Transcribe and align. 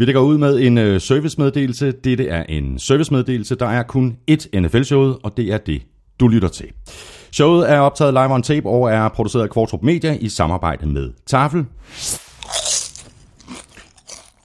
Vi 0.00 0.04
lægger 0.04 0.20
ud 0.20 0.38
med 0.38 0.60
en 0.60 0.78
øh, 0.78 1.00
servicemeddelelse. 1.00 1.92
Dette 1.92 2.28
er 2.28 2.44
en 2.48 2.78
servicemeddelelse. 2.78 3.54
Der 3.54 3.66
er 3.66 3.82
kun 3.82 4.16
ét 4.30 4.60
NFL-showet, 4.60 5.18
og 5.22 5.36
det 5.36 5.52
er 5.52 5.58
det, 5.58 5.82
du 6.20 6.28
lytter 6.28 6.48
til. 6.48 6.66
Showet 7.32 7.70
er 7.70 7.78
optaget 7.78 8.14
live 8.14 8.34
on 8.34 8.42
tape 8.42 8.68
og 8.68 8.90
er 8.90 9.08
produceret 9.08 9.42
af 9.42 9.50
Kvartrup 9.50 9.82
Media 9.82 10.16
i 10.20 10.28
samarbejde 10.28 10.86
med 10.86 11.10
Tafel 11.26 11.64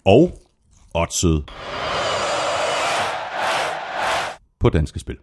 og 0.06 0.40
Oddsød 0.94 1.42
på 4.60 4.70
Danske 4.70 5.00
Spil. 5.00 5.18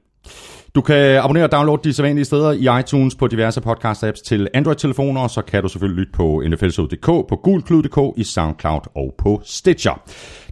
Du 0.74 0.80
kan 0.80 0.96
abonnere 0.96 1.44
og 1.44 1.52
downloade 1.52 1.80
de 1.84 1.92
sædvanlige 1.92 2.24
steder 2.24 2.52
i 2.52 2.80
iTunes 2.80 3.14
på 3.14 3.26
diverse 3.26 3.60
podcast-apps 3.60 4.22
til 4.24 4.48
Android-telefoner, 4.54 5.20
og 5.20 5.30
så 5.30 5.42
kan 5.42 5.62
du 5.62 5.68
selvfølgelig 5.68 5.98
lytte 5.98 6.12
på 6.12 6.42
nflshow.dk, 6.48 7.06
på 7.06 7.40
gulklud.dk, 7.42 8.18
i 8.18 8.24
SoundCloud 8.24 8.80
og 8.94 9.14
på 9.18 9.40
Stitcher. 9.44 10.02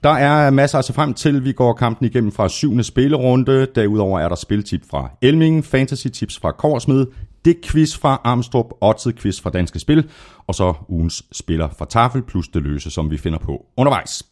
Der 0.02 0.10
er 0.10 0.50
masser 0.50 0.78
at 0.78 0.84
se 0.84 0.92
frem 0.92 1.14
til. 1.14 1.44
Vi 1.44 1.52
går 1.52 1.72
kampen 1.72 2.06
igennem 2.06 2.32
fra 2.32 2.48
syvende 2.48 2.84
spillerunde. 2.84 3.66
Derudover 3.74 4.20
er 4.20 4.28
der 4.28 4.36
spiltip 4.36 4.80
fra 4.90 5.10
Elming, 5.22 5.64
fantasy-tips 5.64 6.40
fra 6.40 6.52
Korsmed, 6.52 7.06
det 7.44 7.56
quiz 7.64 7.98
fra 7.98 8.20
Armstrong, 8.24 8.66
Oddset 8.80 9.16
quiz 9.20 9.40
fra 9.40 9.50
Danske 9.50 9.78
Spil, 9.78 10.10
og 10.46 10.54
så 10.54 10.74
ugens 10.88 11.22
spiller 11.32 11.68
fra 11.78 11.84
Tafel, 11.84 12.22
plus 12.22 12.48
det 12.48 12.62
løse, 12.62 12.90
som 12.90 13.10
vi 13.10 13.16
finder 13.16 13.38
på 13.38 13.66
undervejs. 13.76 14.22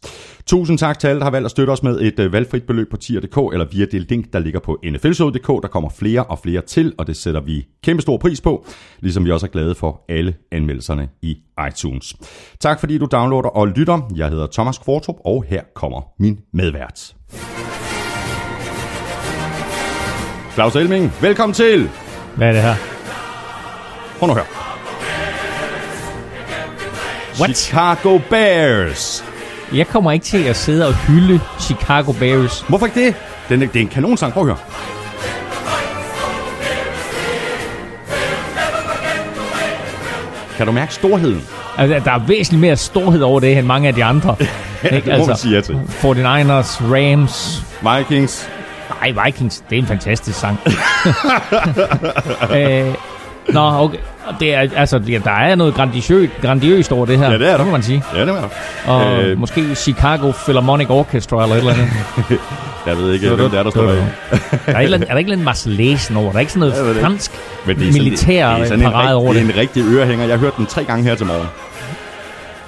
Tusind 0.45 0.77
tak 0.77 0.99
til 0.99 1.07
alle, 1.07 1.19
der 1.19 1.25
har 1.25 1.31
valgt 1.31 1.45
at 1.45 1.51
støtte 1.51 1.71
os 1.71 1.83
med 1.83 2.01
et 2.01 2.19
øh, 2.19 2.33
valgfrit 2.33 2.63
beløb 2.63 2.89
på 2.91 2.97
tier.dk, 2.97 3.37
eller 3.53 3.65
via 3.71 3.85
det 3.85 4.09
link, 4.09 4.33
der 4.33 4.39
ligger 4.39 4.59
på 4.59 4.79
nflshow.dk. 4.83 5.47
Der 5.47 5.67
kommer 5.71 5.89
flere 5.89 6.23
og 6.23 6.39
flere 6.39 6.61
til, 6.61 6.93
og 6.97 7.07
det 7.07 7.17
sætter 7.17 7.41
vi 7.41 7.67
kæmpe 7.83 8.01
stor 8.01 8.17
pris 8.17 8.41
på, 8.41 8.65
ligesom 8.99 9.25
vi 9.25 9.31
også 9.31 9.45
er 9.45 9.51
glade 9.51 9.75
for 9.75 10.05
alle 10.09 10.35
anmeldelserne 10.51 11.09
i 11.21 11.37
iTunes. 11.69 12.15
Tak 12.59 12.79
fordi 12.79 12.97
du 12.97 13.07
downloader 13.11 13.49
og 13.49 13.67
lytter. 13.67 14.11
Jeg 14.15 14.29
hedder 14.29 14.47
Thomas 14.53 14.77
Kvartrup, 14.77 15.15
og 15.25 15.45
her 15.47 15.61
kommer 15.75 16.01
min 16.19 16.39
medvært. 16.53 17.15
Claus 20.53 20.75
Elming, 20.75 21.11
velkommen 21.21 21.53
til! 21.53 21.89
Hvad 22.35 22.47
er 22.47 22.51
det 22.51 22.61
her? 22.61 22.98
Prøv 24.19 24.27
nu 24.27 24.33
at 24.33 24.37
høre. 24.37 24.45
What? 27.39 27.57
Chicago 27.57 28.19
Bears. 28.29 29.25
Jeg 29.73 29.87
kommer 29.87 30.11
ikke 30.11 30.25
til 30.25 30.43
at 30.43 30.55
sidde 30.55 30.87
og 30.87 30.93
hylde 30.95 31.39
Chicago 31.59 32.11
Bears. 32.11 32.65
Hvorfor 32.67 32.85
ikke 32.85 33.05
det? 33.05 33.15
Den 33.49 33.61
er, 33.61 33.67
det 33.67 33.75
er 33.75 33.81
en 33.81 33.87
kanonsang. 33.87 34.33
Prøv 34.33 34.43
at 34.43 34.47
høre. 34.47 34.57
Kan 40.57 40.65
du 40.65 40.71
mærke 40.71 40.93
storheden? 40.93 41.43
Altså, 41.77 42.01
der 42.05 42.11
er 42.11 42.19
væsentligt 42.19 42.61
mere 42.61 42.77
storhed 42.77 43.21
over 43.21 43.39
det, 43.39 43.57
end 43.57 43.67
mange 43.67 43.87
af 43.87 43.93
de 43.95 44.03
andre. 44.03 44.35
det 44.81 45.19
må 45.19 45.25
man 45.25 45.37
sige 45.37 45.55
ja 45.55 45.61
til. 45.61 45.73
49ers, 45.73 46.83
Rams, 46.93 47.63
Vikings. 47.81 48.49
Nej, 49.01 49.25
Vikings, 49.25 49.63
det 49.69 49.77
er 49.77 49.81
en 49.81 49.87
fantastisk 49.87 50.39
sang. 50.39 50.59
øh, 52.55 52.93
nå, 53.53 53.83
okay. 53.83 53.97
Det 54.39 54.53
er, 54.53 54.67
altså, 54.75 55.01
ja, 55.07 55.19
der 55.23 55.31
er 55.31 55.55
noget 55.55 55.73
grandiøst, 55.73 56.31
grandiøst 56.41 56.91
over 56.91 57.05
det 57.05 57.17
her. 57.17 57.31
Ja, 57.31 57.37
det 57.37 57.47
er 57.47 57.51
der. 57.51 57.57
Det 57.57 57.65
må 57.65 57.71
man 57.71 57.83
sige. 57.83 58.03
Ja, 58.15 58.21
det 58.21 58.29
er 58.29 58.33
der. 58.33 58.47
Og 58.91 59.23
øh, 59.23 59.37
måske 59.37 59.75
Chicago 59.75 60.31
Philharmonic 60.31 60.89
Orchestra 60.89 61.43
eller 61.43 61.55
et 61.55 61.59
eller 61.59 61.73
andet. 61.73 61.89
Jeg 62.87 62.97
ved 62.97 63.13
ikke, 63.13 63.29
hvem 63.29 63.49
det 63.49 63.59
er, 63.59 63.63
der 63.63 63.69
står 63.69 63.81
der. 63.81 63.95
der 63.95 64.73
er, 64.73 64.77
andet, 64.77 65.01
er 65.01 65.05
der 65.05 65.17
ikke 65.17 65.33
en 65.33 65.43
Marselæsen 65.43 66.17
over? 66.17 66.29
Der 66.29 66.35
er 66.35 66.39
ikke 66.39 66.51
sådan 66.51 66.69
noget 66.69 66.97
fransk 67.01 67.31
militær 67.65 68.57
parade 68.67 69.15
over 69.15 69.33
det. 69.33 69.41
det. 69.41 69.47
Det 69.47 69.55
er 69.55 69.55
en 69.55 69.59
rigtig 69.59 69.83
ørehænger. 69.93 70.25
Jeg 70.25 70.33
har 70.33 70.39
hørt 70.39 70.57
den 70.57 70.65
tre 70.65 70.83
gange 70.83 71.03
her 71.03 71.15
til 71.15 71.25
morgen. 71.25 71.47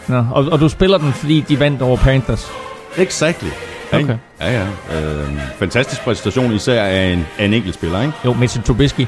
Nå, 0.07 0.25
og, 0.31 0.45
og 0.51 0.59
du 0.59 0.69
spiller 0.69 0.97
den, 0.97 1.13
fordi 1.13 1.45
de 1.49 1.59
vandt 1.59 1.81
over 1.81 1.97
Panthers. 1.97 2.51
Exactly. 2.97 3.49
Okay. 3.93 4.15
Ja, 4.41 4.51
ja. 4.51 4.63
Øh, 4.99 5.27
fantastisk 5.59 6.01
præstation, 6.03 6.53
især 6.53 6.83
af 6.83 7.03
en, 7.05 7.25
af 7.37 7.45
en 7.45 7.53
enkelt 7.53 7.73
spiller, 7.75 8.01
ikke? 8.01 8.13
Jo, 8.25 8.33
Mitchell 8.33 8.63
Trubisky. 8.65 8.99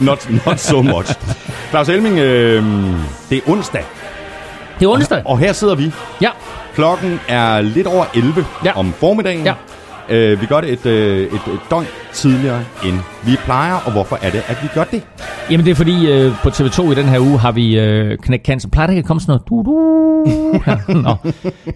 not, 0.00 0.28
not 0.46 0.58
so 0.60 0.82
much. 0.82 1.12
Claus 1.70 1.88
Elming, 1.88 2.18
øh, 2.18 2.64
det 3.30 3.38
er 3.38 3.50
onsdag, 3.50 3.84
Det 4.80 4.84
er 4.86 4.90
onsdag. 4.90 5.22
og 5.24 5.38
her 5.38 5.52
sidder 5.52 5.74
vi. 5.74 5.92
Ja. 6.20 6.30
Klokken 6.74 7.20
er 7.28 7.60
lidt 7.60 7.86
over 7.86 8.04
11 8.14 8.46
Ja. 8.64 8.72
om 8.78 8.92
formiddagen. 9.00 9.44
Ja. 9.44 9.54
Øh, 10.08 10.40
vi 10.40 10.46
gør 10.46 10.60
det 10.60 10.72
et, 10.72 10.86
øh, 10.86 11.20
et, 11.20 11.32
et 11.34 11.60
døgn 11.70 11.86
tidligere, 12.12 12.60
end 12.84 12.94
vi 13.26 13.36
plejer. 13.44 13.74
Og 13.86 13.92
hvorfor 13.92 14.18
er 14.22 14.30
det, 14.30 14.42
at 14.48 14.56
vi 14.62 14.68
gør 14.74 14.84
det? 14.84 15.02
Jamen 15.50 15.66
det 15.66 15.70
er 15.70 15.74
fordi, 15.74 16.12
øh, 16.12 16.32
på 16.42 16.48
TV2 16.48 16.92
i 16.92 16.94
den 16.94 17.04
her 17.04 17.18
uge 17.18 17.38
har 17.38 17.52
vi 17.52 17.78
øh, 17.78 18.18
Knæk 18.18 18.44
Cancer. 18.44 18.68
Plejer 18.68 18.86
det 18.86 18.94
ikke 18.94 19.04
at 19.04 19.06
komme 19.06 19.20
sådan 19.20 19.30
noget? 19.30 19.48
Du, 19.48 19.62
du. 19.70 20.62
Ja, 20.66 20.94
Nå. 21.08 21.14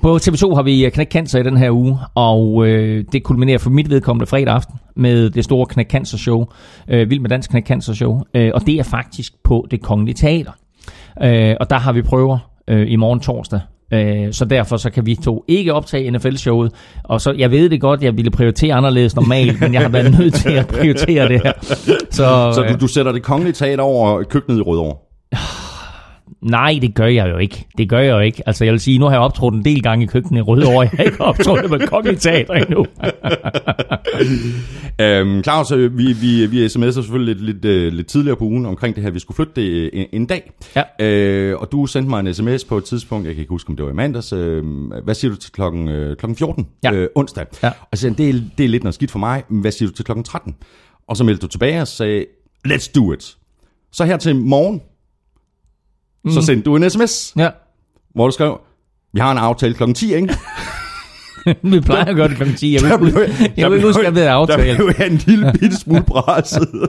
På 0.02 0.16
TV2 0.16 0.54
har 0.54 0.62
vi 0.62 0.84
øh, 0.84 0.92
Knæk 0.92 1.12
Cancer 1.12 1.38
i 1.38 1.42
den 1.42 1.56
her 1.56 1.70
uge, 1.70 1.98
og 2.14 2.66
øh, 2.66 3.04
det 3.12 3.22
kulminerer 3.22 3.58
for 3.58 3.70
mit 3.70 3.90
vedkommende 3.90 4.26
fredag 4.26 4.54
aften 4.54 4.74
med 4.96 5.30
det 5.30 5.44
store 5.44 5.66
Knæk 5.66 5.90
Cancer 5.90 6.19
Show. 6.19 6.46
Øh, 6.88 7.10
Vild 7.10 7.20
med 7.20 7.30
Dansk 7.30 7.50
Knæk 7.50 7.66
Cancer 7.66 7.92
Show. 7.92 8.20
Øh, 8.34 8.50
og 8.54 8.66
det 8.66 8.74
er 8.74 8.82
faktisk 8.82 9.32
på 9.44 9.66
det 9.70 9.82
kongelige 9.82 10.14
teater. 10.14 10.52
Øh, 11.22 11.56
og 11.60 11.70
der 11.70 11.78
har 11.78 11.92
vi 11.92 12.02
prøver 12.02 12.38
øh, 12.69 12.90
i 12.90 12.96
morgen 12.96 13.20
torsdag. 13.20 13.60
Øh, 13.92 14.32
så 14.32 14.44
derfor 14.44 14.76
så 14.76 14.90
kan 14.90 15.06
vi 15.06 15.14
to 15.14 15.44
ikke 15.48 15.74
optage 15.74 16.10
NFL-showet. 16.10 16.72
Og 17.04 17.20
så, 17.20 17.34
jeg 17.38 17.50
ved 17.50 17.68
det 17.70 17.80
godt, 17.80 18.02
jeg 18.02 18.16
ville 18.16 18.30
prioritere 18.30 18.74
anderledes 18.74 19.16
normalt, 19.16 19.60
men 19.60 19.74
jeg 19.74 19.82
har 19.82 19.88
været 19.88 20.18
nødt 20.18 20.34
til 20.34 20.50
at 20.50 20.66
prioritere 20.66 21.28
det 21.28 21.40
her. 21.44 21.52
Så, 22.10 22.52
Så 22.54 22.66
du, 22.72 22.76
du 22.80 22.86
sætter 22.86 23.12
det 23.12 23.22
kongelige 23.22 23.52
teater 23.52 23.82
over 23.82 24.22
køkkenet 24.22 24.58
i 24.58 24.60
Rødovre. 24.62 24.96
Nej, 26.42 26.78
det 26.82 26.94
gør 26.94 27.06
jeg 27.06 27.30
jo 27.30 27.38
ikke. 27.38 27.66
Det 27.78 27.88
gør 27.88 27.98
jeg 27.98 28.12
jo 28.12 28.20
ikke. 28.20 28.42
Altså, 28.46 28.64
jeg 28.64 28.72
vil 28.72 28.80
sige, 28.80 28.98
nu 28.98 29.04
har 29.04 29.12
jeg 29.12 29.20
optrådt 29.20 29.54
en 29.54 29.64
del 29.64 29.82
gange 29.82 30.04
i 30.04 30.06
køkkenet 30.06 30.38
i 30.38 30.42
Rødovre. 30.42 30.80
Jeg 30.80 30.90
har 30.96 31.04
ikke 31.04 31.20
optrådt 31.20 31.70
med 31.70 31.86
Kongen 31.86 32.16
Teater 32.16 32.54
endnu. 32.54 32.86
Øhm, 35.00 35.42
Claus, 35.42 35.72
øh, 35.72 35.98
vi, 35.98 36.12
vi, 36.12 36.46
vi 36.46 36.66
sms'er 36.66 36.90
selvfølgelig 36.90 37.36
lidt, 37.36 37.44
lidt, 37.44 37.64
øh, 37.64 37.92
lidt 37.92 38.06
tidligere 38.06 38.36
på 38.36 38.44
ugen 38.44 38.66
omkring 38.66 38.94
det 38.94 39.04
her, 39.04 39.10
vi 39.10 39.18
skulle 39.18 39.36
flytte 39.36 39.52
det 39.56 39.68
øh, 39.68 39.90
en, 39.92 40.06
en 40.12 40.26
dag. 40.26 40.52
Ja. 40.76 41.06
Øh, 41.06 41.58
og 41.60 41.72
du 41.72 41.86
sendte 41.86 42.10
mig 42.10 42.20
en 42.20 42.34
sms 42.34 42.64
på 42.64 42.78
et 42.78 42.84
tidspunkt, 42.84 43.26
jeg 43.26 43.34
kan 43.34 43.40
ikke 43.40 43.50
huske, 43.50 43.70
om 43.70 43.76
det 43.76 43.84
var 43.84 43.90
i 43.90 43.94
mandags. 43.94 44.32
Øh, 44.32 44.64
hvad 45.04 45.14
siger 45.14 45.30
du 45.30 45.36
til 45.36 45.52
klokken, 45.52 45.88
øh, 45.88 46.16
klokken 46.16 46.36
14? 46.36 46.66
Ja. 46.84 46.92
Øh, 46.92 47.08
onsdag. 47.14 47.46
Ja. 47.62 47.70
Og 47.92 47.98
sagde, 47.98 48.14
det 48.14 48.28
er, 48.28 48.34
det 48.58 48.64
er 48.64 48.68
lidt 48.68 48.84
noget 48.84 48.94
skidt 48.94 49.10
for 49.10 49.18
mig, 49.18 49.42
men 49.48 49.60
hvad 49.60 49.72
siger 49.72 49.88
du 49.88 49.94
til 49.94 50.04
klokken 50.04 50.24
13? 50.24 50.56
Og 51.08 51.16
så 51.16 51.24
meldte 51.24 51.42
du 51.42 51.46
tilbage 51.46 51.80
og 51.80 51.88
sagde, 51.88 52.24
let's 52.68 52.92
do 52.94 53.12
it. 53.12 53.36
Så 53.92 54.04
her 54.04 54.16
til 54.16 54.36
morgen, 54.36 54.80
mm. 56.25 56.31
så 56.31 56.42
sendte 56.42 56.64
du 56.64 56.76
en 56.76 56.91
sms, 56.91 57.32
Ja. 57.36 57.50
hvor 58.14 58.26
du 58.26 58.32
skrev, 58.32 58.60
vi 59.12 59.20
har 59.20 59.32
en 59.32 59.38
aftale 59.38 59.75
klokken 59.75 59.94
10, 59.94 60.14
ikke? 60.14 60.34
Vi 61.62 61.81
plejer 61.81 62.04
at 62.04 62.16
gøre 62.16 62.28
det 62.28 62.36
kl. 62.36 62.54
10. 62.56 62.75
Jeg 62.75 63.00
vil, 63.00 63.12
jeg 63.56 63.72
ikke 63.72 63.86
huske, 63.86 64.06
at 64.06 64.14
det 64.14 64.25
er 64.25 64.44
Der 64.47 64.56
blev 64.56 64.91
jeg 64.98 65.06
en 65.06 65.16
lille 65.26 65.53
bitte 65.60 65.76
smule 65.76 66.03
presset. 66.03 66.69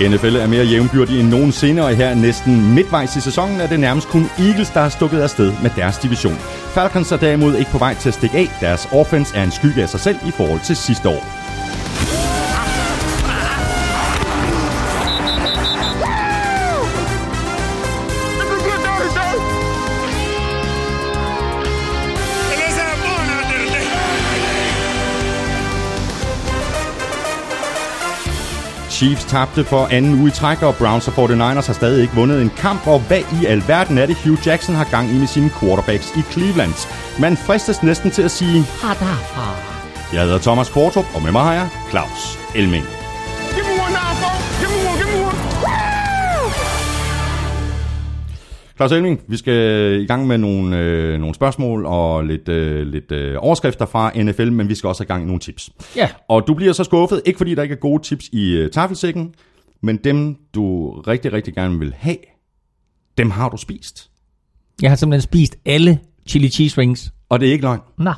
NFL 0.00 0.36
er 0.36 0.46
mere 0.46 0.64
jævnbyrdig 0.64 1.20
end 1.20 1.28
nogensinde, 1.28 1.82
og 1.82 1.96
her 1.96 2.14
næsten 2.14 2.74
midtvejs 2.74 3.16
i 3.16 3.20
sæsonen 3.20 3.60
er 3.60 3.66
det 3.66 3.80
nærmest 3.80 4.08
kun 4.08 4.26
Eagles, 4.38 4.70
der 4.70 4.80
har 4.80 4.88
stukket 4.88 5.20
afsted 5.20 5.52
med 5.62 5.70
deres 5.76 5.98
division. 5.98 6.36
Falcons 6.74 7.12
er 7.12 7.16
derimod 7.16 7.56
ikke 7.56 7.70
på 7.70 7.78
vej 7.78 7.94
til 7.94 8.08
at 8.08 8.14
stikke 8.14 8.36
af. 8.36 8.48
Deres 8.60 8.88
offense 8.92 9.36
er 9.36 9.42
en 9.42 9.50
skygge 9.50 9.82
af 9.82 9.88
sig 9.88 10.00
selv 10.00 10.16
i 10.26 10.30
forhold 10.30 10.60
til 10.60 10.76
sidste 10.76 11.08
år. 11.08 11.43
Chiefs 28.94 29.24
tabte 29.24 29.64
for 29.64 29.86
anden 29.86 30.20
uge 30.20 30.28
i 30.28 30.30
træk, 30.30 30.62
og 30.62 30.74
Browns 30.76 31.08
og 31.08 31.14
49ers 31.14 31.66
har 31.66 31.72
stadig 31.72 32.02
ikke 32.02 32.14
vundet 32.14 32.42
en 32.42 32.50
kamp. 32.56 32.86
Og 32.86 33.00
hvad 33.00 33.20
i 33.42 33.46
alverden 33.46 33.98
er 33.98 34.06
det, 34.06 34.16
Hugh 34.24 34.46
Jackson 34.46 34.74
har 34.74 34.84
gang 34.84 35.10
i 35.10 35.18
med 35.18 35.26
sine 35.26 35.50
quarterbacks 35.60 36.12
i 36.16 36.22
Cleveland? 36.32 36.72
Man 37.20 37.36
fristes 37.36 37.82
næsten 37.82 38.10
til 38.10 38.22
at 38.22 38.30
sige, 38.30 38.64
jeg 40.12 40.22
hedder 40.22 40.38
Thomas 40.38 40.68
Kortrup, 40.68 41.06
og 41.14 41.22
med 41.22 41.32
mig 41.32 41.42
har 41.42 41.54
jeg 41.54 41.68
Claus 41.90 42.38
Elming. 42.54 43.03
Claus 48.76 48.92
Elming, 48.92 49.20
vi 49.28 49.36
skal 49.36 50.00
i 50.00 50.06
gang 50.06 50.26
med 50.26 50.38
nogle, 50.38 50.78
øh, 50.78 51.18
nogle 51.18 51.34
spørgsmål 51.34 51.86
og 51.86 52.24
lidt, 52.24 52.48
øh, 52.48 52.86
lidt 52.86 53.12
øh, 53.12 53.36
overskrifter 53.38 53.86
fra 53.86 54.12
NFL, 54.22 54.50
men 54.50 54.68
vi 54.68 54.74
skal 54.74 54.88
også 54.88 55.02
have 55.02 55.06
gang 55.06 55.22
i 55.22 55.26
nogle 55.26 55.40
tips. 55.40 55.70
Ja. 55.96 56.08
Og 56.28 56.46
du 56.46 56.54
bliver 56.54 56.72
så 56.72 56.84
skuffet, 56.84 57.22
ikke 57.24 57.38
fordi 57.38 57.54
der 57.54 57.62
ikke 57.62 57.72
er 57.72 57.78
gode 57.78 58.02
tips 58.02 58.28
i 58.32 58.52
øh, 58.52 58.70
tafelsækken, 58.70 59.34
men 59.80 59.96
dem 59.96 60.36
du 60.54 60.90
rigtig, 61.00 61.32
rigtig 61.32 61.54
gerne 61.54 61.78
vil 61.78 61.94
have, 61.98 62.16
dem 63.18 63.30
har 63.30 63.48
du 63.48 63.56
spist. 63.56 64.10
Jeg 64.82 64.90
har 64.90 64.96
simpelthen 64.96 65.22
spist 65.22 65.56
alle 65.64 65.98
chili 66.28 66.48
cheese 66.48 66.80
rings. 66.80 67.12
Og 67.28 67.40
det 67.40 67.48
er 67.48 67.52
ikke 67.52 67.64
løgn. 67.64 67.80
Nå. 67.98 68.12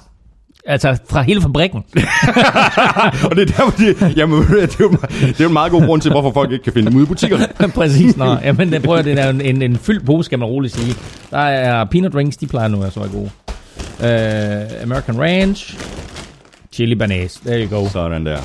Altså 0.69 0.99
fra 1.09 1.23
hele 1.23 1.43
fabrikken. 1.43 1.79
og 3.31 3.37
det 3.37 3.43
er 3.43 3.47
derfor, 3.57 3.71
de, 3.71 4.13
jamen, 4.17 4.43
det, 4.43 4.61
er 4.61 4.77
jo, 4.81 4.91
det 5.21 5.41
er 5.41 5.45
jo 5.45 5.47
en 5.47 5.53
meget 5.53 5.73
god 5.73 5.87
grund 5.87 6.03
til, 6.03 6.11
hvorfor 6.11 6.33
folk 6.33 6.53
ikke 6.53 6.65
kan 6.65 6.73
finde 6.73 6.91
dem 6.91 6.97
ude 6.97 7.05
i 7.05 7.07
butikkerne. 7.07 7.47
Præcis. 7.75 8.17
Nå, 8.17 8.37
jamen, 8.45 8.73
det, 8.73 8.83
prøver, 8.83 9.03
det 9.03 9.19
er 9.19 9.31
en, 9.31 9.41
en, 9.41 9.63
en 9.63 9.77
fyldt 9.77 10.07
pose, 10.07 10.27
skal 10.27 10.39
man 10.39 10.49
roligt 10.49 10.75
sige. 10.75 10.95
Der 11.31 11.39
er 11.39 11.85
peanut 11.85 12.15
rings, 12.15 12.37
de 12.37 12.47
plejer 12.47 12.69
nu 12.69 12.77
at 12.77 12.83
være 12.83 12.91
så 12.91 13.01
gode. 13.01 13.31
Uh, 13.99 14.83
American 14.83 15.21
Ranch. 15.21 15.79
Chili 16.73 16.95
banase. 16.95 17.41
There 17.45 17.67
you 17.67 17.79
go. 17.79 17.89
Sådan 17.89 18.27
der. 18.27 18.39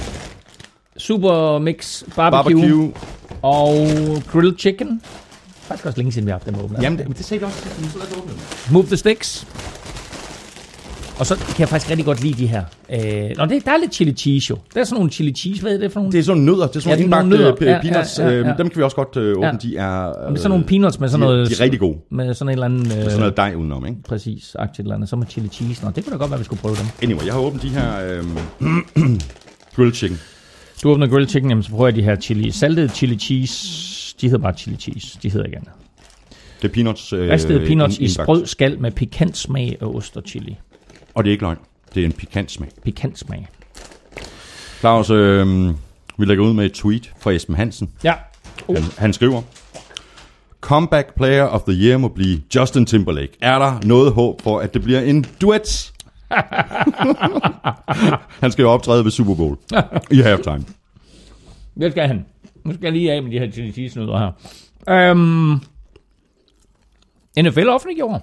Super 0.97 1.59
Mix 1.59 2.03
Barbecue. 2.15 2.61
Barbecue. 2.61 2.91
Og 3.41 3.87
Grilled 4.31 4.57
Chicken. 4.59 5.01
Faktisk 5.61 5.85
også 5.85 5.97
længe 5.97 6.11
siden, 6.11 6.25
vi 6.25 6.31
har 6.31 6.37
haft 6.37 6.45
dem 6.45 6.55
åbne. 6.63 6.77
Jamen, 6.81 6.99
det, 6.99 7.17
det 7.17 7.25
sagde 7.25 7.41
du 7.41 7.45
også. 7.45 7.59
Så 7.91 7.97
lad 7.97 8.07
os 8.07 8.17
åbne. 8.17 8.33
Move 8.71 8.85
the 8.85 8.97
Sticks. 8.97 9.47
Og 11.21 11.27
så 11.27 11.35
kan 11.35 11.59
jeg 11.59 11.69
faktisk 11.69 11.89
rigtig 11.91 12.05
godt 12.05 12.23
lide 12.23 12.33
de 12.33 12.47
her. 12.47 12.63
Øh, 12.93 13.29
nå, 13.37 13.45
det, 13.45 13.65
der 13.65 13.71
er 13.71 13.77
lidt 13.81 13.93
chili 13.93 14.13
cheese 14.13 14.47
jo. 14.49 14.57
Der 14.73 14.79
er 14.79 14.83
sådan 14.83 14.95
nogle 14.95 15.11
chili 15.11 15.31
cheese. 15.33 15.61
Hvad 15.61 15.73
er 15.73 15.77
det 15.77 15.91
for 15.91 15.99
nogle? 15.99 16.11
Det 16.11 16.19
er 16.19 16.23
sådan 16.23 16.41
nødder. 16.43 16.67
Det 16.67 16.75
er 16.75 16.79
sådan 16.79 16.99
Ja, 16.99 17.05
nogle 17.07 17.25
indbagte 17.25 17.29
nødder. 17.29 17.55
øh, 17.61 17.67
Ja, 17.67 17.79
peanuts. 17.91 18.19
ja, 18.19 18.23
ja, 18.29 18.31
ja. 18.31 18.39
øh, 18.51 18.57
Dem 18.57 18.69
kan 18.69 18.77
vi 18.77 18.83
også 18.83 18.95
godt 18.95 19.17
øh, 19.17 19.31
åbne. 19.37 19.45
Ja. 19.47 19.51
De 19.61 19.77
er... 19.77 20.05
det 20.07 20.13
er 20.31 20.35
sådan 20.35 20.49
nogle 20.49 20.65
peanuts 20.65 20.99
med 20.99 21.09
sådan 21.09 21.21
de 21.21 21.31
er- 21.31 21.35
noget... 21.35 21.49
De 21.49 21.53
er 21.53 21.59
rigtig 21.63 21.79
gode. 21.79 21.97
Med 22.11 22.33
sådan 22.33 22.49
en 22.49 22.53
eller 22.53 22.65
anden... 22.65 22.85
Øh, 22.85 23.03
Sådan 23.03 23.19
noget 23.19 23.37
dej 23.37 23.53
udenom, 23.57 23.85
ikke? 23.85 23.97
Præcis, 24.07 24.55
aktivt 24.59 24.85
eller 24.85 24.95
andet. 24.95 25.09
Så 25.09 25.15
med 25.15 25.27
chili 25.29 25.47
cheese. 25.47 25.85
Nå, 25.85 25.91
det 25.95 26.03
kunne 26.03 26.11
da 26.13 26.17
godt 26.17 26.31
være, 26.31 26.39
vi 26.39 26.45
skulle 26.45 26.61
prøve 26.61 26.75
dem. 26.75 26.85
Anyway, 27.03 27.25
jeg 27.25 27.33
har 27.33 27.39
åbnet 27.41 27.61
de 27.63 27.69
her 27.69 28.17
øh, 28.17 28.23
grilled 29.75 29.93
chicken. 29.95 30.19
Du 30.83 30.89
åbner 30.89 31.07
grilled 31.07 31.29
chicken, 31.29 31.49
jamen, 31.51 31.63
så 31.63 31.69
prøver 31.69 31.87
jeg 31.87 31.95
de 31.95 32.01
her 32.03 32.15
chili, 32.15 32.51
saltede 32.51 32.89
chili 32.89 33.15
cheese. 33.17 34.15
De 34.21 34.27
hedder 34.29 34.41
bare 34.43 34.53
chili 34.57 34.75
cheese. 34.77 35.17
De 35.23 35.29
hedder 35.29 35.45
ikke 35.45 35.57
andet. 35.57 35.71
Det 36.61 36.69
er 36.69 36.73
peanuts. 36.73 37.13
Øh, 37.13 37.29
Ristede 37.31 37.65
peanuts 37.65 37.97
i 37.99 38.07
sprød 38.07 38.45
skal 38.45 38.79
med 38.79 38.91
pikant 38.91 39.37
smag 39.37 39.77
af 39.81 39.85
ost 39.85 40.17
og 40.17 40.23
chili. 40.27 40.57
Og 41.13 41.23
det 41.23 41.29
er 41.29 41.31
ikke 41.31 41.43
løgn. 41.43 41.57
Det 41.95 42.01
er 42.01 42.05
en 42.05 42.13
pikant 42.13 42.51
smag. 42.51 42.69
Pikant 42.83 43.19
smag. 43.19 43.47
Claus, 44.79 45.09
øh, 45.09 45.69
vi 46.17 46.25
lægger 46.25 46.43
ud 46.43 46.53
med 46.53 46.65
et 46.65 46.73
tweet 46.73 47.13
fra 47.19 47.31
Esben 47.31 47.55
Hansen. 47.55 47.91
Ja. 48.03 48.13
Oh. 48.67 48.75
Han, 48.75 48.83
han 48.97 49.13
skriver, 49.13 49.41
Comeback 50.61 51.15
Player 51.15 51.43
of 51.43 51.61
the 51.61 51.73
Year 51.73 51.97
må 51.97 52.07
blive 52.07 52.41
Justin 52.55 52.85
Timberlake. 52.85 53.33
Er 53.41 53.59
der 53.59 53.79
noget 53.85 54.13
håb 54.13 54.41
for, 54.41 54.59
at 54.59 54.73
det 54.73 54.83
bliver 54.83 55.01
en 55.01 55.25
duet? 55.41 55.93
han 58.41 58.51
skal 58.51 58.63
jo 58.63 58.69
optræde 58.69 59.03
ved 59.03 59.11
Super 59.11 59.35
Bowl 59.35 59.57
i 60.11 60.21
halftime. 60.21 60.65
Det 61.79 61.91
skal 61.91 62.07
han. 62.07 62.25
Nu 62.63 62.73
skal 62.73 62.83
jeg 62.83 62.93
lige 62.93 63.11
af 63.11 63.23
med 63.23 63.31
de 63.31 63.39
her 63.39 63.51
chili 63.51 63.71
cheese 63.71 63.99
nødder 63.99 64.33
her. 64.87 65.11
Um, 65.11 65.61
NFL 67.39 67.67
offentliggjorde 67.67 68.19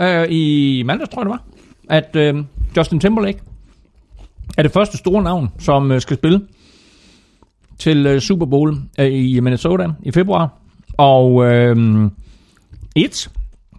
uh, 0.00 0.24
i 0.28 0.82
mandags, 0.86 1.10
tror 1.10 1.22
jeg 1.22 1.26
det 1.26 1.30
var, 1.30 1.42
at 1.88 2.34
uh, 2.34 2.44
Justin 2.76 3.00
Timberlake 3.00 3.38
er 4.58 4.62
det 4.62 4.72
første 4.72 4.96
store 4.98 5.22
navn, 5.22 5.48
som 5.58 5.90
uh, 5.90 5.98
skal 5.98 6.16
spille 6.16 6.40
til 7.78 8.14
uh, 8.14 8.18
Super 8.18 8.46
Bowl 8.46 8.70
uh, 8.98 9.04
i 9.04 9.40
Minnesota 9.40 9.86
i 10.02 10.10
februar. 10.10 10.58
Og 10.96 11.34
uh, 11.34 12.10
et, 12.96 13.30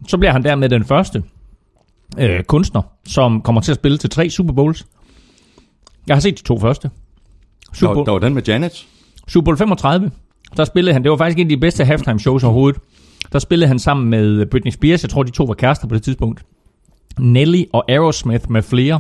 så 0.07 0.17
bliver 0.17 0.31
han 0.31 0.44
dermed 0.44 0.69
den 0.69 0.85
første 0.85 1.23
uh, 2.17 2.39
kunstner, 2.47 2.81
som 3.07 3.41
kommer 3.41 3.61
til 3.61 3.71
at 3.71 3.75
spille 3.77 3.97
til 3.97 4.09
tre 4.09 4.29
Super 4.29 4.53
Bowls. 4.53 4.88
Jeg 6.07 6.15
har 6.15 6.21
set 6.21 6.38
de 6.38 6.44
to 6.44 6.59
første. 6.59 6.89
Super 7.73 7.94
var- 7.94 8.03
der 8.03 8.11
var 8.11 8.19
den 8.19 8.33
med 8.33 8.44
Janet. 8.44 8.88
Super 9.27 9.45
Bowl 9.45 9.57
35, 9.57 10.11
der 10.57 10.65
spillede 10.65 10.94
han, 10.94 11.03
det 11.03 11.11
var 11.11 11.17
faktisk 11.17 11.38
en 11.39 11.45
af 11.45 11.50
de 11.50 11.57
bedste 11.57 11.85
halftime 11.85 12.19
shows 12.19 12.44
overhovedet. 12.44 12.81
Der 13.33 13.39
spillede 13.39 13.67
han 13.67 13.79
sammen 13.79 14.09
med 14.09 14.45
Britney 14.45 14.71
Spears, 14.71 15.03
jeg 15.03 15.09
tror 15.09 15.23
de 15.23 15.31
to 15.31 15.44
var 15.44 15.53
kærester 15.53 15.88
på 15.88 15.95
det 15.95 16.03
tidspunkt. 16.03 16.45
Nelly 17.19 17.63
og 17.73 17.85
Aerosmith 17.91 18.51
med 18.51 18.61
flere. 18.61 19.00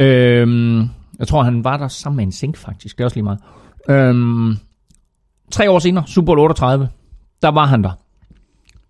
Øhm, 0.00 0.78
jeg 1.18 1.28
tror 1.28 1.42
han 1.42 1.64
var 1.64 1.76
der 1.76 1.88
sammen 1.88 2.16
med 2.16 2.24
en 2.24 2.32
sink 2.32 2.56
faktisk, 2.56 2.96
det 2.98 3.00
er 3.00 3.04
også 3.04 3.16
lige 3.16 3.24
meget. 3.24 3.38
Øhm, 3.88 4.56
tre 5.50 5.70
år 5.70 5.78
senere, 5.78 6.04
Super 6.06 6.26
Bowl 6.26 6.38
38, 6.38 6.88
der 7.42 7.48
var 7.48 7.66
han 7.66 7.82
der. 7.84 7.90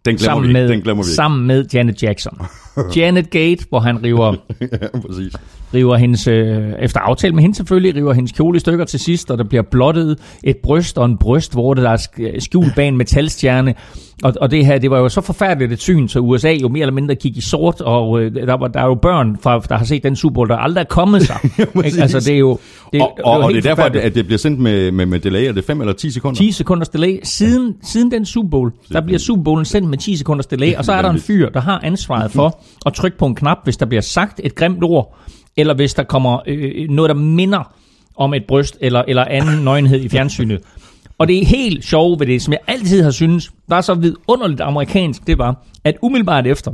Den 0.05 0.17
glemmer 0.17 0.25
Sammen 0.25 0.43
vi 0.43 0.49
ikke. 0.49 0.61
med, 0.61 0.69
Den 0.69 0.81
glemmer 0.83 1.03
vi 1.03 1.07
ikke. 1.09 1.15
sammen 1.15 1.47
med 1.47 1.67
Janet 1.75 2.03
Jackson. 2.03 2.39
Janet 2.97 3.31
Gate, 3.31 3.65
hvor 3.69 3.81
han 3.81 4.03
river 4.05 4.35
ja, 4.61 4.67
præcis. 5.07 5.33
river 5.75 5.97
hendes, 5.97 6.27
øh, 6.27 6.73
efter 6.81 7.01
aftale 7.01 7.35
med 7.35 7.43
hende 7.43 7.57
selvfølgelig, 7.57 7.95
river 7.97 8.13
hendes 8.13 8.33
kjole 8.33 8.57
i 8.57 8.61
stykker 8.61 8.85
til 8.85 9.01
sidst, 9.01 9.31
og 9.31 9.39
der 9.39 9.45
bliver 9.45 9.63
blottet 9.71 10.19
et 10.43 10.57
bryst 10.63 10.99
og 10.99 11.05
en 11.05 11.19
bryst, 11.19 11.53
hvor 11.53 11.75
det 11.75 11.83
der 11.85 11.91
er 11.91 11.97
sk- 11.97 12.41
skjult 12.41 12.75
bag 12.77 12.89
en 12.89 12.97
metalstjerne. 12.97 13.75
Og, 14.23 14.35
og 14.41 14.51
det 14.51 14.67
her, 14.67 14.79
det 14.79 14.91
var 14.91 14.99
jo 14.99 15.09
så 15.09 15.21
forfærdeligt 15.21 15.73
et 15.73 15.81
syn, 15.81 16.09
så 16.09 16.19
USA 16.19 16.53
jo 16.53 16.69
mere 16.69 16.81
eller 16.83 16.93
mindre 16.93 17.15
gik 17.15 17.37
i 17.37 17.41
sort, 17.41 17.81
og 17.81 18.21
øh, 18.23 18.35
der, 18.35 18.55
var, 18.55 18.69
der 18.69 18.81
er 18.81 18.87
jo 18.87 18.95
børn, 18.95 19.39
fra, 19.43 19.59
der 19.69 19.77
har 19.77 19.85
set 19.85 20.03
den 20.03 20.17
Super 20.17 20.35
Bowl, 20.35 20.49
der 20.49 20.57
aldrig 20.57 20.81
er 20.81 20.87
kommet 20.87 21.23
sig. 21.23 21.37
altså 22.03 22.21
det 22.21 22.35
er 22.35 22.39
jo... 22.39 22.59
Det, 22.93 23.01
Og, 23.01 23.19
og, 23.25 23.41
jo 23.41 23.45
og 23.47 23.53
det 23.53 23.59
er 23.59 23.63
derfor, 23.63 23.83
at 23.83 23.93
det, 23.93 24.15
det 24.15 24.27
bliver 24.27 24.39
sendt 24.39 24.61
med, 24.61 24.93
med, 24.93 25.07
med 25.07 25.21
delay. 25.21 25.49
Er 25.49 25.53
det 25.53 25.65
5 25.65 25.81
eller 25.81 25.93
10 25.93 26.11
sekunder? 26.11 26.39
10 26.39 26.53
sekunders 26.53 26.89
delay. 26.89 27.19
Siden, 27.23 27.75
siden 27.83 28.11
den 28.11 28.25
Super 28.27 28.51
Bowl, 28.51 28.73
der 28.93 29.01
bliver 29.01 29.19
Super 29.19 29.43
Bowlen 29.43 29.65
sendt 29.65 29.89
med 29.89 29.99
10 29.99 30.17
sekunders 30.17 30.47
delay, 30.47 30.75
og 30.75 30.85
så 30.85 30.93
er 30.93 31.03
der 31.03 31.11
en 31.11 31.21
fyr, 31.21 31.49
der 31.49 31.61
har 31.61 31.81
ansvaret 31.85 32.31
for 32.31 32.59
at 32.87 32.93
trykke 32.93 33.19
på 33.19 33.27
en 33.27 33.35
knap, 33.35 33.59
hvis 33.65 33.77
der 33.77 33.87
bliver 33.87 34.03
sagt 34.03 34.41
et 34.45 34.55
grimt 34.55 34.85
ord, 34.85 35.17
eller 35.57 35.75
hvis 35.75 35.95
der 35.95 36.03
kommer 36.03 36.39
øh, 36.47 36.89
noget, 36.91 37.09
der 37.09 37.15
minder 37.15 37.75
om 38.17 38.35
et 38.35 38.45
bryst 38.49 38.79
eller, 38.81 39.03
eller 39.09 39.25
anden 39.25 39.65
nøgenhed 39.65 40.01
i 40.01 40.09
fjernsynet. 40.09 40.61
Og 41.19 41.29
det 41.29 41.43
er 41.43 41.47
helt 41.47 41.85
sjovt 41.85 42.21
ved 42.21 42.27
det, 42.27 42.43
som 42.43 42.53
jeg 42.53 42.61
altid 42.67 43.03
har 43.03 43.11
syntes, 43.11 43.51
der 43.69 43.77
er 43.77 43.81
så 43.81 43.95
vidunderligt 43.95 44.61
amerikansk, 44.61 45.27
det 45.27 45.39
var, 45.39 45.65
at 45.85 45.97
umiddelbart 46.03 46.47
efter, 46.47 46.73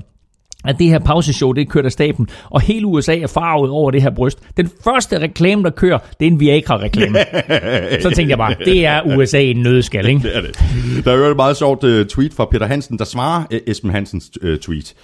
at 0.64 0.78
det 0.78 0.86
her 0.86 0.98
pauseshow, 0.98 1.52
det 1.52 1.62
er 1.62 1.66
kørt 1.66 1.84
af 1.84 1.92
staben, 1.92 2.28
og 2.50 2.60
hele 2.60 2.86
USA 2.86 3.18
er 3.18 3.26
farvet 3.26 3.70
over 3.70 3.90
det 3.90 4.02
her 4.02 4.10
bryst. 4.10 4.38
Den 4.56 4.70
første 4.84 5.18
reklame, 5.18 5.62
der 5.62 5.70
kører, 5.70 5.98
det 6.20 6.26
er 6.26 6.30
en 6.30 6.40
Viagra-reklame. 6.40 7.18
så 8.02 8.10
tænkte 8.10 8.30
jeg 8.30 8.38
bare, 8.38 8.54
det 8.64 8.86
er 8.86 9.16
USA 9.16 9.38
i 9.38 9.50
en 9.50 9.62
nødskal, 9.62 10.08
ikke? 10.08 10.20
Det 10.28 10.36
er 10.36 10.40
det. 10.40 11.04
Der 11.04 11.12
er 11.12 11.16
jo 11.16 11.24
et 11.24 11.36
meget 11.36 11.56
sjovt 11.56 11.84
uh, 11.84 12.06
tweet 12.06 12.34
fra 12.34 12.44
Peter 12.44 12.66
Hansen, 12.66 12.98
der 12.98 13.04
svarer 13.04 13.44
uh, 13.50 13.58
Esben 13.66 13.90
Hansens 13.90 14.30
uh, 14.42 14.56
tweet. 14.56 14.94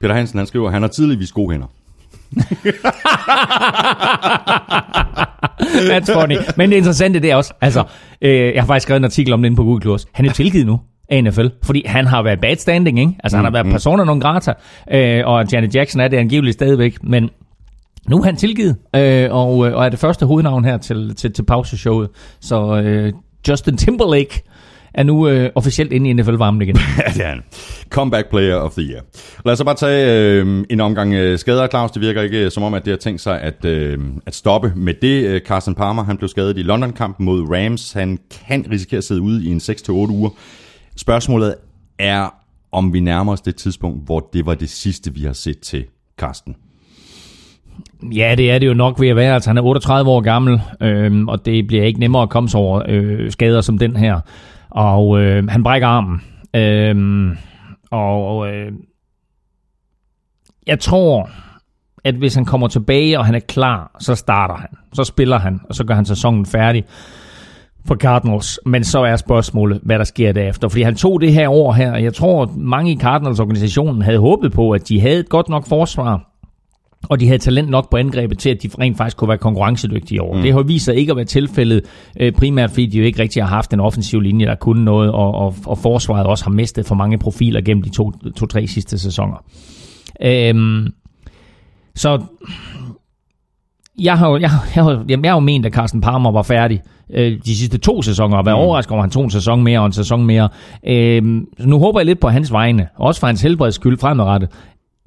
Peter 0.00 0.14
Hansen, 0.14 0.38
han 0.38 0.46
skriver, 0.46 0.70
han 0.70 0.82
har 0.82 0.88
tidligere 0.88 1.18
vist 1.18 1.34
gode 1.34 1.50
hænder. 1.50 1.66
That's 5.90 6.12
funny. 6.20 6.36
Men 6.56 6.70
det 6.70 6.76
interessante 6.76 7.20
det 7.20 7.30
er 7.30 7.36
også, 7.36 7.54
altså, 7.60 7.84
øh, 8.22 8.54
jeg 8.54 8.62
har 8.62 8.66
faktisk 8.66 8.82
skrevet 8.82 9.00
en 9.00 9.04
artikel 9.04 9.32
om 9.32 9.42
den 9.42 9.56
på 9.56 9.62
Google 9.62 9.80
Plus. 9.80 10.06
Han 10.12 10.26
er 10.26 10.32
tilgivet 10.32 10.66
nu 10.66 10.80
af 11.08 11.24
NFL, 11.24 11.46
fordi 11.62 11.82
han 11.86 12.06
har 12.06 12.22
været 12.22 12.40
bad 12.40 12.56
standing, 12.56 13.00
ikke? 13.00 13.12
Altså, 13.24 13.36
han 13.36 13.44
har 13.44 13.52
været 13.52 13.66
persona 13.66 14.04
non 14.04 14.20
grata, 14.20 14.54
øh, 14.90 15.26
og 15.26 15.44
Janet 15.52 15.74
Jackson 15.74 16.00
er 16.00 16.08
det 16.08 16.16
angiveligt 16.16 16.54
stadigvæk, 16.54 17.02
men 17.02 17.30
nu 18.08 18.18
er 18.18 18.24
han 18.24 18.36
tilgivet, 18.36 18.76
øh, 18.96 19.28
og, 19.30 19.66
øh, 19.66 19.74
og 19.76 19.84
er 19.84 19.88
det 19.88 19.98
første 19.98 20.26
hovednavn 20.26 20.64
her 20.64 20.78
til, 20.78 21.14
til, 21.14 21.32
til 21.32 21.42
pauseshowet. 21.42 22.08
Så 22.40 22.80
øh, 22.80 23.12
Justin 23.48 23.76
Timberlake 23.76 24.42
er 24.94 25.02
nu 25.02 25.28
øh, 25.28 25.50
officielt 25.54 25.92
inde 25.92 26.10
i 26.10 26.12
NFL-varmen 26.12 26.62
igen. 26.62 26.76
Ja, 27.06 27.12
det 27.12 27.24
er 27.24 27.28
han. 27.28 27.42
Comeback 27.88 28.30
Player 28.30 28.56
of 28.56 28.72
the 28.72 28.82
Year. 28.82 29.00
Lad 29.44 29.52
os 29.52 29.58
så 29.58 29.64
bare 29.64 29.74
tage 29.74 30.40
øh, 30.42 30.64
en 30.70 30.80
omgang 30.80 31.14
øh, 31.14 31.38
skader, 31.38 31.66
Claus. 31.66 31.90
Det 31.90 32.02
virker 32.02 32.22
ikke 32.22 32.44
øh, 32.44 32.50
som 32.50 32.62
om, 32.62 32.74
at 32.74 32.84
det 32.84 32.90
har 32.90 32.98
tænkt 32.98 33.20
sig 33.20 33.40
at, 33.40 33.64
øh, 33.64 33.98
at 34.26 34.34
stoppe 34.34 34.72
med 34.76 34.94
det. 35.02 35.24
Øh, 35.24 35.40
Carson 35.40 35.74
Palmer, 35.74 36.04
han 36.04 36.16
blev 36.16 36.28
skadet 36.28 36.58
i 36.58 36.62
London-kampen 36.62 37.26
mod 37.26 37.46
Rams. 37.50 37.92
Han 37.92 38.18
kan 38.48 38.66
risikere 38.70 38.98
at 38.98 39.04
sidde 39.04 39.20
ude 39.20 39.44
i 39.44 39.50
en 39.50 39.58
6-8 39.58 39.90
uger. 39.90 40.30
Spørgsmålet 40.96 41.54
er, 41.98 42.34
om 42.72 42.92
vi 42.92 43.00
nærmer 43.00 43.32
os 43.32 43.40
det 43.40 43.56
tidspunkt, 43.56 44.04
hvor 44.06 44.28
det 44.32 44.46
var 44.46 44.54
det 44.54 44.70
sidste, 44.70 45.14
vi 45.14 45.20
har 45.20 45.32
set 45.32 45.58
til 45.58 45.84
Carsten. 46.18 46.56
Ja, 48.02 48.34
det 48.38 48.50
er 48.50 48.58
det 48.58 48.66
jo 48.66 48.74
nok 48.74 49.00
ved 49.00 49.08
at 49.08 49.16
være. 49.16 49.34
Altså, 49.34 49.50
han 49.50 49.58
er 49.58 49.62
38 49.62 50.10
år 50.10 50.20
gammel, 50.20 50.60
øhm, 50.80 51.28
og 51.28 51.46
det 51.46 51.66
bliver 51.66 51.84
ikke 51.84 52.00
nemmere 52.00 52.22
at 52.22 52.30
komme 52.30 52.48
sig 52.48 52.60
over 52.60 52.82
øh, 52.88 53.30
skader 53.30 53.60
som 53.60 53.78
den 53.78 53.96
her. 53.96 54.20
Og 54.70 55.20
øh, 55.20 55.48
han 55.48 55.62
brækker 55.62 55.88
armen. 55.88 56.22
Øh, 56.54 57.36
og 57.90 58.52
øh, 58.54 58.72
jeg 60.66 60.80
tror, 60.80 61.30
at 62.04 62.14
hvis 62.14 62.34
han 62.34 62.44
kommer 62.44 62.68
tilbage, 62.68 63.18
og 63.18 63.26
han 63.26 63.34
er 63.34 63.40
klar, 63.40 63.96
så 64.00 64.14
starter 64.14 64.54
han. 64.54 64.68
Så 64.92 65.04
spiller 65.04 65.38
han, 65.38 65.60
og 65.68 65.74
så 65.74 65.84
gør 65.84 65.94
han 65.94 66.04
sæsonen 66.04 66.46
færdig 66.46 66.84
for 67.86 67.94
Cardinals. 67.94 68.60
Men 68.66 68.84
så 68.84 69.00
er 69.00 69.16
spørgsmålet, 69.16 69.80
hvad 69.82 69.98
der 69.98 70.04
sker 70.04 70.32
derefter. 70.32 70.68
Fordi 70.68 70.82
han 70.82 70.94
tog 70.94 71.20
det 71.20 71.32
her 71.32 71.48
år 71.48 71.72
her, 71.72 71.92
og 71.92 72.02
jeg 72.02 72.14
tror, 72.14 72.42
at 72.42 72.56
mange 72.56 72.92
i 72.92 72.98
Cardinals-organisationen 72.98 74.02
havde 74.02 74.18
håbet 74.18 74.52
på, 74.52 74.70
at 74.70 74.88
de 74.88 75.00
havde 75.00 75.20
et 75.20 75.28
godt 75.28 75.48
nok 75.48 75.68
forsvar, 75.68 76.30
og 77.08 77.20
de 77.20 77.26
havde 77.26 77.38
talent 77.38 77.70
nok 77.70 77.90
på 77.90 77.96
angrebet 77.96 78.38
til, 78.38 78.50
at 78.50 78.62
de 78.62 78.70
rent 78.80 78.96
faktisk 78.96 79.16
kunne 79.16 79.28
være 79.28 79.38
konkurrencedygtige 79.38 80.22
over. 80.22 80.36
Mm. 80.36 80.42
Det 80.42 80.52
har 80.52 80.62
vist 80.62 80.84
sig 80.84 80.96
ikke 80.96 81.10
at 81.12 81.16
være 81.16 81.24
tilfældet, 81.24 81.80
øh, 82.20 82.32
primært 82.32 82.70
fordi 82.70 82.86
de 82.86 82.98
jo 82.98 83.04
ikke 83.04 83.22
rigtig 83.22 83.42
har 83.42 83.48
haft 83.48 83.72
en 83.72 83.80
offensiv 83.80 84.20
linje, 84.20 84.46
der 84.46 84.54
kunne 84.54 84.84
noget, 84.84 85.12
og, 85.12 85.34
og, 85.34 85.54
og 85.66 85.78
forsvaret 85.78 86.26
også 86.26 86.44
har 86.44 86.50
mistet 86.50 86.86
for 86.86 86.94
mange 86.94 87.18
profiler 87.18 87.60
gennem 87.60 87.82
de 87.82 87.90
to-tre 87.90 88.30
to, 88.30 88.46
tre 88.46 88.66
sidste 88.66 88.98
sæsoner. 88.98 89.44
Øhm, 90.24 90.86
så 91.94 92.22
jeg 94.00 94.18
har, 94.18 94.36
jeg, 94.36 94.50
har- 94.50 94.66
jeg, 94.76 94.84
har- 94.84 95.04
jeg 95.08 95.18
har 95.24 95.32
jo 95.34 95.40
ment, 95.40 95.66
at 95.66 95.72
Carsten 95.72 96.00
Palmer 96.00 96.32
var 96.32 96.42
færdig 96.42 96.82
øh, 97.10 97.38
de 97.44 97.56
sidste 97.56 97.78
to 97.78 98.02
sæsoner, 98.02 98.36
og 98.36 98.46
været 98.46 98.58
mm. 98.58 98.62
overrasket 98.62 98.92
over, 98.92 99.00
at 99.00 99.04
han 99.04 99.10
tog 99.10 99.24
en 99.24 99.30
sæson 99.30 99.62
mere 99.64 99.80
og 99.80 99.86
en 99.86 99.92
sæson 99.92 100.26
mere. 100.26 100.48
Så 101.58 101.66
nu 101.68 101.78
håber 101.78 102.00
jeg 102.00 102.06
lidt 102.06 102.20
på 102.20 102.28
hans 102.28 102.52
vegne, 102.52 102.88
også 102.96 103.20
for 103.20 103.26
hans 103.26 103.42
helbreds 103.42 103.74
skyld 103.74 103.98
fremadrettet, 103.98 104.48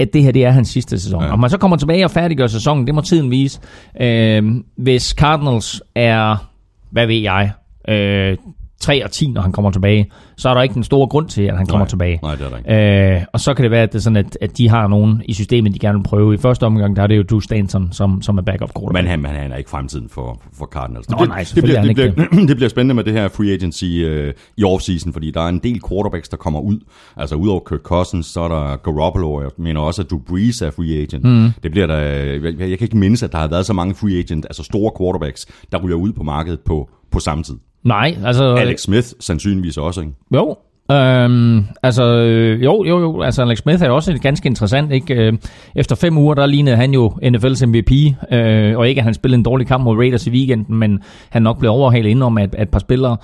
at 0.01 0.13
det 0.13 0.23
her 0.23 0.31
det 0.31 0.45
er 0.45 0.51
hans 0.51 0.69
sidste 0.69 0.99
sæson. 0.99 1.23
Ja. 1.23 1.31
Om 1.33 1.39
man 1.39 1.49
så 1.49 1.57
kommer 1.57 1.77
tilbage 1.77 2.05
og 2.05 2.11
færdiggør 2.11 2.47
sæsonen, 2.47 2.87
det 2.87 2.95
må 2.95 3.01
tiden 3.01 3.31
vise. 3.31 3.59
Øh, 4.01 4.43
hvis 4.77 5.03
Cardinals 5.03 5.81
er, 5.95 6.49
hvad 6.91 7.07
ved 7.07 7.15
jeg, 7.15 7.51
øh, 7.89 8.37
3 8.81 9.05
og 9.05 9.11
10, 9.11 9.27
når 9.27 9.41
han 9.41 9.51
kommer 9.51 9.71
tilbage, 9.71 10.11
så 10.37 10.49
er 10.49 10.53
der 10.53 10.61
ikke 10.61 10.77
en 10.77 10.83
stor 10.83 11.05
grund 11.05 11.29
til, 11.29 11.41
at 11.41 11.57
han 11.57 11.65
kommer 11.65 11.85
Nej. 11.85 11.89
tilbage. 11.89 12.19
Nej, 12.23 12.35
det 12.35 12.45
er 12.45 12.49
der 12.49 12.57
ikke. 12.57 13.15
Øh, 13.15 13.25
og 13.33 13.39
så 13.39 13.53
kan 13.53 13.63
det 13.63 13.71
være, 13.71 13.83
at, 13.83 13.93
det 13.93 13.97
er 13.97 14.01
sådan, 14.01 14.17
at, 14.17 14.37
at 14.41 14.57
de 14.57 14.69
har 14.69 14.87
nogen 14.87 15.21
i 15.25 15.33
systemet, 15.33 15.73
de 15.73 15.79
gerne 15.79 15.97
vil 15.97 16.03
prøve. 16.03 16.33
I 16.33 16.37
første 16.37 16.63
omgang, 16.65 16.95
der 16.95 17.03
er 17.03 17.07
det 17.07 17.17
jo 17.17 17.23
Drew 17.23 17.39
Stanton, 17.39 17.89
som, 17.91 18.21
som 18.21 18.37
er 18.37 18.41
backup 18.41 18.69
quarterback. 18.79 19.03
Men 19.03 19.25
han, 19.25 19.41
han 19.41 19.51
er 19.51 19.55
ikke 19.55 19.69
fremtiden 19.69 20.09
for, 20.09 20.41
for 20.53 20.65
Cardinals. 20.65 21.09
Nå, 21.09 21.17
det, 21.19 21.27
nej, 21.27 21.45
det, 21.55 21.63
bliver, 21.63 21.79
er 21.79 21.83
det, 21.83 21.95
bliver, 21.95 22.45
det 22.49 22.55
bliver 22.55 22.69
spændende 22.69 22.95
med 22.95 23.03
det 23.03 23.13
her 23.13 23.27
free 23.27 23.53
agency 23.53 23.85
øh, 23.85 24.33
i 24.57 24.63
offseason, 24.63 25.13
fordi 25.13 25.31
der 25.31 25.41
er 25.41 25.49
en 25.49 25.59
del 25.59 25.81
quarterbacks, 25.89 26.29
der 26.29 26.37
kommer 26.37 26.59
ud. 26.59 26.79
Altså 27.17 27.35
udover 27.35 27.59
Kirk 27.69 27.79
Cousins, 27.79 28.25
så 28.25 28.41
er 28.41 28.47
der 28.47 28.75
Garoppolo, 28.75 29.33
og 29.33 29.43
jeg 29.43 29.51
mener 29.57 29.81
også, 29.81 30.01
at 30.01 30.11
Drew 30.11 30.19
Brees 30.19 30.61
er 30.61 30.71
free 30.71 31.01
agent. 31.01 31.25
Mm. 31.25 31.51
Det 31.63 31.71
bliver 31.71 31.87
der, 31.87 31.97
jeg, 31.97 32.43
jeg 32.43 32.77
kan 32.77 32.85
ikke 32.85 32.97
mindes, 32.97 33.23
at 33.23 33.31
der 33.31 33.37
har 33.37 33.47
været 33.47 33.65
så 33.65 33.73
mange 33.73 33.95
free 33.95 34.17
agent, 34.19 34.45
altså 34.45 34.63
store 34.63 34.91
quarterbacks, 34.99 35.45
der 35.71 35.77
ryger 35.77 35.95
ud 35.95 36.11
på 36.11 36.23
markedet 36.23 36.59
på, 36.59 36.89
på 37.11 37.19
samme 37.19 37.43
tid. 37.43 37.55
Nej, 37.83 38.17
altså... 38.25 38.55
Alex 38.55 38.79
Smith 38.79 39.07
sandsynligvis 39.19 39.77
også, 39.77 40.01
ikke? 40.01 40.13
Jo, 40.35 40.55
Øhm, 40.91 41.65
altså, 41.83 42.03
øh, 42.03 42.63
jo, 42.63 42.83
jo, 42.83 42.99
jo, 42.99 43.21
altså 43.21 43.41
Alex 43.41 43.57
Smith 43.57 43.83
er 43.83 43.87
jo 43.87 43.95
også 43.95 44.19
ganske 44.21 44.47
interessant, 44.47 44.91
ikke? 44.91 45.15
Øh, 45.15 45.33
Efter 45.75 45.95
fem 45.95 46.17
uger, 46.17 46.33
der 46.33 46.45
lignede 46.45 46.75
han 46.75 46.93
jo 46.93 47.09
NFL's 47.09 47.65
MVP, 47.65 47.91
øh, 48.31 48.77
og 48.77 48.89
ikke 48.89 48.99
at 48.99 49.05
han 49.05 49.13
spillede 49.13 49.37
en 49.37 49.43
dårlig 49.43 49.67
kamp 49.67 49.83
mod 49.83 49.97
Raiders 49.97 50.27
i 50.27 50.29
weekenden, 50.29 50.75
men 50.75 50.99
han 51.29 51.41
nok 51.41 51.59
blev 51.59 51.71
overhalet 51.71 52.09
indenom 52.09 52.37
at, 52.37 52.55
at 52.55 52.61
et 52.61 52.69
par 52.69 52.79
spillere, 52.79 53.17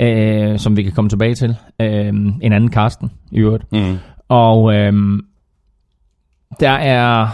øh, 0.00 0.58
som 0.58 0.76
vi 0.76 0.82
kan 0.82 0.92
komme 0.92 1.08
tilbage 1.08 1.34
til. 1.34 1.56
Øh, 1.80 2.06
en 2.42 2.52
anden 2.52 2.70
Karsten, 2.70 3.10
i 3.32 3.38
øvrigt. 3.38 3.72
Mm. 3.72 3.98
Og 4.28 4.74
øh, 4.74 4.92
der 6.60 6.70
er, 6.70 7.26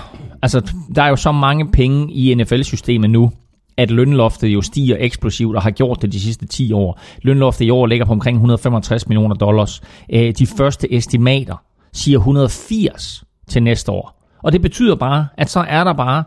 altså, 0.42 0.72
der 0.94 1.02
er 1.02 1.08
jo 1.08 1.16
så 1.16 1.32
mange 1.32 1.70
penge 1.72 2.12
i 2.12 2.34
NFL-systemet 2.34 3.10
nu, 3.10 3.32
at 3.80 3.90
lønloftet 3.90 4.48
jo 4.48 4.62
stiger 4.62 4.96
eksplosivt 4.98 5.56
og 5.56 5.62
har 5.62 5.70
gjort 5.70 6.02
det 6.02 6.12
de 6.12 6.20
sidste 6.20 6.46
10 6.46 6.72
år. 6.72 7.00
Lønloftet 7.22 7.64
i 7.64 7.70
år 7.70 7.86
ligger 7.86 8.06
på 8.06 8.12
omkring 8.12 8.36
165 8.36 9.08
millioner 9.08 9.34
dollars. 9.34 9.82
Øh, 10.12 10.34
de 10.38 10.46
første 10.46 10.94
estimater 10.94 11.56
siger 11.92 12.18
180 12.18 13.24
til 13.48 13.62
næste 13.62 13.92
år. 13.92 14.20
Og 14.42 14.52
det 14.52 14.62
betyder 14.62 14.94
bare, 14.94 15.26
at 15.36 15.50
så 15.50 15.60
er 15.60 15.84
der 15.84 15.92
bare 15.92 16.24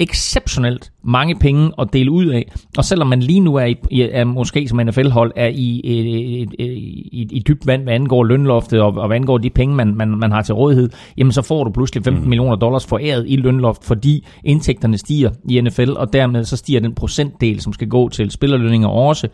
exceptionelt 0.00 0.92
mange 1.04 1.34
penge 1.34 1.70
at 1.78 1.88
dele 1.92 2.10
ud 2.10 2.26
af. 2.26 2.52
Og 2.78 2.84
selvom 2.84 3.08
man 3.08 3.20
lige 3.22 3.40
nu 3.40 3.54
er, 3.54 3.64
i, 3.64 3.76
i- 3.90 4.00
er 4.12 4.24
måske 4.24 4.68
som 4.68 4.80
NFL-hold 4.86 5.32
er 5.36 5.46
i, 5.54 5.80
et, 5.84 6.42
et, 6.42 6.48
i, 6.58 7.28
i 7.30 7.42
dybt 7.48 7.66
vand, 7.66 7.82
hvad 7.82 7.94
angår 7.94 8.24
lønloftet 8.24 8.80
og, 8.80 8.94
og 8.96 9.06
hvad 9.06 9.16
angår 9.16 9.38
de 9.38 9.50
penge, 9.50 9.74
man, 9.74 9.94
man, 9.94 10.08
man 10.08 10.32
har 10.32 10.42
til 10.42 10.54
rådighed, 10.54 10.90
jamen 11.16 11.32
så 11.32 11.42
får 11.42 11.64
du 11.64 11.70
pludselig 11.70 12.04
15 12.04 12.22
mm. 12.24 12.28
millioner 12.28 12.56
dollars 12.56 12.86
foræret 12.86 13.24
i 13.28 13.36
lønloft, 13.36 13.84
fordi 13.84 14.26
indtægterne 14.44 14.98
stiger 14.98 15.30
i 15.48 15.60
NFL, 15.60 15.90
og 15.96 16.12
dermed 16.12 16.44
så 16.44 16.56
stiger 16.56 16.80
den 16.80 16.94
procentdel, 16.94 17.60
som 17.60 17.72
skal 17.72 17.88
gå 17.88 18.08
til 18.08 18.30
spillerlønninger 18.30 18.88
også. 18.88 19.28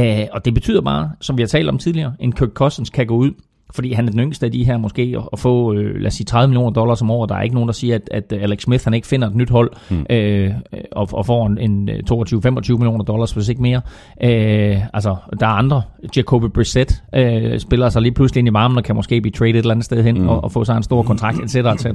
Uh, 0.00 0.04
og 0.32 0.44
det 0.44 0.54
betyder 0.54 0.80
bare, 0.80 1.10
som 1.20 1.36
vi 1.36 1.42
har 1.42 1.46
talt 1.46 1.68
om 1.68 1.78
tidligere, 1.78 2.12
en 2.20 2.32
Kirk 2.32 2.48
Cousins 2.54 2.90
kan 2.90 3.06
gå 3.06 3.16
ud, 3.16 3.30
fordi 3.74 3.92
han 3.92 4.06
er 4.06 4.10
den 4.10 4.20
yngste 4.20 4.46
af 4.46 4.52
de 4.52 4.64
her 4.64 4.76
måske, 4.76 5.16
at- 5.32 5.38
få, 5.38 5.72
øh, 5.74 5.94
lad 5.96 6.06
os 6.06 6.14
sige, 6.14 6.24
30 6.24 6.48
millioner 6.48 6.70
dollars 6.70 7.02
om 7.02 7.10
året. 7.10 7.28
Der 7.28 7.34
er 7.36 7.42
ikke 7.42 7.54
nogen, 7.54 7.68
der 7.68 7.72
siger, 7.72 7.94
at, 7.94 8.08
at 8.10 8.32
Alex 8.42 8.62
Smith 8.62 8.84
han 8.84 8.94
ikke 8.94 9.06
finder 9.06 9.28
et 9.28 9.34
nyt 9.34 9.50
hold 9.50 9.70
mm. 9.90 10.06
øh, 10.10 10.50
og, 10.92 11.08
og 11.12 11.26
får 11.26 11.46
en, 11.46 11.58
en 11.58 11.88
øh, 11.88 11.98
22-25 12.12 12.72
millioner 12.72 13.04
dollars, 13.04 13.32
hvis 13.32 13.48
ikke 13.48 13.62
mere. 13.62 13.80
Øh, 14.24 14.94
altså, 14.94 15.16
der 15.40 15.46
er 15.46 15.50
andre. 15.50 15.82
Jacoby 16.16 16.44
Brissett 16.54 17.02
øh, 17.14 17.58
spiller 17.58 17.88
sig 17.88 18.02
lige 18.02 18.12
pludselig 18.14 18.38
ind 18.40 18.48
i 18.48 18.52
varmen 18.52 18.78
og 18.78 18.84
kan 18.84 18.94
måske 18.94 19.20
blive 19.20 19.32
traded 19.32 19.54
et 19.54 19.58
eller 19.58 19.70
andet 19.70 19.84
sted 19.84 20.02
hen 20.02 20.22
mm. 20.22 20.28
og, 20.28 20.44
og 20.44 20.52
få 20.52 20.64
sig 20.64 20.76
en 20.76 20.82
stor 20.82 21.02
kontrakt, 21.02 21.38
etc. 21.38 21.56
etc. 21.56 21.86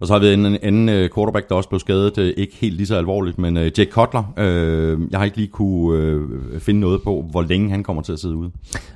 Og 0.00 0.06
så 0.06 0.12
har 0.12 0.20
vi 0.20 0.32
en 0.32 0.46
en 0.46 0.58
anden 0.62 1.08
quarterback, 1.14 1.48
der 1.48 1.54
også 1.54 1.68
blev 1.68 1.80
skadet, 1.80 2.18
øh, 2.18 2.32
ikke 2.36 2.56
helt 2.60 2.74
lige 2.76 2.86
så 2.86 2.96
alvorligt, 2.96 3.38
men 3.38 3.56
øh, 3.56 3.64
Jake 3.78 3.90
Cutler. 3.90 4.32
Øh, 4.38 4.98
jeg 5.10 5.20
har 5.20 5.24
ikke 5.24 5.36
lige 5.36 5.48
kunne 5.48 5.98
øh, 5.98 6.20
finde 6.60 6.80
noget 6.80 7.02
på, 7.02 7.24
hvor 7.30 7.42
længe 7.42 7.70
han 7.70 7.82
kommer 7.82 8.02
til 8.02 8.12
at 8.12 8.18
sidde 8.18 8.36
ude. 8.36 8.50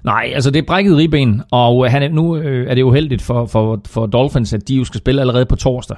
Nej, 0.05 0.31
altså 0.35 0.51
det 0.51 0.59
er 0.59 0.67
brækket 0.67 0.97
ribben, 0.97 1.43
og 1.51 1.85
øh, 1.85 1.91
han 1.91 2.03
er, 2.03 2.09
nu 2.09 2.37
øh, 2.37 2.71
er 2.71 2.75
det 2.75 2.83
uheldigt 2.83 3.23
for, 3.23 3.47
for, 3.47 3.81
for 3.87 4.07
Dolphins, 4.07 4.53
at 4.53 4.69
de 4.69 4.75
jo 4.75 4.85
skal 4.85 4.99
spille 4.99 5.21
allerede 5.21 5.47
på 5.47 5.57
torsdag. 5.57 5.97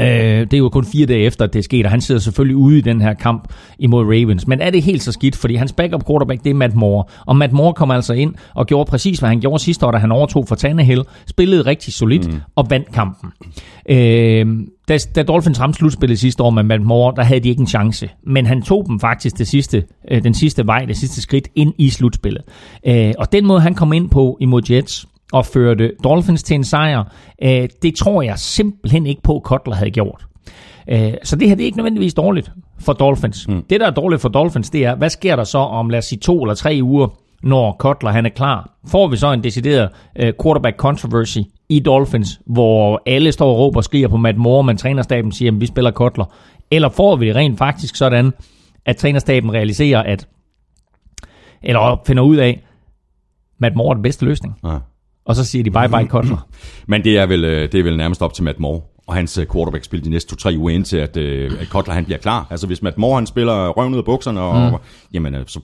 Øh, 0.00 0.06
det 0.40 0.54
er 0.54 0.58
jo 0.58 0.68
kun 0.68 0.84
fire 0.84 1.06
dage 1.06 1.20
efter, 1.20 1.44
at 1.44 1.52
det 1.52 1.58
er 1.58 1.62
sket, 1.62 1.84
og 1.84 1.90
han 1.90 2.00
sidder 2.00 2.20
selvfølgelig 2.20 2.56
ude 2.56 2.78
i 2.78 2.80
den 2.80 3.00
her 3.00 3.14
kamp 3.14 3.48
imod 3.78 4.04
Ravens. 4.04 4.46
Men 4.46 4.60
er 4.60 4.70
det 4.70 4.82
helt 4.82 5.02
så 5.02 5.12
skidt? 5.12 5.36
Fordi 5.36 5.54
hans 5.54 5.72
backup 5.72 6.06
quarterback, 6.06 6.44
det 6.44 6.50
er 6.50 6.54
Matt 6.54 6.74
Moore. 6.74 7.04
Og 7.26 7.36
Matt 7.36 7.52
Moore 7.52 7.74
kom 7.74 7.90
altså 7.90 8.12
ind 8.12 8.34
og 8.54 8.66
gjorde 8.66 8.90
præcis, 8.90 9.18
hvad 9.18 9.28
han 9.28 9.40
gjorde 9.40 9.62
sidste 9.62 9.86
år, 9.86 9.90
da 9.90 9.98
han 9.98 10.12
overtog 10.12 10.48
for 10.48 10.54
Tannehill. 10.54 11.04
Spillede 11.26 11.62
rigtig 11.62 11.92
solidt 11.92 12.26
mm. 12.32 12.40
og 12.56 12.66
vandt 12.70 12.92
kampen. 12.92 13.30
Øh, 13.90 14.46
da, 14.88 14.98
da 15.14 15.22
Dolphins 15.22 15.60
ramte 15.60 15.76
slutspillet 15.76 16.18
sidste 16.18 16.42
år 16.42 16.50
med 16.50 16.62
Matt 16.62 16.82
Moore, 16.82 17.14
der 17.16 17.22
havde 17.22 17.40
de 17.40 17.48
ikke 17.48 17.60
en 17.60 17.66
chance. 17.66 18.08
Men 18.26 18.46
han 18.46 18.62
tog 18.62 18.84
dem 18.86 19.00
faktisk 19.00 19.38
det 19.38 19.48
sidste, 19.48 19.84
øh, 20.10 20.24
den 20.24 20.34
sidste 20.34 20.66
vej, 20.66 20.84
det 20.84 20.96
sidste 20.96 21.22
skridt 21.22 21.48
ind 21.54 21.74
i 21.78 21.90
slutspillet. 21.90 22.42
Øh, 22.86 23.12
og 23.18 23.32
den 23.32 23.46
måde, 23.46 23.60
han 23.60 23.74
kom 23.74 23.92
ind 23.92 24.10
på 24.10 24.36
imod 24.40 24.62
Jets, 24.70 25.06
og 25.32 25.46
førte 25.46 25.92
Dolphins 26.04 26.42
til 26.42 26.54
en 26.54 26.64
sejr, 26.64 27.04
øh, 27.42 27.68
det 27.82 27.94
tror 27.94 28.22
jeg 28.22 28.38
simpelthen 28.38 29.06
ikke 29.06 29.22
på, 29.22 29.40
Kotler 29.44 29.74
havde 29.74 29.90
gjort. 29.90 30.26
Øh, 30.90 31.14
Så 31.22 31.36
det 31.36 31.48
her 31.48 31.54
det 31.56 31.62
er 31.62 31.66
ikke 31.66 31.76
nødvendigvis 31.78 32.14
dårligt 32.14 32.52
for 32.80 32.92
Dolphins. 32.92 33.48
Mm. 33.48 33.62
Det, 33.70 33.80
der 33.80 33.86
er 33.86 33.90
dårligt 33.90 34.22
for 34.22 34.28
Dolphins, 34.28 34.70
det 34.70 34.84
er, 34.84 34.94
hvad 34.94 35.10
sker 35.10 35.36
der 35.36 35.44
så 35.44 35.58
om, 35.58 35.90
lad 35.90 35.98
os 35.98 36.04
sige, 36.04 36.18
to 36.18 36.42
eller 36.42 36.54
tre 36.54 36.80
uger, 36.82 37.08
når 37.42 37.76
Kotler 37.78 38.10
han 38.10 38.26
er 38.26 38.30
klar? 38.30 38.70
Får 38.86 39.06
vi 39.06 39.16
så 39.16 39.32
en 39.32 39.44
decideret 39.44 39.88
uh, 40.22 40.28
quarterback 40.42 40.76
controversy 40.76 41.38
i 41.68 41.80
Dolphins, 41.80 42.40
hvor 42.46 43.02
alle 43.06 43.32
står 43.32 43.50
og 43.50 43.58
råber 43.58 43.76
og 43.76 43.84
skriger 43.84 44.08
på 44.08 44.16
Matt 44.16 44.38
Moore, 44.38 44.64
men 44.64 44.76
trænerstaben 44.76 45.32
siger, 45.32 45.52
at 45.52 45.60
vi 45.60 45.66
spiller 45.66 45.90
Kotler? 45.90 46.24
Eller 46.70 46.88
får 46.88 47.16
vi 47.16 47.26
det 47.28 47.36
rent 47.36 47.58
faktisk 47.58 47.96
sådan, 47.96 48.32
at 48.86 48.96
trænerstaben 48.96 49.52
realiserer, 49.52 50.02
at 50.02 50.28
eller 51.62 52.00
finder 52.06 52.22
ud 52.22 52.36
af, 52.36 52.64
Matt 53.58 53.76
Moore 53.76 53.90
er 53.90 53.94
den 53.94 54.02
bedste 54.02 54.24
løsning? 54.24 54.54
Ja. 54.64 54.78
Og 55.28 55.36
så 55.36 55.44
siger 55.44 55.64
de 55.64 55.70
bye 55.70 55.88
bye 55.98 56.08
Kotler. 56.08 56.48
Men 56.86 57.04
det 57.04 57.18
er, 57.18 57.26
vel, 57.26 57.44
øh, 57.44 57.72
det 57.72 57.80
er 57.80 57.82
vel 57.82 57.96
nærmest 57.96 58.22
op 58.22 58.34
til 58.34 58.44
Matt 58.44 58.60
Moore 58.60 58.80
og 59.06 59.14
hans 59.14 59.38
øh, 59.38 59.46
quarterback-spil 59.52 60.04
de 60.04 60.10
næste 60.10 60.30
to-tre 60.30 60.54
uger 60.58 60.74
indtil, 60.74 60.96
at, 60.96 61.16
øh, 61.16 61.52
at 61.60 61.68
Kotler 61.70 61.94
han 61.94 62.04
bliver 62.04 62.18
klar. 62.18 62.46
Altså 62.50 62.66
hvis 62.66 62.82
Matt 62.82 62.98
Moore 62.98 63.14
han 63.14 63.26
spiller 63.26 63.68
røven 63.68 63.92
ud 63.92 63.98
af 63.98 64.04
bukserne, 64.04 64.40
og, 64.40 64.70
mm. 64.70 64.76
jamen, 65.14 65.34
så 65.46 65.60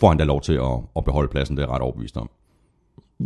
får 0.00 0.08
han 0.08 0.18
da 0.18 0.24
lov 0.24 0.40
til 0.40 0.52
at, 0.52 0.78
at 0.96 1.04
beholde 1.04 1.28
pladsen, 1.28 1.56
det 1.56 1.62
er 1.62 1.66
jeg 1.66 1.74
ret 1.74 1.82
overbevist 1.82 2.16
om. 2.16 2.30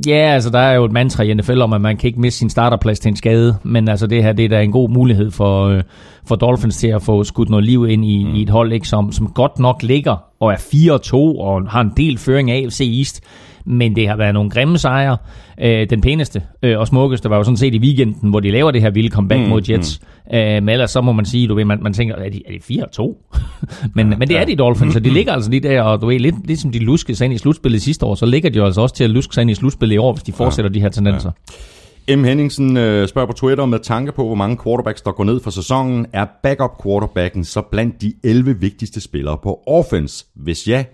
Ja, 0.07 0.33
altså 0.35 0.51
der 0.51 0.59
er 0.59 0.75
jo 0.75 0.85
et 0.85 0.93
mantra 0.93 1.23
i 1.23 1.35
NFL 1.35 1.61
om, 1.61 1.73
at 1.73 1.81
man 1.81 1.97
kan 1.97 2.09
ikke 2.09 2.21
miste 2.21 2.39
sin 2.39 2.51
starterplads 2.51 3.01
til 3.01 3.09
en 3.09 3.17
skade, 3.17 3.57
men 3.63 3.89
altså 3.89 4.07
det 4.07 4.23
her, 4.23 4.33
det 4.33 4.45
er 4.45 4.49
da 4.49 4.63
en 4.63 4.73
god 4.73 4.91
mulighed 4.91 5.31
for, 5.31 5.69
øh, 5.69 5.83
for 6.27 6.37
Dolphins 6.37 6.77
til 6.77 6.89
at 6.89 7.03
få 7.03 7.25
skudt 7.25 7.49
noget 7.49 7.65
liv 7.65 7.87
ind 7.89 8.05
i, 8.05 8.25
mm. 8.25 8.35
i 8.35 8.43
et 8.43 8.51
hold, 8.51 8.73
ikke, 8.73 8.89
som, 8.89 9.13
som 9.13 9.29
godt 9.29 9.59
nok 9.59 9.83
ligger 9.83 10.17
og 10.41 10.53
er 10.53 10.57
4-2 10.57 11.15
og 11.15 11.71
har 11.71 11.81
en 11.81 11.93
del 11.97 12.19
føring 12.19 12.51
af 12.51 12.57
AFC 12.57 12.81
East, 12.99 13.21
men 13.67 13.97
det 13.97 14.09
har 14.09 14.17
været 14.17 14.35
nogle 14.35 14.51
grimme 14.51 14.79
sejre. 14.79 15.17
Øh, 15.61 15.91
den 15.91 16.01
pæneste 16.01 16.43
øh, 16.63 16.79
og 16.79 16.87
smukkeste 16.87 17.31
var 17.31 17.37
jo 17.37 17.45
sådan 17.45 17.57
set 17.57 17.75
i 17.75 17.79
weekenden, 17.79 18.31
hvor 18.31 18.41
de 18.41 18.51
laver 18.51 18.71
det 18.71 18.81
her 18.83 18.91
vilde 18.91 19.11
comeback 19.11 19.41
mm, 19.41 19.49
mod 19.49 19.63
Jets. 19.71 20.01
Mm. 20.31 20.37
Øh, 20.37 20.63
men 20.63 20.69
ellers 20.69 20.91
så 20.91 21.01
må 21.01 21.13
man 21.13 21.25
sige, 21.25 21.49
du 21.49 21.55
ved, 21.55 21.65
man, 21.65 21.79
man 21.83 21.93
tænker, 21.93 22.15
er 22.15 22.29
de, 22.29 22.43
er 22.47 22.53
de 22.69 22.85
4-2? 23.01 23.31
men, 23.97 24.09
men 24.19 24.29
det 24.29 24.39
er 24.39 24.45
de 24.45 24.57
Dolphins, 24.57 24.93
så 24.93 25.01
de 25.01 25.11
ligger 25.11 25.33
altså 25.33 25.51
lige 25.51 25.61
der, 25.61 25.83
og 25.83 26.01
du 26.01 26.07
ved, 26.07 26.19
lidt 26.19 26.47
ligesom 26.47 26.73
de 26.73 26.79
luskede 26.79 27.17
sig 27.17 27.25
ind 27.25 27.35
i 27.35 27.39
slutspillet 27.39 27.83
sidste 27.83 28.07
år, 28.07 28.15
så 28.15 28.27
ligger 28.27 28.51
de 28.51 28.59
jo 28.59 28.65
altså 28.65 28.81
også 28.81 28.95
til 28.95 29.05
at 29.05 29.11
luske 29.11 29.35
sig 29.35 29.43
ind 29.43 29.51
i 29.51 29.55
slutspillet 29.55 29.95
i 29.95 29.99
år, 29.99 30.13
hvis 30.13 30.23
de 30.23 30.33
fortsætter 30.33 30.71
ja. 30.71 30.75
de 30.75 30.81
her 30.81 30.89
tendenser. 30.89 31.31
Ja. 31.49 32.17
M. 32.17 32.25
Henningsen 32.25 32.77
øh, 32.77 33.09
spørger 33.09 33.27
på 33.27 33.33
Twitter 33.33 33.67
med 33.67 33.79
tanke 33.79 34.13
på, 34.13 34.27
hvor 34.27 34.35
mange 34.35 34.59
quarterbacks, 34.65 35.03
der 35.03 35.13
går 35.13 35.25
ned 35.25 35.41
for 35.41 35.51
sæsonen. 35.51 36.07
Er 36.13 36.27
backup 36.43 36.83
quarterbacken 36.83 37.45
så 37.45 37.63
blandt 37.63 38.03
de 38.03 38.15
11 38.25 38.61
vigtigste 38.61 39.01
spillere 39.01 39.39
på 39.43 39.61
offense? 39.67 40.25
Hvis 40.35 40.69
ja, 40.69 40.85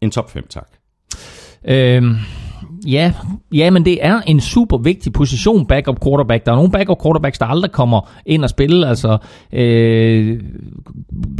en 0.00 0.10
top 0.10 0.30
5, 0.30 0.46
tak. 0.48 0.77
Øhm, 1.68 2.16
ja, 2.86 3.12
ja, 3.52 3.70
men 3.70 3.84
det 3.84 3.98
er 4.00 4.20
en 4.26 4.40
super 4.40 4.78
vigtig 4.78 5.12
position, 5.12 5.66
backup 5.66 6.04
quarterback. 6.04 6.46
Der 6.46 6.52
er 6.52 6.56
nogle 6.56 6.70
backup 6.70 7.02
quarterbacks, 7.02 7.38
der 7.38 7.46
aldrig 7.46 7.72
kommer 7.72 8.10
ind 8.26 8.44
og 8.44 8.50
spille. 8.50 8.88
Altså, 8.88 9.18
øh, 9.52 10.40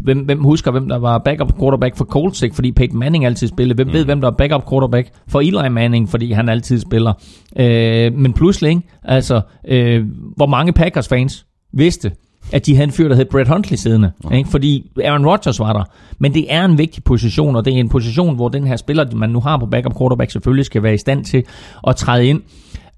hvem, 0.02 0.18
hvem 0.18 0.42
husker, 0.42 0.70
hvem 0.70 0.88
der 0.88 0.96
var 0.96 1.18
backup 1.18 1.58
quarterback 1.58 1.96
for 1.96 2.04
Colts, 2.04 2.42
ikke? 2.42 2.54
fordi 2.54 2.72
Peyton 2.72 2.98
Manning 2.98 3.26
altid 3.26 3.48
spillede. 3.48 3.74
Hvem 3.74 3.86
mm. 3.86 3.92
ved, 3.92 4.04
hvem 4.04 4.20
der 4.20 4.28
er 4.28 4.34
backup 4.38 4.68
quarterback 4.70 5.08
for 5.28 5.40
Eli 5.40 5.68
Manning, 5.68 6.08
fordi 6.08 6.32
han 6.32 6.48
altid 6.48 6.80
spiller. 6.80 7.12
Øh, 7.58 8.14
men 8.14 8.32
pludselig, 8.32 8.70
ikke? 8.70 8.82
altså, 9.04 9.40
øh, 9.68 10.04
hvor 10.36 10.46
mange 10.46 10.72
Packers-fans 10.72 11.46
vidste, 11.72 12.12
at 12.52 12.66
de 12.66 12.74
havde 12.74 12.84
en 12.84 12.92
fyr, 12.92 13.08
der 13.08 13.16
hed 13.16 13.24
Brett 13.24 13.48
Huntley 13.48 13.76
siddende. 13.76 14.12
Ja. 14.30 14.36
Ikke? 14.36 14.50
Fordi 14.50 14.90
Aaron 15.04 15.26
Rodgers 15.26 15.58
var 15.58 15.72
der. 15.72 15.84
Men 16.18 16.34
det 16.34 16.52
er 16.52 16.64
en 16.64 16.78
vigtig 16.78 17.04
position, 17.04 17.56
og 17.56 17.64
det 17.64 17.74
er 17.74 17.78
en 17.78 17.88
position, 17.88 18.34
hvor 18.34 18.48
den 18.48 18.66
her 18.66 18.76
spiller, 18.76 19.16
man 19.16 19.30
nu 19.30 19.40
har 19.40 19.56
på 19.56 19.66
backup 19.66 19.98
quarterback, 19.98 20.30
selvfølgelig 20.30 20.64
skal 20.64 20.82
være 20.82 20.94
i 20.94 20.98
stand 20.98 21.24
til 21.24 21.44
at 21.86 21.96
træde 21.96 22.26
ind 22.26 22.42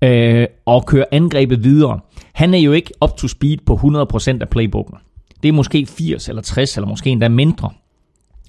øh, 0.02 0.46
og 0.66 0.86
køre 0.86 1.04
angrebet 1.12 1.64
videre. 1.64 2.00
Han 2.32 2.54
er 2.54 2.58
jo 2.58 2.72
ikke 2.72 2.90
up 3.04 3.16
to 3.16 3.28
speed 3.28 3.58
på 3.66 3.74
100% 3.74 4.40
af 4.40 4.48
playbooken. 4.48 4.96
Det 5.42 5.48
er 5.48 5.52
måske 5.52 5.86
80 5.86 6.28
eller 6.28 6.42
60, 6.42 6.76
eller 6.76 6.88
måske 6.88 7.10
endda 7.10 7.28
mindre. 7.28 7.70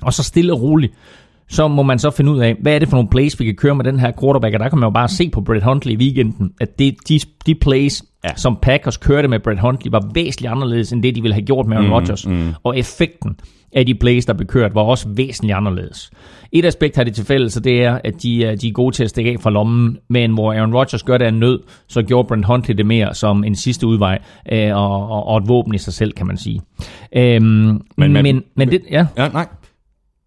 Og 0.01 0.13
så 0.13 0.23
stille 0.23 0.53
og 0.53 0.61
roligt, 0.61 0.93
så 1.51 1.67
må 1.67 1.83
man 1.83 1.99
så 1.99 2.09
finde 2.11 2.31
ud 2.31 2.39
af, 2.39 2.55
hvad 2.61 2.75
er 2.75 2.79
det 2.79 2.87
for 2.87 2.97
nogle 2.97 3.09
plays, 3.09 3.39
vi 3.39 3.45
kan 3.45 3.55
køre 3.55 3.75
med 3.75 3.85
den 3.85 3.99
her 3.99 4.11
quarterback, 4.21 4.53
og 4.53 4.59
der 4.59 4.69
kan 4.69 4.79
man 4.79 4.87
jo 4.87 4.91
bare 4.91 5.09
se 5.09 5.29
på 5.29 5.41
Brett 5.41 5.63
Huntley 5.63 5.93
i 5.93 5.97
weekenden, 5.97 6.51
at 6.61 6.79
det, 6.79 6.95
de, 7.09 7.19
de 7.45 7.55
plays, 7.55 8.03
ja. 8.23 8.29
som 8.35 8.57
Packers 8.61 8.97
kørte 8.97 9.27
med 9.27 9.39
Brett 9.39 9.59
Huntley, 9.59 9.91
var 9.91 10.09
væsentligt 10.13 10.51
anderledes, 10.51 10.91
end 10.91 11.03
det, 11.03 11.15
de 11.15 11.21
ville 11.21 11.33
have 11.33 11.45
gjort 11.45 11.67
med 11.67 11.77
Aaron 11.77 11.87
mm, 11.87 11.93
Rodgers. 11.93 12.27
Mm. 12.27 12.53
Og 12.63 12.77
effekten 12.77 13.35
af 13.73 13.85
de 13.85 13.95
plays, 13.95 14.25
der 14.25 14.33
blev 14.33 14.47
kørt, 14.47 14.75
var 14.75 14.81
også 14.81 15.07
væsentligt 15.09 15.55
anderledes. 15.55 16.11
Et 16.51 16.65
aspekt 16.65 16.95
har 16.95 17.03
det 17.03 17.15
til 17.15 17.25
fælles, 17.25 17.53
så 17.53 17.59
det 17.59 17.83
er, 17.83 17.99
at 18.03 18.23
de, 18.23 18.57
de 18.61 18.67
er 18.67 18.71
gode 18.71 18.95
til 18.95 19.03
at 19.03 19.09
stikke 19.09 19.31
af 19.31 19.39
fra 19.39 19.49
lommen, 19.49 19.97
men 20.09 20.33
hvor 20.33 20.53
Aaron 20.53 20.73
Rodgers 20.73 21.03
gør 21.03 21.17
det 21.17 21.25
af 21.25 21.33
nød, 21.33 21.59
så 21.87 22.03
gjorde 22.03 22.27
Brent 22.27 22.45
Huntley 22.45 22.75
det 22.75 22.85
mere 22.85 23.13
som 23.13 23.43
en 23.43 23.55
sidste 23.55 23.87
udvej, 23.87 24.19
øh, 24.51 24.75
og, 24.75 25.09
og, 25.09 25.27
og 25.27 25.37
et 25.37 25.47
våben 25.47 25.75
i 25.75 25.77
sig 25.77 25.93
selv, 25.93 26.11
kan 26.11 26.27
man 26.27 26.37
sige. 26.37 26.61
Øhm, 27.15 27.45
men, 27.45 27.81
men, 27.97 28.23
men, 28.23 28.43
men 28.55 28.71
det, 28.71 28.81
ja. 28.91 29.05
Ja, 29.17 29.27
nej. 29.27 29.47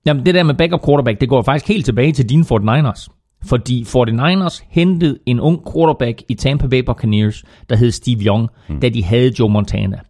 Jamen, 0.07 0.27
det 0.27 0.35
der 0.35 0.43
med 0.43 0.55
backup 0.55 0.85
quarterback, 0.87 1.21
det 1.21 1.29
går 1.29 1.43
faktisk 1.43 1.69
helt 1.69 1.85
tilbage 1.85 2.13
til 2.13 2.29
dine 2.29 2.45
49ers. 2.53 3.09
Fordi 3.47 3.83
49ers 3.83 4.65
hentede 4.71 5.19
en 5.27 5.41
ung 5.41 5.73
quarterback 5.73 6.23
i 6.29 6.35
Tampa 6.35 6.67
Bay 6.67 6.79
Buccaneers, 6.79 7.45
der 7.69 7.77
hed 7.77 7.91
Steve 7.91 8.21
Young, 8.21 8.49
mm. 8.69 8.81
da 8.81 8.89
de 8.89 9.05
havde 9.05 9.33
Joe 9.39 9.51
Montana. 9.51 10.01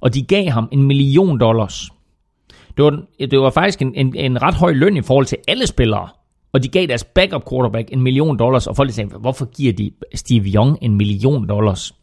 Og 0.00 0.14
de 0.14 0.22
gav 0.22 0.48
ham 0.48 0.68
en 0.72 0.82
million 0.82 1.40
dollars 1.40 1.90
det 2.76 2.84
var, 2.84 3.02
det 3.20 3.40
var 3.40 3.50
faktisk 3.50 3.82
en, 3.82 3.94
en, 3.94 4.16
en 4.16 4.42
ret 4.42 4.54
høj 4.54 4.72
løn 4.72 4.96
i 4.96 5.02
forhold 5.02 5.26
til 5.26 5.38
alle 5.48 5.66
spillere. 5.66 6.08
Og 6.52 6.62
de 6.62 6.68
gav 6.68 6.86
deres 6.86 7.04
backup 7.04 7.42
quarterback 7.50 7.88
en 7.92 8.02
million 8.02 8.38
dollars, 8.38 8.66
og 8.66 8.76
folk 8.76 8.90
sagde, 8.90 9.10
hvorfor 9.20 9.44
giver 9.44 9.72
de 9.72 9.90
Steve 10.14 10.44
Young 10.44 10.78
en 10.82 10.94
million 10.94 11.48
dollars? 11.48 11.94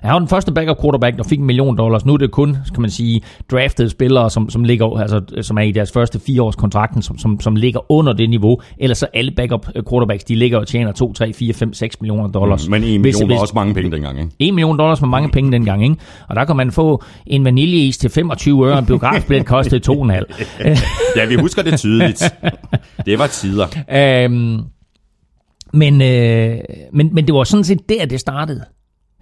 Han 0.00 0.12
var 0.12 0.18
den 0.18 0.28
første 0.28 0.52
backup 0.52 0.80
quarterback, 0.80 1.16
der 1.16 1.22
fik 1.22 1.38
en 1.38 1.44
million 1.44 1.76
dollars. 1.76 2.06
Nu 2.06 2.14
er 2.14 2.16
det 2.16 2.30
kun, 2.30 2.56
kan 2.74 2.80
man 2.80 2.90
sige, 2.90 3.22
draftede 3.50 3.90
spillere, 3.90 4.30
som, 4.30 4.50
som, 4.50 4.64
ligger, 4.64 4.98
altså, 5.00 5.20
som 5.42 5.58
er 5.58 5.62
i 5.62 5.72
deres 5.72 5.92
første 5.92 6.20
fire 6.20 6.42
års 6.42 6.56
kontrakten, 6.56 7.02
som, 7.02 7.18
som, 7.18 7.40
som 7.40 7.56
ligger 7.56 7.92
under 7.92 8.12
det 8.12 8.30
niveau. 8.30 8.60
Ellers 8.78 8.98
så 8.98 9.06
alle 9.14 9.30
backup 9.30 9.66
quarterbacks, 9.90 10.24
de 10.24 10.34
ligger 10.34 10.58
og 10.58 10.66
tjener 10.66 10.92
2, 10.92 11.12
3, 11.12 11.32
4, 11.32 11.52
5, 11.52 11.72
6 11.72 12.00
millioner 12.00 12.28
dollars. 12.28 12.66
Mm, 12.66 12.70
men 12.70 12.84
en 12.84 13.02
million 13.02 13.26
hvis, 13.26 13.36
var 13.36 13.40
også 13.40 13.54
mange 13.54 13.74
penge 13.74 13.90
dengang, 13.90 14.18
ikke? 14.18 14.30
1 14.38 14.54
million 14.54 14.78
dollars 14.78 15.00
var 15.00 15.08
mange 15.08 15.28
penge 15.28 15.52
dengang, 15.52 15.82
ikke? 15.82 15.96
Og 16.28 16.36
der 16.36 16.44
kan 16.44 16.56
man 16.56 16.70
få 16.70 17.02
en 17.26 17.44
vaniljeis 17.44 17.98
til 17.98 18.10
25 18.10 18.68
øre, 18.68 18.78
en 18.78 18.86
biografbillet 18.86 19.46
kostede 19.46 19.92
2,5. 19.92 19.96
ja, 21.16 21.26
vi 21.28 21.34
husker 21.34 21.62
det 21.62 21.78
tydeligt. 21.78 22.34
Det 23.06 23.18
var 23.18 23.26
tider. 23.26 23.66
Øhm, 23.92 24.60
men, 25.72 26.02
øh, 26.02 26.58
men, 26.92 27.14
men 27.14 27.26
det 27.26 27.34
var 27.34 27.44
sådan 27.44 27.64
set 27.64 27.88
der, 27.88 28.06
det 28.06 28.20
startede. 28.20 28.64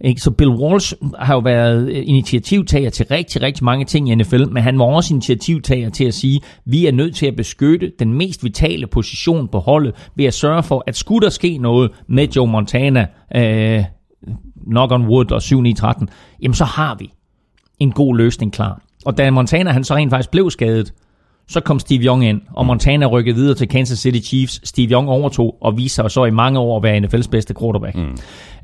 Ikke? 0.01 0.21
Så 0.21 0.31
Bill 0.31 0.51
Walsh 0.51 0.95
har 1.19 1.35
jo 1.35 1.41
været 1.41 1.89
øh, 1.89 2.03
initiativtager 2.07 2.91
til 2.91 3.07
rigtig, 3.11 3.43
rigtig 3.43 3.65
mange 3.65 3.85
ting 3.85 4.11
i 4.11 4.15
NFL, 4.15 4.49
men 4.51 4.63
han 4.63 4.79
var 4.79 4.85
også 4.85 5.15
initiativtager 5.15 5.91
til 5.91 6.05
at 6.05 6.15
sige, 6.15 6.37
at 6.37 6.63
vi 6.65 6.87
er 6.87 6.93
nødt 6.93 7.17
til 7.17 7.27
at 7.27 7.37
beskytte 7.37 7.93
den 7.99 8.15
mest 8.15 8.45
vitale 8.45 8.87
position 8.87 9.49
på 9.49 9.59
holdet 9.59 9.95
ved 10.17 10.25
at 10.25 10.35
sørge 10.35 10.63
for, 10.63 10.85
at 10.87 10.97
skulle 10.97 11.25
der 11.25 11.31
ske 11.31 11.59
noget 11.59 11.91
med 12.09 12.29
Joe 12.29 12.47
Montana, 12.47 13.07
øh, 13.37 13.85
knock 14.67 14.93
on 14.93 15.07
wood 15.07 15.33
og 15.33 15.41
7-9-13, 15.45 16.07
jamen 16.43 16.55
så 16.55 16.65
har 16.65 16.95
vi 16.99 17.11
en 17.79 17.93
god 17.93 18.17
løsning 18.17 18.53
klar. 18.53 18.83
Og 19.05 19.19
da 19.19 19.31
Montana 19.31 19.71
han 19.71 19.85
så 19.85 19.95
rent 19.95 20.11
faktisk 20.11 20.31
blev 20.31 20.51
skadet, 20.51 20.93
så 21.49 21.61
kom 21.61 21.79
Steve 21.79 22.05
Young 22.05 22.25
ind, 22.25 22.41
og 22.55 22.67
Montana 22.67 23.07
rykkede 23.07 23.37
videre 23.37 23.55
til 23.55 23.69
Kansas 23.69 23.99
City 23.99 24.29
Chiefs. 24.29 24.61
Steve 24.69 24.91
Young 24.91 25.09
overtog 25.09 25.57
og 25.61 25.77
viser 25.77 26.03
sig 26.03 26.11
så 26.11 26.25
i 26.25 26.31
mange 26.31 26.59
år 26.59 26.77
at 26.77 26.83
være 26.83 26.99
NFL's 26.99 27.29
bedste 27.31 27.55
quarterback. 27.61 27.97
Mm. 27.97 28.17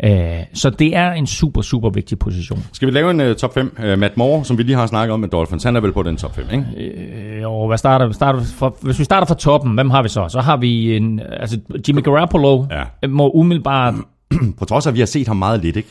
Øh, 0.04 0.40
så 0.54 0.70
det 0.70 0.96
er 0.96 1.12
en 1.12 1.26
super, 1.26 1.62
super 1.62 1.90
vigtig 1.90 2.18
position. 2.18 2.64
Skal 2.72 2.88
vi 2.88 2.92
lave 2.92 3.10
en 3.10 3.20
uh, 3.20 3.36
top 3.36 3.54
5? 3.54 3.76
Uh, 3.78 3.84
øh, 3.84 3.98
Matt 3.98 4.16
Moore, 4.16 4.44
som 4.44 4.58
vi 4.58 4.62
lige 4.62 4.76
har 4.76 4.86
snakket 4.86 5.14
om 5.14 5.20
med 5.20 5.28
Dolphins, 5.28 5.64
han 5.64 5.76
er 5.76 5.80
vel 5.80 5.92
på 5.92 6.02
den 6.02 6.16
top 6.16 6.34
5, 6.34 6.44
ikke? 6.52 6.64
Øh, 6.76 7.42
jo, 7.42 7.66
hvad 7.66 7.78
starter, 7.78 8.12
starter 8.12 8.40
for, 8.42 8.76
hvis 8.80 8.98
vi 8.98 9.04
starter 9.04 9.26
fra 9.26 9.34
toppen, 9.34 9.74
hvem 9.74 9.90
har 9.90 10.02
vi 10.02 10.08
så? 10.08 10.28
Så 10.28 10.40
har 10.40 10.57
vi 10.57 10.96
en, 10.96 11.20
altså 11.40 11.59
Jimmy 11.88 12.02
Garoppolo, 12.02 12.64
ja. 12.70 13.09
må 13.09 13.30
umiddelbart... 13.30 13.94
på 14.59 14.64
trods 14.64 14.87
af, 14.87 14.90
at 14.90 14.94
vi 14.94 15.00
har 15.00 15.07
set 15.07 15.28
ham 15.28 15.37
meget 15.37 15.61
lidt, 15.61 15.76
ikke? 15.76 15.88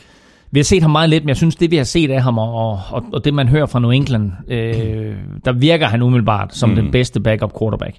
Vi 0.52 0.58
har 0.58 0.64
set 0.64 0.82
ham 0.82 0.90
meget 0.90 1.10
lidt, 1.10 1.24
men 1.24 1.28
jeg 1.28 1.36
synes, 1.36 1.56
det 1.56 1.70
vi 1.70 1.76
har 1.76 1.84
set 1.84 2.10
af 2.10 2.22
ham, 2.22 2.38
og, 2.38 2.80
og, 2.90 3.04
og 3.12 3.24
det 3.24 3.34
man 3.34 3.48
hører 3.48 3.66
fra 3.66 3.80
New 3.80 3.90
England, 3.90 4.32
øh, 4.48 5.16
der 5.44 5.52
virker 5.52 5.86
han 5.86 6.02
umiddelbart 6.02 6.54
som 6.54 6.68
mm. 6.68 6.76
den 6.76 6.90
bedste 6.90 7.20
backup 7.20 7.52
quarterback. 7.58 7.96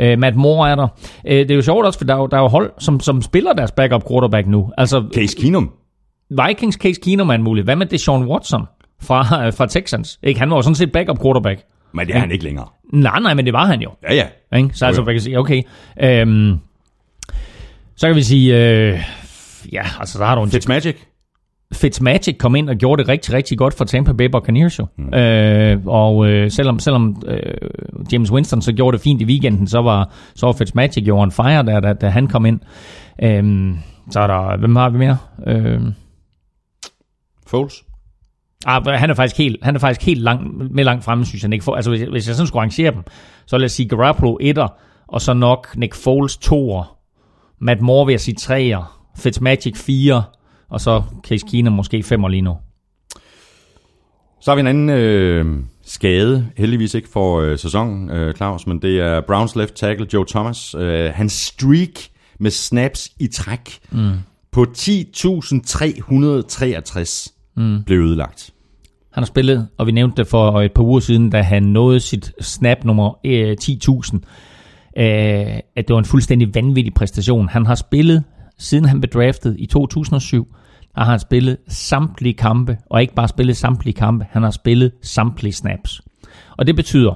Øh, 0.00 0.18
Matt 0.18 0.36
Moore 0.36 0.70
er 0.70 0.74
der. 0.74 0.88
Øh, 1.26 1.38
det 1.38 1.50
er 1.50 1.54
jo 1.54 1.62
sjovt 1.62 1.86
også, 1.86 1.98
for 1.98 2.04
der 2.04 2.14
er 2.14 2.18
jo, 2.18 2.26
der 2.26 2.36
er 2.36 2.40
jo 2.40 2.48
hold, 2.48 2.72
som, 2.78 3.00
som 3.00 3.22
spiller 3.22 3.52
deres 3.52 3.72
backup 3.72 4.08
quarterback 4.08 4.46
nu. 4.46 4.70
Altså, 4.78 5.04
Case 5.14 5.36
Keenum. 5.36 5.70
Vikings 6.46 6.76
Case 6.76 7.00
Keenum 7.00 7.28
er 7.28 7.34
en 7.34 7.42
mulighed. 7.42 7.66
Hvad 7.66 7.76
med 7.76 7.86
Deshaun 7.86 8.26
Watson 8.26 8.62
fra, 9.02 9.50
fra 9.50 9.66
Texans? 9.66 10.18
Ikke? 10.22 10.40
Han 10.40 10.50
var 10.50 10.56
jo 10.56 10.62
sådan 10.62 10.74
set 10.74 10.92
backup 10.92 11.22
quarterback. 11.22 11.60
Men 11.92 12.06
det 12.06 12.16
er 12.16 12.20
han 12.20 12.30
ikke 12.30 12.44
længere. 12.44 12.66
Nej, 12.92 13.20
nej, 13.20 13.34
men 13.34 13.44
det 13.44 13.52
var 13.52 13.66
han 13.66 13.80
jo. 13.80 13.90
Ja, 14.02 14.14
ja. 14.14 14.56
Ikke? 14.58 14.70
Så 14.72 14.86
altså, 14.86 15.02
man 15.02 15.14
kan 15.14 15.20
sige, 15.20 15.38
okay. 15.38 15.62
Øhm, 16.02 16.58
så 17.96 18.06
kan 18.06 18.16
vi 18.16 18.22
sige, 18.22 18.56
øh, 18.56 19.00
ja, 19.72 19.82
altså 20.00 20.18
der 20.18 20.24
har 20.24 20.34
du 20.34 20.42
en... 20.42 20.50
Fitzmagic. 20.50 20.96
Fitzmagic 21.76 22.38
kom 22.38 22.56
ind 22.56 22.70
og 22.70 22.76
gjorde 22.76 23.02
det 23.02 23.08
rigtig, 23.08 23.34
rigtig 23.34 23.58
godt 23.58 23.74
for 23.74 23.84
Tampa 23.84 24.12
Bay 24.12 24.24
Buccaneers 24.24 24.78
jo. 24.78 24.86
Mm. 24.96 25.14
Øh, 25.14 25.80
og 25.86 26.26
øh, 26.26 26.50
selvom, 26.50 26.78
selvom 26.78 27.22
øh, 27.26 27.40
James 28.12 28.32
Winston 28.32 28.62
så 28.62 28.72
gjorde 28.72 28.96
det 28.96 29.02
fint 29.02 29.22
i 29.22 29.24
weekenden, 29.24 29.66
så 29.66 29.82
var, 29.82 30.10
så 30.34 30.46
var 30.46 30.52
Fitzmagic 30.52 31.08
jo 31.08 31.22
en 31.22 31.32
fire, 31.32 31.62
der, 31.62 31.80
da, 31.80 31.92
da 31.92 32.08
han 32.08 32.26
kom 32.26 32.46
ind. 32.46 32.60
Øh, 33.22 33.74
så 34.10 34.20
er 34.20 34.26
der, 34.26 34.56
hvem 34.56 34.76
har 34.76 34.88
vi 34.88 34.98
mere? 34.98 35.18
Øh, 35.46 35.80
Foles. 37.46 37.84
Ah, 38.66 38.86
han 38.86 39.10
er 39.10 39.14
faktisk 39.14 39.38
helt, 39.38 39.64
han 39.64 39.74
er 39.74 39.78
faktisk 39.78 40.06
helt 40.06 40.20
lang, 40.20 40.72
med 40.74 40.84
langt 40.84 41.04
fremme, 41.04 41.24
synes 41.24 41.42
jeg. 41.42 41.48
Nick 41.48 41.62
Foles. 41.62 41.76
Altså, 41.76 41.90
hvis, 41.90 42.02
hvis 42.02 42.28
jeg 42.28 42.34
sådan 42.34 42.46
skulle 42.46 42.60
arrangere 42.60 42.90
dem, 42.90 43.02
så 43.46 43.58
lad 43.58 43.64
os 43.64 43.72
sige 43.72 43.88
Garoppolo 43.88 44.38
1'er, 44.42 44.68
og 45.08 45.20
så 45.20 45.34
nok 45.34 45.76
Nick 45.76 45.94
Foles 45.94 46.36
2'er, 46.36 46.96
Matt 47.60 47.80
Moore 47.80 48.06
vil 48.06 48.12
jeg 48.12 48.20
sige 48.20 48.36
3'er, 48.40 48.82
Fitzmagic 49.16 49.76
4, 49.76 50.22
og 50.68 50.80
så 50.80 51.02
Case 51.28 51.46
Keenum 51.50 51.72
måske 51.72 52.02
femmer 52.02 52.28
lige 52.28 52.42
nu. 52.42 52.56
Så 54.40 54.50
har 54.50 54.54
vi 54.54 54.60
en 54.60 54.66
anden 54.66 54.90
øh, 54.90 55.56
skade, 55.84 56.46
heldigvis 56.56 56.94
ikke 56.94 57.08
for 57.08 57.40
øh, 57.40 57.58
sæsonen, 57.58 58.10
øh, 58.10 58.34
Claus, 58.34 58.66
men 58.66 58.82
det 58.82 59.00
er 59.00 59.20
Browns 59.20 59.56
left 59.56 59.74
tackle 59.74 60.06
Joe 60.12 60.24
Thomas. 60.28 60.74
Øh, 60.74 61.10
hans 61.14 61.32
streak 61.32 62.08
med 62.40 62.50
snaps 62.50 63.10
i 63.20 63.26
træk 63.26 63.78
mm. 63.90 64.12
på 64.52 64.66
10.363 64.78 67.32
mm. 67.56 67.82
blev 67.86 67.98
ødelagt. 67.98 68.50
Han 69.12 69.22
har 69.22 69.26
spillet, 69.26 69.68
og 69.78 69.86
vi 69.86 69.92
nævnte 69.92 70.16
det 70.16 70.26
for 70.26 70.60
et 70.60 70.72
par 70.72 70.82
uger 70.82 71.00
siden, 71.00 71.30
da 71.30 71.42
han 71.42 71.62
nåede 71.62 72.00
sit 72.00 72.32
snap 72.40 72.84
nummer 72.84 73.18
øh, 73.24 73.56
10.000, 73.62 74.16
øh, 75.02 75.58
at 75.76 75.88
det 75.88 75.94
var 75.94 75.98
en 75.98 76.04
fuldstændig 76.04 76.54
vanvittig 76.54 76.94
præstation. 76.94 77.48
Han 77.48 77.66
har 77.66 77.74
spillet 77.74 78.24
siden 78.58 78.84
han 78.84 79.00
blev 79.00 79.10
draftet 79.10 79.56
i 79.58 79.66
2007, 79.66 80.56
har 80.96 81.04
han 81.04 81.18
spillet 81.18 81.56
samtlige 81.68 82.34
kampe, 82.34 82.76
og 82.90 83.02
ikke 83.02 83.14
bare 83.14 83.28
spillet 83.28 83.56
samtlige 83.56 83.94
kampe, 83.94 84.26
han 84.30 84.42
har 84.42 84.50
spillet 84.50 84.92
samtlige 85.02 85.52
snaps. 85.52 86.02
Og 86.56 86.66
det 86.66 86.76
betyder, 86.76 87.10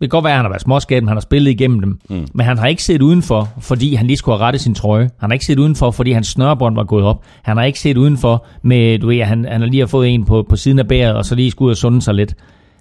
kan 0.00 0.08
godt 0.08 0.24
være, 0.24 0.32
at 0.32 0.36
han 0.36 0.44
har 0.44 0.50
været 0.50 0.62
småskadet, 0.62 1.02
men 1.02 1.08
han 1.08 1.16
har 1.16 1.20
spillet 1.20 1.50
igennem 1.50 1.80
dem. 1.80 1.98
Mm. 2.10 2.26
Men 2.34 2.46
han 2.46 2.58
har 2.58 2.66
ikke 2.66 2.82
set 2.82 3.02
udenfor, 3.02 3.48
fordi 3.60 3.94
han 3.94 4.06
lige 4.06 4.16
skulle 4.16 4.38
have 4.38 4.46
rettet 4.46 4.62
sin 4.62 4.74
trøje. 4.74 5.10
Han 5.20 5.30
har 5.30 5.32
ikke 5.32 5.44
set 5.44 5.58
udenfor, 5.58 5.90
fordi 5.90 6.12
hans 6.12 6.26
snørbånd 6.26 6.74
var 6.74 6.84
gået 6.84 7.04
op. 7.04 7.24
Han 7.42 7.56
har 7.56 7.64
ikke 7.64 7.80
set 7.80 7.96
udenfor, 7.96 8.46
med, 8.62 8.98
du 8.98 9.06
ved, 9.06 9.22
han, 9.22 9.44
han 9.44 9.60
har 9.60 9.68
lige 9.68 9.80
har 9.80 9.86
fået 9.86 10.08
en 10.08 10.24
på, 10.24 10.46
på 10.48 10.56
siden 10.56 10.78
af 10.78 10.88
bæret, 10.88 11.14
og 11.14 11.24
så 11.24 11.34
lige 11.34 11.50
skulle 11.50 11.66
ud 11.66 11.70
og 11.70 11.76
sunde 11.76 12.02
sig 12.02 12.14
lidt. 12.14 12.34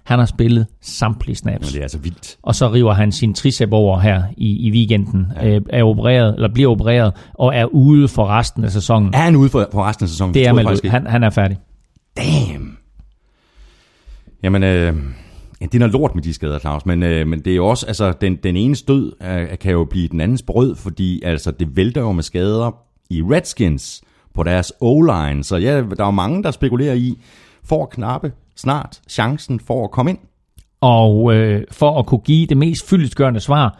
Han 0.07 0.19
har 0.19 0.25
spillet 0.25 0.67
samtlige 0.81 1.35
snaps. 1.35 1.61
Men 1.61 1.67
det 1.67 1.77
er 1.77 1.81
altså 1.81 1.97
vildt. 1.97 2.37
Og 2.41 2.55
så 2.55 2.71
river 2.71 2.93
han 2.93 3.11
sin 3.11 3.33
tricep 3.33 3.71
over 3.71 3.99
her 3.99 4.23
i, 4.37 4.67
i 4.67 4.71
weekenden, 4.71 5.27
ja. 5.35 5.47
øh, 5.47 5.61
er 5.69 5.83
opereret, 5.83 6.35
eller 6.35 6.53
bliver 6.53 6.71
opereret, 6.71 7.13
og 7.33 7.55
er 7.55 7.65
ude 7.65 8.07
for 8.07 8.27
resten 8.27 8.63
af 8.63 8.71
sæsonen. 8.71 9.13
Er 9.13 9.17
han 9.17 9.35
ude 9.35 9.49
for, 9.49 9.67
for 9.71 9.83
resten 9.83 10.03
af 10.03 10.09
sæsonen? 10.09 10.33
Det, 10.33 10.47
er 10.47 10.53
med 10.53 10.89
han, 10.89 11.07
han 11.07 11.23
er 11.23 11.29
færdig. 11.29 11.57
Damn. 12.17 12.77
Jamen, 14.43 14.63
øh, 14.63 14.95
ja, 15.61 15.65
det 15.65 15.75
er 15.75 15.79
noget 15.79 15.93
lort 15.93 16.15
med 16.15 16.23
de 16.23 16.33
skader, 16.33 16.59
Claus, 16.59 16.85
men, 16.85 17.03
øh, 17.03 17.27
men 17.27 17.39
det 17.39 17.51
er 17.51 17.55
jo 17.55 17.67
også, 17.67 17.85
altså, 17.85 18.13
den, 18.21 18.35
den 18.35 18.55
ene 18.55 18.75
stød 18.75 19.13
øh, 19.23 19.57
kan 19.57 19.71
jo 19.71 19.85
blive 19.85 20.07
den 20.07 20.21
andens 20.21 20.41
brød, 20.41 20.75
fordi 20.75 21.21
altså, 21.23 21.51
det 21.51 21.75
vælter 21.75 22.01
jo 22.01 22.11
med 22.11 22.23
skader 22.23 22.75
i 23.09 23.21
Redskins 23.21 24.01
på 24.35 24.43
deres 24.43 24.73
O-line, 24.81 25.43
så 25.43 25.57
ja, 25.57 25.75
der 25.75 25.81
er 25.99 26.05
jo 26.05 26.11
mange, 26.11 26.43
der 26.43 26.51
spekulerer 26.51 26.93
i, 26.93 27.17
for 27.63 27.83
at 27.83 27.89
knappe 27.89 28.31
snart 28.57 29.01
chancen 29.09 29.59
for 29.59 29.83
at 29.83 29.91
komme 29.91 30.11
ind. 30.11 30.19
Og 30.81 31.35
øh, 31.35 31.63
for 31.71 31.99
at 31.99 32.05
kunne 32.05 32.19
give 32.19 32.47
det 32.47 32.57
mest 32.57 32.89
fyldestgørende 32.89 33.39
svar 33.39 33.79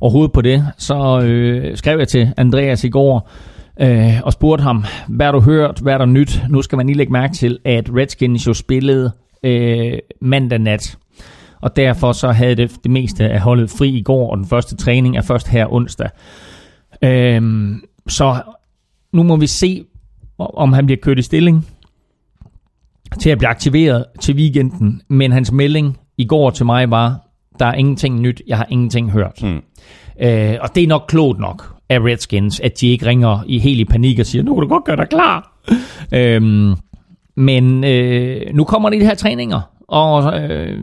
overhovedet 0.00 0.32
på 0.32 0.40
det, 0.40 0.66
så 0.78 1.20
øh, 1.24 1.76
skrev 1.76 1.98
jeg 1.98 2.08
til 2.08 2.32
Andreas 2.36 2.84
i 2.84 2.88
går 2.88 3.30
øh, 3.80 4.20
og 4.24 4.32
spurgte 4.32 4.62
ham, 4.62 4.84
hvad 5.08 5.26
har 5.26 5.32
du 5.32 5.40
hørt, 5.40 5.78
hvad 5.78 5.94
er 5.94 5.98
der 5.98 6.06
nyt? 6.06 6.42
Nu 6.48 6.62
skal 6.62 6.76
man 6.76 6.86
lige 6.86 6.96
lægge 6.96 7.12
mærke 7.12 7.34
til, 7.34 7.58
at 7.64 7.90
Redskins 7.96 8.46
jo 8.46 8.54
spillede 8.54 9.12
øh, 9.42 9.98
mandag 10.20 10.58
nat. 10.58 10.98
Og 11.60 11.76
derfor 11.76 12.12
så 12.12 12.32
havde 12.32 12.54
det 12.54 12.70
det 12.82 12.90
meste 12.90 13.28
af 13.28 13.40
holdet 13.40 13.70
fri 13.70 13.88
i 13.88 14.02
går, 14.02 14.30
og 14.30 14.36
den 14.36 14.46
første 14.46 14.76
træning 14.76 15.16
er 15.16 15.22
først 15.22 15.48
her 15.48 15.72
onsdag. 15.72 16.10
Øh, 17.02 17.42
så 18.08 18.42
nu 19.12 19.22
må 19.22 19.36
vi 19.36 19.46
se, 19.46 19.84
om 20.38 20.72
han 20.72 20.86
bliver 20.86 21.00
kørt 21.02 21.18
i 21.18 21.22
stilling 21.22 21.66
til 23.20 23.30
at 23.30 23.38
blive 23.38 23.48
aktiveret 23.48 24.04
til 24.20 24.34
weekenden, 24.34 25.02
men 25.08 25.32
hans 25.32 25.52
melding 25.52 25.98
i 26.18 26.24
går 26.24 26.50
til 26.50 26.66
mig 26.66 26.90
var, 26.90 27.28
Der 27.58 27.66
er 27.66 27.74
ingenting 27.74 28.20
nyt. 28.20 28.42
Jeg 28.46 28.56
har 28.56 28.66
ingenting 28.70 29.10
hørt. 29.10 29.42
Mm. 29.42 29.62
Øh, 30.22 30.56
og 30.60 30.74
det 30.74 30.82
er 30.82 30.86
nok 30.86 31.04
klogt 31.08 31.38
nok 31.38 31.74
af 31.88 32.00
Redskins, 32.00 32.60
at 32.60 32.80
de 32.80 32.88
ikke 32.88 33.06
ringer 33.06 33.44
i 33.46 33.58
helt 33.58 33.80
i 33.80 33.84
panik 33.84 34.18
og 34.18 34.26
siger, 34.26 34.42
nu 34.42 34.54
kan 34.54 34.62
du 34.62 34.68
godt 34.68 34.84
gøre 34.84 34.96
dig 34.96 35.08
klar. 35.08 35.64
øhm, 36.18 36.74
men 37.36 37.84
øh, 37.84 38.40
nu 38.54 38.64
kommer 38.64 38.90
de 38.90 39.00
her 39.00 39.14
træninger, 39.14 39.60
og 39.88 40.40
øh, 40.40 40.78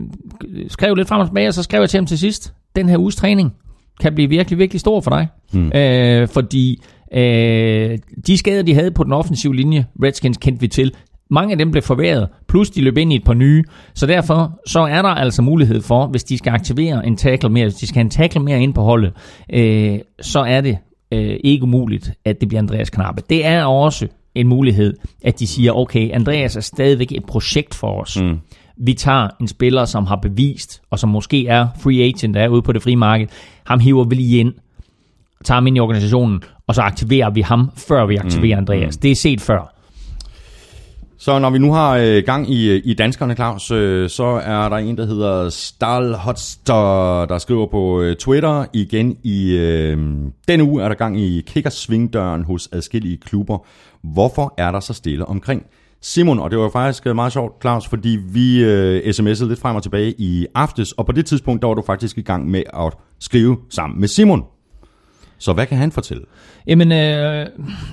skrev 0.68 0.94
lidt 0.94 1.08
frem 1.08 1.20
og 1.20 1.26
tilbage, 1.26 1.48
og 1.48 1.54
så 1.54 1.62
skrev 1.62 1.80
jeg 1.80 1.90
til 1.90 1.98
ham 1.98 2.06
til 2.06 2.18
sidst, 2.18 2.54
den 2.76 2.88
her 2.88 2.98
uges 2.98 3.16
træning 3.16 3.52
kan 4.00 4.14
blive 4.14 4.28
virkelig, 4.28 4.58
virkelig 4.58 4.80
stor 4.80 5.00
for 5.00 5.10
dig. 5.10 5.28
Mm. 5.52 5.72
Øh, 5.74 6.28
fordi 6.28 6.82
øh, 7.14 7.98
de 8.26 8.38
skader, 8.38 8.62
de 8.62 8.74
havde 8.74 8.90
på 8.90 9.04
den 9.04 9.12
offensive 9.12 9.56
linje, 9.56 9.86
Redskins 10.02 10.36
kendte 10.36 10.60
vi 10.60 10.68
til, 10.68 10.94
mange 11.30 11.52
af 11.52 11.58
dem 11.58 11.70
blev 11.70 11.82
forværret, 11.82 12.28
plus 12.48 12.70
de 12.70 12.80
løb 12.80 12.96
ind 12.96 13.12
i 13.12 13.16
et 13.16 13.24
par 13.24 13.34
nye. 13.34 13.64
Så 13.94 14.06
derfor 14.06 14.60
så 14.66 14.80
er 14.80 15.02
der 15.02 15.08
altså 15.08 15.42
mulighed 15.42 15.82
for, 15.82 16.06
hvis 16.06 16.24
de 16.24 16.38
skal 16.38 16.50
aktivere 16.50 17.06
en 17.06 17.16
tackle 17.16 17.48
mere, 17.48 17.64
hvis 17.64 17.74
de 17.74 17.86
skal 17.86 17.94
have 17.94 18.04
en 18.04 18.10
tackle 18.10 18.40
mere 18.40 18.62
ind 18.62 18.74
på 18.74 18.82
holdet, 18.82 19.12
øh, 19.52 19.98
så 20.20 20.40
er 20.40 20.60
det 20.60 20.78
øh, 21.12 21.36
ikke 21.44 21.62
umuligt, 21.64 22.12
at 22.24 22.40
det 22.40 22.48
bliver 22.48 22.62
Andreas 22.62 22.90
Knappe. 22.90 23.22
Det 23.30 23.46
er 23.46 23.64
også 23.64 24.06
en 24.34 24.48
mulighed, 24.48 24.94
at 25.24 25.38
de 25.40 25.46
siger, 25.46 25.72
okay, 25.72 26.10
Andreas 26.12 26.56
er 26.56 26.60
stadigvæk 26.60 27.12
et 27.12 27.24
projekt 27.24 27.74
for 27.74 28.00
os. 28.00 28.20
Mm. 28.22 28.38
Vi 28.76 28.94
tager 28.94 29.28
en 29.40 29.48
spiller, 29.48 29.84
som 29.84 30.06
har 30.06 30.16
bevist, 30.16 30.82
og 30.90 30.98
som 30.98 31.10
måske 31.10 31.46
er 31.46 31.68
free 31.80 32.02
agent, 32.02 32.34
der 32.34 32.40
er 32.40 32.48
ude 32.48 32.62
på 32.62 32.72
det 32.72 32.82
frie 32.82 32.96
marked. 32.96 33.26
Ham 33.66 33.80
hiver 33.80 34.04
vi 34.04 34.14
lige 34.14 34.38
ind, 34.38 34.52
tager 35.44 35.56
ham 35.56 35.66
ind 35.66 35.76
i 35.76 35.80
organisationen, 35.80 36.42
og 36.66 36.74
så 36.74 36.82
aktiverer 36.82 37.30
vi 37.30 37.40
ham, 37.40 37.70
før 37.76 38.06
vi 38.06 38.16
aktiverer 38.16 38.56
mm. 38.56 38.62
Andreas. 38.62 38.96
Det 38.96 39.10
er 39.10 39.14
set 39.14 39.40
før. 39.40 39.79
Så 41.22 41.38
når 41.38 41.50
vi 41.50 41.58
nu 41.58 41.72
har 41.72 41.96
øh, 41.96 42.22
gang 42.26 42.50
i, 42.50 42.70
øh, 42.70 42.82
i 42.84 42.94
danskerne, 42.94 43.34
Claus, 43.34 43.70
øh, 43.70 44.08
så 44.08 44.24
er 44.24 44.68
der 44.68 44.76
en, 44.76 44.96
der 44.96 45.06
hedder 45.06 45.48
Stal 45.48 46.14
Hotster, 46.14 47.26
der 47.26 47.38
skriver 47.38 47.66
på 47.66 48.00
øh, 48.00 48.16
Twitter 48.16 48.64
igen 48.72 49.16
i 49.22 49.56
øh, 49.56 49.98
denne 50.48 50.64
uge 50.64 50.82
er 50.82 50.88
der 50.88 50.94
gang 50.94 51.20
i 51.20 51.40
kickersvingdøren 51.46 52.44
hos 52.44 52.68
adskillige 52.72 53.16
klubber. 53.16 53.66
Hvorfor 54.02 54.54
er 54.58 54.70
der 54.72 54.80
så 54.80 54.92
stille 54.92 55.26
omkring 55.26 55.62
Simon? 56.00 56.38
Og 56.38 56.50
det 56.50 56.58
var 56.58 56.70
faktisk 56.70 57.06
øh, 57.06 57.14
meget 57.14 57.32
sjovt, 57.32 57.60
Claus, 57.60 57.88
fordi 57.88 58.18
vi 58.32 58.64
øh, 58.64 59.00
sms'ede 59.00 59.48
lidt 59.48 59.60
frem 59.60 59.76
og 59.76 59.82
tilbage 59.82 60.14
i 60.18 60.46
aftes, 60.54 60.92
og 60.92 61.06
på 61.06 61.12
det 61.12 61.26
tidspunkt, 61.26 61.62
der 61.62 61.68
var 61.68 61.74
du 61.74 61.82
faktisk 61.86 62.18
i 62.18 62.22
gang 62.22 62.50
med 62.50 62.62
at 62.74 62.92
skrive 63.18 63.56
sammen 63.70 64.00
med 64.00 64.08
Simon. 64.08 64.44
Så 65.40 65.52
hvad 65.52 65.66
kan 65.66 65.78
han 65.78 65.92
fortælle? 65.92 66.22
Jamen, 66.66 66.92
øh, 66.92 67.46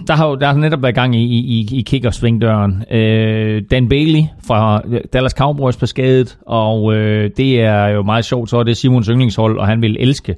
der 0.07 0.13
har 0.13 0.27
jo 0.27 0.35
der 0.35 0.47
har 0.47 0.53
netop 0.53 0.81
været 0.81 0.95
gang 0.95 1.15
i, 1.15 1.23
i, 1.23 1.67
i 1.71 1.81
kickersvingdøren. 1.81 2.83
Øh, 2.91 3.61
Dan 3.71 3.89
Bailey 3.89 4.21
fra 4.47 4.81
øh, 4.87 5.01
Dallas 5.13 5.31
Cowboys 5.31 5.77
på 5.77 5.85
skadet, 5.85 6.37
og 6.45 6.93
øh, 6.93 7.31
det 7.37 7.61
er 7.61 7.87
jo 7.87 8.03
meget 8.03 8.25
sjovt, 8.25 8.49
så 8.49 8.57
er 8.57 8.63
det 8.63 8.77
Simons 8.77 9.07
yndlingshold, 9.07 9.59
og 9.59 9.67
han 9.67 9.81
vil 9.81 9.97
elske 9.99 10.35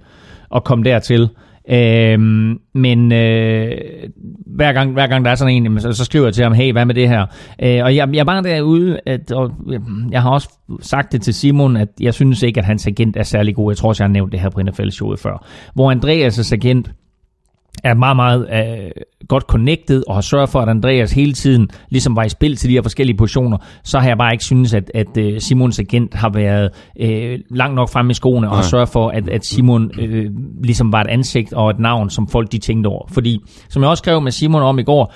at 0.55 0.63
komme 0.63 0.83
dertil. 0.83 1.29
Øh, 1.71 2.19
men 2.73 3.11
øh, 3.11 3.71
hver, 4.45 4.73
gang, 4.73 4.93
hver 4.93 5.07
gang 5.07 5.25
der 5.25 5.31
er 5.31 5.35
sådan 5.35 5.65
en, 5.65 5.79
så, 5.79 5.91
så 5.91 6.05
skriver 6.05 6.25
jeg 6.25 6.33
til 6.33 6.43
ham, 6.43 6.53
hey, 6.53 6.71
hvad 6.71 6.85
med 6.85 6.95
det 6.95 7.09
her? 7.09 7.25
Øh, 7.63 7.83
og 7.83 7.95
jeg, 7.95 8.09
jeg 8.13 8.19
er 8.19 8.23
bare 8.23 8.43
derude, 8.43 8.99
at, 9.05 9.31
og 9.31 9.51
øh, 9.69 9.79
jeg 10.11 10.21
har 10.21 10.29
også 10.29 10.49
sagt 10.81 11.11
det 11.11 11.21
til 11.21 11.33
Simon, 11.33 11.77
at 11.77 11.87
jeg 11.99 12.13
synes 12.13 12.43
ikke, 12.43 12.59
at 12.59 12.65
hans 12.65 12.87
agent 12.87 13.17
er 13.17 13.23
særlig 13.23 13.55
god. 13.55 13.71
Jeg 13.71 13.77
tror 13.77 13.89
også, 13.89 14.03
jeg 14.03 14.09
har 14.09 14.13
nævnt 14.13 14.31
det 14.31 14.39
her 14.39 14.49
på 14.49 14.61
NFL-showet 14.61 15.19
før. 15.19 15.45
Hvor 15.73 15.93
Andreas' 15.93 16.53
agent 16.53 16.91
er 17.83 17.93
meget, 17.93 18.15
meget 18.15 18.39
uh, 18.41 19.27
godt 19.27 19.43
connected 19.43 20.03
og 20.07 20.15
har 20.15 20.21
sørget 20.21 20.49
for, 20.49 20.61
at 20.61 20.69
Andreas 20.69 21.11
hele 21.11 21.33
tiden 21.33 21.69
ligesom 21.89 22.15
var 22.15 22.23
i 22.23 22.29
spil 22.29 22.55
til 22.55 22.69
de 22.69 22.73
her 22.73 22.81
forskellige 22.81 23.17
positioner, 23.17 23.57
så 23.83 23.99
har 23.99 24.07
jeg 24.07 24.17
bare 24.17 24.31
ikke 24.31 24.43
synes, 24.43 24.73
at, 24.73 24.91
at 24.93 25.17
uh, 25.17 25.37
Simons 25.37 25.79
agent 25.79 26.13
har 26.13 26.29
været 26.29 26.69
uh, 27.03 27.55
langt 27.57 27.75
nok 27.75 27.89
fremme 27.89 28.11
i 28.11 28.13
skoene 28.13 28.49
og 28.49 28.55
har 28.55 28.63
sørget 28.63 28.89
for, 28.89 29.09
at, 29.09 29.29
at 29.29 29.45
Simon 29.45 29.91
uh, 29.99 30.25
ligesom 30.63 30.91
var 30.91 31.01
et 31.01 31.07
ansigt 31.07 31.53
og 31.53 31.69
et 31.69 31.79
navn, 31.79 32.09
som 32.09 32.27
folk 32.27 32.51
de 32.51 32.57
tænkte 32.57 32.87
over. 32.87 33.07
Fordi, 33.11 33.39
som 33.69 33.81
jeg 33.81 33.89
også 33.89 34.01
skrev 34.01 34.21
med 34.21 34.31
Simon 34.31 34.61
om 34.61 34.79
i 34.79 34.83
går, 34.83 35.13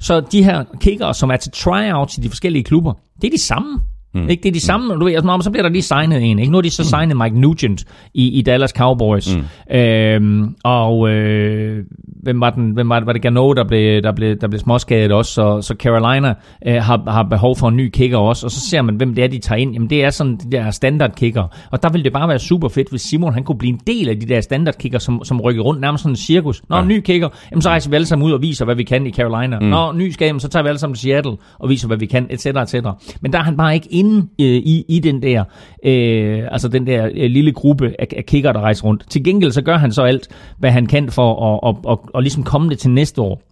så 0.00 0.20
de 0.20 0.44
her 0.44 0.64
kickere, 0.80 1.14
som 1.14 1.30
er 1.30 1.36
til 1.36 1.52
tryouts 1.52 2.18
i 2.18 2.20
de 2.20 2.28
forskellige 2.28 2.64
klubber, 2.64 2.92
det 3.22 3.26
er 3.26 3.30
de 3.30 3.42
samme. 3.42 3.80
Mm. 4.16 4.28
Ikke? 4.28 4.42
Det 4.42 4.48
er 4.48 4.52
de 4.52 4.60
samme, 4.60 4.94
du 4.94 5.04
ved, 5.04 5.14
altså, 5.14 5.38
så 5.40 5.50
bliver 5.50 5.62
der 5.62 5.70
lige 5.70 5.82
signet 5.82 6.30
en. 6.30 6.38
Ikke? 6.38 6.52
Nu 6.52 6.56
har 6.56 6.62
de 6.62 6.70
så 6.70 6.82
mm. 6.82 6.86
signet 6.86 7.16
Mike 7.16 7.40
Nugent 7.40 7.84
i, 8.14 8.38
i 8.38 8.42
Dallas 8.42 8.70
Cowboys. 8.70 9.36
Mm. 9.36 9.76
Øhm, 9.76 10.54
og 10.64 11.10
øh, 11.10 11.84
hvem 12.22 12.40
var, 12.40 12.50
den, 12.50 12.70
hvem 12.70 12.88
var, 12.88 12.98
det, 12.98 13.06
var 13.06 13.12
det 13.12 13.22
Gano, 13.22 13.52
der 13.52 13.64
blev, 13.64 14.02
der 14.02 14.12
blev, 14.12 14.36
der 14.36 14.48
blev 14.48 14.60
småskadet 14.60 15.12
også, 15.12 15.32
så, 15.32 15.62
så 15.62 15.74
Carolina 15.78 16.34
øh, 16.66 16.74
har, 16.74 17.10
har 17.10 17.22
behov 17.22 17.56
for 17.56 17.68
en 17.68 17.76
ny 17.76 17.88
kicker 17.88 18.18
også, 18.18 18.46
og 18.46 18.50
så 18.50 18.60
ser 18.60 18.82
man, 18.82 18.94
hvem 18.94 19.14
det 19.14 19.24
er, 19.24 19.28
de 19.28 19.38
tager 19.38 19.58
ind. 19.58 19.72
Jamen 19.72 19.90
det 19.90 20.04
er 20.04 20.10
sådan 20.10 20.36
de 20.36 20.50
der 20.52 20.70
standard 20.70 21.14
kicker, 21.16 21.44
og 21.70 21.82
der 21.82 21.88
ville 21.88 22.04
det 22.04 22.12
bare 22.12 22.28
være 22.28 22.38
super 22.38 22.68
fedt, 22.68 22.90
hvis 22.90 23.02
Simon 23.02 23.34
han 23.34 23.44
kunne 23.44 23.58
blive 23.58 23.72
en 23.72 23.80
del 23.86 24.08
af 24.08 24.20
de 24.20 24.26
der 24.26 24.40
standard 24.40 24.74
kicker, 24.74 24.98
som, 24.98 25.24
som 25.24 25.40
rykker 25.40 25.62
rundt, 25.62 25.80
nærmest 25.80 26.02
sådan 26.02 26.12
en 26.12 26.16
cirkus. 26.16 26.62
Nå, 26.68 26.76
ja. 26.76 26.82
en 26.82 26.88
ny 26.88 27.00
kicker, 27.00 27.28
jamen 27.50 27.62
så 27.62 27.68
rejser 27.68 27.90
vi 27.90 27.96
alle 27.96 28.06
sammen 28.06 28.26
ud 28.26 28.32
og 28.32 28.42
viser, 28.42 28.64
hvad 28.64 28.74
vi 28.74 28.82
kan 28.82 29.06
i 29.06 29.12
Carolina. 29.12 29.58
Mm. 29.58 29.66
Nå, 29.66 29.92
ny 29.92 30.10
skab, 30.10 30.34
så 30.38 30.48
tager 30.48 30.62
vi 30.62 30.68
alle 30.68 30.78
sammen 30.78 30.94
til 30.94 31.02
Seattle 31.02 31.36
og 31.58 31.68
viser, 31.68 31.86
hvad 31.86 31.96
vi 31.96 32.06
kan, 32.06 32.26
etc. 32.30 32.46
etc. 32.46 32.74
Men 33.20 33.32
der 33.32 33.38
er 33.38 33.42
han 33.42 33.56
bare 33.56 33.74
ikke 33.74 33.88
inde 33.90 34.05
øh, 34.14 34.46
i, 34.46 34.84
i 34.88 34.98
den 34.98 35.22
der, 35.22 35.44
øh, 35.84 36.42
altså 36.50 36.68
den 36.68 36.86
der 36.86 37.06
øh, 37.14 37.30
lille 37.30 37.52
gruppe 37.52 37.94
af, 37.98 38.08
af 38.16 38.26
kicker, 38.26 38.52
der 38.52 38.60
rejser 38.60 38.84
rundt. 38.84 39.10
Til 39.10 39.24
gengæld 39.24 39.52
så 39.52 39.62
gør 39.62 39.76
han 39.76 39.92
så 39.92 40.02
alt, 40.02 40.28
hvad 40.58 40.70
han 40.70 40.86
kan 40.86 41.10
for 41.10 41.54
at, 41.54 41.68
at, 41.68 41.90
at, 41.90 41.92
at, 41.92 41.98
at 42.14 42.22
ligesom 42.22 42.42
komme 42.42 42.70
det 42.70 42.78
til 42.78 42.90
næste 42.90 43.20
år. 43.20 43.42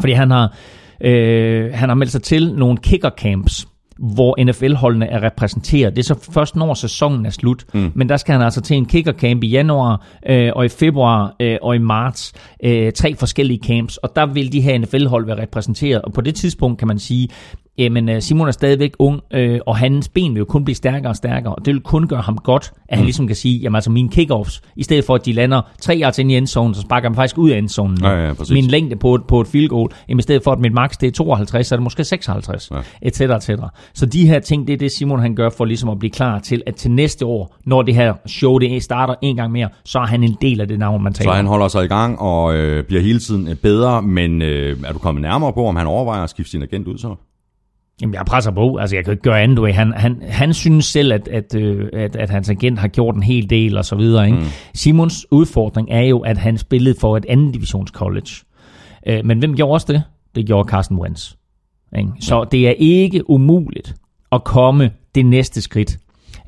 Fordi 0.00 0.12
han 0.12 0.30
har, 0.30 0.56
øh, 1.00 1.72
han 1.74 1.88
har 1.88 1.96
meldt 1.96 2.12
sig 2.12 2.22
til 2.22 2.54
nogle 2.54 2.76
kicker 2.76 3.10
camps, 3.10 3.66
hvor 3.98 4.44
NFL-holdene 4.44 5.06
er 5.06 5.22
repræsenteret. 5.22 5.96
Det 5.96 6.02
er 6.02 6.14
så 6.14 6.30
først 6.32 6.56
når 6.56 6.74
sæsonen 6.74 7.26
er 7.26 7.30
slut, 7.30 7.64
mm. 7.74 7.92
men 7.94 8.08
der 8.08 8.16
skal 8.16 8.32
han 8.32 8.42
altså 8.42 8.60
til 8.60 8.76
en 8.76 8.86
kicker 8.86 9.12
camp 9.12 9.42
i 9.42 9.46
januar 9.46 10.06
øh, 10.28 10.52
og 10.56 10.64
i 10.64 10.68
februar 10.68 11.36
øh, 11.40 11.58
og 11.62 11.76
i 11.76 11.78
marts. 11.78 12.32
Øh, 12.64 12.92
tre 12.92 13.14
forskellige 13.14 13.60
camps, 13.66 13.96
og 13.96 14.16
der 14.16 14.26
vil 14.26 14.52
de 14.52 14.60
her 14.60 14.78
NFL-hold 14.78 15.26
være 15.26 15.42
repræsenteret. 15.42 16.02
Og 16.02 16.12
på 16.12 16.20
det 16.20 16.34
tidspunkt 16.34 16.78
kan 16.78 16.88
man 16.88 16.98
sige, 16.98 17.28
jamen 17.78 18.08
øh, 18.08 18.22
Simon 18.22 18.48
er 18.48 18.52
stadigvæk 18.52 18.92
ung, 18.98 19.20
øh, 19.34 19.60
og 19.66 19.76
hans 19.76 20.08
ben 20.08 20.34
vil 20.34 20.38
jo 20.38 20.44
kun 20.44 20.64
blive 20.64 20.74
stærkere 20.74 21.10
og 21.10 21.16
stærkere, 21.16 21.54
og 21.54 21.64
det 21.64 21.74
vil 21.74 21.82
kun 21.82 22.08
gøre 22.08 22.20
ham 22.20 22.38
godt, 22.38 22.72
at 22.88 22.96
han 22.96 23.02
mm. 23.02 23.04
ligesom 23.04 23.26
kan 23.26 23.36
sige, 23.36 23.58
jamen 23.58 23.74
altså 23.74 23.90
mine 23.90 24.08
kickoffs, 24.08 24.62
i 24.76 24.82
stedet 24.82 25.04
for 25.04 25.14
at 25.14 25.26
de 25.26 25.32
lander 25.32 25.60
tre 25.80 26.00
yards 26.02 26.18
ind 26.18 26.32
i 26.32 26.36
endzone, 26.36 26.74
så 26.74 26.80
sparker 26.80 27.08
han 27.08 27.14
faktisk 27.14 27.38
ud 27.38 27.50
af 27.50 27.58
endzonen. 27.58 27.98
Ja, 28.02 28.26
ja, 28.26 28.32
min 28.50 28.64
længde 28.64 28.96
på, 28.96 29.18
på 29.28 29.40
et 29.40 29.46
field 29.46 29.68
goal, 29.68 29.90
jamen 30.08 30.18
i 30.18 30.22
stedet 30.22 30.44
for 30.44 30.52
at 30.52 30.58
mit 30.58 30.72
max 30.72 30.96
det 31.00 31.06
er 31.06 31.10
52, 31.10 31.66
så 31.66 31.74
er 31.74 31.76
det 31.76 31.82
måske 31.82 32.04
56, 32.04 32.70
ja. 32.70 32.76
et 33.02 33.16
cetera, 33.16 33.36
et 33.36 33.42
cetera. 33.42 33.68
Så 33.94 34.06
de 34.06 34.26
her 34.26 34.38
ting, 34.38 34.66
det 34.66 34.72
er 34.72 34.76
det 34.76 34.92
Simon 34.92 35.20
han 35.20 35.34
gør 35.34 35.50
for 35.50 35.64
ligesom 35.64 35.88
at 35.88 35.98
blive 35.98 36.10
klar 36.10 36.38
til, 36.38 36.62
at 36.66 36.74
til 36.74 36.90
næste 36.90 37.26
år, 37.26 37.56
når 37.64 37.82
det 37.82 37.94
her 37.94 38.14
show 38.26 38.58
det 38.58 38.82
starter 38.82 39.14
en 39.22 39.36
gang 39.36 39.52
mere, 39.52 39.68
så 39.84 39.98
er 39.98 40.06
han 40.06 40.22
en 40.22 40.36
del 40.40 40.60
af 40.60 40.68
det 40.68 40.78
navn, 40.78 41.02
man 41.02 41.12
taler 41.12 41.30
Så 41.30 41.36
han 41.36 41.46
holder 41.46 41.68
sig 41.68 41.84
i 41.84 41.88
gang 41.88 42.18
og 42.20 42.54
øh, 42.54 42.84
bliver 42.84 43.02
hele 43.02 43.18
tiden 43.18 43.56
bedre, 43.62 44.02
men 44.02 44.42
øh, 44.42 44.76
er 44.86 44.92
du 44.92 44.98
kommet 44.98 45.22
nærmere 45.22 45.52
på, 45.52 45.66
om 45.66 45.76
han 45.76 45.86
overvejer 45.86 46.22
at 46.22 46.30
skifte 46.30 46.50
sin 46.50 46.62
agent 46.62 46.88
ud 46.88 46.98
så? 46.98 47.14
Jamen, 48.00 48.14
jeg 48.14 48.24
presser 48.26 48.50
på. 48.50 48.76
Altså, 48.76 48.96
jeg 48.96 49.04
kan 49.04 49.12
ikke 49.12 49.22
gøre 49.22 49.42
andet. 49.42 49.74
Han, 49.74 49.92
han, 49.96 50.22
han 50.22 50.54
synes 50.54 50.84
selv, 50.84 51.12
at, 51.12 51.28
at, 51.28 51.54
øh, 51.54 51.88
at, 51.92 52.16
at 52.16 52.30
hans 52.30 52.50
agent 52.50 52.78
har 52.78 52.88
gjort 52.88 53.14
en 53.14 53.22
hel 53.22 53.50
del 53.50 53.78
og 53.78 53.84
så 53.84 53.96
videre. 53.96 54.26
Ikke? 54.26 54.38
Mm. 54.38 54.44
Simons 54.74 55.26
udfordring 55.30 55.88
er 55.90 56.02
jo, 56.02 56.18
at 56.18 56.38
han 56.38 56.58
spillede 56.58 56.94
for 57.00 57.16
et 57.16 57.26
andet 57.28 57.54
divisions 57.54 57.90
college. 57.90 58.30
Øh, 59.06 59.24
men 59.24 59.38
hvem 59.38 59.56
gjorde 59.56 59.72
også 59.72 59.92
det? 59.92 60.02
Det 60.34 60.46
gjorde 60.46 60.68
Carsten 60.68 60.98
Wentz. 60.98 61.32
Ikke? 61.98 62.10
Så 62.20 62.44
det 62.44 62.68
er 62.68 62.74
ikke 62.78 63.30
umuligt 63.30 63.94
at 64.32 64.44
komme 64.44 64.90
det 65.14 65.26
næste 65.26 65.62
skridt. 65.62 65.98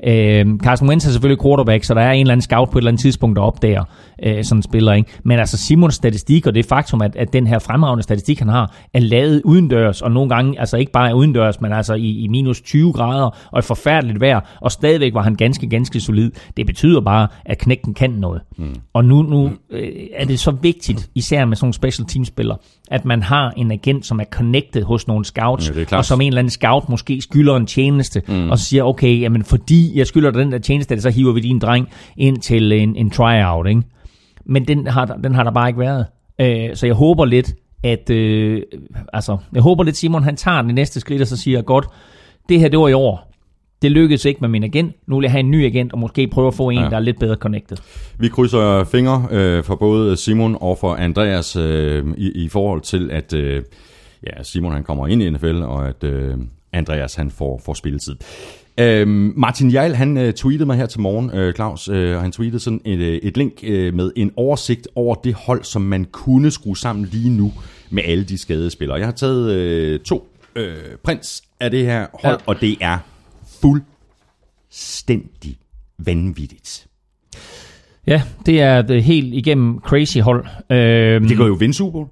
Øh, 0.07 0.45
Carson 0.63 0.89
Wentz 0.89 1.05
er 1.05 1.11
selvfølgelig 1.11 1.41
quarterback, 1.43 1.83
så 1.83 1.93
der 1.93 2.01
er 2.01 2.11
en 2.11 2.21
eller 2.21 2.31
anden 2.31 2.41
scout 2.41 2.69
på 2.69 2.77
et 2.77 2.81
eller 2.81 2.91
andet 2.91 3.01
tidspunkt, 3.01 3.35
der 3.35 3.41
opdager 3.41 3.83
øh, 4.23 4.43
sådan 4.43 4.57
en 4.57 4.63
spiller. 4.63 4.93
Ikke? 4.93 5.09
Men 5.23 5.39
altså 5.39 5.57
Simons 5.57 5.95
statistik, 5.95 6.47
og 6.47 6.55
det 6.55 6.65
faktum, 6.65 7.01
at, 7.01 7.15
at 7.15 7.33
den 7.33 7.47
her 7.47 7.59
fremragende 7.59 8.03
statistik, 8.03 8.39
han 8.39 8.49
har, 8.49 8.75
er 8.93 8.99
lavet 8.99 9.41
udendørs, 9.45 10.01
og 10.01 10.11
nogle 10.11 10.29
gange 10.29 10.59
altså 10.59 10.77
ikke 10.77 10.91
bare 10.91 11.15
udendørs, 11.15 11.61
men 11.61 11.73
altså 11.73 11.93
i, 11.93 12.19
i 12.19 12.27
minus 12.27 12.61
20 12.61 12.93
grader, 12.93 13.49
og 13.51 13.59
et 13.59 13.65
forfærdeligt 13.65 14.21
vejr, 14.21 14.57
og 14.61 14.71
stadigvæk 14.71 15.13
var 15.13 15.21
han 15.21 15.35
ganske, 15.35 15.67
ganske 15.67 15.99
solid. 15.99 16.31
Det 16.57 16.65
betyder 16.65 17.01
bare, 17.01 17.27
at 17.45 17.57
knægten 17.57 17.93
kan 17.93 18.09
noget. 18.09 18.41
Mm. 18.57 18.75
Og 18.93 19.05
nu, 19.05 19.21
nu 19.21 19.51
øh, 19.69 19.89
er 20.15 20.25
det 20.25 20.39
så 20.39 20.51
vigtigt, 20.51 21.09
især 21.15 21.45
med 21.45 21.55
sådan 21.55 21.65
nogle 21.65 21.73
special 21.73 22.07
team 22.07 22.25
spillere, 22.25 22.57
at 22.91 23.05
man 23.05 23.23
har 23.23 23.53
en 23.57 23.71
agent, 23.71 24.05
som 24.05 24.19
er 24.19 24.23
connected 24.23 24.83
hos 24.83 25.07
nogle 25.07 25.25
scouts, 25.25 25.71
ja, 25.91 25.97
og 25.97 26.05
som 26.05 26.21
en 26.21 26.27
eller 26.27 26.39
anden 26.39 26.51
scout 26.51 26.89
måske 26.89 27.21
skylder 27.21 27.55
en 27.55 27.65
tjeneste, 27.65 28.21
mm. 28.27 28.49
og 28.49 28.59
siger, 28.59 28.83
okay, 28.83 29.21
jamen 29.21 29.43
fordi 29.43 29.88
jeg 29.95 30.07
skylder 30.07 30.31
dig 30.31 30.41
den 30.43 30.51
der 30.51 30.57
tjeneste, 30.57 31.01
så 31.01 31.09
hiver 31.09 31.33
vi 31.33 31.39
din 31.39 31.59
dreng 31.59 31.89
ind 32.17 32.37
til 32.37 32.71
en, 32.71 32.95
en 32.95 33.09
tryout, 33.09 33.67
ikke? 33.67 33.81
Men 34.45 34.67
den 34.67 34.87
har, 34.87 35.05
den 35.05 35.35
har 35.35 35.43
der 35.43 35.51
bare 35.51 35.69
ikke 35.69 35.79
været. 35.79 36.05
Øh, 36.41 36.75
så 36.75 36.85
jeg 36.85 36.95
håber 36.95 37.25
lidt, 37.25 37.53
at 37.83 38.09
øh, 38.09 38.61
altså, 39.13 39.37
jeg 39.53 39.61
håber 39.61 39.83
lidt, 39.83 39.97
Simon 39.97 40.23
han 40.23 40.35
tager 40.35 40.61
det 40.61 40.75
næste 40.75 40.99
skridt, 40.99 41.21
og 41.21 41.27
så 41.27 41.37
siger, 41.37 41.61
godt, 41.61 41.85
det 42.49 42.59
her 42.59 42.69
det 42.69 42.79
var 42.79 42.87
i 42.87 42.93
år. 42.93 43.29
Det 43.81 43.91
lykkedes 43.91 44.25
ikke 44.25 44.41
med 44.41 44.49
min 44.49 44.63
agent. 44.63 44.95
Nu 45.07 45.15
vil 45.15 45.23
jeg 45.23 45.31
have 45.31 45.39
en 45.39 45.51
ny 45.51 45.65
agent, 45.65 45.93
og 45.93 45.99
måske 45.99 46.27
prøve 46.27 46.47
at 46.47 46.53
få 46.53 46.69
en, 46.69 46.79
ja. 46.79 46.89
der 46.89 46.95
er 46.95 46.99
lidt 46.99 47.19
bedre 47.19 47.35
connected. 47.35 47.77
Vi 48.17 48.27
krydser 48.27 48.83
fingre 48.83 49.27
øh, 49.31 49.63
for 49.63 49.75
både 49.75 50.17
Simon 50.17 50.57
og 50.61 50.77
for 50.77 50.95
Andreas 50.95 51.55
øh, 51.55 52.05
i, 52.17 52.43
i 52.43 52.49
forhold 52.49 52.81
til, 52.81 53.11
at 53.11 53.33
øh, 53.33 53.63
ja, 54.27 54.43
Simon 54.43 54.71
han 54.71 54.83
kommer 54.83 55.07
ind 55.07 55.21
i 55.21 55.29
NFL, 55.29 55.61
og 55.61 55.87
at 55.87 56.03
øh, 56.03 56.37
Andreas 56.73 57.15
han 57.15 57.31
får, 57.31 57.61
får 57.65 57.73
spilletid. 57.73 58.15
Øhm, 58.79 59.33
Martin 59.35 59.69
Jarl, 59.69 59.93
han 59.93 60.17
øh, 60.17 60.33
tweetede 60.33 60.65
mig 60.65 60.77
her 60.77 60.85
til 60.85 61.01
morgen, 61.01 61.29
øh, 61.33 61.53
Claus, 61.53 61.87
øh, 61.89 62.15
og 62.15 62.21
han 62.21 62.31
tweetede 62.31 62.59
sådan 62.59 62.81
et, 62.85 62.99
øh, 62.99 63.15
et 63.23 63.37
link 63.37 63.53
øh, 63.63 63.93
med 63.93 64.11
en 64.15 64.31
oversigt 64.35 64.87
over 64.95 65.15
det 65.15 65.33
hold, 65.33 65.63
som 65.63 65.81
man 65.81 66.05
kunne 66.05 66.51
skrue 66.51 66.77
sammen 66.77 67.05
lige 67.05 67.29
nu 67.29 67.53
med 67.89 68.03
alle 68.05 68.23
de 68.23 68.37
skadede 68.37 68.69
spillere. 68.69 68.97
Jeg 68.97 69.07
har 69.07 69.11
taget 69.11 69.51
øh, 69.51 69.99
to 69.99 70.27
øh, 70.55 70.73
prins 71.03 71.43
af 71.59 71.71
det 71.71 71.85
her 71.85 72.07
hold, 72.23 72.37
ja. 72.39 72.43
og 72.45 72.61
det 72.61 72.77
er 72.81 72.97
fuldstændig 73.61 75.57
vanvittigt. 75.97 76.87
Ja, 78.07 78.21
det 78.45 78.61
er 78.61 78.81
det 78.81 79.03
helt 79.03 79.33
igennem 79.33 79.79
crazy 79.79 80.17
hold. 80.17 80.45
Øhm, 80.71 81.27
Det 81.27 81.37
går 81.37 81.47
jo 81.47 81.53
vinde 81.53 81.73
Super 81.73 81.91
Bowl. 81.91 82.07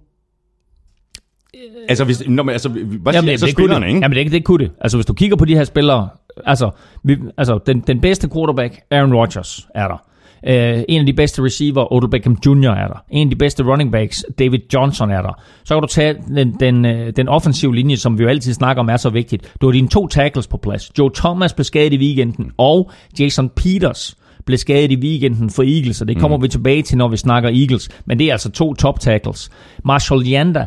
Altså, 1.89 2.03
hvis, 2.06 2.23
når 2.27 2.43
man, 2.43 2.53
altså, 2.53 2.69
hvad 2.69 2.80
Jamen, 3.13 3.23
siger 3.23 3.32
altså 3.32 3.45
det 3.45 3.56
kunne 3.56 3.63
spillerne, 3.63 3.86
det. 3.86 3.89
ikke? 3.89 3.99
Jamen, 4.01 4.17
det, 4.17 4.32
det 4.32 4.43
kunne 4.43 4.63
det. 4.65 4.71
Altså, 4.82 4.97
hvis 4.97 5.06
du 5.06 5.13
kigger 5.13 5.38
på 5.38 5.45
de 5.45 5.56
her 5.56 5.63
spillere, 5.63 6.10
altså, 6.45 6.71
vi, 7.04 7.17
altså 7.38 7.60
den, 7.65 7.80
den 7.80 8.02
bedste 8.02 8.30
quarterback, 8.30 8.80
Aaron 8.91 9.13
Rodgers, 9.13 9.67
er 9.76 9.88
der. 9.88 10.04
Uh, 10.43 10.84
en 10.89 11.00
af 11.00 11.06
de 11.06 11.13
bedste 11.13 11.43
receiver, 11.43 11.93
Odell 11.93 12.12
Beckham 12.12 12.38
Jr. 12.45 12.69
er 12.69 12.88
der. 12.88 13.04
En 13.10 13.28
af 13.28 13.30
de 13.32 13.36
bedste 13.36 13.63
running 13.63 13.91
backs, 13.91 14.26
David 14.39 14.60
Johnson 14.73 15.12
er 15.12 15.21
der. 15.21 15.41
Så 15.63 15.76
kan 15.76 15.82
du 15.82 15.88
tage 15.88 16.15
den, 16.36 16.56
den, 16.60 16.86
øh, 16.86 17.13
den 17.15 17.28
offensive 17.28 17.76
linje, 17.76 17.97
som 17.97 18.17
vi 18.17 18.23
jo 18.23 18.30
altid 18.30 18.54
snakker 18.54 18.84
om 18.84 18.89
er 18.89 18.97
så 18.97 19.10
vigtigt. 19.10 19.54
Du 19.62 19.67
har 19.67 19.71
dine 19.71 19.88
to 19.88 20.08
tackles 20.08 20.47
på 20.47 20.58
plads. 20.58 20.91
Joe 21.00 21.12
Thomas 21.15 21.54
blev 21.54 21.63
skadet 21.63 21.93
i 21.93 21.97
weekenden, 21.97 22.52
og 22.58 22.91
Jason 23.19 23.50
Peters 23.50 24.17
blev 24.45 24.58
skadet 24.58 24.91
i 24.91 24.95
weekenden 24.95 25.50
for 25.50 25.63
Eagles, 25.63 26.02
og 26.02 26.08
det 26.08 26.19
kommer 26.19 26.38
mm. 26.38 26.43
vi 26.43 26.47
tilbage 26.47 26.82
til, 26.82 26.97
når 26.97 27.08
vi 27.08 27.17
snakker 27.17 27.50
Eagles. 27.50 27.89
Men 28.06 28.19
det 28.19 28.28
er 28.28 28.32
altså 28.32 28.52
to 28.52 28.73
top 28.73 29.00
tackles. 29.00 29.50
Marshall 29.86 30.34
Yanda 30.34 30.65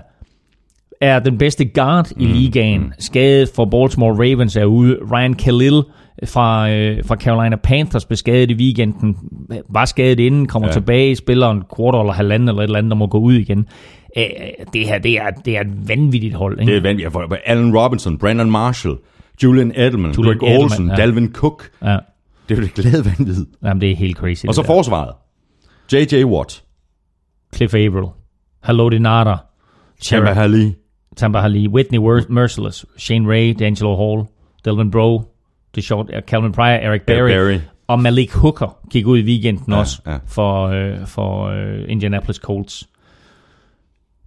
er 1.00 1.18
den 1.18 1.38
bedste 1.38 1.64
guard 1.64 2.10
i 2.16 2.24
ligaen. 2.26 2.92
Skadet 2.98 3.48
for 3.54 3.64
Baltimore 3.64 4.12
Ravens 4.12 4.56
er 4.56 4.64
ude. 4.64 4.98
Ryan 5.12 5.34
Khalil 5.34 5.82
fra, 6.24 6.70
øh, 6.70 7.04
fra 7.04 7.16
Carolina 7.16 7.56
Panthers 7.56 8.04
blev 8.04 8.16
skadet 8.16 8.50
i 8.50 8.54
weekenden. 8.54 9.16
Var 9.68 9.84
skadet 9.84 10.20
inden, 10.20 10.46
kommer 10.48 10.68
Ja. 10.68 10.72
tilbage, 10.72 11.16
spiller 11.16 11.50
en 11.50 11.62
quarter 11.76 12.00
eller 12.00 12.12
halvanden 12.12 12.48
eller 12.48 12.60
et 12.62 12.64
eller 12.64 12.78
andet, 12.78 12.90
der 12.90 12.96
må 12.96 13.06
gå 13.06 13.18
ud 13.18 13.34
igen. 13.34 13.66
Øh, 14.16 14.22
det 14.72 14.86
her, 14.86 14.98
det 14.98 15.12
er, 15.18 15.30
det 15.44 15.56
er 15.56 15.60
et 15.60 15.88
vanvittigt 15.88 16.34
hold. 16.34 16.60
Ikke? 16.60 16.72
Det 16.72 16.78
er 16.78 16.82
vanvittigt. 16.82 17.12
For- 17.12 17.36
Allen 17.46 17.78
Robinson, 17.78 18.18
Brandon 18.18 18.50
Marshall, 18.50 18.96
Julian 19.42 19.72
Edelman, 19.76 20.12
Julian 20.12 20.38
Greg 20.38 20.48
Edelman, 20.48 20.62
Olsen, 20.64 20.88
ja. 20.88 20.94
Dalvin 20.94 21.32
Cook. 21.32 21.70
Ja, 21.82 21.96
Det 22.48 22.58
er 22.58 22.62
jo 22.62 22.62
det 22.62 22.74
glade 22.74 23.04
vanvid. 23.04 23.46
jamen, 23.64 23.80
det 23.80 23.90
er 23.90 23.96
helt 23.96 24.16
crazy. 24.16 24.46
Og 24.46 24.54
så 24.54 24.62
der. 24.62 24.66
forsvaret. 24.66 25.14
J.J. 25.92 26.24
Watt, 26.24 26.62
Cliff 27.54 27.74
Averill, 27.74 28.08
Haloti 28.62 28.98
Nada, 28.98 29.34
Chamber 30.02 30.32
Halley, 30.32 30.70
Tampa 31.16 31.40
Hali, 31.40 31.68
Whitney 31.68 31.98
Wor- 31.98 32.26
Merciless, 32.28 32.86
Shane 32.96 33.28
Ray, 33.28 33.52
D'Angelo 33.52 33.96
Hall, 33.96 34.26
Delvin 34.64 34.90
Bro, 34.90 35.22
DeShort, 35.76 36.10
Calvin 36.26 36.52
Pryor, 36.52 36.78
Eric 36.78 37.02
Berry, 37.06 37.28
Barry. 37.30 37.58
og 37.88 38.00
Malik 38.00 38.32
Hooker 38.32 38.78
gik 38.90 39.06
ud 39.06 39.18
i 39.18 39.22
weekenden 39.24 39.72
Ja, 39.72 39.78
også 39.78 40.02
ja. 40.06 40.18
for, 40.26 40.66
øh, 40.66 41.06
for 41.06 41.44
øh, 41.46 41.84
Indianapolis 41.88 42.36
Colts. 42.36 42.88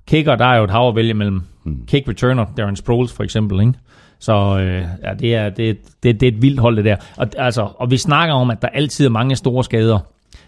Kicker, 0.07 0.35
der 0.35 0.45
er 0.45 0.57
jo 0.57 0.63
et 0.63 0.71
hav 0.71 0.87
at 0.89 0.95
vælge 0.95 1.13
mellem. 1.13 1.41
Hmm. 1.63 1.85
Kick 1.87 2.07
returner, 2.07 2.45
Darren 2.57 2.75
Sproles 2.75 3.13
for 3.13 3.23
eksempel, 3.23 3.59
ikke? 3.59 3.73
Så 4.19 4.59
øh, 4.59 4.85
ja, 5.03 5.13
det, 5.13 5.35
er, 5.35 5.49
det, 5.49 5.77
det, 6.03 6.19
det 6.19 6.27
er 6.27 6.31
et 6.31 6.41
vildt 6.41 6.59
hold, 6.59 6.75
det 6.77 6.85
der. 6.85 6.95
Og, 7.17 7.27
altså, 7.37 7.69
og 7.75 7.91
vi 7.91 7.97
snakker 7.97 8.35
om, 8.35 8.51
at 8.51 8.61
der 8.61 8.67
altid 8.67 9.05
er 9.05 9.09
mange 9.09 9.35
store 9.35 9.63
skader. 9.63 9.99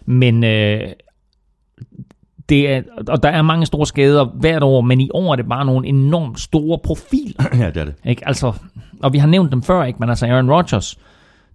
Men 0.06 0.44
øh, 0.44 0.82
det 2.50 2.70
er, 2.70 2.82
og 3.08 3.24
der 3.24 3.30
er 3.30 3.42
mange 3.42 3.66
store 3.66 3.86
skader 3.86 4.26
hvert 4.26 4.64
år, 4.64 4.82
men 4.82 5.02
i 5.02 5.10
år 5.14 5.32
er 5.32 5.36
det 5.36 5.48
bare 5.48 5.66
nogle 5.66 5.88
enormt 5.88 6.40
store 6.40 6.80
profiler. 6.84 7.46
ja, 7.64 7.68
det 7.68 7.78
er 7.78 7.86
det. 7.86 7.94
Ikke? 8.06 8.28
Altså, 8.28 8.54
og 9.04 9.14
vi 9.14 9.18
har 9.18 9.28
nævnt 9.28 9.52
dem 9.52 9.64
før, 9.64 9.84
ikke? 9.84 10.00
men 10.00 10.10
altså 10.10 10.26
Aaron 10.26 10.52
Rodgers, 10.52 10.98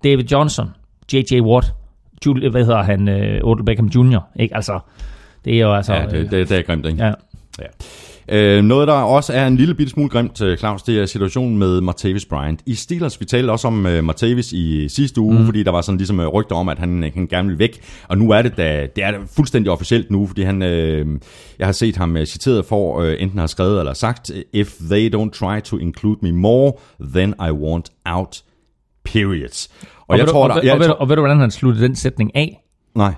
David 0.04 0.24
Johnson, 0.24 0.70
J.J. 1.12 1.40
Watt, 1.40 1.74
Julie, 2.26 2.50
hvad 2.50 2.64
hedder 2.64 2.82
han, 2.82 3.08
uh, 3.08 3.48
Odell 3.50 3.64
Beckham 3.64 3.86
Jr., 3.86 4.20
ikke? 4.36 4.54
Altså, 4.54 4.78
det 5.44 5.54
er 5.54 5.60
jo 5.60 5.74
altså... 5.74 5.94
Ja, 5.94 6.06
det, 6.06 6.30
det, 6.30 6.48
det 6.48 6.58
er 6.58 6.62
grimt, 6.62 6.86
ikke? 6.86 7.04
ja. 7.04 7.12
Ja. 7.58 7.66
Øh, 8.32 8.62
noget, 8.62 8.88
der 8.88 8.94
også 8.94 9.32
er 9.32 9.46
en 9.46 9.56
lille 9.56 9.74
bitte 9.74 9.90
smule 9.90 10.08
grimt, 10.08 10.42
øh, 10.42 10.58
Claus, 10.58 10.82
det 10.82 10.98
er 10.98 11.06
situationen 11.06 11.58
med 11.58 11.80
Martavis 11.80 12.24
Bryant. 12.26 12.60
I 12.66 12.74
Steelers, 12.74 13.20
vi 13.20 13.24
talte 13.24 13.50
også 13.50 13.66
om 13.66 13.86
uh, 13.86 14.04
Martavis 14.04 14.52
i 14.52 14.88
sidste 14.88 15.20
uge, 15.20 15.38
mm. 15.38 15.44
fordi 15.44 15.62
der 15.62 15.70
var 15.70 15.80
sådan 15.80 15.98
ligesom 15.98 16.20
øh, 16.20 16.26
rygter 16.26 16.56
om, 16.56 16.68
at 16.68 16.78
han, 16.78 17.04
øh, 17.04 17.10
han 17.14 17.26
gerne 17.26 17.48
ville 17.48 17.58
væk. 17.58 17.80
Og 18.08 18.18
nu 18.18 18.30
er 18.30 18.42
det 18.42 18.56
da, 18.56 18.86
det 18.96 19.04
er 19.04 19.10
da 19.10 19.18
fuldstændig 19.36 19.72
officielt 19.72 20.10
nu, 20.10 20.26
fordi 20.26 20.42
han, 20.42 20.62
øh, 20.62 21.06
jeg 21.58 21.66
har 21.66 21.72
set 21.72 21.96
ham 21.96 22.16
øh, 22.16 22.26
citeret 22.26 22.64
for, 22.64 23.00
øh, 23.00 23.16
enten 23.18 23.38
har 23.38 23.46
skrevet 23.46 23.78
eller 23.78 23.92
sagt, 23.92 24.30
If 24.52 24.72
they 24.90 25.14
don't 25.14 25.30
try 25.30 25.60
to 25.60 25.78
include 25.78 26.18
me 26.22 26.32
more, 26.32 26.72
then 27.00 27.34
I 27.48 27.50
want 27.50 27.90
out, 28.04 28.42
periods. 29.04 29.68
Og, 29.82 29.86
Og, 30.08 30.18
jeg 30.18 30.26
ved, 30.26 30.32
tror, 30.32 30.48
du, 30.48 30.54
der... 30.54 30.60
og, 30.60 30.66
jeg 30.66 30.74
og, 30.74 30.80
ved, 30.80 30.88
og 30.88 31.08
ved 31.08 31.16
du, 31.16 31.22
hvordan 31.22 31.40
han 31.40 31.50
sluttede 31.50 31.84
den 31.84 31.96
sætning 31.96 32.36
af? 32.36 32.64
nej. 32.94 33.14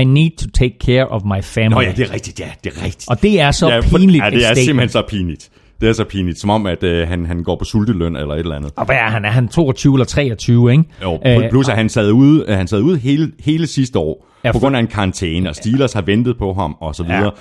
I 0.00 0.04
need 0.04 0.30
to 0.38 0.46
take 0.54 0.76
care 0.84 1.08
of 1.08 1.22
my 1.24 1.42
family. 1.42 1.70
Nå 1.74 1.80
ja, 1.80 1.92
det 1.96 2.08
er 2.08 2.12
rigtigt, 2.14 2.40
ja, 2.40 2.48
det 2.64 2.72
er 2.76 2.84
rigtigt. 2.84 3.10
Og 3.10 3.22
det 3.22 3.40
er 3.40 3.50
så 3.50 3.68
ja, 3.68 3.78
for- 3.78 3.98
pinligt 3.98 4.22
Ja, 4.22 4.26
et 4.28 4.32
det 4.32 4.46
er 4.50 4.54
simpelthen 4.54 4.88
så 4.88 5.02
pinligt. 5.08 5.50
Det 5.80 5.88
er 5.88 5.92
så 5.92 6.04
pinligt, 6.04 6.38
som 6.38 6.50
om, 6.50 6.66
at 6.66 6.82
øh, 6.82 7.08
han, 7.08 7.26
han 7.26 7.42
går 7.42 7.56
på 7.56 7.64
sulteløn 7.64 8.16
eller 8.16 8.34
et 8.34 8.38
eller 8.38 8.56
andet. 8.56 8.72
Og 8.76 8.86
hvad 8.86 8.96
er 8.96 9.08
han? 9.10 9.24
Er 9.24 9.30
han 9.30 9.48
22 9.48 9.94
eller 9.94 10.04
23, 10.04 10.72
ikke? 10.72 10.84
Jo, 11.02 11.18
Øh, 11.26 11.50
plus 11.50 11.68
at 11.68 11.76
han 11.76 11.88
sad 11.88 12.10
ude, 12.12 12.44
øh, 12.48 12.56
han 12.56 12.66
sad 12.68 12.80
ude 12.80 12.98
hele, 12.98 13.32
hele 13.40 13.66
sidste 13.66 13.98
år, 13.98 14.26
Ja, 14.44 14.48
ja, 14.48 14.52
på 14.52 14.58
for- 14.58 14.64
grund 14.64 14.76
af 14.76 14.80
en 14.80 14.86
karantæne, 14.86 15.48
og 15.48 15.54
Steelers 15.54 15.92
har 15.92 16.02
ventet 16.02 16.38
på 16.38 16.52
ham, 16.52 16.76
og 16.80 16.94
så 16.94 17.04
Ja. 17.08 17.16
videre. 17.16 17.32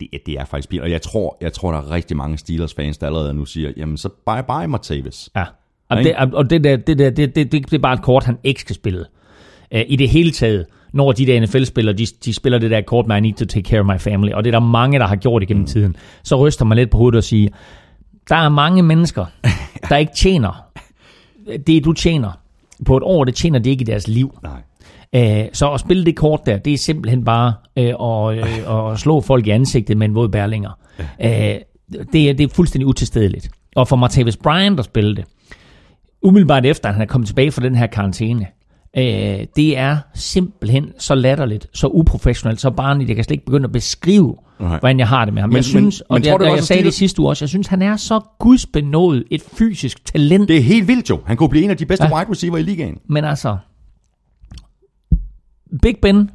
Det, 0.00 0.08
det 0.26 0.34
er 0.34 0.44
faktisk 0.44 0.68
pinligt, 0.68 0.84
og 0.84 0.90
jeg 0.90 1.02
tror, 1.02 1.36
jeg 1.40 1.52
tror, 1.52 1.72
der 1.72 1.78
er 1.78 1.90
rigtig 1.90 2.16
mange 2.16 2.38
Steelers-fans, 2.38 2.98
der 2.98 3.06
allerede 3.06 3.34
nu 3.34 3.44
siger, 3.44 3.72
jamen 3.76 3.96
så 3.96 4.08
bye 4.08 4.42
bye, 4.48 4.68
Martavis. 4.68 5.30
Ja. 5.36 5.44
Og, 5.90 5.98
Ikke? 5.98 6.08
det, 6.20 6.34
og 6.34 6.50
det, 6.50 6.64
der, 6.64 6.76
det, 6.76 6.98
der, 6.98 7.10
det, 7.10 7.34
det, 7.34 7.52
det, 7.52 7.70
det 7.70 7.72
er 7.74 7.78
bare 7.78 7.94
et 7.94 8.02
kort, 8.02 8.24
han 8.24 8.38
ikke 8.44 8.60
skal 8.60 8.74
spille. 8.74 9.04
Uh, 9.74 9.80
I 9.88 9.96
det 9.96 10.08
hele 10.08 10.30
taget, 10.30 10.66
når 10.92 11.12
de 11.12 11.26
der 11.26 11.40
NFL-spillere, 11.40 11.96
de, 11.96 12.06
de 12.24 12.34
spiller 12.34 12.58
det 12.58 12.70
der 12.70 12.80
kort 12.80 13.06
med, 13.06 13.16
I 13.16 13.20
need 13.20 13.34
to 13.34 13.44
take 13.44 13.68
care 13.68 13.80
of 13.80 13.86
my 13.86 13.98
family, 13.98 14.32
og 14.32 14.44
det 14.44 14.54
er 14.54 14.60
der 14.60 14.66
mange, 14.66 14.98
der 14.98 15.06
har 15.06 15.16
gjort 15.16 15.42
igennem 15.42 15.62
mm. 15.62 15.66
tiden, 15.66 15.96
så 16.22 16.46
ryster 16.46 16.64
man 16.64 16.78
lidt 16.78 16.90
på 16.90 16.98
hovedet 16.98 17.18
og 17.18 17.24
siger, 17.24 17.48
der 18.28 18.36
er 18.36 18.48
mange 18.48 18.82
mennesker, 18.82 19.26
der 19.90 19.96
ikke 19.96 20.12
tjener 20.16 20.68
det, 21.66 21.84
du 21.84 21.92
tjener 21.92 22.30
på 22.86 22.96
et 22.96 23.02
år, 23.02 23.24
det 23.24 23.34
tjener 23.34 23.58
de 23.58 23.70
ikke 23.70 23.82
i 23.82 23.84
deres 23.84 24.08
liv. 24.08 24.38
Nej. 24.42 24.60
Øh, 25.14 25.48
så 25.52 25.72
at 25.72 25.80
spille 25.80 26.04
det 26.04 26.16
kort 26.16 26.46
der, 26.46 26.58
det 26.58 26.72
er 26.72 26.78
simpelthen 26.78 27.24
bare 27.24 27.52
øh, 27.76 27.94
at, 28.00 28.38
øh, 28.38 28.92
at 28.92 28.98
slå 28.98 29.20
folk 29.20 29.46
i 29.46 29.50
ansigtet 29.50 29.96
med 29.96 30.08
en 30.08 30.14
våd 30.14 30.28
bærlinger. 30.28 30.70
Øh, 30.98 31.30
det, 32.12 32.28
er, 32.28 32.32
det 32.32 32.40
er 32.40 32.48
fuldstændig 32.54 32.86
utilstedeligt. 32.86 33.50
Og 33.76 33.88
for 33.88 33.96
Martavis 33.96 34.36
Bryant 34.36 34.78
at 34.78 34.84
spille 34.84 35.16
det, 35.16 35.24
umiddelbart 36.22 36.66
efter, 36.66 36.88
at 36.88 36.94
han 36.94 37.02
er 37.02 37.06
kommet 37.06 37.28
tilbage 37.28 37.52
fra 37.52 37.62
den 37.62 37.74
her 37.74 37.86
karantæne, 37.86 38.46
øh, 38.96 39.46
det 39.56 39.76
er 39.78 39.98
simpelthen 40.14 40.92
så 40.98 41.14
latterligt, 41.14 41.66
så 41.74 41.86
uprofessionelt, 41.86 42.60
så 42.60 42.70
barnligt. 42.70 43.08
Jeg 43.08 43.16
kan 43.16 43.24
slet 43.24 43.34
ikke 43.34 43.44
begynde 43.46 43.64
at 43.64 43.72
beskrive, 43.72 44.36
Nej. 44.60 44.78
hvordan 44.78 44.98
jeg 44.98 45.08
har 45.08 45.24
det 45.24 45.34
med 45.34 45.42
ham. 45.42 45.48
Men- 45.50 45.56
jeg 45.56 45.64
synes, 45.64 46.02
men- 46.02 46.06
og 46.08 46.14
men 46.14 46.22
det, 46.22 46.30
tror 46.30 46.38
jeg, 46.42 46.50
også, 46.52 46.56
jeg 46.56 46.64
sagde 46.64 46.84
det 46.84 46.94
sidste 46.94 47.20
uge 47.20 47.28
også, 47.28 47.44
jeg 47.44 47.48
synes, 47.48 47.66
han 47.66 47.82
er 47.82 47.96
så 47.96 48.20
gudsbenået 48.38 49.24
et 49.30 49.42
fysisk 49.58 50.04
talent. 50.04 50.48
Det 50.48 50.56
er 50.56 50.62
helt 50.62 50.88
vildt 50.88 51.10
jo. 51.10 51.20
Han 51.26 51.36
kunne 51.36 51.48
blive 51.48 51.64
en 51.64 51.70
af 51.70 51.76
de 51.76 51.86
bedste 51.86 52.06
ja. 52.06 52.16
wide 52.18 52.30
receiver 52.30 52.56
i 52.58 52.62
ligaen. 52.62 52.98
Men 53.08 53.24
altså, 53.24 53.56
Big 55.82 55.96
Ben 56.02 56.30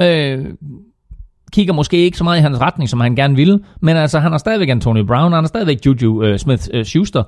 øh, 0.00 0.44
kigger 1.52 1.72
måske 1.74 1.96
ikke 1.96 2.18
så 2.18 2.24
meget 2.24 2.38
i 2.38 2.42
hans 2.42 2.60
retning, 2.60 2.88
som 2.90 3.00
han 3.00 3.16
gerne 3.16 3.36
ville, 3.36 3.60
men 3.80 3.96
altså, 3.96 4.18
han 4.18 4.30
har 4.30 4.38
stadigvæk 4.38 4.68
Antonio 4.68 5.04
Brown, 5.04 5.32
han 5.32 5.42
har 5.42 5.48
stadigvæk 5.48 5.86
Juju 5.86 6.22
øh, 6.22 6.34
Smith-Schuster, 6.34 7.18
øh, 7.18 7.24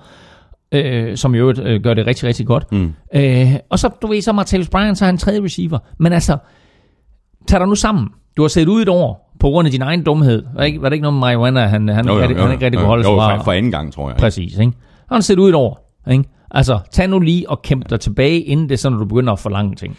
som 1.16 1.35
i 1.35 1.38
øvrigt 1.38 1.59
øh, 1.59 1.83
gør 1.83 1.94
det 1.94 2.06
rigtig, 2.06 2.28
rigtig 2.28 2.46
godt. 2.46 2.72
Mm. 2.72 2.92
Øh, 3.14 3.54
og 3.70 3.78
så, 3.78 3.90
du 4.02 4.06
ved, 4.06 4.22
så 4.22 4.33
Martavis 4.33 4.68
Bryant, 4.68 4.98
så 4.98 5.04
er 5.04 5.06
han 5.06 5.18
tredje 5.18 5.42
receiver. 5.42 5.78
Men 5.98 6.12
altså, 6.12 6.37
tag 7.48 7.61
dig 7.61 7.68
nu 7.68 7.74
sammen. 7.74 8.09
Du 8.37 8.42
har 8.42 8.48
set 8.48 8.68
ud 8.68 8.83
et 8.83 8.88
år 8.88 9.35
på 9.40 9.48
grund 9.48 9.66
af 9.66 9.72
din 9.72 9.83
egen 9.83 10.02
dumhed. 10.02 10.42
Var, 10.54 10.62
ikke, 10.62 10.83
var 10.83 10.88
det 10.88 10.94
ikke 10.94 11.02
noget 11.02 11.14
med 11.14 11.20
marijuana, 11.20 11.66
han, 11.66 11.88
han, 11.88 12.06
Jo, 12.06 12.14
jo, 12.14 12.20
han, 12.20 12.30
jo, 12.30 12.42
han 12.42 12.52
ikke 12.52 12.64
rigtig 12.64 12.76
jo, 12.76 12.80
kunne 12.80 12.88
holde 12.88 13.04
sig 13.04 13.11
jo, 13.11 13.16
fra? 13.16 13.42
for, 13.42 13.52
anden 13.52 13.70
gang, 13.70 13.92
tror 13.92 14.09
jeg. 14.09 14.16
Præcis, 14.16 14.59
ikke? 14.59 14.72
Han 15.12 15.22
set 15.22 15.38
ud 15.38 15.48
et 15.48 15.54
år, 15.54 16.00
ikke? 16.11 16.24
Altså, 16.50 16.78
tag 16.92 17.09
nu 17.09 17.18
lige 17.18 17.50
og 17.50 17.62
kæmpe 17.62 17.87
dig 17.90 18.00
tilbage, 18.00 18.40
inden 18.40 18.68
det 18.68 18.74
er 18.74 18.78
sådan, 18.78 18.98
at 18.98 19.00
du 19.00 19.04
begynder 19.04 19.33
at 19.33 19.38
forlange 19.38 19.74
ting. 19.74 19.96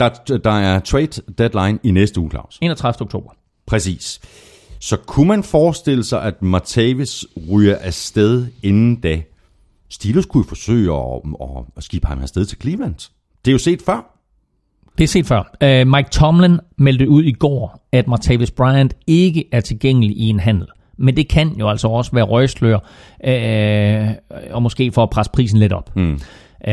Der, 0.00 0.08
der 0.44 0.50
er 0.50 0.78
trade 0.80 1.22
deadline 1.38 1.78
i 1.82 1.90
næste 1.90 2.20
uge, 2.20 2.30
Claus. 2.30 2.58
31. 2.62 3.02
oktober. 3.02 3.30
Præcis. 3.66 4.20
Så 4.80 4.96
kunne 4.96 5.28
man 5.28 5.42
forestille 5.42 6.04
sig, 6.04 6.22
at 6.22 6.42
Martavis 6.42 7.24
ryger 7.52 7.76
afsted 7.80 8.46
inden 8.62 8.96
da? 9.00 9.20
Steelers 9.90 10.26
kunne 10.26 10.44
jo 10.44 10.48
forsøge 10.48 10.92
at, 10.92 11.20
at, 11.40 11.64
at 11.76 11.82
skibe 11.82 12.06
ham 12.06 12.22
afsted 12.22 12.44
til 12.44 12.58
Cleveland. 12.60 12.94
Det 13.44 13.50
er 13.50 13.52
jo 13.52 13.58
set 13.58 13.82
før. 13.82 14.14
Det 14.98 15.04
er 15.04 15.08
set 15.08 15.26
før. 15.26 15.56
Uh, 15.64 15.88
Mike 15.88 16.08
Tomlin 16.10 16.58
meldte 16.78 17.08
ud 17.08 17.24
i 17.24 17.32
går, 17.32 17.88
at 17.92 18.08
Martavis 18.08 18.50
Bryant 18.50 18.96
ikke 19.06 19.44
er 19.52 19.60
tilgængelig 19.60 20.16
i 20.16 20.28
en 20.28 20.40
handel. 20.40 20.66
Men 20.96 21.16
det 21.16 21.28
kan 21.28 21.48
jo 21.48 21.68
altså 21.68 21.88
også 21.88 22.12
være 22.12 22.24
røgslør, 22.24 22.76
uh, 22.76 24.14
og 24.54 24.62
måske 24.62 24.92
for 24.92 25.02
at 25.02 25.10
presse 25.10 25.32
prisen 25.32 25.58
lidt 25.58 25.72
op. 25.72 25.96
Mm. 25.96 26.20
Uh, 26.68 26.72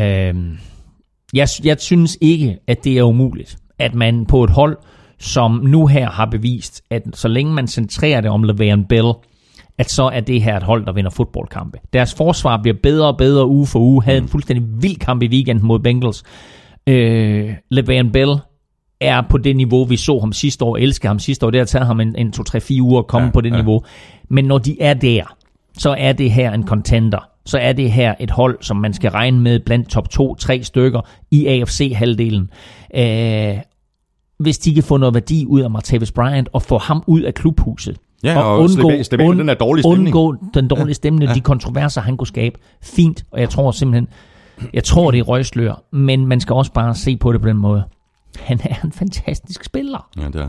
jeg, 1.34 1.48
jeg 1.64 1.76
synes 1.78 2.18
ikke, 2.20 2.58
at 2.66 2.84
det 2.84 2.98
er 2.98 3.02
umuligt, 3.02 3.56
at 3.78 3.94
man 3.94 4.26
på 4.26 4.44
et 4.44 4.50
hold, 4.50 4.78
som 5.18 5.52
nu 5.52 5.86
her 5.86 6.10
har 6.10 6.26
bevist, 6.26 6.82
at 6.90 7.02
så 7.14 7.28
længe 7.28 7.52
man 7.52 7.66
centrerer 7.66 8.20
det 8.20 8.30
om 8.30 8.44
Le'Veon 8.44 8.86
Bell, 8.88 9.12
at 9.78 9.90
så 9.90 10.04
er 10.04 10.20
det 10.20 10.42
her 10.42 10.56
et 10.56 10.62
hold, 10.62 10.86
der 10.86 10.92
vinder 10.92 11.10
fodboldkampe. 11.10 11.78
Deres 11.92 12.14
forsvar 12.14 12.62
bliver 12.62 12.76
bedre 12.82 13.06
og 13.06 13.16
bedre 13.16 13.46
uge 13.46 13.66
for 13.66 13.78
uge. 13.78 14.04
Havde 14.04 14.18
en 14.18 14.28
fuldstændig 14.28 14.66
vild 14.82 14.96
kamp 14.96 15.22
i 15.22 15.28
weekenden 15.28 15.66
mod 15.66 15.78
Bengals. 15.78 16.22
Øh, 16.86 17.54
Le'Veon 17.74 18.10
Bell 18.10 18.34
er 19.00 19.22
på 19.30 19.38
det 19.38 19.56
niveau, 19.56 19.84
vi 19.84 19.96
så 19.96 20.18
ham 20.18 20.32
sidste 20.32 20.64
år, 20.64 20.76
elsker 20.76 21.08
ham 21.08 21.18
sidste 21.18 21.46
år. 21.46 21.50
Det 21.50 21.60
har 21.60 21.64
taget 21.64 21.86
ham 21.86 22.00
en, 22.00 22.16
en 22.16 22.32
2-3-4 22.36 22.80
uger 22.80 22.98
at 22.98 23.06
komme 23.06 23.26
ja, 23.26 23.32
på 23.32 23.40
det 23.40 23.50
ja. 23.50 23.56
niveau. 23.56 23.82
Men 24.28 24.44
når 24.44 24.58
de 24.58 24.82
er 24.82 24.94
der, 24.94 25.36
så 25.78 25.94
er 25.98 26.12
det 26.12 26.30
her 26.30 26.52
en 26.52 26.66
contender. 26.66 27.28
Så 27.46 27.58
er 27.58 27.72
det 27.72 27.92
her 27.92 28.14
et 28.20 28.30
hold, 28.30 28.58
som 28.60 28.76
man 28.76 28.92
skal 28.92 29.10
regne 29.10 29.40
med 29.40 29.60
blandt 29.60 29.88
top 29.88 30.08
2-3 30.14 30.62
stykker 30.62 31.00
i 31.30 31.46
AFC-halvdelen. 31.46 32.50
Øh, 32.94 33.56
hvis 34.38 34.58
de 34.58 34.74
kan 34.74 34.82
få 34.82 34.96
noget 34.96 35.14
værdi 35.14 35.46
ud 35.46 35.60
af 35.60 35.70
Martavis 35.70 36.12
Bryant 36.12 36.48
og 36.52 36.62
få 36.62 36.78
ham 36.78 37.04
ud 37.06 37.20
af 37.20 37.34
klubhuset. 37.34 37.96
Ja, 38.26 38.40
og, 38.40 38.52
og 38.52 38.58
undgå, 38.58 38.68
slippe, 38.68 39.04
slippe 39.04 39.24
und, 39.24 39.38
den 39.38 39.48
der 39.48 39.54
dårlige 39.54 39.82
stemning. 39.82 40.16
Undgå 40.16 40.34
den 40.54 40.68
dårlige 40.68 40.94
stemning, 40.94 41.28
ja. 41.28 41.34
de 41.34 41.40
kontroverser, 41.40 42.00
han 42.00 42.16
kunne 42.16 42.26
skabe. 42.26 42.58
Fint, 42.82 43.24
og 43.30 43.40
jeg 43.40 43.50
tror 43.50 43.70
simpelthen, 43.70 44.08
jeg 44.74 44.84
tror, 44.84 45.10
det 45.10 45.18
er 45.18 45.22
røgslør, 45.22 45.82
men 45.92 46.26
man 46.26 46.40
skal 46.40 46.54
også 46.54 46.72
bare 46.72 46.94
se 46.94 47.16
på 47.16 47.32
det 47.32 47.40
på 47.40 47.48
den 47.48 47.56
måde. 47.56 47.82
Han 48.40 48.60
er 48.64 48.74
en 48.84 48.92
fantastisk 48.92 49.64
spiller. 49.64 50.08
Ja, 50.16 50.26
det 50.26 50.36
er 50.36 50.48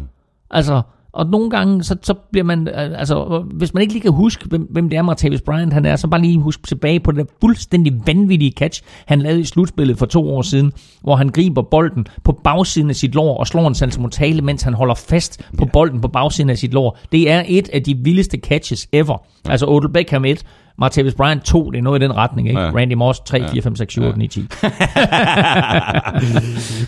Altså, 0.51 0.81
og 1.17 1.29
nogle 1.29 1.49
gange, 1.49 1.83
så, 1.83 1.95
så 2.01 2.13
bliver 2.13 2.43
man, 2.43 2.67
altså, 2.67 3.43
hvis 3.53 3.73
man 3.73 3.81
ikke 3.81 3.93
lige 3.93 4.01
kan 4.01 4.11
huske, 4.11 4.45
hvem, 4.45 4.67
hvem 4.71 4.89
det 4.89 4.97
er, 4.97 5.01
Martavis 5.01 5.41
Bryant 5.41 5.73
han 5.73 5.85
er, 5.85 5.95
så 5.95 6.07
bare 6.07 6.21
lige 6.21 6.39
huske 6.39 6.67
tilbage 6.67 6.99
på 6.99 7.11
det 7.11 7.27
fuldstændig 7.41 8.01
vanvittige 8.05 8.51
catch, 8.51 8.81
han 9.05 9.21
lavede 9.21 9.39
i 9.39 9.43
slutspillet 9.43 9.97
for 9.97 10.05
to 10.05 10.29
år 10.35 10.41
siden, 10.41 10.71
hvor 11.01 11.15
han 11.15 11.29
griber 11.29 11.61
bolden 11.61 12.07
på 12.23 12.31
bagsiden 12.43 12.89
af 12.89 12.95
sit 12.95 13.15
lår 13.15 13.37
og 13.37 13.47
slår 13.47 13.67
en 13.67 13.75
saltomortale, 13.75 14.41
mens 14.41 14.61
han 14.61 14.73
holder 14.73 14.95
fast 14.95 15.41
på 15.57 15.65
ja. 15.65 15.71
bolden 15.73 16.01
på 16.01 16.07
bagsiden 16.07 16.49
af 16.49 16.57
sit 16.57 16.73
lår. 16.73 16.97
Det 17.11 17.31
er 17.31 17.43
et 17.47 17.69
af 17.69 17.83
de 17.83 17.97
vildeste 17.97 18.37
catches 18.37 18.87
ever. 18.91 19.17
Altså 19.49 19.65
Odell 19.67 19.93
Beckham 19.93 20.25
1, 20.25 20.43
Martavis 20.79 21.13
Bryant 21.13 21.43
2, 21.45 21.71
det 21.71 21.77
er 21.77 21.81
noget 21.81 21.99
i 22.01 22.03
den 22.03 22.15
retning, 22.15 22.47
ikke? 22.47 22.61
Ja. 22.61 22.71
Randy 22.71 22.93
Moss 22.93 23.19
3, 23.19 23.37
ja. 23.37 23.47
4, 23.47 23.61
5, 23.61 23.75
6, 23.75 23.93
7, 23.93 24.03
8, 24.03 24.19
9, 24.19 24.27
10. 24.27 24.39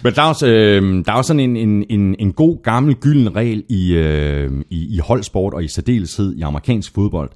Men 0.04 0.14
der 0.16 0.22
er 0.22 0.28
også, 0.28 0.48
øh, 0.48 1.06
der 1.06 1.12
er 1.12 1.16
også 1.16 1.28
sådan 1.28 1.40
en, 1.40 1.58
en, 1.58 1.86
en, 1.90 2.16
en 2.20 2.34
god 2.34 2.64
gammel 2.64 2.96
gylden 2.96 3.36
regel 3.36 3.64
i, 3.70 3.94
øh, 3.94 4.52
i, 4.70 4.96
i 4.96 5.00
holdsport 5.00 5.54
og 5.54 5.64
i 5.64 5.68
særdeleshed 5.68 6.36
i 6.36 6.42
amerikansk 6.42 6.94
fodbold, 6.94 7.30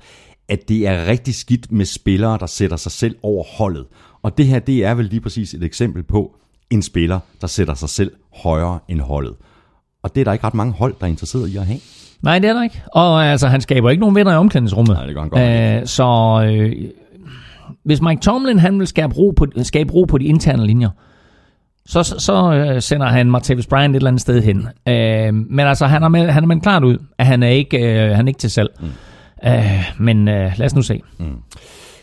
at 0.49 0.69
det 0.69 0.87
er 0.87 1.05
rigtig 1.05 1.35
skidt 1.35 1.71
med 1.71 1.85
spillere, 1.85 2.37
der 2.39 2.45
sætter 2.45 2.77
sig 2.77 2.91
selv 2.91 3.15
over 3.23 3.43
holdet. 3.57 3.85
Og 4.23 4.37
det 4.37 4.45
her, 4.45 4.59
det 4.59 4.85
er 4.85 4.93
vel 4.93 5.05
lige 5.05 5.21
præcis 5.21 5.53
et 5.53 5.63
eksempel 5.63 6.03
på 6.03 6.35
en 6.69 6.81
spiller, 6.81 7.19
der 7.41 7.47
sætter 7.47 7.73
sig 7.73 7.89
selv 7.89 8.11
højere 8.43 8.79
end 8.89 8.99
holdet. 8.99 9.35
Og 10.03 10.15
det 10.15 10.21
er 10.21 10.25
der 10.25 10.33
ikke 10.33 10.45
ret 10.47 10.53
mange 10.53 10.73
hold, 10.73 10.95
der 10.99 11.05
er 11.05 11.09
interesseret 11.09 11.49
i 11.49 11.57
at 11.57 11.65
have. 11.65 11.79
Nej, 12.23 12.39
det 12.39 12.49
er 12.49 12.53
der 12.53 12.63
ikke. 12.63 12.81
Og 12.93 13.25
altså, 13.25 13.47
han 13.47 13.61
skaber 13.61 13.89
ikke 13.89 14.01
nogen 14.01 14.15
vinder 14.15 14.33
i 14.33 14.35
omklædningsrummet. 14.35 14.95
Nej, 14.95 15.05
det 15.05 15.15
gør 15.15 15.21
han 15.21 15.29
godt. 15.29 15.81
Øh, 15.81 15.87
så 15.87 16.05
øh, 16.47 16.73
hvis 17.85 18.01
Mike 18.01 18.21
Tomlin 18.21 18.59
han 18.59 18.79
vil 18.79 18.87
skabe 18.87 19.13
ro 19.13 19.33
på, 19.37 19.45
skabe 19.63 19.93
ro 19.93 20.03
på 20.03 20.17
de 20.17 20.25
interne 20.25 20.67
linjer, 20.67 20.89
så, 21.85 22.03
så, 22.03 22.19
så 22.19 22.53
øh, 22.53 22.81
sender 22.81 23.07
han 23.07 23.31
Martavis 23.31 23.67
Bryant 23.67 23.91
et 23.91 23.95
eller 23.95 24.07
andet 24.07 24.21
sted 24.21 24.41
hen. 24.41 24.67
Øh, 24.87 25.33
men 25.33 25.59
altså, 25.59 25.85
han 25.85 26.03
er, 26.03 26.07
med, 26.07 26.29
han 26.29 26.43
er 26.43 26.47
med 26.47 26.61
klart 26.61 26.83
ud, 26.83 26.97
at 27.17 27.25
han 27.25 27.43
er 27.43 27.47
ikke, 27.47 27.77
øh, 27.77 28.15
han 28.15 28.27
er 28.27 28.29
ikke 28.29 28.39
til 28.39 28.51
salg. 28.51 28.69
Mm. 28.79 28.87
Øh, 29.47 29.91
men 29.99 30.27
øh, 30.27 30.51
lad 30.57 30.65
os 30.65 30.75
nu 30.75 30.81
se. 30.81 31.01
Mm. 31.19 31.25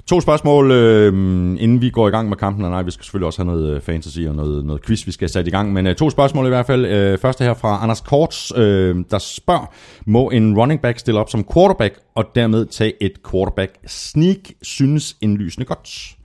To 0.06 0.20
spørgsmål, 0.20 0.70
øh, 0.70 1.12
inden 1.58 1.80
vi 1.80 1.90
går 1.90 2.08
i 2.08 2.10
gang 2.10 2.28
med 2.28 2.36
kampen. 2.36 2.64
Og 2.64 2.70
nej, 2.70 2.82
vi 2.82 2.90
skal 2.90 3.04
selvfølgelig 3.04 3.26
også 3.26 3.44
have 3.44 3.56
noget 3.56 3.74
øh, 3.74 3.80
fantasy 3.80 4.20
og 4.20 4.34
noget, 4.34 4.64
noget 4.64 4.82
quiz, 4.82 5.06
vi 5.06 5.12
skal 5.12 5.28
sætte 5.28 5.48
i 5.48 5.50
gang. 5.50 5.72
Men 5.72 5.86
øh, 5.86 5.96
to 5.96 6.10
spørgsmål 6.10 6.46
i 6.46 6.48
hvert 6.48 6.66
fald. 6.66 6.86
Øh, 6.86 7.18
første 7.18 7.44
her 7.44 7.54
fra 7.54 7.82
Anders 7.82 8.00
Korts, 8.00 8.52
øh, 8.56 8.96
der 9.10 9.18
spørger, 9.18 9.72
må 10.06 10.30
en 10.30 10.58
running 10.58 10.80
back 10.80 10.98
stille 10.98 11.20
op 11.20 11.30
som 11.30 11.44
quarterback 11.54 11.98
og 12.14 12.24
dermed 12.34 12.66
tage 12.66 13.02
et 13.02 13.12
quarterback 13.30 13.72
sneak, 13.86 14.38
synes 14.62 15.16
indlysende 15.20 15.66
godt? 15.66 16.16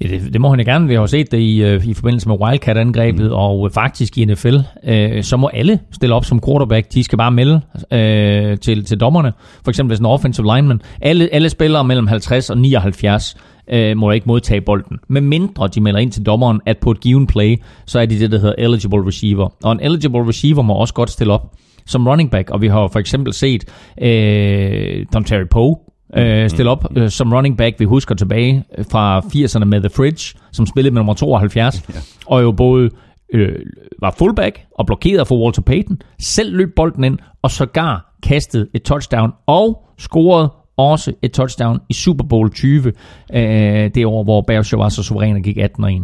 Ja, 0.00 0.08
det, 0.08 0.32
det 0.32 0.40
må 0.40 0.48
han 0.48 0.64
gerne. 0.64 0.88
Vi 0.88 0.94
har 0.94 1.00
jo 1.00 1.06
set 1.06 1.32
det 1.32 1.38
i, 1.38 1.74
uh, 1.74 1.88
i 1.88 1.94
forbindelse 1.94 2.28
med 2.28 2.36
Wildcat-angrebet, 2.40 3.24
mm. 3.24 3.32
og 3.32 3.60
uh, 3.60 3.70
faktisk 3.70 4.18
i 4.18 4.24
NFL, 4.24 4.54
uh, 4.56 5.22
så 5.22 5.36
må 5.36 5.50
alle 5.54 5.78
stille 5.92 6.14
op 6.14 6.24
som 6.24 6.40
quarterback. 6.40 6.94
De 6.94 7.04
skal 7.04 7.18
bare 7.18 7.30
melde 7.30 7.54
uh, 7.74 8.58
til, 8.58 8.84
til 8.84 9.00
dommerne. 9.00 9.32
For 9.64 9.70
eksempel 9.70 9.90
hvis 9.90 10.00
en 10.00 10.06
offensive 10.06 10.56
lineman. 10.56 10.80
Alle, 11.00 11.28
alle 11.32 11.48
spillere 11.48 11.84
mellem 11.84 12.06
50 12.06 12.50
og 12.50 12.58
79 12.58 13.36
uh, 13.72 13.96
må 13.96 14.10
ikke 14.10 14.26
modtage 14.26 14.60
bolden. 14.60 14.98
Med 15.08 15.20
mindre 15.20 15.68
de 15.68 15.80
melder 15.80 16.00
ind 16.00 16.12
til 16.12 16.26
dommeren, 16.26 16.60
at 16.66 16.78
på 16.78 16.90
et 16.90 17.00
given 17.00 17.26
play, 17.26 17.56
så 17.86 17.98
er 17.98 18.06
de 18.06 18.18
det, 18.18 18.32
der 18.32 18.38
hedder 18.38 18.54
eligible 18.58 19.06
receiver. 19.06 19.48
Og 19.64 19.72
en 19.72 19.80
eligible 19.80 20.28
receiver 20.28 20.62
må 20.62 20.74
også 20.74 20.94
godt 20.94 21.10
stille 21.10 21.32
op 21.32 21.54
som 21.86 22.08
running 22.08 22.30
back, 22.30 22.50
og 22.50 22.60
vi 22.60 22.68
har 22.68 22.88
for 22.88 22.98
eksempel 22.98 23.32
set 23.32 23.64
uh, 23.96 25.06
Tom 25.12 25.24
Terry 25.24 25.46
Poe 25.50 25.76
øh, 26.16 26.50
stille 26.50 26.70
op 26.70 26.84
øh, 26.96 27.10
som 27.10 27.32
running 27.32 27.56
back. 27.56 27.80
Vi 27.80 27.84
husker 27.84 28.14
tilbage 28.14 28.64
fra 28.90 29.20
80'erne 29.20 29.64
med 29.64 29.80
The 29.80 29.90
Fridge, 29.90 30.38
som 30.52 30.66
spillede 30.66 30.94
med 30.94 31.00
nummer 31.00 31.14
72, 31.14 31.88
ja. 31.88 31.94
og 32.26 32.42
jo 32.42 32.52
både 32.52 32.90
øh, 33.34 33.58
var 34.00 34.14
fullback 34.18 34.60
og 34.78 34.86
blokeret 34.86 35.28
for 35.28 35.44
Walter 35.44 35.62
Payton, 35.62 35.98
selv 36.20 36.56
løb 36.56 36.74
bolden 36.76 37.04
ind, 37.04 37.18
og 37.42 37.50
sågar 37.50 38.16
kastede 38.22 38.68
et 38.74 38.82
touchdown, 38.82 39.32
og 39.46 39.86
scorede 39.98 40.52
også 40.76 41.12
et 41.22 41.32
touchdown 41.32 41.80
i 41.88 41.92
Super 41.92 42.24
Bowl 42.24 42.50
20, 42.50 42.92
øh, 43.34 43.90
det 43.94 44.06
år, 44.06 44.24
hvor 44.24 44.40
Bears 44.40 44.72
var 44.72 44.88
så 44.88 45.02
suveræn 45.02 45.36
og 45.36 45.42
gik 45.42 45.56
18 45.56 45.84
1. 45.84 46.02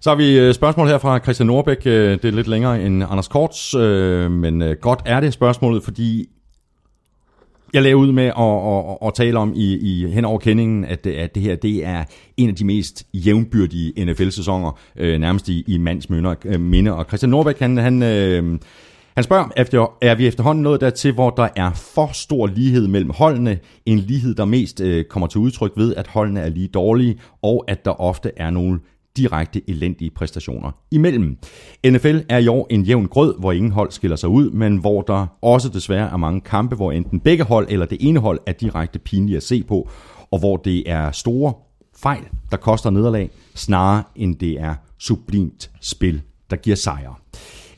Så 0.00 0.10
har 0.10 0.16
vi 0.16 0.38
øh, 0.38 0.54
spørgsmål 0.54 0.88
her 0.88 0.98
fra 0.98 1.18
Christian 1.18 1.46
Norbæk. 1.46 1.86
Øh, 1.86 2.12
det 2.12 2.24
er 2.24 2.32
lidt 2.32 2.48
længere 2.48 2.82
end 2.82 3.04
Anders 3.10 3.28
Korts, 3.28 3.74
men 4.30 4.62
godt 4.80 5.02
er 5.06 5.20
det 5.20 5.32
spørgsmålet, 5.32 5.82
fordi 5.82 6.26
jeg 7.72 7.82
lavede 7.82 7.96
ud 7.96 8.12
med 8.12 8.24
at, 8.24 8.32
at, 8.36 8.90
at, 8.90 9.08
at 9.08 9.14
tale 9.14 9.38
om 9.38 9.52
i, 9.56 9.76
i 9.76 10.10
hen 10.10 10.24
over 10.24 10.38
kendingen, 10.38 10.84
at, 10.84 11.06
at 11.06 11.34
det 11.34 11.42
her 11.42 11.56
det 11.56 11.86
er 11.86 12.04
en 12.36 12.48
af 12.48 12.54
de 12.54 12.64
mest 12.64 13.06
jævnbyrdige 13.14 14.04
NFL-sæsoner, 14.04 14.78
øh, 14.96 15.18
nærmest 15.18 15.48
i, 15.48 15.64
i 15.66 15.78
mands 15.78 16.06
øh, 16.44 16.60
minde. 16.60 16.94
Og 16.94 17.04
Christian 17.04 17.30
Norbæk, 17.30 17.58
han, 17.58 17.76
han, 17.76 18.02
øh, 18.02 18.58
han 19.14 19.24
spørger, 19.24 19.48
efter, 19.56 19.96
er 20.02 20.14
vi 20.14 20.26
efterhånden 20.26 20.62
nået 20.62 20.80
dertil, 20.80 21.12
hvor 21.12 21.30
der 21.30 21.48
er 21.56 21.72
for 21.72 22.10
stor 22.12 22.46
lighed 22.46 22.88
mellem 22.88 23.10
holdene, 23.10 23.58
en 23.86 23.98
lighed, 23.98 24.34
der 24.34 24.44
mest 24.44 24.80
øh, 24.80 25.04
kommer 25.04 25.26
til 25.26 25.38
udtryk 25.38 25.72
ved, 25.76 25.94
at 25.94 26.06
holdene 26.06 26.40
er 26.40 26.48
lige 26.48 26.68
dårlige, 26.68 27.18
og 27.42 27.64
at 27.68 27.84
der 27.84 28.00
ofte 28.00 28.30
er 28.36 28.50
nogle 28.50 28.80
direkte 29.16 29.70
elendige 29.70 30.10
præstationer 30.10 30.70
imellem. 30.90 31.38
NFL 31.86 32.18
er 32.28 32.38
i 32.38 32.48
år 32.48 32.66
en 32.70 32.82
jævn 32.82 33.06
grød, 33.06 33.34
hvor 33.38 33.52
ingen 33.52 33.72
hold 33.72 33.90
skiller 33.90 34.16
sig 34.16 34.28
ud, 34.28 34.50
men 34.50 34.76
hvor 34.76 35.02
der 35.02 35.26
også 35.42 35.68
desværre 35.68 36.10
er 36.10 36.16
mange 36.16 36.40
kampe, 36.40 36.76
hvor 36.76 36.92
enten 36.92 37.20
begge 37.20 37.44
hold 37.44 37.66
eller 37.70 37.86
det 37.86 37.98
ene 38.00 38.20
hold 38.20 38.40
er 38.46 38.52
direkte 38.52 38.98
pinlige 38.98 39.36
at 39.36 39.42
se 39.42 39.62
på, 39.62 39.90
og 40.30 40.38
hvor 40.38 40.56
det 40.56 40.90
er 40.90 41.10
store 41.10 41.54
fejl, 41.96 42.22
der 42.50 42.56
koster 42.56 42.90
nederlag, 42.90 43.30
snarere 43.54 44.02
end 44.16 44.36
det 44.36 44.60
er 44.60 44.74
sublimt 44.98 45.70
spil, 45.80 46.22
der 46.50 46.56
giver 46.56 46.76
sejre. 46.76 47.14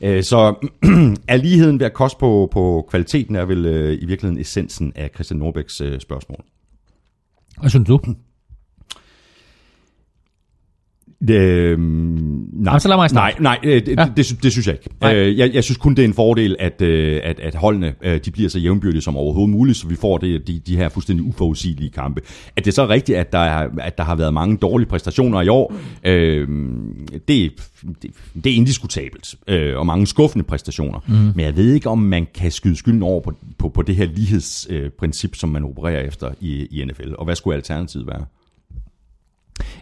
Øh, 0.01 0.23
så 0.23 0.67
er 1.27 1.37
ligheden 1.37 1.79
ved 1.79 1.85
at 1.85 1.93
koste 1.93 2.19
på, 2.19 2.49
på 2.51 2.87
kvaliteten, 2.89 3.35
er 3.35 3.45
vel 3.45 3.65
øh, 3.65 3.93
i 4.01 4.05
virkeligheden 4.05 4.41
essensen 4.41 4.91
af 4.95 5.09
Christian 5.13 5.39
Norbæks 5.39 5.81
øh, 5.81 5.99
spørgsmål. 5.99 6.43
Hvad 7.59 7.69
synes 7.69 7.87
du? 7.87 7.99
Øh, 11.29 11.79
nej, 11.79 12.79
lad 12.85 12.95
mig 12.95 13.09
nej, 13.13 13.33
nej 13.39 13.59
øh, 13.63 13.85
det, 13.85 13.97
ja. 13.97 14.05
det, 14.05 14.17
det, 14.17 14.43
det 14.43 14.51
synes 14.51 14.67
jeg 14.67 14.75
ikke. 14.75 15.17
Øh, 15.17 15.37
jeg, 15.37 15.53
jeg 15.53 15.63
synes 15.63 15.77
kun, 15.77 15.95
det 15.95 16.03
er 16.03 16.07
en 16.07 16.13
fordel, 16.13 16.55
at, 16.59 16.81
øh, 16.81 17.21
at, 17.23 17.39
at 17.39 17.55
holdene 17.55 17.93
de 18.25 18.31
bliver 18.31 18.49
så 18.49 18.59
jævnbyrdige 18.59 19.01
som 19.01 19.17
overhovedet 19.17 19.49
muligt, 19.49 19.77
så 19.77 19.87
vi 19.87 19.95
får 19.95 20.17
det, 20.17 20.47
de, 20.47 20.59
de 20.59 20.77
her 20.77 20.89
fuldstændig 20.89 21.25
uforudsigelige 21.25 21.89
kampe. 21.89 22.21
At 22.55 22.65
det 22.65 22.71
er 22.71 22.75
så 22.75 22.87
rigtigt, 22.87 23.17
at 23.17 23.31
der, 23.31 23.39
er, 23.39 23.69
at 23.77 23.97
der 23.97 24.03
har 24.03 24.15
været 24.15 24.33
mange 24.33 24.57
dårlige 24.57 24.89
præstationer 24.89 25.41
i 25.41 25.47
år, 25.47 25.73
øh, 26.03 26.47
det, 27.27 27.51
det, 28.01 28.11
det 28.43 28.51
er 28.51 28.55
indiskutabelt, 28.55 29.35
øh, 29.47 29.77
og 29.77 29.85
mange 29.85 30.07
skuffende 30.07 30.45
præstationer. 30.45 30.99
Mm. 31.07 31.13
Men 31.13 31.39
jeg 31.39 31.55
ved 31.55 31.73
ikke, 31.73 31.89
om 31.89 31.97
man 31.97 32.27
kan 32.35 32.51
skyde 32.51 32.75
skylden 32.75 33.03
over 33.03 33.21
på, 33.21 33.33
på, 33.57 33.69
på 33.69 33.81
det 33.81 33.95
her 33.95 34.05
lighedsprincip, 34.05 35.35
som 35.35 35.49
man 35.49 35.63
opererer 35.63 36.01
efter 36.01 36.31
i, 36.41 36.67
i 36.71 36.85
NFL. 36.85 37.13
Og 37.17 37.25
hvad 37.25 37.35
skulle 37.35 37.55
alternativet 37.55 38.07
være? 38.07 38.25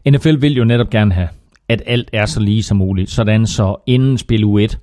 NFL 0.10 0.42
vil 0.42 0.56
jo 0.58 0.64
netop 0.64 0.90
gerne 0.90 1.14
have, 1.14 1.28
at 1.70 1.82
alt 1.86 2.10
er 2.14 2.26
så 2.26 2.40
lige 2.40 2.64
som 2.64 2.78
muligt, 2.78 3.10
sådan 3.10 3.48
så 3.48 3.76
inden 3.86 4.18
spil 4.18 4.44
U1, 4.44 4.76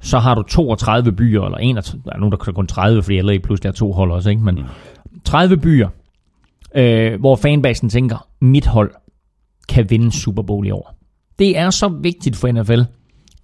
så 0.00 0.18
har 0.18 0.34
du 0.34 0.42
32 0.42 1.12
byer, 1.12 1.44
eller 1.44 1.58
31, 1.58 2.02
der 2.04 2.12
er 2.12 2.18
nogen, 2.18 2.32
der 2.32 2.38
kan 2.38 2.54
kun 2.54 2.66
30, 2.66 3.02
fordi 3.02 3.20
LA 3.20 3.38
pludselig 3.38 3.68
er 3.68 3.72
to 3.72 3.92
hold 3.92 4.12
også, 4.12 4.30
ikke? 4.30 4.42
men 4.42 4.58
30 5.24 5.56
byer, 5.56 5.88
øh, 6.74 7.20
hvor 7.20 7.36
fanbasen 7.36 7.88
tænker, 7.88 8.26
mit 8.40 8.66
hold 8.66 8.90
kan 9.68 9.90
vinde 9.90 10.12
Super 10.12 10.42
Bowl 10.42 10.66
i 10.66 10.70
år. 10.70 10.94
Det 11.38 11.58
er 11.58 11.70
så 11.70 11.88
vigtigt 11.88 12.36
for 12.36 12.52
NFL, 12.52 12.80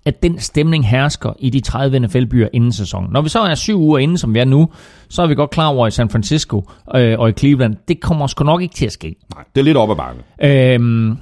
at 0.07 0.23
den 0.23 0.39
stemning 0.39 0.89
hersker 0.89 1.33
i 1.39 1.51
de 1.51 1.61
30 1.61 1.99
NFL-byer 1.99 2.49
inden 2.53 2.73
sæsonen. 2.73 3.11
Når 3.13 3.23
vi 3.23 3.29
så 3.29 3.41
er 3.41 3.55
syv 3.55 3.79
uger 3.79 3.99
inden, 3.99 4.19
som 4.19 4.35
vi 4.35 4.39
er 4.39 4.45
nu, 4.45 4.69
så 5.09 5.23
er 5.23 5.27
vi 5.27 5.35
godt 5.35 5.51
klar 5.51 5.67
over 5.67 5.87
i 5.87 5.91
San 5.91 6.11
Francisco 6.11 6.71
øh, 6.95 7.19
og 7.19 7.29
i 7.29 7.33
Cleveland, 7.33 7.77
det 7.89 8.01
kommer 8.01 8.27
sgu 8.27 8.45
nok 8.45 8.63
ikke 8.63 8.75
til 8.75 8.87
at 8.87 8.93
ske. 8.93 9.15
Nej, 9.35 9.45
det 9.55 9.61
er 9.61 9.65
lidt 9.65 9.77
op 9.77 9.91
ad 9.91 9.97
bakken. 9.97 10.23
Øhm, 10.43 11.17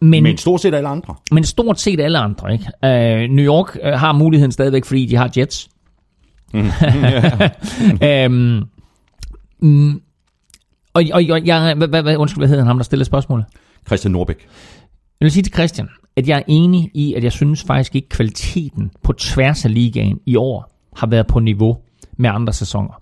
men, 0.00 0.22
men 0.22 0.38
stort 0.38 0.60
set 0.60 0.74
alle 0.74 0.88
andre. 0.88 1.14
Men 1.32 1.44
stort 1.44 1.80
set 1.80 2.00
alle 2.00 2.18
andre. 2.18 2.52
Ikke? 2.52 2.64
Øh, 2.84 3.30
New 3.30 3.44
York 3.44 3.78
øh, 3.82 3.92
har 3.92 4.12
muligheden 4.12 4.52
stadigvæk, 4.52 4.84
fordi 4.84 5.06
de 5.06 5.16
har 5.16 5.30
Jets. 5.36 5.68
Mm. 6.54 6.70
øhm, 8.08 8.62
mm, 9.60 10.00
Og, 10.94 11.02
og, 11.12 11.22
og 11.30 11.46
jeg, 11.46 11.74
hvad, 11.76 12.02
hvad, 12.02 12.16
undskyld, 12.16 12.40
hvad 12.40 12.48
hedder 12.48 12.62
han, 12.62 12.66
ham, 12.66 12.78
der 12.78 12.84
stillede 12.84 13.06
spørgsmålet? 13.06 13.46
Christian 13.86 14.12
Norbæk. 14.12 14.46
Jeg 15.20 15.26
vil 15.26 15.32
sige 15.32 15.42
til 15.42 15.52
Christian, 15.52 15.88
at 16.16 16.28
jeg 16.28 16.38
er 16.38 16.42
enig 16.46 16.90
i, 16.94 17.14
at 17.14 17.24
jeg 17.24 17.32
synes 17.32 17.64
faktisk 17.64 17.94
ikke, 17.94 18.08
kvaliteten 18.08 18.90
på 19.02 19.12
tværs 19.12 19.64
af 19.64 19.74
ligaen 19.74 20.20
i 20.26 20.36
år 20.36 20.72
har 20.96 21.06
været 21.06 21.26
på 21.26 21.40
niveau 21.40 21.78
med 22.16 22.30
andre 22.30 22.52
sæsoner. 22.52 23.00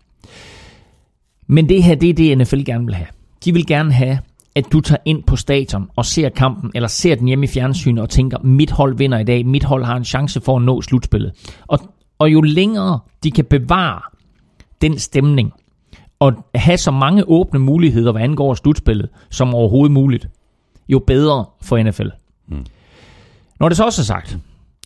Men 1.47 1.69
det 1.69 1.83
her, 1.83 1.95
det 1.95 2.11
er 2.11 2.15
det, 2.15 2.39
NFL 2.39 2.63
gerne 2.63 2.87
vil 2.87 2.95
have. 2.95 3.09
De 3.45 3.53
vil 3.53 3.67
gerne 3.67 3.93
have, 3.93 4.19
at 4.55 4.73
du 4.73 4.81
tager 4.81 5.01
ind 5.05 5.23
på 5.23 5.37
stadion 5.37 5.91
og 5.97 6.05
ser 6.05 6.29
kampen, 6.29 6.71
eller 6.75 6.89
ser 6.89 7.15
den 7.15 7.27
hjemme 7.27 7.45
i 7.45 7.49
fjernsynet 7.49 8.03
og 8.03 8.11
tænker, 8.11 8.39
mit 8.39 8.71
hold 8.71 8.97
vinder 8.97 9.19
i 9.19 9.25
dag, 9.25 9.47
mit 9.47 9.65
hold 9.65 9.85
har 9.85 9.97
en 9.97 10.05
chance 10.05 10.41
for 10.41 10.57
at 10.57 10.63
nå 10.63 10.83
slutspillet. 10.83 11.33
Og, 11.67 11.79
og 12.19 12.33
jo 12.33 12.41
længere 12.41 12.99
de 13.23 13.31
kan 13.31 13.45
bevare 13.45 14.01
den 14.81 14.99
stemning, 14.99 15.53
og 16.19 16.33
have 16.55 16.79
så 16.79 16.91
mange 16.91 17.29
åbne 17.29 17.59
muligheder, 17.59 18.13
hvad 18.13 18.23
angår 18.23 18.55
slutspillet, 18.55 19.09
som 19.31 19.55
overhovedet 19.55 19.93
muligt, 19.93 20.29
jo 20.89 20.99
bedre 20.99 21.45
for 21.63 21.83
NFL. 21.83 22.09
Mm. 22.49 22.65
Når 23.61 23.69
det 23.69 23.77
så 23.77 23.85
også 23.85 24.03
er 24.03 24.05
sagt, 24.05 24.39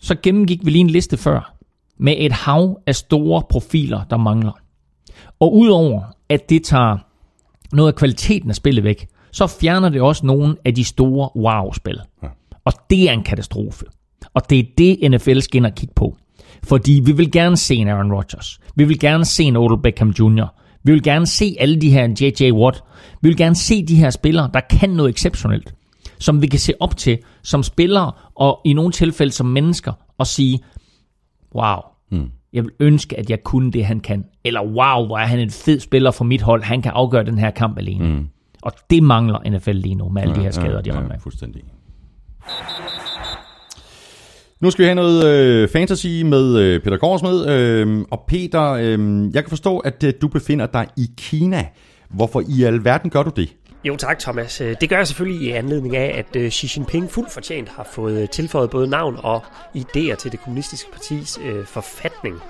så 0.03 0.16
gennemgik 0.23 0.64
vi 0.64 0.71
lige 0.71 0.81
en 0.81 0.91
liste 0.91 1.16
før, 1.16 1.55
med 1.99 2.14
et 2.19 2.33
hav 2.33 2.81
af 2.87 2.95
store 2.95 3.43
profiler, 3.51 4.05
der 4.11 4.16
mangler. 4.16 4.53
Og 5.41 5.55
udover 5.55 6.03
at 6.29 6.51
det 6.51 6.64
tager 6.64 6.97
noget 7.73 7.93
af 7.93 7.97
kvaliteten 7.97 8.51
af 8.51 8.57
spillet 8.57 8.85
væk, 8.85 9.09
så 9.33 9.47
fjerner 9.47 9.89
det 9.89 10.01
også 10.01 10.27
nogle 10.27 10.57
af 10.64 10.75
de 10.75 10.85
store 10.85 11.31
wow-spil. 11.37 12.01
Ja. 12.23 12.29
Og 12.64 12.73
det 12.91 13.09
er 13.09 13.12
en 13.12 13.23
katastrofe. 13.23 13.85
Og 14.35 14.51
det 14.51 14.59
er 14.59 14.64
det, 14.79 15.11
NFL 15.11 15.41
skal 15.41 15.57
ind 15.57 15.66
og 15.66 15.75
kigge 15.75 15.95
på. 15.97 16.16
Fordi 16.64 17.01
vi 17.05 17.12
vil 17.12 17.33
gerne 17.33 17.57
se 17.57 17.75
en 17.75 17.89
Aaron 17.89 18.12
Rodgers. 18.12 18.61
Vi 18.77 18.85
vil 18.85 18.99
gerne 18.99 19.25
se 19.25 19.45
en 19.45 19.57
Odell 19.57 19.83
Beckham 19.83 20.11
Jr. 20.11 20.47
Vi 20.85 20.93
vil 20.93 21.03
gerne 21.03 21.27
se 21.27 21.57
alle 21.61 21.81
de 21.81 21.91
her 21.91 22.09
J.J. 22.21 22.53
Watt. 22.53 22.83
Vi 23.23 23.29
vil 23.29 23.37
gerne 23.37 23.57
se 23.57 23.87
de 23.87 23.97
her 23.97 24.11
spillere, 24.11 24.51
der 24.55 24.61
kan 24.61 24.91
noget 24.91 25.14
exceptionelt. 25.14 25.75
Som 26.21 26.43
vi 26.43 26.47
kan 26.47 26.59
se 26.59 26.73
op 26.81 26.97
til 26.97 27.19
som 27.43 27.62
spillere, 27.62 28.12
og 28.35 28.61
i 28.64 28.73
nogle 28.73 28.93
tilfælde 28.93 29.33
som 29.33 29.47
mennesker, 29.47 29.93
og 30.19 30.27
sige, 30.27 30.61
wow, 31.55 31.77
mm. 32.11 32.31
jeg 32.53 32.64
vil 32.64 32.73
ønske, 32.81 33.19
at 33.19 33.31
jeg 33.31 33.43
kunne 33.45 33.73
det, 33.73 33.85
han 33.87 34.01
kan. 34.01 34.25
Eller 34.45 34.62
wow, 34.62 35.07
hvor 35.07 35.19
er 35.19 35.27
han 35.27 35.39
en 35.39 35.51
fed 35.51 35.81
spiller 35.81 36.11
for 36.11 36.25
mit 36.25 36.43
hold. 36.43 36.62
Han 36.62 36.83
kan 36.83 36.93
afgøre 36.95 37.25
den 37.25 37.39
her 37.39 37.51
kamp 37.51 37.79
alene. 37.79 38.09
Mm. 38.09 38.27
Og 38.62 38.73
det 38.91 39.03
mangler 39.03 39.51
NFL 39.51 39.71
lige 39.71 39.95
nu 39.95 40.09
med 40.09 40.23
alle 40.23 40.35
ja, 40.35 40.39
de 40.39 40.45
her 40.45 40.51
skader, 40.51 40.81
de 40.81 40.91
ja, 40.91 40.97
rammer 40.97 41.14
ja, 41.14 41.19
fuldstændig. 41.19 41.62
Nu 44.61 44.71
skal 44.71 44.83
vi 44.83 44.87
have 44.87 44.95
noget 44.95 45.27
øh, 45.27 45.69
fantasy 45.69 46.23
med 46.23 46.59
øh, 46.59 46.81
Peter 46.81 46.97
Korsmed. 46.97 47.49
Øh, 47.49 48.05
og 48.11 48.25
Peter, 48.29 48.71
øh, 48.71 49.25
jeg 49.35 49.45
kan 49.45 49.49
forstå, 49.49 49.79
at 49.79 50.05
øh, 50.05 50.12
du 50.21 50.29
befinder 50.29 50.66
dig 50.66 50.87
i 50.97 51.07
Kina. 51.16 51.66
Hvorfor 52.11 52.43
i 52.49 52.62
alverden 52.62 53.11
gør 53.11 53.23
du 53.23 53.31
det? 53.37 53.57
Jo 53.89 53.97
tak, 53.97 54.18
Thomas. 54.18 54.61
Øh, 54.61 54.76
det 54.80 54.89
gør 54.89 54.97
jeg 54.97 55.07
selvfølgelig 55.07 55.49
i 55.49 55.51
anledning 55.51 55.97
af, 55.97 56.18
at 56.18 56.36
øh, 56.36 56.51
Xi 56.51 56.70
Jinping 56.76 57.11
fuldt 57.11 57.32
fortjent 57.32 57.68
har 57.68 57.89
fået 57.93 58.22
øh, 58.22 58.28
tilføjet 58.28 58.70
både 58.70 58.89
navn 58.89 59.18
og 59.22 59.43
idéer 59.76 60.14
til 60.14 60.32
det 60.32 60.41
kommunistiske 60.41 60.91
partis 60.93 61.39
øh, 61.45 61.66
forfatning. 61.66 62.43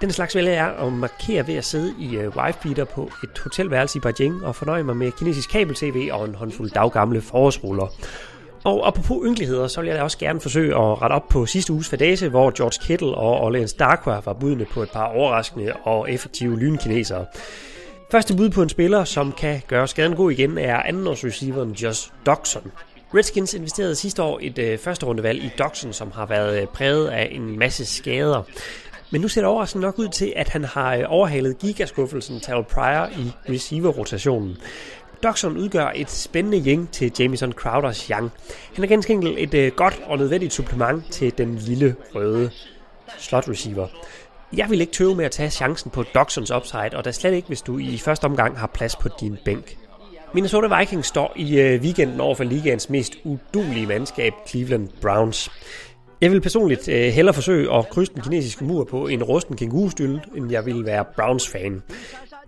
Den 0.00 0.12
slags 0.12 0.34
vælger 0.34 0.52
jeg 0.52 0.74
at 0.78 0.92
markere 0.92 1.46
ved 1.46 1.54
at 1.54 1.64
sidde 1.64 1.94
i 1.98 2.16
øh, 2.16 2.36
wifebeater 2.36 2.84
på 2.84 3.10
et 3.24 3.38
hotelværelse 3.38 3.98
i 3.98 4.00
Beijing 4.00 4.44
og 4.44 4.56
fornøje 4.56 4.82
mig 4.82 4.96
med 4.96 5.12
kinesisk 5.12 5.50
kabel-tv 5.50 6.08
og 6.12 6.24
en 6.24 6.34
håndfuld 6.34 6.70
daggamle 6.70 7.20
forårsruller. 7.20 7.92
Og 8.64 8.86
apropos 8.88 9.26
ynkeligheder, 9.26 9.66
så 9.66 9.80
vil 9.80 9.88
jeg 9.88 9.96
da 9.96 10.02
også 10.02 10.18
gerne 10.18 10.40
forsøge 10.40 10.74
at 10.74 11.02
rette 11.02 11.14
op 11.14 11.28
på 11.28 11.46
sidste 11.46 11.72
uges 11.72 11.88
fadase, 11.88 12.28
hvor 12.28 12.50
George 12.56 12.86
Kittle 12.86 13.14
og 13.14 13.40
Orleans 13.40 13.72
Darkwa 13.72 14.20
var 14.24 14.32
budne 14.32 14.64
på 14.64 14.82
et 14.82 14.90
par 14.90 15.06
overraskende 15.06 15.72
og 15.84 16.12
effektive 16.12 16.58
lynkinesere. 16.58 17.26
Første 18.10 18.36
bud 18.36 18.50
på 18.50 18.62
en 18.62 18.68
spiller, 18.68 19.04
som 19.04 19.32
kan 19.32 19.62
gøre 19.66 19.88
skaden 19.88 20.16
god 20.16 20.30
igen, 20.30 20.58
er 20.58 20.76
andenårsreceiveren 20.76 21.72
Josh 21.72 22.10
Doxon. 22.26 22.72
Redskins 23.14 23.54
investerede 23.54 23.94
sidste 23.94 24.22
år 24.22 24.38
et 24.42 24.58
øh, 24.58 24.78
første 24.78 25.06
rundevalg 25.06 25.44
i 25.44 25.50
Doxon, 25.58 25.92
som 25.92 26.10
har 26.10 26.26
været 26.26 26.60
øh, 26.60 26.66
præget 26.66 27.08
af 27.08 27.28
en 27.32 27.58
masse 27.58 27.84
skader. 27.84 28.42
Men 29.10 29.20
nu 29.20 29.28
ser 29.28 29.40
det 29.40 29.48
overraskende 29.48 29.82
nok 29.82 29.98
ud 29.98 30.08
til, 30.08 30.32
at 30.36 30.48
han 30.48 30.64
har 30.64 30.94
øh, 30.94 31.04
overhalet 31.08 31.58
gigaskuffelsen 31.58 32.40
Terrell 32.40 32.64
Pryor 32.64 33.06
i 33.06 33.52
receiver-rotationen. 33.52 34.56
Doxon 35.22 35.56
udgør 35.56 35.92
et 35.94 36.10
spændende 36.10 36.62
jeng 36.70 36.90
til 36.90 37.12
Jamison 37.18 37.52
Crowders 37.52 38.06
Young. 38.06 38.30
Han 38.74 38.84
er 38.84 38.88
ganske 38.88 39.12
enkelt 39.12 39.38
et 39.38 39.54
øh, 39.54 39.72
godt 39.72 40.00
og 40.06 40.18
nødvendigt 40.18 40.52
supplement 40.52 41.04
til 41.10 41.38
den 41.38 41.56
lille 41.56 41.96
røde 42.14 42.50
slot 43.18 43.48
receiver. 43.48 43.86
Jeg 44.56 44.70
vil 44.70 44.80
ikke 44.80 44.92
tøve 44.92 45.14
med 45.14 45.24
at 45.24 45.30
tage 45.30 45.50
chancen 45.50 45.90
på 45.90 46.02
Doxons 46.02 46.50
upside, 46.50 46.90
og 46.92 47.04
da 47.04 47.12
slet 47.12 47.34
ikke, 47.34 47.48
hvis 47.48 47.62
du 47.62 47.78
i 47.78 47.98
første 47.98 48.24
omgang 48.24 48.58
har 48.58 48.66
plads 48.66 48.96
på 48.96 49.08
din 49.20 49.36
bænk. 49.44 49.76
Minnesota 50.34 50.78
Vikings 50.78 51.06
står 51.06 51.32
i 51.36 51.60
øh, 51.60 51.82
weekenden 51.82 52.20
over 52.20 52.34
for 52.34 52.44
ligaens 52.44 52.90
mest 52.90 53.16
udulige 53.24 53.86
mandskab, 53.86 54.32
Cleveland 54.48 54.88
Browns. 55.02 55.50
Jeg 56.20 56.30
vil 56.30 56.40
personligt 56.40 56.88
øh, 56.88 57.12
hellere 57.12 57.34
forsøge 57.34 57.74
at 57.74 57.88
krydse 57.88 58.14
den 58.14 58.22
kinesiske 58.22 58.64
mur 58.64 58.84
på 58.84 59.06
en 59.06 59.22
rusten 59.22 59.56
kængurustylde, 59.56 60.20
end 60.36 60.50
jeg 60.52 60.66
vil 60.66 60.84
være 60.84 61.04
Browns-fan. 61.16 61.82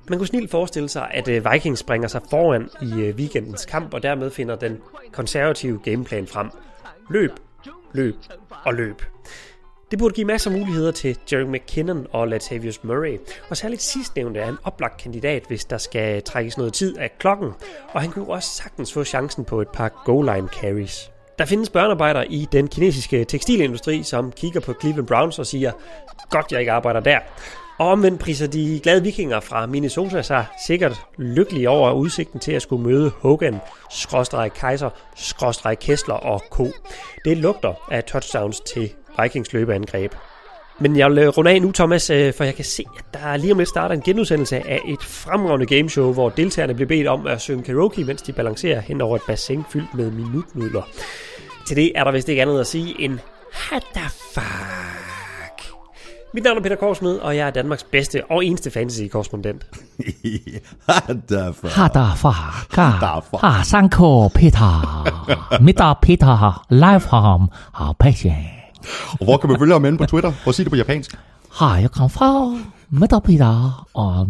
Man 0.09 0.19
kunne 0.19 0.27
snilt 0.27 0.51
forestille 0.51 0.89
sig, 0.89 1.11
at 1.11 1.29
øh, 1.29 1.53
Vikings 1.53 1.81
springer 1.81 2.09
sig 2.09 2.21
foran 2.31 2.69
i 2.83 3.01
øh, 3.01 3.17
weekendens 3.17 3.67
kamp, 3.67 3.95
og 3.95 4.03
dermed 4.03 4.31
finder 4.31 4.57
den 4.57 4.79
konservative 5.13 5.81
gameplan 5.85 6.27
frem. 6.27 6.51
Løb, 7.11 7.31
løb 7.93 8.17
og 8.65 8.75
løb. 8.75 9.03
Det 9.93 9.99
burde 9.99 10.15
give 10.15 10.27
masser 10.27 10.51
af 10.51 10.59
muligheder 10.59 10.93
til 10.93 11.19
Jerry 11.33 11.43
McKinnon 11.43 12.07
og 12.13 12.29
Latavius 12.29 12.85
Murray, 12.85 13.19
og 13.49 13.57
særligt 13.57 13.83
sidstnævnte 13.83 14.41
er 14.41 14.49
en 14.49 14.59
oplagt 14.65 15.01
kandidat, 15.01 15.45
hvis 15.49 15.65
der 15.65 15.79
skal 15.79 16.23
trækkes 16.23 16.59
noget 16.59 16.73
tid 16.73 16.99
af 16.99 17.19
klokken, 17.19 17.51
og 17.89 18.01
han 18.01 18.11
kunne 18.11 18.29
også 18.29 18.49
sagtens 18.49 18.93
få 18.93 19.05
chancen 19.05 19.45
på 19.45 19.61
et 19.61 19.69
par 19.69 20.03
goal 20.05 20.37
line 20.37 20.49
carries. 20.49 21.11
Der 21.39 21.45
findes 21.45 21.71
børnearbejdere 21.71 22.33
i 22.33 22.49
den 22.53 22.69
kinesiske 22.69 23.25
tekstilindustri, 23.25 24.03
som 24.03 24.33
kigger 24.33 24.61
på 24.61 24.75
Cleveland 24.81 25.07
Browns 25.07 25.39
og 25.39 25.47
siger, 25.47 25.73
godt 26.31 26.53
jeg 26.53 26.61
ikke 26.61 26.73
arbejder 26.73 27.01
der. 27.01 27.19
Og 27.79 27.89
omvendt 27.89 28.21
priser 28.21 28.47
de 28.47 28.81
glade 28.83 29.03
vikinger 29.03 29.41
fra 29.41 29.67
Minnesota 29.67 30.23
sig 30.23 30.47
sikkert 30.67 31.01
lykkelige 31.19 31.71
over 31.71 31.93
udsigten 31.93 32.41
til 32.41 32.53
at 32.53 32.63
skulle 32.63 32.83
møde 32.83 33.11
Hogan, 33.11 33.61
skråstreg 33.91 34.53
Kaiser, 34.53 34.91
skråstreg 35.17 35.79
Kessler 35.79 36.15
og 36.15 36.43
Co. 36.51 36.67
Det 37.25 37.37
lugter 37.37 37.89
af 37.91 38.05
touchdowns 38.05 38.61
til 38.61 38.93
Vikings 39.21 39.53
løbeangreb. 39.53 40.13
Men 40.79 40.97
jeg 40.97 41.11
vil 41.11 41.19
øh, 41.19 41.29
runde 41.29 41.51
af 41.51 41.63
nu, 41.63 41.73
Thomas, 41.73 42.11
øh, 42.11 42.35
for 42.35 42.45
jeg 42.45 42.55
kan 42.55 42.65
se, 42.65 42.85
at 42.99 43.05
der 43.15 43.37
lige 43.37 43.53
om 43.53 43.59
lidt 43.59 43.69
starter 43.69 43.95
en 43.95 44.01
genudsendelse 44.01 44.57
af 44.57 44.81
et 44.89 45.03
fremragende 45.03 45.67
gameshow, 45.67 46.13
hvor 46.13 46.29
deltagerne 46.29 46.75
bliver 46.75 46.89
bedt 46.89 47.07
om 47.07 47.27
at 47.27 47.41
synge 47.41 47.63
karaoke, 47.63 48.05
mens 48.05 48.23
de 48.23 48.33
balancerer 48.33 48.81
hen 48.81 49.01
over 49.01 49.17
et 49.17 49.23
bassin 49.27 49.65
fyldt 49.71 49.95
med 49.95 50.11
minutnudler. 50.11 50.83
Til 51.67 51.77
det 51.77 51.93
er 51.95 52.05
der 52.05 52.13
vist 52.13 52.29
ikke 52.29 52.43
andet 52.43 52.61
at 52.61 52.67
sige 52.67 53.01
end 53.01 53.19
What 53.71 53.83
the 53.95 54.09
fuck? 54.35 55.73
Mit 56.35 56.45
navn 56.45 56.59
er 56.59 56.63
Peter 56.63 56.77
Korsmed, 56.77 57.19
og 57.19 57.37
jeg 57.37 57.47
er 57.47 57.51
Danmarks 57.51 57.85
bedste 57.85 58.23
og 58.31 58.45
eneste 58.45 58.71
fantasy-korrespondent. 58.71 59.67
What 60.89 61.19
the 61.29 61.55
fuck? 61.55 61.77
What 61.79 61.93
the 61.93 62.17
fuck? 62.17 62.79
What 62.79 62.95
the 63.01 63.23
fuck? 63.31 63.65
Sanko 63.65 64.29
Peter. 64.29 65.61
Middag 65.63 65.95
Peter. 66.03 66.67
Live 66.71 67.01
from 67.01 67.51
our 67.81 67.93
patient. 67.99 68.62
Og 69.21 69.25
hvor 69.25 69.37
kan 69.37 69.51
man 69.51 69.59
følge 69.59 69.73
ham 69.73 69.85
inde 69.85 69.99
på 69.99 70.07
Twitter? 70.07 70.33
Prøv 70.43 70.51
at 70.51 70.55
sige 70.55 70.65
det 70.65 70.71
på 70.71 70.77
japansk. 70.77 71.19
哈 71.53 71.67
jeg 71.67 71.91
få 72.11 72.59
Meta 72.91 73.19
Peter 73.19 73.87
og 73.95 74.29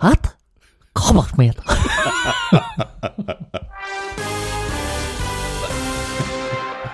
hat 0.00 0.34
kommer 0.94 1.22
med 1.38 1.52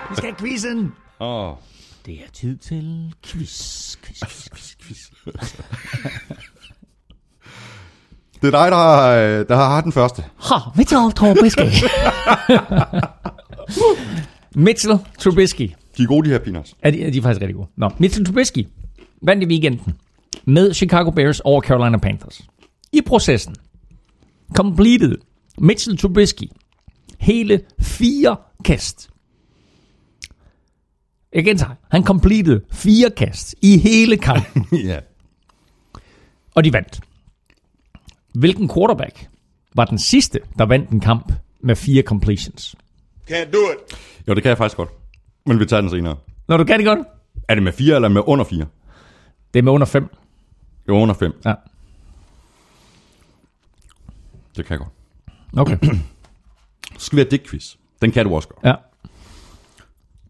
Vi 0.09 0.15
skal 0.15 0.29
have 0.29 0.35
quizzen 0.39 0.93
Åh, 1.19 1.53
Det 2.05 2.13
er 2.13 2.31
tid 2.33 2.57
til 2.57 3.13
quiz, 3.23 3.95
quiz, 4.03 4.19
quiz, 4.19 4.49
quiz, 4.53 4.75
quiz. 4.83 5.55
det 8.41 8.47
er 8.53 8.63
dig, 8.63 8.71
der 8.71 8.77
har, 8.77 9.09
der 9.43 9.55
har 9.55 9.81
den 9.81 9.91
første. 9.91 10.23
Ha, 10.43 10.55
Mitchell 10.75 11.11
Trubisky. 11.11 11.89
Mitchell 14.65 14.99
Trubisky. 15.19 15.73
De 15.97 16.03
er 16.03 16.07
gode, 16.07 16.25
de 16.25 16.31
her 16.31 16.39
peanuts. 16.39 16.75
Er 16.81 16.91
de, 16.91 17.03
er 17.03 17.11
de 17.11 17.17
er 17.17 17.21
faktisk 17.21 17.41
rigtig 17.41 17.55
gode. 17.55 17.67
Nå, 17.75 17.89
Mitchell 17.97 18.25
Trubisky 18.25 18.67
vandt 19.21 19.43
i 19.43 19.45
weekenden 19.47 19.95
med 20.45 20.73
Chicago 20.73 21.09
Bears 21.09 21.39
over 21.39 21.61
Carolina 21.61 21.97
Panthers. 21.97 22.41
I 22.93 23.01
processen 23.01 23.55
completed 24.55 25.15
Mitchell 25.57 25.97
Trubisky 25.97 26.49
hele 27.19 27.61
fire 27.79 28.35
kast. 28.65 29.09
Jeg 31.33 31.45
gentager. 31.45 31.75
Han 31.91 32.03
completed 32.03 32.61
fire 32.71 33.09
kast 33.09 33.55
i 33.61 33.77
hele 33.77 34.17
kampen, 34.17 34.67
ja. 34.89 34.99
og 36.55 36.63
de 36.63 36.73
vandt. 36.73 36.99
Hvilken 38.33 38.69
quarterback 38.69 39.27
var 39.75 39.85
den 39.85 39.99
sidste, 39.99 40.39
der 40.57 40.65
vandt 40.65 40.89
en 40.89 40.99
kamp 40.99 41.33
med 41.61 41.75
fire 41.75 42.01
completions? 42.01 42.75
Can't 43.31 43.51
do 43.51 43.57
it. 43.57 43.97
Jo, 44.27 44.33
det 44.33 44.43
kan 44.43 44.49
jeg 44.49 44.57
faktisk 44.57 44.77
godt. 44.77 44.89
Men 45.47 45.59
vi 45.59 45.65
tager 45.65 45.81
den 45.81 45.89
senere. 45.89 46.15
Når 46.47 46.57
du 46.57 46.63
kan 46.63 46.79
det 46.79 46.85
godt? 46.85 46.99
Er 47.47 47.55
det 47.55 47.63
med 47.63 47.71
4 47.71 47.95
eller 47.95 48.09
med 48.09 48.21
under 48.25 48.45
4? 48.45 48.65
Det 49.53 49.59
er 49.59 49.63
med 49.63 49.71
under 49.71 49.87
5. 49.87 50.09
Jo, 50.87 50.93
under 50.93 51.15
5. 51.15 51.33
Ja. 51.45 51.53
Det 54.57 54.65
kan 54.65 54.79
jeg 54.79 54.79
godt. 54.79 54.91
Okay. 55.59 55.77
Så 56.97 57.05
skal 57.05 57.15
vi 57.15 57.21
have 57.21 57.29
Dick-quiz. 57.29 57.75
Den 58.01 58.11
kan 58.11 58.25
du 58.25 58.35
også 58.35 58.47
godt. 58.47 58.65
Ja. 58.65 58.73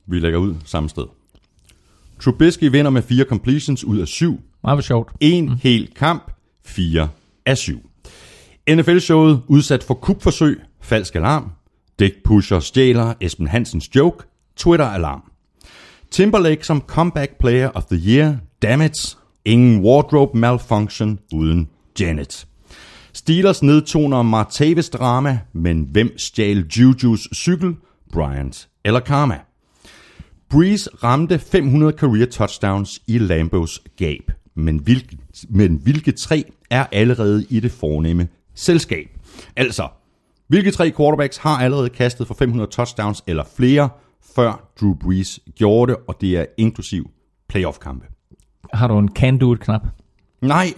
Vi 0.05 0.19
lægger 0.19 0.39
ud 0.39 0.55
samme 0.65 0.89
sted. 0.89 1.05
Trubisky 2.19 2.63
vinder 2.63 2.91
med 2.91 3.01
fire 3.01 3.25
completions 3.25 3.83
ud 3.83 3.97
af 3.97 4.07
syv. 4.07 4.41
Meget 4.63 4.77
for 4.77 4.81
sjovt. 4.81 5.11
En 5.19 5.49
mm. 5.49 5.59
hel 5.63 5.93
kamp. 5.95 6.31
Fire 6.65 7.09
af 7.45 7.57
syv. 7.57 7.89
NFL-showet 8.69 9.41
udsat 9.47 9.83
for 9.83 9.93
kupforsøg. 9.93 10.61
Falsk 10.81 11.15
alarm. 11.15 11.51
Dick 11.99 12.23
Pusher 12.23 12.59
stjæler 12.59 13.13
Esben 13.21 13.47
Hansens 13.47 13.95
joke. 13.95 14.27
Twitter-alarm. 14.57 15.23
Timberlake 16.11 16.63
som 16.63 16.81
comeback 16.81 17.29
player 17.39 17.69
of 17.69 17.85
the 17.85 17.97
year. 17.97 18.37
Dammit. 18.61 19.17
Ingen 19.45 19.81
wardrobe 19.81 20.37
malfunction 20.37 21.19
uden 21.33 21.69
Janet. 21.99 22.47
Steelers 23.13 23.63
nedtoner 23.63 24.21
Martavis 24.21 24.89
drama, 24.89 25.39
men 25.53 25.87
hvem 25.91 26.17
stjal 26.17 26.65
Jujus 26.77 27.27
cykel? 27.33 27.75
Bryant 28.13 28.67
eller 28.85 28.99
Karma? 28.99 29.39
Breeze 30.49 30.89
ramte 31.03 31.39
500 31.39 31.91
career 31.91 32.25
touchdowns 32.25 33.01
i 33.07 33.17
Lambos 33.17 33.81
gab, 33.97 34.31
men 34.55 34.77
hvilke, 34.77 35.17
men 35.49 35.79
hvilke 35.83 36.11
tre 36.11 36.43
er 36.69 36.85
allerede 36.91 37.45
i 37.49 37.59
det 37.59 37.71
fornemme 37.71 38.27
selskab? 38.55 39.07
Altså, 39.55 39.87
hvilke 40.47 40.71
tre 40.71 40.91
quarterbacks 40.91 41.37
har 41.37 41.57
allerede 41.57 41.89
kastet 41.89 42.27
for 42.27 42.33
500 42.33 42.67
touchdowns 42.71 43.23
eller 43.27 43.43
flere, 43.57 43.89
før 44.35 44.69
Drew 44.81 44.93
Brees 44.93 45.39
gjorde 45.55 45.91
det, 45.91 46.01
og 46.07 46.15
det 46.21 46.37
er 46.37 46.45
inklusiv 46.57 47.09
playoff-kampe? 47.49 48.05
Har 48.73 48.87
du 48.87 48.97
en 48.97 49.09
can-do-knap? 49.15 49.81
Nej, 50.41 50.73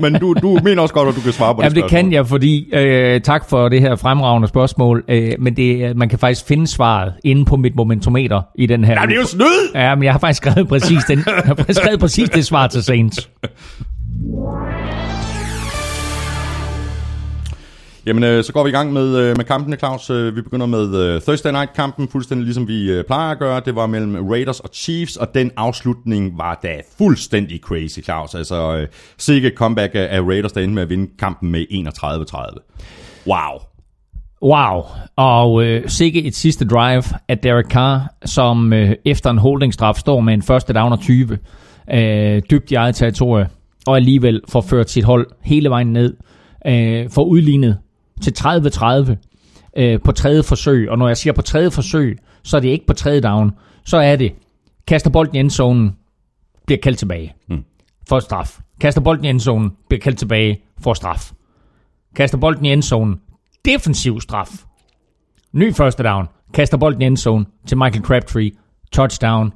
men 0.00 0.14
du, 0.14 0.34
du 0.42 0.58
mener 0.64 0.82
også 0.82 0.94
godt, 0.94 1.08
at 1.08 1.14
du 1.14 1.20
kan 1.20 1.32
svare 1.32 1.54
på 1.54 1.62
det 1.62 1.64
Jamen 1.64 1.82
det 1.82 1.90
kan 1.90 2.12
jeg, 2.12 2.26
fordi 2.26 2.74
øh, 2.74 3.20
tak 3.20 3.48
for 3.48 3.68
det 3.68 3.80
her 3.80 3.96
fremragende 3.96 4.48
spørgsmål, 4.48 5.04
øh, 5.08 5.32
men 5.38 5.56
det, 5.56 5.96
man 5.96 6.08
kan 6.08 6.18
faktisk 6.18 6.46
finde 6.46 6.66
svaret 6.66 7.14
inde 7.24 7.44
på 7.44 7.56
mit 7.56 7.76
momentometer 7.76 8.42
i 8.54 8.66
den 8.66 8.84
her. 8.84 8.94
Nej, 8.94 9.06
det 9.06 9.14
er 9.14 9.20
jo 9.20 9.26
snyd! 9.26 9.70
Ja, 9.74 9.94
men 9.94 10.04
jeg 10.04 10.12
har 10.12 10.18
faktisk 10.18 10.36
skrevet 10.42 10.68
præcis, 10.68 11.04
den, 11.04 11.18
jeg 11.26 11.42
har 11.46 11.72
skrevet 11.72 12.00
præcis 12.00 12.30
det 12.30 12.46
svar 12.46 12.66
til 12.66 12.82
Saints. 12.82 13.30
Jamen, 18.06 18.24
øh, 18.24 18.44
så 18.44 18.52
går 18.52 18.62
vi 18.62 18.68
i 18.68 18.72
gang 18.72 18.92
med, 18.92 19.16
øh, 19.16 19.36
med 19.36 19.44
kampene, 19.44 19.76
Claus. 19.76 20.10
Øh, 20.10 20.36
vi 20.36 20.42
begynder 20.42 20.66
med 20.66 20.94
øh, 20.94 21.20
Thursday 21.20 21.50
Night-kampen, 21.50 22.08
fuldstændig 22.08 22.44
ligesom 22.44 22.68
vi 22.68 22.90
øh, 22.90 23.04
plejer 23.04 23.30
at 23.30 23.38
gøre. 23.38 23.60
Det 23.64 23.74
var 23.76 23.86
mellem 23.86 24.28
Raiders 24.28 24.60
og 24.60 24.70
Chiefs, 24.72 25.16
og 25.16 25.34
den 25.34 25.50
afslutning 25.56 26.38
var 26.38 26.60
da 26.62 26.80
fuldstændig 26.98 27.60
crazy, 27.60 28.00
Claus. 28.00 28.34
Altså, 28.34 28.76
øh, 28.76 28.88
sikke 29.18 29.52
comeback 29.56 29.94
af, 29.94 30.08
af 30.10 30.20
Raiders, 30.20 30.52
der 30.52 30.60
endte 30.60 30.74
med 30.74 30.82
at 30.82 30.88
vinde 30.88 31.10
kampen 31.18 31.50
med 31.50 31.64
31-30. 31.70 33.26
Wow. 33.26 33.60
Wow, 34.42 34.82
og 35.16 35.64
øh, 35.64 35.88
sikke 35.88 36.24
et 36.24 36.34
sidste 36.34 36.64
drive 36.64 37.02
af 37.28 37.38
Derek 37.38 37.66
Carr, 37.66 38.14
som 38.24 38.72
øh, 38.72 38.92
efter 39.04 39.30
en 39.30 39.38
holdingstraf 39.38 39.94
står 39.94 40.20
med 40.20 40.34
en 40.34 40.42
første 40.42 40.72
down 40.72 40.92
og 40.92 41.00
20, 41.00 41.38
øh, 41.92 42.42
dybt 42.50 42.70
i 42.70 42.74
eget 42.74 42.94
territorie, 42.94 43.48
og 43.86 43.96
alligevel 43.96 44.40
får 44.48 44.60
ført 44.60 44.90
sit 44.90 45.04
hold 45.04 45.26
hele 45.42 45.70
vejen 45.70 45.92
ned, 45.92 46.16
øh, 46.66 47.10
får 47.10 47.24
udlignet 47.24 47.78
til 48.22 48.34
30-30 48.38 49.16
øh, 49.76 50.00
på 50.04 50.12
tredje 50.12 50.42
forsøg, 50.42 50.90
og 50.90 50.98
når 50.98 51.06
jeg 51.08 51.16
siger 51.16 51.32
på 51.32 51.42
tredje 51.42 51.70
forsøg, 51.70 52.18
så 52.42 52.56
er 52.56 52.60
det 52.60 52.68
ikke 52.68 52.86
på 52.86 52.92
tredje 52.92 53.20
down, 53.20 53.52
så 53.84 53.96
er 53.96 54.16
det, 54.16 54.32
kaster 54.86 55.10
bolden 55.10 55.36
i 55.36 55.38
endzonen, 55.38 55.96
bliver 56.66 56.78
kaldt 56.82 56.98
tilbage 56.98 57.34
Mm. 57.48 57.64
for 58.08 58.20
straf. 58.20 58.58
Kaster 58.80 59.00
bolden 59.00 59.24
i 59.24 59.28
endzonen, 59.28 59.72
bliver 59.88 60.00
kaldt 60.00 60.18
tilbage 60.18 60.62
for 60.80 60.94
straf. 60.94 61.32
Kaster 62.16 62.38
bolden 62.38 62.64
i 62.64 62.72
endzonen, 62.72 63.20
defensiv 63.64 64.20
straf. 64.20 64.48
Ny 65.52 65.74
første 65.74 66.02
down. 66.02 66.26
Kaster 66.54 66.76
bolden 66.76 67.02
i 67.02 67.04
endzone 67.06 67.46
til 67.66 67.78
Michael 67.78 68.04
Crabtree. 68.04 68.50
Touchdown. 68.92 69.52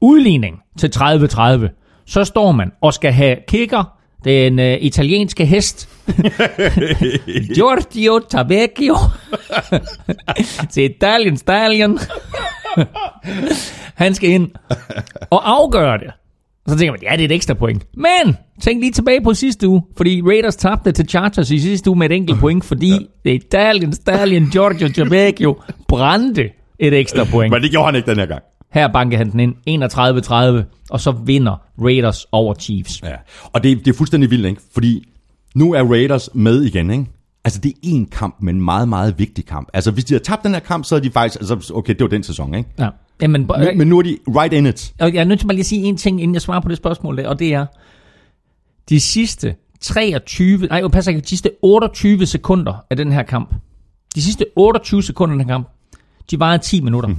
Udligning 0.00 0.60
til 0.78 0.90
30-30. 0.96 2.02
Så 2.06 2.24
står 2.24 2.52
man 2.52 2.72
og 2.80 2.94
skal 2.94 3.12
have 3.12 3.36
kicker. 3.48 3.98
Den 4.24 4.58
øh, 4.58 4.78
italienske 4.80 5.44
hest. 5.44 5.88
Giorgio 7.54 8.20
Tabecchio. 8.30 8.96
til 10.72 10.84
Italian 10.84 11.36
Stallion. 11.36 11.98
Han 13.94 14.14
skal 14.14 14.30
ind 14.30 14.50
og 15.30 15.50
afgøre 15.50 15.98
det. 15.98 16.10
Så 16.68 16.76
tænker 16.78 16.92
man, 16.92 17.00
ja, 17.02 17.16
det 17.16 17.20
er 17.20 17.24
et 17.24 17.32
ekstra 17.32 17.54
point. 17.54 17.86
Men, 17.94 18.36
tænk 18.62 18.80
lige 18.80 18.92
tilbage 18.92 19.20
på 19.22 19.34
sidste 19.34 19.68
uge, 19.68 19.82
fordi 19.96 20.22
Raiders 20.22 20.56
tabte 20.56 20.92
til 20.92 21.08
Chargers 21.08 21.50
i 21.50 21.58
sidste 21.58 21.90
uge 21.90 21.98
med 21.98 22.10
et 22.10 22.16
enkelt 22.16 22.40
point, 22.40 22.64
fordi 22.64 23.08
Italian 23.24 23.92
Stallion 23.92 24.50
Giorgio 24.50 24.88
Giovecchio 24.88 25.56
brændte 25.88 26.50
et 26.78 26.94
ekstra 26.94 27.24
point. 27.24 27.52
Men 27.52 27.62
det 27.62 27.70
gjorde 27.70 27.86
han 27.86 27.94
ikke 27.94 28.10
den 28.10 28.18
her 28.18 28.26
gang. 28.26 28.42
Her 28.72 28.88
bankede 28.92 29.18
han 29.18 29.32
den 29.32 29.54
ind 29.66 29.84
31-30, 29.84 30.86
og 30.90 31.00
så 31.00 31.10
vinder 31.10 31.56
Raiders 31.82 32.26
over 32.32 32.54
Chiefs. 32.54 33.02
Ja. 33.02 33.16
Og 33.44 33.62
det, 33.62 33.84
det 33.84 33.90
er 33.90 33.96
fuldstændig 33.96 34.30
vildt, 34.30 34.46
ikke? 34.46 34.60
Fordi 34.74 35.08
nu 35.54 35.72
er 35.74 35.82
Raiders 35.82 36.28
med 36.34 36.62
igen, 36.62 36.90
ikke? 36.90 37.06
Altså, 37.44 37.60
det 37.60 37.68
er 37.68 37.76
en 37.82 38.06
kamp, 38.06 38.36
men 38.40 38.56
en 38.56 38.62
meget, 38.62 38.88
meget 38.88 39.18
vigtig 39.18 39.46
kamp. 39.46 39.68
Altså, 39.74 39.90
hvis 39.90 40.04
de 40.04 40.14
havde 40.14 40.24
tabt 40.24 40.42
den 40.42 40.52
her 40.52 40.60
kamp, 40.60 40.84
så 40.84 40.96
er 40.96 41.00
de 41.00 41.10
faktisk... 41.10 41.40
Altså, 41.40 41.72
okay, 41.74 41.94
det 41.94 42.00
var 42.00 42.08
den 42.08 42.22
sæson, 42.22 42.54
ikke? 42.54 42.70
Ja. 42.78 42.88
Jamen, 43.22 43.50
Men, 43.58 43.78
men 43.78 43.88
nu 43.88 43.98
er 43.98 44.02
de 44.02 44.18
right 44.28 44.52
in 44.52 44.66
it. 44.66 44.92
Og 45.00 45.14
jeg 45.14 45.20
er 45.20 45.24
nødt 45.24 45.40
til 45.40 45.46
bare 45.46 45.54
lige 45.54 45.62
at 45.62 45.66
sige 45.66 45.82
en 45.82 45.96
ting, 45.96 46.22
inden 46.22 46.34
jeg 46.34 46.42
svarer 46.42 46.60
på 46.60 46.68
det 46.68 46.76
spørgsmål 46.76 47.16
der, 47.16 47.28
og 47.28 47.38
det 47.38 47.54
er, 47.54 47.66
de 48.88 49.00
sidste 49.00 49.54
23, 49.80 50.58
nej, 50.58 50.78
jeg 50.78 50.90
passer 50.90 51.10
ikke, 51.10 51.20
de 51.20 51.28
sidste 51.28 51.50
28 51.62 52.26
sekunder 52.26 52.84
af 52.90 52.96
den 52.96 53.12
her 53.12 53.22
kamp, 53.22 53.54
de 54.14 54.22
sidste 54.22 54.44
28 54.56 55.02
sekunder 55.02 55.34
af 55.34 55.38
den 55.38 55.46
her 55.46 55.54
kamp, 55.54 55.68
de 56.30 56.40
varede 56.40 56.62
10 56.62 56.80
minutter. 56.80 57.08
Ja. 57.08 57.14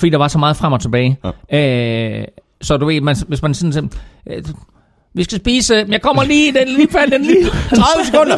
Fordi 0.00 0.10
der 0.10 0.18
var 0.18 0.28
så 0.28 0.38
meget 0.38 0.56
frem 0.56 0.72
og 0.72 0.80
tilbage. 0.80 1.18
Ja. 1.52 2.20
Øh, 2.20 2.24
så 2.60 2.76
du 2.76 2.86
ved, 2.86 3.00
man, 3.00 3.16
hvis 3.28 3.42
man 3.42 3.54
sådan, 3.54 3.90
øh, 4.26 4.42
vi 5.14 5.22
skal 5.22 5.38
spise, 5.38 5.86
jeg 5.88 6.02
kommer 6.02 6.24
lige, 6.24 6.52
den 6.52 6.68
lige 6.68 6.88
fandt 6.92 7.12
den 7.12 7.22
lige. 7.22 7.44
30 7.44 7.82
sekunder! 8.04 8.36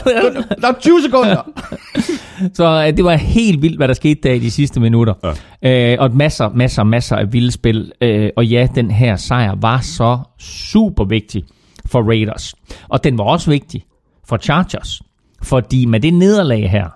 Der 0.61 0.69
er 0.69 0.73
20 0.81 1.03
sekunder! 1.03 1.51
Så 2.55 2.85
øh, 2.87 2.97
det 2.97 3.05
var 3.05 3.17
helt 3.17 3.63
vildt, 3.63 3.77
hvad 3.77 3.89
der 3.89 3.95
skete 3.95 4.21
der 4.23 4.33
i 4.33 4.39
de 4.39 4.51
sidste 4.51 4.81
minutter. 4.81 5.35
Ja. 5.63 5.93
Øh, 5.93 5.97
og 6.01 6.17
masser, 6.17 6.49
masser, 6.49 6.85
masser 6.85 7.17
af 7.17 7.33
vilde 7.33 7.51
spil. 7.51 7.93
Øh, 8.01 8.31
og 8.37 8.47
ja, 8.47 8.69
den 8.75 8.91
her 8.91 9.17
sejr 9.17 9.55
var 9.61 9.81
så 9.81 10.19
super 10.39 11.05
vigtig 11.05 11.45
for 11.87 12.03
Raiders. 12.03 12.55
Og 12.89 13.05
den 13.05 13.19
var 13.19 13.25
også 13.25 13.51
vigtig 13.51 13.85
for 14.29 14.37
Chargers. 14.37 15.03
Fordi 15.43 15.87
med 15.87 16.01
det 16.01 16.15
nederlag 16.15 16.71
her, 16.71 16.89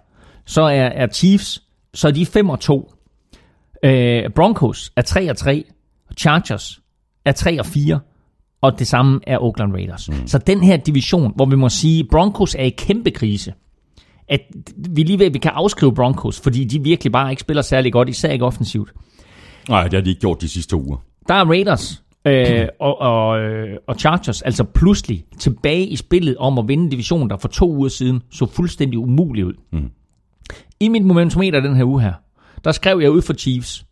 så 0.47 0.63
er, 0.63 0.87
er 0.87 1.07
Chiefs, 1.13 1.63
så 1.95 2.09
er 2.09 2.13
de 2.13 2.27
5 2.27 2.51
og 2.51 2.61
2. 2.61 2.93
Øh, 3.85 4.31
Broncos 4.31 4.93
er 4.97 5.03
3 5.03 5.31
og 5.31 5.37
3. 5.37 5.65
Chargers 6.19 6.81
er 7.25 7.33
3 7.33 7.61
og 7.61 7.67
4. 7.67 8.01
Og 8.61 8.79
det 8.79 8.87
samme 8.87 9.21
er 9.27 9.39
Oakland 9.39 9.73
Raiders. 9.73 10.09
Mm. 10.09 10.27
Så 10.27 10.39
den 10.39 10.61
her 10.63 10.77
division, 10.77 11.33
hvor 11.37 11.47
vi 11.47 11.57
må 11.57 11.69
sige, 11.69 12.05
Broncos 12.11 12.55
er 12.55 12.65
i 12.65 12.69
kæmpe 12.71 13.11
krise 13.11 13.53
at 14.29 14.41
vi 14.77 15.03
lige 15.03 15.19
ved, 15.19 15.27
at 15.27 15.35
vi 15.35 15.39
kan 15.39 15.51
afskrive 15.55 15.95
Broncos, 15.95 16.41
fordi 16.41 16.65
de 16.65 16.83
virkelig 16.83 17.13
bare 17.13 17.31
ikke 17.31 17.41
spiller 17.41 17.63
særlig 17.63 17.93
godt, 17.93 18.09
især 18.09 18.31
ikke 18.31 18.45
offensivt. 18.45 18.93
Nej, 19.69 19.83
det 19.83 19.93
har 19.93 20.01
de 20.01 20.11
ikke 20.11 20.21
gjort 20.21 20.41
de 20.41 20.49
sidste 20.49 20.77
uger. 20.77 20.97
Der 21.29 21.35
er 21.35 21.45
Raiders 21.45 22.03
øh, 22.27 22.69
og, 22.81 23.01
og, 23.01 23.41
øh, 23.41 23.77
og 23.87 23.95
Chargers 23.95 24.43
altså 24.43 24.65
pludselig 24.65 25.25
tilbage 25.39 25.87
i 25.87 25.97
spillet 25.97 26.37
om 26.37 26.59
at 26.59 26.69
vinde 26.69 26.91
divisionen, 26.91 27.31
der 27.31 27.37
for 27.37 27.49
to 27.49 27.71
uger 27.71 27.89
siden 27.89 28.23
så 28.31 28.47
fuldstændig 28.47 28.99
umulig 28.99 29.45
ud. 29.47 29.55
Mm. 29.73 29.91
I 30.81 30.89
mit 30.89 31.05
momentometer 31.05 31.61
den 31.61 31.77
her 31.77 31.85
uge 31.85 32.03
her, 32.03 32.13
der 32.67 32.73
skrev 32.73 33.01
jeg 33.01 33.11
ud 33.11 33.23
for 33.23 33.33
Chiefs. 33.33 33.87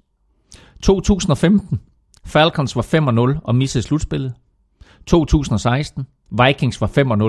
2015, 0.82 1.80
Falcons 2.24 2.76
var 2.76 2.82
5-0 3.36 3.40
og 3.44 3.54
missede 3.54 3.84
slutspillet. 3.84 4.34
2016, 5.06 6.04
Vikings 6.30 6.80
var 6.80 6.86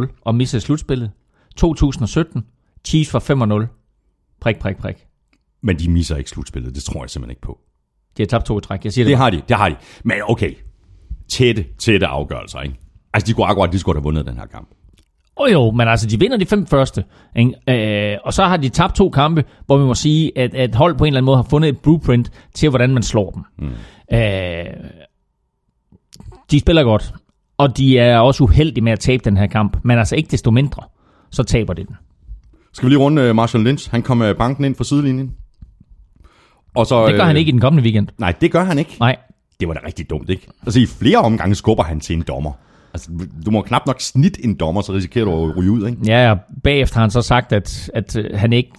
5-0 0.07 0.21
og 0.21 0.35
missede 0.35 0.61
slutspillet. 0.61 1.11
2017, 1.57 2.45
Chiefs 2.85 3.13
var 3.13 3.19
5-0. 3.19 3.67
Prik, 4.41 4.59
prik, 4.59 4.77
prik. 4.77 4.95
Men 5.61 5.79
de 5.79 5.89
misser 5.89 6.15
ikke 6.15 6.29
slutspillet, 6.29 6.75
det 6.75 6.83
tror 6.83 7.03
jeg 7.03 7.09
simpelthen 7.09 7.31
ikke 7.31 7.41
på. 7.41 7.59
De 8.17 8.21
har 8.21 8.27
tabt 8.27 8.45
to 8.45 8.57
i 8.57 8.61
træk. 8.61 8.83
Jeg 8.83 8.93
siger 8.93 9.05
det. 9.05 9.09
Det 9.09 9.17
har 9.17 9.29
de, 9.29 9.41
det 9.49 9.57
har 9.57 9.69
de. 9.69 9.75
Men 10.03 10.17
okay, 10.27 10.53
tætte, 11.29 11.65
tætte 11.77 12.07
afgørelser, 12.07 12.61
ikke? 12.61 12.75
Altså, 13.13 13.27
de 13.27 13.33
kunne 13.33 13.45
akkurat, 13.45 13.71
de 13.71 13.79
skulle 13.79 13.95
have 13.95 14.03
vundet 14.03 14.25
den 14.25 14.37
her 14.37 14.45
kamp. 14.45 14.69
Oh, 15.37 15.51
jo, 15.51 15.71
men 15.71 15.87
altså, 15.87 16.07
de 16.07 16.19
vinder 16.19 16.37
de 16.37 16.45
fem 16.45 16.65
første. 16.67 17.03
Ikke? 17.35 18.11
Øh, 18.13 18.17
og 18.23 18.33
så 18.33 18.43
har 18.43 18.57
de 18.57 18.69
tabt 18.69 18.95
to 18.95 19.09
kampe, 19.09 19.43
hvor 19.65 19.77
vi 19.77 19.83
må 19.83 19.93
sige, 19.93 20.37
at, 20.37 20.55
at 20.55 20.75
hold 20.75 20.97
på 20.97 21.03
en 21.03 21.07
eller 21.07 21.17
anden 21.17 21.25
måde 21.25 21.37
har 21.37 21.47
fundet 21.49 21.69
et 21.69 21.79
blueprint 21.79 22.31
til, 22.53 22.69
hvordan 22.69 22.89
man 22.93 23.03
slår 23.03 23.31
dem. 23.31 23.43
Mm. 23.57 24.17
Øh, 24.17 24.65
de 26.51 26.59
spiller 26.59 26.83
godt, 26.83 27.13
og 27.57 27.77
de 27.77 27.99
er 27.99 28.19
også 28.19 28.43
uheldige 28.43 28.83
med 28.83 28.91
at 28.91 28.99
tabe 28.99 29.21
den 29.25 29.37
her 29.37 29.47
kamp. 29.47 29.77
Men 29.83 29.97
altså 29.97 30.15
ikke 30.15 30.31
desto 30.31 30.51
mindre, 30.51 30.83
så 31.31 31.43
taber 31.43 31.73
de 31.73 31.83
den. 31.83 31.95
Skal 32.73 32.85
vi 32.85 32.89
lige 32.89 32.99
runde 32.99 33.29
uh, 33.29 33.35
Marshall 33.35 33.63
Lynch? 33.63 33.91
Han 33.91 34.01
kom 34.01 34.21
uh, 34.21 34.35
banken 34.37 34.65
ind 34.65 34.75
fra 34.75 34.83
sidelinjen. 34.83 35.31
Og 36.75 36.85
så, 36.85 37.05
Det 37.07 37.15
gør 37.15 37.21
øh, 37.21 37.27
han 37.27 37.37
ikke 37.37 37.49
i 37.49 37.51
den 37.51 37.61
kommende 37.61 37.83
weekend. 37.83 38.07
Nej, 38.17 38.31
det 38.41 38.51
gør 38.51 38.63
han 38.63 38.79
ikke. 38.79 38.95
Nej. 38.99 39.15
Det 39.59 39.67
var 39.67 39.73
da 39.73 39.79
rigtig 39.85 40.09
dumt, 40.09 40.29
ikke? 40.29 40.47
Altså, 40.63 40.79
i 40.79 40.85
flere 40.85 41.17
omgange 41.17 41.55
skubber 41.55 41.83
han 41.83 41.99
til 41.99 42.15
en 42.15 42.21
dommer. 42.21 42.51
Altså, 42.95 43.09
du 43.45 43.51
må 43.51 43.61
knap 43.61 43.81
nok 43.85 44.01
snit 44.01 44.37
en 44.43 44.55
dommer, 44.55 44.81
så 44.81 44.93
risikerer 44.93 45.25
du 45.25 45.31
at 45.31 45.57
ryge 45.57 45.71
ud, 45.71 45.87
ikke? 45.87 45.97
Ja, 46.05 46.31
og 46.31 46.37
bagefter 46.63 46.95
har 46.95 47.01
han 47.01 47.11
så 47.11 47.21
sagt, 47.21 47.53
at, 47.53 47.89
at 47.93 48.15
øh, 48.15 48.39
han 48.39 48.53
ikke 48.53 48.71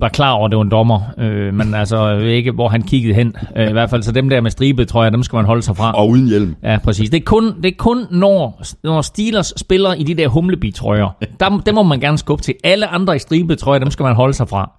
var 0.00 0.08
klar 0.08 0.32
over, 0.32 0.44
at 0.44 0.50
det 0.50 0.56
var 0.56 0.64
en 0.64 0.70
dommer, 0.70 1.00
øh, 1.18 1.54
men 1.54 1.74
altså 1.82 2.18
ikke, 2.18 2.52
hvor 2.52 2.68
han 2.68 2.82
kiggede 2.82 3.14
hen. 3.14 3.36
Øh, 3.56 3.68
I 3.68 3.72
hvert 3.72 3.90
fald, 3.90 4.02
så 4.02 4.12
dem 4.12 4.28
der 4.28 4.40
med 4.40 4.50
stribe, 4.50 4.84
tror 4.84 5.02
jeg, 5.02 5.12
dem 5.12 5.22
skal 5.22 5.36
man 5.36 5.44
holde 5.44 5.62
sig 5.62 5.76
fra. 5.76 5.92
Og 5.92 6.08
uden 6.08 6.28
hjelm. 6.28 6.56
Ja, 6.62 6.78
præcis. 6.78 7.10
Det 7.10 7.20
er 7.20 7.24
kun, 7.24 7.62
det 7.62 7.66
er 7.66 7.76
kun 7.78 8.06
når, 8.10 8.62
når 8.82 9.02
Steelers 9.02 9.52
spiller 9.56 9.94
i 9.94 10.02
de 10.02 10.14
der 10.14 10.28
humlebi-trøjer. 10.28 11.16
Der, 11.40 11.62
dem 11.66 11.74
må 11.74 11.82
man 11.82 12.00
gerne 12.00 12.18
skubbe 12.18 12.42
til. 12.42 12.54
Alle 12.64 12.86
andre 12.86 13.16
i 13.16 13.18
stribe, 13.18 13.56
tror 13.56 13.74
jeg, 13.74 13.80
dem 13.80 13.90
skal 13.90 14.04
man 14.04 14.14
holde 14.14 14.34
sig 14.34 14.48
fra. 14.48 14.72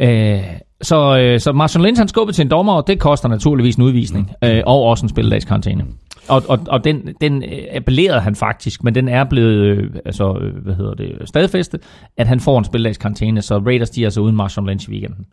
Øh, 0.00 0.42
så, 0.82 1.18
øh, 1.18 1.40
så 1.40 1.52
Marshall 1.52 1.86
Lynch 1.86 2.00
han 2.00 2.08
skubbede 2.08 2.36
til 2.36 2.42
en 2.42 2.50
dommer, 2.50 2.72
og 2.72 2.86
det 2.86 2.98
koster 2.98 3.28
naturligvis 3.28 3.76
en 3.76 3.82
udvisning. 3.82 4.30
Øh, 4.44 4.62
og 4.66 4.82
også 4.82 5.04
en 5.04 5.08
spilledagskarantæne. 5.08 5.84
Og, 6.28 6.42
og, 6.48 6.58
og 6.68 6.84
den, 6.84 7.14
den 7.20 7.42
øh, 7.42 7.58
appellerede 7.70 8.20
han 8.20 8.34
faktisk, 8.34 8.84
men 8.84 8.94
den 8.94 9.08
er 9.08 9.24
blevet 9.24 9.54
øh, 9.54 9.90
altså, 10.04 10.38
øh, 10.40 10.62
hvad 10.62 10.74
hedder 10.74 10.94
det, 10.94 11.28
stadfæstet, 11.28 11.80
at 12.16 12.26
han 12.26 12.40
får 12.40 12.58
en 12.58 12.64
spilledagskarantæne, 12.64 13.42
så 13.42 13.58
Raiders 13.58 13.90
de 13.90 14.02
er 14.02 14.06
altså 14.06 14.20
uden 14.20 14.36
Marshall 14.36 14.68
Lynch 14.68 14.88
i 14.88 14.92
weekenden. 14.92 15.26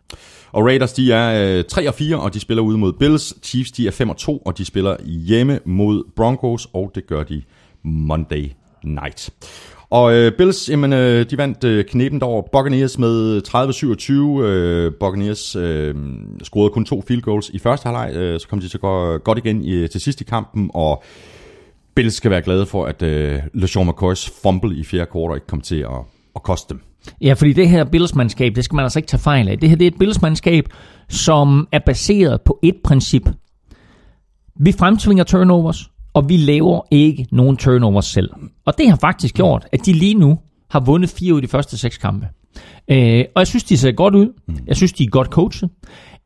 Og 0.52 0.64
Raiders, 0.64 0.92
de 0.92 1.12
er 1.12 1.58
øh, 1.58 1.64
3 1.64 1.88
og 1.88 1.94
4, 1.94 2.20
og 2.20 2.34
de 2.34 2.40
spiller 2.40 2.62
ude 2.62 2.78
mod 2.78 2.92
Bills. 2.92 3.34
Chiefs, 3.42 3.72
de 3.72 3.86
er 3.86 3.90
5 3.90 4.10
og 4.10 4.16
2, 4.16 4.38
og 4.38 4.58
de 4.58 4.64
spiller 4.64 4.96
hjemme 5.04 5.60
mod 5.64 6.04
Broncos, 6.16 6.68
og 6.72 6.92
det 6.94 7.06
gør 7.06 7.22
de 7.22 7.42
Monday 7.82 8.50
night. 8.84 9.30
Og 9.94 10.14
øh, 10.14 10.32
Bills, 10.38 10.70
jamen, 10.70 10.92
øh, 10.92 11.30
de 11.30 11.38
vandt 11.38 11.64
øh, 11.64 11.84
knepen 11.84 12.22
over 12.22 12.42
Buccaneers 12.52 12.98
med 12.98 13.34
øh, 13.36 13.42
30-27. 13.48 14.42
Øh, 14.42 14.92
Buccaneers 15.00 15.56
øh, 15.56 15.94
scorede 16.42 16.70
kun 16.70 16.84
to 16.84 17.02
field 17.08 17.22
goals 17.22 17.48
i 17.48 17.58
første 17.58 17.86
halvleg, 17.86 18.16
øh, 18.16 18.40
så 18.40 18.48
kom 18.48 18.60
de 18.60 18.68
til 18.68 18.76
at 18.76 18.80
gå 18.80 19.18
godt 19.18 19.38
igen 19.38 19.64
i, 19.64 19.88
til 19.88 20.00
sidst 20.00 20.20
i 20.20 20.24
kampen, 20.24 20.70
og 20.74 21.02
Bills 21.94 22.14
skal 22.14 22.30
være 22.30 22.42
glade 22.42 22.66
for, 22.66 22.84
at 22.84 23.02
øh, 23.02 23.40
LeSean 23.54 23.86
McCoys 23.86 24.32
fumble 24.42 24.76
i 24.76 24.84
fjerde 24.84 25.06
kvartal 25.12 25.36
ikke 25.36 25.46
kom 25.46 25.60
til 25.60 25.76
at, 25.78 26.00
at 26.36 26.42
koste 26.42 26.74
dem. 26.74 26.80
Ja, 27.20 27.32
fordi 27.32 27.52
det 27.52 27.68
her 27.68 27.84
Bills-mandskab, 27.84 28.52
det 28.56 28.64
skal 28.64 28.76
man 28.76 28.82
altså 28.82 28.98
ikke 28.98 29.06
tage 29.06 29.20
fejl 29.20 29.48
af. 29.48 29.58
Det 29.58 29.68
her 29.68 29.76
det 29.76 29.84
er 29.84 29.90
et 29.90 29.98
Bills-mandskab, 29.98 30.64
som 31.08 31.68
er 31.72 31.80
baseret 31.86 32.42
på 32.42 32.58
et 32.62 32.76
princip. 32.84 33.28
Vi 34.60 34.72
fremtvinger 34.72 35.24
turnovers, 35.24 35.90
og 36.14 36.28
vi 36.28 36.36
laver 36.36 36.80
ikke 36.90 37.26
nogen 37.32 37.56
turnovers 37.56 38.06
selv. 38.06 38.30
Og 38.66 38.78
det 38.78 38.90
har 38.90 38.96
faktisk 38.96 39.34
gjort, 39.34 39.66
at 39.72 39.86
de 39.86 39.92
lige 39.92 40.14
nu 40.14 40.38
har 40.70 40.80
vundet 40.80 41.10
fire 41.10 41.32
ud 41.32 41.38
af 41.38 41.42
de 41.42 41.48
første 41.48 41.78
seks 41.78 41.98
kampe. 41.98 42.28
Øh, 42.90 43.24
og 43.34 43.40
jeg 43.40 43.46
synes, 43.46 43.64
de 43.64 43.78
ser 43.78 43.92
godt 43.92 44.14
ud. 44.14 44.32
Jeg 44.66 44.76
synes, 44.76 44.92
de 44.92 45.04
er 45.04 45.08
godt 45.08 45.28
coachet. 45.28 45.70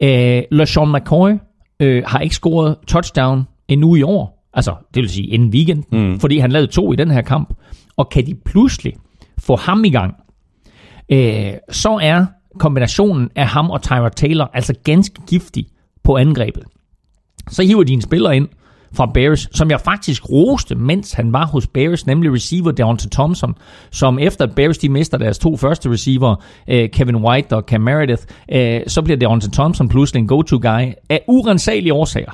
Øh, 0.03 0.43
LeSean 0.51 0.93
McCoy 0.93 1.33
øh, 1.81 2.03
har 2.07 2.21
ikke 2.21 2.35
scoret 2.35 2.77
touchdown 2.87 3.43
endnu 3.69 3.95
i 3.95 4.03
år. 4.03 4.49
Altså, 4.55 4.75
det 4.95 5.01
vil 5.01 5.11
sige 5.11 5.27
inden 5.27 5.49
weekenden. 5.49 6.11
Mm. 6.11 6.21
Fordi 6.21 6.39
han 6.39 6.53
lavede 6.53 6.71
to 6.71 6.93
i 6.93 6.97
den 6.97 7.11
her 7.11 7.23
kamp. 7.23 7.55
Og 7.97 8.09
kan 8.09 8.27
de 8.27 8.35
pludselig 8.35 8.95
få 9.39 9.57
ham 9.57 9.85
i 9.85 9.91
gang, 9.91 10.15
øh, 11.13 11.53
så 11.71 11.99
er 12.03 12.27
kombinationen 12.59 13.31
af 13.37 13.47
ham 13.47 13.71
og 13.71 13.83
Tyra 13.83 14.09
Taylor 14.09 14.51
altså 14.55 14.75
ganske 14.85 15.21
giftig 15.27 15.67
på 16.05 16.17
angrebet. 16.17 16.65
Så 17.51 17.63
hiver 17.63 17.83
de 17.83 17.93
en 17.93 18.01
spiller 18.01 18.31
ind 18.31 18.49
fra 18.93 19.07
Bears, 19.15 19.49
som 19.53 19.71
jeg 19.71 19.81
faktisk 19.81 20.31
roste, 20.31 20.75
mens 20.75 21.13
han 21.13 21.33
var 21.33 21.47
hos 21.47 21.67
Bears, 21.67 22.07
nemlig 22.07 22.33
receiver 22.33 22.71
Deontay 22.71 23.09
Thompson, 23.13 23.55
som 23.91 24.19
efter 24.19 24.45
at 24.45 24.55
Bears 24.55 24.79
de 24.79 24.89
mister 24.89 25.19
deres 25.19 25.39
to 25.39 25.57
første 25.57 25.91
receiver, 25.91 26.37
øh, 26.69 26.89
Kevin 26.89 27.17
White 27.17 27.57
og 27.57 27.63
Cam 27.63 27.81
Meredith, 27.81 28.23
øh, 28.53 28.81
så 28.87 29.03
bliver 29.03 29.17
Deontay 29.17 29.51
Thompson 29.53 29.89
pludselig 29.89 30.21
en 30.21 30.27
go-to-guy 30.27 30.93
af 31.09 31.21
urensagelige 31.29 31.93
årsager. 31.93 32.31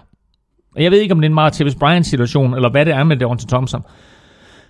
Og 0.77 0.83
jeg 0.83 0.91
ved 0.91 1.01
ikke, 1.01 1.13
om 1.13 1.21
det 1.21 1.27
er 1.27 1.31
en 1.31 1.35
Martavis 1.35 1.75
Bryant 1.75 2.07
situation, 2.07 2.55
eller 2.55 2.71
hvad 2.71 2.87
det 2.87 2.95
er 2.95 3.05
med 3.05 3.17
Deontay 3.17 3.47
Thompson. 3.49 3.83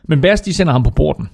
Men 0.08 0.20
Bears, 0.20 0.40
de 0.40 0.54
sender 0.54 0.72
ham 0.72 0.82
på 0.82 0.90
porten. 0.90 1.28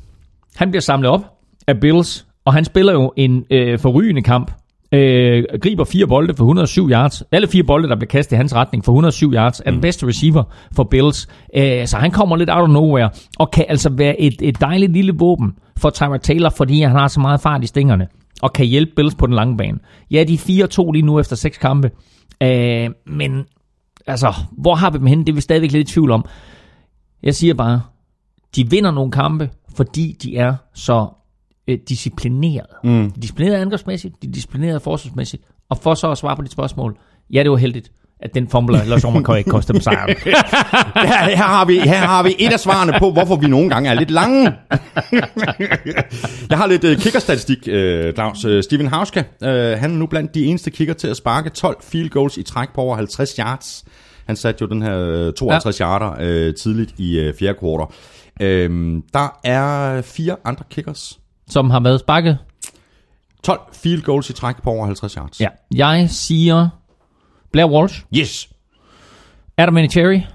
Han 0.57 0.70
bliver 0.70 0.80
samlet 0.80 1.11
op 1.11 1.24
af 1.66 1.80
Bills, 1.80 2.26
og 2.44 2.55
han 2.55 2.64
spiller 2.64 2.92
jo 2.92 3.12
en 3.16 3.44
øh, 3.51 3.78
forrygende 3.78 4.22
kamp. 4.22 4.53
Øh, 4.93 5.45
griber 5.62 5.84
fire 5.84 6.07
bolde 6.07 6.34
for 6.34 6.45
107 6.45 6.91
yards. 6.91 7.22
Alle 7.32 7.49
fire 7.49 7.62
bolde, 7.62 7.88
der 7.88 7.97
bliver 7.97 8.09
kastet 8.09 8.32
i 8.32 8.36
hans 8.36 8.55
retning 8.55 8.84
for 8.84 8.93
107 8.93 9.32
yards, 9.32 9.62
er 9.66 9.70
den 9.70 9.80
bedste 9.80 10.07
receiver 10.07 10.43
for 10.76 10.84
Bills. 10.84 11.28
Øh, 11.57 11.86
så 11.86 11.97
han 11.97 12.11
kommer 12.11 12.36
lidt 12.36 12.51
out 12.51 12.62
of 12.62 12.68
nowhere, 12.68 13.11
og 13.38 13.51
kan 13.51 13.64
altså 13.68 13.91
være 13.91 14.20
et, 14.20 14.34
et 14.43 14.61
dejligt 14.61 14.93
lille 14.93 15.12
våben 15.18 15.53
for 15.76 15.91
Tyra 15.91 16.16
Taylor, 16.18 16.51
fordi 16.51 16.82
han 16.82 16.91
har 16.91 17.09
så 17.09 17.20
meget 17.20 17.41
fart 17.41 17.64
i 17.64 17.66
stingerne, 17.66 18.09
og 18.43 18.53
kan 18.53 18.66
hjælpe 18.66 18.93
Bills 18.97 19.14
på 19.14 19.26
den 19.26 19.34
lange 19.34 19.57
bane. 19.57 19.78
Ja, 20.11 20.24
de 20.24 20.34
er 20.34 20.88
4-2 20.88 20.93
lige 20.93 21.07
nu 21.07 21.20
efter 21.20 21.36
seks 21.36 21.59
kampe, 21.59 21.91
øh, 22.43 22.91
men 23.07 23.45
altså, 24.07 24.34
hvor 24.53 24.74
har 24.74 24.91
vi 24.91 24.99
dem 24.99 25.07
henne? 25.07 25.24
Det 25.24 25.32
er 25.32 25.34
vi 25.34 25.41
stadigvæk 25.41 25.72
lidt 25.72 25.91
i 25.91 25.93
tvivl 25.93 26.11
om. 26.11 26.24
Jeg 27.22 27.34
siger 27.34 27.55
bare, 27.55 27.80
de 28.57 28.70
vinder 28.70 28.91
nogle 28.91 29.11
kampe, 29.11 29.51
fordi 29.76 30.16
de 30.22 30.36
er 30.36 30.55
så 30.74 31.09
øh, 31.70 31.78
disciplineret. 31.88 32.66
Mm. 32.84 33.04
Er 33.04 33.10
disciplineret 33.22 33.56
angrebsmæssigt, 33.56 34.22
de 34.22 34.28
er 34.28 34.32
disciplineret 34.32 34.82
forsvarsmæssigt. 34.82 35.42
Og 35.70 35.78
for 35.78 35.94
så 35.94 36.10
at 36.10 36.18
svare 36.18 36.36
på 36.36 36.42
dit 36.42 36.52
spørgsmål, 36.52 36.96
ja, 37.32 37.42
det 37.42 37.50
var 37.50 37.56
heldigt, 37.56 37.92
at 38.22 38.34
den 38.34 38.48
formler, 38.48 38.80
eller 38.82 38.98
så 38.98 39.10
man 39.10 39.24
kan 39.24 39.38
ikke 39.38 39.50
koste 39.50 39.72
dem 39.72 39.80
sejren. 39.80 40.08
her, 41.08 41.36
her, 41.36 41.36
har 41.36 41.64
vi, 41.64 41.78
her 41.78 41.98
har 41.98 42.22
vi 42.22 42.34
et 42.38 42.52
af 42.52 42.60
svarene 42.60 42.92
på, 42.98 43.10
hvorfor 43.10 43.36
vi 43.36 43.46
nogle 43.46 43.70
gange 43.70 43.90
er 43.90 43.94
lidt 43.94 44.10
lange. 44.10 44.52
Jeg 46.50 46.58
har 46.58 46.66
lidt 46.66 46.84
uh, 46.84 46.96
kickerstatistik, 46.96 47.58
uh, 47.58 48.14
Claus. 48.14 48.44
Uh, 48.44 48.60
Steven 48.60 48.86
Hauska, 48.86 49.20
uh, 49.20 49.48
han 49.80 49.90
er 49.90 49.96
nu 49.96 50.06
blandt 50.06 50.34
de 50.34 50.44
eneste 50.44 50.70
kicker 50.70 50.94
til 50.94 51.08
at 51.08 51.16
sparke 51.16 51.50
12 51.50 51.76
field 51.82 52.10
goals 52.10 52.36
i 52.36 52.42
træk 52.42 52.68
på 52.74 52.80
over 52.80 52.96
50 52.96 53.36
yards. 53.36 53.84
Han 54.26 54.36
satte 54.36 54.62
jo 54.62 54.66
den 54.66 54.82
her 54.82 55.26
uh, 55.28 55.34
52 55.34 55.80
ja. 55.80 55.84
yarder 55.84 56.10
uh, 56.48 56.54
tidligt 56.54 56.94
i 56.98 57.28
uh, 57.28 57.34
fjerde 57.38 57.58
kvartal. 57.58 57.86
Uh, 58.40 59.02
der 59.14 59.38
er 59.44 60.02
fire 60.02 60.36
andre 60.44 60.64
kickers, 60.70 61.18
Som 61.51 61.70
har 61.70 61.80
været 61.80 62.01
sparket. 62.01 62.38
12 63.44 63.61
field 63.72 64.03
goals 64.03 64.30
i 64.30 64.32
træk 64.32 64.62
på 64.62 64.70
over 64.70 64.86
50 64.86 65.14
yards. 65.14 65.40
Ja. 65.40 65.48
Jeg 65.74 66.11
siger 66.11 66.68
Blair 67.53 67.66
Walsh. 67.66 68.05
Yes. 68.16 68.48
Adam 69.57 69.76
Vinatieri. 69.76 70.26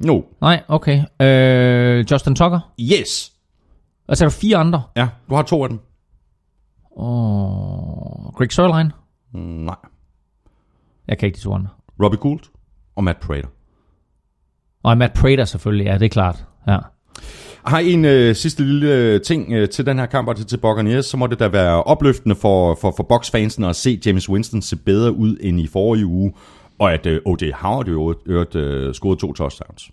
No. 0.00 0.20
Nej, 0.40 0.62
okay. 0.68 1.04
Øh, 1.22 2.04
Justin 2.10 2.34
Tucker. 2.34 2.72
Yes. 2.80 3.32
Og 4.08 4.16
så 4.16 4.24
er 4.24 4.28
der 4.28 4.36
fire 4.36 4.56
andre. 4.56 4.82
Ja, 4.96 5.08
du 5.30 5.34
har 5.34 5.42
to 5.42 5.62
af 5.62 5.68
dem. 5.68 5.80
Og 6.96 8.34
Greg 8.36 8.52
Sørlein. 8.52 8.92
Mm, 9.32 9.40
nej. 9.40 9.76
Jeg 11.08 11.18
kan 11.18 11.26
ikke 11.26 11.36
de 11.36 11.42
to 11.42 11.54
andre. 11.54 11.70
Robbie 12.02 12.18
Gould 12.18 12.40
og 12.96 13.04
Matt 13.04 13.20
Prater. 13.20 13.48
Og 14.82 14.98
Matt 14.98 15.14
Prater 15.14 15.44
selvfølgelig, 15.44 15.84
ja, 15.84 15.94
det 15.98 16.04
er 16.04 16.08
klart. 16.08 16.46
Ja. 16.66 16.78
Jeg 17.66 17.70
har 17.70 17.78
en 17.78 18.04
øh, 18.04 18.34
sidste 18.34 18.64
lille 18.64 18.94
øh, 18.94 19.20
ting 19.20 19.52
øh, 19.52 19.68
til 19.68 19.86
den 19.86 19.98
her 19.98 20.06
kamp 20.06 20.28
og 20.28 20.36
til, 20.36 20.46
til 20.46 20.56
Buccaneers, 20.56 21.06
så 21.06 21.16
må 21.16 21.26
det 21.26 21.38
da 21.38 21.48
være 21.48 21.82
opløftende 21.82 22.36
for, 22.36 22.78
for, 22.80 22.94
for 22.96 23.02
Bucks-fansen 23.02 23.64
at 23.64 23.76
se 23.76 24.00
James 24.06 24.28
Winston 24.28 24.62
se 24.62 24.76
bedre 24.76 25.12
ud 25.12 25.36
end 25.40 25.60
i 25.60 25.66
forrige 25.66 26.06
uge, 26.06 26.32
og 26.78 26.92
at 26.92 27.06
øh, 27.06 27.20
O.J. 27.24 27.50
Howard 27.54 27.88
jo 27.88 28.14
øvrigt 28.26 28.56
øh, 28.56 28.94
scorede 28.94 29.20
to 29.20 29.32
touchdowns. 29.32 29.90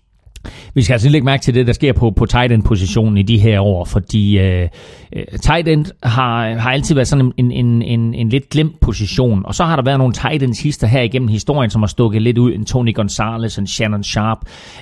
Vi 0.74 0.82
skal 0.82 0.94
altså 0.94 1.08
lægge 1.08 1.24
mærke 1.24 1.42
til 1.42 1.54
det, 1.54 1.66
der 1.66 1.72
sker 1.72 1.92
på, 1.92 2.10
på 2.10 2.26
tight 2.26 2.52
end-positionen 2.52 3.18
i 3.18 3.22
de 3.22 3.38
her 3.38 3.60
år, 3.60 3.84
fordi 3.84 4.38
øh, 4.38 4.68
øh 5.16 5.24
tight 5.42 5.68
end 5.68 5.86
har, 6.02 6.54
har 6.54 6.72
altid 6.72 6.94
været 6.94 7.08
sådan 7.08 7.32
en, 7.36 7.50
en, 7.50 7.82
en, 7.82 8.14
en 8.14 8.28
lidt 8.28 8.48
glemt 8.48 8.80
position, 8.80 9.46
og 9.46 9.54
så 9.54 9.64
har 9.64 9.76
der 9.76 9.82
været 9.82 9.98
nogle 9.98 10.14
tight 10.14 10.42
ends 10.42 10.62
hister 10.62 10.86
her 10.86 11.00
igennem 11.00 11.28
historien, 11.28 11.70
som 11.70 11.82
har 11.82 11.86
stukket 11.86 12.22
lidt 12.22 12.38
ud, 12.38 12.52
en 12.52 12.64
Tony 12.64 12.94
Gonzalez, 12.94 13.58
en 13.58 13.66
Shannon 13.66 14.04
Sharp, 14.04 14.38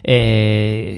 øh, 0.09 0.97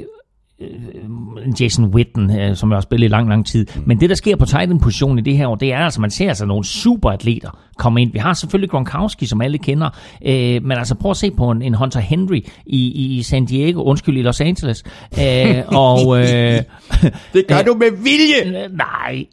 Jason 1.60 1.84
Witten, 1.84 2.40
øh, 2.40 2.56
som 2.56 2.70
jeg 2.70 2.76
har 2.76 2.80
spillet 2.80 3.06
i 3.06 3.08
lang, 3.08 3.28
lang 3.28 3.46
tid. 3.46 3.66
Men 3.86 4.00
det, 4.00 4.10
der 4.10 4.16
sker 4.16 4.36
på 4.36 4.44
tight 4.44 4.70
end-positionen 4.70 5.18
i 5.18 5.22
det 5.22 5.36
her 5.36 5.46
år, 5.46 5.54
det 5.54 5.72
er 5.72 5.78
altså, 5.78 6.00
man 6.00 6.10
ser 6.10 6.28
altså 6.28 6.46
nogle 6.46 6.64
superatleter 6.64 7.50
komme 7.78 8.02
ind. 8.02 8.12
Vi 8.12 8.18
har 8.18 8.34
selvfølgelig 8.34 8.70
Gronkowski, 8.70 9.26
som 9.26 9.40
alle 9.40 9.58
kender, 9.58 9.90
øh, 10.26 10.64
men 10.64 10.72
altså 10.72 10.94
prøv 10.94 11.10
at 11.10 11.16
se 11.16 11.30
på 11.30 11.50
en, 11.50 11.62
en 11.62 11.74
Hunter 11.74 12.00
Henry 12.00 12.40
i, 12.66 13.16
i 13.16 13.22
San 13.22 13.44
Diego, 13.44 13.82
undskyld, 13.82 14.18
i 14.18 14.22
Los 14.22 14.40
Angeles. 14.40 14.84
Øh, 15.20 15.62
og, 15.66 16.18
øh, 16.20 16.62
Det 17.32 17.46
gør 17.48 17.62
du 17.68 17.74
med 17.74 18.02
vilje! 18.02 18.64
Øh, 18.64 18.76
Nej. 18.76 19.24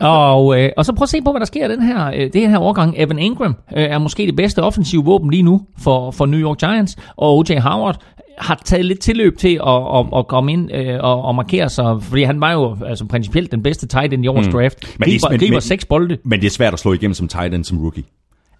og, 0.18 0.60
øh, 0.60 0.70
og 0.76 0.84
så 0.84 0.92
prøv 0.92 1.02
at 1.02 1.08
se 1.08 1.22
på, 1.22 1.30
hvad 1.30 1.40
der 1.40 1.46
sker 1.46 1.68
i 1.68 1.72
den 1.72 1.82
her, 1.82 2.06
øh, 2.06 2.32
det 2.32 2.48
her 2.50 2.58
årgang. 2.58 2.94
Evan 2.96 3.18
Ingram 3.18 3.56
øh, 3.76 3.84
er 3.84 3.98
måske 3.98 4.26
det 4.26 4.36
bedste 4.36 4.62
offensive 4.62 5.04
våben 5.04 5.30
lige 5.30 5.42
nu 5.42 5.60
for, 5.78 6.10
for 6.10 6.26
New 6.26 6.40
York 6.40 6.58
Giants, 6.58 6.96
og 7.16 7.38
O.J. 7.38 7.58
Howard 7.58 8.04
har 8.40 8.62
taget 8.64 8.84
lidt 8.84 9.00
tilløb 9.00 9.38
til 9.38 9.60
at, 9.66 9.82
at, 9.98 10.06
at 10.16 10.26
komme 10.28 10.52
ind 10.52 10.74
øh, 10.74 10.98
og, 11.00 11.22
og 11.22 11.34
markere 11.34 11.68
sig, 11.68 12.02
fordi 12.02 12.22
han 12.22 12.40
var 12.40 12.52
jo 12.52 12.76
altså, 12.86 13.04
principielt 13.04 13.52
den 13.52 13.62
bedste 13.62 13.86
tight 13.86 14.12
end 14.12 14.24
i 14.24 14.28
årets 14.28 14.48
mm. 14.48 14.52
draft. 14.52 14.98
Men 14.98 15.08
det 15.08 15.14
er- 15.14 15.18
Griber, 15.20 15.30
men- 15.30 15.38
griber 15.38 15.54
men- 15.54 15.60
seks 15.60 15.84
bolde. 15.84 16.16
Men 16.24 16.40
det 16.40 16.46
er 16.46 16.50
svært 16.50 16.72
at 16.72 16.78
slå 16.78 16.92
igennem 16.92 17.14
som 17.14 17.28
tight 17.28 17.54
end 17.54 17.64
som 17.64 17.78
rookie. 17.82 18.04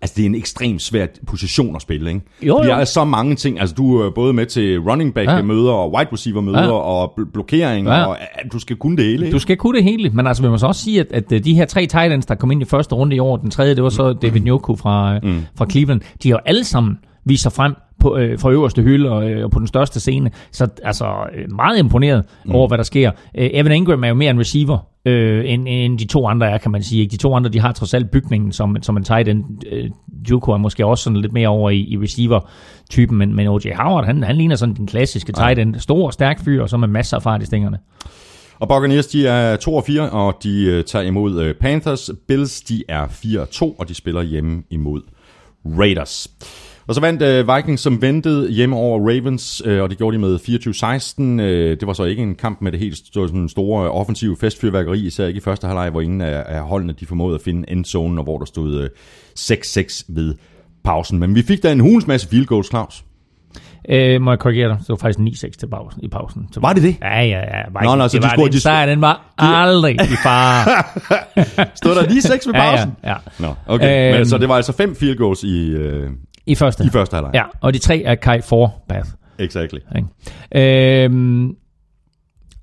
Altså, 0.03 0.15
det 0.17 0.23
er 0.23 0.27
en 0.27 0.35
ekstremt 0.35 0.83
svær 0.83 1.07
position 1.27 1.77
at 1.77 1.83
spille, 1.83 2.11
ikke? 2.11 2.21
Jo, 2.43 2.59
jo. 2.59 2.69
Der 2.69 2.75
er 2.75 2.85
så 2.85 3.05
mange 3.05 3.35
ting. 3.35 3.61
Altså, 3.61 3.75
du 3.75 4.01
er 4.01 4.11
både 4.11 4.33
med 4.33 4.47
til 4.47 4.79
running 4.81 5.15
back 5.15 5.29
Ja. 5.31 5.43
møder 5.43 5.73
og 5.73 5.93
wide 5.95 6.09
receiver 6.13 6.41
møder 6.41 6.63
Ja. 6.63 6.71
og 6.73 7.13
bl- 7.21 7.31
blokering, 7.33 7.87
Ja. 7.87 8.05
og 8.05 8.17
øh, 8.45 8.51
du 8.53 8.59
skal 8.59 8.77
kunne 8.77 8.97
det 8.97 9.05
hele, 9.05 9.25
ikke? 9.27 9.35
Du 9.35 9.39
skal 9.39 9.57
kunne 9.57 9.77
det 9.77 9.85
hele, 9.85 10.11
men 10.11 10.27
altså 10.27 10.43
vi 10.43 10.49
må 10.49 10.59
så 10.59 10.67
også 10.67 10.83
sige, 10.85 11.01
at, 11.01 11.07
at 11.13 11.33
øh, 11.33 11.45
de 11.45 11.55
her 11.55 11.65
tre 11.65 11.87
tight 11.87 12.13
ends, 12.13 12.27
der 12.27 12.35
kom 12.35 12.51
ind 12.51 12.63
i 12.63 12.65
første 12.65 12.95
runde 12.95 13.17
i 13.17 13.19
år, 13.19 13.37
den 13.37 13.51
tredje, 13.51 13.75
det 13.75 13.83
var 13.83 13.89
så 13.89 14.13
David 14.13 14.41
Njoku 14.41 14.77
fra, 14.77 15.19
mm. 15.23 15.41
fra 15.59 15.67
Cleveland, 15.71 16.01
de 16.23 16.29
har 16.29 16.37
jo 16.37 16.41
alle 16.47 16.65
sammen 16.65 16.99
vist 17.25 17.43
sig 17.43 17.53
frem 17.53 17.75
på, 18.01 18.17
øh, 18.17 18.39
fra 18.39 18.51
øverste 18.51 18.83
hylde 18.83 19.11
og, 19.11 19.31
øh, 19.31 19.45
og 19.45 19.51
på 19.51 19.59
den 19.59 19.67
største 19.67 20.01
scene. 20.01 20.31
Så 20.53 20.69
altså 20.83 21.05
øh, 21.35 21.53
meget 21.53 21.79
imponeret 21.79 22.25
mm. 22.45 22.55
over, 22.55 22.69
hvad 22.69 22.79
der 22.79 22.85
sker. 22.85 23.11
Øh, 23.39 23.51
Evan 23.53 23.73
Ingram 23.73 24.05
er 24.05 24.09
jo 24.09 24.15
mere 24.15 24.31
en 24.31 24.41
receiver, 24.41 24.79
øh, 25.05 25.43
end, 25.47 25.69
end 25.69 25.99
de 25.99 26.07
to 26.07 26.27
andre 26.27 26.51
er, 26.51 26.59
kan 26.59 26.71
man 26.71 26.83
sige. 26.83 27.07
De 27.07 27.17
to 27.17 27.35
andre, 27.35 27.51
de 27.51 27.61
har 27.61 27.73
trods 27.73 27.95
alt 27.95 28.11
bygningen 28.11 28.53
som, 28.53 28.77
som 28.83 28.97
en 28.97 29.05
tight 29.05 29.29
end. 29.29 29.45
Øh, 29.73 29.91
Juko 30.31 30.53
er 30.53 30.57
måske 30.57 30.87
også 30.87 31.05
sådan 31.05 31.17
lidt 31.17 31.33
mere 31.33 31.49
over 31.49 31.71
i, 31.71 31.79
i 31.79 31.99
receiver-typen, 31.99 33.19
men, 33.19 33.37
men 33.37 33.49
O.J. 33.49 33.67
Howard, 33.75 34.07
han, 34.07 34.23
han 34.23 34.37
ligner 34.37 34.57
sådan 34.57 34.75
den 34.75 34.87
klassiske 34.87 35.33
tight 35.33 35.59
end. 35.59 35.75
Stor, 35.75 36.11
stærk 36.11 36.45
fyr, 36.45 36.63
og 36.63 36.69
så 36.69 36.77
med 36.77 36.89
masser 36.89 37.17
af 37.17 37.23
fart 37.23 37.43
i 37.43 37.47
stængerne. 37.47 37.79
Og 38.59 38.69
Buccaneers, 38.69 39.07
de 39.07 39.27
er 39.27 39.57
2 39.57 39.75
og 39.75 39.85
4, 39.85 40.11
og 40.11 40.39
de 40.43 40.65
øh, 40.65 40.85
tager 40.85 41.05
imod 41.05 41.43
øh, 41.43 41.55
Panthers. 41.55 42.11
Bills, 42.29 42.61
de 42.61 42.83
er 42.89 43.09
4 43.09 43.41
og 43.41 43.51
2, 43.51 43.73
og 43.73 43.89
de 43.89 43.95
spiller 43.95 44.23
hjemme 44.23 44.63
imod 44.71 45.03
Raiders. 45.65 46.29
Og 46.91 46.95
så 46.95 47.01
vandt 47.01 47.23
øh, 47.23 47.57
Vikings 47.57 47.83
som 47.83 48.03
ventede 48.03 48.51
hjemme 48.51 48.77
over 48.77 48.99
Ravens, 49.01 49.63
øh, 49.65 49.83
og 49.83 49.91
det 49.91 49.99
gjorde 49.99 50.15
de 50.15 50.21
med 50.21 50.37
24-16. 51.39 51.43
Øh, 51.43 51.77
det 51.81 51.87
var 51.87 51.93
så 51.93 52.05
ikke 52.05 52.23
en 52.23 52.35
kamp 52.35 52.61
med 52.61 52.73
det 52.73 52.81
helt 52.81 52.97
store, 52.97 53.29
sådan 53.29 53.49
store 53.49 53.91
offensive 53.91 54.37
festfyrværkeri, 54.37 55.01
især 55.01 55.27
ikke 55.27 55.39
i 55.39 55.41
første 55.41 55.67
halvleg, 55.67 55.91
hvor 55.91 56.01
ingen 56.01 56.21
af, 56.21 56.43
af 56.47 56.61
holdene 56.63 56.93
de 57.01 57.07
formåede 57.07 57.35
at 57.35 57.41
finde 57.41 57.71
endzonen, 57.71 58.19
og 58.19 58.25
hvor 58.25 58.39
der 58.39 58.45
stod 58.45 58.81
øh, 58.83 58.89
6-6 59.39 60.05
ved 60.09 60.35
pausen. 60.85 61.19
Men 61.19 61.35
vi 61.35 61.43
fik 61.43 61.63
da 61.63 61.73
en 61.73 61.81
hulens 61.81 62.07
masse 62.07 62.29
field 62.29 62.47
goals, 62.47 62.69
Claus. 62.69 63.05
Øh, 63.89 64.21
må 64.21 64.31
jeg 64.31 64.39
korrigere 64.39 64.69
dig? 64.69 64.79
Det 64.79 64.89
var 64.89 64.97
faktisk 64.97 65.45
9-6 65.45 65.51
til 65.59 65.67
pausen, 65.69 66.05
i 66.05 66.09
pausen. 66.09 66.49
Så 66.53 66.61
Var 66.61 66.73
det 66.73 66.83
det? 66.83 66.97
Ja, 67.03 67.21
ja, 67.23 67.39
ja. 67.39 67.63
Var 67.73 67.83
Nå, 67.83 67.95
nå, 67.95 68.09
så 68.09 68.17
det 68.17 68.23
de 68.23 68.27
var 68.27 68.33
scorede- 68.35 68.45
den 68.45 68.53
de- 68.53 68.61
sejr, 68.61 68.87
den 68.87 69.01
var 69.01 69.35
aldrig 69.39 69.95
i 69.95 70.17
fare. 70.23 70.85
Stod 71.83 71.95
der 71.95 72.09
lige 72.09 72.23
6 72.23 72.47
ved 72.47 72.55
Ja, 72.55 72.63
ja, 72.65 72.71
pausen? 72.77 72.93
ja. 73.05 73.15
Nå, 73.39 73.55
okay. 73.67 74.09
Øhm. 74.13 74.19
Men, 74.19 74.27
så 74.29 74.39
det 74.39 74.49
var 74.49 74.55
altså 74.57 74.73
fem 74.73 74.97
field 74.97 75.17
goals 75.17 75.43
i, 75.45 75.69
øh, 75.69 76.11
I 76.51 76.55
første. 76.55 76.85
i 76.85 76.91
første 76.93 77.15
halvleg. 77.15 77.35
Ja, 77.35 77.45
og 77.61 77.75
de 77.75 77.79
tre 77.79 78.03
er 78.03 78.15
Kai 78.15 78.41
Forbath. 78.41 79.11
Exactly. 79.39 79.81
Ikke? 79.97 81.05
Øhm, 81.05 81.57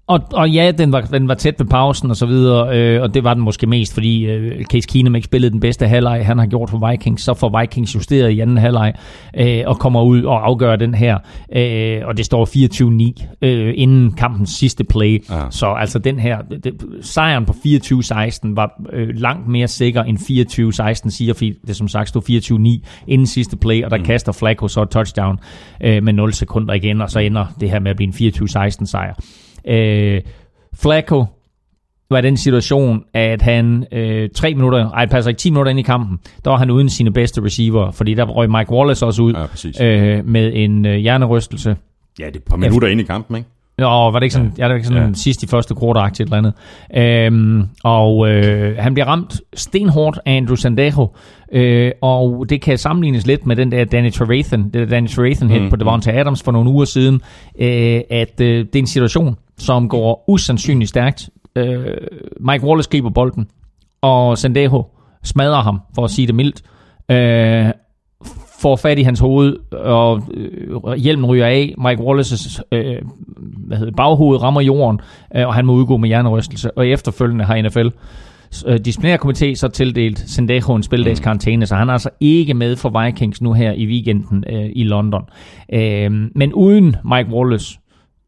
og, 0.08 0.20
og 0.34 0.50
ja, 0.50 0.72
den 0.78 0.92
var, 0.92 1.02
den 1.02 1.28
var 1.28 1.34
tæt 1.34 1.56
ved 1.60 1.66
pausen 1.68 2.10
og 2.10 2.16
så 2.16 2.26
videre, 2.26 2.78
øh, 2.78 3.02
og 3.02 3.14
det 3.14 3.24
var 3.24 3.34
den 3.34 3.44
måske 3.44 3.68
mest, 3.68 3.94
fordi 3.94 4.26
øh, 4.26 4.66
Case 4.66 4.88
Keenum 4.88 5.16
ikke 5.16 5.26
spillede 5.26 5.52
den 5.52 5.60
bedste 5.60 5.88
halvleg, 5.88 6.26
han 6.26 6.38
har 6.38 6.46
gjort 6.46 6.70
for 6.70 6.90
Vikings, 6.90 7.24
så 7.24 7.34
får 7.34 7.60
Vikings 7.60 7.96
justeret 7.96 8.30
i 8.30 8.40
anden 8.40 8.58
halvleg, 8.58 8.94
øh, 9.38 9.64
og 9.66 9.80
kommer 9.80 10.02
ud 10.02 10.24
og 10.24 10.46
afgør 10.48 10.76
den 10.76 10.94
her, 10.94 11.18
øh, 11.56 12.02
og 12.08 12.18
det 12.18 12.26
står 12.26 12.46
24-9 12.46 13.38
øh, 13.42 13.74
inden 13.78 14.12
kampens 14.12 14.50
sidste 14.50 14.84
play, 14.84 15.24
Ja. 15.30 15.42
så 15.50 15.68
altså 15.68 16.00
den 16.00 16.20
her, 16.20 16.38
det, 16.64 16.74
sejren 17.02 17.46
på 17.46 17.54
24-16 17.66 18.40
var 18.44 18.82
øh, 18.94 19.10
langt 19.14 19.48
mere 19.48 19.68
sikker 19.68 20.04
end 20.04 20.18
24-16 21.06 21.10
siger, 21.10 21.34
fordi 21.34 21.54
det 21.68 21.76
som 21.76 21.88
sagt 21.88 22.10
stod 22.10 22.80
24-9 22.82 23.04
inden 23.08 23.28
sidste 23.28 23.58
play, 23.58 23.84
og 23.84 23.92
der 23.92 23.98
mm. 23.98 24.04
kaster 24.04 24.32
Flacco 24.32 24.68
så 24.68 24.82
et 24.82 24.90
touchdown 24.90 25.40
øh, 25.84 26.04
med 26.04 26.14
0 26.14 26.34
sekunder 26.34 26.74
igen, 26.74 27.02
og 27.02 27.10
så 27.10 27.20
ender 27.20 27.46
det 27.60 27.70
her 27.70 27.80
med 27.80 27.92
at 27.92 27.98
blive 27.98 28.24
en 28.24 28.34
24-16 28.34 28.86
sejr. 28.86 29.14
Øh, 29.68 30.22
Flacco 30.76 31.26
var 32.10 32.18
i 32.18 32.22
den 32.22 32.38
situation, 32.38 33.04
at 33.14 33.42
han 33.42 33.86
øh, 33.92 34.30
tre 34.36 34.54
minutter, 34.54 34.90
ej, 34.92 35.06
passer 35.06 35.30
ikke 35.30 35.40
10 35.40 35.50
minutter 35.50 35.70
ind 35.70 35.80
i 35.80 35.84
kampen, 35.84 36.20
der 36.46 36.52
var 36.52 36.58
han 36.58 36.70
uden 36.70 36.90
sine 36.90 37.12
bedste 37.14 37.44
receiver, 37.44 37.92
fordi 37.92 38.14
der 38.14 38.26
røg 38.26 38.50
Mike 38.52 38.72
Wallace 38.72 39.06
også 39.06 39.22
ud 39.22 39.34
Ja, 39.34 39.46
præcis. 39.46 39.82
øh, 39.82 40.26
med 40.26 40.52
en 40.56 40.86
øh, 40.86 40.96
hjernerystelse. 40.96 41.76
Ja, 42.20 42.26
det 42.26 42.36
er 42.36 42.40
et 42.40 42.44
par 42.44 42.58
minutter 42.58 42.88
ind 42.88 43.02
i 43.02 43.04
kampen, 43.04 43.36
ikke? 43.38 43.50
Nå, 43.80 43.88
var 43.88 44.12
det 44.20 44.24
ikke 44.24 44.34
sådan, 44.34 44.54
ja. 44.58 44.64
Ja, 44.64 44.64
det 44.64 44.70
var 44.70 44.76
ikke 44.76 44.88
sådan 44.88 45.08
Ja. 45.08 45.14
sidst 45.14 45.44
i 45.44 45.48
første 45.48 45.76
quarter 45.82 46.02
et 46.02 46.20
eller 46.20 46.38
andet. 46.38 46.54
Øhm, 46.96 47.68
og 47.84 48.30
øh, 48.30 48.78
han 48.78 48.94
bliver 48.94 49.06
ramt 49.08 49.42
stenhårdt 49.54 50.20
af 50.26 50.32
Andrew 50.38 50.56
Sandejo, 50.56 51.08
øh, 51.52 51.92
og 52.02 52.46
det 52.50 52.62
kan 52.62 52.78
sammenlignes 52.78 53.28
lidt 53.28 53.46
med 53.46 53.56
den 53.56 53.72
der 53.72 53.86
Danny 53.86 54.12
Trevathan, 54.12 54.64
det 54.64 54.74
der 54.74 54.86
Danny 54.86 55.08
Trevathan 55.10 55.50
hit 55.50 55.58
Mm, 55.62 55.64
mm, 55.66 55.70
på 55.70 55.76
Devonta 55.76 56.12
Adams 56.20 56.44
for 56.44 56.52
nogle 56.52 56.70
uger 56.70 56.86
siden, 56.86 57.22
øh, 57.60 58.02
at 58.10 58.42
øh, 58.42 58.66
det 58.66 58.76
er 58.76 58.80
en 58.80 58.88
situation, 58.88 59.36
som 59.58 59.90
går 59.90 60.24
usandsynligt 60.28 60.90
stærkt. 60.90 61.30
Øh, 61.56 61.86
Mike 62.40 62.66
Wallace 62.66 62.90
griber 62.90 63.10
bolden, 63.10 63.48
og 64.02 64.38
Sandejo 64.38 64.86
smadrer 65.24 65.62
ham, 65.62 65.80
for 65.96 66.04
at 66.04 66.10
sige 66.12 66.28
det 66.28 66.36
mildt. 66.36 66.62
Øh, 67.12 67.66
får 68.62 68.76
fat 68.76 69.00
i 69.00 69.04
hans 69.04 69.20
hoved, 69.20 69.56
og 69.72 70.22
øh, 70.34 70.94
hjelmen 70.94 71.26
ryger 71.26 71.46
af. 71.46 71.74
Mike 71.78 72.02
Wallace's 72.02 72.62
øh, 72.72 73.02
hvad 73.40 73.78
hedder, 73.78 73.94
baghoved 73.98 74.42
rammer 74.44 74.62
jorden, 74.62 75.00
øh, 75.36 75.48
og 75.48 75.54
han 75.54 75.66
må 75.66 75.74
udgå 75.74 75.98
med 75.98 76.10
hjernerystelse. 76.10 76.78
Og 76.78 76.88
efterfølgende 76.88 77.46
har 77.46 77.62
NFL 77.62 77.88
øh, 78.68 78.80
disciplinærkomité 78.88 79.56
så 79.56 79.68
tildelt 79.74 80.20
Sendejo 80.20 80.76
en 80.76 80.84
spildags 80.84 81.20
karantæne, 81.20 81.66
så 81.66 81.76
han 81.76 81.90
er 81.90 81.94
altså 81.94 82.10
ikke 82.20 82.54
med 82.54 82.76
for 82.76 83.04
Vikings 83.04 83.42
nu 83.42 83.54
her 83.54 83.72
i 83.72 83.86
weekenden 83.86 84.44
øh, 84.50 84.70
i 84.76 84.84
London. 84.84 85.24
Øh, 85.74 86.12
men 86.36 86.54
uden 86.54 86.96
Mike 87.06 87.30
Wallace, 87.32 87.80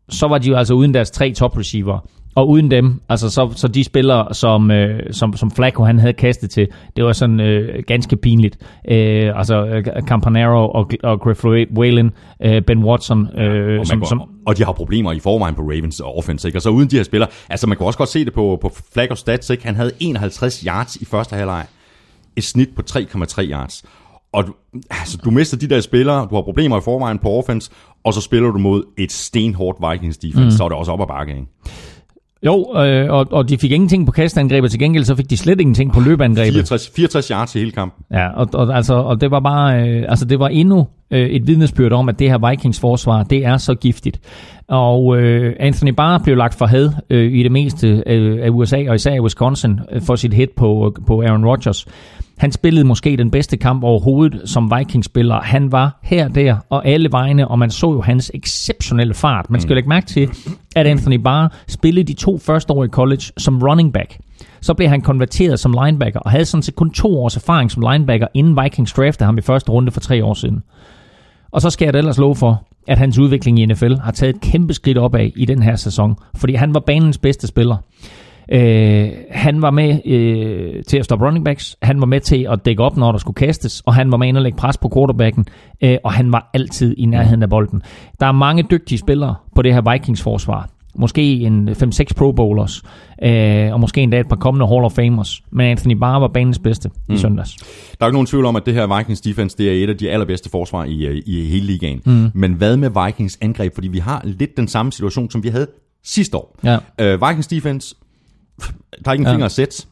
så 0.10 0.28
var 0.28 0.38
de 0.38 0.50
jo 0.50 0.56
altså 0.56 0.74
uden 0.74 0.94
deres 0.94 1.12
tre 1.12 1.34
top 1.34 1.58
receiver. 1.58 2.00
Og 2.40 2.50
uden 2.50 2.72
dem, 2.72 3.02
altså 3.10 3.30
så, 3.30 3.52
så 3.56 3.68
de 3.68 3.84
spillere, 3.84 4.34
som, 4.34 4.72
øh, 4.72 5.00
som, 5.12 5.38
som 5.38 5.52
Flacco 5.52 5.84
han 5.84 6.00
havde 6.00 6.14
kastet 6.14 6.50
til, 6.50 6.68
det 6.96 7.04
var 7.04 7.14
sådan 7.14 7.40
øh, 7.40 7.84
ganske 7.88 8.16
pinligt. 8.16 8.58
Øh, 8.92 9.32
altså 9.36 9.66
øh, 9.66 9.84
Campanaro 10.08 10.70
og, 10.70 10.92
og 11.04 11.20
Griff 11.20 11.46
Whalen, 11.46 12.12
øh, 12.44 12.62
Ben 12.62 12.84
Watson, 12.84 13.28
øh, 13.40 13.80
og, 13.80 13.88
som, 13.88 13.98
man 13.98 14.08
som, 14.08 14.18
går, 14.18 14.30
og 14.46 14.58
de 14.58 14.64
har 14.64 14.72
problemer 14.72 15.12
i 15.12 15.20
forvejen 15.20 15.56
på 15.56 15.62
Ravens 15.62 16.02
offense, 16.06 16.48
ikke? 16.48 16.58
Og 16.58 16.62
så 16.62 16.70
uden 16.70 16.90
de 16.90 16.96
her 16.96 17.04
spillere, 17.04 17.30
altså 17.50 17.68
man 17.68 17.78
kan 17.78 17.86
også 17.86 17.98
godt 17.98 18.10
se 18.10 18.26
det 18.26 18.34
på, 18.34 18.58
på 18.62 18.72
Flacco 18.94 19.16
stats, 19.16 19.50
ikke? 19.50 19.66
Han 19.66 19.76
havde 19.76 19.92
51 20.00 20.64
yards 20.68 20.96
i 20.96 21.06
første 21.06 21.36
halvleg. 21.36 21.66
Et 22.36 22.44
snit 22.44 22.70
på 22.76 22.82
3,3 22.90 23.52
yards. 23.52 23.84
Og 24.34 24.48
du, 24.48 24.54
altså, 24.90 25.18
du 25.18 25.32
mister 25.32 25.58
de 25.58 25.68
der 25.68 25.82
spillere, 25.82 26.28
du 26.30 26.36
har 26.36 26.42
problemer 26.42 26.78
i 26.78 26.82
forvejen 26.82 27.20
på 27.20 27.30
offense, 27.30 27.72
og 28.04 28.14
så 28.14 28.22
spiller 28.22 28.52
du 28.52 28.58
mod 28.58 28.84
et 28.98 29.12
stenhårdt 29.12 29.92
Vikings 29.92 30.18
defense, 30.18 30.46
mm. 30.46 30.52
så 30.52 30.64
er 30.64 30.70
det 30.70 30.78
også 30.78 30.92
op 30.92 31.02
ad 31.02 31.08
bakke, 31.08 31.34
ikke? 31.34 31.48
Jo, 32.46 32.76
øh, 32.78 33.10
og, 33.10 33.28
og 33.32 33.50
de 33.50 33.58
fik 33.58 33.72
ingenting 33.72 34.06
på 34.06 34.12
kastangrebet, 34.12 34.72
til 34.72 34.80
gengæld 34.80 35.04
så 35.04 35.16
fik 35.16 35.30
de 35.30 35.38
slet 35.38 35.62
ingenting 35.62 35.94
på 35.94 36.00
løbeangrebet. 36.00 36.54
64, 36.54 36.92
64 36.96 37.28
yards 37.28 37.56
i 37.56 37.60
hele 37.60 37.72
kampen. 37.72 38.06
Ja, 38.12 38.30
og, 38.30 38.48
og, 38.54 38.76
altså, 38.76 38.94
og 38.94 39.22
det 39.22 39.32
var 39.32 39.40
bare, 39.40 39.90
øh, 39.90 40.06
altså 40.10 40.26
det 40.26 40.40
var 40.40 40.48
endnu 40.48 40.88
øh, 41.12 41.30
et 41.30 41.48
vidnesbyrd 41.48 41.92
om, 41.92 42.10
at 42.10 42.20
det 42.20 42.30
her 42.30 42.50
Vikings 42.50 42.80
forsvar, 42.80 43.24
det 43.24 43.46
er 43.46 43.58
så 43.58 43.76
giftigt. 43.76 44.20
Og 44.68 45.18
øh, 45.18 45.56
Anthony 45.60 45.92
Barr 45.92 46.18
blev 46.24 46.38
lagt 46.38 46.56
for 46.56 46.66
had 46.66 46.90
øh, 47.10 47.34
i 47.34 47.44
det 47.44 47.52
meste 47.52 48.04
øh, 48.06 48.46
af 48.46 48.50
USA, 48.50 48.86
og 48.90 48.96
især 48.96 49.14
i 49.14 49.20
Wisconsin, 49.20 49.80
øh, 49.92 50.02
for 50.02 50.16
sit 50.16 50.34
hit 50.34 50.50
på, 50.50 50.96
på 51.08 51.22
Aaron 51.22 51.46
Rodgers. 51.46 51.88
Han 52.40 52.52
spillede 52.52 52.86
måske 52.86 53.18
den 53.18 53.32
bedste 53.32 53.58
kamp 53.58 53.84
overhovedet 53.84 54.42
som 54.46 54.72
Vikings-spiller. 54.78 55.42
Han 55.42 55.72
var 55.72 56.00
her, 56.04 56.28
der 56.28 56.58
og 56.70 56.88
alle 56.88 57.12
vegne, 57.12 57.48
og 57.48 57.60
man 57.60 57.70
så 57.70 57.92
jo 57.92 58.02
hans 58.02 58.32
exceptionelle 58.34 59.14
fart. 59.14 59.50
Man 59.50 59.62
skal 59.62 59.70
jo 59.70 59.76
lægge 59.76 59.90
mærke 59.90 60.08
til, 60.08 60.30
at 60.76 60.88
Anthony 60.88 61.16
Barr 61.16 61.54
spillede 61.68 62.08
de 62.08 62.14
to 62.14 62.38
første 62.38 62.74
år 62.74 62.84
i 62.84 62.88
college 62.88 63.22
som 63.38 63.62
running 63.62 63.94
back. 63.94 64.18
Så 64.62 64.74
blev 64.74 64.90
han 64.90 65.02
konverteret 65.02 65.60
som 65.60 65.76
linebacker, 65.84 66.20
og 66.20 66.32
havde 66.32 66.46
sådan 66.46 66.62
set 66.64 66.76
kun 66.76 66.92
to 66.92 67.20
års 67.20 67.36
erfaring 67.36 67.72
som 67.72 67.84
linebacker, 67.92 68.28
inden 68.34 68.64
Vikings 68.64 68.94
draftede 68.94 69.26
ham 69.26 69.38
i 69.38 69.42
første 69.42 69.72
runde 69.72 69.92
for 69.92 70.00
tre 70.00 70.26
år 70.26 70.34
siden. 70.34 70.64
Og 71.52 71.62
så 71.62 71.70
skal 71.70 71.86
jeg 71.86 71.94
da 71.94 71.98
ellers 71.98 72.18
love 72.18 72.36
for, 72.36 72.68
at 72.88 72.98
hans 72.98 73.18
udvikling 73.18 73.60
i 73.60 73.66
NFL 73.66 73.94
har 74.04 74.12
taget 74.12 74.36
et 74.36 74.42
kæmpe 74.42 74.74
skridt 74.74 74.98
opad 74.98 75.32
i 75.36 75.46
den 75.46 75.64
her 75.64 75.76
sæson, 75.76 76.16
fordi 76.36 76.54
han 76.54 76.74
var 76.74 76.80
banens 76.80 77.18
bedste 77.18 77.48
spiller. 77.48 77.78
Øh, 78.52 79.10
han 79.32 79.62
var 79.62 79.72
med 79.72 80.00
øh, 80.06 80.84
til 80.84 80.98
at 80.98 81.06
stoppe 81.06 81.26
running 81.26 81.46
backs, 81.46 81.78
han 81.82 82.00
var 82.00 82.06
med 82.06 82.20
til 82.20 82.48
at 82.50 82.66
dække 82.66 82.84
op, 82.84 82.98
når 82.98 83.12
der 83.12 83.20
skulle 83.20 83.36
kastes, 83.36 83.82
og 83.86 83.94
han 83.94 84.12
var 84.12 84.18
med 84.18 84.28
ind 84.28 84.38
og 84.38 84.44
lægge 84.44 84.58
pres 84.58 84.78
på 84.78 84.92
quarterbacken, 84.94 85.46
øh, 85.84 85.98
og 86.04 86.14
han 86.14 86.32
var 86.32 86.50
altid 86.54 86.96
i 86.98 87.06
nærheden 87.06 87.44
af 87.44 87.50
bolden. 87.50 87.82
Der 88.20 88.26
er 88.26 88.32
mange 88.32 88.64
dygtige 88.72 89.00
spillere 89.00 89.36
på 89.56 89.62
det 89.62 89.74
her 89.74 89.92
Vikings 89.92 90.24
forsvar. 90.24 90.70
Måske 90.96 91.22
en 91.22 91.70
5-6 91.70 92.04
Pro 92.18 92.32
Bowlers, 92.32 92.84
øh, 93.24 93.74
og 93.74 93.80
måske 93.80 94.02
endda 94.02 94.20
et 94.20 94.28
par 94.28 94.36
kommende 94.36 94.68
Hall 94.68 94.86
of 94.86 94.92
Famers. 94.92 95.42
Men 95.52 95.66
Anthony 95.66 95.94
Barr 95.94 96.20
var 96.20 96.28
banens 96.28 96.60
bedste 96.60 96.90
mm. 97.08 97.16
i 97.16 97.18
søndags. 97.18 97.56
Der 98.00 98.06
er 98.06 98.06
ikke 98.06 98.16
nogen 98.16 98.26
tvivl 98.26 98.46
om, 98.46 98.56
at 98.56 98.66
det 98.66 98.74
her 98.74 98.98
Vikings 98.98 99.22
defense, 99.22 99.58
det 99.58 99.68
er 99.70 99.84
et 99.84 99.90
af 99.90 99.98
de 99.98 100.10
allerbedste 100.10 100.50
forsvar 100.50 100.84
i, 100.84 101.06
øh, 101.06 101.22
i 101.26 101.46
hele 101.46 101.66
ligaen. 101.66 102.02
Mm. 102.06 102.32
Men 102.34 102.54
hvad 102.54 102.78
med 102.78 103.06
Vikings 103.06 103.38
angreb? 103.42 103.74
Fordi 103.74 103.88
vi 103.88 104.00
har 104.00 104.22
lidt 104.24 104.58
den 104.58 104.68
samme 104.68 104.92
situation, 104.92 105.32
som 105.32 105.44
vi 105.44 105.50
havde 105.50 105.68
sidste 106.04 106.38
år. 106.38 106.58
Ja. 106.64 106.78
Øh, 107.02 107.22
Vikings 107.28 107.48
defense, 107.48 107.96
der 109.06 109.10
er 109.10 109.12
ikke 109.12 109.22
en 109.22 109.28
Ja. 109.28 109.32
finger 109.34 109.46
at 109.46 109.52
sætte. 109.52 109.86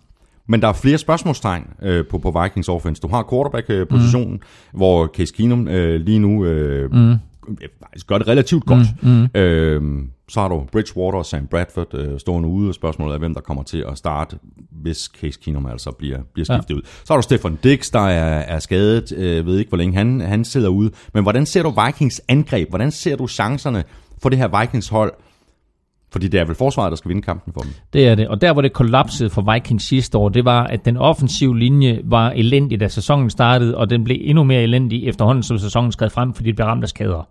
Men 0.50 0.62
der 0.62 0.68
er 0.68 0.74
flere 0.74 0.98
spørgsmålstegn 0.98 1.68
øh, 1.82 2.06
på, 2.06 2.18
på 2.18 2.42
Vikings 2.44 2.70
offense. 2.70 3.02
Du 3.02 3.08
har 3.08 3.28
quarterback-positionen, 3.32 4.34
mm. 4.34 4.78
hvor 4.78 5.08
Case 5.08 5.34
Keenum 5.38 5.68
øh, 5.68 6.02
lige 6.02 6.20
nu 6.20 6.46
øh, 6.46 6.92
mm. 6.92 7.16
gør 8.08 8.18
det 8.18 8.28
relativt 8.28 8.66
godt. 8.66 8.88
Mm. 9.02 9.10
Mm. 9.10 9.40
Øh, 9.42 9.82
så 10.30 10.40
har 10.42 10.48
du 10.48 10.64
Bridgewater 10.72 11.18
og 11.18 11.26
Sam 11.26 11.48
Bradford 11.48 11.94
øh, 11.94 12.20
stående 12.20 12.50
ude, 12.50 12.70
og 12.70 12.74
spørgsmålet 12.74 13.14
er, 13.14 13.20
hvem 13.20 13.34
der 13.34 13.42
kommer 13.42 13.64
til 13.64 13.86
at 13.92 13.98
starte, 13.98 14.38
hvis 14.72 15.10
Case 15.22 15.40
Keenum 15.44 15.66
altså 15.66 15.92
bliver, 15.92 16.20
bliver 16.34 16.46
skiftet 16.46 16.70
ja. 16.70 16.76
ud. 16.76 16.82
Så 17.04 17.14
har 17.14 17.16
du 17.16 17.22
Stefan 17.22 17.58
Dix, 17.64 17.92
der 17.92 18.00
er, 18.08 18.40
er 18.40 18.60
skadet, 18.60 19.12
øh, 19.18 19.46
ved 19.46 19.60
ikke, 19.60 19.70
hvor 19.70 19.78
længe 19.78 19.98
han, 19.98 20.22
han 20.22 20.46
sidder 20.46 20.70
ude. 20.70 20.92
Men 21.14 21.24
hvordan 21.24 21.46
ser 21.46 21.64
du 21.64 21.74
Vikings 21.86 22.22
angreb? 22.28 22.70
Hvordan 22.70 22.92
ser 22.92 23.16
du 23.16 23.28
chancerne 23.28 23.84
for 24.22 24.30
det 24.30 24.38
her 24.38 24.60
Vikings 24.62 24.90
hold? 24.90 25.14
Fordi 26.18 26.28
det 26.28 26.40
er 26.40 26.46
vel 26.46 26.56
forsvaret, 26.56 26.92
der 26.92 26.96
skal 26.96 27.10
vinde 27.10 27.22
kampen 27.22 27.54
for 27.54 27.62
dem. 27.62 27.72
Det 27.94 28.08
er 28.08 28.16
det. 28.16 28.28
Og 28.28 28.42
der, 28.42 28.54
hvor 28.54 28.62
det 28.62 28.74
kollapsede 28.74 29.30
for 29.30 29.54
Vikings 29.54 29.84
sidste 29.84 30.18
år, 30.18 30.30
det 30.30 30.46
var, 30.46 30.64
at 30.64 30.86
den 30.86 30.98
offensive 30.98 31.60
linje 31.60 32.02
var 32.04 32.32
elendig, 32.32 32.80
da 32.80 32.88
sæsonen 32.88 33.30
startede, 33.30 33.78
og 33.78 33.90
den 33.90 34.04
blev 34.04 34.18
endnu 34.22 34.44
mere 34.44 34.64
elendig 34.64 35.08
efterhånden, 35.08 35.44
som 35.44 35.58
sæsonen 35.58 35.92
skred 35.92 36.10
frem, 36.10 36.34
fordi 36.34 36.48
det 36.48 36.56
blev 36.56 36.66
ramt 36.66 36.84
af 36.84 36.90
skader. 36.90 37.30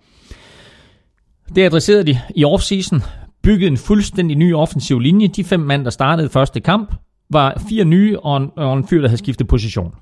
Det 1.55 1.63
adresserede 1.63 2.05
de 2.05 2.19
i 2.37 2.45
offseason, 2.45 3.03
byggede 3.43 3.71
en 3.71 3.77
fuldstændig 3.77 4.37
ny 4.37 4.55
offensiv 4.55 5.01
linje. 5.01 5.27
De 5.29 5.45
fem 5.45 5.61
mand, 5.61 5.85
der 5.85 5.91
startede 5.91 6.29
første 6.29 6.61
kamp, 6.61 6.95
var 7.31 7.63
fire 7.69 7.85
nye 7.85 8.21
og 8.21 8.37
en, 8.37 8.51
og 8.57 8.77
en 8.79 8.89
fyr, 8.89 9.01
der 9.01 9.09
havde 9.09 9.19
skiftet 9.19 9.49
position. 9.49 9.95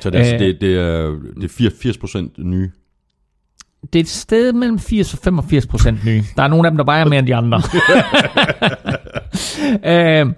Så 0.00 0.10
det, 0.10 0.16
er, 0.16 0.18
altså, 0.18 0.34
Øh. 0.34 0.40
det, 0.40 0.60
det, 0.60 0.78
er, 0.78 1.16
det 1.34 1.44
er 1.44 1.48
84 1.48 1.98
procent 1.98 2.38
nye. 2.38 2.70
Det 3.92 3.98
er 3.98 4.00
et 4.00 4.08
sted 4.08 4.52
mellem 4.52 4.78
80 4.78 5.14
og 5.14 5.18
85 5.18 5.66
procent 5.66 6.04
nye. 6.04 6.22
Der 6.36 6.42
er 6.42 6.48
nogle 6.48 6.66
af 6.66 6.70
dem, 6.70 6.76
der 6.76 6.84
vejer 6.84 7.04
mere 7.04 7.18
end 7.18 7.26
de 7.26 7.34
andre. 7.34 7.62
øh, 9.92 10.32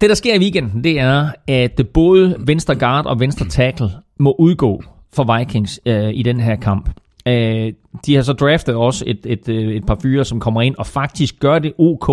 det, 0.00 0.10
der 0.10 0.14
sker 0.14 0.34
i 0.34 0.38
weekenden, 0.38 0.84
det 0.84 1.00
er, 1.00 1.28
at 1.48 1.80
både 1.94 2.36
venstre 2.38 2.74
guard 2.74 3.06
og 3.06 3.20
venstre 3.20 3.46
tackle 3.46 3.90
må 4.18 4.36
udgå 4.38 4.82
for 5.12 5.38
Vikings 5.38 5.80
øh, 5.86 6.10
i 6.14 6.22
den 6.22 6.40
her 6.40 6.56
kamp. 6.56 6.90
Øh, 7.28 7.72
de 8.06 8.14
har 8.14 8.22
så 8.22 8.32
draftet 8.32 8.74
også 8.74 9.04
et, 9.06 9.18
et, 9.24 9.48
øh, 9.48 9.74
et 9.74 9.86
par 9.86 9.98
fyre, 10.02 10.24
som 10.24 10.40
kommer 10.40 10.62
ind 10.62 10.74
og 10.78 10.86
faktisk 10.86 11.40
gør 11.40 11.58
det 11.58 11.72
OK. 11.78 12.08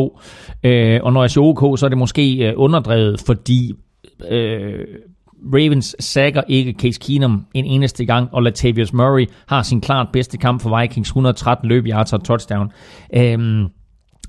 Øh, 0.63 0.99
og 1.03 1.13
når 1.13 1.23
jeg 1.23 1.31
siger 1.31 1.43
OK, 1.43 1.79
så 1.79 1.85
er 1.85 1.89
det 1.89 1.97
måske 1.97 2.47
øh, 2.47 2.53
underdrevet, 2.55 3.21
fordi 3.25 3.73
øh, 4.29 4.85
Ravens 5.53 5.95
sækker 5.99 6.41
ikke 6.47 6.75
Case 6.79 6.99
Keenum 6.99 7.45
en 7.53 7.65
eneste 7.65 8.05
gang, 8.05 8.29
og 8.31 8.43
Latavius 8.43 8.93
Murray 8.93 9.25
har 9.47 9.63
sin 9.63 9.81
klart 9.81 10.07
bedste 10.13 10.37
kamp 10.37 10.61
for 10.61 10.81
Vikings, 10.81 11.09
113 11.09 11.69
løb 11.69 11.85
yards 11.87 12.13
og 12.13 12.23
touchdown. 12.23 12.71
Øhm, 13.15 13.67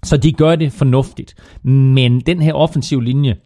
så 0.02 0.16
de 0.16 0.32
gør 0.32 0.56
det 0.56 0.72
fornuftigt. 0.72 1.34
Men 1.64 2.20
den 2.20 2.42
her 2.42 2.52
offensiv 2.52 3.00
linje, 3.00 3.36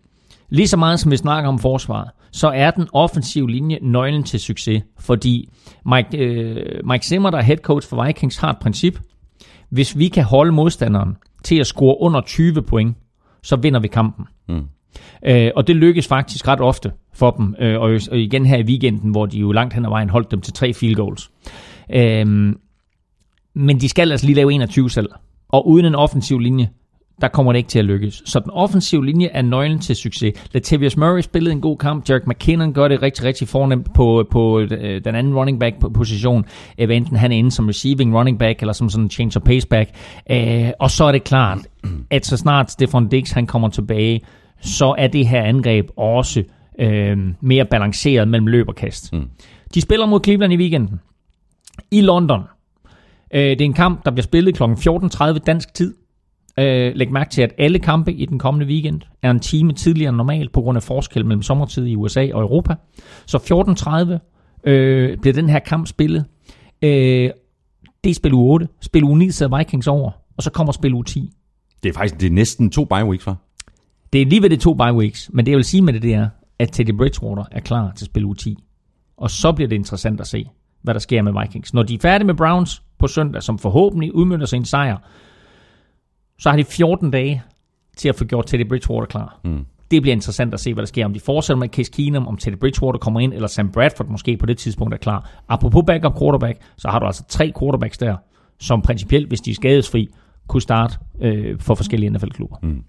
lige 0.49 0.69
så 0.69 0.77
meget 0.77 1.01
som 1.01 1.11
vi 1.11 1.17
snakker 1.17 1.49
om 1.49 1.59
forsvaret, 1.59 2.11
så 2.33 2.49
er 2.49 2.71
den 2.71 2.89
offensive 2.93 3.51
linje 3.51 3.79
nøglen 3.83 4.23
til 4.23 4.41
succes. 4.41 4.83
Fordi 4.99 5.49
Mike, 5.87 6.19
øh, 6.19 6.81
Mike 6.85 7.07
Zimmer, 7.07 7.31
der 7.31 7.39
er 7.39 7.43
head 7.43 7.59
coach 7.59 7.89
for 7.89 8.05
Vikings, 8.07 8.37
har 8.37 8.51
et 8.51 8.59
princip. 8.59 8.99
Hvis 9.71 9.99
vi 9.99 10.09
kan 10.09 10.25
holde 10.25 10.53
modstanderen 10.53 11.17
til 11.45 11.57
at 11.57 11.67
score 11.67 12.01
under 12.01 12.21
20 12.21 12.63
point, 12.63 12.97
så 13.43 13.57
vinder 13.57 13.81
vi 13.81 13.89
kampen. 13.89 14.25
Mm. 14.49 14.65
Øh, 15.27 15.51
og 15.57 15.67
det 15.67 15.77
lykkes 15.77 16.09
faktisk 16.09 16.49
ret 16.49 16.61
ofte 16.61 16.93
for 17.15 17.31
dem. 17.31 17.55
Øh, 17.61 17.81
og, 17.81 18.01
og 18.11 18.19
igen 18.19 18.47
her 18.47 18.57
i 18.57 18.63
weekenden, 18.63 19.11
hvor 19.11 19.27
de 19.27 19.39
jo 19.39 19.53
langt 19.53 19.75
hen 19.75 19.85
ad 19.85 19.91
vejen 19.91 20.11
holdt 20.11 20.31
dem 20.31 20.41
til 20.41 20.53
tre 20.53 20.73
field 20.73 20.95
goals. 20.95 21.31
Øh, 21.95 22.27
men 23.55 23.81
de 23.81 23.89
skal 23.89 24.11
altså 24.11 24.27
lige 24.27 24.37
lave 24.37 24.53
21 24.53 24.91
selv. 24.91 25.09
Og 25.49 25.69
uden 25.69 25.87
en 25.87 25.95
offensiv 25.95 26.39
linje, 26.39 26.69
der 27.21 27.29
kommer 27.29 27.53
det 27.53 27.59
ikke 27.59 27.69
til 27.69 27.79
at 27.79 27.85
lykkes. 27.85 28.23
Så 28.25 28.41
den 28.41 28.51
offensive 28.51 29.07
linje 29.07 29.27
er 29.27 29.43
nøglen 29.43 29.79
til 29.79 29.97
succes. 29.97 30.49
Latavius 30.53 30.97
Murray 30.97 31.21
spillede 31.21 31.53
en 31.53 31.61
god 31.61 31.77
kamp. 31.77 32.09
Jack 32.09 32.27
McKinnon 32.27 32.73
gør 32.73 32.89
det 32.89 33.03
rigtig, 33.03 33.25
rigtig 33.25 33.49
fornemt 33.49 33.95
på, 33.95 34.25
på 34.31 34.61
øh, 34.61 35.05
den 35.05 35.15
anden 35.15 35.35
running 35.35 35.61
back 35.61 35.75
position. 35.95 36.45
Øh, 36.79 36.97
enten 36.97 37.17
han 37.17 37.33
er 37.33 37.37
inde 37.37 37.51
som 37.51 37.67
receiving 37.67 38.17
running 38.17 38.39
back, 38.39 38.61
eller 38.61 38.73
som 38.73 38.89
sådan 38.89 39.05
en 39.05 39.11
change 39.11 39.37
of 39.37 39.43
pace 39.43 39.69
back. 39.69 39.91
Øh, 40.31 40.71
og 40.81 40.91
så 40.91 41.05
er 41.05 41.13
det 41.13 41.25
klart, 41.25 41.59
at 42.11 42.27
så 42.27 42.37
snart 42.37 42.71
Stefan 42.71 43.09
Dix 43.09 43.31
han 43.31 43.47
kommer 43.47 43.69
tilbage, 43.69 44.21
så 44.61 44.95
er 44.99 45.07
det 45.07 45.29
her 45.29 45.43
angreb 45.43 45.89
også 45.97 46.45
øh, 46.79 47.19
mere 47.41 47.65
balanceret 47.65 48.29
mellem 48.29 48.47
løb 48.47 48.69
og 48.69 48.75
kast. 48.75 49.13
Mm. 49.13 49.29
De 49.75 49.81
spiller 49.81 50.07
mod 50.07 50.21
Cleveland 50.25 50.53
i 50.53 50.57
weekenden. 50.57 51.01
I 51.91 52.01
London. 52.01 52.43
Øh, 53.35 53.41
det 53.41 53.61
er 53.61 53.65
en 53.65 53.73
kamp, 53.73 54.05
der 54.05 54.11
bliver 54.11 54.23
spillet 54.23 54.57
kl. 54.57 54.63
14.30 54.63 55.39
dansk 55.39 55.75
tid. 55.75 55.95
Øh, 56.59 56.93
læg 56.95 57.13
mærke 57.13 57.31
til, 57.31 57.43
at 57.43 57.53
alle 57.59 57.79
kampe 57.79 58.13
i 58.13 58.27
den 58.27 58.39
kommende 58.39 58.67
weekend 58.67 59.01
er 59.23 59.31
en 59.31 59.41
time 59.41 59.73
tidligere 59.73 60.09
end 60.09 60.17
normalt 60.17 60.53
på 60.53 60.61
grund 60.61 60.77
af 60.77 60.83
forskel 60.83 61.27
mellem 61.27 61.43
sommertid 61.43 61.87
i 61.87 61.97
USA 61.97 62.29
og 62.35 62.43
Europa. 62.43 62.75
Så 63.27 63.39
14.30 64.65 64.71
øh, 64.71 65.19
bliver 65.19 65.35
den 65.35 65.49
her 65.49 65.59
kamp 65.59 65.87
spillet. 65.87 66.25
Øh, 66.83 67.31
det 68.05 68.11
er 68.11 68.15
spil 68.15 68.33
uge 68.33 68.53
8. 68.53 68.69
Spil 68.81 69.05
uge 69.05 69.19
9 69.19 69.31
sidder 69.31 69.59
Vikings 69.59 69.87
over, 69.87 70.11
og 70.37 70.43
så 70.43 70.51
kommer 70.51 70.73
spil 70.73 70.95
uge 70.95 71.05
10. 71.05 71.31
Det 71.83 71.89
er 71.89 71.93
faktisk 71.93 72.21
det 72.21 72.27
er 72.27 72.31
næsten 72.31 72.71
to 72.71 72.85
bye 72.85 73.05
weeks, 73.05 73.27
var. 73.27 73.37
Det 74.13 74.23
er 74.23 74.27
lige 74.27 74.43
ved 74.43 74.51
det 74.51 74.61
to 74.61 74.75
bye 74.75 74.93
weeks, 74.93 75.31
men 75.33 75.47
det 75.47 75.53
jeg 75.53 75.57
vil 75.57 75.65
sige 75.65 75.83
med 75.83 75.93
det, 75.93 76.03
det 76.03 76.15
er, 76.15 76.29
at 76.59 76.73
Teddy 76.73 76.97
Bridgewater 76.97 77.45
er 77.51 77.61
klar 77.61 77.93
til 77.97 78.07
spil 78.07 78.25
uge 78.25 78.35
10. 78.35 78.59
Og 79.17 79.31
så 79.31 79.53
bliver 79.53 79.69
det 79.69 79.77
interessant 79.77 80.21
at 80.21 80.27
se, 80.27 80.49
hvad 80.83 80.95
der 80.95 81.01
sker 81.01 81.23
med 81.23 81.43
Vikings. 81.43 81.75
Når 81.75 81.83
de 81.83 81.95
er 81.95 81.99
færdige 81.99 82.27
med 82.27 82.35
Browns 82.35 82.83
på 82.99 83.07
søndag, 83.07 83.43
som 83.43 83.59
forhåbentlig 83.59 84.15
udmyndter 84.15 84.47
sig 84.47 84.57
en 84.57 84.65
sejr, 84.65 84.97
så 86.39 86.51
har 86.51 86.57
de 86.57 86.65
14 86.65 87.11
dage 87.11 87.43
til 87.97 88.09
at 88.09 88.15
få 88.15 88.25
gjort 88.25 88.47
Teddy 88.47 88.69
Bridgewater 88.69 89.07
klar. 89.07 89.41
Mm. 89.45 89.67
Det 89.91 90.03
bliver 90.03 90.15
interessant 90.15 90.55
at 90.55 90.61
se, 90.61 90.75
hvad 90.75 90.83
der 90.83 90.87
sker. 90.87 91.05
Om 91.05 91.13
de 91.13 91.21
fortsætter 91.21 91.59
med 91.59 91.69
Case 91.69 91.93
Keenum, 91.93 92.27
om 92.27 92.37
Teddy 92.37 92.57
Bridgewater 92.57 92.99
kommer 92.99 93.21
ind, 93.21 93.33
eller 93.33 93.49
Sam 93.49 93.73
Bradford 93.73 94.07
måske 94.09 94.37
på 94.37 94.47
det 94.47 94.59
tidspunkt 94.59 94.95
er 94.95 94.99
klar. 94.99 95.31
Apropos 95.49 95.85
backup 95.87 96.19
quarterback, 96.19 96.59
så 96.77 96.89
har 96.89 96.99
du 96.99 97.07
altså 97.07 97.25
tre 97.29 97.53
quarterbacks 97.59 97.99
der, 97.99 98.17
som 98.61 98.83
principielt, 98.83 99.29
hvis 99.29 99.41
de 99.41 99.51
er 99.51 99.55
skadesfri, 99.55 100.09
kunne 100.49 100.63
starte 100.63 100.99
øh, 101.21 101.61
for 101.61 101.75
forskellige 101.75 102.11
NFL-klubber. 102.11 102.57
Mm. 102.63 102.83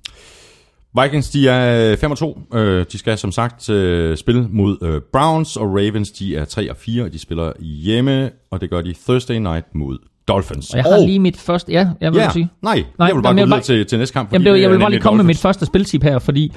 Vikings, 1.03 1.29
de 1.29 1.49
er 1.49 1.95
5 1.95 2.11
og 2.11 2.17
2. 2.17 2.39
Øh, 2.53 2.85
De 2.91 2.97
skal 2.97 3.17
som 3.17 3.31
sagt 3.31 3.69
øh, 3.69 4.17
spille 4.17 4.47
mod 4.51 4.77
øh, 4.81 5.01
Browns, 5.13 5.55
og 5.57 5.65
Ravens, 5.69 6.11
de 6.11 6.35
er 6.35 6.45
3 6.45 6.69
og 6.71 6.77
4. 6.77 7.09
De 7.09 7.19
spiller 7.19 7.51
hjemme, 7.61 8.29
og 8.51 8.61
det 8.61 8.69
gør 8.69 8.81
de 8.81 8.93
Thursday 9.07 9.35
night 9.35 9.65
mod 9.75 9.97
Dolphins. 10.27 10.69
Og 10.71 10.77
jeg 10.77 10.83
har 10.85 11.05
lige 11.05 11.19
mit 11.19 11.37
første... 11.37 11.71
Ja, 11.71 11.87
jeg 12.01 12.11
vil 12.13 12.19
ja, 12.19 12.29
sige. 12.31 12.49
nej, 12.61 12.83
Nej, 12.99 13.07
jeg 13.07 13.15
vil 13.15 13.21
bare 13.21 13.29
jamen, 13.29 13.41
gå 13.43 13.45
videre 13.45 13.61
til, 13.61 13.85
til 13.85 13.99
næste 13.99 14.13
kamp. 14.13 14.33
Jamen, 14.33 14.45
det, 14.45 14.51
var- 14.51 14.57
jeg 14.57 14.69
vil 14.71 14.79
bare 14.79 14.89
lige 14.91 15.01
komme 15.01 15.17
med 15.17 15.25
mit 15.25 15.37
første 15.37 15.65
spiltip 15.65 16.03
her, 16.03 16.19
fordi 16.19 16.53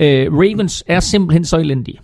øh, 0.00 0.32
Ravens 0.32 0.84
er 0.86 1.00
simpelthen 1.00 1.44
så 1.44 1.56
elendige. 1.58 1.98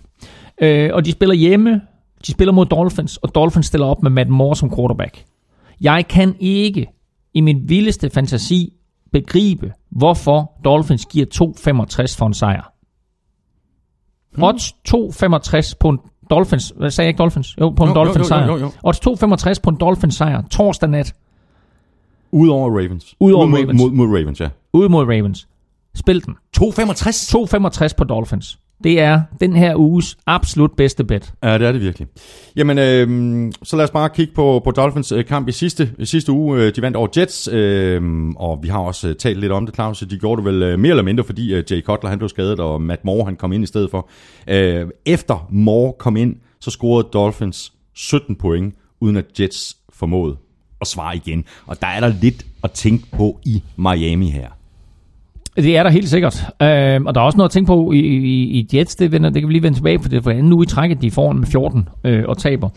Øh, 0.61 0.89
og 0.93 1.05
de 1.05 1.11
spiller 1.11 1.35
hjemme, 1.35 1.81
de 2.27 2.31
spiller 2.31 2.51
mod 2.51 2.65
Dolphins, 2.65 3.17
og 3.17 3.35
Dolphins 3.35 3.65
stiller 3.65 3.87
op 3.87 4.03
med 4.03 4.11
Matt 4.11 4.29
Moore 4.29 4.55
som 4.55 4.75
quarterback. 4.75 5.23
Jeg 5.81 6.05
kan 6.09 6.35
ikke 6.39 6.87
i 7.33 7.41
min 7.41 7.61
vildeste 7.65 8.09
fantasi 8.09 8.73
begribe, 9.11 9.73
hvorfor 9.89 10.51
Dolphins 10.65 11.05
giver 11.05 11.25
2,65 11.35 12.17
for 12.17 12.25
en 12.25 12.33
sejr. 12.33 12.73
Hmm. 14.33 14.43
Odds 14.43 14.71
2,65 15.67 15.73
på 15.79 15.89
en 15.89 15.99
Dolphins, 16.29 16.73
hvad 16.77 16.91
sagde 16.91 17.05
jeg 17.05 17.09
ikke 17.09 17.17
Dolphins? 17.17 17.57
Jo, 17.59 17.69
på 17.69 17.83
en 17.83 17.89
Jo, 17.89 17.95
Dolphins 17.95 18.17
jo, 18.29 18.35
jo, 18.35 18.41
sejr. 18.41 18.47
jo, 18.47 18.57
jo. 18.57 18.71
Odds 18.83 18.99
2,65 19.57 19.61
på 19.63 19.69
en 19.69 19.75
Dolphins 19.75 20.15
sejr 20.15 20.41
torsdag 20.41 20.89
nat 20.89 21.15
Udover 22.31 22.69
Ravens. 22.69 23.15
Udover 23.19 23.45
mod, 23.47 23.59
Ravens. 23.59 23.81
Mod, 23.81 23.91
mod 23.91 24.07
Ravens, 24.07 24.41
ja. 24.41 24.49
ude 24.73 24.89
mod 24.89 25.03
Ravens. 25.05 25.47
Spil 25.95 26.25
den. 26.25 26.35
2,65? 26.57 26.67
2,65 27.87 27.95
på 27.97 28.03
Dolphins. 28.03 28.59
Det 28.83 28.99
er 28.99 29.21
den 29.39 29.55
her 29.55 29.75
uges 29.75 30.17
absolut 30.27 30.71
bedste 30.71 31.03
bet. 31.03 31.33
Ja, 31.43 31.57
det 31.57 31.67
er 31.67 31.71
det 31.71 31.81
virkelig. 31.81 32.07
Jamen, 32.55 32.77
øh, 32.77 33.51
så 33.63 33.75
lad 33.75 33.83
os 33.83 33.91
bare 33.91 34.09
kigge 34.09 34.33
på, 34.33 34.61
på 34.63 34.71
Dolphins 34.71 35.11
øh, 35.11 35.25
kamp 35.25 35.47
i 35.47 35.51
sidste, 35.51 35.91
sidste 36.03 36.31
uge. 36.31 36.61
Øh, 36.61 36.75
de 36.75 36.81
vandt 36.81 36.97
over 36.97 37.07
Jets, 37.17 37.49
øh, 37.51 38.29
og 38.35 38.59
vi 38.61 38.67
har 38.67 38.79
også 38.79 39.09
øh, 39.09 39.15
talt 39.15 39.39
lidt 39.39 39.51
om 39.51 39.65
det, 39.65 39.75
Claus. 39.75 39.99
De 39.99 40.17
gjorde 40.17 40.41
det 40.43 40.53
vel 40.53 40.79
mere 40.79 40.89
eller 40.89 41.03
mindre, 41.03 41.23
fordi 41.23 41.53
Jay 41.53 41.81
Cutler 41.81 42.09
han 42.09 42.17
blev 42.17 42.29
skadet, 42.29 42.59
og 42.59 42.81
Matt 42.81 43.05
Moore 43.05 43.25
han 43.25 43.35
kom 43.35 43.53
ind 43.53 43.63
i 43.63 43.67
stedet 43.67 43.91
for. 43.91 44.09
Øh, 44.47 44.87
efter 45.05 45.47
Moore 45.49 45.93
kom 45.99 46.17
ind, 46.17 46.35
så 46.59 46.71
scorede 46.71 47.07
Dolphins 47.13 47.73
17 47.93 48.35
point, 48.35 48.75
uden 49.01 49.15
at 49.15 49.39
Jets 49.39 49.77
formåede 49.93 50.37
at 50.81 50.87
svare 50.87 51.15
igen. 51.15 51.45
Og 51.65 51.81
der 51.81 51.87
er 51.87 51.99
der 51.99 52.13
lidt 52.21 52.45
at 52.63 52.71
tænke 52.71 53.05
på 53.11 53.39
i 53.45 53.63
Miami 53.77 54.29
her. 54.29 54.58
Det 55.63 55.77
er 55.77 55.83
der 55.83 55.89
helt 55.89 56.09
sikkert. 56.09 56.45
Øh, 56.61 57.01
og 57.05 57.15
der 57.15 57.21
er 57.21 57.25
også 57.25 57.37
noget 57.37 57.49
at 57.49 57.51
tænke 57.51 57.67
på 57.67 57.91
i, 57.91 57.99
i, 57.99 58.59
i 58.59 58.67
Jets. 58.73 58.95
Det, 58.95 59.11
vender, 59.11 59.29
det 59.29 59.41
kan 59.41 59.47
vi 59.47 59.53
lige 59.53 59.63
vende 59.63 59.77
tilbage 59.77 59.99
på 59.99 60.07
det, 60.07 60.23
for 60.23 60.31
anden 60.31 60.53
uge 60.53 60.63
i 60.63 60.67
trækket, 60.67 61.01
de 61.01 61.11
får 61.11 61.31
med 61.31 61.47
14 61.47 61.89
øh, 62.03 62.23
og 62.27 62.37
taber. 62.37 62.69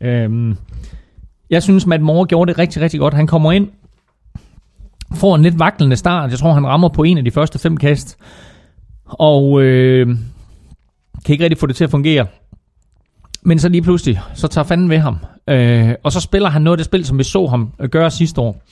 Øh, 0.00 0.54
jeg 1.50 1.62
synes, 1.62 1.86
Matt 1.86 2.02
Moore 2.02 2.26
gjorde 2.26 2.48
det 2.48 2.58
rigtig, 2.58 2.82
rigtig 2.82 3.00
godt. 3.00 3.14
Han 3.14 3.26
kommer 3.26 3.52
ind, 3.52 3.68
får 5.14 5.34
en 5.34 5.42
lidt 5.42 5.58
vaklende 5.58 5.96
start. 5.96 6.30
Jeg 6.30 6.38
tror, 6.38 6.52
han 6.52 6.66
rammer 6.66 6.88
på 6.88 7.02
en 7.02 7.18
af 7.18 7.24
de 7.24 7.30
første 7.30 7.58
fem 7.58 7.76
kast. 7.76 8.18
Og 9.04 9.62
øh, 9.62 10.06
kan 11.24 11.32
ikke 11.32 11.44
rigtig 11.44 11.58
få 11.58 11.66
det 11.66 11.76
til 11.76 11.84
at 11.84 11.90
fungere. 11.90 12.26
Men 13.42 13.58
så 13.58 13.68
lige 13.68 13.82
pludselig, 13.82 14.20
så 14.34 14.48
tager 14.48 14.64
fanden 14.64 14.90
ved 14.90 14.98
ham. 14.98 15.16
Øh, 15.48 15.94
og 16.02 16.12
så 16.12 16.20
spiller 16.20 16.48
han 16.48 16.62
noget 16.62 16.76
af 16.76 16.78
det 16.78 16.84
spil, 16.84 17.04
som 17.04 17.18
vi 17.18 17.24
så 17.24 17.46
ham 17.46 17.72
øh, 17.80 17.88
gøre 17.88 18.10
sidste 18.10 18.40
år. 18.40 18.62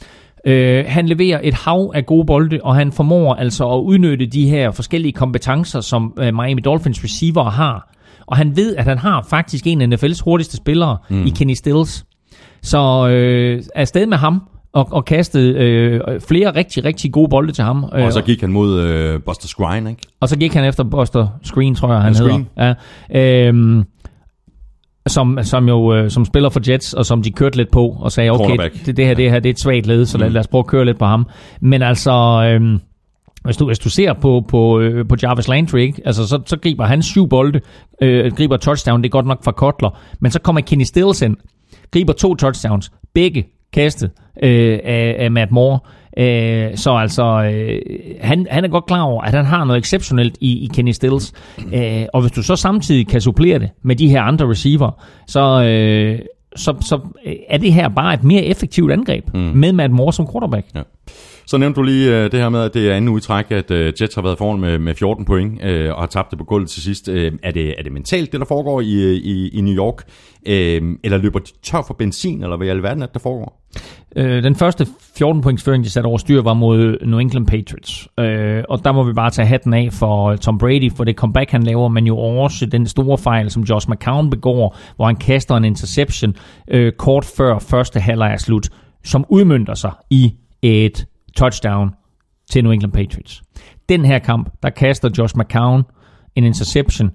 Øh, 0.46 0.84
han 0.88 1.06
leverer 1.06 1.40
et 1.42 1.54
hav 1.54 1.92
af 1.94 2.06
gode 2.06 2.26
bolde, 2.26 2.58
og 2.62 2.74
han 2.74 2.92
formår 2.92 3.34
altså 3.34 3.68
at 3.68 3.80
udnytte 3.80 4.26
de 4.26 4.48
her 4.50 4.70
forskellige 4.70 5.12
kompetencer, 5.12 5.80
som 5.80 6.12
øh, 6.18 6.34
Miami 6.34 6.60
Dolphins 6.60 7.04
receiver 7.04 7.44
har. 7.44 7.92
Og 8.26 8.36
han 8.36 8.56
ved, 8.56 8.76
at 8.76 8.84
han 8.84 8.98
har 8.98 9.26
faktisk 9.30 9.66
en 9.66 9.80
af 9.80 9.86
NFL's 9.96 10.24
hurtigste 10.24 10.56
spillere 10.56 10.96
mm. 11.10 11.26
i 11.26 11.30
Kenny 11.30 11.54
Stills. 11.54 12.04
Så 12.62 13.08
øh, 13.08 13.62
er 13.74 13.80
afsted 13.80 14.06
med 14.06 14.16
ham 14.16 14.42
og, 14.72 14.88
og 14.92 15.04
kastet 15.04 15.56
øh, 15.56 16.00
flere 16.28 16.54
rigtig, 16.54 16.84
rigtig 16.84 17.12
gode 17.12 17.28
bolde 17.28 17.52
til 17.52 17.64
ham. 17.64 17.84
Og 17.84 18.12
så 18.12 18.22
gik 18.22 18.40
han 18.40 18.52
mod 18.52 18.80
øh, 18.80 19.20
Buster 19.22 19.48
Skrine, 19.48 19.90
ikke? 19.90 20.02
Og 20.20 20.28
så 20.28 20.38
gik 20.38 20.54
han 20.54 20.64
efter 20.64 20.84
Buster 20.84 21.26
Screen, 21.42 21.74
tror 21.74 21.92
jeg, 21.92 22.02
han 22.02 22.12
Ja, 22.12 22.18
hedder. 22.18 22.74
Ja. 23.10 23.48
Øhm, 23.48 23.84
som, 25.06 25.38
som 25.42 25.68
jo 25.68 25.94
øh, 25.94 26.10
som 26.10 26.24
spiller 26.24 26.48
for 26.48 26.70
Jets, 26.70 26.92
og 26.92 27.06
som 27.06 27.22
de 27.22 27.32
kørte 27.32 27.56
lidt 27.56 27.70
på, 27.70 27.96
og 28.00 28.12
sagde, 28.12 28.30
okay, 28.30 28.70
det, 28.86 28.96
det, 28.96 29.06
her, 29.06 29.14
det 29.14 29.30
her 29.30 29.38
det 29.40 29.48
er 29.48 29.52
et 29.52 29.60
svagt 29.60 29.86
led, 29.86 30.06
så 30.06 30.18
lad, 30.18 30.30
lad 30.30 30.40
os 30.40 30.48
prøve 30.48 30.60
at 30.60 30.66
køre 30.66 30.84
lidt 30.84 30.98
på 30.98 31.04
ham. 31.04 31.26
Men 31.60 31.82
altså, 31.82 32.12
øh, 32.12 32.78
hvis, 33.44 33.56
du, 33.56 33.66
hvis 33.66 33.78
du 33.78 33.90
ser 33.90 34.12
på, 34.12 34.44
på, 34.48 34.80
øh, 34.80 35.08
på 35.08 35.16
Jarvis 35.22 35.48
Landry, 35.48 35.78
ikke? 35.78 36.02
Altså, 36.04 36.28
så, 36.28 36.40
så 36.46 36.58
griber 36.58 36.84
han 36.84 37.02
syv 37.02 37.28
bolde, 37.28 37.60
øh, 38.02 38.32
griber 38.36 38.56
touchdown, 38.56 39.02
det 39.02 39.08
er 39.08 39.10
godt 39.10 39.26
nok 39.26 39.44
fra 39.44 39.52
Kotler, 39.52 39.98
men 40.20 40.30
så 40.30 40.40
kommer 40.40 40.60
Kenny 40.60 40.84
Stills 40.84 41.22
ind, 41.22 41.36
griber 41.92 42.12
to 42.12 42.34
touchdowns, 42.34 42.92
begge 43.14 43.44
kastet 43.72 44.10
øh, 44.42 44.78
af, 44.84 45.16
af 45.18 45.30
Matt 45.30 45.50
Moore. 45.52 45.78
Øh, 46.16 46.76
så 46.76 46.90
altså, 46.90 47.52
øh, 47.52 47.80
han, 48.20 48.46
han 48.50 48.64
er 48.64 48.68
godt 48.68 48.86
klar 48.86 49.02
over, 49.02 49.22
at 49.22 49.34
han 49.34 49.44
har 49.44 49.64
noget 49.64 49.80
exceptionelt 49.80 50.36
i, 50.40 50.64
i 50.64 50.70
Kenny 50.74 50.90
Stills. 50.90 51.32
Øh, 51.74 52.06
og 52.12 52.20
hvis 52.20 52.32
du 52.32 52.42
så 52.42 52.56
samtidig 52.56 53.08
kan 53.08 53.20
supplere 53.20 53.58
det 53.58 53.70
med 53.82 53.96
de 53.96 54.08
her 54.08 54.22
andre 54.22 54.50
receiver, 54.50 54.90
så, 55.26 55.62
øh, 55.62 56.18
så, 56.56 56.74
så 56.80 57.00
er 57.48 57.58
det 57.58 57.72
her 57.72 57.88
bare 57.88 58.14
et 58.14 58.24
mere 58.24 58.42
effektivt 58.42 58.92
angreb 58.92 59.34
mm. 59.34 59.40
med 59.40 59.72
Matt 59.72 59.92
Moore 59.92 60.12
som 60.12 60.28
quarterback. 60.32 60.66
Ja. 60.74 60.82
Så 61.46 61.58
nævnte 61.58 61.80
du 61.80 61.82
lige 61.82 62.16
øh, 62.16 62.32
det 62.32 62.40
her 62.40 62.48
med, 62.48 62.60
at 62.60 62.74
det 62.74 62.90
er 62.90 62.94
anden 62.94 63.08
udtræk, 63.08 63.50
at 63.50 63.70
øh, 63.70 63.92
Jets 64.00 64.14
har 64.14 64.22
været 64.22 64.38
foran 64.38 64.60
med, 64.60 64.78
med 64.78 64.94
14 64.94 65.24
point 65.24 65.64
øh, 65.64 65.94
og 65.94 66.00
har 66.00 66.06
tabt 66.06 66.30
det 66.30 66.38
på 66.38 66.44
gulvet 66.44 66.70
til 66.70 66.82
sidst. 66.82 67.08
Øh, 67.08 67.32
er, 67.42 67.50
det, 67.50 67.74
er 67.78 67.82
det 67.82 67.92
mentalt, 67.92 68.32
det 68.32 68.40
der 68.40 68.46
foregår 68.46 68.80
i, 68.80 68.94
øh, 68.94 69.14
i, 69.14 69.48
i 69.48 69.60
New 69.60 69.74
York? 69.74 70.02
Øh, 70.46 70.82
eller 71.04 71.18
løber 71.18 71.38
de 71.38 71.52
tør 71.62 71.82
for 71.86 71.94
benzin, 71.94 72.42
eller 72.42 72.56
hvad 72.56 72.66
i 72.66 72.70
alverden 72.70 73.02
er 73.02 73.06
det, 73.06 73.14
der 73.14 73.20
foregår? 73.20 73.62
Øh, 74.16 74.42
den 74.42 74.54
første 74.54 74.86
14 75.16 75.42
points 75.42 75.64
føring, 75.64 75.84
de 75.84 75.90
satte 75.90 76.06
over 76.06 76.18
styr, 76.18 76.42
var 76.42 76.54
mod 76.54 77.06
New 77.06 77.18
England 77.18 77.46
Patriots. 77.46 78.08
Øh, 78.20 78.64
og 78.68 78.84
der 78.84 78.92
må 78.92 79.02
vi 79.02 79.12
bare 79.12 79.30
tage 79.30 79.46
hatten 79.46 79.74
af 79.74 79.88
for 79.92 80.36
Tom 80.36 80.58
Brady, 80.58 80.92
for 80.96 81.04
det 81.04 81.16
comeback, 81.16 81.50
han 81.50 81.62
laver, 81.62 81.88
men 81.88 82.06
jo 82.06 82.18
også 82.18 82.66
den 82.66 82.86
store 82.86 83.18
fejl, 83.18 83.50
som 83.50 83.62
Josh 83.62 83.90
McCown 83.90 84.30
begår, 84.30 84.76
hvor 84.96 85.06
han 85.06 85.16
kaster 85.16 85.56
en 85.56 85.64
interception 85.64 86.34
øh, 86.70 86.92
kort 86.92 87.24
før 87.36 87.58
første 87.58 88.00
halvleg 88.00 88.32
er 88.32 88.36
slut, 88.36 88.68
som 89.04 89.24
udmyndter 89.28 89.74
sig 89.74 89.92
i 90.10 90.34
et 90.62 91.06
touchdown 91.36 91.90
til 92.50 92.64
New 92.64 92.72
England 92.72 92.92
Patriots. 92.92 93.42
Den 93.88 94.04
her 94.04 94.18
kamp, 94.18 94.48
der 94.62 94.70
kaster 94.70 95.10
Josh 95.18 95.34
McCown 95.38 95.82
en 96.34 96.44
interception 96.44 97.10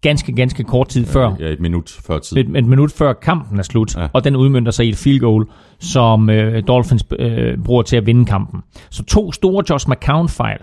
ganske, 0.00 0.32
ganske 0.32 0.64
kort 0.64 0.88
tid 0.88 1.06
før. 1.06 1.34
Ja, 1.40 1.44
et 1.48 1.60
minut 1.60 1.98
før 2.06 2.18
tid. 2.18 2.36
Et, 2.36 2.56
et 2.56 2.66
minut 2.66 2.92
før 2.92 3.12
kampen 3.12 3.58
er 3.58 3.62
slut, 3.62 3.96
Ja. 3.96 4.06
og 4.12 4.24
den 4.24 4.36
udmyndter 4.36 4.72
sig 4.72 4.86
i 4.86 4.88
et 4.88 4.96
field 4.96 5.20
goal, 5.20 5.46
som 5.78 6.30
øh, 6.30 6.62
Dolphins 6.68 7.04
øh, 7.18 7.58
bruger 7.64 7.82
til 7.82 7.96
at 7.96 8.06
vinde 8.06 8.24
kampen. 8.24 8.60
Så 8.90 9.04
to 9.04 9.32
store 9.32 9.64
Josh 9.70 9.88
McCown-fejl 9.88 10.58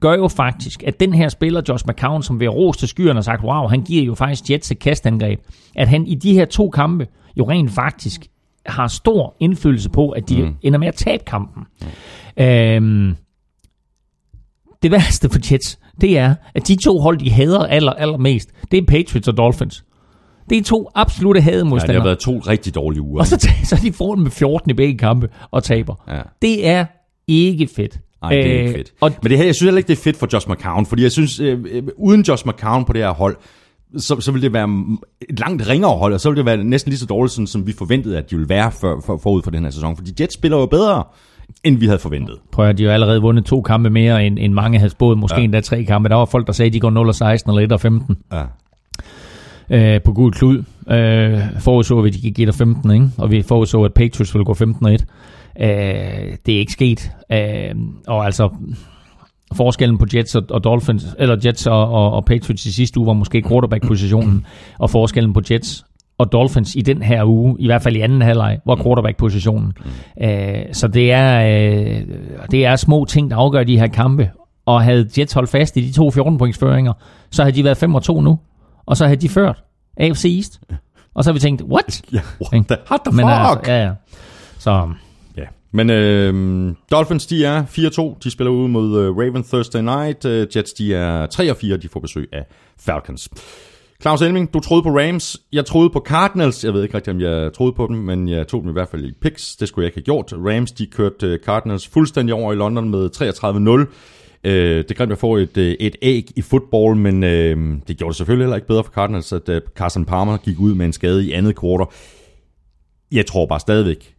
gør 0.00 0.14
jo 0.14 0.28
faktisk, 0.28 0.82
at 0.82 1.00
den 1.00 1.14
her 1.14 1.28
spiller, 1.28 1.62
Josh 1.68 1.84
McCown, 1.88 2.22
som 2.22 2.40
ved 2.40 2.46
at 2.46 2.54
rose 2.54 2.78
til 2.78 2.88
skyerne 2.88 3.20
og 3.20 3.24
sagt, 3.24 3.42
wow, 3.44 3.66
han 3.68 3.82
giver 3.82 4.04
jo 4.04 4.14
faktisk 4.14 4.50
Jets 4.50 4.70
et 4.70 4.78
kastangreb, 4.78 5.40
at 5.76 5.88
han 5.88 6.06
i 6.06 6.14
de 6.14 6.32
her 6.34 6.44
to 6.44 6.70
kampe 6.70 7.06
jo 7.36 7.50
rent 7.50 7.70
faktisk 7.70 8.26
har 8.70 8.86
stor 8.88 9.36
indflydelse 9.40 9.90
på, 9.90 10.10
at 10.10 10.28
de 10.28 10.42
mm. 10.42 10.54
ender 10.62 10.78
med 10.78 10.88
at 10.88 10.94
tabe 10.94 11.24
kampen. 11.26 11.62
Mm. 12.36 12.44
Øhm, 12.44 13.16
det 14.82 14.90
værste 14.90 15.28
for 15.30 15.38
Jets, 15.52 15.78
det 16.00 16.18
er, 16.18 16.34
at 16.54 16.68
de 16.68 16.76
to 16.76 16.98
hold, 16.98 17.18
de 17.18 17.30
hader 17.30 17.66
aller, 17.66 17.92
allermest, 17.92 18.50
det 18.70 18.78
er 18.78 18.82
Patriots 18.88 19.28
og 19.28 19.36
Dolphins. 19.36 19.84
Det 20.50 20.58
er 20.58 20.62
to 20.62 20.88
absolute 20.94 21.40
Ja, 21.40 21.44
det 21.46 21.52
hademodstandere. 21.52 22.00
har 22.00 22.04
været 22.08 22.18
to 22.18 22.38
rigtig 22.38 22.74
dårlige 22.74 23.02
uger. 23.02 23.20
og 23.20 23.26
så, 23.26 23.48
så 23.64 23.76
de 23.82 23.92
foran 23.92 24.20
med 24.22 24.30
14 24.30 24.70
i 24.70 24.74
begge 24.74 24.98
kampe 24.98 25.28
og 25.50 25.64
taber. 25.64 25.94
Ja. 26.08 26.20
Det 26.42 26.66
er 26.66 26.86
ikke 27.28 27.68
fedt. 27.76 27.98
Nej, 28.22 28.30
det 28.30 28.40
er 28.46 28.52
ikke 28.58 28.68
Øh, 28.70 28.74
fedt. 28.76 28.92
Og 29.00 29.12
Men 29.22 29.30
det 29.30 29.38
her, 29.38 29.44
jeg 29.44 29.54
synes 29.54 29.66
heller 29.66 29.78
ikke, 29.78 29.88
det 29.88 29.98
er 29.98 30.02
fedt 30.02 30.16
for 30.16 30.28
Josh 30.32 30.50
McCown, 30.50 30.86
fordi 30.86 31.02
jeg 31.02 31.12
synes, 31.12 31.40
øh, 31.40 31.58
øh, 31.70 31.82
uden 31.96 32.22
Josh 32.22 32.46
McCown 32.46 32.84
på 32.84 32.92
det 32.92 33.02
her 33.02 33.10
hold, 33.10 33.36
så, 33.96 34.20
så 34.20 34.32
vil 34.32 34.42
det 34.42 34.52
være 34.52 34.68
et 35.28 35.40
langt 35.40 35.68
ringere 35.68 35.98
hold, 35.98 36.14
og 36.14 36.20
så 36.20 36.30
vil 36.30 36.36
det 36.36 36.44
være 36.46 36.64
næsten 36.64 36.90
lige 36.90 36.98
så 36.98 37.06
dårligt, 37.06 37.32
sådan, 37.32 37.46
som 37.46 37.66
vi 37.66 37.72
forventede, 37.72 38.18
at 38.18 38.30
de 38.30 38.36
ville 38.36 38.48
være 38.48 38.72
for, 38.72 39.02
for, 39.06 39.18
forud 39.22 39.42
for 39.42 39.50
den 39.50 39.64
her 39.64 39.70
sæson. 39.70 39.96
Fordi 39.96 40.10
Jets 40.20 40.34
spiller 40.34 40.58
jo 40.58 40.66
bedre, 40.66 41.04
end 41.64 41.76
vi 41.78 41.86
havde 41.86 41.98
forventet. 41.98 42.38
prøv 42.52 42.66
at 42.68 42.78
de 42.78 42.82
har 42.82 42.90
jo 42.90 42.94
allerede 42.94 43.20
vundet 43.20 43.44
to 43.44 43.62
kampe 43.62 43.90
mere, 43.90 44.26
end, 44.26 44.38
end 44.38 44.52
mange 44.52 44.78
havde 44.78 44.90
spået. 44.90 45.18
Måske 45.18 45.36
ja. 45.38 45.44
endda 45.44 45.60
tre 45.60 45.84
kampe. 45.84 46.08
Der 46.08 46.14
var 46.14 46.24
folk, 46.24 46.46
der 46.46 46.52
sagde, 46.52 46.66
at 46.66 46.72
de 46.72 46.80
går 46.80 46.90
0 46.90 47.08
og 47.08 47.14
16 47.14 47.50
eller 47.50 47.62
1 47.64 47.72
og 47.72 47.80
15 47.80 48.16
Ja. 48.32 49.94
øh, 49.94 50.02
på 50.02 50.12
gul 50.12 50.32
klud. 50.32 50.62
Øh, 50.90 51.38
forudså 51.60 52.00
vi, 52.00 52.08
at 52.08 52.14
de 52.14 52.20
gik 52.20 52.38
1 52.38 52.48
og 52.48 52.54
15, 52.54 52.90
ikke? 52.90 53.08
og 53.18 53.30
vi 53.30 53.42
forudså, 53.42 53.82
at 53.82 53.94
Patriots 53.94 54.34
ville 54.34 54.44
gå 54.44 54.54
15 54.54 54.86
og 54.86 54.94
1. 54.94 55.04
Øh, 55.60 55.66
det 56.46 56.54
er 56.54 56.58
ikke 56.58 56.72
sket. 56.72 57.10
Øh, 57.32 57.74
og 58.06 58.24
altså, 58.26 58.48
forskellen 59.54 59.98
på 59.98 60.06
Jets 60.14 60.34
og, 60.34 60.42
og 60.50 60.64
Dolphins, 60.64 61.06
eller 61.18 61.36
Jets 61.44 61.66
og, 61.66 61.90
og, 61.92 62.12
og 62.12 62.24
Patriots 62.24 62.66
i 62.66 62.72
sidste 62.72 63.00
uge 63.00 63.06
var 63.06 63.12
måske 63.12 63.42
quarterback-positionen, 63.48 64.46
og 64.78 64.90
forskellen 64.90 65.32
på 65.32 65.40
Jets 65.50 65.84
og 66.18 66.32
Dolphins 66.32 66.74
i 66.74 66.80
den 66.80 67.02
her 67.02 67.24
uge, 67.24 67.56
i 67.58 67.66
hvert 67.66 67.82
fald 67.82 67.96
i 67.96 68.00
anden 68.00 68.22
halvleg, 68.22 68.58
var 68.66 68.76
quarterback-positionen. 68.76 69.72
Øh, 70.22 70.54
så 70.72 70.88
det 70.88 71.12
er, 71.12 71.40
øh, 71.40 72.02
det 72.50 72.66
er 72.66 72.76
små 72.76 73.04
ting, 73.04 73.30
der 73.30 73.36
afgør 73.36 73.64
de 73.64 73.78
her 73.78 73.86
kampe. 73.86 74.30
Og 74.66 74.82
havde 74.82 75.08
Jets 75.18 75.32
holdt 75.32 75.50
fast 75.50 75.76
i 75.76 75.80
de 75.80 75.92
to 75.92 76.08
14-pointsføringer, 76.08 76.92
så 77.30 77.42
havde 77.42 77.56
de 77.56 77.64
været 77.64 77.76
5 77.76 77.94
og 77.94 78.02
2 78.02 78.20
nu. 78.20 78.38
Og 78.86 78.96
så 78.96 79.04
havde 79.04 79.20
de 79.20 79.28
ført 79.28 79.62
AFC 79.96 80.24
East. 80.24 80.60
Og 81.14 81.24
så 81.24 81.30
har 81.30 81.32
vi 81.32 81.40
tænkt, 81.40 81.62
what? 81.62 82.02
Ja, 82.12 82.20
what 82.52 82.66
the, 82.66 82.76
what 82.90 83.00
the 83.06 83.16
Men 83.16 83.24
fuck? 83.26 83.30
altså, 83.30 83.72
ja, 83.72 83.84
ja. 83.84 83.92
Så. 84.58 84.88
Men 85.72 85.90
øh, 85.90 86.74
Dolphins, 86.90 87.26
de 87.26 87.44
er 87.44 87.64
4-2. 87.64 88.18
De 88.24 88.30
spiller 88.30 88.50
ude 88.50 88.68
mod 88.68 89.00
øh, 89.00 89.16
Raven 89.16 89.44
Thursday 89.44 89.80
Night. 89.80 90.24
Øh, 90.24 90.46
Jets, 90.56 90.72
de 90.72 90.94
er 90.94 91.26
3-4. 91.26 91.76
De 91.76 91.88
får 91.88 92.00
besøg 92.00 92.28
af 92.32 92.46
Falcons. 92.80 93.28
Claus 94.02 94.22
Elming, 94.22 94.54
du 94.54 94.60
troede 94.60 94.82
på 94.82 94.88
Rams. 94.88 95.36
Jeg 95.52 95.66
troede 95.66 95.90
på 95.90 96.02
Cardinals. 96.06 96.64
Jeg 96.64 96.74
ved 96.74 96.82
ikke 96.82 96.94
rigtig, 96.94 97.12
om 97.14 97.20
jeg 97.20 97.52
troede 97.52 97.72
på 97.72 97.86
dem, 97.86 97.96
men 97.96 98.28
jeg 98.28 98.48
tog 98.48 98.62
dem 98.62 98.70
i 98.70 98.72
hvert 98.72 98.88
fald 98.88 99.04
i 99.04 99.12
picks. 99.20 99.56
Det 99.56 99.68
skulle 99.68 99.84
jeg 99.84 99.88
ikke 99.88 99.96
have 99.96 100.04
gjort. 100.04 100.32
Rams, 100.32 100.72
de 100.72 100.86
kørte 100.86 101.26
øh, 101.26 101.38
Cardinals 101.38 101.88
fuldstændig 101.88 102.34
over 102.34 102.52
i 102.52 102.56
London 102.56 102.90
med 102.90 103.10
33-0. 103.86 103.94
Øh, 104.44 104.78
det 104.78 104.90
er 104.90 104.94
grimt 104.94 105.12
at 105.12 105.18
få 105.18 105.36
et, 105.36 105.56
øh, 105.56 105.76
et 105.80 105.96
æg 106.02 106.30
i 106.36 106.42
fodbold, 106.42 106.96
men 106.96 107.24
øh, 107.24 107.78
det 107.88 107.96
gjorde 107.96 108.10
det 108.10 108.16
selvfølgelig 108.16 108.44
heller 108.44 108.56
ikke 108.56 108.68
bedre 108.68 108.84
for 108.84 108.92
Cardinals, 108.92 109.32
at 109.32 109.48
øh, 109.48 109.60
Carson 109.76 110.04
Palmer 110.04 110.36
gik 110.36 110.60
ud 110.60 110.74
med 110.74 110.86
en 110.86 110.92
skade 110.92 111.26
i 111.26 111.32
andet 111.32 111.56
kvartal. 111.56 111.86
Jeg 113.12 113.26
tror 113.26 113.46
bare 113.46 113.60
stadigvæk, 113.60 114.14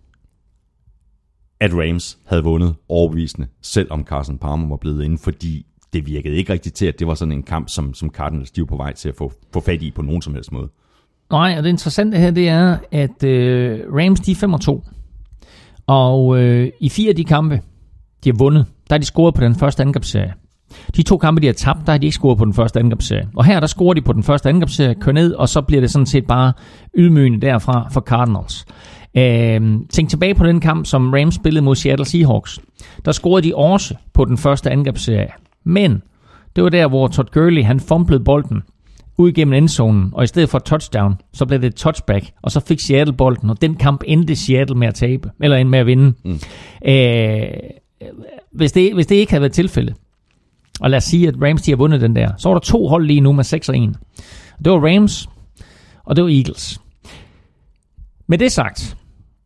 at 1.62 1.72
Rams 1.74 2.18
havde 2.26 2.44
vundet 2.44 2.76
overbevisende, 2.90 3.48
selvom 3.62 4.04
Carson 4.04 4.38
Palmer 4.38 4.68
var 4.68 4.76
blevet 4.76 5.04
inde, 5.04 5.18
fordi 5.18 5.66
det 5.94 6.08
virkede 6.08 6.36
ikke 6.36 6.54
rigtigt 6.54 6.76
til, 6.76 6.86
at 6.86 7.00
det 7.00 7.08
var 7.08 7.14
sådan 7.14 7.32
en 7.32 7.44
kamp, 7.44 7.70
som, 7.70 7.94
som 7.94 8.10
Cardinals 8.10 8.52
de 8.52 8.62
var 8.62 8.66
på 8.66 8.76
vej 8.76 8.94
til 8.94 9.10
at 9.10 9.16
få, 9.16 9.32
få 9.54 9.60
fat 9.60 9.82
i 9.82 9.92
på 9.92 10.02
nogen 10.02 10.22
som 10.22 10.34
helst 10.34 10.52
måde. 10.52 10.70
Nej, 11.32 11.56
og 11.58 11.64
det 11.64 11.70
interessante 11.70 12.18
her, 12.18 12.32
det 12.32 12.50
er, 12.50 12.78
at 12.92 13.24
øh, 13.24 13.80
Rams, 13.94 14.20
de 14.20 14.32
er 14.32 14.36
5 14.36 14.54
og 14.54 14.62
2. 14.62 14.84
Og 15.88 16.40
øh, 16.40 16.72
i 16.80 16.90
fire 16.90 17.10
af 17.10 17.16
de 17.16 17.24
kampe, 17.24 17.62
de 18.24 18.30
har 18.30 18.38
vundet, 18.38 18.66
der 18.90 18.96
har 18.96 19.00
de 19.00 19.06
scoret 19.06 19.36
på 19.36 19.42
den 19.42 19.56
første 19.56 19.84
angrebsserie. 19.84 20.34
De 20.96 21.04
to 21.04 21.18
kampe, 21.18 21.42
de 21.42 21.46
har 21.48 21.54
tabt, 21.54 21.80
der 21.86 21.92
har 21.92 21.98
de 21.98 22.06
ikke 22.06 22.16
scoret 22.16 22.38
på 22.38 22.46
den 22.46 22.54
første 22.54 22.80
angrebsserie. 22.80 23.28
Og 23.36 23.46
her, 23.46 23.60
der 23.60 23.68
scorer 23.68 23.94
de 23.94 24.02
på 24.02 24.14
den 24.14 24.24
første 24.24 24.50
angrebsserie, 24.50 24.96
kører 24.96 25.14
ned, 25.14 25.34
og 25.34 25.50
så 25.50 25.62
bliver 25.62 25.82
det 25.82 25.92
sådan 25.92 26.06
set 26.06 26.28
bare 26.28 26.54
ydmygende 26.98 27.42
derfra 27.42 27.90
for 27.92 28.02
Cardinals. 28.02 28.66
Øh, 29.18 29.62
tænk 29.90 30.10
tilbage 30.10 30.36
på 30.36 30.46
den 30.46 30.60
kamp, 30.60 30.86
som 30.86 31.14
Rams 31.14 31.36
spillede 31.36 31.66
mod 31.66 31.76
Seattle 31.76 32.06
Seahawks. 32.06 32.60
Der 33.06 33.12
scorede 33.12 33.48
de 33.48 33.56
også 33.56 33.96
på 34.14 34.26
den 34.26 34.38
første 34.38 34.72
angrebsserie. 34.72 35.30
Men 35.64 36.02
det 36.56 36.64
var 36.64 36.70
der, 36.70 36.88
hvor 36.88 37.08
Todd 37.08 37.32
Gurley, 37.32 37.64
han 37.64 37.80
fumblede 37.80 38.24
bolden 38.24 38.64
ud 39.18 39.32
gennem 39.32 39.54
endzonen, 39.54 40.10
og 40.14 40.24
i 40.24 40.28
stedet 40.28 40.50
for 40.50 40.60
touchdown, 40.60 41.16
så 41.34 41.46
blev 41.46 41.62
det 41.62 41.68
et 41.68 41.76
touchback, 41.76 42.26
og 42.42 42.52
så 42.52 42.60
fik 42.60 42.80
Seattle 42.80 43.14
bolden, 43.14 43.50
og 43.50 43.62
den 43.62 43.76
kamp 43.76 44.04
endte 44.08 44.36
Seattle 44.36 44.78
med 44.78 44.88
at 44.88 44.96
tabe, 44.96 45.30
eller 45.40 45.58
endte 45.58 45.70
med 45.72 45.80
at 45.80 45.86
vinde. 45.86 46.14
Mm. 46.26 46.40
Øh, 46.86 47.48
hvis, 48.52 48.72
det, 48.72 48.94
hvis 48.94 49.08
det 49.08 49.16
ikke 49.16 49.32
havde 49.32 49.42
været 49.42 49.54
tilfældet, 49.54 49.96
og 50.82 50.90
lad 50.90 50.98
os 50.98 51.04
sige, 51.04 51.28
at 51.28 51.36
Rams 51.42 51.62
de 51.62 51.72
har 51.72 51.76
vundet 51.76 52.02
den 52.02 52.16
der, 52.16 52.32
så 52.38 52.50
var 52.50 52.56
der 52.56 52.60
to 52.60 52.88
hold 52.88 53.06
lige 53.06 53.22
nu 53.22 53.32
med 53.32 53.44
6 53.44 53.70
og 53.70 53.78
1. 53.78 53.94
Det 54.66 54.72
var 54.72 54.96
Rams, 54.96 55.30
og 56.04 56.16
det 56.16 56.24
var 56.24 56.30
Eagles. 56.30 56.82
Med 58.28 58.38
det 58.38 58.52
sagt, 58.52 58.98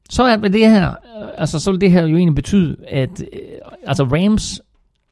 så 0.09 0.23
er 0.23 0.35
det 0.35 0.69
her, 0.69 0.93
altså 1.37 1.59
så 1.59 1.71
vil 1.71 1.81
det 1.81 1.91
her 1.91 2.05
jo 2.05 2.17
egentlig 2.17 2.35
betyde, 2.35 2.75
at 2.87 3.21
øh, 3.21 3.39
altså 3.87 4.03
Rams 4.03 4.61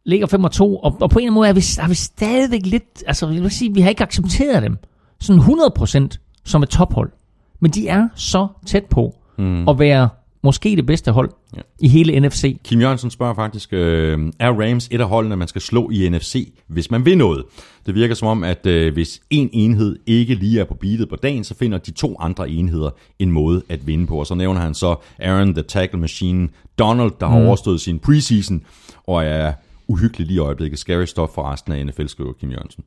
ligger 0.06 0.28
5 0.28 0.44
og 0.44 0.52
2, 0.52 0.78
og, 0.78 0.98
og 1.02 1.10
på 1.10 1.20
en 1.20 1.24
eller 1.24 1.32
anden 1.32 1.36
måde 1.36 1.50
er 1.50 1.54
vi, 1.54 1.84
er 1.84 1.88
vi 1.88 1.96
stadigvæk 1.96 2.66
lidt, 2.66 3.04
altså 3.08 3.30
jeg 3.30 3.44
vil 3.44 3.52
sige, 3.52 3.74
vi 3.74 3.82
har 3.82 3.90
ikke 3.90 4.04
accepteret 4.04 4.64
dem 4.64 4.78
sådan 5.20 5.42
100% 5.42 6.18
som 6.44 6.64
et 6.64 6.70
tophold. 6.70 7.12
Men 7.60 7.72
de 7.72 7.88
er 7.88 8.08
så 8.16 8.48
tæt 8.66 8.86
på 8.86 9.16
mm. 9.38 9.70
at 9.70 9.80
være 9.80 10.10
måske 10.44 10.76
det 10.76 10.86
bedste 10.86 11.12
hold 11.12 11.32
Ja. 11.56 11.62
i 11.80 11.88
hele 11.88 12.20
NFC. 12.20 12.58
Kim 12.64 12.82
Jørgensen 12.82 13.12
spørger 13.12 13.34
faktisk, 13.34 13.74
øh, 13.74 14.32
er 14.40 14.52
Rams 14.52 14.88
et 14.92 15.02
af 15.02 15.08
holdene, 15.08 15.36
man 15.36 15.48
skal 15.48 15.62
slå 15.62 15.90
i 15.90 16.10
NFC, 16.10 16.54
hvis 16.68 16.92
man 16.92 17.06
vil 17.06 17.18
noget? 17.18 17.44
Det 17.86 17.96
virker 17.96 18.16
som 18.16 18.28
om, 18.28 18.44
at 18.44 18.66
øh, 18.66 18.94
hvis 18.94 19.22
en 19.30 19.50
enhed 19.54 20.00
ikke 20.08 20.36
lige 20.36 20.60
er 20.60 20.66
på 20.66 20.74
beatet 20.74 21.10
på 21.10 21.16
dagen, 21.16 21.44
så 21.44 21.56
finder 21.56 21.78
de 21.78 21.92
to 21.92 22.16
andre 22.20 22.50
enheder 22.50 22.90
en 23.20 23.32
måde 23.32 23.62
at 23.70 23.88
vinde 23.88 24.08
på. 24.08 24.20
Og 24.20 24.28
så 24.28 24.36
nævner 24.36 24.62
han 24.62 24.74
så 24.74 24.96
Aaron, 25.20 25.54
the 25.54 25.64
tackle 25.64 26.00
machine, 26.00 26.50
Donald, 26.80 27.12
der 27.20 27.28
har 27.28 27.46
overstået 27.46 27.82
sin 27.82 28.00
preseason, 28.00 28.62
og 29.08 29.26
er 29.26 29.54
uhyggelig 29.88 30.28
lige 30.28 30.36
i 30.36 30.40
øjeblikket. 30.40 30.80
Scary 30.80 31.06
stuff 31.06 31.34
for 31.34 31.52
resten 31.52 31.74
af 31.74 31.86
NFL, 31.86 32.08
skriver 32.08 32.34
Kim 32.34 32.52
Jørgensen. 32.52 32.84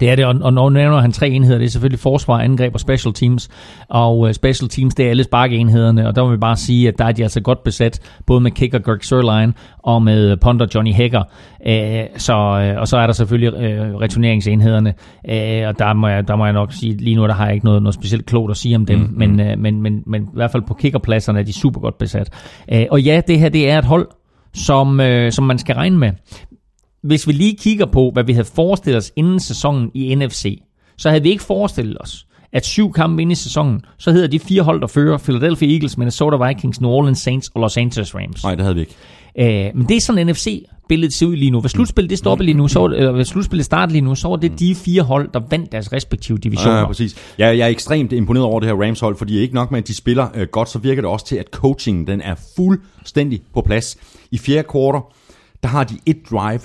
Det 0.00 0.10
er 0.10 0.16
det, 0.16 0.24
og, 0.24 0.34
og 0.42 0.52
når 0.52 0.70
nævner 0.70 1.00
han 1.00 1.12
tre 1.12 1.28
enheder, 1.28 1.58
det 1.58 1.64
er 1.64 1.70
selvfølgelig 1.70 2.00
forsvar, 2.00 2.38
angreb 2.38 2.74
og 2.74 2.80
special 2.80 3.14
teams. 3.14 3.48
Og 3.88 4.18
uh, 4.18 4.32
special 4.32 4.68
teams, 4.68 4.94
det 4.94 5.06
er 5.06 5.10
alle 5.10 5.24
sparkeenhederne, 5.24 6.08
og 6.08 6.16
der 6.16 6.24
må 6.24 6.30
vi 6.30 6.36
bare 6.36 6.56
sige, 6.56 6.88
at 6.88 6.98
der 6.98 7.04
er 7.04 7.12
de 7.12 7.22
altså 7.22 7.40
godt 7.40 7.64
besat, 7.64 8.00
både 8.26 8.40
med 8.40 8.50
kicker 8.50 8.78
Greg 8.78 9.04
Sørlein 9.04 9.54
og 9.78 10.02
med 10.02 10.36
punter 10.36 10.66
Johnny 10.74 10.94
Hager. 10.94 11.22
Uh, 11.66 12.16
så, 12.16 12.34
uh, 12.74 12.80
og 12.80 12.88
så 12.88 12.96
er 12.96 13.06
der 13.06 13.12
selvfølgelig 13.12 13.54
uh, 13.54 14.00
returneringsenhederne, 14.00 14.94
uh, 15.28 15.68
og 15.68 15.78
der 15.78 15.92
må, 15.92 16.08
jeg, 16.08 16.28
der 16.28 16.36
må 16.36 16.44
jeg 16.44 16.52
nok 16.52 16.72
sige, 16.72 16.96
lige 16.96 17.16
nu 17.16 17.26
der 17.26 17.34
har 17.34 17.44
jeg 17.44 17.54
ikke 17.54 17.66
noget, 17.66 17.82
noget 17.82 17.94
specielt 17.94 18.26
klogt 18.26 18.50
at 18.50 18.56
sige 18.56 18.76
om 18.76 18.86
dem, 18.86 18.98
mm, 18.98 19.08
men, 19.16 19.40
uh, 19.40 19.58
men, 19.58 19.82
men, 19.82 20.02
men 20.06 20.22
i 20.22 20.34
hvert 20.34 20.50
fald 20.50 20.62
på 20.62 20.74
kickerpladserne 20.74 21.38
er 21.38 21.44
de 21.44 21.52
super 21.52 21.80
godt 21.80 21.98
besat. 21.98 22.30
Uh, 22.72 22.82
og 22.90 23.00
ja, 23.00 23.20
det 23.28 23.38
her 23.38 23.48
det 23.48 23.70
er 23.70 23.78
et 23.78 23.84
hold, 23.84 24.08
som, 24.54 25.00
uh, 25.00 25.30
som 25.30 25.44
man 25.44 25.58
skal 25.58 25.74
regne 25.74 25.98
med 25.98 26.10
hvis 27.04 27.28
vi 27.28 27.32
lige 27.32 27.56
kigger 27.56 27.86
på, 27.86 28.10
hvad 28.12 28.24
vi 28.24 28.32
havde 28.32 28.48
forestillet 28.54 28.98
os 28.98 29.12
inden 29.16 29.40
sæsonen 29.40 29.90
i 29.94 30.14
NFC, 30.14 30.62
så 30.96 31.08
havde 31.08 31.22
vi 31.22 31.30
ikke 31.30 31.42
forestillet 31.42 31.96
os, 32.00 32.26
at 32.52 32.66
syv 32.66 32.92
kampe 32.92 33.22
inde 33.22 33.32
i 33.32 33.34
sæsonen, 33.34 33.84
så 33.98 34.12
hedder 34.12 34.28
de 34.28 34.38
fire 34.38 34.62
hold, 34.62 34.80
der 34.80 34.86
fører 34.86 35.18
Philadelphia 35.18 35.72
Eagles, 35.72 35.98
Minnesota 35.98 36.46
Vikings, 36.46 36.80
New 36.80 36.90
Orleans 36.90 37.18
Saints 37.18 37.48
og 37.54 37.60
Los 37.60 37.76
Angeles 37.76 38.14
Rams. 38.14 38.44
Nej, 38.44 38.54
det 38.54 38.62
havde 38.62 38.74
vi 38.74 38.80
ikke. 38.80 38.94
Æh, 39.36 39.76
men 39.76 39.88
det 39.88 39.96
er 39.96 40.00
sådan 40.00 40.26
NFC 40.26 40.64
billedet 40.88 41.14
ser 41.14 41.26
ud 41.26 41.36
lige 41.36 41.50
nu. 41.50 41.60
Hvis 41.60 41.72
slutspillet 41.72 42.10
det 42.10 42.18
stopper 42.18 42.44
lige 42.44 42.56
nu, 42.56 42.68
så, 42.68 42.84
eller 42.84 43.12
hvis 43.12 43.26
slutspillet 43.26 43.64
starter 43.64 43.92
lige 43.92 44.02
nu, 44.02 44.14
så 44.14 44.28
var 44.28 44.36
det 44.36 44.58
de 44.58 44.74
fire 44.74 45.02
hold, 45.02 45.28
der 45.34 45.40
vandt 45.50 45.72
deres 45.72 45.92
respektive 45.92 46.38
divisioner. 46.38 46.78
Ja, 46.78 46.86
præcis. 46.86 47.16
Jeg, 47.38 47.58
jeg 47.58 47.64
er 47.64 47.68
ekstremt 47.68 48.12
imponeret 48.12 48.46
over 48.46 48.60
det 48.60 48.68
her 48.68 48.86
Rams 48.86 49.00
hold, 49.00 49.16
fordi 49.16 49.38
ikke 49.38 49.54
nok 49.54 49.70
med, 49.70 49.78
at 49.78 49.88
de 49.88 49.94
spiller 49.94 50.28
øh, 50.34 50.46
godt, 50.46 50.68
så 50.68 50.78
virker 50.78 51.02
det 51.02 51.10
også 51.10 51.26
til, 51.26 51.36
at 51.36 51.46
coachingen 51.52 52.06
den 52.06 52.20
er 52.20 52.34
fuldstændig 52.56 53.40
på 53.54 53.60
plads. 53.60 53.96
I 54.30 54.38
fjerde 54.38 54.62
kvartal, 54.62 55.00
der 55.62 55.68
har 55.68 55.84
de 55.84 55.94
et 56.06 56.16
drive, 56.30 56.60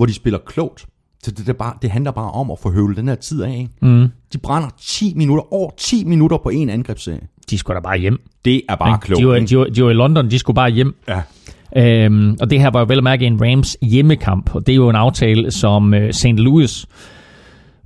hvor 0.00 0.06
de 0.06 0.14
spiller 0.14 0.38
klogt. 0.46 0.86
Så 1.22 1.30
det, 1.30 1.46
det, 1.46 1.56
bare, 1.56 1.72
det 1.82 1.90
handler 1.90 2.10
bare 2.10 2.30
om 2.30 2.50
at 2.50 2.58
få 2.58 2.70
høvlet 2.70 2.96
den 2.96 3.08
her 3.08 3.14
tid 3.14 3.42
af. 3.42 3.58
Ikke? 3.58 3.70
Mm. 3.82 4.08
De 4.32 4.38
brænder 4.38 4.68
10 4.80 5.14
minutter, 5.16 5.54
over 5.54 5.70
10 5.76 6.04
minutter 6.04 6.38
på 6.38 6.48
en 6.48 6.70
angrebsserie. 6.70 7.20
De 7.50 7.58
skulle 7.58 7.74
da 7.74 7.80
bare 7.80 7.98
hjem. 7.98 8.20
Det 8.44 8.62
er 8.68 8.76
bare 8.76 8.98
klogt. 8.98 9.20
De 9.20 9.26
var, 9.26 9.38
de, 9.38 9.58
var, 9.58 9.64
de 9.64 9.84
var 9.84 9.90
i 9.90 9.92
London, 9.92 10.30
de 10.30 10.38
skulle 10.38 10.54
bare 10.54 10.70
hjem. 10.70 10.94
Ja. 11.08 11.22
Øhm, 11.76 12.36
og 12.40 12.50
det 12.50 12.60
her 12.60 12.70
var 12.70 12.80
jo 12.80 12.86
vel 12.88 12.98
at 12.98 13.04
mærke 13.04 13.26
en 13.26 13.42
Rams 13.42 13.76
hjemmekamp, 13.82 14.54
og 14.54 14.66
det 14.66 14.72
er 14.72 14.76
jo 14.76 14.88
en 14.88 14.96
aftale, 14.96 15.50
som 15.50 15.94
øh, 15.94 16.12
St. 16.12 16.26
Louis 16.26 16.86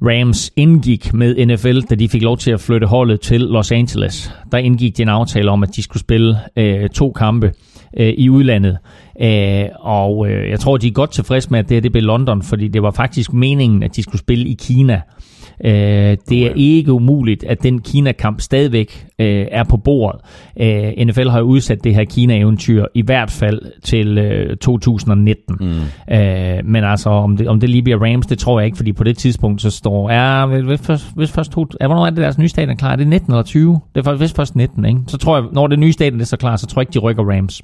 Rams 0.02 0.52
indgik 0.56 1.14
med 1.14 1.46
NFL, 1.46 1.80
da 1.80 1.94
de 1.94 2.08
fik 2.08 2.22
lov 2.22 2.38
til 2.38 2.50
at 2.50 2.60
flytte 2.60 2.86
holdet 2.86 3.20
til 3.20 3.40
Los 3.40 3.72
Angeles. 3.72 4.32
Der 4.52 4.58
indgik 4.58 4.96
de 4.96 5.02
en 5.02 5.08
aftale 5.08 5.50
om, 5.50 5.62
at 5.62 5.76
de 5.76 5.82
skulle 5.82 6.00
spille 6.00 6.38
øh, 6.56 6.88
to 6.88 7.12
kampe 7.12 7.52
øh, 7.97 8.14
i 8.18 8.30
udlandet. 8.30 8.78
Øh, 9.20 9.64
og 9.80 10.30
øh, 10.30 10.51
jeg 10.51 10.61
tror, 10.61 10.76
de 10.76 10.86
er 10.86 10.92
godt 10.92 11.11
tilfredse 11.11 11.51
med, 11.51 11.59
at 11.59 11.68
det 11.68 11.74
her 11.74 11.80
det 11.80 11.92
blev 11.92 12.05
London, 12.05 12.42
fordi 12.42 12.68
det 12.68 12.82
var 12.82 12.90
faktisk 12.90 13.32
meningen, 13.32 13.82
at 13.82 13.97
de 13.97 14.03
skulle 14.03 14.20
spille 14.20 14.47
i 14.47 14.57
Kina. 14.61 15.01
Øh, 15.64 16.16
det 16.28 16.47
er 16.47 16.53
ikke 16.57 16.92
umuligt, 16.92 17.45
at 17.45 17.62
den 17.62 17.80
Kina-kamp 17.80 18.40
stadigvæk 18.40 19.07
øh, 19.18 19.47
er 19.51 19.64
på 19.64 19.76
bordet. 19.76 20.20
Øh, 20.61 21.07
NFL 21.07 21.28
har 21.28 21.38
jo 21.38 21.45
udsat 21.45 21.84
det 21.84 21.95
her 21.95 22.05
Kina-eventyr 22.05 22.84
i 22.95 23.03
hvert 23.03 23.30
fald 23.30 23.62
til 23.82 24.18
øh, 24.18 24.57
2019. 24.57 25.57
Mm. 25.61 26.14
Øh, 26.14 26.64
men 26.64 26.84
altså, 26.84 27.11
om 27.11 27.36
det, 27.36 27.49
om 27.49 27.61
det 27.61 27.70
lige 27.70 27.82
bliver 27.82 28.05
Rams, 28.05 28.26
det 28.26 28.38
tror 28.38 28.61
jeg 28.61 28.66
ikke, 28.66 28.76
fordi 28.76 28.92
på 28.92 29.05
det 29.05 29.18
tidspunkt 29.18 29.62
så 29.62 29.70
står... 29.70 30.11
Ja, 30.11 30.47
hvis 30.47 30.80
først, 30.80 31.07
hvis 31.16 31.32
først 31.32 31.53
to, 31.53 31.66
ja, 31.80 31.86
hvornår 31.86 32.07
er 32.07 32.11
det 32.11 32.18
deres 32.18 32.38
nye 32.38 32.49
stadion 32.49 32.76
klar? 32.76 32.92
Er 32.92 32.97
det 32.97 33.07
19 33.07 33.32
eller 33.32 33.42
20? 33.42 33.80
Det 33.95 34.01
er 34.01 34.05
faktisk 34.05 34.36
først 34.36 34.57
19, 34.57 34.84
ikke? 34.84 35.01
Så 35.07 35.18
tror 35.18 35.36
jeg, 35.36 35.45
når 35.53 35.66
det 35.66 35.78
nye 35.78 35.92
stadion 35.92 36.20
er 36.20 36.24
så 36.24 36.36
klar, 36.36 36.57
så 36.57 36.66
tror 36.66 36.80
jeg 36.80 36.88
ikke, 36.88 36.95
de 36.95 36.99
rykker 36.99 37.30
Rams. 37.30 37.62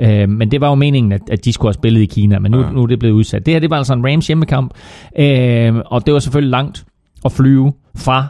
Øh, 0.00 0.28
men 0.28 0.50
det 0.50 0.60
var 0.60 0.68
jo 0.68 0.74
meningen, 0.74 1.12
at, 1.12 1.20
at 1.30 1.44
de 1.44 1.52
skulle 1.52 1.68
have 1.68 1.74
spillet 1.74 2.00
i 2.00 2.06
Kina, 2.06 2.38
men 2.38 2.50
nu, 2.50 2.60
ja. 2.60 2.70
nu 2.70 2.82
er 2.82 2.86
det 2.86 2.98
blevet 2.98 3.14
udsat. 3.14 3.46
Det 3.46 3.54
her 3.54 3.60
det 3.60 3.70
var 3.70 3.76
altså 3.76 3.92
en 3.92 4.06
Rams 4.06 4.26
hjemmekamp, 4.26 4.74
øh, 5.18 5.74
og 5.86 6.06
det 6.06 6.14
var 6.14 6.20
selvfølgelig 6.20 6.50
langt 6.50 6.84
at 7.24 7.32
flyve 7.32 7.72
fra 7.96 8.26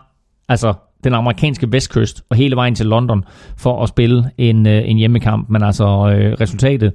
altså 0.49 0.75
den 1.05 1.15
amerikanske 1.15 1.73
vestkyst 1.73 2.23
og 2.31 2.37
hele 2.37 2.57
vejen 2.57 2.75
til 2.75 2.87
London 2.87 3.25
for 3.57 3.83
at 3.83 3.89
spille 3.89 4.31
en, 4.39 4.67
øh, 4.67 4.83
en 4.89 4.97
hjemmekamp. 4.97 5.51
Men 5.51 5.63
altså 5.63 5.85
øh, 5.85 6.33
resultatet 6.41 6.93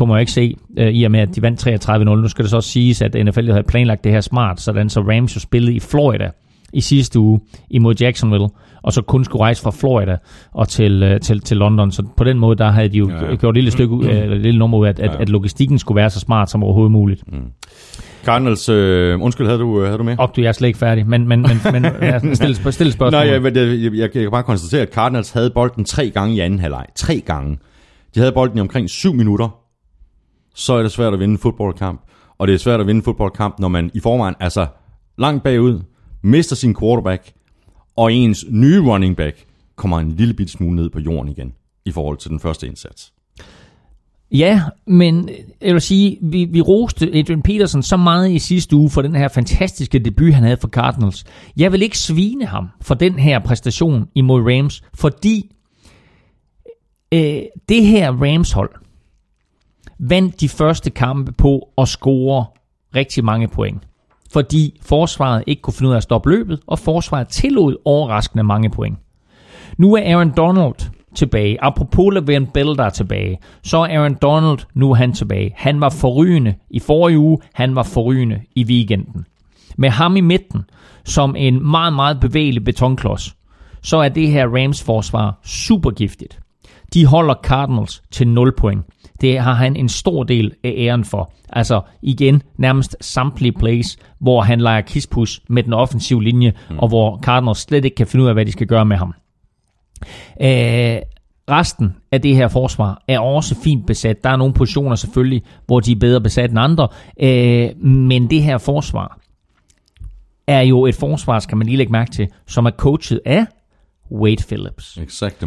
man 0.00 0.08
jo 0.08 0.16
ikke 0.16 0.32
se, 0.32 0.56
øh, 0.78 0.88
i 0.88 1.04
og 1.04 1.10
med 1.10 1.20
at 1.20 1.36
de 1.36 1.42
vandt 1.42 1.88
33-0. 1.88 1.98
Nu 2.04 2.28
skal 2.28 2.42
det 2.42 2.50
så 2.50 2.56
også 2.56 2.70
siges, 2.70 3.02
at 3.02 3.14
NFL 3.24 3.50
havde 3.50 3.62
planlagt 3.62 4.04
det 4.04 4.12
her 4.12 4.20
smart, 4.20 4.60
sådan 4.60 4.88
så 4.88 5.00
Rams 5.00 5.36
jo 5.36 5.40
spillede 5.40 5.74
i 5.74 5.80
Florida 5.80 6.30
i 6.72 6.80
sidste 6.80 7.18
uge 7.18 7.40
imod 7.70 7.94
Jacksonville, 8.00 8.48
og 8.82 8.92
så 8.92 9.02
kun 9.02 9.24
skulle 9.24 9.42
rejse 9.42 9.62
fra 9.62 9.70
Florida 9.70 10.16
og 10.52 10.68
til, 10.68 11.02
øh, 11.02 11.20
til, 11.20 11.40
til 11.40 11.56
London. 11.56 11.92
Så 11.92 12.02
på 12.16 12.24
den 12.24 12.38
måde, 12.38 12.56
der 12.56 12.70
havde 12.70 12.88
de 12.88 12.98
jo 12.98 13.08
ja, 13.08 13.30
ja. 13.30 13.34
gjort 13.34 13.52
et 13.52 13.54
lille, 13.54 13.70
stykke, 13.70 13.96
øh, 13.96 14.32
et 14.32 14.40
lille 14.40 14.58
nummer 14.58 14.78
ud 14.78 14.86
af, 14.86 14.90
at, 14.90 14.98
ja, 14.98 15.04
ja. 15.04 15.20
at 15.20 15.28
logistikken 15.28 15.78
skulle 15.78 15.96
være 15.96 16.10
så 16.10 16.20
smart 16.20 16.50
som 16.50 16.62
overhovedet 16.62 16.92
muligt. 16.92 17.32
Mm. 17.32 17.38
Cardinals, 18.24 18.68
øh, 18.68 19.22
undskyld, 19.22 19.46
havde 19.46 19.58
du, 19.58 19.84
havde 19.84 19.98
du 19.98 20.02
med? 20.02 20.16
Og 20.18 20.32
du, 20.36 20.40
jeg 20.40 20.48
er 20.48 20.52
slet 20.52 20.68
ikke 20.68 20.78
færdig, 20.78 21.06
men, 21.06 21.28
men, 21.28 21.42
men, 21.42 21.82
men 21.82 21.84
ja, 22.02 22.34
stil, 22.34 22.72
stil 22.72 22.92
spørgsmål. 22.92 23.10
Nej, 23.10 23.32
jeg, 23.32 23.56
jeg, 23.56 23.82
jeg, 23.82 23.94
jeg 23.94 24.12
kan 24.12 24.30
bare 24.30 24.42
konstatere, 24.42 24.82
at 24.82 24.92
Cardinals 24.94 25.30
havde 25.30 25.50
bolden 25.50 25.84
tre 25.84 26.10
gange 26.10 26.34
i 26.34 26.40
anden 26.40 26.58
halvleg. 26.58 26.86
Tre 26.96 27.22
gange. 27.26 27.58
De 28.14 28.20
havde 28.20 28.32
bolden 28.32 28.58
i 28.58 28.60
omkring 28.60 28.90
syv 28.90 29.14
minutter. 29.14 29.58
Så 30.54 30.74
er 30.74 30.82
det 30.82 30.92
svært 30.92 31.12
at 31.12 31.20
vinde 31.20 31.32
en 31.32 31.38
fodboldkamp. 31.38 32.00
Og 32.38 32.48
det 32.48 32.54
er 32.54 32.58
svært 32.58 32.80
at 32.80 32.86
vinde 32.86 32.98
en 32.98 33.04
fodboldkamp, 33.04 33.58
når 33.58 33.68
man 33.68 33.90
i 33.94 34.00
forvejen 34.00 34.34
er 34.40 34.48
så 34.48 34.66
langt 35.18 35.44
bagud, 35.44 35.80
mister 36.22 36.56
sin 36.56 36.76
quarterback, 36.80 37.32
og 37.96 38.12
ens 38.12 38.44
nye 38.50 38.80
running 38.80 39.16
back 39.16 39.44
kommer 39.76 39.98
en 39.98 40.12
lille 40.12 40.34
bit 40.34 40.50
smule 40.50 40.76
ned 40.76 40.90
på 40.90 41.00
jorden 41.00 41.28
igen, 41.28 41.52
i 41.84 41.90
forhold 41.90 42.16
til 42.16 42.30
den 42.30 42.40
første 42.40 42.66
indsats. 42.66 43.12
Ja, 44.32 44.62
men 44.86 45.28
jeg 45.60 45.72
vil 45.72 45.80
sige, 45.80 46.18
vi, 46.22 46.44
vi 46.44 46.60
roste 46.60 47.06
Adrian 47.14 47.42
Peterson 47.42 47.82
så 47.82 47.96
meget 47.96 48.30
i 48.30 48.38
sidste 48.38 48.76
uge 48.76 48.90
for 48.90 49.02
den 49.02 49.14
her 49.14 49.28
fantastiske 49.28 49.98
debut, 49.98 50.34
han 50.34 50.44
havde 50.44 50.56
for 50.56 50.68
Cardinals. 50.68 51.24
Jeg 51.56 51.72
vil 51.72 51.82
ikke 51.82 51.98
svine 51.98 52.46
ham 52.46 52.68
for 52.80 52.94
den 52.94 53.18
her 53.18 53.38
præstation 53.38 54.08
imod 54.14 54.42
Rams, 54.42 54.82
fordi 54.94 55.54
øh, 57.14 57.42
det 57.68 57.86
her 57.86 58.12
Rams-hold 58.12 58.70
vandt 59.98 60.40
de 60.40 60.48
første 60.48 60.90
kampe 60.90 61.32
på 61.32 61.68
at 61.78 61.88
score 61.88 62.46
rigtig 62.94 63.24
mange 63.24 63.48
point. 63.48 63.82
Fordi 64.32 64.80
forsvaret 64.82 65.44
ikke 65.46 65.62
kunne 65.62 65.74
finde 65.74 65.88
ud 65.88 65.94
af 65.94 65.96
at 65.96 66.02
stoppe 66.02 66.30
løbet, 66.30 66.60
og 66.66 66.78
forsvaret 66.78 67.28
tillod 67.28 67.76
overraskende 67.84 68.44
mange 68.44 68.70
point. 68.70 68.98
Nu 69.78 69.94
er 69.94 70.14
Aaron 70.14 70.32
Donald 70.36 70.90
tilbage. 71.14 71.64
Apropos 71.64 72.14
Le'Veon 72.14 72.50
Bell, 72.52 72.76
der 72.76 72.84
er 72.84 72.90
tilbage, 72.90 73.38
så 73.62 73.78
er 73.78 73.98
Aaron 73.98 74.14
Donald 74.22 74.58
nu 74.74 74.94
han 74.94 75.12
tilbage. 75.12 75.52
Han 75.56 75.80
var 75.80 75.88
forrygende 75.88 76.54
i 76.70 76.78
forrige 76.78 77.18
uge, 77.18 77.38
han 77.52 77.76
var 77.76 77.82
forrygende 77.82 78.40
i 78.54 78.64
weekenden. 78.64 79.26
Med 79.76 79.90
ham 79.90 80.16
i 80.16 80.20
midten, 80.20 80.62
som 81.04 81.36
en 81.36 81.70
meget, 81.70 81.92
meget 81.92 82.20
bevægelig 82.20 82.64
betonklods, 82.64 83.36
så 83.82 83.96
er 83.96 84.08
det 84.08 84.28
her 84.28 84.46
Rams 84.46 84.82
forsvar 84.82 85.40
super 85.44 85.90
giftigt. 85.90 86.40
De 86.94 87.06
holder 87.06 87.34
Cardinals 87.42 88.02
til 88.10 88.28
0 88.28 88.52
point. 88.56 88.84
Det 89.22 89.38
har 89.38 89.54
han 89.54 89.76
en 89.76 89.88
stor 89.88 90.22
del 90.22 90.52
af 90.64 90.74
æren 90.76 91.04
for. 91.04 91.32
Altså 91.48 91.80
igen, 92.02 92.42
nærmest 92.56 92.96
samtlige 93.00 93.52
plays, 93.52 93.96
hvor 94.18 94.40
han 94.40 94.60
leger 94.60 94.80
kispus 94.80 95.40
med 95.48 95.62
den 95.62 95.72
offensive 95.72 96.22
linje, 96.22 96.52
mm. 96.70 96.78
og 96.78 96.88
hvor 96.88 97.20
Cardinals 97.22 97.58
slet 97.58 97.84
ikke 97.84 97.94
kan 97.94 98.06
finde 98.06 98.22
ud 98.22 98.28
af, 98.28 98.34
hvad 98.34 98.46
de 98.46 98.52
skal 98.52 98.66
gøre 98.66 98.84
med 98.84 98.96
ham. 98.96 99.14
Øh, 100.40 100.98
resten 101.50 101.96
af 102.12 102.20
det 102.20 102.36
her 102.36 102.48
forsvar 102.48 103.02
er 103.08 103.18
også 103.18 103.54
fint 103.64 103.86
besat. 103.86 104.24
Der 104.24 104.30
er 104.30 104.36
nogle 104.36 104.54
positioner 104.54 104.96
selvfølgelig, 104.96 105.42
hvor 105.66 105.80
de 105.80 105.92
er 105.92 105.96
bedre 105.96 106.20
besat 106.20 106.50
end 106.50 106.58
andre. 106.58 106.88
Øh, 107.20 107.84
men 107.84 108.30
det 108.30 108.42
her 108.42 108.58
forsvar 108.58 109.18
er 110.46 110.60
jo 110.60 110.86
et 110.86 110.94
forsvar, 110.94 111.38
skal 111.38 111.56
man 111.56 111.66
lige 111.66 111.76
lægge 111.76 111.92
mærke 111.92 112.10
til, 112.10 112.28
som 112.46 112.66
er 112.66 112.70
coachet 112.70 113.20
af 113.24 113.46
Wade 114.12 114.44
Phillips. 114.48 114.98
Exakt, 114.98 115.42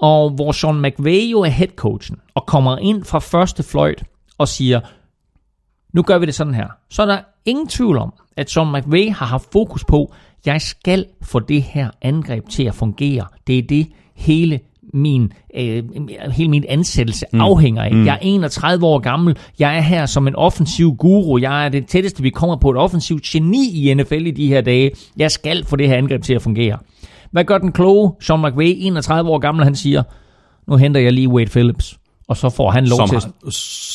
Og 0.00 0.30
hvor 0.30 0.52
Sean 0.52 0.82
McVay 0.82 1.30
jo 1.32 1.40
er 1.40 1.48
headcoachen, 1.48 2.16
og 2.34 2.46
kommer 2.46 2.78
ind 2.78 3.04
fra 3.04 3.18
første 3.18 3.62
fløjt 3.62 4.04
og 4.38 4.48
siger, 4.48 4.80
nu 5.92 6.02
gør 6.02 6.18
vi 6.18 6.26
det 6.26 6.34
sådan 6.34 6.54
her. 6.54 6.68
Så 6.90 7.02
er 7.02 7.06
der 7.06 7.18
ingen 7.44 7.68
tvivl 7.68 7.98
om, 7.98 8.12
at 8.36 8.50
Sean 8.50 8.72
McVay 8.72 9.12
har 9.12 9.26
haft 9.26 9.52
fokus 9.52 9.84
på, 9.84 10.12
jeg 10.46 10.60
skal 10.60 11.06
få 11.22 11.38
det 11.38 11.62
her 11.62 11.90
angreb 12.02 12.48
til 12.48 12.64
at 12.64 12.74
fungere. 12.74 13.26
Det 13.46 13.58
er 13.58 13.62
det 13.62 13.86
hele 14.14 14.60
min, 14.94 15.32
øh, 15.54 15.84
hele 16.32 16.50
min 16.50 16.64
ansættelse 16.68 17.26
mm. 17.32 17.40
afhænger 17.40 17.82
af. 17.82 17.92
Mm. 17.92 18.06
Jeg 18.06 18.14
er 18.14 18.18
31 18.22 18.86
år 18.86 18.98
gammel. 18.98 19.36
Jeg 19.58 19.76
er 19.76 19.80
her 19.80 20.06
som 20.06 20.28
en 20.28 20.36
offensiv 20.36 20.96
guru. 20.96 21.38
Jeg 21.38 21.64
er 21.64 21.68
det 21.68 21.86
tætteste, 21.86 22.22
vi 22.22 22.30
kommer 22.30 22.56
på 22.56 22.70
et 22.70 22.76
offensivt 22.76 23.22
geni 23.22 23.90
i 23.90 23.94
NFL 23.94 24.26
i 24.26 24.30
de 24.30 24.46
her 24.46 24.60
dage. 24.60 24.90
Jeg 25.16 25.30
skal 25.30 25.64
få 25.64 25.76
det 25.76 25.88
her 25.88 25.96
angreb 25.96 26.22
til 26.22 26.34
at 26.34 26.42
fungere. 26.42 26.78
Hvad 27.30 27.44
gør 27.44 27.58
den 27.58 27.72
kloge 27.72 28.12
Sean 28.20 28.42
McVay, 28.42 28.74
31 28.76 29.30
år 29.30 29.38
gammel, 29.38 29.64
han 29.64 29.74
siger, 29.74 30.02
nu 30.68 30.76
henter 30.76 31.00
jeg 31.00 31.12
lige 31.12 31.28
Wade 31.28 31.50
Phillips, 31.50 31.98
og 32.28 32.36
så 32.36 32.50
får 32.50 32.70
han 32.70 32.86
lov 32.86 32.96
som, 32.96 33.08
til... 33.08 33.52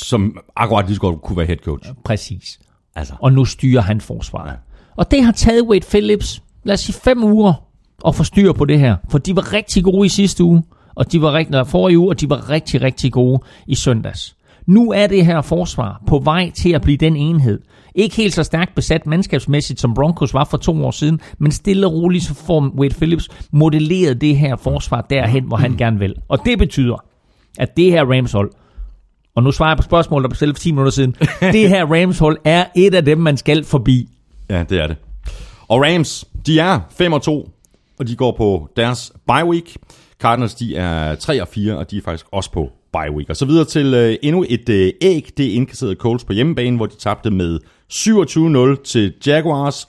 Som 0.07 0.37
akkurat 0.55 0.85
lige 0.85 0.95
så 0.95 1.01
godt 1.01 1.21
kunne 1.21 1.37
være 1.37 1.45
head 1.45 1.57
coach. 1.57 1.89
Præcis. 2.05 2.59
Altså. 2.95 3.13
Og 3.19 3.33
nu 3.33 3.45
styrer 3.45 3.81
han 3.81 4.01
forsvaret. 4.01 4.49
Ja. 4.49 4.55
Og 4.95 5.11
det 5.11 5.23
har 5.23 5.31
taget 5.31 5.63
Wade 5.63 5.85
Phillips, 5.89 6.41
lad 6.63 6.73
os 6.73 6.79
sige 6.79 6.95
fem 7.03 7.23
uger, 7.23 7.53
at 8.07 8.15
få 8.15 8.23
styr 8.23 8.53
på 8.53 8.65
det 8.65 8.79
her. 8.79 8.95
For 9.09 9.17
de 9.17 9.35
var 9.35 9.53
rigtig 9.53 9.83
gode 9.83 10.05
i 10.05 10.09
sidste 10.09 10.43
uge, 10.43 10.63
og 10.95 11.11
de 11.11 11.21
var 11.21 11.33
rigtig, 11.33 11.67
forrige 11.67 11.99
uge, 11.99 12.09
og 12.09 12.21
de 12.21 12.29
var 12.29 12.49
rigtig, 12.49 12.81
rigtig 12.81 13.11
gode 13.11 13.39
i 13.67 13.75
søndags. 13.75 14.35
Nu 14.65 14.91
er 14.91 15.07
det 15.07 15.25
her 15.25 15.41
forsvar 15.41 16.01
på 16.07 16.19
vej 16.19 16.49
til 16.49 16.69
at 16.71 16.81
blive 16.81 16.97
den 16.97 17.15
enhed. 17.15 17.59
Ikke 17.95 18.15
helt 18.15 18.33
så 18.33 18.43
stærkt 18.43 18.75
besat 18.75 19.05
mandskabsmæssigt, 19.05 19.79
som 19.79 19.93
Broncos 19.93 20.33
var 20.33 20.43
for 20.43 20.57
to 20.57 20.85
år 20.85 20.91
siden, 20.91 21.19
men 21.39 21.51
stille 21.51 21.87
og 21.87 21.93
roligt 21.93 22.23
så 22.23 22.33
får 22.33 22.71
Wade 22.79 22.95
Phillips 22.95 23.29
modelleret 23.51 24.21
det 24.21 24.37
her 24.37 24.55
forsvar 24.55 25.01
derhen, 25.09 25.43
hvor 25.43 25.57
han 25.57 25.77
gerne 25.77 25.99
vil. 25.99 26.15
Og 26.29 26.39
det 26.45 26.59
betyder, 26.59 27.03
at 27.59 27.77
det 27.77 27.91
her 27.91 28.05
Rams-hold, 28.05 28.51
og 29.35 29.43
nu 29.43 29.51
svarer 29.51 29.69
jeg 29.69 29.77
på 29.77 29.83
spørgsmålet, 29.83 30.23
der 30.23 30.29
blev 30.29 30.35
stillet 30.35 30.57
for 30.57 30.61
10 30.61 30.71
minutter 30.71 30.91
siden, 30.91 31.15
det 31.57 31.69
her 31.69 31.85
Rams-hold 31.85 32.37
er 32.45 32.65
et 32.75 32.95
af 32.95 33.05
dem, 33.05 33.17
man 33.17 33.37
skal 33.37 33.63
forbi. 33.63 34.09
Ja, 34.49 34.63
det 34.69 34.79
er 34.79 34.87
det. 34.87 34.97
Og 35.67 35.81
Rams, 35.81 36.25
de 36.45 36.59
er 36.59 36.79
5 36.97 37.13
og 37.13 37.21
2, 37.21 37.49
og 37.99 38.07
de 38.07 38.15
går 38.15 38.35
på 38.37 38.69
deres 38.75 39.13
bye 39.27 39.45
week. 39.45 39.77
Cardinals, 40.19 40.55
de 40.55 40.75
er 40.75 41.15
3 41.15 41.41
og 41.41 41.47
4, 41.47 41.77
og 41.77 41.91
de 41.91 41.97
er 41.97 42.01
faktisk 42.01 42.25
også 42.31 42.51
på 42.51 42.69
bye 42.93 43.15
week. 43.15 43.29
Og 43.29 43.35
så 43.35 43.45
videre 43.45 43.65
til 43.65 43.93
øh, 43.93 44.15
endnu 44.23 44.45
et 44.49 44.69
øh, 44.69 44.91
æg. 45.01 45.29
Det 45.37 45.45
er 45.45 45.53
indkasseret 45.53 45.97
Colts 45.97 46.23
på 46.23 46.33
hjemmebane, 46.33 46.77
hvor 46.77 46.85
de 46.85 46.95
tabte 46.95 47.31
med 47.31 47.59
27-0 47.93 48.83
til 48.83 49.13
Jaguars. 49.25 49.87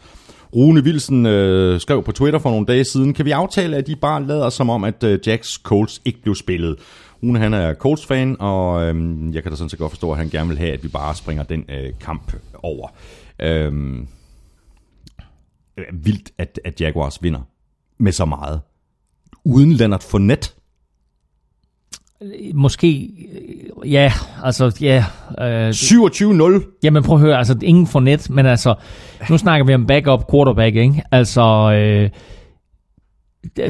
Rune 0.55 0.81
Wilson 0.81 1.27
øh, 1.27 1.81
skrev 1.81 2.02
på 2.02 2.12
Twitter 2.12 2.39
for 2.39 2.51
nogle 2.51 2.66
dage 2.66 2.85
siden, 2.85 3.14
kan 3.14 3.24
vi 3.24 3.31
aftale, 3.31 3.77
at 3.77 3.86
de 3.86 3.97
bare 3.97 4.27
lader 4.27 4.51
som 4.51 4.70
om, 4.70 4.85
at 4.85 5.05
øh, 5.05 5.18
Jacks 5.27 5.48
Colts 5.48 6.02
ikke 6.05 6.23
blev 6.23 6.35
spillet. 6.35 6.77
Rune 7.23 7.39
han 7.39 7.55
er 7.55 7.74
Colts-fan, 7.74 8.36
og 8.40 8.82
øh, 8.82 8.94
jeg 9.35 9.43
kan 9.43 9.52
da 9.52 9.56
sådan 9.56 9.68
set 9.68 9.78
godt 9.78 9.93
forstå, 9.93 10.10
at 10.10 10.18
han 10.18 10.31
gerne 10.31 10.48
vil 10.48 10.59
have, 10.59 10.73
at 10.73 10.82
vi 10.82 10.89
bare 10.89 11.14
springer 11.14 11.44
den 11.44 11.64
øh, 11.68 11.93
kamp 12.01 12.32
over. 12.62 12.89
Øh, 13.43 13.73
vildt, 15.93 16.31
at, 16.39 16.60
at 16.64 16.81
Jaguars 16.81 17.23
vinder 17.23 17.40
med 17.98 18.12
så 18.12 18.24
meget. 18.24 18.60
Uden 19.44 19.73
Leonard 19.73 20.02
Fournette. 20.02 20.51
Måske, 22.55 23.10
øh, 23.82 23.93
ja, 23.93 24.12
altså, 24.44 24.78
ja. 24.80 25.05
Øh, 25.40 25.70
27-0. 25.70 26.80
jamen 26.82 27.02
prøv 27.02 27.16
at 27.16 27.20
høre, 27.20 27.38
altså 27.38 27.59
ingen 27.62 27.86
for 27.86 28.01
net, 28.01 28.30
men 28.30 28.47
altså, 28.47 28.74
nu 29.30 29.38
snakker 29.38 29.66
vi 29.66 29.74
om 29.74 29.86
backup 29.86 30.30
quarterback, 30.30 30.76
ikke? 30.76 31.02
Altså, 31.12 31.43
øh, 31.72 32.10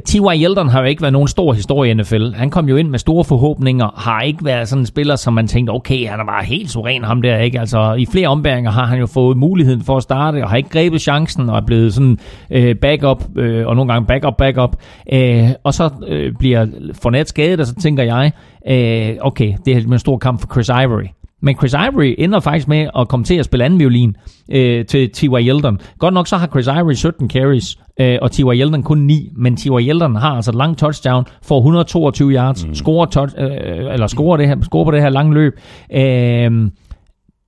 T.Y. 0.04 0.42
Yeldon 0.42 0.68
har 0.68 0.80
jo 0.80 0.86
ikke 0.86 1.02
været 1.02 1.12
nogen 1.12 1.28
stor 1.28 1.52
historie 1.52 1.90
i 1.90 1.94
NFL. 1.94 2.32
Han 2.34 2.50
kom 2.50 2.68
jo 2.68 2.76
ind 2.76 2.88
med 2.88 2.98
store 2.98 3.24
forhåbninger, 3.24 4.00
har 4.00 4.20
ikke 4.22 4.44
været 4.44 4.68
sådan 4.68 4.82
en 4.82 4.86
spiller, 4.86 5.16
som 5.16 5.32
man 5.34 5.46
tænkte, 5.46 5.70
okay, 5.70 6.08
han 6.08 6.20
er 6.20 6.24
bare 6.24 6.44
helt 6.44 6.70
suveræn 6.70 7.04
ham 7.04 7.22
der, 7.22 7.38
ikke? 7.38 7.60
Altså, 7.60 7.94
i 7.94 8.06
flere 8.06 8.28
ombæringer 8.28 8.70
har 8.70 8.84
han 8.86 8.98
jo 8.98 9.06
fået 9.06 9.36
muligheden 9.36 9.82
for 9.82 9.96
at 9.96 10.02
starte, 10.02 10.42
og 10.42 10.50
har 10.50 10.56
ikke 10.56 10.68
grebet 10.68 11.00
chancen, 11.00 11.50
og 11.50 11.56
er 11.56 11.66
blevet 11.66 11.94
sådan 11.94 12.18
øh, 12.50 12.76
backup, 12.76 13.24
øh, 13.36 13.66
og 13.66 13.76
nogle 13.76 13.92
gange 13.92 14.06
backup, 14.06 14.36
backup. 14.36 14.76
Øh, 15.12 15.48
og 15.64 15.74
så 15.74 15.90
øh, 16.08 16.32
bliver 16.38 16.66
Fournette 16.92 17.28
skadet, 17.28 17.60
og 17.60 17.66
så 17.66 17.74
tænker 17.74 18.02
jeg, 18.02 18.32
øh, 18.68 19.16
okay, 19.20 19.54
det 19.64 19.76
er 19.76 19.80
en 19.80 19.98
stor 19.98 20.18
kamp 20.18 20.40
for 20.40 20.48
Chris 20.52 20.68
Ivory. 20.68 21.06
Men 21.46 21.56
Chris 21.56 21.72
Ivory 21.72 22.14
ender 22.18 22.40
faktisk 22.40 22.68
med 22.68 22.88
at 22.98 23.08
komme 23.08 23.24
til 23.24 23.34
at 23.34 23.44
spille 23.44 23.64
anden 23.64 23.78
violin 23.78 24.16
øh, 24.50 24.86
til 24.86 25.10
T.Y. 25.10 25.40
Yeldon. 25.40 25.80
Godt 25.98 26.14
nok 26.14 26.26
så 26.26 26.36
har 26.36 26.46
Chris 26.46 26.66
Ivory 26.66 26.92
17 26.92 27.30
carries, 27.30 27.78
øh, 28.00 28.18
og 28.22 28.32
T.Y. 28.32 28.54
Yeldon 28.54 28.82
kun 28.82 28.98
9, 28.98 29.30
men 29.36 29.56
T.Y. 29.56 29.80
Yeldon 29.80 30.16
har 30.16 30.30
altså 30.30 30.50
et 30.50 30.54
langt 30.54 30.78
touchdown, 30.78 31.24
får 31.42 31.58
122 31.58 32.32
yards, 32.32 32.66
mm. 32.66 32.74
scorer, 32.74 33.06
touch, 33.06 33.34
øh, 33.38 33.92
eller 33.92 34.06
scorer, 34.06 34.36
det 34.36 34.48
her, 34.48 34.56
scorer 34.62 34.84
på 34.84 34.90
det 34.90 35.02
her 35.02 35.08
lange 35.08 35.34
løb. 35.34 35.52
Øh, 35.92 36.70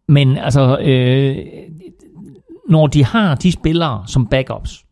men 0.09 0.37
altså, 0.37 0.79
øh, 0.79 1.37
når 2.69 2.87
de 2.87 3.05
har 3.05 3.35
de 3.35 3.53
spillere 3.53 4.03
som 4.07 4.27
backups, 4.27 4.85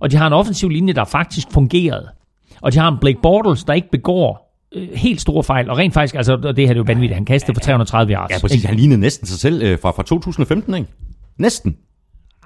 og 0.00 0.10
de 0.10 0.16
har 0.16 0.26
en 0.26 0.32
offensiv 0.32 0.68
linje, 0.68 0.92
der 0.92 1.04
faktisk 1.04 1.48
fungerede, 1.52 2.08
og 2.60 2.72
de 2.72 2.78
har 2.78 2.88
en 2.88 2.98
Blake 3.00 3.18
Bortles, 3.22 3.64
der 3.64 3.72
ikke 3.72 3.90
begår 3.92 4.51
øh, 4.74 4.88
helt 4.94 5.20
store 5.20 5.44
fejl, 5.44 5.70
og 5.70 5.78
rent 5.78 5.94
faktisk, 5.94 6.14
altså 6.14 6.36
det 6.36 6.44
her 6.44 6.52
det 6.52 6.68
er 6.70 6.74
jo 6.74 6.82
vanvittigt, 6.82 7.14
han 7.14 7.24
kastede 7.24 7.54
for 7.54 7.60
330 7.60 8.12
yards. 8.12 8.30
Ja, 8.30 8.38
præcis. 8.38 8.64
Han 8.64 8.76
lignede 8.76 9.00
næsten 9.00 9.26
sig 9.26 9.38
selv 9.38 9.62
øh, 9.62 9.78
fra, 9.78 9.90
fra 9.90 10.02
2015, 10.02 10.74
ikke? 10.74 10.88
Næsten. 11.38 11.76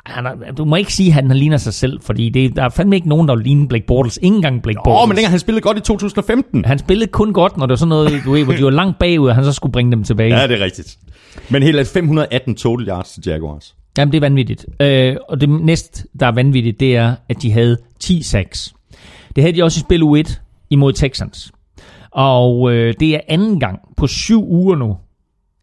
Han 0.06 0.26
er, 0.26 0.52
du 0.52 0.64
må 0.64 0.76
ikke 0.76 0.92
sige, 0.92 1.08
at 1.08 1.14
han 1.14 1.28
ligner 1.28 1.56
sig 1.56 1.74
selv, 1.74 2.00
fordi 2.02 2.28
det, 2.28 2.56
der 2.56 2.62
er 2.62 2.68
fandme 2.68 2.96
ikke 2.96 3.08
nogen, 3.08 3.28
der 3.28 3.34
ligner 3.34 3.68
Blake 3.68 3.86
Bortles. 3.86 4.18
Ingen 4.22 4.42
gang 4.42 4.62
Blake 4.62 4.78
Bortles. 4.84 4.96
Åh, 4.96 5.02
oh, 5.02 5.08
men 5.08 5.14
længere, 5.14 5.30
han 5.30 5.38
spillede 5.38 5.62
godt 5.62 5.76
i 5.76 5.80
2015. 5.80 6.64
Han 6.64 6.78
spillede 6.78 7.10
kun 7.10 7.32
godt, 7.32 7.56
når 7.56 7.66
det 7.66 7.70
var 7.70 7.76
sådan 7.76 7.88
noget, 7.88 8.22
du 8.24 8.32
ved, 8.32 8.44
hvor 8.44 8.54
de 8.54 8.64
var 8.64 8.70
langt 8.70 8.98
bagud, 8.98 9.28
og 9.28 9.34
han 9.34 9.44
så 9.44 9.52
skulle 9.52 9.72
bringe 9.72 9.92
dem 9.92 10.04
tilbage. 10.04 10.38
Ja, 10.38 10.46
det 10.46 10.60
er 10.60 10.64
rigtigt. 10.64 10.98
Men 11.50 11.62
helt 11.62 11.88
518 11.88 12.54
total 12.54 12.88
yards 12.88 13.10
til 13.14 13.22
Jaguars. 13.26 13.74
Jamen, 13.98 14.12
det 14.12 14.18
er 14.18 14.20
vanvittigt. 14.20 14.66
Øh, 14.80 15.16
og 15.28 15.40
det 15.40 15.48
næste, 15.48 16.08
der 16.20 16.26
er 16.26 16.32
vanvittigt, 16.32 16.80
det 16.80 16.96
er, 16.96 17.14
at 17.28 17.42
de 17.42 17.52
havde 17.52 17.76
10 18.00 18.22
sacks. 18.22 18.74
Det 19.36 19.44
havde 19.44 19.56
de 19.56 19.62
også 19.62 19.78
i 19.78 19.80
spil 19.80 20.02
U1 20.02 20.40
imod 20.70 20.92
Texans. 20.92 21.52
Og 22.16 22.72
øh, 22.72 22.94
det 23.00 23.14
er 23.14 23.20
anden 23.28 23.60
gang 23.60 23.78
på 23.96 24.06
syv 24.06 24.48
uger 24.48 24.76
nu, 24.76 24.96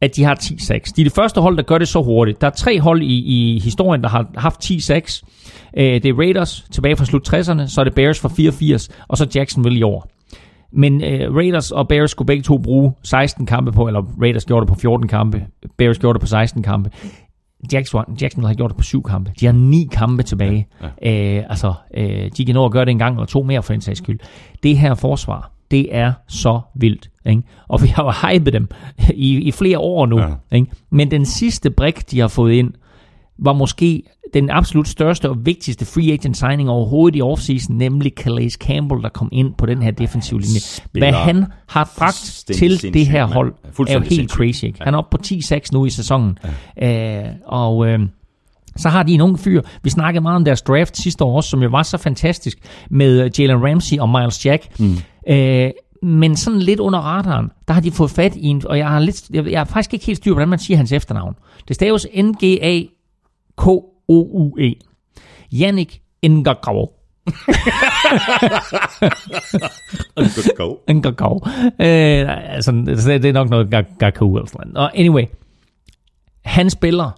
at 0.01 0.15
de 0.15 0.23
har 0.23 0.35
10 0.35 0.59
sacks. 0.59 0.91
De 0.93 1.01
er 1.01 1.05
det 1.05 1.13
første 1.13 1.41
hold, 1.41 1.57
der 1.57 1.63
gør 1.63 1.77
det 1.77 1.87
så 1.87 2.01
hurtigt. 2.01 2.41
Der 2.41 2.47
er 2.47 2.51
tre 2.51 2.79
hold 2.79 3.01
i, 3.01 3.55
i 3.55 3.59
historien, 3.59 4.01
der 4.03 4.09
har 4.09 4.27
haft 4.35 4.61
10 4.61 4.79
sacks. 4.79 5.23
Øh, 5.77 5.83
det 5.85 6.05
er 6.05 6.13
Raiders 6.13 6.65
tilbage 6.71 6.95
fra 6.95 7.05
slut 7.05 7.33
60'erne, 7.33 7.67
så 7.67 7.81
er 7.81 7.83
det 7.83 7.95
Bears 7.95 8.19
fra 8.19 8.29
84, 8.29 8.89
og 9.07 9.17
så 9.17 9.27
Jacksonville 9.35 9.79
i 9.79 9.83
år. 9.83 10.09
Men 10.71 11.03
øh, 11.03 11.35
Raiders 11.35 11.71
og 11.71 11.87
Bears 11.87 12.11
skulle 12.11 12.25
begge 12.25 12.43
to 12.43 12.57
bruge 12.57 12.93
16 13.03 13.45
kampe 13.45 13.71
på, 13.71 13.87
eller 13.87 14.01
Raiders 14.21 14.45
gjorde 14.45 14.65
det 14.65 14.73
på 14.73 14.79
14 14.79 15.07
kampe, 15.07 15.45
Bears 15.77 15.99
gjorde 15.99 16.13
det 16.13 16.21
på 16.21 16.27
16 16.27 16.63
kampe. 16.63 16.89
Jacksonville, 17.73 18.17
Jacksonville 18.21 18.47
har 18.47 18.55
gjort 18.55 18.69
det 18.69 18.77
på 18.77 18.83
syv 18.83 19.03
kampe. 19.03 19.31
De 19.39 19.45
har 19.45 19.53
ni 19.53 19.87
kampe 19.91 20.23
tilbage. 20.23 20.67
Ja, 20.81 20.87
ja. 21.09 21.37
Øh, 21.37 21.45
altså, 21.49 21.73
øh, 21.97 22.31
de 22.37 22.45
kan 22.45 22.55
nå 22.55 22.65
at 22.65 22.71
gøre 22.71 22.85
det 22.85 22.91
en 22.91 22.99
gang 22.99 23.15
eller 23.15 23.25
to 23.25 23.43
mere 23.43 23.63
for 23.63 23.73
en 23.73 23.81
sags 23.81 23.97
skyld. 23.97 24.19
Det 24.63 24.77
her 24.77 24.95
forsvar, 24.95 25.52
det 25.73 25.95
er 25.95 26.13
så 26.27 26.59
vildt. 26.75 27.09
Ikke? 27.25 27.41
Og 27.67 27.81
vi 27.81 27.87
har 27.87 28.03
jo 28.03 28.11
hypet 28.11 28.53
dem 28.53 28.69
i, 29.13 29.37
i 29.37 29.51
flere 29.51 29.79
år 29.79 30.05
nu. 30.05 30.19
Ja. 30.19 30.27
Ikke? 30.51 30.67
Men 30.89 31.11
den 31.11 31.25
sidste 31.25 31.69
brik, 31.69 32.11
de 32.11 32.19
har 32.19 32.27
fået 32.27 32.53
ind, 32.53 32.73
var 33.37 33.53
måske 33.53 34.03
den 34.33 34.49
absolut 34.49 34.87
største 34.87 35.29
og 35.29 35.45
vigtigste 35.45 35.85
free 35.85 36.11
agent 36.11 36.37
signing 36.37 36.69
overhovedet 36.69 37.17
i 37.17 37.21
offseason, 37.21 37.77
nemlig 37.77 38.11
Calais 38.15 38.53
Campbell, 38.53 39.03
der 39.03 39.09
kom 39.09 39.29
ind 39.31 39.53
på 39.57 39.65
den 39.65 39.81
her 39.81 39.91
defensive 39.91 40.41
linje. 40.41 40.59
Hvad 40.91 41.13
han 41.13 41.45
har 41.67 41.91
bragt 41.97 42.43
til 42.57 42.93
det 42.93 43.07
her 43.07 43.25
hold, 43.25 43.53
er 43.89 43.93
jo 43.93 43.99
helt 43.99 44.31
crazy. 44.31 44.63
Ikke? 44.63 44.79
Han 44.81 44.93
er 44.93 44.97
oppe 44.97 45.17
på 45.17 45.23
10-6 45.25 45.59
nu 45.71 45.85
i 45.85 45.89
sæsonen. 45.89 46.37
Ja. 46.77 47.29
Uh, 47.29 47.35
og... 47.45 47.77
Uh, 47.77 47.99
så 48.75 48.89
har 48.89 49.03
de 49.03 49.13
en 49.13 49.21
ung 49.21 49.39
fyr. 49.39 49.61
Vi 49.83 49.89
snakkede 49.89 50.21
meget 50.21 50.35
om 50.35 50.45
deres 50.45 50.61
draft 50.61 50.97
sidste 50.97 51.23
år 51.23 51.35
også, 51.35 51.49
som 51.49 51.63
jo 51.63 51.69
var 51.69 51.83
så 51.83 51.97
fantastisk 51.97 52.57
med 52.89 53.29
Jalen 53.39 53.63
Ramsey 53.63 53.97
og 53.99 54.09
Miles 54.09 54.45
Jack. 54.45 54.79
Mm. 54.79 54.97
Øh, 55.27 55.71
men 56.03 56.35
sådan 56.35 56.59
lidt 56.59 56.79
under 56.79 56.99
radaren, 56.99 57.51
der 57.67 57.73
har 57.73 57.81
de 57.81 57.91
fået 57.91 58.11
fat 58.11 58.35
i 58.35 58.45
en, 58.45 58.67
og 58.67 58.77
jeg 58.77 58.89
har, 58.89 58.99
lidt, 58.99 59.29
jeg, 59.29 59.51
jeg 59.51 59.59
har 59.59 59.65
faktisk 59.65 59.93
ikke 59.93 60.05
helt 60.05 60.17
styr 60.17 60.31
på, 60.31 60.35
hvordan 60.35 60.49
man 60.49 60.59
siger 60.59 60.77
hans 60.77 60.91
efternavn. 60.91 61.35
Det 61.67 61.75
staves 61.75 62.07
N-G-A-K-O-U-E. 62.15 62.83
Jannik 65.51 66.01
Ngakau. 66.23 66.89
Ngakau. 70.93 71.41
Øh, 71.79 72.53
altså, 72.53 72.71
det 73.05 73.25
er 73.25 73.33
nok 73.33 73.49
noget 73.49 73.69
Gakau 73.99 74.35
eller 74.35 74.47
sådan 74.47 74.71
noget. 74.73 74.91
Anyway, 74.95 75.23
han 76.45 76.69
spiller 76.69 77.11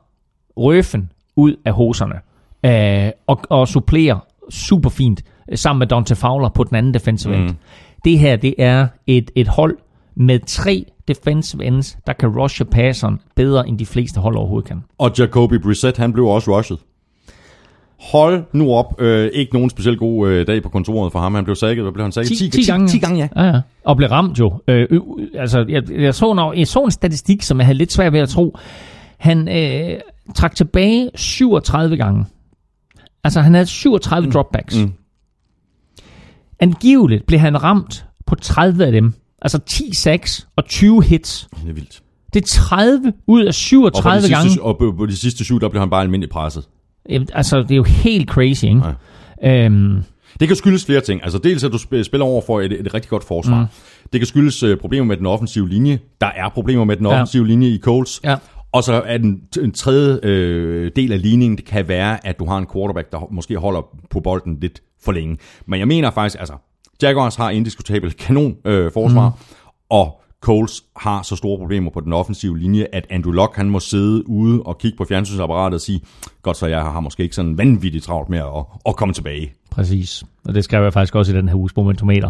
røfen 0.57 1.11
ud 1.35 1.55
af 1.65 1.73
hoserne 1.73 2.15
øh, 2.65 3.11
og, 3.27 3.41
og 3.49 3.67
supplerer 3.67 4.19
super 4.49 4.89
fint 4.89 5.23
sammen 5.55 5.79
med 5.79 5.87
Dante 5.87 6.15
Fowler 6.15 6.49
på 6.49 6.63
den 6.63 6.75
anden 6.75 6.93
defensive 6.93 7.35
end. 7.35 7.49
Mm. 7.49 7.55
Det 8.05 8.19
her, 8.19 8.35
det 8.35 8.55
er 8.57 8.87
et, 9.07 9.31
et 9.35 9.47
hold 9.47 9.77
med 10.15 10.39
tre 10.47 10.85
defensive 11.07 11.65
ends, 11.65 11.97
der 12.07 12.13
kan 12.13 12.29
rushe 12.29 12.65
passeren 12.65 13.19
bedre, 13.35 13.67
end 13.67 13.79
de 13.79 13.85
fleste 13.85 14.19
hold 14.19 14.35
overhovedet 14.35 14.67
kan. 14.67 14.83
Og 14.97 15.11
Jacoby 15.19 15.53
Brissett, 15.53 15.97
han 15.97 16.13
blev 16.13 16.25
også 16.25 16.57
rushet. 16.57 16.79
Hold 18.11 18.43
nu 18.53 18.73
op. 18.73 19.01
Øh, 19.01 19.29
ikke 19.33 19.53
nogen 19.53 19.69
specielt 19.69 19.99
god 19.99 20.29
øh, 20.29 20.47
dag 20.47 20.63
på 20.63 20.69
kontoret 20.69 21.11
for 21.11 21.19
ham. 21.19 21.35
Han 21.35 21.43
blev 21.43 21.55
sækket. 21.55 21.83
Hvad 21.83 21.93
blev 21.93 22.03
han 22.03 22.11
sækket? 22.11 22.37
10, 22.37 22.49
10, 22.49 22.61
10 22.61 22.71
gange. 22.71 22.87
10 22.87 22.99
gange, 22.99 23.17
ja. 23.17 23.43
ja, 23.43 23.49
ja. 23.49 23.61
Og 23.85 23.97
blev 23.97 24.09
ramt 24.09 24.39
jo. 24.39 24.53
Øh, 24.67 24.87
øh, 24.89 25.01
altså, 25.35 25.65
jeg, 25.69 25.91
jeg, 25.91 26.15
så 26.15 26.33
når, 26.33 26.53
jeg 26.53 26.67
så 26.67 26.79
en 26.79 26.91
statistik, 26.91 27.41
som 27.41 27.57
jeg 27.57 27.65
havde 27.65 27.77
lidt 27.77 27.93
svært 27.93 28.13
ved 28.13 28.19
at 28.19 28.29
tro. 28.29 28.57
Han 29.17 29.47
øh, 29.47 29.99
trak 30.35 30.55
tilbage 30.55 31.09
37 31.15 31.97
gange. 31.97 32.25
Altså, 33.23 33.41
han 33.41 33.53
havde 33.53 33.65
37 33.65 34.25
mm. 34.25 34.31
dropbacks. 34.31 34.77
Mm. 34.77 34.93
Angiveligt 36.59 37.25
blev 37.25 37.39
han 37.39 37.63
ramt 37.63 38.05
på 38.25 38.35
30 38.35 38.85
af 38.85 38.91
dem. 38.91 39.13
Altså 39.41 39.59
10 39.67 39.93
sacks 39.93 40.47
og 40.55 40.65
20 40.65 41.03
hits. 41.03 41.47
Det 41.63 41.69
er 41.69 41.73
vildt. 41.73 42.01
Det 42.33 42.41
er 42.41 42.47
30 42.47 43.13
ud 43.27 43.43
af 43.43 43.53
37 43.53 44.25
og 44.25 44.29
gange. 44.29 44.49
Sidste, 44.49 44.61
og 44.61 44.77
på, 44.77 45.05
de 45.05 45.15
sidste 45.15 45.43
syv, 45.43 45.59
der 45.59 45.69
blev 45.69 45.79
han 45.79 45.89
bare 45.89 46.01
almindelig 46.01 46.29
presset. 46.29 46.67
Jamen, 47.09 47.27
altså, 47.33 47.61
det 47.61 47.71
er 47.71 47.75
jo 47.75 47.83
helt 47.83 48.29
crazy, 48.29 48.65
ikke? 48.65 48.81
Ja. 49.43 49.65
Øhm, 49.65 50.03
det 50.39 50.47
kan 50.47 50.57
skyldes 50.57 50.85
flere 50.85 51.01
ting. 51.01 51.23
Altså 51.23 51.37
dels 51.37 51.63
at 51.63 51.71
du 51.71 51.77
spiller 51.77 52.25
over 52.25 52.41
for 52.45 52.61
et, 52.61 52.71
et 52.71 52.93
rigtig 52.93 53.09
godt 53.09 53.23
forsvar. 53.23 53.61
Mm. 53.61 53.67
Det 54.13 54.19
kan 54.19 54.27
skyldes 54.27 54.63
uh, 54.63 54.77
problemer 54.77 55.05
med 55.05 55.17
den 55.17 55.25
offensive 55.25 55.69
linje. 55.69 55.99
Der 56.21 56.27
er 56.35 56.49
problemer 56.49 56.83
med 56.83 56.97
den 56.97 57.05
offensive 57.05 57.43
ja. 57.43 57.49
linje 57.49 57.67
i 57.67 57.79
Colts. 57.79 58.21
Ja. 58.23 58.35
Og 58.71 58.83
så 58.83 58.93
er 59.05 59.17
den 59.17 59.41
en 59.61 59.71
tredje 59.71 60.19
øh, 60.23 60.91
del 60.95 61.11
af 61.11 61.21
ligningen, 61.21 61.57
det 61.57 61.65
kan 61.65 61.87
være, 61.87 62.27
at 62.27 62.39
du 62.39 62.45
har 62.45 62.57
en 62.57 62.67
quarterback, 62.73 63.11
der 63.11 63.27
måske 63.31 63.57
holder 63.57 63.81
på 64.09 64.19
bolden 64.19 64.57
lidt 64.61 64.81
for 65.01 65.11
længe. 65.11 65.37
Men 65.65 65.79
jeg 65.79 65.87
mener 65.87 66.11
faktisk, 66.11 66.39
altså, 66.39 66.53
Jaguars 67.01 67.35
har 67.35 67.49
indiskutabelt 67.49 68.17
kanon 68.23 68.57
øh, 68.65 68.91
forsvar, 68.91 69.29
mm. 69.29 69.35
og 69.89 70.21
Coles 70.41 70.83
har 70.95 71.21
så 71.21 71.35
store 71.35 71.57
problemer 71.57 71.91
på 71.91 71.99
den 71.99 72.13
offensive 72.13 72.59
linje, 72.59 72.87
at 72.93 73.07
Andrew 73.09 73.33
Luck 73.33 73.55
han 73.55 73.69
må 73.69 73.79
sidde 73.79 74.29
ude 74.29 74.61
og 74.61 74.77
kigge 74.77 74.97
på 74.97 75.05
fjernsynsapparatet 75.05 75.75
og 75.75 75.81
sige, 75.81 76.01
godt 76.41 76.57
så 76.57 76.67
jeg 76.67 76.81
har 76.81 76.99
måske 76.99 77.23
ikke 77.23 77.35
sådan 77.35 77.57
vanvittigt 77.57 78.03
travlt 78.03 78.29
med 78.29 78.39
at, 78.39 78.65
at 78.85 78.95
komme 78.95 79.13
tilbage. 79.13 79.53
Præcis. 79.75 80.23
Og 80.47 80.55
det 80.55 80.63
skrev 80.63 80.83
jeg 80.83 80.93
faktisk 80.93 81.15
også 81.15 81.33
i 81.33 81.35
den 81.37 81.49
her 81.49 81.55
uges 81.55 81.75
momentometer, 81.75 82.29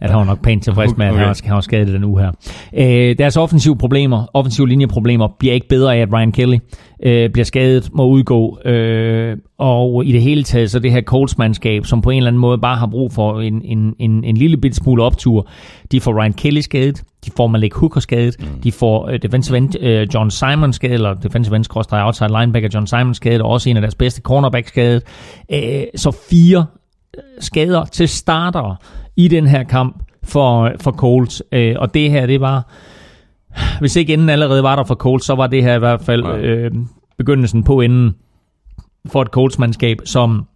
at 0.00 0.10
han 0.10 0.18
var 0.18 0.24
nok 0.24 0.42
pænt 0.42 0.64
tilfreds 0.64 0.96
med, 0.96 1.06
at 1.06 1.12
Okay. 1.12 1.24
han 1.24 1.34
han 1.44 1.54
var 1.54 1.60
skadet 1.60 1.88
i 1.88 1.92
den 1.92 2.04
uge 2.04 2.20
her. 2.22 2.32
Øh, 2.72 3.18
deres 3.18 3.36
offensive 3.36 3.76
problemer, 3.76 4.26
offensive 4.34 4.68
linjeproblemer, 4.68 5.28
bliver 5.38 5.54
ikke 5.54 5.68
bedre 5.68 5.96
af, 5.96 6.00
at 6.00 6.12
Ryan 6.12 6.32
Kelly 6.32 6.58
øh, 7.02 7.30
bliver 7.30 7.44
skadet, 7.44 7.90
må 7.92 8.06
udgå. 8.06 8.58
Øh, 8.64 9.36
og 9.58 10.04
i 10.04 10.12
det 10.12 10.22
hele 10.22 10.42
taget, 10.42 10.70
så 10.70 10.78
det 10.78 10.92
her 10.92 11.00
Colts-mandskab, 11.00 11.84
som 11.84 12.02
på 12.02 12.10
en 12.10 12.16
eller 12.16 12.28
anden 12.28 12.40
måde 12.40 12.58
bare 12.58 12.76
har 12.76 12.86
brug 12.86 13.12
for 13.12 13.40
en, 13.40 13.62
en, 13.64 13.94
en, 13.98 14.24
en 14.24 14.36
lille 14.36 14.56
bit 14.56 14.76
smule 14.76 15.02
optur, 15.02 15.48
de 15.92 16.00
får 16.00 16.20
Ryan 16.20 16.32
Kelly 16.32 16.60
skadet, 16.60 17.02
de 17.26 17.30
får 17.36 17.46
Malik 17.46 17.74
Hooker 17.74 18.00
skadet, 18.00 18.36
mm. 18.40 18.46
de 18.62 18.72
får 18.72 19.08
øh, 19.08 19.18
defensive 19.22 19.56
end, 19.56 19.80
øh, 19.80 20.08
John 20.14 20.30
Simon 20.30 20.72
skadet, 20.72 20.94
eller 20.94 21.14
defensive 21.14 21.56
end 21.56 21.64
outside 21.90 22.28
linebacker 22.40 22.68
John 22.74 22.86
Simon 22.86 23.14
skadet, 23.14 23.42
og 23.42 23.50
også 23.50 23.70
en 23.70 23.76
af 23.76 23.80
deres 23.80 23.94
bedste 23.94 24.20
cornerback 24.20 24.68
skadet. 24.68 25.02
Øh, 25.52 25.82
så 25.96 26.10
fire 26.30 26.66
skader 27.40 27.84
til 27.84 28.08
starter 28.08 28.76
i 29.16 29.28
den 29.28 29.46
her 29.46 29.62
kamp 29.64 30.02
for, 30.22 30.72
for 30.80 30.90
Colts. 30.90 31.42
Øh, 31.52 31.76
og 31.78 31.94
det 31.94 32.10
her, 32.10 32.26
det 32.26 32.40
var... 32.40 32.72
Hvis 33.80 33.96
ikke 33.96 34.12
enden 34.12 34.28
allerede 34.28 34.62
var 34.62 34.76
der 34.76 34.84
for 34.84 34.94
Colts, 34.94 35.26
så 35.26 35.34
var 35.34 35.46
det 35.46 35.62
her 35.62 35.74
i 35.74 35.78
hvert 35.78 36.00
fald 36.02 36.24
Ja. 36.24 36.36
øh, 36.38 36.70
begyndelsen 37.18 37.64
på 37.64 37.80
enden 37.80 38.14
for 39.06 39.22
et 39.22 39.28
Colts-mandskab, 39.28 39.96
som 40.04 40.46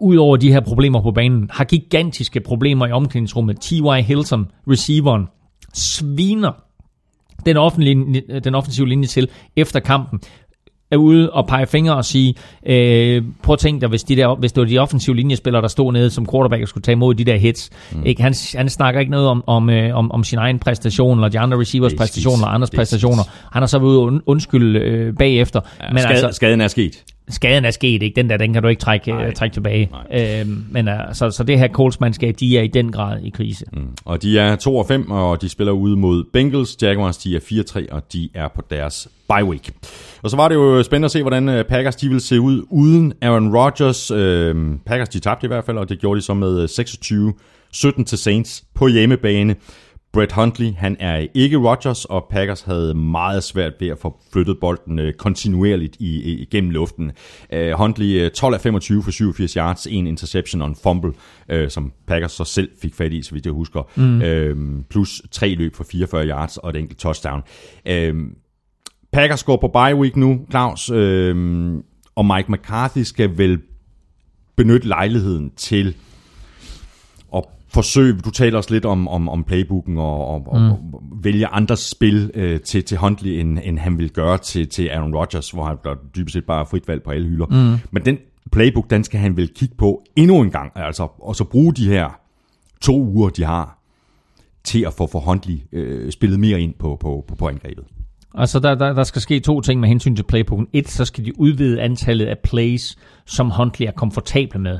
udover 0.00 0.36
de 0.36 0.52
her 0.52 0.60
problemer 0.60 1.02
på 1.02 1.10
banen, 1.10 1.50
har 1.52 1.64
gigantiske 1.64 2.40
problemer 2.40 2.86
i 2.86 2.92
omklædningsrummet. 2.92 3.60
T.Y. 3.60 4.02
Hilton, 4.02 4.50
receiveren, 4.70 5.28
sviner 5.74 6.52
den, 7.46 7.56
offentlige, 7.56 8.22
den 8.44 8.54
offensive 8.54 8.88
linje 8.88 9.06
til 9.06 9.28
efter 9.56 9.80
kampen 9.80 10.20
er 10.92 10.96
ude 10.96 11.30
og 11.32 11.46
pege 11.46 11.66
fingre 11.66 11.96
og 11.96 12.04
sige, 12.04 12.34
øh, 12.66 13.22
prøv 13.42 13.52
at 13.52 13.58
tænke 13.58 13.80
dig, 13.80 13.88
hvis, 13.88 14.02
de 14.04 14.16
der, 14.16 14.34
hvis 14.34 14.52
det 14.52 14.60
var 14.60 14.66
de 14.68 14.78
offensive 14.78 15.16
linjespillere, 15.16 15.62
der 15.62 15.68
stod 15.68 15.92
nede 15.92 16.10
som 16.10 16.26
quarterback 16.32 16.62
og 16.62 16.68
skulle 16.68 16.82
tage 16.82 16.92
imod 16.92 17.14
de 17.14 17.24
der 17.24 17.36
hits. 17.36 17.70
Mm. 17.92 18.02
Ikke? 18.06 18.22
Han, 18.22 18.34
han 18.54 18.68
snakker 18.68 19.00
ikke 19.00 19.10
noget 19.12 19.28
om, 19.28 19.44
om, 19.46 19.70
øh, 19.70 19.96
om, 19.96 20.12
om 20.12 20.24
sin 20.24 20.38
egen 20.38 20.58
præstation, 20.58 21.18
eller 21.18 21.28
de 21.28 21.38
andre 21.38 21.58
receivers 21.60 21.92
Det 21.92 21.98
er 21.98 22.02
præstation, 22.02 22.32
skidt. 22.32 22.40
eller 22.40 22.54
andres 22.54 22.70
er 22.70 22.76
præstationer. 22.76 23.22
Han 23.52 23.62
har 23.62 23.66
så 23.66 23.78
været 23.78 23.88
ude 23.90 24.16
und- 24.16 24.22
undskylde 24.26 24.78
øh, 24.80 25.14
bagefter. 25.16 25.60
Ja, 25.82 25.88
Men 25.92 25.98
skade, 25.98 26.14
altså, 26.14 26.32
skaden 26.32 26.60
er 26.60 26.68
sket. 26.68 27.04
skaden 27.28 27.64
er 27.64 27.70
sket, 27.70 28.02
ikke? 28.02 28.16
Den 28.16 28.30
der, 28.30 28.36
den 28.36 28.52
kan 28.52 28.62
du 28.62 28.68
ikke 28.68 28.80
trække, 28.80 29.10
Nej. 29.10 29.26
øh, 29.26 29.32
trække 29.34 29.54
tilbage. 29.54 29.90
Øhm, 30.14 30.64
men 30.70 30.88
uh, 30.88 30.94
så, 31.12 31.30
så 31.30 31.44
det 31.44 31.58
her 31.58 31.68
Colts-mandskab, 31.68 32.34
de 32.40 32.58
er 32.58 32.62
i 32.62 32.66
den 32.66 32.92
grad 32.92 33.20
i 33.22 33.30
krise. 33.30 33.64
Mm. 33.72 33.82
Og 34.04 34.22
de 34.22 34.38
er 34.38 34.56
2 34.56 34.76
og 34.76 34.86
5, 34.86 35.10
og 35.10 35.42
de 35.42 35.48
spiller 35.48 35.72
ude 35.72 35.96
mod 35.96 36.24
Bengals. 36.32 36.76
Jaguars, 36.82 37.16
de 37.16 37.36
er 37.36 37.40
4-3, 37.40 37.86
og 37.94 38.02
de 38.12 38.28
er 38.34 38.48
på 38.48 38.62
deres 38.70 39.08
bye 39.28 39.44
week. 39.44 39.70
Og 40.22 40.30
så 40.30 40.36
var 40.36 40.48
det 40.48 40.54
jo 40.54 40.82
spændende 40.82 41.06
at 41.06 41.10
se, 41.10 41.22
hvordan 41.22 41.48
øh, 41.48 41.64
Packers 41.64 41.96
de 41.96 42.08
ville 42.08 42.20
se 42.20 42.40
ud 42.40 42.66
uden 42.70 43.12
Aaron 43.22 43.56
Rodgers. 43.56 44.10
Øh, 44.10 44.76
Packers 44.86 45.08
de 45.08 45.20
tabte 45.20 45.44
i 45.44 45.48
hvert 45.48 45.64
fald, 45.64 45.78
og 45.78 45.88
det 45.88 45.98
gjorde 45.98 46.20
de 46.20 46.24
så 46.24 46.34
med 46.34 46.60
øh, 46.60 46.68
26-17 47.98 48.04
til 48.04 48.18
Saints 48.18 48.64
på 48.74 48.86
hjemmebane. 48.86 49.56
Brett 50.12 50.32
Huntley, 50.32 50.72
han 50.76 50.96
er 51.00 51.26
ikke 51.34 51.56
Rodgers, 51.56 52.04
og 52.04 52.26
Packers 52.30 52.62
havde 52.62 52.94
meget 52.94 53.44
svært 53.44 53.72
ved 53.80 53.88
at 53.88 53.98
få 53.98 54.20
flyttet 54.32 54.56
bolden 54.60 54.98
øh, 54.98 55.12
kontinuerligt 55.12 55.96
i, 56.00 56.22
i, 56.22 56.42
igennem 56.42 56.70
luften. 56.70 57.12
Øh, 57.52 57.72
Huntley 57.72 58.20
øh, 58.20 58.30
12 58.30 58.54
af 58.54 58.60
25 58.60 59.02
for 59.02 59.10
87 59.10 59.52
yards, 59.52 59.86
en 59.86 60.06
interception 60.06 60.62
og 60.62 60.68
en 60.68 60.76
fumble, 60.82 61.12
øh, 61.48 61.70
som 61.70 61.92
Packers 62.06 62.32
så 62.32 62.44
selv 62.44 62.70
fik 62.82 62.94
fat 62.94 63.12
i, 63.12 63.22
så 63.22 63.34
vidt 63.34 63.46
jeg 63.46 63.52
husker. 63.52 63.90
Mm. 63.96 64.22
Øh, 64.22 64.56
plus 64.90 65.22
tre 65.30 65.54
løb 65.54 65.74
for 65.74 65.84
44 65.84 66.26
yards 66.26 66.56
og 66.56 66.70
et 66.70 66.76
enkelt 66.76 66.98
touchdown. 66.98 67.42
Øh, 67.88 68.14
Packers 69.12 69.44
går 69.44 69.56
på 69.56 69.68
bye 69.68 69.96
week 69.96 70.16
nu, 70.16 70.40
Claus, 70.50 70.90
øh, 70.90 71.74
og 72.14 72.26
Mike 72.26 72.52
McCarthy 72.52 73.02
skal 73.02 73.38
vel 73.38 73.60
benytte 74.56 74.88
lejligheden 74.88 75.50
til 75.56 75.96
at 77.34 77.44
forsøge, 77.68 78.18
du 78.18 78.30
taler 78.30 78.56
også 78.56 78.74
lidt 78.74 78.84
om, 78.84 79.08
om, 79.08 79.28
om 79.28 79.44
playbooken 79.44 79.98
og, 79.98 80.26
og, 80.26 80.40
mm. 80.40 80.48
og, 80.48 80.70
og 80.70 81.02
vælge 81.22 81.46
andre 81.46 81.76
spil 81.76 82.30
øh, 82.34 82.60
til, 82.60 82.84
til 82.84 82.98
Huntley, 82.98 83.30
end, 83.30 83.58
end 83.62 83.78
han 83.78 83.98
vil 83.98 84.10
gøre 84.10 84.38
til, 84.38 84.68
til 84.68 84.88
Aaron 84.88 85.14
Rodgers, 85.14 85.50
hvor 85.50 85.64
han 85.64 85.76
dybest 86.16 86.32
set 86.32 86.44
bare 86.44 86.60
er 86.60 86.64
frit 86.64 86.88
valg 86.88 87.02
på 87.02 87.10
alle 87.10 87.28
hylder. 87.28 87.46
Mm. 87.46 87.78
Men 87.90 88.04
den 88.04 88.18
playbook, 88.52 88.90
den 88.90 89.04
skal 89.04 89.20
han 89.20 89.36
vel 89.36 89.48
kigge 89.54 89.74
på 89.78 90.02
endnu 90.16 90.40
en 90.40 90.50
gang, 90.50 90.72
altså, 90.74 91.08
og 91.18 91.36
så 91.36 91.44
bruge 91.44 91.74
de 91.74 91.88
her 91.88 92.20
to 92.80 93.02
uger, 93.02 93.28
de 93.28 93.44
har, 93.44 93.78
til 94.64 94.84
at 94.86 94.92
få 94.92 95.06
for 95.06 95.20
Huntley 95.20 95.58
øh, 95.72 96.12
spillet 96.12 96.40
mere 96.40 96.60
ind 96.60 96.74
på, 96.78 96.96
på, 97.00 97.24
på, 97.28 97.34
på 97.34 97.48
angrebet. 97.48 97.84
Altså, 98.34 98.58
der, 98.58 98.74
der, 98.74 98.92
der 98.92 99.04
skal 99.04 99.22
ske 99.22 99.40
to 99.40 99.60
ting 99.60 99.80
med 99.80 99.88
hensyn 99.88 100.16
til 100.16 100.22
playbooken. 100.22 100.66
Et, 100.72 100.88
så 100.88 101.04
skal 101.04 101.24
de 101.24 101.40
udvide 101.40 101.80
antallet 101.80 102.26
af 102.26 102.38
plays, 102.38 102.96
som 103.26 103.50
Huntley 103.50 103.86
er 103.86 103.90
komfortable 103.90 104.60
med. 104.60 104.78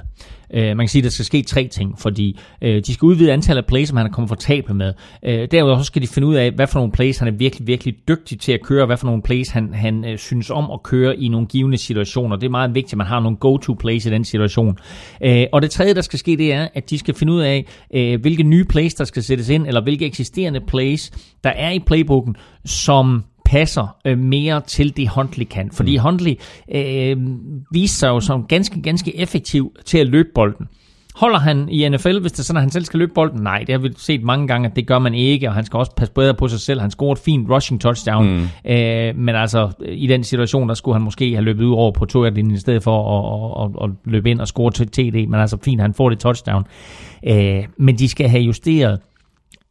Uh, 0.57 0.63
man 0.63 0.79
kan 0.79 0.89
sige, 0.89 1.01
at 1.01 1.05
der 1.05 1.11
skal 1.11 1.25
ske 1.25 1.43
tre 1.43 1.69
ting, 1.69 1.99
fordi 1.99 2.39
uh, 2.63 2.69
de 2.69 2.95
skal 2.95 3.07
udvide 3.07 3.33
antallet 3.33 3.63
af 3.63 3.67
plays, 3.67 3.89
som 3.89 3.97
han 3.97 4.07
er 4.07 4.11
komfortabel 4.11 4.75
med. 4.75 4.93
Uh, 5.23 5.33
derudover 5.51 5.79
så 5.79 5.85
skal 5.85 6.03
de 6.03 6.07
finde 6.07 6.29
ud 6.29 6.35
af, 6.35 6.51
hvad 6.51 6.67
for 6.67 6.79
nogle 6.79 6.93
plays 6.93 7.19
han 7.19 7.29
er 7.29 7.33
virkelig, 7.33 7.67
virkelig 7.67 7.95
dygtig 8.09 8.41
til 8.41 8.53
at 8.53 8.63
køre, 8.63 8.83
og 8.83 8.87
hvad 8.87 8.97
for 8.97 9.07
nogle 9.07 9.23
plays 9.23 9.49
han, 9.49 9.75
han 9.75 10.05
uh, 10.05 10.17
synes 10.17 10.51
om 10.51 10.71
at 10.71 10.83
køre 10.83 11.17
i 11.17 11.29
nogle 11.29 11.47
givende 11.47 11.79
situationer. 11.79 12.37
Det 12.37 12.47
er 12.47 12.51
meget 12.51 12.75
vigtigt, 12.75 12.93
at 12.93 12.99
man 12.99 13.07
har 13.07 13.21
nogle 13.21 13.37
go-to 13.37 13.75
plays 13.75 14.07
i 14.07 14.11
den 14.11 14.25
situation. 14.25 14.79
Uh, 15.27 15.31
og 15.53 15.63
det 15.63 15.71
tredje, 15.71 15.95
der 15.95 16.03
skal 16.03 16.19
ske, 16.19 16.37
det 16.37 16.53
er, 16.53 16.69
at 16.75 16.91
de 16.91 16.99
skal 16.99 17.15
finde 17.15 17.33
ud 17.33 17.41
af, 17.41 17.67
uh, 17.95 18.21
hvilke 18.21 18.43
nye 18.43 18.65
plays, 18.65 18.95
der 18.95 19.05
skal 19.05 19.23
sættes 19.23 19.49
ind, 19.49 19.67
eller 19.67 19.83
hvilke 19.83 20.07
eksisterende 20.07 20.61
plays, 20.61 21.11
der 21.45 21.51
er 21.51 21.71
i 21.71 21.79
playbooken, 21.79 22.37
som 22.65 23.25
passer 23.53 23.97
øh, 24.05 24.19
mere 24.19 24.61
til 24.61 24.97
det 24.97 25.09
Huntley 25.09 25.45
kan. 25.45 25.71
Fordi 25.73 25.97
mm. 25.97 26.03
Huntley 26.03 26.35
øh, 26.75 27.17
viser 27.71 27.99
sig 27.99 28.09
jo 28.09 28.21
som 28.21 28.45
ganske, 28.45 28.83
ganske 28.83 29.17
effektiv 29.17 29.73
til 29.85 29.99
at 29.99 30.07
løbe 30.07 30.29
bolden. 30.35 30.69
Holder 31.15 31.39
han 31.39 31.69
i 31.69 31.89
NFL, 31.89 32.19
hvis 32.19 32.33
det 32.33 32.39
er 32.39 32.43
sådan, 32.43 32.57
at 32.57 32.63
han 32.63 32.71
selv 32.71 32.85
skal 32.85 32.99
løbe 32.99 33.13
bolden? 33.15 33.41
Nej, 33.43 33.59
det 33.59 33.69
har 33.69 33.79
vi 33.79 33.89
set 33.97 34.23
mange 34.23 34.47
gange, 34.47 34.69
at 34.69 34.77
det 34.77 34.87
gør 34.87 34.99
man 34.99 35.15
ikke, 35.15 35.49
og 35.49 35.55
han 35.55 35.65
skal 35.65 35.77
også 35.77 35.95
passe 35.95 36.15
bedre 36.15 36.35
på 36.35 36.49
sig 36.49 36.61
selv. 36.61 36.81
Han 36.81 36.91
scorer 36.91 37.13
et 37.13 37.19
fint 37.19 37.51
rushing 37.51 37.81
touchdown, 37.81 38.27
mm. 38.27 38.71
øh, 38.71 39.17
men 39.17 39.35
altså 39.35 39.71
i 39.89 40.07
den 40.07 40.25
situation, 40.25 40.69
der 40.69 40.75
skulle 40.75 40.95
han 40.95 41.03
måske 41.03 41.33
have 41.33 41.45
løbet 41.45 41.65
ud 41.65 41.75
over 41.75 41.91
på 41.91 42.05
to 42.05 42.23
linjen 42.23 42.55
i 42.55 42.59
stedet 42.59 42.83
for 42.83 42.97
at, 43.19 43.65
at, 43.65 43.83
at, 43.83 43.91
at 43.91 44.13
løbe 44.13 44.31
ind 44.31 44.41
og 44.41 44.49
score 44.49 44.71
til 44.71 44.89
TD, 44.89 45.27
men 45.29 45.41
altså 45.41 45.59
fint, 45.65 45.81
han 45.81 45.95
får 45.95 46.09
det 46.09 46.19
touchdown. 46.19 46.65
Øh, 47.27 47.65
men 47.77 47.99
de 47.99 48.09
skal 48.09 48.29
have 48.29 48.43
justeret 48.43 49.01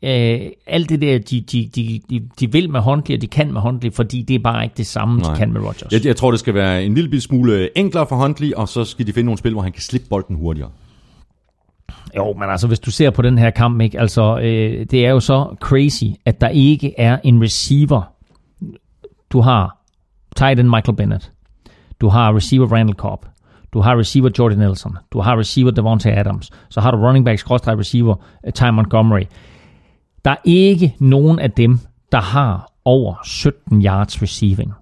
øh, 0.04 0.40
alt 0.68 0.90
det 0.90 1.02
der, 1.02 1.20
de, 1.20 1.42
de, 1.42 1.70
de, 1.76 2.20
de, 2.40 2.52
vil 2.52 2.70
med 2.70 2.80
Huntley, 2.80 3.16
og 3.16 3.22
de 3.22 3.28
kan 3.28 3.54
med 3.54 3.62
Huntley, 3.62 3.94
fordi 3.94 4.22
det 4.22 4.36
er 4.36 4.40
bare 4.40 4.64
ikke 4.64 4.78
det 4.78 4.88
samme, 4.88 5.20
Nej. 5.20 5.34
De 5.34 5.40
kan 5.40 5.54
med 5.54 5.62
Rodgers. 5.62 5.92
Jeg, 5.92 6.06
jeg 6.06 6.16
tror, 6.16 6.32
det 6.32 6.40
skal 6.40 6.54
være 6.54 6.84
en 6.84 6.94
lille 6.94 7.22
smule 7.22 7.78
enklere 7.78 8.08
for 8.08 8.16
Huntley, 8.16 8.54
og 8.54 8.70
så 8.70 8.84
skal 8.84 9.08
de 9.08 9.14
finde 9.14 9.26
nogle 9.26 9.38
spil, 9.38 9.52
hvor 9.54 9.62
han 9.62 9.72
kan 9.72 9.82
slippe 9.82 10.08
bolden 10.10 10.36
hurtigere. 10.36 10.70
Jo, 12.18 12.34
men 12.34 12.50
altså, 12.50 12.68
hvis 12.68 12.80
du 12.80 12.92
ser 12.92 13.10
på 13.10 13.22
den 13.22 13.38
her 13.38 13.50
kamp, 13.50 13.82
ikke, 13.82 14.00
altså, 14.00 14.38
øh, 14.38 14.86
det 14.92 15.06
er 15.06 15.10
jo 15.10 15.20
så 15.20 15.56
crazy, 15.60 16.04
at 16.26 16.42
der 16.42 16.50
ikke 16.50 16.94
er 16.98 17.18
en 17.24 17.44
receiver. 17.44 18.02
Du 19.32 19.42
har 19.42 19.78
tight 20.36 20.60
end 20.60 20.70
Michael 20.70 20.96
Bennett. 20.96 21.32
Du 22.02 22.08
har 22.10 22.36
receiver 22.36 22.68
Randall 22.68 22.96
Cobb. 22.96 23.26
Du 23.74 23.82
har 23.82 24.00
receiver 24.00 24.30
Jordan 24.40 24.58
Nelson. 24.58 24.98
Du 25.14 25.20
har 25.20 25.40
receiver 25.40 25.72
Devontae 25.72 26.20
Adams. 26.20 26.50
Så 26.70 26.82
har 26.82 26.92
du 26.92 26.98
running 26.98 27.26
back 27.26 27.40
skråstreg 27.40 27.80
receiver 27.80 28.16
uh, 28.48 28.52
Ty 28.54 28.64
Montgomery. 28.64 29.24
Der 30.26 30.32
er 30.32 30.36
ikke 30.44 30.96
nogen 31.00 31.40
af 31.40 31.52
dem, 31.52 31.80
der 32.12 32.22
har 32.22 32.72
over 32.86 33.16
17 33.26 33.86
yards 33.86 34.22
receiving. 34.22 34.74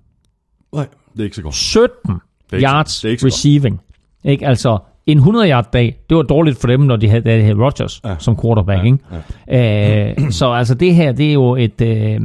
Nej, 0.74 0.88
det 1.14 1.20
er 1.20 1.24
ikke 1.24 1.36
så 1.36 1.42
godt. 1.42 1.56
17 1.56 2.12
er 2.12 2.16
ikke 2.54 2.68
så- 2.68 2.72
yards 2.72 3.00
det 3.02 3.08
er 3.08 3.12
ikke 3.12 3.22
godt. 3.22 3.34
receiving. 3.34 3.82
Ikke? 4.24 4.48
Altså, 4.48 4.78
en 5.06 5.18
100 5.18 5.50
yard 5.50 5.72
dag, 5.74 6.00
det 6.10 6.18
var 6.18 6.24
dårligt 6.24 6.62
for 6.62 6.68
dem, 6.68 6.80
når 6.80 6.96
de 6.96 7.10
havde, 7.10 7.24
de 7.24 7.42
havde 7.44 7.64
Rodgers 7.66 8.02
ja. 8.04 8.10
Ja. 8.10 8.16
som 8.20 8.42
quarterback. 8.42 8.86
Ikke? 8.86 8.98
Ja. 9.48 10.10
Øh, 10.22 10.32
så 10.32 10.52
altså 10.52 10.76
det 10.76 10.96
her, 10.96 11.12
det 11.12 11.30
er 11.30 11.34
jo 11.34 11.56
et... 11.56 11.82
Øh, 11.82 12.22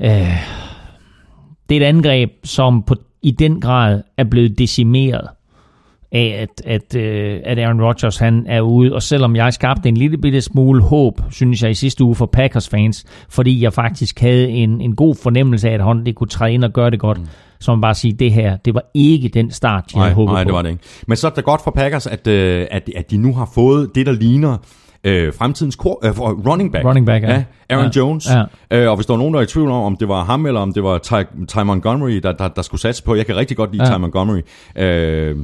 øh, 0.00 0.36
det 1.68 1.76
er 1.76 1.80
et 1.80 1.88
angreb, 1.88 2.30
som 2.44 2.82
på, 2.82 2.94
i 3.22 3.30
den 3.30 3.60
grad 3.60 4.02
er 4.16 4.24
blevet 4.24 4.58
decimeret 4.58 5.28
af, 6.12 6.46
at, 6.48 6.66
at, 6.66 6.96
øh, 6.96 7.40
at 7.44 7.58
Aaron 7.58 7.82
Rodgers 7.82 8.16
han 8.18 8.44
er 8.48 8.60
ude. 8.60 8.94
Og 8.94 9.02
selvom 9.02 9.36
jeg 9.36 9.52
skabte 9.52 9.88
en 9.88 9.96
lille 9.96 10.18
bitte 10.18 10.40
smule 10.40 10.82
håb, 10.82 11.20
synes 11.30 11.62
jeg 11.62 11.70
i 11.70 11.74
sidste 11.74 12.04
uge 12.04 12.14
for 12.14 12.26
Packers 12.26 12.68
fans, 12.68 13.04
fordi 13.28 13.62
jeg 13.62 13.72
faktisk 13.72 14.20
havde 14.20 14.48
en, 14.48 14.80
en 14.80 14.96
god 14.96 15.14
fornemmelse 15.22 15.68
af, 15.68 15.74
at 15.74 15.82
Huntley 15.82 16.12
kunne 16.12 16.28
træde 16.28 16.52
ind 16.52 16.64
og 16.64 16.72
gøre 16.72 16.90
det 16.90 17.00
godt, 17.00 17.18
mm. 17.20 17.26
så 17.60 17.70
man 17.74 17.80
bare 17.80 17.94
sige, 17.94 18.12
det 18.12 18.32
her, 18.32 18.56
det 18.56 18.74
var 18.74 18.82
ikke 18.94 19.28
den 19.28 19.50
start, 19.50 19.84
de 19.92 19.96
Nej, 19.96 20.04
havde 20.04 20.14
håbet 20.14 20.32
nej, 20.32 20.42
på. 20.44 20.46
det 20.48 20.54
var 20.54 20.62
det 20.62 20.70
ikke. 20.70 20.82
Men 21.06 21.16
så 21.16 21.26
er 21.26 21.30
det 21.30 21.44
godt 21.44 21.60
for 21.64 21.70
Packers, 21.70 22.06
at, 22.06 22.26
øh, 22.26 22.66
at, 22.70 22.90
at 22.96 23.10
de 23.10 23.16
nu 23.16 23.34
har 23.34 23.50
fået 23.54 23.90
det, 23.94 24.06
der 24.06 24.12
ligner 24.12 24.56
øh, 25.04 25.32
fremtidens 25.34 25.76
kor, 25.76 26.00
øh, 26.06 26.20
running 26.20 26.72
back. 26.72 26.84
Running 26.84 27.06
back, 27.06 27.24
ja. 27.24 27.44
Aaron 27.70 27.84
Ja. 27.94 28.00
Jones. 28.00 28.28
Ja. 28.70 28.78
Øh, 28.78 28.90
og 28.90 28.96
hvis 28.96 29.06
der 29.06 29.12
var 29.12 29.18
nogen, 29.18 29.34
der 29.34 29.40
er 29.40 29.44
i 29.44 29.46
tvivl 29.46 29.70
om, 29.70 29.82
om 29.82 29.96
det 29.96 30.08
var 30.08 30.24
ham, 30.24 30.46
eller 30.46 30.60
om 30.60 30.72
det 30.72 30.82
var 30.82 30.98
Ty, 30.98 31.12
Ty 31.48 31.58
Montgomery, 31.58 32.10
der, 32.10 32.32
der, 32.32 32.48
der 32.48 32.62
skulle 32.62 32.80
satse 32.80 33.02
på. 33.02 33.14
Jeg 33.14 33.26
kan 33.26 33.36
rigtig 33.36 33.56
godt 33.56 33.72
lide 33.72 33.84
ja. 33.88 33.94
Ty 33.96 34.00
Montgomery. 34.00 34.40
Øh, 34.76 35.36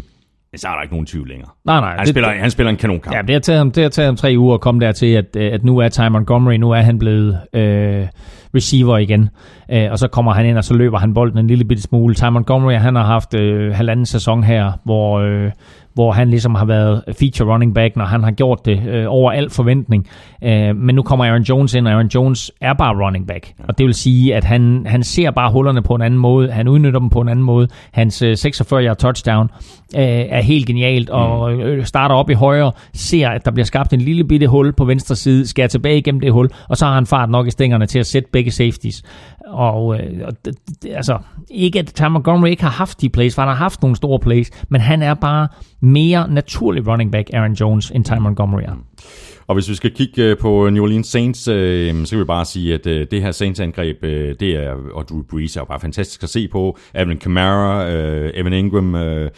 Men 0.57 0.61
så 0.61 0.69
er 0.69 0.73
der 0.73 0.83
ikke 0.83 0.95
nogen 0.95 1.07
tvivl 1.07 1.29
længere. 1.29 1.51
Nej, 1.65 1.81
nej. 1.81 1.91
Han, 1.91 1.99
det, 2.01 2.09
spiller, 2.09 2.29
han 2.31 2.51
spiller 2.51 2.71
en 2.71 2.77
kanonkamp. 2.77 3.17
Ja, 3.17 3.23
det 3.23 3.33
har 3.33 3.41
taget 3.41 3.59
ham, 3.59 3.71
det 3.71 3.83
har 3.83 3.91
taget 3.91 4.07
ham 4.07 4.17
tre 4.17 4.35
uger 4.39 4.55
at 4.55 4.61
komme 4.61 4.81
dertil, 4.81 5.07
at, 5.07 5.37
at 5.37 5.65
nu 5.65 5.79
er 5.79 5.89
Ty 5.89 6.01
Montgomery, 6.11 6.55
nu 6.55 6.71
er 6.71 6.81
han 6.81 6.99
blevet 6.99 7.41
øh, 7.53 8.07
receiver 8.55 8.99
igen. 8.99 9.29
Øh, 9.73 9.91
og 9.91 9.99
så 9.99 10.09
kommer 10.09 10.33
han 10.33 10.47
ind, 10.47 10.59
og 10.59 10.65
så 10.65 10.75
løber 10.75 10.99
han 10.99 11.15
bolden 11.15 11.39
en 11.39 11.47
lille 11.47 11.65
bitte 11.65 11.83
smule. 11.83 12.15
Ty 12.15 12.25
Montgomery, 12.25 12.73
han 12.73 12.95
har 12.95 13.05
haft 13.05 13.35
øh, 13.35 13.75
halvanden 13.75 14.07
sæson 14.07 14.45
her, 14.45 14.73
hvor, 14.85 15.21
øh, 15.21 15.51
hvor 15.97 16.13
han 16.13 16.31
ligesom 16.31 16.55
har 16.55 16.65
været 16.65 17.03
feature 17.19 17.53
running 17.53 17.75
back, 17.75 17.97
når 17.97 18.05
han 18.05 18.23
har 18.23 18.31
gjort 18.31 18.67
det 18.67 18.89
øh, 18.89 19.05
over 19.09 19.33
al 19.33 19.51
forventning. 19.51 20.07
Øh, 20.45 20.77
men 20.77 20.95
nu 20.95 21.03
kommer 21.03 21.25
Aaron 21.25 21.43
Jones 21.43 21.75
ind, 21.75 21.87
og 21.87 21.93
Aaron 21.93 22.07
Jones 22.15 22.53
er 22.61 22.73
bare 22.73 23.07
running 23.07 23.27
back. 23.27 23.53
Og 23.69 23.79
det 23.79 23.87
vil 23.87 23.95
sige, 23.95 24.35
at 24.35 24.45
han, 24.45 24.87
han 24.87 25.03
ser 25.03 25.31
bare 25.31 25.53
hullerne 25.53 25.83
på 25.83 25.95
en 25.95 26.03
anden 26.03 26.21
måde. 26.21 26.51
Han 26.51 26.69
udnytter 26.69 27.01
dem 27.01 27.11
på 27.11 27.21
en 27.21 27.29
anden 27.29 27.45
måde. 27.45 27.69
Hans 27.93 28.23
øh, 28.23 28.33
46-yard 28.33 28.97
touchdown 28.97 29.51
øh, 29.97 30.03
er 30.29 30.41
helt 30.41 30.67
genialt, 30.67 31.11
og 31.11 31.53
øh, 31.53 31.85
starter 31.85 32.15
op 32.15 32.31
i 32.31 32.35
højre, 32.35 32.73
ser, 32.95 33.29
at 33.29 33.45
der 33.45 33.51
bliver 33.51 33.67
skabt 33.67 33.93
en 33.93 34.01
lille 34.01 34.25
bitte 34.25 34.47
hul 34.47 34.73
på 34.73 34.85
venstre 34.85 35.17
side, 35.17 35.47
skærer 35.47 35.69
tilbage 35.69 35.99
igennem 35.99 36.21
det 36.21 36.33
hul, 36.33 36.51
og 36.69 36.77
så 36.77 36.87
har 36.87 36.95
han 36.95 37.07
fart 37.07 37.31
nok 37.31 37.47
i 37.47 37.51
stængerne 37.51 37.87
til 37.87 37.99
at 37.99 38.07
sætte 38.07 38.29
begge 38.33 38.51
safeties. 38.51 39.03
Og, 39.47 40.01
øh, 40.01 40.21
og 40.25 40.45
det, 40.45 40.55
det, 40.83 40.93
altså, 40.95 41.19
ikke 41.51 41.79
at 41.79 41.87
Ty 41.87 42.03
Montgomery 42.03 42.49
ikke 42.49 42.63
har 42.63 42.71
haft 42.71 43.01
de 43.01 43.09
plays, 43.09 43.35
for 43.35 43.43
han 43.43 43.49
har 43.49 43.57
haft 43.57 43.83
nogle 43.83 43.97
store 43.97 44.19
plays, 44.19 44.51
men 44.69 44.81
han 44.81 45.03
er 45.03 45.15
bare 45.15 45.49
mere 45.81 46.29
naturlig 46.29 46.87
running 46.89 47.13
back, 47.13 47.31
Aaron 47.33 47.53
Jones, 47.53 47.91
end 47.91 48.05
Ty 48.05 48.13
Montgomery 48.21 48.63
er. 48.63 48.77
Og 49.47 49.55
hvis 49.55 49.69
vi 49.69 49.75
skal 49.75 49.91
kigge 49.91 50.23
øh, 50.23 50.39
på 50.39 50.71
New 50.71 50.83
Orleans 50.83 51.07
Saints, 51.07 51.49
øh, 51.49 52.05
så 52.05 52.11
kan 52.11 52.19
vi 52.19 52.25
bare 52.25 52.45
sige, 52.45 52.75
at 52.75 52.87
øh, 52.87 53.07
det 53.11 53.23
her 53.23 53.31
Saints-angreb, 53.31 54.05
øh, 54.05 54.35
det 54.41 54.57
er, 54.57 54.75
og 54.95 55.09
Drew 55.09 55.23
Brees 55.23 55.57
er 55.57 55.61
jo 55.61 55.65
bare 55.65 55.81
fantastisk 55.81 56.23
at 56.23 56.29
se 56.29 56.49
på. 56.49 56.79
Alvin 56.95 57.19
Kamara, 57.19 57.91
øh, 57.91 58.31
Evan 58.35 58.53
Ingram... 58.53 58.95
Øh, 58.95 59.31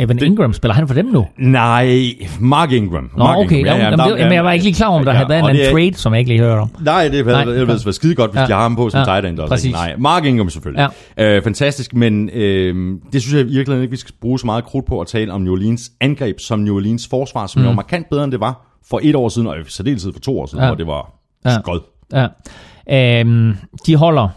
Evan 0.00 0.16
det, 0.16 0.26
Ingram, 0.26 0.52
spiller 0.52 0.74
han 0.74 0.86
for 0.88 0.94
dem 0.94 1.06
nu? 1.06 1.26
Nej, 1.38 2.04
Mark 2.40 2.72
Ingram. 2.72 3.10
Nå, 3.16 3.24
Mark 3.24 3.36
okay. 3.36 3.56
Ingram. 3.56 3.76
Ja, 3.76 3.84
ja, 3.84 3.90
jamen, 3.90 3.98
det, 4.12 4.18
jamen, 4.18 4.32
jeg 4.32 4.44
var 4.44 4.52
ikke 4.52 4.64
lige 4.64 4.74
klar 4.74 4.88
om, 4.88 5.04
der 5.04 5.12
ja, 5.12 5.16
havde 5.16 5.28
været 5.28 5.50
en 5.50 5.72
trade, 5.72 5.94
som 5.94 6.12
jeg 6.12 6.18
ikke 6.18 6.30
lige 6.30 6.40
hørte 6.40 6.60
om. 6.60 6.70
Nej, 6.80 7.08
det 7.08 7.26
havde 7.26 7.68
været 7.68 7.94
skide 7.94 8.14
godt, 8.14 8.30
hvis 8.30 8.40
Ja. 8.40 8.46
de 8.46 8.52
har 8.52 8.62
ham 8.62 8.76
på 8.76 8.90
som 8.90 8.98
Ja, 8.98 9.04
tight 9.04 9.26
end. 9.26 9.38
Også. 9.38 9.68
Nej, 9.70 9.94
Mark 9.98 10.24
Ingram 10.24 10.50
selvfølgelig. 10.50 10.88
Ja. 11.18 11.36
Øh, 11.36 11.42
fantastisk, 11.42 11.94
men 11.94 12.30
øh, 12.30 12.98
det 13.12 13.22
synes 13.22 13.34
jeg 13.34 13.46
virkelig 13.46 13.80
ikke, 13.82 13.90
vi 13.90 13.96
skal 13.96 14.14
bruge 14.20 14.38
så 14.38 14.46
meget 14.46 14.64
krudt 14.64 14.86
på 14.86 15.00
at 15.00 15.06
tale 15.06 15.32
om 15.32 15.40
New 15.40 15.52
Orleans 15.52 15.90
angreb 16.00 16.40
som 16.40 16.58
New 16.58 16.74
Orleans 16.76 17.08
forsvar, 17.10 17.46
som 17.46 17.60
mm. 17.60 17.64
jo 17.64 17.70
var 17.70 17.76
markant 17.76 18.08
bedre, 18.10 18.24
end 18.24 18.32
det 18.32 18.40
var 18.40 18.78
for 18.90 19.00
et 19.02 19.14
år 19.14 19.28
siden, 19.28 19.48
og 19.48 19.60
i 19.60 19.62
særdeleshed 19.68 20.12
for 20.12 20.20
to 20.20 20.40
år 20.40 20.46
siden, 20.46 20.62
Ja. 20.64 20.68
hvor 20.68 20.76
det 20.76 20.86
var 20.86 21.14
skød. 21.60 21.80
Ja. 22.12 23.20
Øhm, 23.20 23.56
de 23.86 23.96
holder 23.96 24.28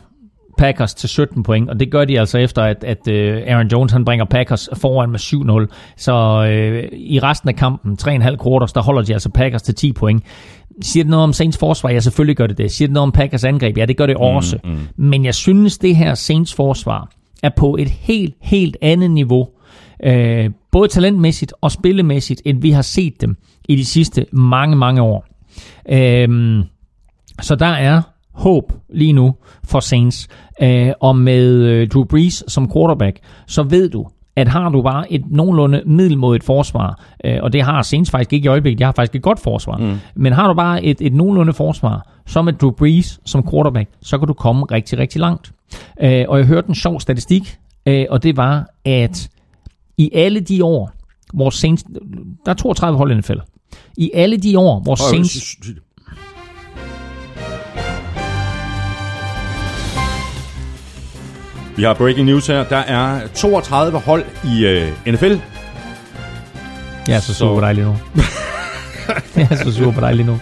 Packers 0.57 0.93
til 0.93 1.09
17 1.09 1.43
point, 1.43 1.69
og 1.69 1.79
det 1.79 1.91
gør 1.91 2.05
de 2.05 2.19
altså 2.19 2.37
efter, 2.37 2.61
at, 2.61 2.83
at 2.83 3.07
øh, 3.07 3.41
Aaron 3.47 3.67
Jones 3.67 3.91
han 3.91 4.05
bringer 4.05 4.25
Packers 4.25 4.69
foran 4.73 5.09
med 5.09 5.19
7-0. 5.69 5.93
Så 5.97 6.45
øh, 6.51 6.89
i 6.93 7.19
resten 7.19 7.49
af 7.49 7.55
kampen, 7.55 7.97
3,5 8.01 8.43
quarters, 8.43 8.73
der 8.73 8.81
holder 8.81 9.01
de 9.01 9.13
altså 9.13 9.29
Packers 9.29 9.61
til 9.61 9.75
10 9.75 9.93
point. 9.93 10.23
Siger 10.81 11.03
det 11.03 11.11
noget 11.11 11.23
om 11.23 11.33
Saints 11.33 11.57
forsvar? 11.57 11.89
Ja, 11.89 11.99
selvfølgelig 11.99 12.37
gør 12.37 12.47
det 12.47 12.57
det. 12.57 12.71
Siger 12.71 12.87
det 12.87 12.93
noget 12.93 13.03
om 13.03 13.11
Packers 13.11 13.43
angreb? 13.43 13.77
Ja, 13.77 13.85
det 13.85 13.97
gør 13.97 14.05
det 14.05 14.15
også. 14.15 14.57
Mm, 14.63 14.69
mm. 14.69 14.79
Men 14.95 15.25
jeg 15.25 15.35
synes, 15.35 15.77
det 15.77 15.95
her 15.95 16.13
Saints 16.13 16.53
forsvar 16.53 17.09
er 17.43 17.49
på 17.57 17.75
et 17.75 17.89
helt, 17.89 18.35
helt 18.41 18.77
andet 18.81 19.11
niveau. 19.11 19.47
Øh, 20.03 20.49
både 20.71 20.87
talentmæssigt 20.87 21.53
og 21.61 21.71
spillemæssigt, 21.71 22.41
end 22.45 22.61
vi 22.61 22.71
har 22.71 22.81
set 22.81 23.21
dem 23.21 23.37
i 23.69 23.75
de 23.75 23.85
sidste 23.85 24.25
mange, 24.31 24.75
mange 24.75 25.01
år. 25.01 25.25
Øh, 25.89 26.63
så 27.41 27.55
der 27.55 27.65
er 27.65 28.01
håb 28.37 28.73
lige 28.89 29.13
nu 29.13 29.35
for 29.63 29.79
Saints. 29.79 30.27
Øh, 30.61 30.91
og 31.01 31.15
med 31.15 31.45
øh, 31.53 31.87
Drew 31.87 32.03
Brees 32.03 32.43
som 32.47 32.71
quarterback, 32.71 33.19
så 33.47 33.63
ved 33.63 33.89
du, 33.89 34.07
at 34.35 34.47
har 34.47 34.69
du 34.69 34.81
bare 34.81 35.11
et 35.11 35.31
nogenlunde 35.31 35.81
middelmodigt 35.85 36.43
forsvar, 36.43 37.03
øh, 37.25 37.37
og 37.41 37.53
det 37.53 37.61
har 37.61 37.81
Saints 37.81 38.11
faktisk 38.11 38.33
ikke 38.33 38.45
i 38.45 38.47
øjeblikket, 38.47 38.79
de 38.79 38.83
har 38.83 38.91
faktisk 38.91 39.15
et 39.15 39.21
godt 39.21 39.39
forsvar, 39.39 39.77
mm. 39.77 39.97
men 40.15 40.33
har 40.33 40.47
du 40.47 40.53
bare 40.53 40.83
et, 40.83 41.01
et 41.01 41.13
nogenlunde 41.13 41.53
forsvar, 41.53 42.09
så 42.25 42.41
med 42.41 42.53
Drew 42.53 42.71
Brees 42.71 43.19
som 43.25 43.49
quarterback, 43.51 43.89
så 44.01 44.17
kan 44.17 44.27
du 44.27 44.33
komme 44.33 44.65
rigtig, 44.65 44.99
rigtig 44.99 45.21
langt. 45.21 45.51
Øh, 46.01 46.25
og 46.27 46.37
jeg 46.37 46.45
hørte 46.45 46.69
en 46.69 46.75
sjov 46.75 46.99
statistik, 46.99 47.57
øh, 47.85 48.05
og 48.09 48.23
det 48.23 48.37
var, 48.37 48.69
at 48.85 49.29
i 49.97 50.09
alle 50.13 50.39
de 50.39 50.63
år, 50.63 50.91
hvor 51.33 51.49
Saints, 51.49 51.83
der 52.45 52.51
er 52.51 52.55
32 52.55 52.97
hold 52.97 53.11
i 53.11 53.15
NFL, 53.15 53.39
i 53.97 54.11
alle 54.13 54.37
de 54.37 54.59
år, 54.59 54.79
hvor 54.79 54.95
Saints... 54.95 55.55
Vi 61.77 61.83
har 61.83 61.93
breaking 61.93 62.25
news 62.25 62.47
her. 62.47 62.63
Der 62.69 62.77
er 62.77 63.27
32 63.27 63.99
hold 63.99 64.25
i 64.45 64.65
øh, 64.65 65.13
NFL. 65.13 65.25
Jeg 67.07 67.15
er 67.15 67.19
så 67.19 67.33
Så- 67.33 67.33
sur 67.33 67.53
på 67.55 67.61
dig 67.61 67.75
lige 67.75 67.85
nu. 67.85 67.91
jeg 69.35 69.47
er 69.51 69.55
så 69.55 69.71
sur 69.73 69.91
på 69.91 69.99
dig 70.01 70.15
lige 70.15 70.25
nu. 70.25 70.37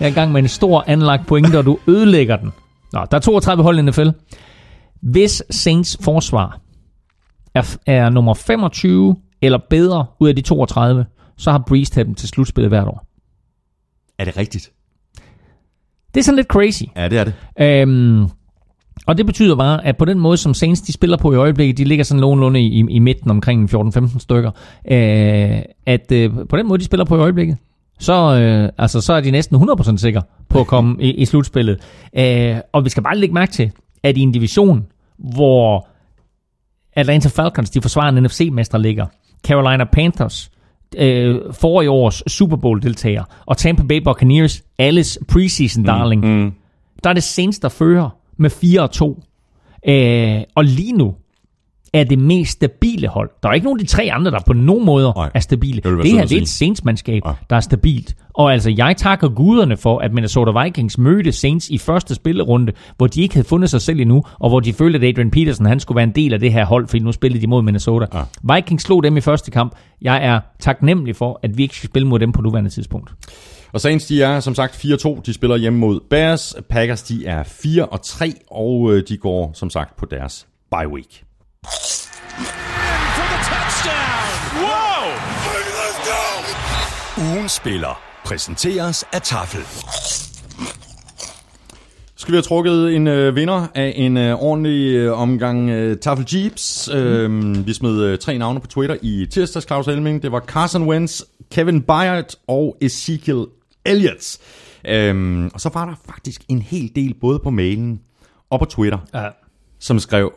Jeg 0.00 0.06
er 0.06 0.10
i 0.10 0.14
gang 0.14 0.32
med 0.32 0.42
en 0.42 0.48
stor 0.48 0.84
anlagt 0.86 1.26
pointe, 1.26 1.58
og 1.58 1.64
du 1.66 1.78
ødelægger 1.88 2.36
den. 2.36 2.52
Nå, 2.92 3.06
der 3.10 3.16
er 3.16 3.20
32 3.20 3.62
hold 3.62 3.78
i 3.78 3.82
NFL. 3.82 4.08
Hvis 5.02 5.42
Saints 5.50 5.98
forsvar 6.02 6.60
er, 7.54 7.76
er 7.86 8.10
nummer 8.10 8.34
25 8.34 9.16
eller 9.42 9.58
bedre 9.70 10.06
ud 10.20 10.28
af 10.28 10.36
de 10.36 10.42
32, 10.42 11.06
så 11.36 11.50
har 11.50 11.64
Breeze 11.68 11.92
taget 11.92 12.06
dem 12.06 12.14
til 12.14 12.28
slutspillet 12.28 12.70
hvert 12.70 12.88
år. 12.88 13.06
Er 14.18 14.24
det 14.24 14.36
rigtigt? 14.36 14.70
Det 16.14 16.20
er 16.20 16.24
sådan 16.24 16.36
lidt 16.36 16.46
crazy. 16.48 16.82
Ja, 16.96 17.08
det 17.08 17.18
er 17.18 17.24
det. 17.24 17.34
Øhm, 17.60 18.28
og 19.06 19.18
det 19.18 19.26
betyder 19.26 19.56
bare, 19.56 19.86
at 19.86 19.96
på 19.96 20.04
den 20.04 20.18
måde, 20.18 20.36
som 20.36 20.54
Saints 20.54 20.80
de 20.80 20.92
spiller 20.92 21.16
på 21.16 21.32
i 21.32 21.36
øjeblikket, 21.36 21.78
de 21.78 21.84
ligger 21.84 22.04
sådan 22.04 22.20
nogenlunde 22.20 22.60
i, 22.60 22.84
i 22.90 22.98
midten 22.98 23.30
omkring 23.30 23.74
14-15 23.74 24.18
stykker, 24.18 24.50
øh, 24.90 25.62
at 25.86 26.12
øh, 26.12 26.30
på 26.48 26.56
den 26.56 26.68
måde, 26.68 26.78
de 26.78 26.84
spiller 26.84 27.04
på 27.04 27.16
i 27.16 27.20
øjeblikket, 27.20 27.56
så, 27.98 28.38
øh, 28.40 28.68
altså, 28.78 29.00
så 29.00 29.12
er 29.12 29.20
de 29.20 29.30
næsten 29.30 29.56
100% 29.70 29.96
sikre 29.96 30.22
på 30.48 30.60
at 30.60 30.66
komme 30.66 30.96
i, 31.00 31.10
i 31.10 31.24
slutspillet. 31.24 31.78
Øh, 32.18 32.56
og 32.72 32.84
vi 32.84 32.90
skal 32.90 33.02
bare 33.02 33.16
lægge 33.16 33.34
mærke 33.34 33.52
til, 33.52 33.70
at 34.02 34.16
i 34.16 34.20
en 34.20 34.32
division, 34.32 34.86
hvor 35.18 35.88
Atlanta 36.92 37.28
Falcons, 37.28 37.70
de 37.70 37.80
forsvarende 37.82 38.20
NFC-mestre 38.20 38.82
ligger, 38.82 39.06
Carolina 39.46 39.84
Panthers, 39.84 40.50
øh, 40.98 41.36
forrige 41.52 41.90
års 41.90 42.22
Super 42.32 42.56
Bowl-deltager, 42.56 43.24
og 43.46 43.56
Tampa 43.56 43.82
Bay 43.82 44.02
Buccaneers, 44.04 44.62
alles 44.78 45.18
preseason 45.28 45.84
darling, 45.84 46.24
Mm. 46.44 46.52
der 47.04 47.10
er 47.10 47.14
det 47.14 47.22
Saints, 47.22 47.58
der 47.58 47.68
fører 47.68 48.10
med 48.36 48.50
4 48.50 48.80
og 48.82 48.90
2. 48.90 49.22
Øh, 49.88 50.40
og 50.54 50.64
lige 50.64 50.92
nu 50.92 51.14
er 51.92 52.04
det 52.04 52.18
mest 52.18 52.52
stabile 52.52 53.08
hold. 53.08 53.30
Der 53.42 53.48
er 53.48 53.52
ikke 53.52 53.64
nogen 53.64 53.80
af 53.80 53.84
de 53.86 53.90
tre 53.90 54.08
andre, 54.12 54.30
der 54.30 54.40
på 54.46 54.52
nogen 54.52 54.84
måder 54.84 55.12
Nej, 55.16 55.30
er 55.34 55.40
stabile. 55.40 55.76
det 55.76 55.84
Det 56.04 56.12
her 56.12 56.24
det 56.26 56.38
er 56.38 56.42
et. 56.42 56.48
Saints-mandskab, 56.48 57.22
Ja. 57.26 57.32
der 57.50 57.56
er 57.56 57.60
stabilt. 57.60 58.16
Og 58.34 58.52
altså, 58.52 58.70
jeg 58.76 58.96
takker 58.96 59.28
guderne 59.28 59.76
for, 59.76 59.98
at 59.98 60.12
Minnesota 60.14 60.62
Vikings 60.62 60.98
mødte 60.98 61.32
Saints 61.32 61.68
i 61.68 61.78
første 61.78 62.14
spillerunde, 62.14 62.72
hvor 62.96 63.06
de 63.06 63.22
ikke 63.22 63.34
havde 63.34 63.48
fundet 63.48 63.70
sig 63.70 63.80
selv 63.82 64.00
endnu, 64.00 64.22
og 64.40 64.48
hvor 64.48 64.60
de 64.60 64.72
følte, 64.72 64.98
at 64.98 65.04
Adrian 65.04 65.30
Peterson 65.30 65.66
han 65.66 65.80
skulle 65.80 65.96
være 65.96 66.04
en 66.04 66.14
del 66.14 66.32
af 66.34 66.40
det 66.40 66.52
her 66.52 66.64
hold, 66.64 66.88
fordi 66.88 67.02
nu 67.02 67.12
spillede 67.12 67.42
de 67.42 67.46
mod 67.46 67.62
Minnesota. 67.62 68.06
Ja. 68.14 68.54
Vikings 68.54 68.82
slog 68.84 69.02
dem 69.02 69.16
i 69.16 69.20
første 69.20 69.50
kamp. 69.50 69.72
Jeg 70.02 70.24
er 70.24 70.40
taknemmelig 70.60 71.16
for, 71.16 71.40
at 71.42 71.58
vi 71.58 71.62
ikke 71.62 71.76
skal 71.76 71.88
spille 71.88 72.08
mod 72.08 72.18
dem 72.18 72.32
på 72.32 72.42
nuværende 72.42 72.70
tidspunkt. 72.70 73.10
Og 73.72 73.80
Saints, 73.80 74.06
de 74.06 74.22
er 74.22 74.40
som 74.40 74.54
sagt 74.54 74.74
4-2. 74.74 75.20
De 75.26 75.34
spiller 75.34 75.56
hjemme 75.56 75.78
mod 75.78 76.00
Bears. 76.10 76.54
Packers, 76.70 77.02
de 77.02 77.26
er 77.26 77.42
4-3, 77.44 78.46
og 78.50 78.92
øh, 78.92 79.02
de 79.08 79.16
går 79.16 79.50
som 79.54 79.70
sagt 79.70 79.96
på 79.96 80.06
deres 80.06 80.46
bye 80.70 80.88
week. 80.88 81.22
Ugen 87.18 87.48
spiller 87.48 88.00
præsenteres 88.24 89.04
af 89.12 89.22
Tafel. 89.22 90.25
Skal 92.26 92.32
vi 92.32 92.36
have 92.36 92.42
trukket 92.42 92.96
en 92.96 93.06
øh, 93.06 93.36
vinder 93.36 93.66
af 93.74 93.92
en 93.96 94.16
øh, 94.16 94.34
ordentlig 94.42 94.94
øh, 94.94 95.18
omgang 95.20 95.70
øh, 95.70 95.98
Tafel 95.98 96.26
Jeeps. 96.34 96.88
Øh, 96.94 97.66
vi 97.66 97.72
smed 97.72 98.02
øh, 98.02 98.18
tre 98.18 98.38
navne 98.38 98.60
på 98.60 98.66
Twitter 98.66 98.96
i 99.02 99.26
tirsdags, 99.30 99.66
Claus 99.66 99.88
Elming. 99.88 100.22
Det 100.22 100.32
var 100.32 100.40
Carson 100.40 100.88
Wentz, 100.88 101.22
Kevin 101.50 101.82
Byard 101.82 102.34
og 102.46 102.76
Ezekiel 102.80 103.46
Elliott. 103.84 104.38
Øh, 104.88 105.44
og 105.54 105.60
så 105.60 105.70
var 105.74 105.86
der 105.86 105.94
faktisk 106.06 106.42
en 106.48 106.62
hel 106.62 106.92
del, 106.94 107.14
både 107.14 107.38
på 107.38 107.50
mailen 107.50 108.00
og 108.50 108.58
på 108.58 108.64
Twitter, 108.64 108.98
Ja. 109.14 109.28
som 109.78 109.98
skrev, 109.98 110.32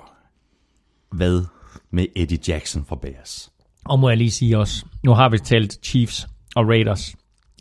hvad 1.11 1.43
med 1.91 2.05
Eddie 2.15 2.39
Jackson 2.47 2.85
fra 2.89 2.95
Bears? 3.01 3.51
Og 3.85 3.99
må 3.99 4.09
jeg 4.09 4.17
lige 4.17 4.31
sige 4.31 4.57
også, 4.57 4.85
nu 5.03 5.13
har 5.13 5.29
vi 5.29 5.37
talt 5.39 5.85
Chiefs 5.85 6.27
og 6.55 6.67
Raiders, 6.67 7.15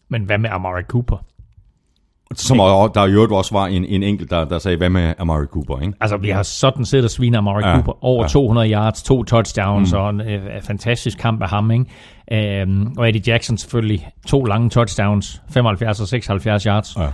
men 0.08 0.22
hvad 0.24 0.38
med 0.38 0.50
Amari 0.50 0.82
Cooper? 0.82 1.24
Som 2.34 2.60
og 2.60 2.94
der 2.94 3.06
i 3.06 3.10
øvrigt 3.12 3.32
også 3.32 3.54
var 3.54 3.66
en, 3.66 3.84
en 3.84 4.02
enkelt, 4.02 4.30
der, 4.30 4.44
der 4.44 4.58
sagde, 4.58 4.76
hvad 4.76 4.90
med 4.90 5.14
Amari 5.18 5.46
Cooper, 5.46 5.80
ikke? 5.80 5.92
Altså, 6.00 6.16
vi 6.16 6.28
har 6.28 6.42
sådan 6.42 6.84
set 6.84 7.04
at 7.04 7.10
svine 7.10 7.38
Amari 7.38 7.62
Ja, 7.62 7.68
ja, 7.68 7.74
Cooper. 7.74 8.04
Over 8.04 8.22
ja. 8.22 8.22
ja. 8.22 8.28
200 8.28 8.70
yards, 8.70 9.02
to 9.02 9.22
touchdowns 9.24 9.92
mm. 9.92 9.98
og 9.98 10.10
en 10.10 10.20
øh, 10.20 10.40
fantastisk 10.62 11.18
kamp 11.18 11.42
af 11.42 11.48
ham. 11.48 11.70
Ikke? 11.70 12.60
Øhm, 12.60 12.86
og 12.98 13.08
Eddie 13.08 13.22
Jackson 13.26 13.58
selvfølgelig 13.58 14.08
to 14.26 14.44
lange 14.44 14.70
touchdowns, 14.70 15.42
75 15.50 16.00
og 16.00 16.08
76 16.08 16.62
yards. 16.62 16.96
Ja. 16.98 17.06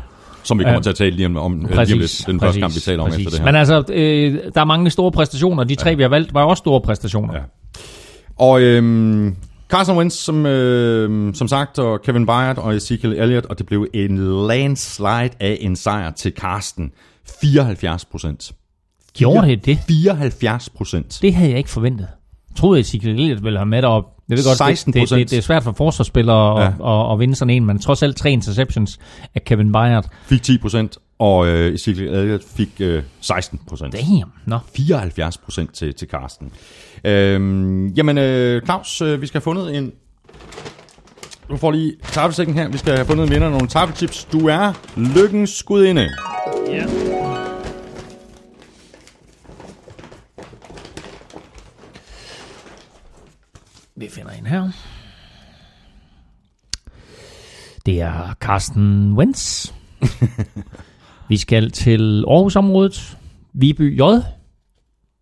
Som 0.42 0.58
vi 0.58 0.64
kommer 0.64 0.76
Ja. 0.78 0.82
til 0.82 0.90
at 0.90 0.96
tale 0.96 1.10
lige 1.16 1.26
om, 1.26 1.36
om 1.36 1.52
lige 1.60 1.78
om 1.94 1.98
lidt. 1.98 2.24
Den 2.26 2.40
første 2.40 2.60
kamp, 2.60 2.74
vi 2.74 2.80
taler 2.80 3.02
om 3.02 3.08
efter 3.08 3.30
det 3.30 3.38
her. 3.38 3.44
Men 3.44 3.54
altså, 3.54 3.84
øh, 3.92 4.38
der 4.54 4.60
er 4.60 4.64
mange 4.64 4.90
store 4.90 5.12
præstationer. 5.12 5.64
De 5.64 5.74
tre, 5.74 5.96
vi 5.96 6.02
har 6.02 6.08
valgt, 6.08 6.34
var 6.34 6.44
også 6.44 6.60
store 6.60 6.80
præstationer. 6.80 7.34
Ja. 7.34 7.40
Og 8.38 8.60
øhm, 8.62 9.36
Carson 9.68 9.96
Wentz, 9.96 10.14
som, 10.16 10.46
øh, 10.46 11.34
som 11.34 11.48
sagt, 11.48 11.78
og 11.78 12.02
Kevin 12.02 12.26
Byard 12.26 12.58
og 12.58 12.76
Ezekiel 12.76 13.12
Elliott, 13.12 13.46
og 13.46 13.58
det 13.58 13.66
blev 13.66 13.86
en 13.94 14.46
landslide 14.46 15.30
af 15.40 15.58
en 15.60 15.76
sejr 15.76 16.10
til 16.10 16.32
Carsten. 16.36 16.92
74 17.40 18.04
procent. 18.04 18.52
Gjorde 19.14 19.48
det 19.48 19.66
det? 19.66 19.78
74 19.88 20.68
procent. 20.68 21.18
Det 21.22 21.34
havde 21.34 21.50
jeg 21.50 21.58
ikke 21.58 21.70
forventet. 21.70 22.08
Jeg 22.50 22.56
troede, 22.56 22.78
at 22.78 22.86
Ezekiel 22.86 23.10
Elliott 23.20 23.44
ville 23.44 23.58
have 23.58 23.66
med 23.66 23.82
derop. 23.82 24.04
Jeg 24.28 24.38
ved 24.38 24.44
godt, 24.44 24.58
16 24.58 24.92
det, 24.92 25.00
det, 25.02 25.10
det, 25.10 25.30
det, 25.30 25.38
er 25.38 25.42
svært 25.42 25.62
for 25.62 25.72
forsvarsspillere 25.72 26.60
Ja. 26.60 26.66
at, 26.66 26.72
at, 27.06 27.12
at, 27.12 27.18
vinde 27.18 27.34
sådan 27.34 27.50
en, 27.54 27.64
men 27.64 27.78
trods 27.78 28.02
alt 28.02 28.16
tre 28.16 28.30
interceptions 28.30 28.98
af 29.34 29.44
Kevin 29.44 29.72
Byard. 29.72 30.06
Fik 30.26 30.42
10 30.42 30.58
procent, 30.58 30.98
og 31.18 31.46
øh, 31.46 31.74
Ezekiel 31.74 32.08
Elliott 32.08 32.44
fik 32.56 32.70
øh, 32.80 33.02
16 33.20 33.60
procent. 33.68 33.92
Damn, 33.92 34.32
nå. 34.46 34.58
74 34.76 35.38
procent 35.38 35.74
til, 35.74 35.94
til 35.94 36.08
Carsten. 36.08 36.52
Øhm, 37.04 37.88
jamen, 37.88 38.18
øh, 38.18 38.62
Claus, 38.62 39.00
øh, 39.00 39.20
vi 39.20 39.26
skal 39.26 39.38
have 39.38 39.44
fundet 39.44 39.76
en... 39.76 39.92
Du 41.50 41.56
får 41.56 41.70
lige 41.70 41.96
tafelsækken 42.02 42.54
her. 42.54 42.68
Vi 42.68 42.78
skal 42.78 42.94
have 42.94 43.06
fundet 43.06 43.24
en 43.24 43.30
vinder 43.30 43.46
af 43.46 43.52
nogle 43.52 43.68
tafeltips. 43.68 44.24
Du 44.24 44.48
er 44.48 44.72
lykkens 44.96 45.50
skudinde. 45.50 46.10
Ja. 46.68 46.86
Vi 53.96 54.08
finder 54.08 54.30
en 54.30 54.46
her. 54.46 54.70
Det 57.86 58.00
er 58.00 58.34
Carsten 58.40 59.12
Wentz. 59.12 59.72
Vi 61.28 61.36
skal 61.36 61.70
til 61.70 62.24
Aarhusområdet, 62.28 63.16
Viby 63.52 63.98
J 63.98 64.02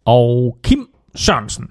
og 0.04 0.58
Kim 0.62 0.91
Sørensen. 1.14 1.68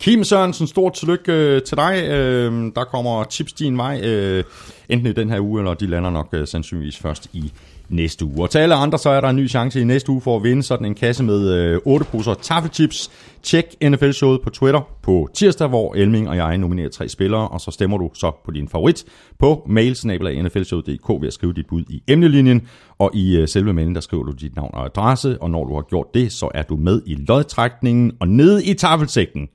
Kim 0.00 0.24
Sørensen, 0.24 0.66
stort 0.66 0.92
tillykke 0.92 1.32
øh, 1.32 1.62
til 1.62 1.76
dig. 1.76 2.08
Øh, 2.10 2.72
der 2.74 2.84
kommer 2.84 3.24
tips 3.24 3.52
din 3.52 3.78
vej, 3.78 4.00
øh, 4.04 4.44
enten 4.88 5.06
i 5.06 5.12
den 5.12 5.30
her 5.30 5.40
uge, 5.40 5.60
eller 5.60 5.74
de 5.74 5.86
lander 5.86 6.10
nok 6.10 6.28
øh, 6.32 6.46
sandsynligvis 6.46 6.98
først 6.98 7.28
i 7.32 7.52
næste 7.88 8.24
uge. 8.24 8.42
Og 8.42 8.50
til 8.50 8.58
alle 8.58 8.74
andre, 8.74 8.98
så 8.98 9.10
er 9.10 9.20
der 9.20 9.28
en 9.28 9.36
ny 9.36 9.48
chance 9.48 9.80
i 9.80 9.84
næste 9.84 10.12
uge 10.12 10.20
for 10.20 10.36
at 10.36 10.42
vinde 10.42 10.62
sådan 10.62 10.86
en 10.86 10.94
kasse 10.94 11.24
med 11.24 11.54
øh, 11.54 11.80
8 11.84 12.06
poser 12.06 12.34
taffelchips. 12.34 13.10
Tjek 13.42 13.64
NFL-showet 13.84 14.40
på 14.44 14.50
Twitter 14.50 14.80
på 15.02 15.28
tirsdag, 15.34 15.68
hvor 15.68 15.94
Elming 15.94 16.28
og 16.28 16.36
jeg 16.36 16.58
nominerer 16.58 16.88
tre 16.88 17.08
spillere, 17.08 17.48
og 17.48 17.60
så 17.60 17.70
stemmer 17.70 17.98
du 17.98 18.10
så 18.14 18.32
på 18.44 18.50
din 18.50 18.68
favorit 18.68 19.04
på 19.38 19.66
mailsnabel.nflshowet.dk 19.68 21.08
ved 21.20 21.26
at 21.26 21.32
skrive 21.32 21.52
dit 21.52 21.66
bud 21.66 21.84
i 21.88 22.02
emnelinjen, 22.08 22.68
og 22.98 23.10
i 23.14 23.36
øh, 23.36 23.48
selve 23.48 23.72
mailen, 23.72 23.94
der 23.94 24.00
skriver 24.00 24.24
du 24.24 24.32
dit 24.32 24.56
navn 24.56 24.70
og 24.74 24.84
adresse, 24.84 25.42
og 25.42 25.50
når 25.50 25.64
du 25.64 25.74
har 25.74 25.82
gjort 25.82 26.06
det, 26.14 26.32
så 26.32 26.50
er 26.54 26.62
du 26.62 26.76
med 26.76 27.02
i 27.06 27.14
lodtrækningen 27.14 28.12
og 28.20 28.28
nede 28.28 28.64
i 28.64 28.74
taffelsækken, 28.74 29.48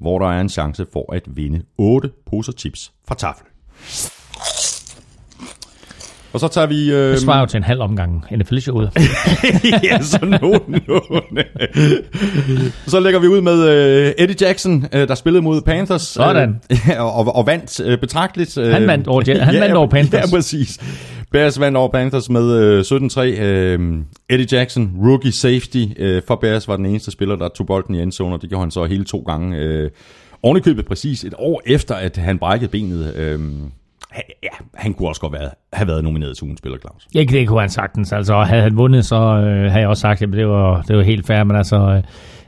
hvor 0.00 0.18
der 0.18 0.26
er 0.26 0.40
en 0.40 0.48
chance 0.48 0.86
for 0.92 1.12
at 1.12 1.22
vinde 1.26 1.62
8 1.78 2.10
poser 2.26 2.52
chips 2.52 2.92
fra 3.08 3.14
Tafel. 3.14 3.46
Og 6.32 6.40
så 6.40 6.48
tager 6.48 6.66
vi... 6.66 6.92
Øh, 6.92 7.10
Det 7.10 7.20
svarer 7.20 7.40
jo 7.40 7.46
til 7.46 7.56
en 7.56 7.62
halv 7.62 7.80
omgang 7.80 8.24
NFL-showet. 8.36 8.90
ja, 9.84 10.00
så 10.02 10.18
nogenlunde. 10.24 11.44
så 12.86 13.00
lægger 13.00 13.20
vi 13.20 13.26
ud 13.26 13.40
med 13.40 13.68
øh, 13.68 14.12
Eddie 14.18 14.36
Jackson, 14.40 14.86
øh, 14.92 15.08
der 15.08 15.14
spillede 15.14 15.42
mod 15.42 15.60
Panthers. 15.60 16.02
Sådan. 16.02 16.60
Øh, 16.70 16.78
og, 17.16 17.36
og 17.36 17.46
vandt 17.46 17.80
øh, 17.80 17.98
betragteligt. 17.98 18.58
Øh, 18.58 18.72
Han 18.72 18.86
vandt 18.86 19.08
over 19.08 19.44
han 19.44 19.54
vandt 19.60 19.76
over 19.76 19.86
Panthers. 19.88 20.30
Ja, 20.32 20.36
præcis. 20.36 20.78
Bears 21.32 21.60
vandt 21.60 21.76
over 21.76 21.88
Panthers 21.88 22.30
med 22.30 22.52
øh, 22.52 22.80
17-3. 22.80 23.20
Øh, 23.20 23.98
Eddie 24.30 24.58
Jackson, 24.58 24.92
rookie 25.04 25.32
safety 25.32 25.84
øh, 25.98 26.22
for 26.26 26.36
Bears, 26.36 26.68
var 26.68 26.76
den 26.76 26.86
eneste 26.86 27.10
spiller, 27.10 27.36
der 27.36 27.48
tog 27.48 27.66
bolden 27.66 27.94
i 27.94 28.02
endzone, 28.02 28.34
og 28.34 28.42
det 28.42 28.48
gjorde 28.50 28.62
han 28.62 28.70
så 28.70 28.84
hele 28.84 29.04
to 29.04 29.18
gange. 29.26 29.56
Øh, 29.58 29.90
ovenikøbet 30.42 30.86
præcis 30.86 31.24
et 31.24 31.34
år 31.38 31.62
efter, 31.66 31.94
at 31.94 32.16
han 32.16 32.38
brækkede 32.38 32.70
benet. 32.70 33.14
Øh, 33.16 33.40
han- 34.10 34.22
ja, 34.42 34.48
han 34.74 34.94
kunne 34.94 35.08
også 35.08 35.20
godt 35.20 35.32
være, 35.32 35.50
have 35.72 35.88
været 35.88 36.04
nomineret 36.04 36.36
til 36.36 36.44
ugens 36.44 36.58
spiller, 36.58 36.78
Claus. 36.78 37.06
Ja, 37.14 37.24
det 37.24 37.48
kunne 37.48 37.60
han 37.60 37.68
sagtens. 37.70 38.12
Altså, 38.12 38.34
havde 38.42 38.62
han 38.62 38.76
vundet, 38.76 39.04
så 39.04 39.16
øh, 39.16 39.70
havde 39.70 39.80
jeg 39.80 39.88
også 39.88 40.00
sagt, 40.00 40.22
at 40.22 40.28
det 40.32 40.48
var, 40.48 40.82
det 40.82 40.96
var 40.96 41.02
helt 41.02 41.26
fair. 41.26 41.44
Men 41.44 41.56
altså, 41.56 42.02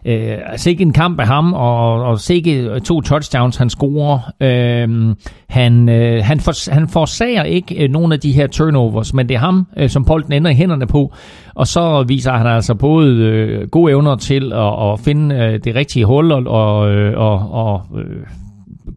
øh, 0.05 0.39
altså 0.47 0.71
ikke 0.71 0.83
en 0.83 0.93
kamp 0.93 1.21
af 1.21 1.27
ham, 1.27 1.53
og, 1.53 2.03
og 2.05 2.21
sikke 2.21 2.61
øh, 2.63 2.81
to 2.81 3.01
touchdowns, 3.01 3.57
han 3.57 3.71
scorer. 3.71 4.19
Øh, 4.41 5.15
han, 5.49 5.89
øh, 5.89 6.25
han, 6.25 6.41
for, 6.41 6.71
han 6.73 6.89
forsager 6.89 7.43
ikke 7.43 7.85
øh, 7.85 7.91
nogen 7.91 8.13
af 8.13 8.21
de 8.21 8.33
her 8.33 8.47
turnovers, 8.47 9.15
men 9.15 9.29
det 9.29 9.35
er 9.35 9.39
ham, 9.39 9.67
øh, 9.77 9.89
som 9.91 10.05
bolden 10.05 10.33
ender 10.33 10.51
i 10.51 10.55
hænderne 10.55 10.87
på. 10.87 11.13
Og 11.55 11.67
så 11.67 12.05
viser 12.09 12.33
han 12.33 12.47
altså 12.47 12.75
både 12.75 13.17
øh, 13.17 13.69
gode 13.69 13.91
evner 13.93 14.17
til 14.17 14.53
at, 14.53 14.93
at 14.93 15.01
finde 15.01 15.35
øh, 15.35 15.61
det 15.65 15.75
rigtige 15.75 16.05
hul, 16.05 16.33
og, 16.33 16.43
og, 16.47 16.91
øh, 16.91 17.19
og, 17.19 17.51
og 17.53 17.83
øh, 17.99 18.17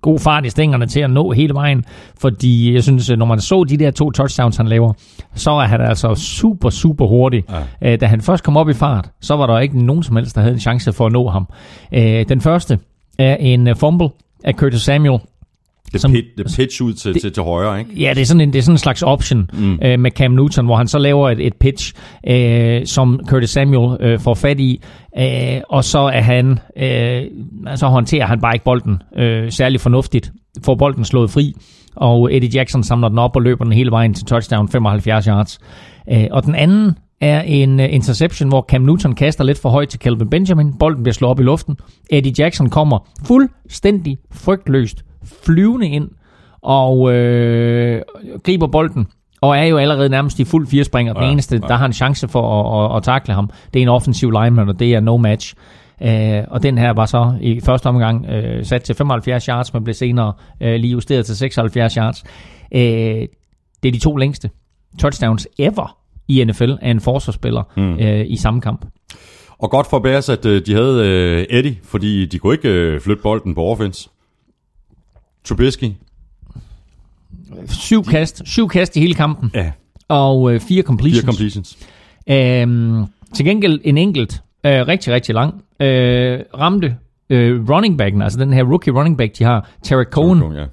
god 0.01 0.19
fart 0.19 0.45
i 0.45 0.49
stængerne 0.49 0.85
til 0.85 0.99
at 0.99 1.09
nå 1.09 1.31
hele 1.31 1.53
vejen, 1.53 1.85
fordi 2.21 2.73
jeg 2.73 2.83
synes, 2.83 3.09
når 3.17 3.25
man 3.25 3.39
så 3.39 3.63
de 3.63 3.77
der 3.77 3.91
to 3.91 4.11
touchdowns, 4.11 4.57
han 4.57 4.67
laver, 4.67 4.93
så 5.33 5.51
er 5.51 5.65
han 5.65 5.81
altså 5.81 6.15
super, 6.15 6.69
super 6.69 7.07
hurtig. 7.07 7.43
Ja. 7.81 7.93
Øh, 7.93 7.99
Da 8.01 8.05
han 8.05 8.21
først 8.21 8.43
kom 8.43 8.57
op 8.57 8.69
i 8.69 8.73
fart, 8.73 9.09
så 9.21 9.35
var 9.35 9.47
der 9.47 9.59
ikke 9.59 9.85
nogen 9.85 10.03
som 10.03 10.15
helst, 10.15 10.35
der 10.35 10.41
havde 10.41 10.53
en 10.53 10.59
chance 10.59 10.93
for 10.93 11.05
at 11.05 11.11
nå 11.11 11.29
ham. 11.29 11.47
Øh, 11.93 12.25
Den 12.29 12.41
første 12.41 12.79
er 13.19 13.35
en 13.35 13.67
øh, 13.67 13.75
fumble 13.75 14.09
af 14.43 14.53
Curtis 14.53 14.81
Samuel, 14.81 15.19
Det, 15.95 16.01
Som- 16.01 16.11
pit, 16.11 16.25
det 16.37 16.45
pitch 16.57 16.81
ud 16.83 16.93
til, 16.93 17.19
til, 17.21 17.33
til 17.33 17.43
højre, 17.43 17.79
ikke? 17.79 17.91
Ja, 17.93 18.13
det 18.15 18.21
er 18.21 18.25
sådan 18.25 18.41
en, 18.41 18.53
det 18.53 18.59
er 18.59 18.63
sådan 18.63 18.73
en 18.73 18.77
slags 18.77 19.01
option 19.01 19.49
mm. 19.53 19.79
øh, 19.83 19.99
med 19.99 20.11
Cam 20.11 20.31
Newton, 20.31 20.65
hvor 20.65 20.75
han 20.75 20.87
så 20.87 20.99
laver 20.99 21.29
et, 21.29 21.39
et 21.47 21.53
pitch, 21.53 21.93
øh, 22.27 22.85
som 22.85 23.19
Curtis 23.27 23.49
Samuel 23.49 23.97
øh, 24.01 24.19
får 24.19 24.33
fat 24.33 24.59
i, 24.59 24.81
øh, 25.19 25.61
og 25.69 25.83
så 25.83 25.99
er 25.99 26.21
han, 26.21 26.59
øh, 26.77 27.21
så 27.75 27.87
håndterer 27.87 28.25
han 28.25 28.41
bare 28.41 28.55
ikke 28.55 28.65
bolden 28.65 29.01
øh, 29.17 29.51
særlig 29.51 29.81
fornuftigt, 29.81 30.31
får 30.65 30.75
bolden 30.75 31.05
slået 31.05 31.29
fri, 31.29 31.53
og 31.95 32.35
Eddie 32.35 32.49
Jackson 32.53 32.83
samler 32.83 33.09
den 33.09 33.19
op 33.19 33.35
og 33.35 33.41
løber 33.41 33.63
den 33.63 33.73
hele 33.73 33.91
vejen 33.91 34.13
til 34.13 34.25
touchdown 34.25 34.69
75 34.69 35.25
yards. 35.25 35.59
Øh, 36.11 36.27
og 36.31 36.45
den 36.45 36.55
anden 36.55 36.95
er 37.21 37.41
en 37.41 37.79
uh, 37.79 37.93
interception, 37.93 38.49
hvor 38.49 38.65
Cam 38.69 38.81
Newton 38.81 39.15
kaster 39.15 39.43
lidt 39.43 39.59
for 39.59 39.69
højt 39.69 39.89
til 39.89 39.99
Kelvin 39.99 40.29
Benjamin. 40.29 40.73
Bolden 40.77 41.03
bliver 41.03 41.13
slået 41.13 41.31
op 41.31 41.39
i 41.39 41.43
luften. 41.43 41.77
Eddie 42.09 42.33
Jackson 42.37 42.69
kommer 42.69 43.07
fuldstændig 43.25 44.17
frygtløst 44.31 45.05
flyvende 45.45 45.87
ind 45.87 46.09
og 46.61 47.13
øh, 47.13 48.01
griber 48.43 48.67
bolden 48.67 49.07
og 49.41 49.57
er 49.57 49.63
jo 49.63 49.77
allerede 49.77 50.09
nærmest 50.09 50.39
i 50.39 50.43
fuld 50.43 50.67
firespringer. 50.67 51.13
Den 51.13 51.23
Ja, 51.23 51.31
eneste, 51.31 51.59
ja. 51.63 51.67
der 51.67 51.75
har 51.75 51.85
en 51.85 51.93
chance 51.93 52.27
for 52.27 52.61
at, 52.61 52.91
at, 52.91 52.97
at 52.97 53.03
takle 53.03 53.33
ham, 53.33 53.49
det 53.73 53.79
er 53.79 53.83
en 53.83 53.89
offensiv 53.89 54.31
lineman, 54.31 54.69
og 54.69 54.79
det 54.79 54.93
er 54.93 54.99
no 54.99 55.17
match. 55.17 55.55
Øh, 56.01 56.43
og 56.47 56.63
den 56.63 56.77
her 56.77 56.93
var 56.93 57.05
så 57.05 57.33
i 57.41 57.59
første 57.59 57.87
omgang 57.87 58.25
øh, 58.25 58.65
sat 58.65 58.83
til 58.83 58.95
75 58.95 59.45
yards, 59.45 59.73
men 59.73 59.83
blev 59.83 59.93
senere 59.93 60.33
øh, 60.61 60.75
lige 60.75 60.91
justeret 60.91 61.25
til 61.25 61.37
76 61.37 61.93
yards. 61.93 62.23
Øh, 62.71 62.81
det 63.83 63.87
er 63.87 63.91
de 63.91 63.99
to 63.99 64.15
længste 64.15 64.49
touchdowns 64.99 65.47
ever 65.59 65.97
i 66.27 66.43
NFL 66.43 66.71
af 66.81 66.91
en 66.91 66.99
forsvarsspiller 67.01 67.63
mm. 67.77 67.99
øh, 67.99 68.25
i 68.27 68.37
samme 68.37 68.61
kamp. 68.61 68.85
Og 69.57 69.69
godt 69.71 69.87
for 69.89 69.99
Bears, 69.99 70.29
at 70.29 70.45
øh, 70.45 70.65
de 70.65 70.73
havde 70.73 71.07
øh, 71.07 71.57
Eddie, 71.57 71.77
fordi 71.83 72.25
de 72.25 72.39
kunne 72.39 72.53
ikke 72.53 72.69
øh, 72.69 73.01
flytte 73.01 73.23
bolden 73.23 73.55
på 73.55 73.63
offense. 73.63 74.09
Trubisky. 75.43 75.85
Syv 77.67 78.03
kast, 78.03 78.41
syv 78.45 78.67
kast 78.69 78.95
i 78.97 78.99
hele 78.99 79.13
kampen, 79.13 79.51
Ja, 79.53 79.71
og 80.07 80.53
øh, 80.53 80.59
fire 80.59 80.67
fire 80.67 80.83
completions. 80.83 81.25
completions. 81.25 81.77
Øhm, 82.29 83.05
til 83.35 83.45
gengæld 83.45 83.79
en 83.83 83.97
enkelt, 83.97 84.41
øh, 84.65 84.87
rigtig, 84.87 85.13
rigtig 85.13 85.35
lang, 85.35 85.53
øh, 85.79 86.39
ramte 86.59 86.95
øh, 87.29 87.69
running 87.69 87.97
backen, 87.97 88.21
altså 88.21 88.39
den 88.39 88.53
her 88.53 88.63
rookie 88.63 88.93
running 88.93 89.17
back, 89.17 89.37
de 89.37 89.43
har, 89.43 89.69
Tarek 89.83 90.07
Cohen, 90.07 90.53
Ja. 90.53 90.65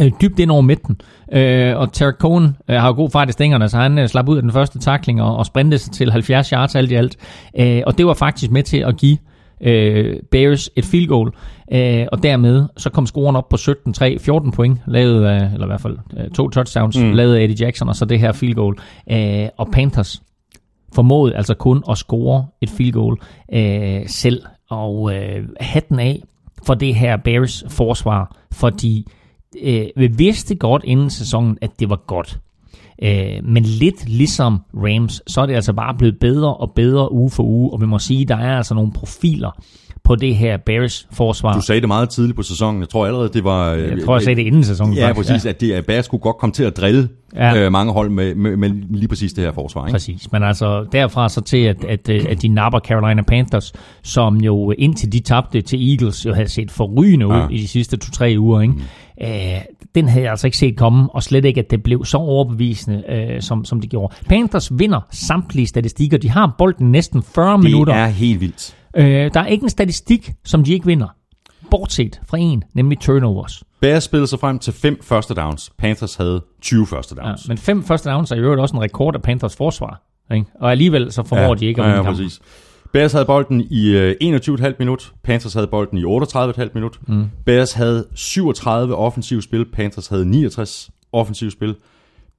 Øh, 0.00 0.10
dybt 0.22 0.38
ind 0.38 0.50
over 0.50 0.60
midten. 0.60 1.00
Øh, 1.32 1.76
og 1.76 1.92
Tarek 1.92 2.14
Cohen 2.14 2.56
øh, 2.70 2.76
har 2.76 2.86
jo 2.86 2.94
god 2.94 3.10
fart 3.10 3.28
i 3.28 3.32
stængerne, 3.32 3.68
så 3.68 3.76
han 3.76 3.98
øh, 3.98 4.08
slap 4.08 4.28
ud 4.28 4.36
af 4.36 4.42
den 4.42 4.52
første 4.52 4.78
takling 4.78 5.22
og, 5.22 5.36
og 5.36 5.46
sprintede 5.46 5.78
sig 5.78 5.92
til 5.92 6.10
70 6.10 6.48
yards 6.48 6.74
alt 6.74 6.90
i 6.90 6.94
alt. 6.94 7.16
Øh, 7.58 7.82
og 7.86 7.98
det 7.98 8.06
var 8.06 8.14
faktisk 8.14 8.50
med 8.50 8.62
til 8.62 8.78
at 8.78 8.96
give 8.96 9.18
øh, 9.60 10.16
Bears 10.30 10.70
et 10.76 10.84
field 10.84 11.08
goal. 11.08 11.32
Øh, 11.72 12.06
og 12.12 12.22
dermed 12.22 12.68
så 12.76 12.90
kom 12.90 13.06
scoren 13.06 13.36
op 13.36 13.48
på 13.48 13.56
17-3, 13.56 14.18
14 14.18 14.52
point, 14.52 14.78
lavet 14.86 15.24
af, 15.24 15.52
eller 15.52 15.66
i 15.66 15.68
hvert 15.68 15.80
fald 15.80 15.98
øh, 16.16 16.30
to 16.30 16.48
touchdowns, 16.48 16.98
mm. 16.98 17.12
lavet 17.12 17.36
af 17.36 17.42
Eddie 17.44 17.64
Jackson, 17.64 17.88
og 17.88 17.96
så 17.96 18.04
det 18.04 18.20
her 18.20 18.32
field 18.32 18.54
goal. 18.54 18.76
Øh, 19.10 19.48
og 19.58 19.68
Panthers 19.72 20.22
formåede 20.94 21.36
altså 21.36 21.54
kun 21.54 21.82
at 21.90 21.98
score 21.98 22.46
et 22.60 22.70
field 22.70 22.92
goal 22.92 23.16
øh, 23.52 24.00
selv. 24.06 24.42
Og 24.70 25.14
øh, 25.14 25.48
hatten 25.60 25.98
af 25.98 26.22
for 26.66 26.74
det 26.74 26.94
her 26.94 27.16
Bears 27.16 27.64
forsvar, 27.68 28.36
fordi 28.52 29.06
øh, 29.62 29.84
vi 29.96 30.06
vidste 30.06 30.54
godt 30.54 30.82
inden 30.84 31.10
sæsonen, 31.10 31.58
at 31.60 31.70
det 31.80 31.90
var 31.90 32.00
godt. 32.06 32.38
Øh, 33.02 33.26
men 33.44 33.62
lidt 33.62 34.08
ligesom 34.08 34.58
Rams, 34.74 35.22
så 35.26 35.40
er 35.40 35.46
det 35.46 35.54
altså 35.54 35.72
bare 35.72 35.94
blevet 35.98 36.16
bedre 36.20 36.54
og 36.56 36.72
bedre 36.76 37.12
uge 37.12 37.30
for 37.30 37.42
uge, 37.42 37.72
og 37.72 37.80
vi 37.80 37.86
må 37.86 37.98
sige, 37.98 38.24
der 38.24 38.36
er 38.36 38.56
altså 38.56 38.74
nogle 38.74 38.92
profiler 38.92 39.50
på 40.04 40.16
det 40.16 40.36
her 40.36 40.56
Bears 40.56 41.06
forsvar. 41.12 41.54
Du 41.54 41.60
sagde 41.60 41.80
det 41.80 41.88
meget 41.88 42.08
tidligt 42.08 42.36
på 42.36 42.42
sæsonen. 42.42 42.80
Jeg 42.80 42.88
tror 42.88 43.06
allerede, 43.06 43.28
det 43.28 43.44
var... 43.44 43.70
jeg 43.70 43.98
tror, 44.04 44.14
jeg 44.16 44.22
sagde 44.22 44.36
det 44.40 44.46
inden 44.46 44.64
sæsonen. 44.64 44.94
Ja, 44.94 45.08
faktisk. 45.08 45.28
præcis. 45.28 45.46
At, 45.46 45.60
det, 45.60 45.72
at 45.72 45.86
Bears 45.86 46.08
kunne 46.08 46.18
godt 46.18 46.36
komme 46.36 46.52
til 46.52 46.64
at 46.64 46.76
drille 46.76 47.08
Ja. 47.36 47.48
ja. 47.54 47.64
øh, 47.64 47.72
mange 47.72 47.92
hold 47.92 48.10
med, 48.10 48.34
med, 48.34 48.56
med 48.56 48.70
lige 48.90 49.08
præcis 49.08 49.32
det 49.32 49.44
her 49.44 49.52
forsvar. 49.52 49.86
Ikke? 49.86 49.92
Præcis, 49.94 50.32
men 50.32 50.42
altså 50.42 50.86
derfra 50.92 51.28
så 51.28 51.40
til, 51.40 51.56
at, 51.56 51.84
at, 51.84 52.08
øh, 52.08 52.24
at 52.28 52.42
de 52.42 52.48
napper 52.48 52.78
Carolina 52.80 53.22
Panthers, 53.22 53.72
som 54.02 54.36
jo 54.36 54.70
indtil 54.78 55.12
de 55.12 55.20
tabte 55.20 55.62
til 55.62 55.90
Eagles, 55.90 56.26
jo 56.26 56.34
havde 56.34 56.48
set 56.48 56.70
forrygende 56.70 57.26
ud 57.26 57.32
Ja. 57.34 57.46
i 57.50 57.56
de 57.58 57.68
sidste 57.68 57.96
to-tre 57.96 58.34
uger. 58.38 58.60
Ikke? 58.60 58.74
Mm. 58.74 58.80
Øh, 59.22 59.60
den 59.94 60.08
havde 60.08 60.22
jeg 60.22 60.30
altså 60.30 60.46
ikke 60.46 60.56
set 60.58 60.76
komme, 60.76 61.08
og 61.14 61.22
slet 61.22 61.44
ikke, 61.44 61.60
at 61.60 61.70
det 61.70 61.82
blev 61.82 62.04
så 62.04 62.16
overbevisende, 62.16 63.02
øh, 63.08 63.42
som, 63.42 63.64
som 63.64 63.80
det 63.80 63.90
gjorde. 63.90 64.14
Panthers 64.28 64.78
vinder 64.78 65.00
samtlige 65.10 65.66
statistikker. 65.66 66.18
De 66.18 66.30
har 66.30 66.54
bolden 66.58 66.92
næsten 66.92 67.22
40 67.22 67.52
Det 67.56 67.64
minutter. 67.64 67.94
er 67.94 68.06
helt 68.06 68.40
vildt. 68.40 68.76
Øh, 68.96 69.30
der 69.34 69.40
er 69.40 69.46
ikke 69.46 69.62
en 69.64 69.70
statistik, 69.70 70.32
som 70.44 70.64
de 70.64 70.72
ikke 70.72 70.86
vinder. 70.86 71.06
Bortset 71.70 72.20
fra 72.26 72.38
en, 72.38 72.64
nemlig 72.74 72.98
turnovers. 73.00 73.62
Bears 73.80 74.04
spillede 74.04 74.26
sig 74.26 74.38
frem 74.38 74.58
til 74.58 74.72
fem 74.72 74.98
første 75.02 75.34
downs. 75.34 75.72
Panthers 75.78 76.14
havde 76.16 76.42
20 76.62 76.86
første 76.86 77.14
Ja, 77.22 77.28
downs. 77.28 77.48
men 77.48 77.58
fem 77.58 77.82
første 77.82 78.10
downs 78.10 78.30
er 78.30 78.36
i 78.36 78.38
øvrigt 78.38 78.60
også 78.60 78.76
en 78.76 78.82
rekord 78.82 79.14
af 79.14 79.22
Panthers 79.22 79.56
forsvar. 79.56 80.02
Ikke? 80.34 80.46
Og 80.60 80.70
alligevel 80.70 81.12
så 81.12 81.22
formår 81.22 81.54
de 81.54 81.66
ikke 81.66 81.82
at 81.82 81.86
ja, 81.88 81.92
vinde 81.92 82.08
ja, 82.10 82.14
kampen. 82.14 82.30
Bears 82.92 83.12
havde 83.12 83.24
bolden 83.24 83.60
i 83.70 83.96
øh, 83.96 84.16
21,5 84.22 84.74
minut. 84.78 85.12
Panthers 85.22 85.54
havde 85.54 85.66
bolden 85.66 85.98
i 85.98 86.04
38,5 86.04 86.68
minut. 86.74 86.98
Mm. 87.08 87.24
Bears 87.44 87.72
havde 87.72 88.06
37 88.14 88.96
offensive 88.96 89.42
spil. 89.42 89.64
Panthers 89.64 90.08
havde 90.08 90.26
69 90.26 90.90
offensive 91.12 91.50
spil. 91.50 91.76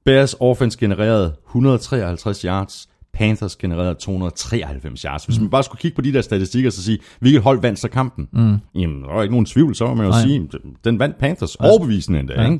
Bears 0.04 0.36
offense 0.40 0.78
genererede 0.78 1.32
153 1.46 2.42
yards. 2.42 2.88
Panthers 3.14 3.56
genererede 3.56 3.94
293 3.94 5.02
yards. 5.02 5.24
Hvis 5.24 5.40
man 5.40 5.50
bare 5.50 5.62
skulle 5.62 5.80
kigge 5.80 5.94
på 5.94 6.02
de 6.02 6.12
der 6.12 6.20
statistikker 6.20 6.68
og 6.68 6.72
så 6.72 6.82
sige, 6.82 6.98
hvilket 7.20 7.42
hold 7.42 7.60
vandt 7.60 7.78
så 7.78 7.88
kampen? 7.88 8.28
Mm. 8.32 8.56
Jamen, 8.74 9.02
der 9.02 9.14
var 9.14 9.22
ikke 9.22 9.32
nogen 9.32 9.46
tvivl, 9.46 9.74
så 9.74 9.84
var 9.84 9.94
man 9.94 10.06
jo 10.06 10.10
Nej. 10.10 10.22
sige, 10.22 10.48
den 10.84 10.98
vandt 10.98 11.18
Panthers 11.18 11.54
overbevisende 11.54 12.20
endda. 12.20 12.42
Ja. 12.42 12.50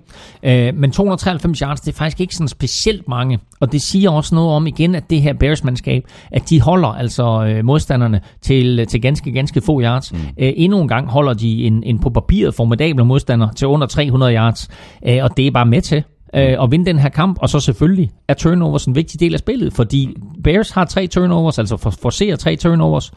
Ikke? 0.43 0.69
Øh, 0.69 0.75
men 0.75 0.91
293 0.91 1.59
yards, 1.59 1.81
det 1.81 1.93
er 1.93 1.97
faktisk 1.97 2.21
ikke 2.21 2.35
sådan 2.35 2.49
specielt 2.49 3.09
mange. 3.09 3.39
Og 3.61 3.73
det 3.73 3.83
siger 3.83 4.11
også 4.11 4.35
noget 4.35 4.51
om 4.51 4.67
igen, 4.67 4.95
at 4.95 5.11
det 5.11 5.23
her 5.23 5.33
Bears-mandskab, 5.33 6.03
at 6.33 6.51
de 6.51 6.61
holder 6.61 6.89
altså 6.89 7.45
øh, 7.45 7.65
modstanderne 7.65 8.21
til, 8.43 8.87
til 8.87 9.03
ganske, 9.03 9.33
ganske 9.33 9.61
få 9.61 9.83
yards. 9.83 10.13
Mm. 10.13 10.19
Øh, 10.19 10.53
endnu 10.57 10.81
en 10.81 10.89
gang 10.89 11.09
holder 11.09 11.35
de 11.35 11.65
en, 11.65 11.83
en 11.83 11.99
på 11.99 12.11
papiret 12.11 12.55
formidabel 12.55 13.05
modstander 13.05 13.49
til 13.53 13.69
under 13.69 13.87
300 13.87 14.35
yards. 14.35 14.69
Øh, 15.07 15.19
og 15.23 15.37
det 15.37 15.47
er 15.47 15.51
bare 15.51 15.67
med 15.67 15.83
til 15.83 16.05
øh, 16.37 16.63
at 16.63 16.71
vinde 16.71 16.87
den 16.87 16.99
her 16.99 17.09
kamp. 17.09 17.39
Og 17.41 17.49
så 17.49 17.61
selvfølgelig 17.61 18.11
er 18.29 18.35
turnovers 18.35 18.85
en 18.85 18.95
vigtig 18.95 19.21
del 19.21 19.33
af 19.33 19.39
spillet, 19.39 19.73
fordi 19.73 20.17
Bears 20.45 20.71
har 20.71 20.85
tre 20.85 21.07
turnovers, 21.07 21.59
altså 21.59 21.77
for, 21.77 21.91
forser 21.91 22.37
tre 22.37 22.57
turnovers, 22.57 23.13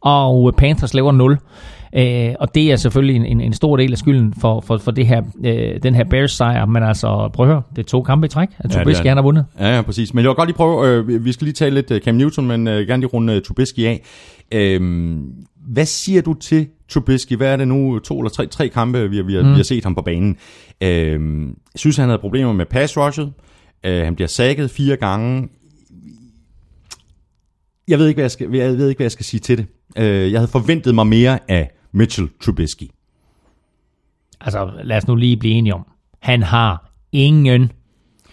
og 0.00 0.54
Panthers 0.56 0.94
laver 0.94 1.12
0. 1.12 1.38
Øh, 1.96 2.34
og 2.40 2.54
det 2.54 2.72
er 2.72 2.76
selvfølgelig 2.76 3.16
en, 3.16 3.24
en, 3.26 3.40
en 3.40 3.52
stor 3.52 3.76
del 3.76 3.92
af 3.92 3.98
skylden 3.98 4.34
for, 4.40 4.60
for, 4.60 4.76
for 4.78 4.90
det 4.90 5.06
her, 5.06 5.22
øh, 5.44 5.82
den 5.82 5.94
her 5.94 6.04
Bears 6.04 6.32
sejr. 6.32 6.66
Men 6.66 6.82
altså, 6.82 7.30
prøv 7.32 7.46
at 7.46 7.52
høre, 7.52 7.62
det 7.76 7.78
er 7.82 7.86
to 7.86 8.02
kampe 8.02 8.24
i 8.24 8.28
træk, 8.28 8.48
at 8.58 8.64
er 8.64 8.78
Trubisky 8.78 9.02
det. 9.02 9.08
han 9.10 9.16
har 9.16 9.22
vundet. 9.22 9.46
Ja, 9.60 9.76
ja, 9.76 9.82
præcis. 9.82 10.14
Men 10.14 10.22
jeg 10.24 10.28
vil 10.28 10.34
godt 10.36 10.48
lige 10.48 10.56
prøve, 10.56 10.88
øh, 10.88 11.24
vi- 11.24 11.32
skal 11.32 11.44
lige 11.44 11.54
tale 11.54 11.74
lidt 11.74 11.90
øh, 11.90 12.00
Cam 12.00 12.14
Newton, 12.14 12.46
men 12.46 12.68
øh, 12.68 12.86
gerne 12.86 13.00
lige 13.00 13.10
runde 13.10 13.34
øh, 13.34 13.42
Trubisky 13.42 13.86
af. 13.86 14.02
Øhm, 14.52 15.22
hvad 15.72 15.84
siger 15.86 16.22
du 16.22 16.34
til 16.34 16.66
Trubisky? 16.88 17.36
Hvad 17.36 17.52
er 17.52 17.56
det 17.56 17.68
nu? 17.68 17.98
To 17.98 18.18
eller 18.18 18.30
tre, 18.30 18.46
tre 18.46 18.68
kampe, 18.68 19.10
vi, 19.10 19.22
vi, 19.22 19.34
har, 19.34 19.42
mm. 19.42 19.50
vi 19.50 19.54
har 19.56 19.62
set 19.62 19.84
ham 19.84 19.94
på 19.94 20.02
banen. 20.02 20.36
Øhm, 20.82 21.48
jeg 21.48 21.80
synes, 21.80 21.96
han 21.96 22.08
havde 22.08 22.18
problemer 22.18 22.52
med 22.52 22.66
pass 22.66 22.96
rushet. 22.96 23.32
Øh, 23.84 24.04
han 24.04 24.14
bliver 24.14 24.28
sækket 24.28 24.70
fire 24.70 24.96
gange. 24.96 25.48
Jeg 27.88 27.98
ved 27.98 28.08
ikke, 28.08 28.16
hvad 28.16 28.24
jeg 28.24 28.30
skal, 28.30 28.54
jeg 28.54 28.78
ved 28.78 28.88
ikke, 28.88 28.98
hvad 28.98 29.04
jeg 29.04 29.12
skal 29.12 29.26
sige 29.26 29.40
til 29.40 29.58
det. 29.58 29.66
Øh, 29.96 30.32
jeg 30.32 30.40
havde 30.40 30.50
forventet 30.50 30.94
mig 30.94 31.06
mere 31.06 31.38
af 31.48 31.70
Mitchell 31.92 32.28
Trubisky. 32.40 32.90
Altså, 34.40 34.70
lad 34.82 34.96
os 34.96 35.06
nu 35.06 35.14
lige 35.14 35.36
blive 35.36 35.54
enige 35.54 35.74
om. 35.74 35.86
Han 36.20 36.42
har 36.42 36.92
ingen 37.12 37.72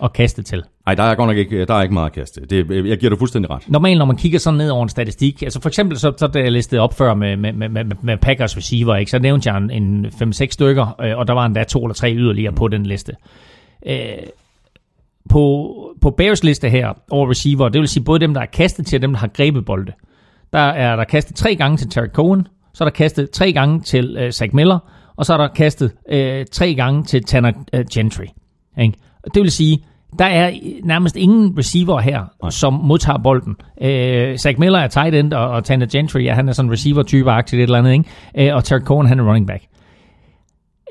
at 0.03 0.13
kaste 0.13 0.43
til. 0.43 0.63
Nej, 0.87 0.95
der 0.95 1.03
er 1.03 1.15
godt 1.15 1.27
nok 1.27 1.37
ikke, 1.37 1.65
der 1.65 1.73
er 1.73 1.81
ikke 1.81 1.93
meget 1.93 2.05
at 2.05 2.13
kaste. 2.13 2.41
Det, 2.41 2.71
øh, 2.71 2.89
jeg 2.89 2.97
giver 2.97 3.09
dig 3.09 3.19
fuldstændig 3.19 3.51
ret. 3.51 3.69
Normalt, 3.69 3.97
når 3.97 4.05
man 4.05 4.15
kigger 4.15 4.39
sådan 4.39 4.57
ned 4.57 4.69
over 4.69 4.83
en 4.83 4.89
statistik, 4.89 5.41
altså 5.41 5.61
for 5.61 5.69
eksempel, 5.69 5.99
så, 5.99 6.13
så 6.17 6.27
da 6.27 6.39
jeg 6.39 6.51
listede 6.51 6.81
op 6.81 6.97
før 6.97 7.13
med, 7.13 7.37
med, 7.37 7.53
med, 7.53 7.69
med, 7.69 7.83
med 8.01 8.17
Packers 8.17 8.57
receiver, 8.57 8.95
ikke, 8.95 9.11
så 9.11 9.19
nævnte 9.19 9.49
jeg 9.49 9.57
en, 9.57 9.71
en 9.71 10.05
5-6 10.05 10.47
stykker, 10.49 11.01
øh, 11.01 11.17
og 11.17 11.27
der 11.27 11.33
var 11.33 11.45
endda 11.45 11.63
to 11.63 11.83
eller 11.83 11.93
tre 11.93 12.13
yderligere 12.13 12.53
på 12.53 12.67
den 12.67 12.85
liste. 12.85 13.13
Øh, 13.85 13.97
på, 15.29 15.73
på 16.01 16.09
Bears 16.09 16.43
liste 16.43 16.69
her 16.69 16.93
over 17.11 17.29
receiver, 17.29 17.69
det 17.69 17.79
vil 17.79 17.87
sige 17.87 18.03
både 18.03 18.19
dem, 18.19 18.33
der 18.33 18.41
er 18.41 18.45
kastet 18.45 18.85
til, 18.85 18.97
og 18.97 19.01
dem, 19.01 19.11
der 19.11 19.19
har 19.19 19.27
grebet 19.27 19.65
bolde. 19.65 19.91
Der 20.53 20.59
er 20.59 20.95
der 20.95 21.03
kastet 21.03 21.35
tre 21.35 21.55
gange 21.55 21.77
til 21.77 21.89
Terry 21.89 22.07
Cohen, 22.07 22.47
så 22.73 22.83
er 22.83 22.89
der 22.89 22.95
kastet 22.95 23.29
tre 23.29 23.53
gange 23.53 23.81
til 23.81 24.17
øh, 24.19 24.31
Zach 24.31 24.55
Miller, 24.55 24.79
og 25.15 25.25
så 25.25 25.33
er 25.33 25.37
der 25.37 25.47
kastet 25.47 25.91
øh, 26.09 26.45
tre 26.51 26.75
gange 26.75 27.03
til 27.03 27.23
Tanner 27.23 27.51
øh, 27.73 27.85
Gentry. 27.93 28.25
Ikke? 28.79 28.93
Det 29.33 29.41
vil 29.41 29.51
sige, 29.51 29.83
der 30.19 30.25
er 30.25 30.51
nærmest 30.83 31.15
ingen 31.15 31.57
receiver 31.57 31.99
her, 31.99 32.23
Nej. 32.41 32.49
som 32.49 32.73
modtager 32.73 33.17
bolden. 33.17 33.55
Øh, 33.81 34.37
Zach 34.37 34.59
Miller 34.59 34.79
er 34.79 34.87
tight 34.87 35.15
end, 35.15 35.33
og, 35.33 35.49
og 35.49 35.63
Tanner 35.63 35.85
Gentry, 35.85 36.23
ja, 36.23 36.33
han 36.33 36.49
er 36.49 36.53
sådan 36.53 36.71
receiver-type-agtigt 36.71 37.59
et 37.59 37.63
eller 37.63 37.77
andet, 37.77 37.91
ikke? 37.91 38.49
Øh, 38.49 38.55
og 38.55 38.63
Terry 38.63 38.79
Cohen, 38.79 39.07
han 39.07 39.19
er 39.19 39.23
running 39.27 39.47
back. 39.47 39.63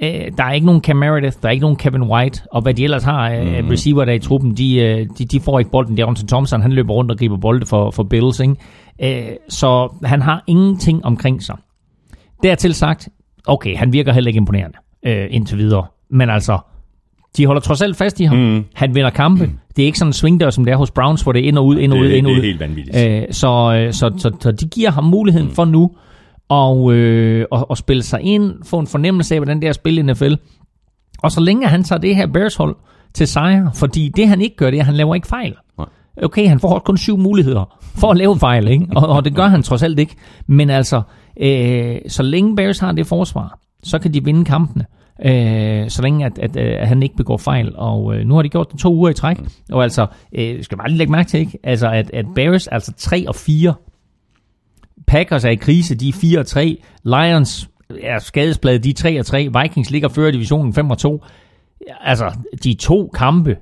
Øh, 0.02 0.32
der 0.36 0.44
er 0.44 0.52
ikke 0.52 0.66
nogen 0.66 0.82
Cam 0.82 0.96
Meredith, 0.96 1.36
der 1.42 1.48
er 1.48 1.52
ikke 1.52 1.62
nogen 1.62 1.76
Kevin 1.76 2.02
White, 2.02 2.42
og 2.52 2.62
hvad 2.62 2.74
de 2.74 2.84
ellers 2.84 3.04
har 3.04 3.28
af 3.28 3.64
mm. 3.64 3.68
receiver 3.68 4.04
der 4.04 4.12
er 4.12 4.16
i 4.16 4.18
truppen, 4.18 4.56
de, 4.56 4.76
øh, 4.76 5.06
de, 5.18 5.24
de 5.24 5.40
får 5.40 5.58
ikke 5.58 5.70
bolden. 5.70 5.96
Deontay 5.96 6.26
Thompson, 6.26 6.62
han 6.62 6.72
løber 6.72 6.94
rundt 6.94 7.10
og 7.10 7.18
griber 7.18 7.36
bolde 7.36 7.66
for, 7.66 7.90
for 7.90 8.02
Bills, 8.02 8.40
ikke? 8.40 8.56
Øh, 9.02 9.36
så 9.48 9.96
han 10.04 10.22
har 10.22 10.44
ingenting 10.46 11.04
omkring 11.04 11.42
sig. 11.42 11.56
Dertil 12.42 12.74
sagt, 12.74 13.08
okay, 13.46 13.76
han 13.76 13.92
virker 13.92 14.12
heller 14.12 14.28
ikke 14.28 14.38
imponerende 14.38 14.78
øh, 15.06 15.26
indtil 15.30 15.58
videre, 15.58 15.86
men 16.10 16.30
altså, 16.30 16.58
de 17.36 17.46
holder 17.46 17.60
trods 17.60 17.82
alt 17.82 17.96
fast 17.96 18.20
i 18.20 18.24
ham. 18.24 18.36
Mm. 18.38 18.64
Han 18.74 18.94
vinder 18.94 19.10
kampe. 19.10 19.50
Det 19.76 19.82
er 19.82 19.86
ikke 19.86 19.98
sådan 19.98 20.08
en 20.08 20.12
swingdør, 20.12 20.50
som 20.50 20.64
det 20.64 20.72
er 20.72 20.76
hos 20.76 20.90
Browns, 20.90 21.22
hvor 21.22 21.32
det 21.32 21.44
er 21.44 21.48
ind 21.48 21.58
og 21.58 21.66
ud, 21.66 21.78
ind 21.78 21.92
og 21.92 21.98
ud, 21.98 22.04
det, 22.04 22.12
ind 22.12 22.26
og 22.26 22.30
det 22.30 22.36
ud. 22.36 22.42
er 22.42 22.46
helt 22.46 22.60
vanvittigt. 22.60 22.96
Øh, 22.96 23.22
så, 23.30 23.74
øh, 23.78 23.92
så, 23.92 24.12
så, 24.18 24.30
så 24.40 24.52
de 24.52 24.66
giver 24.66 24.90
ham 24.90 25.04
muligheden 25.04 25.48
mm. 25.48 25.54
for 25.54 25.64
nu 25.64 25.90
og, 26.48 26.92
øh, 26.92 27.46
og, 27.50 27.70
og 27.70 27.78
spille 27.78 28.02
sig 28.02 28.20
ind, 28.20 28.52
få 28.64 28.78
en 28.78 28.86
fornemmelse 28.86 29.34
af, 29.34 29.40
hvordan 29.40 29.56
det 29.56 29.64
er 29.64 29.70
at 29.70 29.74
spille 29.74 30.00
i 30.00 30.02
NFL. 30.02 30.34
Og 31.22 31.32
så 31.32 31.40
længe 31.40 31.66
han 31.66 31.84
tager 31.84 32.00
det 32.00 32.16
her 32.16 32.26
Bears-hold 32.26 32.76
til 33.14 33.26
sejr, 33.26 33.70
fordi 33.74 34.10
det 34.16 34.28
han 34.28 34.40
ikke 34.40 34.56
gør, 34.56 34.70
det 34.70 34.76
er, 34.76 34.82
at 34.82 34.86
han 34.86 34.94
laver 34.94 35.14
ikke 35.14 35.28
fejl. 35.28 35.54
Nej. 35.78 35.86
Okay, 36.22 36.48
han 36.48 36.60
får 36.60 36.78
kun 36.78 36.96
syv 36.98 37.18
muligheder 37.18 37.78
for 37.80 38.10
at 38.10 38.16
lave 38.16 38.38
fejl, 38.38 38.68
ikke? 38.68 38.86
Og, 38.96 39.08
og 39.08 39.24
det 39.24 39.34
gør 39.34 39.46
han 39.46 39.62
trods 39.62 39.82
alt 39.82 39.98
ikke. 39.98 40.14
Men 40.46 40.70
altså, 40.70 41.02
øh, 41.40 41.96
så 42.08 42.22
længe 42.22 42.56
Bears 42.56 42.78
har 42.78 42.92
det 42.92 43.06
forsvar, 43.06 43.58
så 43.82 43.98
kan 43.98 44.14
de 44.14 44.24
vinde 44.24 44.44
kampene. 44.44 44.84
Øh, 45.24 45.90
så 45.90 46.02
længe 46.02 46.26
at, 46.26 46.38
at, 46.38 46.56
at 46.56 46.88
han 46.88 47.02
ikke 47.02 47.16
begår 47.16 47.36
fejl. 47.36 47.72
Og 47.76 48.16
øh, 48.16 48.26
nu 48.26 48.34
har 48.34 48.42
de 48.42 48.48
gjort 48.48 48.72
det 48.72 48.80
to 48.80 48.94
uger 48.94 49.10
i 49.10 49.14
træk. 49.14 49.36
Og 49.72 49.82
altså, 49.82 50.06
øh, 50.32 50.64
skal 50.64 50.78
bare 50.78 50.88
lige 50.88 50.98
lægge 50.98 51.12
mærke 51.12 51.28
til, 51.28 51.40
ikke? 51.40 51.58
Altså, 51.62 51.90
at, 51.90 52.10
at 52.10 52.26
Bears, 52.34 52.66
altså 52.66 52.92
3 52.96 53.24
og 53.28 53.34
4, 53.34 53.74
Packers 55.06 55.44
er 55.44 55.50
i 55.50 55.54
krise, 55.54 55.94
de 55.94 56.08
er 56.08 56.12
4 56.12 56.38
og 56.40 56.46
3. 56.46 56.82
Lions 57.04 57.70
er 58.02 58.18
skadesbladet, 58.18 58.84
de 58.84 58.90
er 58.90 58.94
3 58.94 59.20
og 59.20 59.26
3. 59.26 59.48
Vikings 59.62 59.90
ligger 59.90 60.08
før 60.08 60.30
divisionen 60.30 60.74
5 60.74 60.90
og 60.90 60.98
2. 60.98 61.24
Altså, 62.00 62.38
de 62.64 62.74
to 62.74 63.10
kampe 63.14 63.56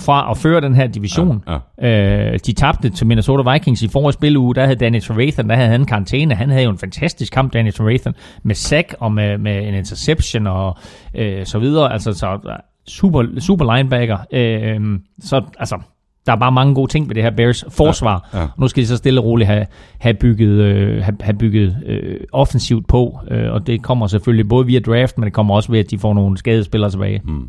fra 0.00 0.30
at 0.30 0.38
føre 0.38 0.60
den 0.60 0.74
her 0.74 0.86
division. 0.86 1.42
Ja, 1.48 1.58
Ja, 1.82 2.32
Øh, 2.32 2.38
de 2.46 2.52
tabte 2.52 2.90
til 2.90 3.06
Minnesota 3.06 3.52
Vikings 3.52 3.82
i 3.82 3.88
forrige 3.88 4.12
spilleuge. 4.12 4.54
Der 4.54 4.62
havde 4.64 4.76
Danny 4.76 5.00
Trevathan, 5.02 5.48
der 5.48 5.54
havde 5.56 5.68
han 5.68 5.84
karantæne. 5.84 6.34
Han 6.34 6.50
havde 6.50 6.64
jo 6.64 6.70
en 6.70 6.78
fantastisk 6.78 7.32
kamp, 7.32 7.52
Danny 7.52 7.72
Trevathan, 7.72 8.14
med 8.42 8.54
sack 8.54 8.94
og 9.00 9.12
med, 9.12 9.38
med 9.38 9.68
en 9.68 9.74
interception 9.74 10.46
og 10.46 10.76
øh, 11.14 11.46
så 11.46 11.58
videre. 11.58 11.92
Altså, 11.92 12.12
så 12.12 12.38
super, 12.88 13.40
super 13.40 13.76
linebacker. 13.76 14.18
Øh, 14.32 14.98
så 15.20 15.42
altså, 15.58 15.78
der 16.26 16.32
er 16.32 16.36
bare 16.36 16.52
mange 16.52 16.74
gode 16.74 16.90
ting 16.90 17.08
ved 17.08 17.14
det 17.14 17.22
her 17.22 17.30
Bears 17.30 17.64
forsvar. 17.70 18.28
Ja, 18.34 18.40
ja. 18.40 18.46
Nu 18.58 18.68
skal 18.68 18.82
de 18.82 18.86
så 18.86 18.96
stille 18.96 19.20
og 19.20 19.24
roligt 19.24 19.46
have, 19.46 19.66
have 19.98 20.14
bygget, 20.14 20.48
øh, 20.48 21.02
have, 21.02 21.16
have 21.20 21.36
bygget 21.38 21.76
øh, 21.86 22.20
offensivt 22.32 22.86
på, 22.86 23.18
øh, 23.30 23.52
og 23.52 23.66
det 23.66 23.82
kommer 23.82 24.06
selvfølgelig 24.06 24.48
både 24.48 24.66
via 24.66 24.80
draft, 24.80 25.18
men 25.18 25.24
det 25.24 25.32
kommer 25.32 25.54
også 25.54 25.72
ved, 25.72 25.78
at 25.78 25.90
de 25.90 25.98
får 25.98 26.14
nogle 26.14 26.38
skadespillere 26.38 26.90
tilbage. 26.90 27.20
Mm. 27.24 27.48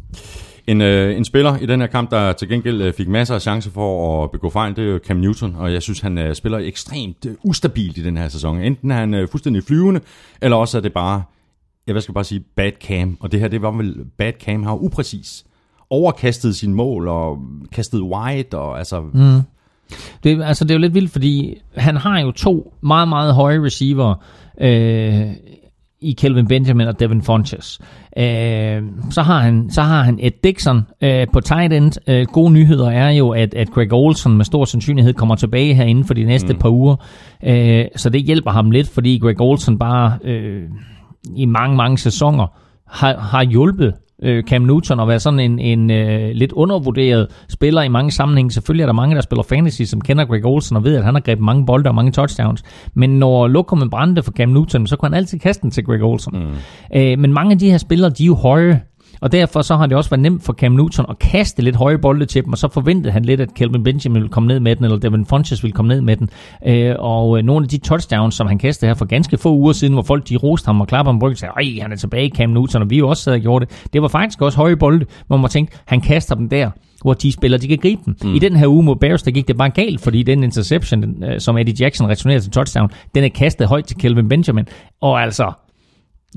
En, 0.67 0.81
øh, 0.81 1.17
en 1.17 1.25
spiller 1.25 1.57
i 1.57 1.65
den 1.65 1.79
her 1.79 1.87
kamp, 1.87 2.11
der 2.11 2.33
til 2.33 2.49
gengæld 2.49 2.81
øh, 2.81 2.93
fik 2.93 3.07
masser 3.07 3.35
af 3.35 3.41
chancer 3.41 3.71
for 3.71 4.23
at 4.23 4.31
begå 4.31 4.49
fejl, 4.49 4.75
det 4.75 4.95
er 4.95 4.99
Cam 4.99 5.17
Newton, 5.17 5.55
og 5.55 5.73
jeg 5.73 5.81
synes, 5.81 5.99
han 5.99 6.17
øh, 6.17 6.35
spiller 6.35 6.57
ekstremt 6.57 7.25
øh, 7.25 7.35
ustabilt 7.43 7.97
i 7.97 8.03
den 8.03 8.17
her 8.17 8.27
sæson. 8.27 8.61
Enten 8.61 8.91
er 8.91 8.95
han 8.95 9.13
øh, 9.13 9.27
fuldstændig 9.27 9.63
flyvende, 9.63 10.01
eller 10.41 10.57
også 10.57 10.77
er 10.77 10.81
det 10.81 10.93
bare, 10.93 11.23
jeg 11.87 11.93
hvad 11.93 12.01
skal 12.01 12.11
jeg 12.11 12.13
bare 12.13 12.23
sige, 12.23 12.43
bad 12.55 12.71
cam. 12.81 13.17
Og 13.19 13.31
det 13.31 13.39
her, 13.39 13.47
det 13.47 13.61
var 13.61 13.71
vel 13.71 13.95
bad 14.17 14.33
cam, 14.39 14.63
han 14.63 14.71
var 14.71 14.83
upræcis. 14.83 15.45
Overkastet 15.89 16.55
sin 16.55 16.73
mål, 16.73 17.07
og 17.07 17.37
kastet 17.71 18.01
wide, 18.01 18.57
og 18.57 18.77
altså... 18.77 19.01
Mm. 19.13 19.41
Det, 20.23 20.43
altså, 20.43 20.65
det 20.65 20.71
er 20.71 20.75
jo 20.75 20.81
lidt 20.81 20.93
vildt, 20.93 21.11
fordi 21.11 21.57
han 21.75 21.97
har 21.97 22.19
jo 22.19 22.31
to 22.31 22.73
meget, 22.81 23.07
meget 23.07 23.33
høje 23.33 23.63
receiver 23.63 24.15
øh, 24.61 25.27
i 26.05 26.11
Kelvin 26.11 26.47
Benjamin 26.47 26.87
og 26.87 26.99
Devin 26.99 27.21
Funches. 27.21 27.79
Øh, 28.17 28.81
så, 29.09 29.21
har 29.21 29.39
han, 29.39 29.69
så 29.69 29.81
har 29.81 30.03
han 30.03 30.19
Ed 30.21 30.31
Dixon 30.43 30.81
øh, 31.01 31.27
på 31.33 31.41
tight 31.41 31.73
end. 31.73 32.09
Øh, 32.09 32.25
gode 32.25 32.51
nyheder 32.53 32.89
er 32.89 33.09
jo, 33.09 33.29
at, 33.29 33.53
at 33.53 33.71
Greg 33.71 33.93
Olson 33.93 34.37
med 34.37 34.45
stor 34.45 34.65
sandsynlighed 34.65 35.13
kommer 35.13 35.35
tilbage 35.35 35.73
her 35.73 35.83
inden 35.83 36.05
for 36.05 36.13
de 36.13 36.23
næste 36.23 36.53
mm. 36.53 36.59
par 36.59 36.69
uger. 36.69 36.95
Øh, 37.43 37.85
så 37.95 38.09
det 38.09 38.21
hjælper 38.21 38.51
ham 38.51 38.71
lidt, 38.71 38.89
fordi 38.89 39.17
Greg 39.17 39.41
Olson 39.41 39.79
bare 39.79 40.17
øh, 40.23 40.63
i 41.35 41.45
mange, 41.45 41.77
mange 41.77 41.97
sæsoner 41.97 42.47
har, 42.87 43.17
har 43.17 43.43
hjulpet 43.43 43.93
øh, 44.23 44.43
Cam 44.43 44.61
Newton 44.61 44.99
at 44.99 45.07
være 45.07 45.19
sådan 45.19 45.39
en, 45.39 45.59
en 45.59 45.91
øh, 45.91 46.31
lidt 46.33 46.51
undervurderet 46.51 47.27
spiller 47.49 47.81
i 47.81 47.87
mange 47.87 48.11
sammenhænge. 48.11 48.51
Selvfølgelig 48.51 48.81
er 48.81 48.87
der 48.87 48.93
mange, 48.93 49.15
der 49.15 49.21
spiller 49.21 49.43
fantasy, 49.43 49.81
som 49.81 50.01
kender 50.01 50.25
Greg 50.25 50.45
Olsen 50.45 50.75
og 50.75 50.83
ved, 50.83 50.95
at 50.95 51.03
han 51.03 51.13
har 51.13 51.21
grebet 51.21 51.45
mange 51.45 51.65
bolde 51.65 51.89
og 51.89 51.95
mange 51.95 52.11
touchdowns. 52.11 52.63
Men 52.93 53.09
når 53.19 53.47
lokummet 53.47 53.89
brændte 53.89 54.23
for 54.23 54.31
Cam 54.31 54.49
Newton, 54.49 54.87
så 54.87 54.95
kunne 54.95 55.09
han 55.09 55.17
altid 55.17 55.39
kaste 55.39 55.61
den 55.61 55.71
til 55.71 55.83
Greg 55.83 56.03
Olsen. 56.03 56.33
Mm. 56.33 56.97
Øh, 56.99 57.19
men 57.19 57.33
mange 57.33 57.51
af 57.51 57.59
de 57.59 57.71
her 57.71 57.77
spillere, 57.77 58.09
de 58.09 58.23
er 58.23 58.27
jo 58.27 58.35
høje. 58.35 58.81
Og 59.21 59.31
derfor 59.31 59.61
så 59.61 59.75
har 59.75 59.87
det 59.87 59.97
også 59.97 60.09
været 60.09 60.21
nemt 60.21 60.43
for 60.43 60.53
Cam 60.53 60.71
Newton 60.71 61.05
at 61.09 61.19
kaste 61.19 61.61
lidt 61.61 61.75
høje 61.75 61.97
bolde 61.97 62.25
til 62.25 62.45
dem, 62.45 62.51
og 62.51 62.57
så 62.57 62.67
forventede 62.67 63.11
han 63.11 63.25
lidt, 63.25 63.41
at 63.41 63.53
Kelvin 63.53 63.83
Benjamin 63.83 64.15
ville 64.15 64.29
komme 64.29 64.47
ned 64.47 64.59
med 64.59 64.75
den, 64.75 64.85
eller 64.85 64.97
Devin 64.97 65.25
Funches 65.25 65.63
ville 65.63 65.73
komme 65.73 65.93
ned 65.93 66.01
med 66.01 66.17
den. 66.17 66.29
Øh, 66.67 66.95
og 66.99 67.37
øh, 67.37 67.43
nogle 67.43 67.63
af 67.63 67.69
de 67.69 67.77
touchdowns, 67.77 68.35
som 68.35 68.47
han 68.47 68.57
kastede 68.57 68.89
her 68.89 68.95
for 68.95 69.05
ganske 69.05 69.37
få 69.37 69.53
uger 69.53 69.73
siden, 69.73 69.93
hvor 69.93 70.03
folk 70.03 70.29
de 70.29 70.35
roste 70.35 70.65
ham 70.65 70.81
og 70.81 70.87
klappede 70.87 71.13
ham 71.13 71.19
på 71.19 71.25
ryggen 71.25 71.33
og 71.33 71.37
sagde, 71.37 71.81
han 71.81 71.91
er 71.91 71.95
tilbage, 71.95 72.29
Cam 72.29 72.49
Newton, 72.49 72.81
og 72.81 72.89
vi 72.89 72.97
jo 72.97 73.09
også 73.09 73.23
sad 73.23 73.33
og 73.33 73.39
gjorde 73.39 73.65
det. 73.65 73.87
Det 73.93 74.01
var 74.01 74.07
faktisk 74.07 74.41
også 74.41 74.57
høje 74.57 74.75
bolde, 74.75 75.05
hvor 75.27 75.37
man 75.37 75.49
tænkte, 75.49 75.77
han 75.85 76.01
kaster 76.01 76.35
dem 76.35 76.49
der 76.49 76.69
hvor 77.05 77.13
de 77.13 77.31
spiller, 77.31 77.57
de 77.57 77.67
kan 77.67 77.77
gribe 77.77 78.01
dem. 78.05 78.15
Mm. 78.23 78.35
I 78.35 78.39
den 78.39 78.55
her 78.55 78.67
uge 78.67 78.83
mod 78.83 78.95
Bears, 78.95 79.23
der 79.23 79.31
gik 79.31 79.47
det 79.47 79.57
bare 79.57 79.69
galt, 79.69 80.01
fordi 80.01 80.23
den 80.23 80.43
interception, 80.43 81.23
øh, 81.23 81.39
som 81.39 81.57
Eddie 81.57 81.75
Jackson 81.79 82.09
returnerede 82.09 82.43
til 82.43 82.51
touchdown, 82.51 82.89
den 83.15 83.23
er 83.23 83.29
kastet 83.29 83.67
højt 83.67 83.85
til 83.85 83.97
Kelvin 83.97 84.29
Benjamin. 84.29 84.65
Og 85.01 85.21
altså, 85.21 85.51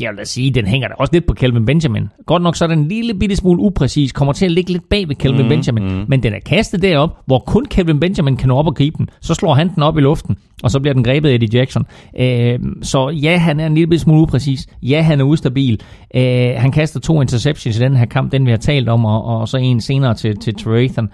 jeg 0.00 0.10
vil 0.10 0.18
da 0.18 0.24
sige, 0.24 0.50
den 0.50 0.66
hænger 0.66 0.88
da 0.88 0.94
også 0.98 1.12
lidt 1.12 1.26
på 1.26 1.34
Kelvin 1.34 1.64
Benjamin. 1.64 2.08
Godt 2.26 2.42
nok 2.42 2.56
så 2.56 2.64
er 2.64 2.68
den 2.68 2.78
en 2.78 2.88
lille 2.88 3.14
bitte 3.14 3.36
smule 3.36 3.62
upræcis, 3.62 4.12
kommer 4.12 4.32
til 4.32 4.44
at 4.44 4.52
ligge 4.52 4.72
lidt 4.72 4.88
bag 4.88 5.08
ved 5.08 5.16
Kelvin 5.16 5.42
mm, 5.42 5.48
Benjamin, 5.48 5.84
mm. 5.84 6.04
men 6.08 6.22
den 6.22 6.34
er 6.34 6.38
kastet 6.46 6.82
derop, 6.82 7.10
hvor 7.26 7.38
kun 7.38 7.64
Kelvin 7.64 8.00
Benjamin 8.00 8.36
kan 8.36 8.48
nå 8.48 8.56
op 8.56 8.66
og 8.66 8.74
gribe 8.74 8.98
den. 8.98 9.08
Så 9.20 9.34
slår 9.34 9.54
han 9.54 9.74
den 9.74 9.82
op 9.82 9.98
i 9.98 10.00
luften, 10.00 10.36
og 10.62 10.70
så 10.70 10.80
bliver 10.80 10.94
den 10.94 11.04
grebet 11.04 11.28
af 11.28 11.34
Eddie 11.34 11.58
Jackson. 11.58 11.86
Øh, 12.18 12.58
så 12.82 13.08
ja, 13.08 13.36
han 13.36 13.60
er 13.60 13.66
en 13.66 13.74
lille 13.74 13.86
bitte 13.86 14.02
smule 14.02 14.22
upræcis. 14.22 14.66
Ja, 14.82 15.02
han 15.02 15.20
er 15.20 15.24
ustabil. 15.24 15.80
Øh, 16.14 16.50
han 16.56 16.72
kaster 16.72 17.00
to 17.00 17.20
interceptions 17.20 17.76
i 17.76 17.80
den 17.80 17.96
her 17.96 18.06
kamp, 18.06 18.32
den 18.32 18.46
vi 18.46 18.50
har 18.50 18.58
talt 18.58 18.88
om, 18.88 19.04
og, 19.04 19.24
og 19.24 19.48
så 19.48 19.56
en 19.56 19.80
senere 19.80 20.14
til, 20.14 20.36
til 20.36 20.54
Trevathan. 20.54 21.08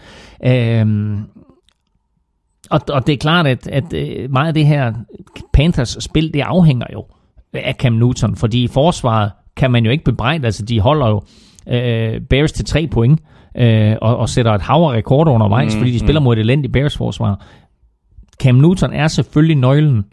Øh, 0.47 1.19
og, 2.71 2.81
og 2.89 3.07
det 3.07 3.13
er 3.13 3.17
klart, 3.17 3.47
at, 3.47 3.67
at 3.67 3.93
øh, 3.93 4.31
meget 4.31 4.49
af 4.49 4.55
det 4.55 4.67
her 4.67 4.93
Panthers 5.53 5.97
spil, 6.01 6.35
det 6.35 6.41
afhænger 6.41 6.87
jo 6.93 7.05
af 7.55 7.75
Cam 7.79 7.93
Newton, 7.93 8.37
fordi 8.37 8.65
i 8.65 8.69
forsvaret 8.69 9.31
kan 9.57 9.71
man 9.71 9.85
jo 9.85 9.91
ikke 9.91 10.05
bebrejde, 10.05 10.45
altså 10.47 10.65
de 10.65 10.81
holder 10.81 11.09
jo 11.09 11.23
øh, 11.69 12.21
Bears 12.21 12.53
til 12.53 12.65
tre 12.65 12.87
point, 12.87 13.21
øh, 13.57 13.97
og, 14.03 14.17
og 14.17 14.29
sætter 14.29 14.53
et 14.53 14.63
hav 14.63 14.77
af 14.77 14.93
rekorder 14.93 15.33
undervejs, 15.33 15.75
mm, 15.75 15.81
fordi 15.81 15.93
de 15.93 15.99
spiller 15.99 16.21
mm. 16.21 16.25
mod 16.25 16.37
et 16.37 16.41
elendigt 16.41 16.73
Bears 16.73 16.97
forsvar. 16.97 17.47
Cam 18.43 18.55
Newton 18.55 18.93
er 18.93 19.09
selvfølgelig 19.09 19.57
nøglen, 19.57 20.05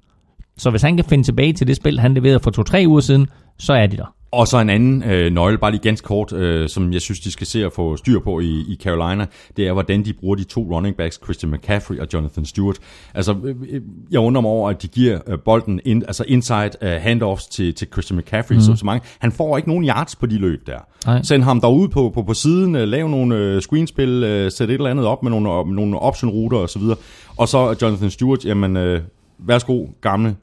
så 0.57 0.69
hvis 0.69 0.81
han 0.81 0.95
kan 0.95 1.05
finde 1.05 1.23
tilbage 1.23 1.53
til 1.53 1.68
det 1.68 1.76
spil, 1.76 1.99
han 1.99 2.13
leverede 2.13 2.39
for 2.39 2.51
to-tre 2.51 2.84
uger 2.88 3.01
siden, 3.01 3.27
så 3.57 3.73
er 3.73 3.88
de 3.88 3.97
der. 3.97 4.13
Og 4.32 4.48
så 4.48 4.58
en 4.58 4.70
anden 4.70 5.03
øh, 5.03 5.34
nøgle, 5.34 5.58
bare 5.58 5.72
lige 5.72 5.82
ganske 5.82 6.06
kort, 6.06 6.34
øh, 6.34 6.70
som 6.70 6.94
jeg 6.94 7.02
synes, 7.02 7.20
de 7.20 7.32
skal 7.32 7.48
se 7.48 7.66
at 7.66 7.74
få 7.74 7.98
styr 7.98 8.20
på 8.20 8.40
i, 8.40 8.66
i 8.68 8.78
Carolina, 8.84 9.26
det 9.58 9.68
er, 9.68 9.74
hvordan 9.74 10.06
de 10.06 10.14
bruger 10.14 10.36
de 10.36 10.44
to 10.44 10.62
running 10.62 10.95
backs, 10.95 11.20
Christian 11.24 11.52
McCaffrey 11.52 11.99
og 11.99 12.08
Jonathan 12.14 12.45
Stewart. 12.45 12.78
Altså, 13.14 13.36
øh, 13.44 13.56
øh 13.70 13.82
jeg 14.12 14.20
undrer 14.20 14.41
mig 14.41 14.52
over, 14.52 14.70
at 14.70 14.82
de 14.82 14.88
giver 14.88 15.20
øh, 15.28 15.40
bolden, 15.40 15.80
in, 15.86 16.03
altså 16.08 16.24
inside 16.28 16.72
øh, 16.82 17.02
handoffs 17.02 17.45
til, 17.45 17.74
til 17.74 17.88
Christian 17.91 18.20
McCaffrey, 18.20 18.56
mm. 18.56 18.62
så, 18.62 18.76
så 18.76 18.86
mange. 18.86 19.08
Han 19.20 19.32
får 19.32 19.58
ikke 19.58 19.70
nogen 19.70 19.86
yards 19.86 20.16
på 20.16 20.26
de 20.26 20.38
løb 20.38 20.68
der. 20.68 20.80
Nej. 21.06 21.24
Send 21.24 21.44
ham 21.44 21.62
derud 21.62 21.88
på, 21.88 22.12
på, 22.14 22.24
på 22.24 22.34
siden, 22.34 22.76
øh, 22.76 22.88
lave 22.88 23.10
nogle 23.10 23.36
øh, 23.36 23.62
screenspil, 23.62 24.24
øh, 24.24 24.52
sæt 24.52 24.70
et 24.70 24.74
eller 24.74 24.90
andet 24.90 25.06
op 25.06 25.24
med 25.24 25.32
nogle, 25.32 25.66
med 25.66 25.76
nogle 25.76 25.99
option-ruter 25.99 26.58
osv. 26.58 26.82
Og 27.38 27.48
så 27.48 27.76
Jonathan 27.82 28.10
Stewart, 28.10 28.45
jamen, 28.45 28.78
øh, 28.78 29.02
værsgo, 29.40 29.86
gamle 30.02 30.36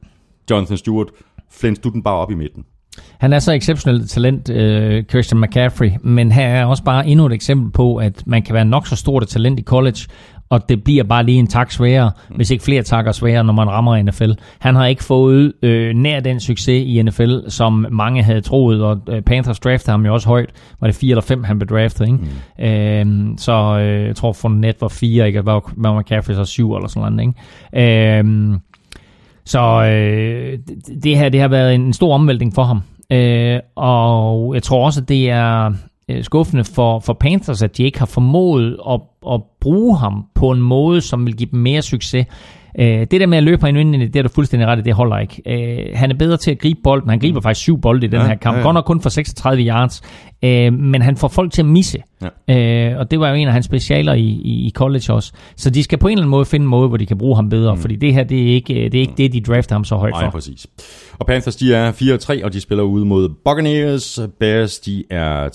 Jonathan 0.49 0.77
Stewart, 0.77 1.07
flens 1.51 1.79
du 1.79 1.89
den 1.89 2.03
bare 2.03 2.15
op 2.15 2.31
i 2.31 2.35
midten. 2.35 2.65
Han 3.17 3.33
er 3.33 3.39
så 3.39 3.51
exceptionelt 3.51 4.09
talent, 4.09 4.49
uh, 4.49 5.03
Christian 5.09 5.41
McCaffrey, 5.41 5.91
men 6.01 6.31
her 6.31 6.47
er 6.47 6.65
også 6.65 6.83
bare 6.83 7.07
endnu 7.07 7.25
et 7.25 7.33
eksempel 7.33 7.71
på, 7.71 7.95
at 7.95 8.23
man 8.25 8.41
kan 8.41 8.55
være 8.55 8.65
nok 8.65 8.87
så 8.87 8.95
stort 8.95 9.23
et 9.23 9.29
talent 9.29 9.59
i 9.59 9.63
college, 9.63 9.99
og 10.49 10.69
det 10.69 10.83
bliver 10.83 11.03
bare 11.03 11.23
lige 11.23 11.39
en 11.39 11.47
tak 11.47 11.71
sværere, 11.71 12.11
hvis 12.35 12.51
ikke 12.51 12.63
flere 12.63 12.83
takker 12.83 13.11
sværere, 13.11 13.43
når 13.43 13.53
man 13.53 13.69
rammer 13.69 14.01
NFL. 14.01 14.31
Han 14.59 14.75
har 14.75 14.85
ikke 14.85 15.03
fået 15.03 15.53
øh, 15.63 15.95
nær 15.95 16.19
den 16.19 16.39
succes 16.39 16.83
i 16.87 17.01
NFL, 17.01 17.37
som 17.47 17.85
mange 17.91 18.23
havde 18.23 18.41
troet, 18.41 18.83
og 18.83 18.99
øh, 19.09 19.21
Panthers 19.21 19.59
draftede 19.59 19.91
ham 19.91 20.05
jo 20.05 20.13
også 20.13 20.27
højt. 20.27 20.49
Var 20.79 20.87
det 20.87 20.95
4 20.95 21.09
eller 21.09 21.21
5, 21.21 21.43
han 21.43 21.59
blev 21.59 21.67
draftet, 21.67 22.05
ikke? 22.05 22.19
Mm. 22.59 23.31
Øh, 23.31 23.37
så 23.37 23.79
øh, 23.79 24.07
jeg 24.07 24.15
tror, 24.15 24.33
for 24.33 24.49
net 24.49 24.75
var 24.81 24.87
4, 24.87 25.27
ikke? 25.27 25.45
Var, 25.45 25.73
var 25.77 25.99
McCaffrey 25.99 26.35
så 26.35 26.45
7 26.45 26.73
eller 26.75 26.87
sådan 26.87 27.13
noget, 27.13 27.33
ikke? 27.73 28.19
Øh, 28.19 28.59
så 29.49 29.83
øh, 29.83 30.59
det 31.03 31.17
her 31.17 31.29
det 31.29 31.41
har 31.41 31.47
været 31.47 31.75
en 31.75 31.93
stor 31.93 32.13
omvæltning 32.13 32.53
for 32.53 32.63
ham. 32.63 32.81
Øh, 33.11 33.59
og 33.75 34.53
jeg 34.55 34.63
tror 34.63 34.85
også, 34.85 35.01
at 35.01 35.09
det 35.09 35.29
er 35.29 35.73
øh, 36.09 36.23
skuffende 36.23 36.63
for, 36.63 36.99
for 36.99 37.13
Panthers, 37.13 37.61
at 37.61 37.77
de 37.77 37.83
ikke 37.83 37.99
har 37.99 38.05
formået 38.05 38.77
at, 38.89 39.01
at 39.31 39.41
bruge 39.61 39.97
ham 39.97 40.25
på 40.35 40.51
en 40.51 40.61
måde, 40.61 41.01
som 41.01 41.25
vil 41.25 41.37
give 41.37 41.49
dem 41.51 41.59
mere 41.59 41.81
succes. 41.81 42.25
Øh, 42.79 43.07
det 43.11 43.11
der 43.11 43.25
med 43.25 43.37
at 43.37 43.43
løbe 43.43 43.69
ind 43.69 43.77
ind, 43.77 44.01
det 44.01 44.15
er 44.15 44.23
du 44.23 44.29
fuldstændig 44.29 44.67
ret 44.67 44.85
det 44.85 44.93
holder 44.93 45.17
ikke. 45.17 45.41
Øh, 45.45 45.97
han 45.97 46.11
er 46.11 46.15
bedre 46.15 46.37
til 46.37 46.51
at 46.51 46.59
gribe 46.59 46.79
bolden. 46.83 47.09
Han 47.09 47.19
griber 47.19 47.39
mm. 47.39 47.43
faktisk 47.43 47.61
syv 47.61 47.81
bolde 47.81 48.05
i 48.05 48.09
den 48.09 48.19
ja, 48.19 48.27
her 48.27 48.35
kamp. 48.35 48.55
Ja, 48.55 48.59
ja. 48.59 48.65
Godt 48.65 48.73
nok 48.73 48.85
kun 48.85 49.01
for 49.01 49.09
36 49.09 49.63
yards. 49.63 50.01
Øh, 50.43 50.73
men 50.73 51.01
han 51.01 51.17
får 51.17 51.27
folk 51.27 51.51
til 51.51 51.61
at 51.61 51.65
misse. 51.65 51.97
Ja. 52.47 52.91
Øh, 52.91 52.99
og 52.99 53.11
det 53.11 53.19
var 53.19 53.29
jo 53.29 53.35
en 53.35 53.47
af 53.47 53.53
hans 53.53 53.65
specialer 53.65 54.13
i, 54.13 54.21
i, 54.21 54.67
i 54.67 54.71
college 54.75 55.13
også. 55.13 55.33
Så 55.55 55.69
de 55.69 55.83
skal 55.83 55.97
på 55.97 56.07
en 56.07 56.11
eller 56.11 56.21
anden 56.21 56.31
måde 56.31 56.45
finde 56.45 56.63
en 56.63 56.69
måde, 56.69 56.87
hvor 56.87 56.97
de 56.97 57.05
kan 57.05 57.17
bruge 57.17 57.35
ham 57.35 57.49
bedre. 57.49 57.75
Mm. 57.75 57.81
Fordi 57.81 57.95
det 57.95 58.13
her, 58.13 58.23
det 58.23 58.49
er 58.49 58.53
ikke 58.53 58.73
det, 58.73 58.95
er 58.95 59.01
ikke 59.01 59.13
det 59.17 59.33
de 59.33 59.41
drafter 59.41 59.75
ham 59.75 59.83
så 59.83 59.95
højt 59.95 60.13
for. 60.15 60.21
Nej, 60.21 60.29
præcis. 60.29 60.67
Og 61.19 61.25
Panthers, 61.25 61.55
de 61.55 61.73
er 61.73 61.91
4-3, 62.41 62.45
og 62.45 62.53
de 62.53 62.61
spiller 62.61 62.83
ude 62.83 63.05
mod 63.05 63.29
Buccaneers. 63.45 64.19
Bears, 64.39 64.79
de 64.79 65.03
er 65.09 65.49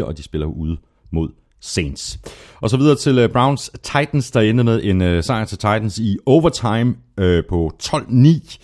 3-4, 0.00 0.04
og 0.04 0.18
de 0.18 0.22
spiller 0.22 0.46
ude 0.46 0.76
mod 1.12 1.28
Saints. 1.60 2.20
Og 2.60 2.70
så 2.70 2.76
videre 2.76 2.96
til 2.96 3.24
uh, 3.24 3.30
Browns 3.30 3.70
Titans, 3.82 4.30
der 4.30 4.40
endte 4.40 4.64
med 4.64 4.80
en 4.82 5.00
uh, 5.00 5.24
sejr 5.24 5.44
til 5.44 5.58
Titans 5.58 5.98
i 5.98 6.16
overtime 6.26 6.94
uh, 7.20 7.44
på 7.48 7.72
12-9. 7.82 8.58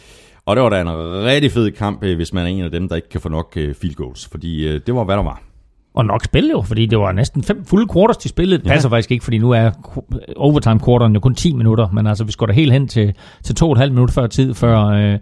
Og 0.46 0.56
det 0.56 0.62
var 0.62 0.68
da 0.68 0.80
en 0.80 0.88
rigtig 1.24 1.52
fed 1.52 1.70
kamp, 1.70 2.04
hvis 2.04 2.32
man 2.32 2.46
er 2.46 2.50
en 2.50 2.64
af 2.64 2.70
dem, 2.70 2.88
der 2.88 2.96
ikke 2.96 3.08
kan 3.08 3.20
få 3.20 3.28
nok 3.28 3.54
field 3.54 3.94
goals. 3.94 4.28
Fordi 4.28 4.78
det 4.78 4.94
var, 4.94 5.04
hvad 5.04 5.16
der 5.16 5.22
var. 5.22 5.42
Og 5.94 6.04
nok 6.04 6.24
spil 6.24 6.48
jo, 6.50 6.62
fordi 6.62 6.86
det 6.86 6.98
var 6.98 7.12
næsten 7.12 7.42
fem 7.42 7.64
fulde 7.64 7.86
quarters, 7.94 8.16
de 8.16 8.28
spillede. 8.28 8.58
Det 8.58 8.66
passer 8.66 8.88
ja. 8.88 8.94
faktisk 8.94 9.10
ikke, 9.10 9.24
fordi 9.24 9.38
nu 9.38 9.50
er 9.50 9.70
overtime 10.36 10.80
quarteren 10.86 11.14
jo 11.14 11.20
kun 11.20 11.34
10 11.34 11.52
minutter. 11.52 11.88
Men 11.90 12.06
altså, 12.06 12.24
vi 12.24 12.32
skal 12.32 12.48
da 12.48 12.52
helt 12.52 12.72
hen 12.72 12.88
til, 12.88 13.14
til 13.44 13.54
to 13.54 13.66
og 13.66 13.72
et 13.72 13.78
halvt 13.78 13.94
minut 13.94 14.10
før 14.10 14.26
tid, 14.26 14.54
før... 14.54 15.12
Uh, 15.14 15.18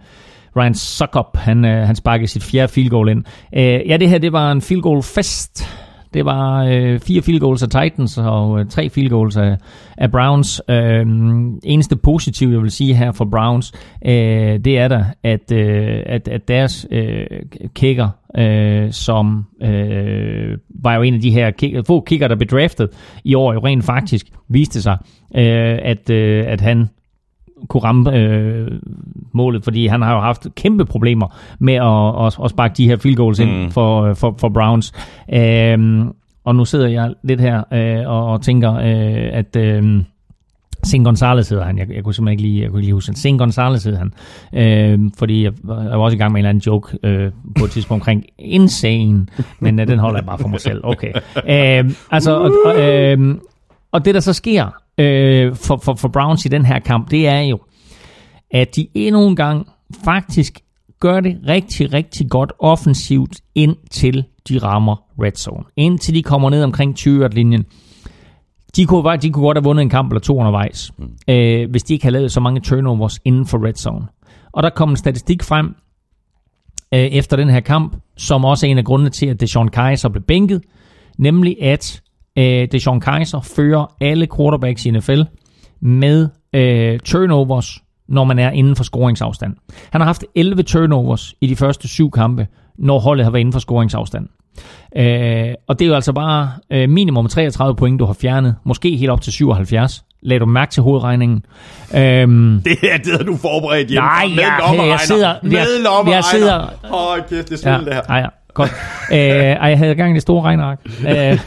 Ryan 0.57 0.75
Suckup, 0.75 1.37
han, 1.37 1.65
øh, 1.65 1.87
han 1.87 1.95
sparkede 1.95 2.27
sit 2.27 2.43
fjerde 2.43 2.67
field 2.67 2.89
goal 2.89 3.09
ind. 3.09 3.23
Øh, 3.55 3.63
ja, 3.63 3.97
det 3.97 4.09
her, 4.09 4.17
det 4.17 4.31
var 4.33 4.51
en 4.51 4.61
field 4.61 4.81
goal 4.81 5.03
fest 5.03 5.67
det 6.15 6.25
var 6.25 6.63
øh, 6.63 6.99
fire 6.99 7.21
field 7.21 7.39
goals 7.39 7.63
af 7.63 7.69
Titans 7.69 8.17
og 8.17 8.59
øh, 8.59 8.65
tre 8.69 8.89
field 8.89 9.09
goals 9.09 9.37
af, 9.37 9.57
af 9.97 10.11
Browns. 10.11 10.61
Øh, 10.69 11.05
eneste 11.63 11.95
positive, 11.95 12.51
jeg 12.51 12.61
vil 12.61 12.71
sige 12.71 12.95
her 12.95 13.11
for 13.11 13.25
Browns, 13.25 13.71
øh, 14.05 14.59
det 14.65 14.77
er 14.77 14.87
der, 14.87 15.05
at, 15.23 15.51
øh, 15.51 16.03
at, 16.05 16.27
at 16.27 16.47
deres 16.47 16.87
øh, 16.91 17.25
kicker, 17.75 18.09
øh, 18.37 18.91
som 18.91 19.45
øh, 19.61 20.57
var 20.69 20.95
jo 20.95 21.01
en 21.01 21.13
af 21.13 21.21
de 21.21 21.31
her 21.31 21.51
kicker, 21.51 21.83
få 21.87 22.01
kicker, 22.01 22.27
der 22.27 22.35
blev 22.35 22.47
draftet 22.47 22.89
i 23.23 23.35
år, 23.35 23.53
jo 23.53 23.59
rent 23.59 23.83
faktisk 23.83 24.25
viste 24.49 24.81
sig, 24.81 24.97
øh, 25.35 25.79
at, 25.81 26.09
øh, 26.09 26.43
at 26.47 26.61
han 26.61 26.89
kunne 27.67 27.83
ramme 27.83 28.17
øh, 28.17 28.67
målet, 29.31 29.63
fordi 29.63 29.87
han 29.87 30.01
har 30.01 30.13
jo 30.13 30.19
haft 30.19 30.47
kæmpe 30.55 30.85
problemer 30.85 31.27
med 31.59 31.73
at, 31.73 32.25
at, 32.25 32.43
at 32.43 32.49
sparke 32.49 32.73
de 32.77 32.87
her 32.87 32.97
field 32.97 33.15
goals 33.15 33.39
ind 33.39 33.63
mm. 33.63 33.71
for, 33.71 34.03
øh, 34.03 34.15
for, 34.15 34.35
for 34.39 34.49
Browns. 34.49 34.93
Øh, 35.33 36.05
og 36.43 36.55
nu 36.55 36.65
sidder 36.65 36.87
jeg 36.87 37.13
lidt 37.23 37.41
her 37.41 37.63
øh, 37.73 38.09
og, 38.09 38.31
og 38.31 38.41
tænker, 38.41 38.73
øh, 38.73 39.29
at... 39.37 39.55
Øh, 39.55 40.03
Sing 40.85 41.05
Gonzalez 41.05 41.49
hedder 41.49 41.65
han. 41.65 41.77
Jeg, 41.77 41.87
jeg 41.93 42.03
kunne 42.03 42.13
simpelthen 42.13 42.39
ikke 42.39 42.41
lige, 42.41 42.61
jeg 42.61 42.69
kunne 42.69 42.81
lige 42.81 42.93
huske 42.93 43.09
han. 43.09 43.15
Sing 43.15 43.39
Gonzalez 43.39 43.83
hedder 43.83 43.99
han. 43.99 44.13
Øh, 44.53 45.11
fordi 45.17 45.43
jeg, 45.43 45.53
jeg 45.67 45.75
var 45.75 45.97
også 45.97 46.15
i 46.15 46.17
gang 46.17 46.31
med 46.31 46.39
en 46.39 46.45
eller 46.45 46.49
anden 46.49 46.61
joke 46.61 46.97
øh, 47.03 47.31
på 47.59 47.65
et 47.65 47.71
tidspunkt 47.71 48.01
omkring 48.01 48.25
insane, 48.39 49.27
men 49.59 49.79
øh, 49.79 49.87
den 49.87 49.99
holder 49.99 50.19
jeg 50.19 50.25
bare 50.25 50.37
for 50.37 50.47
mig 50.47 50.61
selv. 50.61 50.81
Okay. 50.83 51.13
Øh, 51.49 51.91
altså, 52.11 52.37
og, 52.65 52.81
øh, 52.81 53.35
og 53.91 54.05
det 54.05 54.13
der 54.13 54.19
så 54.19 54.33
sker, 54.33 54.75
øh, 54.97 55.55
for, 55.55 55.77
for, 55.77 55.93
for 55.93 56.07
Browns 56.07 56.45
i 56.45 56.49
den 56.49 56.65
her 56.65 56.79
kamp, 56.79 57.11
det 57.11 57.27
er 57.27 57.39
jo, 57.39 57.59
at 58.51 58.75
de 58.75 58.87
endnu 58.93 59.27
en 59.27 59.35
gang 59.35 59.67
faktisk 60.03 60.59
gør 60.99 61.19
det 61.19 61.37
rigtig, 61.47 61.93
rigtig 61.93 62.29
godt 62.29 62.53
offensivt, 62.59 63.41
indtil 63.55 64.23
de 64.49 64.57
rammer 64.57 64.95
red 65.23 65.31
zone. 65.31 65.63
Indtil 65.75 66.15
de 66.15 66.23
kommer 66.23 66.49
ned 66.49 66.63
omkring 66.63 66.95
20-linjen. 66.99 67.65
De 68.75 68.85
kunne, 68.85 69.17
de 69.17 69.29
kunne 69.29 69.45
godt 69.45 69.57
have 69.57 69.63
vundet 69.63 69.81
en 69.81 69.89
kamp 69.89 70.11
eller 70.11 70.21
to 70.21 70.37
undervejs, 70.37 70.91
mm. 70.97 71.33
øh, 71.33 71.69
hvis 71.71 71.83
de 71.83 71.93
ikke 71.93 72.05
havde 72.05 72.13
lavet 72.13 72.31
så 72.31 72.39
mange 72.39 72.61
turnovers 72.61 73.19
inden 73.25 73.45
for 73.45 73.65
red 73.65 73.73
zone. 73.73 74.07
Og 74.51 74.63
der 74.63 74.69
kom 74.69 74.89
en 74.89 74.97
statistik 74.97 75.43
frem, 75.43 75.75
øh, 76.93 76.99
efter 76.99 77.37
den 77.37 77.49
her 77.49 77.59
kamp, 77.59 77.97
som 78.17 78.45
også 78.45 78.67
er 78.67 78.71
en 78.71 78.77
af 78.77 78.85
grundene 78.85 79.09
til, 79.09 79.25
at 79.25 79.39
Deshaun 79.39 79.67
Kaiser 79.67 80.09
blev 80.09 80.23
bænket, 80.23 80.61
nemlig 81.17 81.61
at 81.61 82.01
øh, 82.37 82.67
Deshaun 82.71 82.99
Kaiser 82.99 83.41
fører 83.41 83.85
alle 84.01 84.27
quarterbacks 84.37 84.85
i 84.85 84.91
NFL 84.91 85.21
med 85.81 86.29
øh, 86.53 86.99
turnovers, 86.99 87.77
når 88.07 88.23
man 88.23 88.39
er 88.39 88.49
inden 88.51 88.75
for 88.75 88.83
scoringsafstand. 88.83 89.55
Han 89.91 90.01
har 90.01 90.05
haft 90.05 90.23
11 90.35 90.63
turnovers 90.63 91.33
i 91.41 91.47
de 91.47 91.55
første 91.55 91.87
syv 91.87 92.11
kampe, 92.11 92.47
når 92.77 92.99
holdet 92.99 93.23
har 93.25 93.31
været 93.31 93.39
inden 93.41 93.53
for 93.53 93.59
scoringsafstand. 93.59 94.27
Øh, 94.97 95.53
og 95.67 95.79
det 95.79 95.85
er 95.85 95.89
jo 95.89 95.95
altså 95.95 96.13
bare 96.13 96.51
øh, 96.71 96.89
minimum 96.89 97.27
33 97.27 97.75
point, 97.75 97.99
du 97.99 98.05
har 98.05 98.13
fjernet. 98.13 98.55
Måske 98.63 98.97
helt 98.97 99.11
op 99.11 99.21
til 99.21 99.33
77. 99.33 100.03
Lad 100.21 100.39
du 100.39 100.45
mærke 100.45 100.71
til 100.71 100.83
hovedregningen. 100.83 101.45
Øhm, 101.95 102.61
Det 102.65 102.77
er 102.91 102.97
det, 102.97 103.11
har 103.17 103.23
du 103.23 103.37
forberedt 103.37 103.87
hjemme. 103.89 104.07
Nej, 104.07 104.27
med 104.27 104.35
ja, 104.35 104.49
lommeregner. 104.59 104.91
jeg 104.91 104.99
sidder- 104.99 105.35
Med 105.43 105.51
jeg- 105.51 106.13
jeg 106.13 106.23
sidder- 106.23 106.67
Åh, 106.93 107.17
kæft, 107.29 107.49
det 107.49 107.65
er 107.65 107.71
ja, 107.71 107.77
det 107.79 107.93
her. 107.93 108.01
ja, 108.09 108.15
ja, 108.15 108.27
godt. 108.55 108.71
øh, 109.11 109.17
ej, 109.17 109.69
jeg 109.69 109.77
havde 109.77 109.95
gang 109.95 110.11
i 110.11 110.13
det 110.13 110.21
store 110.21 110.41
regnark. 110.41 110.79
Øh, 111.09 111.39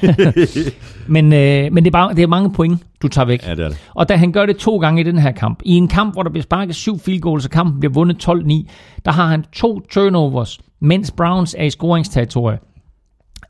men 1.15 1.33
øh, 1.33 1.73
men 1.73 1.85
det, 1.85 1.87
er 1.87 1.91
bare, 1.91 2.15
det 2.15 2.23
er 2.23 2.27
mange 2.27 2.53
point, 2.53 2.83
du 3.03 3.09
tager 3.09 3.27
væk. 3.27 3.47
Ja, 3.47 3.55
det 3.55 3.65
er 3.65 3.69
det. 3.69 3.89
Og 3.95 4.09
da 4.09 4.17
han 4.17 4.33
gør 4.33 4.47
det 4.47 4.57
to 4.57 4.79
gange 4.79 5.01
i 5.01 5.05
den 5.05 5.19
her 5.19 5.33
kamp, 5.33 5.61
i 5.65 5.75
en 5.75 5.89
kamp, 5.89 6.15
hvor 6.15 6.23
der 6.23 6.31
bliver 6.31 6.43
sparket 6.43 6.75
syv 6.75 6.99
field 6.99 7.21
goals, 7.21 7.45
og 7.45 7.51
kampen 7.51 7.81
bliver 7.81 7.93
vundet 7.93 8.29
12-9, 8.29 8.71
der 9.05 9.13
har 9.13 9.27
han 9.27 9.45
to 9.53 9.81
turnovers, 9.81 10.61
mens 10.81 11.11
Browns 11.11 11.57
er 11.59 11.65
i 11.65 11.71
scoringsterritorie. 11.71 12.59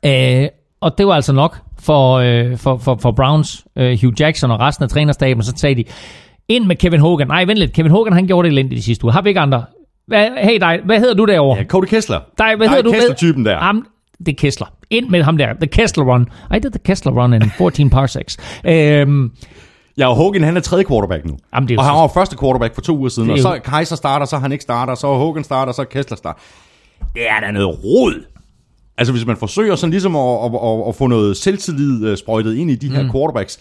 Øh, 0.05 0.47
og 0.81 0.97
det 0.97 1.07
var 1.07 1.13
altså 1.13 1.33
nok 1.33 1.57
for, 1.79 2.13
øh, 2.13 2.57
for, 2.57 2.77
for, 2.77 2.97
for 3.01 3.11
Browns, 3.11 3.65
øh, 3.75 3.97
Hugh 4.01 4.13
Jackson 4.21 4.51
og 4.51 4.59
resten 4.59 4.83
af 4.83 4.89
trænerstaben, 4.89 5.43
så 5.43 5.53
sagde 5.55 5.75
de, 5.75 5.83
ind 6.47 6.65
med 6.65 6.75
Kevin 6.75 6.99
Hogan. 6.99 7.27
Nej, 7.27 7.45
vent 7.45 7.59
lidt, 7.59 7.73
Kevin 7.73 7.91
Hogan 7.91 8.13
han 8.13 8.27
gjorde 8.27 8.45
det 8.49 8.51
elendigt 8.51 8.79
i 8.79 8.81
sidste 8.81 9.05
uge. 9.05 9.13
Har 9.13 9.21
vi 9.21 9.29
ikke 9.29 9.39
andre? 9.39 9.63
Hvad, 10.09 10.29
hey 10.37 10.59
dig, 10.59 10.79
hvad 10.85 10.99
hedder 10.99 11.13
du 11.13 11.25
derovre? 11.25 11.57
Ja, 11.57 11.63
Cody 11.63 11.85
Kessler. 11.85 12.19
dig, 12.37 12.55
hvad 12.57 12.67
Nej, 12.67 12.75
hedder 12.75 12.89
du? 12.89 12.91
Kessler-typen 12.91 13.45
der. 13.45 13.57
Ham, 13.57 13.87
det 14.19 14.27
er 14.27 14.35
Kessler. 14.35 14.67
Ind 14.89 15.09
med 15.09 15.23
ham 15.23 15.37
der. 15.37 15.53
The 15.53 15.67
Kessler 15.67 16.03
Run. 16.13 16.27
I 16.55 16.59
did 16.59 16.71
the 16.71 16.79
Kessler 16.79 17.11
Run 17.11 17.33
in 17.33 17.49
14 17.57 17.89
parsecs. 17.89 18.37
Øhm, 18.65 19.31
Ja, 19.97 20.07
og 20.09 20.15
Hogan, 20.15 20.43
han 20.43 20.57
er 20.57 20.61
tredje 20.61 20.85
quarterback 20.85 21.25
nu. 21.25 21.37
Jamen, 21.55 21.67
det 21.67 21.73
er 21.73 21.75
jo 21.75 21.79
og 21.79 21.85
han 21.85 21.95
var 21.95 22.07
første 22.07 22.37
quarterback 22.39 22.73
for 22.75 22.81
to 22.81 22.97
uger 22.97 23.09
siden. 23.09 23.29
Det 23.29 23.33
Og 23.33 23.39
så 23.39 23.59
Kaiser 23.63 23.95
starter, 23.95 24.25
så 24.25 24.37
han 24.37 24.51
ikke 24.51 24.61
starter, 24.61 24.95
så 24.95 25.07
Hogan 25.07 25.43
starter, 25.43 25.71
så 25.73 25.83
Kessler 25.83 26.17
starter. 26.17 26.39
Det 27.15 27.29
er 27.29 27.39
da 27.39 27.51
noget 27.51 27.83
rod. 27.83 28.23
Altså, 28.97 29.13
hvis 29.13 29.25
man 29.25 29.37
forsøger 29.37 29.75
sådan 29.75 29.91
ligesom 29.91 30.15
at, 30.15 30.45
at, 30.45 30.51
at, 30.63 30.87
at 30.87 30.95
få 30.95 31.07
noget 31.07 31.37
selvtillid 31.37 32.07
øh, 32.07 32.17
sprøjtet 32.17 32.55
ind 32.55 32.71
i 32.71 32.75
de 32.75 32.89
her 32.89 33.03
mm. 33.03 33.11
quarterbacks, 33.11 33.59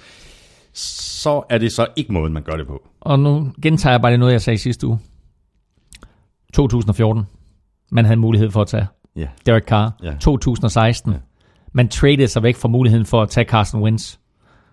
så 0.74 1.42
er 1.50 1.58
det 1.58 1.72
så 1.72 1.86
ikke 1.96 2.12
måden, 2.12 2.32
man 2.32 2.42
gør 2.42 2.52
det 2.56 2.66
på. 2.66 2.82
og 3.00 3.18
nu 3.18 3.48
gentager 3.62 3.92
jeg 3.92 4.00
bare 4.00 4.12
det 4.12 4.20
noget, 4.20 4.32
jeg 4.32 4.40
sagde 4.42 4.58
sidste 4.58 4.86
uge. 4.86 4.98
2014. 6.54 7.26
Man 7.92 8.04
havde 8.04 8.20
mulighed 8.20 8.50
for 8.50 8.60
at 8.60 8.66
tage 8.66 8.86
Ja. 9.16 9.26
Derek 9.46 9.64
Carr. 9.64 9.92
Ja. 10.02 10.14
2016. 10.20 11.14
Man 11.72 11.88
traded 11.88 12.26
sig 12.26 12.42
væk 12.42 12.56
fra 12.56 12.68
muligheden 12.68 13.06
for 13.06 13.22
at 13.22 13.28
tage 13.28 13.44
Carson 13.48 13.82
Wentz. 13.82 14.16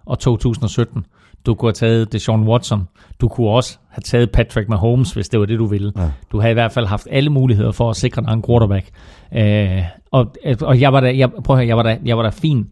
Og 0.06 0.20
2017. 0.20 1.06
Du 1.46 1.56
kunne 1.56 1.68
have 1.68 1.74
taget 1.74 2.14
Deshaun 2.14 2.48
Watson. 2.48 2.88
Du 3.22 3.28
kunne 3.28 3.50
også 3.50 3.78
have 3.90 4.02
taget 4.02 4.32
Patrick 4.32 4.70
Mahomes, 4.70 5.12
hvis 5.14 5.30
det 5.30 5.40
var 5.40 5.46
det, 5.46 5.60
du 5.60 5.66
ville. 5.66 5.92
Ja. 5.98 6.12
Du 6.32 6.40
havde 6.40 6.52
i 6.52 6.54
hvert 6.54 6.72
fald 6.72 6.86
haft 6.86 7.08
alle 7.12 7.30
muligheder 7.30 7.72
for 7.72 7.90
at 7.90 7.96
sikre 7.96 8.22
dig 8.22 8.34
en 8.34 8.44
quarterback. 8.48 8.90
Øh, 9.34 9.82
og, 10.12 10.36
og 10.62 10.82
jeg 10.82 10.94
var 10.94 11.00
da, 11.00 11.18
jeg, 11.18 11.32
prøv 11.32 11.56
at 11.56 11.60
høre, 11.60 11.68
jeg 11.68 11.78
var 11.78 11.84
da, 11.84 12.00
jeg 12.06 12.18
var 12.18 12.24
da 12.24 12.30
fin. 12.30 12.70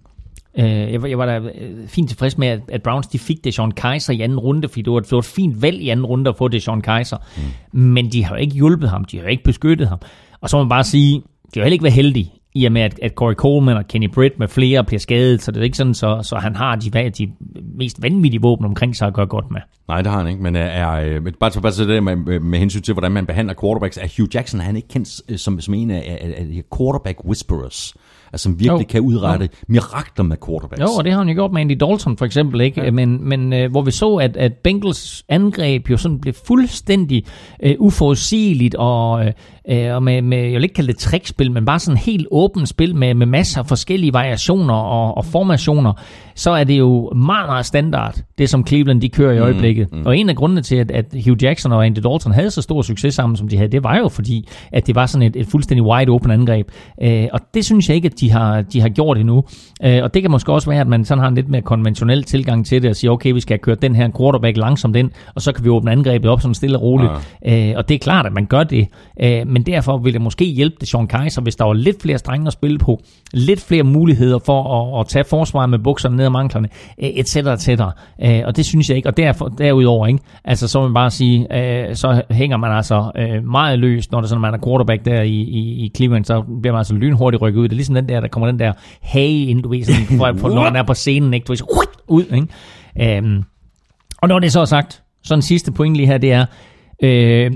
Øh, 0.60 0.66
jeg, 0.66 1.02
var, 1.02 1.08
jeg 1.08 1.18
var 1.18 1.26
da 1.26 1.38
øh, 1.38 1.88
fint 1.88 2.10
tilfreds 2.10 2.38
med, 2.38 2.48
at, 2.48 2.60
at 2.68 2.84
Browns 2.84 3.08
de 3.08 3.20
fik 3.20 3.44
Deshaun 3.44 3.72
Kaiser 3.72 4.14
i 4.14 4.22
anden 4.22 4.40
runde, 4.40 4.68
fordi 4.68 4.82
det 4.82 4.94
var, 4.94 5.00
det 5.00 5.12
var 5.12 5.18
et 5.18 5.26
fint 5.26 5.62
valg 5.62 5.82
i 5.82 5.90
anden 5.90 6.06
runde 6.06 6.30
at 6.30 6.38
få 6.38 6.48
Deshaun 6.48 6.82
Kaiser. 6.82 7.18
Mm. 7.74 7.80
Men 7.80 8.12
de 8.12 8.24
har 8.24 8.36
jo 8.36 8.42
ikke 8.42 8.56
hjulpet 8.56 8.90
ham, 8.90 9.06
de 9.06 9.18
har 9.18 9.24
jo 9.24 9.30
ikke 9.30 9.44
beskyttet 9.44 9.88
ham. 9.88 10.00
Og 10.42 10.50
så 10.50 10.58
må 10.58 10.64
man 10.64 10.70
bare 10.70 10.84
sige, 10.84 11.22
de 11.54 11.60
har 11.60 11.64
heller 11.64 11.74
ikke 11.74 11.84
været 11.84 11.96
heldige 11.96 12.32
i 12.56 12.66
og 12.66 12.72
med, 12.72 12.82
at, 12.82 13.00
at 13.02 13.12
Corey 13.12 13.34
Coleman 13.36 13.78
og 13.78 13.88
Kenny 13.88 14.10
Britt 14.14 14.40
med 14.40 14.48
flere 14.48 14.84
bliver 14.84 15.00
skadet, 15.00 15.42
så 15.42 15.52
det 15.52 15.60
er 15.60 15.64
ikke 15.64 15.78
sådan, 15.78 15.94
så, 15.94 16.20
så 16.24 16.36
han 16.36 16.56
har 16.56 16.76
de, 16.76 17.10
de 17.10 17.32
mest 17.78 18.02
vanvittige 18.02 18.42
våben 18.42 18.66
omkring 18.66 18.96
sig 18.96 19.08
at 19.08 19.14
gøre 19.14 19.26
godt 19.26 19.52
med. 19.52 19.62
Nej, 19.88 20.02
det 20.02 20.12
har 20.12 20.18
han 20.18 20.28
ikke, 20.28 20.44
men 20.44 20.56
er, 20.56 20.62
er 20.62 20.92
øh, 20.92 21.22
bare, 21.40 21.62
bare 21.62 21.72
til 21.72 21.88
det 21.88 22.04
med, 22.04 22.40
med, 22.40 22.60
hensyn 22.60 22.82
til, 22.82 22.94
hvordan 22.94 23.12
man 23.12 23.26
behandler 23.26 23.54
quarterbacks, 23.62 23.98
er 23.98 24.08
Hugh 24.18 24.36
Jackson, 24.36 24.60
er 24.60 24.64
han 24.64 24.76
ikke 24.76 24.88
kendt 24.88 25.22
øh, 25.30 25.38
som, 25.38 25.62
som 25.62 25.74
en 25.74 25.92
af, 25.92 26.18
af, 26.22 26.34
af 26.38 26.64
quarterback 26.78 27.26
whisperers, 27.26 27.94
altså 28.34 28.44
som 28.44 28.60
virkelig 28.60 28.82
Jo. 28.82 28.86
kan 28.90 29.02
udrette 29.02 29.46
jo. 29.52 29.66
mirakler 29.68 30.26
med 30.26 30.38
quarterbacks. 30.48 30.82
Jo, 30.82 30.88
og 30.98 31.04
det 31.04 31.12
har 31.12 31.20
han 31.20 31.30
jo 31.30 31.34
gjort 31.34 31.52
med 31.52 31.62
Andy 31.62 31.78
Dalton 31.80 32.18
for 32.18 32.26
eksempel, 32.26 32.62
ikke? 32.62 32.84
Ja. 32.84 32.92
Men, 32.92 33.30
men 33.30 33.54
øh, 33.54 33.72
hvor 33.72 33.82
vi 33.82 33.92
så, 33.92 34.16
at, 34.16 34.38
at 34.38 34.54
Bengals 34.64 35.24
angreb 35.30 35.90
jo 35.90 35.98
sådan 35.98 36.20
blev 36.20 36.34
fuldstændig 36.48 37.26
øh, 37.64 37.76
uforudsigeligt, 37.80 38.76
og, 38.76 39.26
øh, 39.70 39.96
og 39.96 40.04
med, 40.04 40.22
med, 40.22 40.38
jeg 40.38 40.54
vil 40.54 40.64
ikke 40.64 40.76
kalde 40.76 40.92
det 40.94 41.00
trickspil, 41.00 41.52
men 41.52 41.66
bare 41.66 41.80
sådan 41.80 41.98
helt 41.98 42.28
åbent 42.32 42.70
spil 42.70 42.96
med, 42.96 43.14
med 43.14 43.26
masser 43.26 43.60
af 43.62 43.68
forskellige 43.68 44.14
variationer 44.14 44.74
og, 44.74 45.18
og 45.18 45.26
formationer, 45.26 45.94
så 46.36 46.52
er 46.52 46.64
det 46.64 46.80
jo 46.80 47.12
meget, 47.16 47.48
meget 47.50 47.66
standard, 47.66 48.16
det 48.38 48.50
som 48.50 48.68
Cleveland 48.68 49.02
de 49.02 49.10
kører 49.10 49.34
i 49.34 49.40
øjeblikket. 49.40 49.92
Mm, 49.92 50.00
mm. 50.00 50.06
Og 50.06 50.18
en 50.18 50.30
af 50.30 50.36
grundene 50.36 50.62
til, 50.62 50.76
at, 50.76 50.92
at 50.92 51.06
Hugh 51.26 51.44
Jackson 51.44 51.72
og 51.72 51.86
Andy 51.86 52.00
Dalton 52.00 52.34
havde 52.34 52.52
så 52.52 52.62
stor 52.62 52.82
succes 52.82 53.14
sammen, 53.14 53.38
som 53.38 53.48
de 53.48 53.58
havde, 53.58 53.72
det 53.72 53.84
var 53.84 53.98
jo 53.98 54.08
fordi, 54.08 54.48
at 54.72 54.88
det 54.88 54.96
var 54.96 55.06
sådan 55.06 55.28
et, 55.28 55.36
et 55.36 55.48
fuldstændig 55.48 55.84
wide 55.84 56.10
open 56.12 56.32
angreb. 56.32 56.68
Øh, 57.02 57.28
og 57.34 57.40
det 57.54 57.66
synes 57.66 57.90
jeg 57.90 57.96
ikke, 57.96 58.06
at 58.06 58.20
de 58.20 58.32
har, 58.32 58.62
de 58.62 58.82
har 58.82 58.90
gjort 58.90 59.18
endnu. 59.18 59.44
Øh, 59.84 60.04
og 60.04 60.14
det 60.14 60.22
kan 60.22 60.32
måske 60.32 60.54
også 60.54 60.70
være, 60.70 60.82
at 60.82 60.88
man 60.88 61.06
sådan 61.06 61.22
har 61.22 61.28
en 61.28 61.36
lidt 61.36 61.50
mere 61.50 61.62
konventionel 61.62 62.24
tilgang 62.24 62.66
til 62.66 62.82
det, 62.82 62.90
og 62.90 62.96
siger, 62.96 63.12
okay, 63.12 63.32
vi 63.34 63.40
skal 63.40 63.60
kørt 63.60 63.82
den 63.82 63.96
her 63.96 64.10
quarterback 64.18 64.58
langsomt 64.58 64.96
ind, 64.96 65.12
og 65.36 65.42
så 65.42 65.52
kan 65.52 65.64
vi 65.64 65.70
åbne 65.70 65.92
angrebet 65.92 66.32
op 66.32 66.42
sådan 66.42 66.56
stille 66.56 66.78
og 66.78 66.82
roligt. 66.82 67.12
Ja. 67.46 67.70
Øh, 67.70 67.78
og 67.78 67.90
det 67.90 67.96
er 67.96 68.00
klart, 68.00 68.26
at 68.26 68.34
man 68.34 68.46
gør 68.46 68.64
det. 68.64 68.88
Øh, 69.22 69.48
men 69.48 69.64
derfor 69.64 69.98
vil 69.98 70.14
det 70.14 70.22
måske 70.22 70.46
hjælpe 70.46 70.76
det 70.80 70.88
Sean 70.88 71.08
Kaiser, 71.08 71.42
hvis 71.42 71.56
der 71.56 71.66
var 71.66 71.74
lidt 71.74 72.02
flere 72.02 72.18
strenge 72.18 72.48
at 72.48 72.54
spille 72.54 72.78
på, 72.78 73.00
lidt 73.34 73.62
flere 73.62 73.84
muligheder 73.84 74.40
for 74.46 74.94
at, 74.98 75.00
at 75.00 75.08
tage 75.08 75.26
forsvaret 75.30 75.70
med 75.70 75.80
bukserne 75.80 76.23
ned 76.24 76.28
ad 76.28 76.32
manglerne, 76.32 76.70
øh, 77.04 77.10
et 77.10 77.30
cetera, 77.30 77.54
et 77.54 77.62
cetera. 77.62 77.92
Øh, 78.24 78.42
og 78.46 78.56
det 78.56 78.66
synes 78.66 78.90
jeg 78.90 78.98
ikke. 78.98 79.10
Og 79.10 79.18
derfor, 79.18 79.48
derudover, 79.48 80.08
ikke? 80.08 80.20
Altså, 80.46 80.68
så 80.68 80.80
vil 80.80 80.88
man 80.88 80.94
bare 80.94 81.12
sige, 81.12 81.58
øh, 81.58 81.96
så 81.96 82.22
hænger 82.32 82.58
man 82.58 82.72
altså 82.72 83.12
meget 83.44 83.80
løst, 83.80 84.12
når 84.12 84.22
der 84.22 84.28
sådan, 84.28 84.42
man 84.42 84.54
er 84.54 84.58
quarterback 84.66 85.06
der 85.06 85.22
i, 85.22 85.30
i, 85.30 85.86
i 85.86 85.92
Cleveland, 85.96 86.26
så 86.26 86.42
bliver 86.62 86.74
man 86.74 86.78
altså 86.78 86.94
lynhurtigt 86.96 87.42
rykket 87.42 87.60
ud. 87.60 87.64
Det 87.64 87.72
er 87.72 87.76
ligesom 87.76 87.96
den 87.96 88.10
der, 88.10 88.20
der 88.20 88.28
kommer 88.28 88.48
den 88.48 88.60
der 88.60 88.74
hage 89.02 89.46
ind, 89.46 89.64
du 89.64 89.70
ved, 89.70 89.84
sådan, 89.84 90.06
for, 90.20 90.34
for, 90.38 90.50
når 90.50 90.62
man 90.64 90.76
er 90.76 90.84
på 90.84 90.94
scenen, 90.94 91.34
ikke? 91.34 91.46
Du 91.46 91.52
ved, 91.52 91.58
så, 91.58 91.88
ud, 92.08 92.26
ikke? 92.34 93.18
Øhm, 93.18 93.44
og 94.18 94.28
når 94.28 94.40
det 94.40 94.52
så 94.52 94.60
er 94.62 94.66
sagt, 94.66 95.04
så 95.24 95.34
en 95.34 95.42
sidste 95.42 95.72
point 95.72 95.96
lige 95.96 96.08
her, 96.08 96.18
det 96.18 96.32
er, 96.32 96.46
øh, 97.04 97.52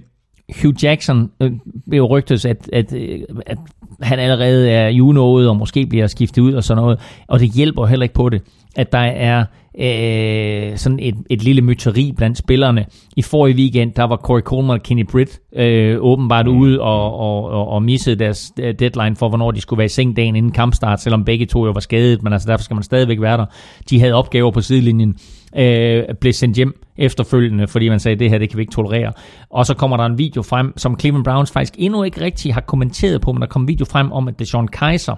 Hugh 0.56 0.84
Jackson 0.84 1.32
øh, 1.42 1.52
blev 1.90 1.98
jo 1.98 2.06
rygtet, 2.06 2.46
at, 2.46 2.70
at, 2.74 2.94
øh, 2.94 3.20
at 3.46 3.58
han 4.02 4.20
allerede 4.20 4.72
er 4.72 4.90
junået, 4.90 5.50
og 5.50 5.58
måske 5.58 5.86
bliver 5.86 6.08
skiftet 6.08 6.42
ud 6.42 6.54
og 6.54 6.64
sådan 6.64 6.84
noget, 6.84 7.00
og 7.28 7.40
det 7.40 7.52
hjælper 7.52 7.86
heller 7.86 8.04
ikke 8.04 8.16
på 8.16 8.30
det, 8.30 8.42
at 8.76 8.92
der 8.92 9.00
er 9.00 9.46
øh, 9.80 10.78
sådan 10.78 11.00
et, 11.00 11.16
et 11.30 11.44
lille 11.44 11.62
myteri 11.62 12.14
blandt 12.18 12.38
spillerne. 12.38 12.86
I 13.16 13.22
forrige 13.22 13.56
weekend, 13.56 13.94
der 13.94 14.04
var 14.04 14.16
Corey 14.16 14.42
Coleman 14.42 14.74
og 14.74 14.84
Kenny 14.84 15.06
Britt 15.12 15.40
øh, 15.56 15.98
åbenbart 16.00 16.48
ude 16.48 16.82
og, 16.82 17.20
og, 17.20 17.44
og, 17.44 17.68
og 17.68 17.84
missede 17.84 18.16
deres 18.16 18.52
øh, 18.60 18.76
deadline 18.80 19.16
for, 19.16 19.30
hvornår 19.30 19.52
de 19.52 19.62
skulle 19.62 19.78
være 19.78 19.86
i 19.86 19.90
seng 19.90 20.18
dagen 20.18 20.36
inden 20.36 20.52
kampstart, 20.52 21.02
selvom 21.02 21.26
begge 21.26 21.46
to 21.46 21.66
jo 21.66 21.72
var 21.72 21.80
skadet, 21.80 22.24
men 22.24 22.34
altså 22.34 22.48
derfor 22.50 22.64
skal 22.64 22.76
man 22.76 22.84
stadigvæk 22.84 23.22
være 23.22 23.38
der. 23.38 23.46
De 23.90 24.00
havde 24.00 24.14
opgaver 24.14 24.52
på 24.52 24.62
sidelinjen, 24.62 25.16
øh, 25.58 26.04
blev 26.22 26.34
sendt 26.34 26.56
hjem 26.56 26.87
efterfølgende, 26.98 27.68
fordi 27.68 27.90
man 27.90 28.00
sagde, 28.00 28.20
det 28.20 28.30
her 28.30 28.38
det 28.38 28.50
kan 28.50 28.58
vi 28.58 28.62
ikke 28.62 28.74
tolerere. 28.74 29.14
Og 29.50 29.66
så 29.66 29.74
kommer 29.74 29.98
der 29.98 30.06
en 30.06 30.18
video 30.18 30.42
frem, 30.42 30.78
som 30.78 31.00
Cleveland 31.00 31.24
Browns 31.24 31.52
faktisk 31.52 31.74
endnu 31.78 32.04
ikke 32.04 32.22
rigtig 32.22 32.54
har 32.54 32.62
kommenteret 32.62 33.22
på, 33.22 33.32
men 33.32 33.42
der 33.42 33.48
kom 33.48 33.62
en 33.62 33.68
video 33.68 33.86
frem 33.86 34.12
om, 34.12 34.28
at 34.28 34.40
Deshaun 34.40 34.68
Kaiser, 34.68 35.16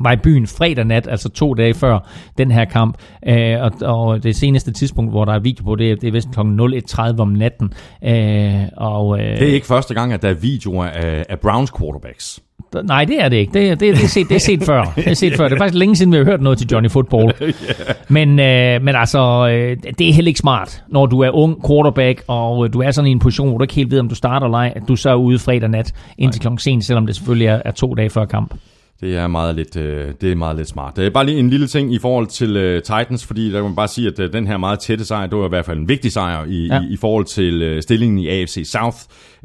var 0.00 0.12
i 0.12 0.16
byen 0.16 0.46
fredag 0.46 0.84
nat, 0.84 1.08
altså 1.10 1.28
to 1.28 1.54
dage 1.54 1.74
før 1.74 2.08
den 2.38 2.50
her 2.50 2.64
kamp. 2.64 2.96
Øh, 3.28 3.54
og, 3.60 3.72
og 3.82 4.22
det 4.22 4.36
seneste 4.36 4.72
tidspunkt, 4.72 5.10
hvor 5.12 5.24
der 5.24 5.32
er 5.32 5.38
video 5.38 5.64
på, 5.64 5.74
det, 5.74 5.90
er- 5.90 5.96
det 5.96 6.08
er 6.08 6.12
vist 6.12 6.28
kl. 6.34 6.40
01.30 6.40 7.20
om 7.20 7.28
natten. 7.28 7.72
Øh, 8.04 8.54
og, 8.76 9.18
øh, 9.20 9.24
Det 9.38 9.48
er 9.48 9.52
ikke 9.54 9.66
første 9.66 9.94
gang, 9.94 10.12
at 10.12 10.22
der 10.22 10.28
er 10.28 10.34
videoer 10.34 10.84
af, 10.86 11.24
af 11.28 11.38
Browns 11.40 11.70
quarterbacks. 11.78 12.40
Nej, 12.84 13.04
det 13.04 13.22
er 13.24 13.28
det 13.28 13.36
ikke. 13.36 13.52
Det, 13.52 13.80
det, 13.80 13.96
det, 13.96 14.04
er, 14.04 14.08
set, 14.08 14.28
det 14.28 14.34
er 14.34 14.38
set 14.40 14.62
før. 14.62 14.92
Det 14.96 15.06
er 15.06 15.14
set 15.14 15.36
før. 15.36 15.44
Det 15.48 15.54
er 15.54 15.58
faktisk 15.58 15.78
længe 15.78 15.96
siden, 15.96 16.12
vi 16.12 16.16
har 16.16 16.24
hørt 16.24 16.40
noget 16.42 16.58
til 16.58 16.68
Johnny 16.72 16.90
Football. 16.90 17.32
men, 18.08 18.28
øh, 18.40 18.82
men 18.82 18.88
altså, 18.96 19.48
øh, 19.52 19.76
det 19.98 20.08
er 20.08 20.12
heller 20.12 20.28
ikke 20.28 20.38
smart, 20.40 20.82
når 20.88 21.06
du 21.06 21.20
er 21.20 21.30
ung 21.30 21.66
quarterback, 21.66 22.22
og 22.26 22.64
øh, 22.66 22.72
du 22.72 22.80
er 22.82 22.90
sådan 22.90 23.08
i 23.08 23.12
en 23.12 23.18
position, 23.18 23.48
hvor 23.48 23.58
du 23.58 23.64
ikke 23.64 23.74
helt 23.74 23.90
ved, 23.90 24.00
om 24.00 24.08
du 24.08 24.14
starter 24.14 24.46
eller 24.46 24.58
ej, 24.58 24.72
at 24.76 24.82
du 24.88 24.96
så 24.96 25.10
er 25.10 25.14
ude 25.14 25.38
fredag 25.38 25.68
nat 25.68 25.92
indtil 26.18 26.40
klokken 26.40 26.58
sen, 26.58 26.82
selvom 26.82 27.06
det 27.06 27.16
selvfølgelig 27.16 27.46
er, 27.46 27.62
er 27.64 27.70
to 27.70 27.94
dage 27.94 28.10
før 28.10 28.24
kamp. 28.24 28.54
Det 29.00 29.16
er 29.16 29.26
meget 29.26 29.54
lidt, 29.54 29.76
øh, 29.76 30.12
det 30.20 30.32
er 30.32 30.36
meget 30.36 30.56
lidt 30.56 30.68
smart. 30.68 30.96
Det 30.96 31.06
er 31.06 31.10
bare 31.10 31.26
lige 31.26 31.38
en 31.38 31.50
lille 31.50 31.66
ting 31.66 31.94
i 31.94 31.98
forhold 31.98 32.26
til 32.26 32.56
øh, 32.56 32.82
Titans, 32.82 33.26
fordi 33.26 33.46
der 33.46 33.52
kan 33.58 33.62
man 33.64 33.76
bare 33.76 33.88
sige, 33.88 34.06
at 34.08 34.18
øh, 34.18 34.32
den 34.32 34.46
her 34.46 34.56
meget 34.56 34.78
tætte 34.78 35.04
sejr, 35.04 35.26
det 35.26 35.38
var 35.38 35.46
i 35.46 35.48
hvert 35.48 35.64
fald 35.64 35.78
en 35.78 35.88
vigtig 35.88 36.12
sejr 36.12 36.44
i, 36.44 36.66
Ja. 36.66 36.80
i, 36.80 36.86
i 36.92 36.96
forhold 36.96 37.24
til 37.24 37.62
øh, 37.62 37.82
stillingen 37.82 38.18
i 38.18 38.28
AFC 38.28 38.62
South. 38.72 38.96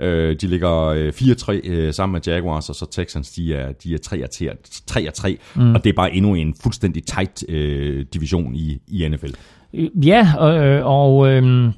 Øh, 0.02 0.36
de 0.42 0.48
ligger 0.48 0.86
øh, 0.88 1.14
4-3 1.16 1.52
øh, 1.70 1.94
sammen 1.94 2.14
med 2.14 2.22
Jaguars, 2.28 2.70
og 2.70 2.76
så 2.76 2.86
Texans, 2.92 3.32
de 3.32 3.54
er, 3.56 3.72
de 3.72 3.94
er 3.94 4.58
3-3, 5.56 5.62
mm. 5.62 5.76
og 5.76 5.84
det 5.84 5.90
er 5.90 5.94
bare 5.96 6.14
endnu 6.14 6.36
en 6.36 6.56
fuldstændig 6.64 7.04
tight 7.06 7.44
øh, 7.50 8.06
division 8.14 8.56
i, 8.56 8.78
i 8.88 9.08
NFL. 9.08 9.32
Øh, 9.74 9.90
Ja, 10.08 10.28
øh, 10.42 10.86
og 10.86 11.28
øh, 11.30 11.72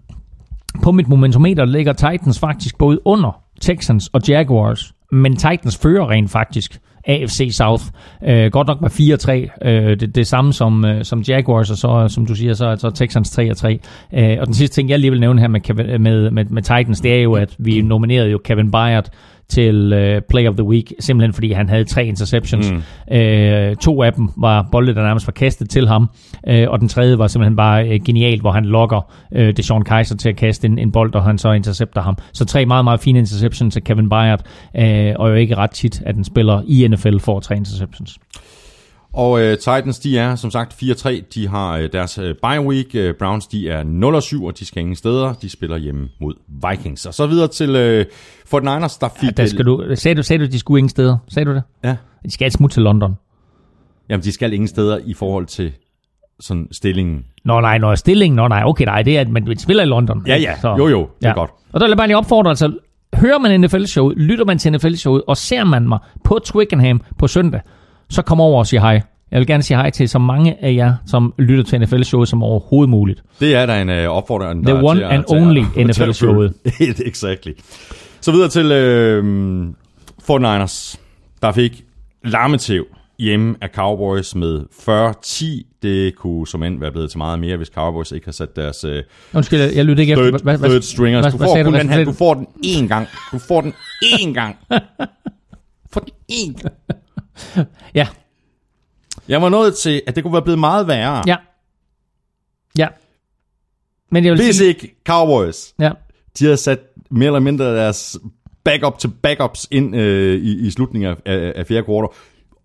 på 0.83 0.91
mit 0.91 1.07
momentometer 1.07 1.65
ligger 1.65 1.93
Titans 1.93 2.39
faktisk 2.39 2.77
både 2.77 2.99
under 3.05 3.41
Texans 3.61 4.07
og 4.13 4.21
Jaguars. 4.27 4.93
Men 5.11 5.35
Titans 5.35 5.77
fører 5.77 6.09
rent 6.09 6.31
faktisk 6.31 6.79
AFC 7.07 7.49
South. 7.51 7.83
Øh, 8.27 8.51
godt 8.51 8.67
nok 8.67 8.81
med 8.81 8.89
4-3. 8.89 9.67
Øh, 9.67 9.99
det, 9.99 10.15
det 10.15 10.27
samme 10.27 10.53
som, 10.53 10.85
øh, 10.85 11.03
som 11.03 11.21
Jaguars, 11.21 11.71
og 11.71 11.77
så, 11.77 12.07
som 12.07 12.25
du 12.25 12.35
siger, 12.35 12.53
så 12.53 12.65
er 12.65 12.75
så 12.75 12.89
Texans 12.89 13.39
3-3. 13.39 13.67
Øh, 14.19 14.37
og 14.39 14.45
den 14.45 14.53
sidste 14.53 14.75
ting, 14.75 14.89
jeg 14.89 14.99
lige 14.99 15.11
vil 15.11 15.19
nævne 15.19 15.41
her 15.41 15.47
med, 15.47 15.97
med, 15.99 16.31
med, 16.31 16.45
med 16.45 16.61
Titans, 16.61 17.01
det 17.01 17.13
er 17.13 17.21
jo, 17.21 17.33
at 17.33 17.55
vi 17.57 17.81
nominerede 17.81 18.29
jo 18.29 18.37
Kevin 18.43 18.71
Byard 18.71 19.09
til 19.49 19.93
øh, 19.93 20.21
Play 20.29 20.47
of 20.47 20.55
the 20.55 20.63
Week, 20.63 20.93
simpelthen 20.99 21.33
fordi 21.33 21.51
han 21.51 21.69
havde 21.69 21.83
tre 21.83 22.05
interceptions. 22.05 22.71
Mm. 22.71 23.15
Øh, 23.15 23.75
to 23.75 24.03
af 24.03 24.13
dem 24.13 24.29
var 24.37 24.67
bolde, 24.71 24.95
der 24.95 25.03
nærmest 25.03 25.27
var 25.27 25.31
kastet 25.31 25.69
til 25.69 25.87
ham, 25.87 26.09
øh, 26.47 26.69
og 26.69 26.79
den 26.79 26.87
tredje 26.87 27.17
var 27.17 27.27
simpelthen 27.27 27.55
bare 27.55 27.89
øh, 27.89 27.99
genialt, 28.05 28.41
hvor 28.41 28.51
han 28.51 28.65
lokker 28.65 29.11
øh, 29.31 29.57
Deshaun 29.57 29.83
Kaiser 29.83 30.15
til 30.15 30.29
at 30.29 30.35
kaste 30.35 30.67
en, 30.67 30.79
en 30.79 30.91
bold, 30.91 31.15
og 31.15 31.23
han 31.23 31.37
så 31.37 31.51
intercepter 31.51 32.01
ham. 32.01 32.17
Så 32.33 32.45
tre 32.45 32.65
meget, 32.65 32.83
meget 32.83 32.99
fine 32.99 33.19
interceptions 33.19 33.73
til 33.73 33.83
Kevin 33.83 34.09
Byard, 34.09 34.41
øh, 34.77 35.13
og 35.15 35.29
jo 35.29 35.35
ikke 35.35 35.55
ret 35.55 35.71
tit, 35.71 36.01
at 36.05 36.15
en 36.15 36.23
spiller 36.23 36.61
i 36.67 36.87
NFL 36.87 37.17
får 37.17 37.39
tre 37.39 37.55
interceptions. 37.55 38.19
Og 39.15 39.41
øh, 39.41 39.57
Titans, 39.57 39.99
de 39.99 40.17
er 40.17 40.35
som 40.35 40.51
sagt 40.51 40.73
4-3. 40.83 41.21
De 41.33 41.47
har 41.47 41.77
øh, 41.77 41.89
deres 41.93 42.17
øh, 42.17 42.35
bye 42.43 42.61
week. 42.61 42.95
Øh, 42.95 43.13
Browns, 43.19 43.47
de 43.47 43.69
er 43.69 43.83
0-7, 43.83 44.45
og 44.45 44.59
de 44.59 44.65
skal 44.65 44.79
ingen 44.79 44.95
steder. 44.95 45.33
De 45.33 45.49
spiller 45.49 45.77
hjemme 45.77 46.09
mod 46.21 46.33
Vikings. 46.69 47.05
Og 47.05 47.13
så 47.13 47.27
videre 47.27 47.47
til 47.47 47.75
øh, 47.75 48.05
49ers, 48.53 48.97
der 49.01 49.09
fik... 49.19 49.23
Ja, 49.23 49.43
der 49.43 49.45
skal 49.45 49.65
du, 49.65 49.83
sagde, 49.95 50.15
du, 50.15 50.23
sagde 50.23 50.45
du, 50.45 50.51
de 50.51 50.59
skulle 50.59 50.79
ingen 50.79 50.89
steder? 50.89 51.17
Sagde 51.27 51.49
du 51.49 51.55
det? 51.55 51.63
Ja. 51.83 51.95
De 52.25 52.31
skal 52.31 52.47
et 52.47 52.53
smut 52.53 52.71
til 52.71 52.83
London. 52.83 53.15
Jamen, 54.09 54.23
de 54.23 54.31
skal 54.31 54.53
ingen 54.53 54.67
steder 54.67 54.97
i 55.05 55.13
forhold 55.13 55.45
til 55.45 55.71
sådan 56.39 56.67
stillingen. 56.71 57.25
Nå 57.45 57.61
nej, 57.61 57.77
når 57.77 57.95
stillingen, 57.95 58.35
nå 58.35 58.47
nej, 58.47 58.63
okay, 58.65 58.85
nej, 58.85 59.01
det 59.01 59.17
er, 59.17 59.21
at 59.21 59.29
man 59.29 59.57
spiller 59.57 59.83
i 59.83 59.85
London. 59.85 60.23
Ja, 60.27 60.35
ja. 60.35 60.75
Jo, 60.77 60.87
jo, 60.87 61.09
det 61.21 61.27
er 61.27 61.33
godt. 61.33 61.51
Og 61.71 61.79
der 61.79 61.85
vil 61.85 61.89
jeg 61.91 61.97
bare 61.97 62.07
lige 62.07 62.17
opfordre, 62.17 62.49
altså, 62.49 62.73
hører 63.13 63.39
man 63.39 63.61
NFL-showet, 63.61 64.17
lytter 64.17 64.45
man 64.45 64.57
til 64.57 64.71
NFL-showet, 64.71 65.21
og 65.27 65.37
ser 65.37 65.63
man 65.63 65.87
mig 65.87 65.99
på 66.23 66.39
Twickenham 66.45 67.01
på 67.17 67.27
søndag, 67.27 67.61
så 68.09 68.21
kom 68.21 68.41
over 68.41 68.59
og 68.59 68.67
sig 68.67 68.79
hej. 68.79 69.01
Jeg 69.31 69.39
vil 69.39 69.47
gerne 69.47 69.63
sige 69.63 69.77
hej 69.77 69.89
til 69.89 70.09
så 70.09 70.19
mange 70.19 70.63
af 70.63 70.73
jer, 70.73 70.93
som 71.05 71.33
lytter 71.39 71.63
til 71.63 71.79
NFL-showet 71.79 72.27
som 72.27 72.43
overhovedet 72.43 72.89
muligt. 72.89 73.23
Det 73.39 73.55
er 73.55 73.65
der 73.65 73.75
en 73.75 73.89
øh, 73.89 74.07
opfordring. 74.07 74.65
The 74.65 74.73
der 74.75 74.79
er 74.79 74.83
one 74.83 74.99
til 74.99 75.03
and 75.03 75.23
til 75.23 75.37
only 75.37 75.61
NFL-showet. 75.87 76.53
exactly. 77.09 77.51
Så 78.25 78.31
videre 78.31 78.49
til 78.49 78.71
øh, 78.71 79.69
49ers, 80.23 80.97
der 81.41 81.51
fik 81.51 81.85
larmetæv 82.23 82.85
hjemme 83.19 83.55
af 83.61 83.69
Cowboys 83.69 84.35
med 84.35 84.61
40-10. 85.67 85.77
Det 85.81 86.15
kunne 86.15 86.47
som 86.47 86.63
end 86.63 86.79
være 86.79 86.91
blevet 86.91 87.09
til 87.11 87.17
meget 87.17 87.39
mere, 87.39 87.57
hvis 87.57 87.67
Cowboys 87.67 88.11
ikke 88.11 88.25
har 88.27 88.31
sat 88.31 88.55
deres 88.55 88.83
øh, 88.83 89.03
Undskyld, 89.33 89.59
jeg- 89.59 89.85
lytter 89.85 90.01
ikke 90.01 90.13
efter. 90.13 90.29
third, 90.29 90.41
hvad, 90.43 90.57
third 90.69 90.81
stringers. 90.81 91.21
hvad- 91.25 91.31
Du 91.31 91.37
får 91.37 91.63
kun 91.63 91.73
den 91.73 91.89
her. 91.89 92.03
Du 92.03 92.11
får 92.13 92.33
den 92.33 92.47
én 92.65 92.87
gang. 92.87 93.07
Du 93.31 93.39
får 93.39 93.61
den 93.61 93.73
én 94.03 94.33
gang. 94.33 94.57
For 95.93 95.99
den 95.99 96.09
én 96.31 96.61
gang. 96.61 96.75
Ja, 97.95 98.07
Jeg 99.27 99.41
var 99.41 99.49
nået 99.49 99.75
til, 99.75 100.01
at 100.07 100.15
det 100.15 100.23
kunne 100.23 100.33
være 100.33 100.41
blevet 100.41 100.59
meget 100.59 100.87
værre, 100.87 101.23
ja. 101.27 101.35
Ja. 102.77 102.87
Men 104.11 104.25
jeg 104.25 104.31
vil 104.33 104.43
hvis 104.43 104.55
sige... 104.55 104.67
ikke 104.67 104.95
Cowboys 105.07 105.73
Ja. 105.79 105.91
de 106.39 106.43
havde 106.45 106.57
sat 106.57 106.79
mere 107.11 107.27
eller 107.27 107.39
mindre 107.39 107.75
deres 107.75 108.19
backup 108.63 108.99
til 108.99 109.07
backups 109.07 109.67
ind 109.71 109.95
øh, 109.95 110.41
i, 110.41 110.67
i 110.67 110.71
slutningen 110.71 111.11
af, 111.11 111.17
af, 111.25 111.53
af 111.55 111.67
fjerde 111.67 111.83
kvartal, 111.83 112.17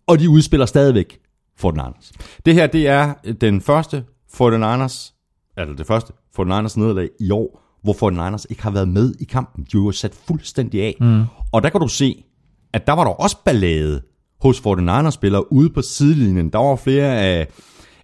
og 0.06 0.18
de 0.18 0.30
udspiller 0.30 0.66
stadigvæk 0.66 1.18
Fortnite. 1.58 2.14
Det 2.46 2.54
her, 2.54 2.66
det 2.66 2.88
er 2.88 3.14
den 3.40 3.60
første 3.60 4.04
Fortnite, 4.32 5.12
altså 5.56 5.74
det 5.78 5.86
første 5.86 6.12
Fortnite 6.34 6.80
nederlag 6.80 7.08
i 7.20 7.30
år, 7.30 7.62
hvor 7.82 7.92
Fortnite 7.92 8.46
ikke 8.50 8.62
har 8.62 8.70
været 8.70 8.88
med 8.88 9.14
i 9.20 9.24
kampen. 9.24 9.64
De 9.64 9.76
er 9.76 9.82
jo 9.82 9.92
sat 9.92 10.14
fuldstændig 10.26 10.82
af. 10.82 10.96
Mm. 11.00 11.24
Og 11.52 11.62
der 11.62 11.68
kan 11.68 11.80
du 11.80 11.88
se, 11.88 12.24
at 12.72 12.86
der 12.86 12.92
var 12.92 13.04
der 13.04 13.10
også 13.10 13.36
ballade 13.44 14.02
hos 14.40 14.60
49ers-spillere 14.60 15.52
ude 15.52 15.70
på 15.70 15.82
sidelinjen. 15.82 16.50
Der 16.50 16.58
var 16.58 16.76
flere 16.76 17.20
af, 17.20 17.48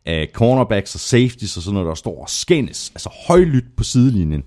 af 0.07 0.29
cornerbacks 0.33 0.95
og 0.95 1.01
safeties 1.01 1.57
og 1.57 1.63
sådan 1.63 1.75
noget, 1.75 1.89
der 1.89 1.95
står 1.95 2.23
og 2.23 2.31
skændes, 2.31 2.91
altså 2.91 3.11
højlydt 3.29 3.77
på 3.77 3.85
sidelinjen. 3.85 4.43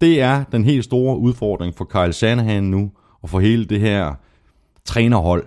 Det 0.00 0.20
er 0.20 0.44
den 0.52 0.64
helt 0.64 0.84
store 0.84 1.18
udfordring 1.18 1.74
for 1.76 1.84
Kyle 1.84 2.12
Shanahan 2.12 2.64
nu, 2.64 2.90
og 3.22 3.30
for 3.30 3.40
hele 3.40 3.64
det 3.64 3.80
her 3.80 4.14
trænerhold. 4.84 5.46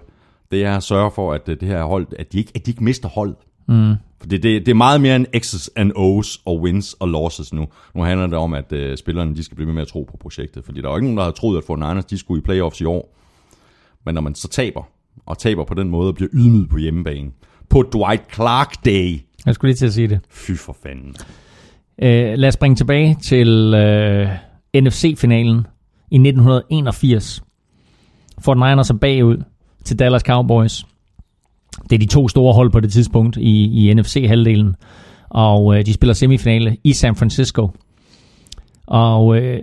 Det 0.51 0.63
er 0.65 0.77
at 0.77 0.83
sørge 0.83 1.11
for, 1.11 1.33
at 1.33 1.49
øh, 1.49 1.59
det 1.59 1.67
her 1.67 1.83
hold, 1.83 2.07
at 2.19 2.33
de 2.33 2.37
ikke, 2.37 2.51
at 2.55 2.65
de 2.65 2.71
ikke 2.71 2.83
mister 2.83 3.09
hold. 3.09 3.35
Mm. 3.67 3.93
For 4.19 4.27
det, 4.27 4.43
det, 4.43 4.67
er 4.67 4.73
meget 4.73 5.01
mere 5.01 5.15
end 5.15 5.27
X's 5.35 5.67
and 5.75 5.91
O's 5.91 6.41
og 6.45 6.61
wins 6.61 6.93
og 6.93 7.07
losses 7.07 7.53
nu. 7.53 7.67
Nu 7.95 8.03
handler 8.03 8.27
det 8.27 8.37
om, 8.37 8.53
at 8.53 8.73
uh, 8.73 8.95
spillerne 8.95 9.35
de 9.35 9.43
skal 9.43 9.55
blive 9.55 9.67
ved 9.67 9.73
med 9.73 9.81
at 9.81 9.87
tro 9.87 10.03
på 10.03 10.17
projektet. 10.17 10.65
Fordi 10.65 10.81
der 10.81 10.87
er 10.87 10.91
jo 10.91 10.97
ikke 10.97 11.05
nogen, 11.05 11.17
der 11.17 11.23
har 11.23 11.31
troet, 11.31 11.57
at 11.57 11.63
Fortnite 11.63 12.01
de 12.09 12.17
skulle 12.17 12.39
i 12.39 12.43
playoffs 12.43 12.81
i 12.81 12.85
år. 12.85 13.15
Men 14.05 14.15
når 14.15 14.21
man 14.21 14.35
så 14.35 14.47
taber, 14.47 14.83
og 15.25 15.37
taber 15.37 15.63
på 15.65 15.73
den 15.73 15.89
måde, 15.89 16.07
og 16.07 16.15
bliver 16.15 16.29
ydmyget 16.33 16.69
på 16.69 16.77
hjemmebane, 16.77 17.31
på 17.69 17.83
Dwight 17.93 18.33
Clark 18.33 18.85
Day, 18.85 19.21
Jeg 19.45 19.55
skulle 19.55 19.69
lige 19.69 19.77
til 19.77 19.85
at 19.85 19.93
sige 19.93 20.07
det. 20.07 20.19
fy 20.29 20.51
for 20.51 20.77
fanden. 20.83 21.15
Øh, 22.01 22.33
lad 22.37 22.47
os 22.47 22.53
springe 22.53 22.75
tilbage 22.75 23.17
til 23.21 23.73
øh, 23.73 24.29
NFC-finalen 24.75 25.67
i 26.11 26.15
1981. 26.15 27.43
Fort 28.39 28.57
Niners 28.57 28.89
er 28.89 28.97
bagud 28.97 29.37
til 29.83 29.99
Dallas 29.99 30.21
Cowboys. 30.21 30.85
Det 31.89 31.95
er 31.95 31.99
de 31.99 32.05
to 32.05 32.27
store 32.27 32.53
hold 32.53 32.71
på 32.71 32.79
det 32.79 32.91
tidspunkt 32.91 33.37
i, 33.37 33.89
i 33.89 33.93
NFC-halvdelen. 33.93 34.75
Og 35.29 35.77
øh, 35.77 35.85
de 35.85 35.93
spiller 35.93 36.13
semifinale 36.13 36.77
i 36.83 36.93
San 36.93 37.15
Francisco. 37.15 37.71
Og 38.87 39.37
øh, 39.37 39.61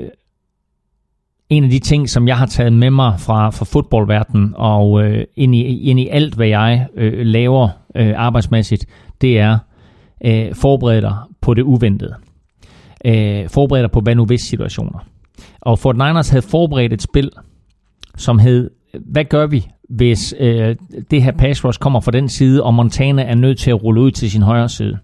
en 1.48 1.64
af 1.64 1.70
de 1.70 1.78
ting, 1.78 2.10
som 2.10 2.28
jeg 2.28 2.38
har 2.38 2.46
taget 2.46 2.72
med 2.72 2.90
mig 2.90 3.20
fra, 3.20 3.50
fra 3.50 3.64
fodboldverdenen 3.64 4.54
og 4.56 5.02
øh, 5.02 5.24
ind, 5.36 5.54
i, 5.54 5.80
ind 5.90 6.00
i 6.00 6.08
alt, 6.08 6.34
hvad 6.34 6.46
jeg 6.46 6.86
øh, 6.96 7.26
laver 7.26 7.68
øh, 7.94 8.12
arbejdsmæssigt, 8.16 8.86
det 9.20 9.38
er 9.38 9.58
øh, 10.24 10.54
forbered 10.54 11.02
dig 11.02 11.16
på 11.40 11.54
det 11.54 11.62
uventede. 11.62 12.14
Øh, 13.06 13.48
forbered 13.48 13.82
dig 13.82 13.90
på 13.90 14.00
hvad 14.00 14.14
nu 14.14 14.24
hvis 14.24 14.40
situationer. 14.40 14.98
Og 15.60 15.78
Fort 15.78 15.96
Niners 15.96 16.28
havde 16.28 16.42
forberedt 16.42 16.92
et 16.92 17.02
spil, 17.02 17.30
som 18.16 18.38
hed, 18.38 18.70
hvad 19.12 19.24
gør 19.24 19.46
vi, 19.46 19.66
hvis 19.88 20.34
øh, 20.40 20.76
det 21.10 21.22
her 21.22 21.32
pass 21.32 21.64
rush 21.64 21.78
kommer 21.78 22.00
fra 22.00 22.10
den 22.10 22.28
side, 22.28 22.62
og 22.62 22.74
Montana 22.74 23.22
er 23.22 23.34
nødt 23.34 23.58
til 23.58 23.70
at 23.70 23.82
rulle 23.82 24.00
ud 24.00 24.10
til 24.10 24.30
sin 24.30 24.42
højre 24.42 24.68
side. 24.68 24.98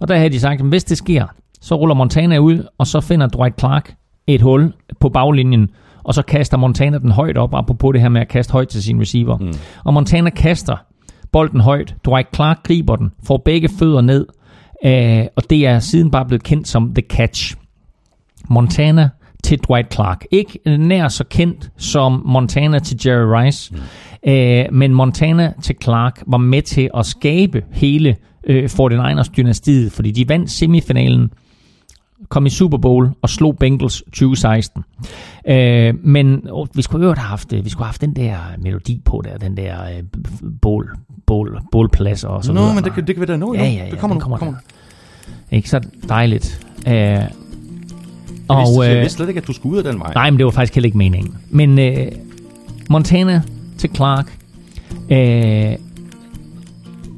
Og 0.00 0.08
der 0.08 0.16
havde 0.16 0.30
de 0.30 0.40
sagt, 0.40 0.60
at 0.60 0.66
hvis 0.66 0.84
det 0.84 0.98
sker, 0.98 1.26
så 1.60 1.74
ruller 1.74 1.94
Montana 1.94 2.38
ud, 2.38 2.66
og 2.78 2.86
så 2.86 3.00
finder 3.00 3.26
Dwight 3.26 3.60
Clark 3.60 3.94
et 4.26 4.42
hul 4.42 4.72
på 5.00 5.08
baglinjen, 5.08 5.70
og 6.04 6.14
så 6.14 6.22
kaster 6.22 6.56
Montana 6.56 6.98
den 6.98 7.10
højt 7.10 7.38
op, 7.38 7.54
apropos 7.54 7.92
det 7.92 8.00
her 8.00 8.08
med 8.08 8.20
at 8.20 8.28
kaste 8.28 8.52
højt 8.52 8.68
til 8.68 8.82
sin 8.82 9.00
receiver. 9.00 9.36
Mm. 9.38 9.54
Og 9.84 9.94
Montana 9.94 10.30
kaster 10.30 10.76
bolden 11.32 11.60
højt, 11.60 11.94
Dwight 12.06 12.34
Clark 12.34 12.62
griber 12.62 12.96
den, 12.96 13.12
får 13.26 13.42
begge 13.44 13.68
fødder 13.78 14.00
ned, 14.00 14.26
øh, 14.84 15.26
og 15.36 15.50
det 15.50 15.66
er 15.66 15.78
siden 15.78 16.10
bare 16.10 16.26
blevet 16.26 16.42
kendt 16.42 16.68
som 16.68 16.94
The 16.94 17.02
Catch. 17.10 17.56
Montana 18.48 19.08
til 19.44 19.58
Dwight 19.58 19.94
Clark. 19.94 20.24
Ikke 20.30 20.58
nær 20.78 21.08
så 21.08 21.24
kendt 21.24 21.70
som 21.76 22.22
Montana 22.26 22.78
til 22.78 23.00
Jerry 23.06 23.44
Rice, 23.44 23.74
mm. 23.74 24.30
øh, 24.30 24.64
men 24.72 24.94
Montana 24.94 25.52
til 25.62 25.76
Clark 25.82 26.22
var 26.26 26.38
med 26.38 26.62
til 26.62 26.90
at 26.96 27.06
skabe 27.06 27.64
hele 27.72 28.16
øh, 28.46 28.64
49ers 28.64 29.30
dynastiet, 29.36 29.92
fordi 29.92 30.10
de 30.10 30.28
vandt 30.28 30.50
semifinalen, 30.50 31.30
kom 32.28 32.46
i 32.46 32.50
Super 32.50 32.78
Bowl 32.78 33.10
og 33.22 33.28
slog 33.30 33.56
Bengals 33.58 34.02
2016. 34.02 34.82
Øh, 35.48 35.94
men 36.04 36.42
åh, 36.50 36.66
vi 36.74 36.82
skulle 36.82 37.06
jo 37.06 37.12
have 37.14 37.26
haft, 37.28 37.52
øh, 37.52 37.64
vi 37.64 37.70
skulle 37.70 37.84
have 37.84 37.88
haft 37.88 38.00
den 38.00 38.16
der 38.16 38.36
melodi 38.58 39.00
på 39.04 39.22
der, 39.24 39.38
den 39.38 39.56
der 39.56 39.82
øh, 39.84 40.02
bål, 40.62 40.96
bål, 41.26 41.60
bålplads 41.72 42.24
og 42.24 42.44
så 42.44 42.52
Nå, 42.52 42.60
videre. 42.60 42.74
men 42.74 42.84
det, 42.84 42.92
kan- 42.92 43.06
det 43.06 43.14
kan 43.14 43.20
vi 43.20 43.26
da 43.26 43.36
nå. 43.36 43.54
Ja, 43.54 43.64
ja, 43.64 43.70
ja, 43.84 43.90
det 43.90 43.98
kommer 43.98 44.14
nu. 44.14 44.20
kommer 44.20 44.38
kommer. 44.38 44.54
Ikke 45.50 45.70
så 45.70 45.80
dejligt. 46.08 46.66
Øh, 46.86 46.92
Jeg, 46.94 47.28
og, 48.48 48.58
vidste, 48.60 48.82
jeg 48.82 48.96
øh, 48.96 49.00
vidste 49.00 49.16
slet 49.16 49.28
ikke, 49.28 49.40
at 49.40 49.46
du 49.46 49.52
skulle 49.52 49.72
ud 49.72 49.78
af 49.78 49.92
den 49.92 50.00
vej. 50.00 50.12
Nej, 50.14 50.30
men 50.30 50.38
det 50.38 50.44
var 50.46 50.50
faktisk 50.52 50.74
heller 50.74 50.86
ikke 50.86 50.98
meningen. 50.98 51.34
Men 51.50 51.78
øh, 51.78 52.06
Montana 52.90 53.42
til 53.78 53.90
Clark 53.94 54.38
øh, 55.10 55.76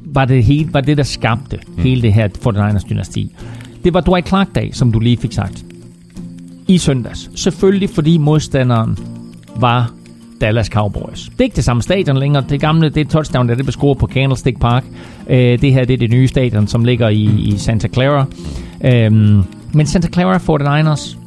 var, 0.05 0.25
det 0.25 0.43
hele, 0.43 0.73
var 0.73 0.81
det, 0.81 0.97
der 0.97 1.03
skabte 1.03 1.59
mm. 1.67 1.83
hele 1.83 2.01
det 2.01 2.13
her 2.13 2.27
49ers 2.27 2.89
dynasti. 2.89 3.35
Det 3.83 3.93
var 3.93 4.01
Dwight 4.01 4.27
Clark-dag, 4.27 4.69
som 4.75 4.91
du 4.91 4.99
lige 4.99 5.17
fik 5.17 5.31
sagt. 5.33 5.63
I 6.67 6.77
søndags. 6.77 7.29
Selvfølgelig 7.35 7.89
fordi 7.89 8.17
modstanderen 8.17 8.97
var 9.55 9.91
Dallas 10.41 10.67
Cowboys. 10.67 11.23
Det 11.29 11.39
er 11.39 11.43
ikke 11.43 11.55
det 11.55 11.63
samme 11.63 11.81
stadion 11.81 12.17
længere. 12.17 12.43
Det 12.49 12.61
gamle, 12.61 12.89
det 12.89 13.09
touchdown, 13.09 13.49
der 13.49 13.55
det 13.55 13.65
blev 13.65 13.71
scoret 13.71 13.97
på 13.97 14.07
Candlestick 14.07 14.59
Park. 14.59 14.83
Øh, 15.29 15.61
det 15.61 15.73
her 15.73 15.85
det 15.85 15.93
er 15.93 15.97
det 15.97 16.09
nye 16.11 16.27
stadion, 16.27 16.67
som 16.67 16.85
ligger 16.85 17.09
i, 17.09 17.23
i 17.23 17.57
Santa 17.57 17.87
Clara. 17.87 18.25
Øhm, 18.85 19.43
men 19.73 19.87
Santa 19.87 20.07
Clara 20.07 20.37
49ers 20.37 21.17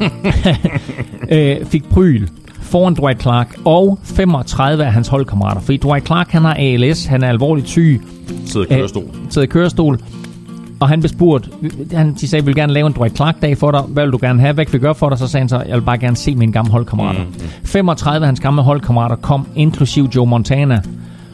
øh, 1.36 1.56
fik 1.66 1.84
pryl 1.84 2.26
foran 2.60 2.94
Dwight 2.94 3.22
Clark 3.22 3.56
og 3.64 3.98
35 4.02 4.84
af 4.84 4.92
hans 4.92 5.08
holdkammerater. 5.08 5.60
Fordi 5.60 5.76
Dwight 5.76 6.06
Clark, 6.06 6.30
han 6.30 6.42
har 6.44 6.54
ALS, 6.58 7.04
han 7.06 7.22
er 7.24 7.28
alvorligt 7.28 7.68
syg, 7.68 8.00
Sidder 8.46 8.66
i 8.66 8.78
kørestol. 8.78 9.04
sidder 9.30 9.46
i 9.46 9.50
kørestol. 9.50 9.98
Og 10.80 10.88
han 10.88 11.00
blev 11.00 11.08
spurgt, 11.08 11.50
han, 11.92 12.14
de 12.14 12.28
sagde, 12.28 12.44
vi 12.44 12.46
vil 12.46 12.54
gerne 12.54 12.72
lave 12.72 12.86
en 12.86 12.92
Dwight 12.92 13.16
Clark-dag 13.16 13.58
for 13.58 13.70
dig. 13.70 13.80
Hvad 13.80 14.04
vil 14.04 14.12
du 14.12 14.18
gerne 14.20 14.40
have? 14.40 14.52
Hvad 14.52 14.64
kan 14.64 14.72
vi 14.72 14.78
gøre 14.78 14.94
for 14.94 15.08
dig? 15.08 15.18
Så 15.18 15.26
sagde 15.26 15.42
han 15.42 15.48
så, 15.48 15.62
jeg 15.68 15.76
vil 15.76 15.82
bare 15.82 15.98
gerne 15.98 16.16
se 16.16 16.34
mine 16.34 16.52
gamle 16.52 16.70
holdkammerater. 16.70 17.20
Mm, 17.20 17.26
mm. 17.26 17.64
35 17.64 18.24
af 18.24 18.26
hans 18.26 18.40
gamle 18.40 18.62
holdkammerater 18.62 19.16
kom, 19.16 19.46
inklusiv 19.56 20.08
Joe 20.16 20.26
Montana, 20.26 20.82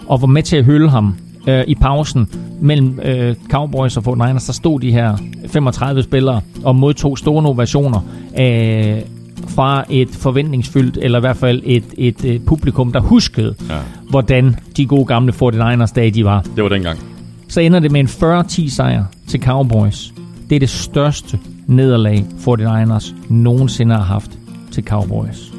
og 0.08 0.20
var 0.20 0.26
med 0.26 0.42
til 0.42 0.56
at 0.56 0.64
hylde 0.64 0.88
ham 0.88 1.16
øh, 1.46 1.64
i 1.66 1.74
pausen 1.74 2.28
mellem 2.60 3.00
øh, 3.02 3.34
Cowboys 3.50 3.96
og 3.96 4.02
49ers. 4.06 4.46
Der 4.46 4.52
stod 4.52 4.80
de 4.80 4.92
her 4.92 5.16
35 5.46 6.02
spillere 6.02 6.40
og 6.64 6.76
modtog 6.76 7.18
store 7.18 7.46
ovationer 7.46 8.00
øh, 8.38 9.00
fra 9.48 9.84
et 9.90 10.08
forventningsfyldt, 10.08 10.98
eller 11.02 11.18
i 11.18 11.20
hvert 11.20 11.36
fald 11.36 11.62
et, 11.64 11.84
et, 11.98 12.24
et 12.24 12.44
publikum, 12.44 12.92
der 12.92 13.00
huskede, 13.00 13.54
ja. 13.70 13.74
hvordan 14.10 14.56
de 14.76 14.86
gode 14.86 15.04
gamle 15.04 15.32
49ers 15.32 15.92
dage 15.94 16.10
de 16.10 16.24
var. 16.24 16.44
Det 16.56 16.62
var 16.62 16.68
dengang. 16.68 17.15
Så 17.48 17.60
ender 17.60 17.78
det 17.78 17.92
med 17.92 18.00
en 18.00 18.06
40-10 18.06 18.70
sejr 18.70 19.04
til 19.28 19.42
Cowboys. 19.42 20.14
Det 20.50 20.56
er 20.56 20.60
det 20.60 20.70
største 20.70 21.40
nederlag 21.66 22.18
49ers 22.18 23.14
nogensinde 23.28 23.94
har 23.94 24.02
haft 24.02 24.38
til 24.72 24.84
Cowboys. 24.84 25.52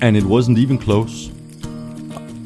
And 0.00 0.16
it 0.16 0.22
wasn't 0.22 0.64
even 0.64 0.80
close. 0.80 1.32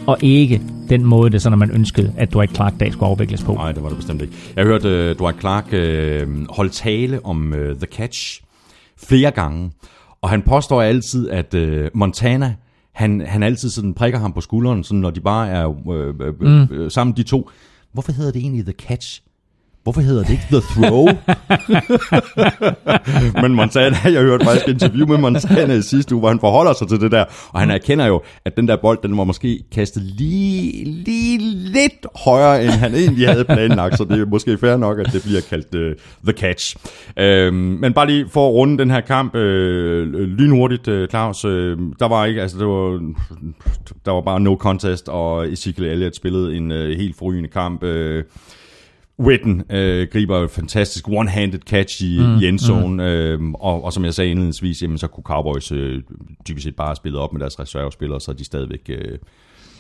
Og 0.07 0.19
ikke 0.23 0.63
den 0.89 1.05
måde, 1.05 1.31
det 1.31 1.43
sådan, 1.43 1.53
at 1.53 1.59
man 1.59 1.71
ønskede, 1.71 2.13
at 2.17 2.33
Dwight 2.33 2.55
Clark-dag 2.55 2.93
skulle 2.93 3.11
afvikles 3.11 3.43
på. 3.43 3.53
Nej, 3.53 3.73
det 3.73 3.83
var 3.83 3.89
det 3.89 3.97
bestemt 3.97 4.23
ikke. 4.23 4.35
Jeg 4.57 4.65
har 4.65 4.71
hørt 4.71 4.85
uh, 4.85 5.19
Dwight 5.19 5.41
Clark 5.41 5.67
uh, 5.67 6.47
holde 6.57 6.71
tale 6.71 7.25
om 7.25 7.53
uh, 7.53 7.59
The 7.59 7.87
Catch 7.93 8.43
flere 9.09 9.31
gange. 9.31 9.71
Og 10.23 10.31
han 10.31 10.43
påstår 10.43 10.83
altid, 10.83 11.31
at 11.31 11.55
uh, 11.55 11.87
Montana, 11.95 12.55
han, 12.93 13.23
han 13.27 13.43
altid 13.43 13.71
sådan 13.71 13.95
prikker 13.95 14.19
ham 14.19 14.33
på 14.33 14.41
skulderen, 14.41 14.85
sådan, 14.85 15.01
når 15.01 15.11
de 15.11 15.21
bare 15.21 15.49
er 15.49 15.67
uh, 15.67 15.87
uh, 15.87 16.71
mm. 16.71 16.91
sammen, 16.91 17.17
de 17.17 17.23
to. 17.23 17.51
Hvorfor 17.93 18.13
hedder 18.13 18.33
det 18.33 18.41
egentlig 18.41 18.65
The 18.65 18.73
Catch? 18.73 19.23
Hvorfor 19.89 20.01
hedder 20.01 20.23
det 20.23 20.31
ikke 20.31 20.45
The 20.51 20.61
Throw? 20.61 21.07
Men 23.43 23.55
Montana, 23.55 23.97
jeg 24.05 24.23
hørte 24.23 24.45
faktisk 24.45 24.69
et 24.69 24.73
interview 24.73 25.07
med 25.07 25.19
Montana 25.19 25.75
i 25.75 25.83
sidste 25.83 26.15
uge, 26.15 26.21
hvor 26.21 26.29
han 26.29 26.41
forholder 26.41 26.73
sig 26.73 26.89
til 26.89 27.01
det 27.01 27.13
der, 27.13 27.25
og 27.49 27.61
han 27.61 27.71
erkender 27.71 28.07
jo, 28.07 28.23
at 28.45 28.57
den 28.57 28.69
der 28.69 28.77
bold, 28.77 28.99
den 29.03 29.19
var 29.19 29.25
måske 29.25 29.65
kastet 29.73 30.03
lige, 30.03 30.85
lige 30.85 31.39
lidt 31.73 32.07
højere, 32.25 32.63
end 32.63 32.71
han 32.71 32.95
egentlig 32.95 33.29
havde 33.29 33.45
planlagt, 33.45 33.99
så 33.99 34.05
det 34.05 34.21
er 34.21 34.27
måske 34.27 34.59
fair 34.59 34.77
nok, 34.77 34.99
at 34.99 35.11
det 35.13 35.23
bliver 35.23 35.41
kaldt 35.51 35.75
uh, 35.75 35.97
The 36.25 36.33
Catch. 36.33 36.77
Uh, 37.21 37.55
men 37.55 37.93
bare 37.93 38.07
lige 38.07 38.29
for 38.31 38.49
at 38.49 38.55
runde 38.55 38.79
den 38.79 38.91
her 38.91 39.01
kamp 39.01 39.35
uh, 39.35 39.41
lynhurtigt, 40.39 40.89
uh, 40.89 41.07
Claus, 41.07 41.45
uh, 41.45 41.51
der 42.01 42.09
var 42.09 42.25
ikke, 42.25 42.43
altså 42.43 42.59
det 42.59 42.67
var, 42.67 43.13
der 44.05 44.13
var 44.13 44.21
bare 44.21 44.41
no 44.41 44.57
contest, 44.57 45.09
og 45.09 45.53
Ezekiel 45.53 45.87
Elliott 45.87 46.17
spillede 46.17 46.57
en 46.57 46.71
uh, 46.71 46.79
helt 46.79 47.17
forrygende 47.19 47.49
kamp. 47.49 47.83
Uh, 47.83 48.23
Witten 49.21 49.63
øh, 49.71 50.09
griber 50.13 50.45
et 50.45 50.51
fantastisk 50.51 51.09
one-handed 51.09 51.59
catch 51.59 52.03
i, 52.03 52.19
mm, 52.21 52.37
i 52.37 52.49
endzone, 52.49 52.95
mm. 52.95 53.01
øh, 53.01 53.53
og, 53.55 53.85
og 53.85 53.93
som 53.93 54.05
jeg 54.05 54.15
sagde 54.15 54.31
indledningsvis, 54.31 54.83
jamen, 54.83 54.99
så 54.99 55.07
kunne 55.07 55.25
Cowboys 55.25 55.73
øh, 55.73 56.03
dybest 56.49 56.65
set 56.65 56.77
bare 56.77 56.97
spille 56.97 57.19
op 57.19 57.33
med 57.33 57.41
deres 57.41 57.61
reservespillere, 57.61 58.21
så 58.21 58.33
de 58.33 58.45
stadigvæk... 58.45 58.81
Øh, 58.89 59.19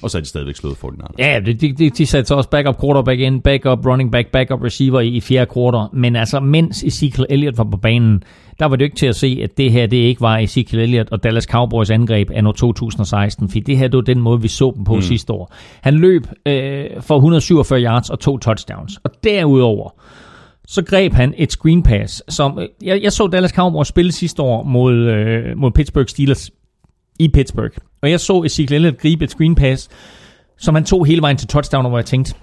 og 0.03 0.11
så 0.11 0.19
er 0.19 0.23
de 0.23 0.29
stadigvæk 0.29 0.57
slået 0.57 0.77
for 0.77 0.91
den 0.91 1.01
Ja, 1.19 1.41
de, 1.47 1.55
de, 1.55 1.91
de 1.91 2.07
satte 2.07 2.29
så 2.29 2.35
også 2.35 2.51
backup 2.51 2.81
quarterback 2.81 3.20
ind, 3.20 3.43
backup 3.43 3.87
running 3.87 4.12
back, 4.12 4.29
backup 4.29 4.65
receiver 4.65 5.01
i, 5.01 5.09
i 5.09 5.20
fjerde 5.20 5.51
quarter. 5.55 5.89
Men 5.93 6.16
altså, 6.16 6.41
mens 6.41 6.85
Ezekiel 6.85 7.27
Elliott 7.31 7.59
var 7.59 7.65
på 7.65 7.77
banen, 7.77 8.23
der 8.59 8.66
var 8.66 8.77
det 8.77 8.85
ikke 8.85 8.97
til 8.97 9.07
at 9.07 9.16
se, 9.16 9.41
at 9.45 9.59
det 9.59 9.73
her 9.73 9.87
det 9.87 9.97
ikke 9.97 10.20
var 10.20 10.39
Ezekiel 10.39 10.83
Elliott 10.83 11.12
og 11.12 11.25
Dallas 11.25 11.45
Cowboys 11.45 11.91
angreb 11.91 12.31
af 12.31 12.43
2016, 12.43 13.49
for 13.49 13.59
det 13.59 13.79
her 13.79 13.89
det 13.89 13.97
var 13.97 14.03
den 14.03 14.20
måde, 14.20 14.43
vi 14.43 14.49
så 14.49 14.73
dem 14.77 14.85
på 14.85 14.95
mm. 14.95 15.03
sidste 15.03 15.33
år. 15.33 15.55
Han 15.81 15.95
løb 15.95 16.27
øh, 16.47 16.85
for 17.01 17.15
147 17.15 17.83
yards 17.83 18.11
og 18.11 18.20
to 18.20 18.39
touchdowns. 18.39 18.97
Og 19.05 19.11
derudover, 19.25 19.91
så 20.66 20.85
greb 20.85 21.12
han 21.12 21.35
et 21.37 21.53
screen 21.53 21.83
pass, 21.83 22.23
som 22.29 22.59
jeg, 22.83 23.03
jeg 23.03 23.12
så 23.12 23.27
Dallas 23.27 23.51
Cowboys 23.51 23.89
spille 23.89 24.12
sidste 24.12 24.43
år 24.43 24.62
mod, 24.62 24.95
øh, 24.95 25.57
mod 25.57 25.70
Pittsburgh 25.70 26.09
Steelers 26.09 26.51
i 27.19 27.29
Pittsburgh. 27.29 27.75
Og 28.03 28.11
jeg 28.11 28.20
så 28.20 28.43
Ezekiel 28.43 28.75
Elliott 28.75 29.01
gribe 29.01 29.25
et 29.25 29.31
screen 29.31 29.55
pass, 29.55 29.89
som 30.59 30.75
han 30.75 30.85
tog 30.85 31.07
hele 31.07 31.23
vejen 31.23 31.37
til 31.37 31.49
touchdown, 31.49 31.89
hvor 31.89 31.99
jeg 31.99 32.07
tænkte, 32.07 32.35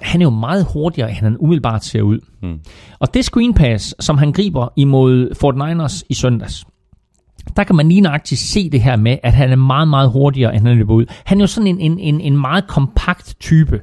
han 0.00 0.20
er 0.20 0.24
jo 0.24 0.30
meget 0.30 0.66
hurtigere, 0.72 1.08
end 1.08 1.18
han 1.18 1.36
umiddelbart 1.40 1.84
ser 1.84 2.02
ud. 2.02 2.18
Mm. 2.42 2.58
Og 2.98 3.14
det 3.14 3.24
screen 3.24 3.54
pass, 3.54 3.94
som 4.00 4.18
han 4.18 4.32
griber 4.32 4.68
imod 4.76 5.34
Fort 5.34 5.54
Niners 5.54 6.04
i 6.08 6.14
søndags, 6.14 6.64
der 7.56 7.64
kan 7.64 7.76
man 7.76 7.88
lige 7.88 8.00
nøjagtigt 8.00 8.40
se 8.40 8.70
det 8.70 8.82
her 8.82 8.96
med, 8.96 9.18
at 9.22 9.32
han 9.32 9.52
er 9.52 9.56
meget, 9.56 9.88
meget 9.88 10.10
hurtigere, 10.10 10.54
end 10.54 10.66
han 10.66 10.76
løber 10.76 10.94
ud. 10.94 11.06
Han 11.24 11.38
er 11.38 11.42
jo 11.42 11.46
sådan 11.46 11.66
en, 11.66 11.80
en, 11.80 11.98
en, 11.98 12.20
en 12.20 12.36
meget 12.36 12.66
kompakt 12.66 13.34
type. 13.40 13.80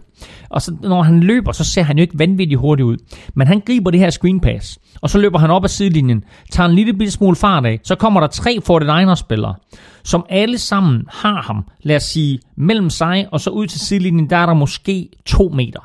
Og 0.49 0.61
så, 0.61 0.75
når 0.81 1.03
han 1.03 1.19
løber, 1.19 1.51
så 1.51 1.63
ser 1.63 1.81
han 1.81 1.97
jo 1.97 2.01
ikke 2.01 2.19
vanvittigt 2.19 2.59
hurtigt 2.59 2.85
ud. 2.85 2.97
Men 3.33 3.47
han 3.47 3.61
griber 3.65 3.91
det 3.91 3.99
her 3.99 4.09
screen 4.09 4.39
pass, 4.39 4.79
og 5.01 5.09
så 5.09 5.19
løber 5.19 5.39
han 5.39 5.51
op 5.51 5.63
ad 5.63 5.69
sidelinjen, 5.69 6.23
tager 6.51 6.69
en 6.69 6.75
lille 6.75 6.93
bitte 6.93 7.11
smule 7.11 7.35
fart 7.35 7.65
af, 7.65 7.79
så 7.83 7.95
kommer 7.95 8.19
der 8.19 8.27
tre 8.27 8.59
49ers-spillere, 8.69 9.55
som 10.03 10.25
alle 10.29 10.57
sammen 10.57 11.05
har 11.09 11.41
ham, 11.41 11.65
lad 11.83 11.95
os 11.95 12.03
sige, 12.03 12.39
mellem 12.57 12.89
sig 12.89 13.27
og 13.31 13.41
så 13.41 13.49
ud 13.49 13.67
til 13.67 13.79
sidelinjen, 13.79 14.29
der 14.29 14.38
er 14.38 14.45
der 14.45 14.53
måske 14.53 15.09
to 15.25 15.49
meter. 15.49 15.79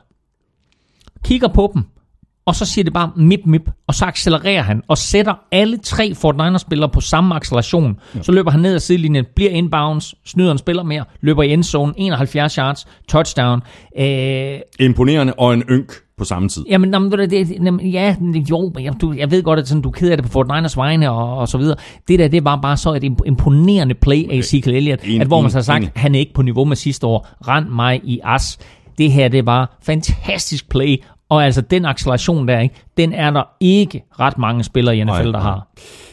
Kigger 1.24 1.48
på 1.48 1.70
dem, 1.74 1.82
og 2.47 2.55
så 2.55 2.64
siger 2.64 2.85
det 2.85 2.93
bare 2.93 3.10
mip 3.16 3.40
mip, 3.44 3.70
og 3.86 3.94
så 3.94 4.05
accelererer 4.05 4.62
han, 4.62 4.82
og 4.89 4.98
sætter 4.98 5.35
alle 5.52 5.78
tre 5.78 6.14
Fort 6.14 6.36
Niners-spillere 6.36 6.89
på 6.89 7.01
samme 7.01 7.35
acceleration. 7.35 7.98
Ja. 8.14 8.23
Så 8.23 8.32
løber 8.32 8.51
han 8.51 8.60
ned 8.60 8.74
ad 8.74 8.81
sidelinjen, 8.81 9.24
bliver 9.35 9.51
inbounds, 9.51 10.14
snyder 10.24 10.52
en 10.52 10.59
spiller 10.59 10.82
mere, 10.82 11.05
løber 11.20 11.43
i 11.43 11.52
endzone, 11.52 11.93
71 11.97 12.55
yards, 12.55 12.86
touchdown. 13.09 13.60
Æh, 13.97 14.59
Imponerende 14.81 15.32
og 15.39 15.55
en 15.55 15.62
ynk 15.70 15.93
på 16.18 16.24
samme 16.24 16.48
tid. 16.48 16.64
Jamen, 16.68 16.93
jamen 16.93 17.12
det, 17.12 17.31
det, 17.31 17.60
ja, 17.93 18.16
jo, 18.51 18.73
jeg, 18.81 18.93
du, 19.01 19.12
jeg 19.12 19.31
ved 19.31 19.43
godt, 19.43 19.59
at 19.59 19.68
sådan, 19.68 19.82
du 19.82 19.90
keder 19.90 20.16
det 20.16 20.24
på 20.24 20.31
Fort 20.31 20.47
Niners 20.55 20.77
vegne 20.77 21.10
og, 21.10 21.39
og 21.39 21.48
så 21.48 21.59
videre. 21.59 21.77
Det 22.09 22.18
der, 22.18 22.28
det 22.28 22.44
var 22.44 22.56
bare 22.56 22.77
så 22.77 22.93
et 22.93 23.05
imponerende 23.05 23.94
play 23.94 24.31
af 24.31 24.36
Ezekiel 24.36 24.77
Elliott, 24.77 25.01
en, 25.05 25.20
at 25.20 25.27
hvor 25.27 25.40
man 25.40 25.51
så 25.51 25.56
har 25.56 25.62
sagt, 25.62 25.85
en. 25.85 25.90
han 25.94 26.14
er 26.14 26.18
ikke 26.18 26.35
på 26.35 26.43
niveau 26.43 26.64
med 26.64 26.77
sidste 26.77 27.06
år, 27.06 27.28
rend 27.48 27.68
mig 27.68 28.01
i 28.05 28.20
as. 28.24 28.59
Det 28.98 29.12
her, 29.12 29.28
det 29.28 29.47
var 29.47 29.78
fantastisk 29.82 30.68
play, 30.68 30.97
og 31.28 31.44
altså 31.44 31.60
den 31.60 31.84
acceleration 31.84 32.48
der, 32.48 32.60
ikke, 32.60 32.74
den 32.96 33.12
er 33.12 33.30
der 33.30 33.42
ikke 33.60 34.04
ret 34.20 34.38
mange 34.38 34.64
spillere 34.64 34.96
i 34.96 35.04
NFL, 35.04 35.10
nej, 35.10 35.22
der 35.22 35.40
har. 35.40 35.68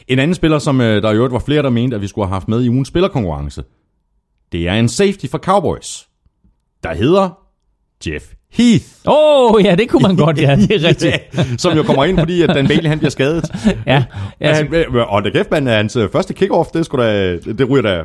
En 0.08 0.20
anden 0.20 0.36
spiller, 0.36 0.60
som 0.60 0.82
øh, 0.82 1.02
der 1.02 1.12
i 1.12 1.16
øvrigt 1.16 1.34
var 1.34 1.40
flere, 1.40 1.64
der 1.64 1.70
mente, 1.70 1.96
at 1.96 2.02
vi 2.02 2.08
skulle 2.08 2.28
have 2.28 2.34
haft 2.34 2.48
med 2.48 2.64
i 2.64 2.70
ugens 2.70 2.88
spillerkonkurrence, 2.88 3.64
det 4.52 4.68
er 4.68 4.74
en 4.74 4.90
safety 4.90 5.26
for 5.32 5.38
Cowboys, 5.38 6.08
der 6.84 6.94
hedder 6.94 7.30
Jeff 8.08 8.26
Heath. 8.54 8.86
Åh, 9.06 9.54
oh, 9.54 9.66
ja, 9.66 9.76
det 9.76 9.90
kunne 9.90 10.02
man 10.02 10.16
godt, 10.16 10.42
ja, 10.42 10.56
det 10.68 10.72
er 10.72 10.88
rigtigt. 10.88 11.62
som 11.62 11.78
jo 11.78 11.84
kommer 11.84 12.06
ind, 12.06 12.20
fordi 12.20 12.42
at 12.42 12.50
Dan 12.50 12.68
Bailey, 12.68 12.90
han 12.90 12.98
bliver 12.98 13.12
skadet. 13.12 13.46
ja. 13.88 14.04
Altså, 14.40 14.66
han, 14.72 15.06
og 15.08 15.24
det 15.24 15.34
kæft, 15.34 15.52
man, 15.52 15.68
hans 15.68 15.96
øh, 15.96 16.10
første 16.12 16.34
kickoff, 16.34 16.70
det, 16.70 16.86
skulle 16.86 17.06
da, 17.06 17.38
det 17.38 17.70
ryger 17.70 17.82
da 17.82 18.04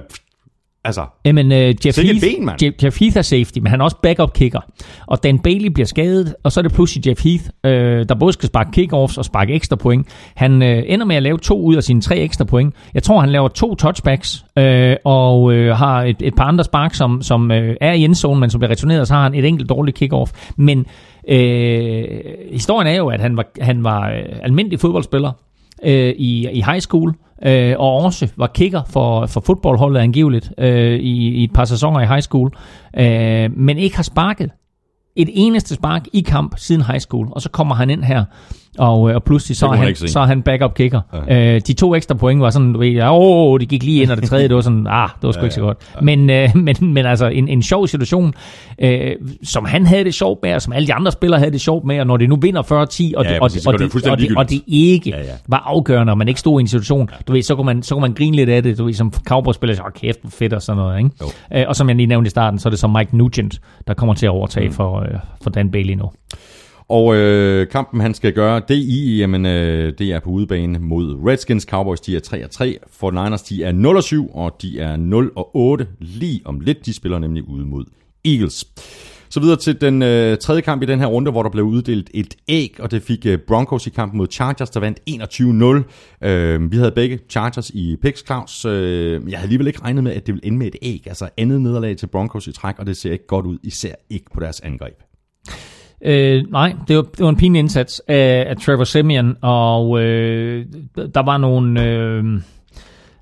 Altså, 0.85 1.07
Jamen, 1.25 1.47
uh, 1.47 1.59
Jeff, 1.59 1.99
Heath, 1.99 2.21
ben, 2.21 2.51
Jeff, 2.63 2.85
Jeff 2.85 3.01
Heath 3.01 3.17
er 3.17 3.23
safety, 3.23 3.59
men 3.59 3.67
han 3.67 3.81
er 3.81 3.85
også 3.85 3.97
backup 4.03 4.33
kicker. 4.33 4.61
Og 5.07 5.23
Dan 5.23 5.39
Bailey 5.39 5.69
bliver 5.69 5.87
skadet, 5.87 6.35
og 6.45 6.53
så 6.53 6.61
er 6.61 6.63
det 6.63 6.73
pludselig 6.73 7.07
Jeff 7.07 7.25
Heath, 7.25 7.45
uh, 7.65 7.71
der 8.09 8.15
både 8.21 8.33
skal 8.33 8.47
sparke 8.47 8.71
kickoffs 8.71 9.19
og 9.19 9.25
sparke 9.25 9.53
ekstra 9.55 9.77
point. 9.77 10.09
Han 10.35 10.63
uh, 10.63 10.69
ender 10.69 11.07
med 11.07 11.17
at 11.17 11.23
lave 11.23 11.39
to 11.39 11.63
ud 11.63 11.77
af 11.77 11.83
sine 11.85 12.01
tre 12.01 12.17
ekstra 12.17 12.45
point. 12.45 12.75
Jeg 12.95 13.03
tror, 13.03 13.21
han 13.21 13.29
laver 13.29 13.49
to 13.49 13.75
touchbacks, 13.75 14.45
uh, 14.57 14.63
og 15.05 15.43
uh, 15.43 15.67
har 15.67 16.03
et, 16.03 16.17
et 16.21 16.35
par 16.35 16.45
andre 16.45 16.65
spark, 16.65 16.95
som, 16.95 17.23
som 17.23 17.51
uh, 17.51 17.57
er 17.57 17.93
i 17.93 18.05
endzone, 18.05 18.41
men 18.41 18.51
som 18.51 18.59
bliver 18.61 18.71
returneret, 18.71 19.09
så 19.09 19.15
har 19.15 19.23
han 19.23 19.35
et 19.35 19.45
enkelt 19.45 19.69
dårligt 19.69 19.97
kickoff. 19.97 20.33
Men 20.57 20.79
uh, 20.79 21.35
historien 22.53 22.87
er 22.87 22.97
jo, 22.97 23.09
at 23.09 23.21
han 23.21 23.37
var, 23.37 23.45
han 23.61 23.85
var 23.85 24.11
uh, 24.11 24.39
almindelig 24.43 24.81
fodboldspiller 24.81 25.33
øh, 25.83 26.15
i, 26.19 26.49
i 26.49 26.63
high 26.63 26.81
school, 26.81 27.15
øh, 27.43 27.75
og 27.79 27.93
også 27.93 28.29
var 28.37 28.47
kicker 28.47 28.83
for, 28.91 29.27
for 29.27 29.41
fodboldholdet 29.41 30.01
angiveligt 30.01 30.53
øh, 30.59 30.99
i, 30.99 31.29
i 31.29 31.45
et 31.45 31.53
par 31.53 31.65
sæsoner 31.65 32.01
i 32.01 32.07
high 32.07 32.23
school, 32.23 32.53
øh, 32.99 33.57
men 33.57 33.79
ikke 33.79 33.97
har 33.97 34.03
sparket 34.03 34.51
et 35.17 35.29
eneste 35.33 35.75
spark 35.75 36.07
i 36.13 36.21
kamp 36.21 36.59
siden 36.59 36.83
high 36.83 37.01
school, 37.01 37.29
og 37.33 37.43
så 37.43 37.51
kommer 37.51 37.75
han 37.75 37.91
ind 37.91 38.05
her 38.05 38.25
og, 38.79 39.11
øh, 39.11 39.15
og 39.15 39.23
pludselig 39.23 39.57
så 39.57 39.67
er, 39.67 39.73
han, 39.73 39.97
så 39.97 40.21
er 40.21 40.27
han 40.27 40.43
backup 40.43 40.75
kicker. 40.75 41.01
Ja. 41.29 41.55
Øh, 41.55 41.61
de 41.67 41.73
to 41.73 41.95
ekstra 41.95 42.15
point 42.15 42.41
var 42.41 42.51
sådan, 42.51 42.73
du 42.73 42.79
ved, 42.79 43.03
åh, 43.03 43.11
oh, 43.13 43.61
det 43.61 43.69
gik 43.69 43.83
lige 43.83 44.03
ind, 44.03 44.11
og 44.11 44.17
det 44.17 44.29
tredje, 44.29 44.49
det 44.49 44.55
var 44.55 44.61
sådan, 44.61 44.87
ah, 44.91 45.09
det 45.21 45.27
var 45.27 45.33
sgu 45.33 45.41
ja, 45.41 45.45
ikke 45.45 45.55
så 45.55 45.61
godt. 45.61 45.79
Ja. 45.97 46.01
Men, 46.01 46.31
øh, 46.31 46.57
men, 46.67 46.77
men 46.81 47.07
altså, 47.07 47.27
en, 47.27 47.49
en 47.49 47.63
sjov 47.63 47.87
situation, 47.87 48.35
øh, 48.79 49.13
som 49.43 49.65
han 49.65 49.87
havde 49.87 50.05
det 50.05 50.15
sjovt 50.15 50.39
med, 50.43 50.55
og 50.55 50.63
som 50.63 50.73
alle 50.73 50.87
de 50.87 50.95
andre 50.95 51.13
spillere 51.13 51.39
havde 51.41 51.53
det 51.53 51.61
sjovt 51.61 51.85
med, 51.85 52.01
og 52.01 52.07
når 52.07 52.17
det 52.17 52.29
nu 52.29 52.37
vinder 52.37 52.63
40-10, 52.63 52.67
og, 52.71 52.75
ja, 52.75 52.85
det, 52.85 53.41
og, 53.41 53.51
det, 53.53 53.67
og, 53.67 53.79
det, 53.79 54.11
og, 54.11 54.19
det, 54.19 54.37
og 54.37 54.51
det 54.51 54.63
ikke 54.67 55.11
ja, 55.11 55.19
ja. 55.19 55.33
var 55.49 55.63
afgørende, 55.67 56.11
og 56.11 56.19
man 56.19 56.29
ikke 56.29 56.41
stod 56.41 56.61
i 56.61 56.63
en 56.63 56.69
situation, 56.69 57.11
du 57.29 57.33
ved, 57.33 57.43
så 57.43 57.55
kunne 57.55 57.67
man, 57.67 57.83
så 57.83 57.95
kunne 57.95 58.03
man 58.03 58.13
grine 58.13 58.37
lidt 58.37 58.49
af 58.49 58.63
det, 58.63 58.79
du 58.79 58.85
ved, 58.85 58.95
som 58.95 59.13
cowboy-spiller, 59.29 59.77
så 59.77 59.83
kæft, 59.95 60.19
fedt 60.29 60.53
og 60.53 60.63
sådan 60.63 60.83
noget, 60.83 60.99
ikke? 60.99 61.11
Øh, 61.55 61.65
og 61.69 61.77
som 61.77 61.89
jeg 61.89 61.97
lige 61.97 62.07
nævnte 62.07 62.29
i 62.29 62.31
starten, 62.31 62.59
så 62.59 62.69
er 62.69 62.71
det 62.71 62.79
så 62.79 62.87
Mike 62.87 63.17
Nugent, 63.17 63.61
der 63.87 63.95
kommer 63.95 64.15
til 64.15 64.27
at 64.27 64.31
overtage 64.31 64.69
mm. 64.69 64.75
for, 64.75 65.01
øh, 65.01 65.19
for 65.43 65.51
Dan 65.51 65.71
Bailey 65.71 65.95
nu. 65.95 66.11
Og 66.89 67.16
øh, 67.16 67.69
kampen, 67.69 68.01
han 68.01 68.15
skal 68.15 68.32
gøre 68.32 68.62
det 68.69 68.74
i, 68.74 69.19
jamen, 69.19 69.47
øh, 69.47 69.93
det 69.98 70.12
er 70.12 70.20
på 70.20 70.31
udebane 70.31 70.78
mod 70.78 71.20
Redskins. 71.27 71.65
Cowboys, 71.65 72.01
de 72.01 72.16
er 72.16 72.20
3-3. 72.81 72.89
For 72.93 73.10
Niners, 73.10 73.43
de 73.43 73.65
er 73.65 73.73
0-7, 74.31 74.36
og 74.36 74.56
de 74.62 74.81
er 74.81 74.97
0-8 75.82 75.86
lige 76.01 76.40
om 76.44 76.60
lidt. 76.60 76.86
De 76.86 76.93
spiller 76.93 77.19
nemlig 77.19 77.48
ude 77.48 77.66
mod 77.66 77.85
Eagles. 78.24 78.65
Så 79.31 79.40
videre 79.40 79.56
til 79.56 79.81
den 79.81 80.02
øh, 80.02 80.39
tredje 80.39 80.60
kamp 80.60 80.82
i 80.82 80.86
den 80.86 80.98
her 80.98 81.06
runde, 81.06 81.31
hvor 81.31 81.43
der 81.43 81.51
blev 81.51 81.65
uddelt 81.65 82.10
et 82.15 82.35
æg, 82.48 82.77
og 82.78 82.90
det 82.90 83.02
fik 83.02 83.27
øh, 83.27 83.39
Broncos 83.39 83.86
i 83.86 83.90
kampen 83.90 84.19
mod 84.19 84.27
Chargers, 84.31 84.70
der 84.70 84.81
vandt 84.81 85.01
21-0. 86.20 86.28
Øh, 86.28 86.73
vi 86.73 86.77
havde 86.77 86.93
begge 86.93 87.19
Chargers 87.31 87.70
i 87.70 87.97
picks, 88.02 88.27
Claus. 88.27 88.65
Øh, 88.65 89.12
jeg 89.12 89.39
havde 89.39 89.43
alligevel 89.43 89.66
ikke 89.66 89.82
regnet 89.82 90.05
med, 90.05 90.12
at 90.12 90.27
det 90.27 90.35
ville 90.35 90.47
ende 90.47 90.59
med 90.59 90.66
et 90.66 90.77
æg. 90.82 91.02
Altså 91.06 91.28
andet 91.36 91.60
nederlag 91.60 91.97
til 91.97 92.06
Broncos 92.06 92.47
i 92.47 92.52
træk, 92.52 92.74
og 92.78 92.86
det 92.86 92.97
ser 92.97 93.12
ikke 93.12 93.27
godt 93.27 93.47
ud, 93.47 93.59
især 93.62 93.94
ikke 94.10 94.27
på 94.35 94.40
deres 94.40 94.60
angreb. 94.60 94.94
Øh, 96.05 96.45
nej, 96.51 96.75
det 96.89 96.97
var, 96.97 97.03
det 97.03 97.20
var 97.20 97.29
en 97.29 97.37
pinlig 97.37 97.59
indsats 97.59 98.03
af, 98.09 98.47
af 98.49 98.57
Trevor 98.57 98.85
Simeon, 98.85 99.37
og 99.43 100.01
øh, 100.03 100.66
der 101.15 101.23
var 101.23 101.39
nogle... 101.39 101.85
Øh, 101.85 102.25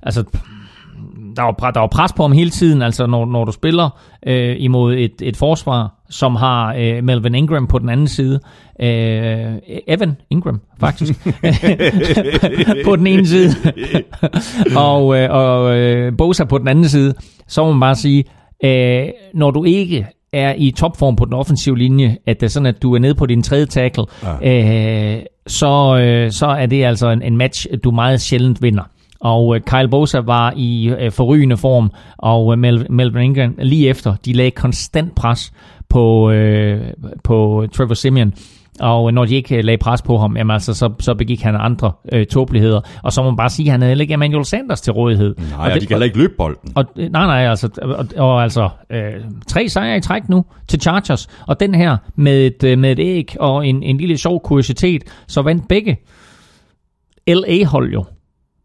altså, 0.03 0.25
der 1.37 1.43
var, 1.43 1.71
der 1.71 1.81
var 1.81 1.87
pres 1.87 2.13
på 2.13 2.23
ham 2.23 2.33
hele 2.33 2.51
tiden, 2.51 2.83
altså 2.83 3.07
når, 3.07 3.25
når 3.25 3.45
du 3.45 3.53
spiller 3.53 4.01
øh, 4.27 4.57
imod 4.59 4.95
et, 4.95 5.13
et 5.23 5.37
forsvar, 5.37 5.95
som 6.11 6.37
har 6.37 6.75
øh, 6.79 7.05
Melvin 7.05 7.35
Ingram 7.35 7.67
på 7.67 7.79
den 7.79 7.89
anden 7.89 8.09
side. 8.09 8.41
Øh, 8.81 9.55
Evan 9.89 10.17
Ingram, 10.31 10.61
faktisk. 10.81 11.25
på 12.87 12.97
den 12.97 13.07
ene 13.07 13.27
side. 13.27 13.51
og 14.89 15.19
øh, 15.19 15.31
og 15.31 15.77
øh, 15.79 16.17
Bosa 16.19 16.45
på 16.45 16.59
den 16.59 16.69
anden 16.69 16.89
side. 16.89 17.15
Så 17.47 17.65
må 17.65 17.73
man 17.73 17.81
bare 17.81 17.95
sige, 17.95 18.25
øh, 18.65 19.09
når 19.35 19.51
du 19.51 19.65
ikke 19.65 20.07
er 20.37 20.55
i 20.59 20.71
topform 20.71 21.17
på 21.17 21.25
den 21.25 21.33
offensive 21.35 21.79
linje, 21.79 22.17
at 22.27 22.41
det 22.41 22.47
er 22.47 22.51
sådan, 22.51 22.67
at 22.67 22.83
du 22.83 22.95
er 22.95 22.99
nede 22.99 23.15
på 23.15 23.27
din 23.27 23.43
tredje 23.43 23.67
tackle, 23.67 24.05
ja. 24.43 25.17
øh, 25.17 25.23
så, 25.47 25.99
øh, 25.99 26.33
så 26.33 26.47
er 26.47 26.67
det 26.67 26.85
altså 26.85 27.11
en, 27.11 27.23
en 27.23 27.37
match, 27.37 27.67
du 27.85 27.91
meget 27.91 28.21
sjældent 28.21 28.63
vinder. 28.63 28.83
Og 29.21 29.57
øh, 29.57 29.61
Kyle 29.63 29.89
Bosa 29.89 30.19
var 30.19 30.53
i 30.57 30.89
øh, 30.89 31.13
forrygende 31.13 31.57
form, 31.57 31.91
og 32.19 32.53
øh, 32.53 32.59
Mel- 32.59 32.87
Melvin 32.91 33.23
Ingram 33.23 33.55
lige 33.59 33.89
efter, 33.89 34.15
de 34.25 34.33
lagde 34.33 34.51
konstant 34.51 35.15
pres 35.15 35.53
på, 35.89 36.31
øh, 36.31 36.81
på 37.25 37.67
Trevor 37.73 37.95
Simeon. 37.95 38.33
Og 38.81 39.15
når 39.15 39.25
de 39.25 39.35
ikke 39.35 39.57
øh, 39.57 39.65
lagde 39.65 39.79
pres 39.79 40.03
på 40.03 40.19
ham, 40.19 40.37
jamen 40.37 40.55
altså, 40.55 40.75
så, 40.75 40.93
så 41.01 41.15
begik 41.15 41.43
han 41.43 41.55
andre 41.57 41.93
øh, 42.13 42.27
tåbeligheder. 42.27 42.81
Og 43.03 43.13
så 43.13 43.23
må 43.23 43.31
man 43.31 43.37
bare 43.37 43.51
sige, 43.51 43.67
at 43.67 43.71
han 43.71 43.81
havde 43.81 43.91
heller 43.91 44.03
ikke 44.03 44.15
Emmanuel 44.15 44.45
Sanders 44.45 44.81
til 44.81 44.93
rådighed. 44.93 45.35
Nej, 45.39 45.69
og 45.69 45.75
det, 45.75 45.81
de 45.83 45.87
kan 45.87 45.95
heller 45.95 46.05
ikke 46.05 46.19
løbe 46.19 46.35
bolden. 46.39 46.73
Og, 46.75 46.85
øh, 46.97 47.11
nej, 47.11 47.27
nej, 47.27 47.51
altså, 47.51 47.69
og, 47.83 48.07
og 48.17 48.43
altså 48.43 48.69
øh, 48.91 49.13
tre 49.47 49.69
sejre 49.69 49.97
i 49.97 50.01
træk 50.01 50.29
nu 50.29 50.45
til 50.69 50.81
Chargers. 50.81 51.29
Og 51.47 51.61
den 51.61 51.75
her 51.75 51.97
med 52.17 52.47
et, 52.47 52.65
øh, 52.65 52.79
med 52.79 52.93
et 52.93 52.99
æg 52.99 53.37
og 53.41 53.67
en, 53.67 53.83
en 53.83 53.99
lille 53.99 54.19
sjov 54.19 54.43
kuriositet, 54.43 55.05
så 55.27 55.43
vandt 55.43 55.69
begge 55.69 55.97
LA-hold 57.29 57.93
jo 57.93 58.05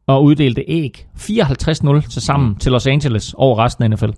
og 0.07 0.23
uddelte 0.23 0.63
æg 0.67 1.05
54-0 1.15 2.09
til 2.09 2.21
sammen 2.21 2.49
mm. 2.49 2.55
til 2.55 2.71
Los 2.71 2.87
Angeles 2.87 3.33
over 3.37 3.59
resten 3.59 3.83
af 3.83 3.89
NFL. 3.89 4.11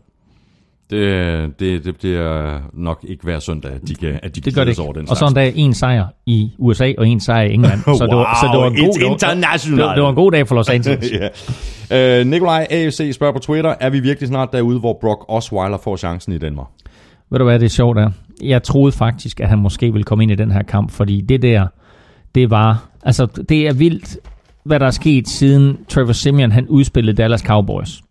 Det, 0.89 1.60
det, 1.60 1.85
det 1.85 1.97
bliver 1.97 2.60
nok 2.73 3.05
ikke 3.07 3.23
hver 3.23 3.39
søndag, 3.39 3.72
at 3.72 3.88
de 3.88 3.95
kan, 3.95 4.19
at 4.23 4.35
de 4.35 4.41
det 4.41 4.55
gør 4.55 4.64
det 4.64 4.80
over 4.80 4.93
den 4.93 5.10
Og 5.10 5.18
så 5.18 5.26
en 5.26 5.34
dag 5.34 5.53
en 5.55 5.73
sejr 5.73 6.05
i 6.26 6.51
USA 6.57 6.93
og 6.97 7.07
en 7.07 7.19
sejr 7.19 7.41
i 7.41 7.53
England. 7.53 7.81
wow, 7.88 7.97
så, 7.97 8.05
det 8.05 8.15
var, 8.15 8.38
så 8.41 8.49
det 8.53 8.60
var 8.60 8.68
en 8.68 8.76
god, 8.76 9.11
international. 9.11 9.88
Det 9.88 9.95
det 9.95 10.03
var 10.03 10.10
en 10.10 10.15
god 10.15 10.31
dag 10.31 10.47
for 10.47 10.55
Los 10.55 10.69
Angeles. 10.69 11.11
ja. 11.91 12.22
uh, 12.22 12.27
Nikolaj 12.27 12.68
AFC 12.69 13.11
spørger 13.14 13.34
på 13.34 13.39
Twitter, 13.39 13.76
er 13.80 13.89
vi 13.89 13.99
virkelig 13.99 14.27
snart 14.27 14.49
derude, 14.53 14.80
hvor 14.80 14.97
Brock 15.01 15.26
Osweiler 15.27 15.77
får 15.77 15.97
chancen 15.97 16.34
i 16.34 16.38
Danmark? 16.38 16.68
Ved 17.30 17.39
du 17.39 17.45
hvad, 17.45 17.60
det 17.60 17.65
er 17.65 17.69
sjovt 17.69 17.97
er? 17.97 18.10
Jeg 18.43 18.64
troede 18.64 18.91
faktisk, 18.91 19.39
at 19.39 19.49
han 19.49 19.60
måske 19.60 19.91
ville 19.91 20.03
komme 20.03 20.23
ind 20.23 20.31
i 20.31 20.35
den 20.35 20.51
her 20.51 20.64
kamp, 20.64 20.91
fordi 20.91 21.22
det 21.22 21.41
der, 21.41 21.68
det 22.35 22.49
var, 22.49 22.89
altså 23.03 23.26
det 23.49 23.68
er 23.68 23.73
vildt, 23.73 24.18
hvad 24.64 24.80
der 24.80 24.85
er 24.85 24.91
sket 24.91 25.27
siden 25.27 25.77
Trevor 25.89 26.11
Simeon 26.11 26.51
han 26.51 26.68
udspillede 26.68 27.18
Dallas 27.18 27.41
Cowboys. 27.41 28.01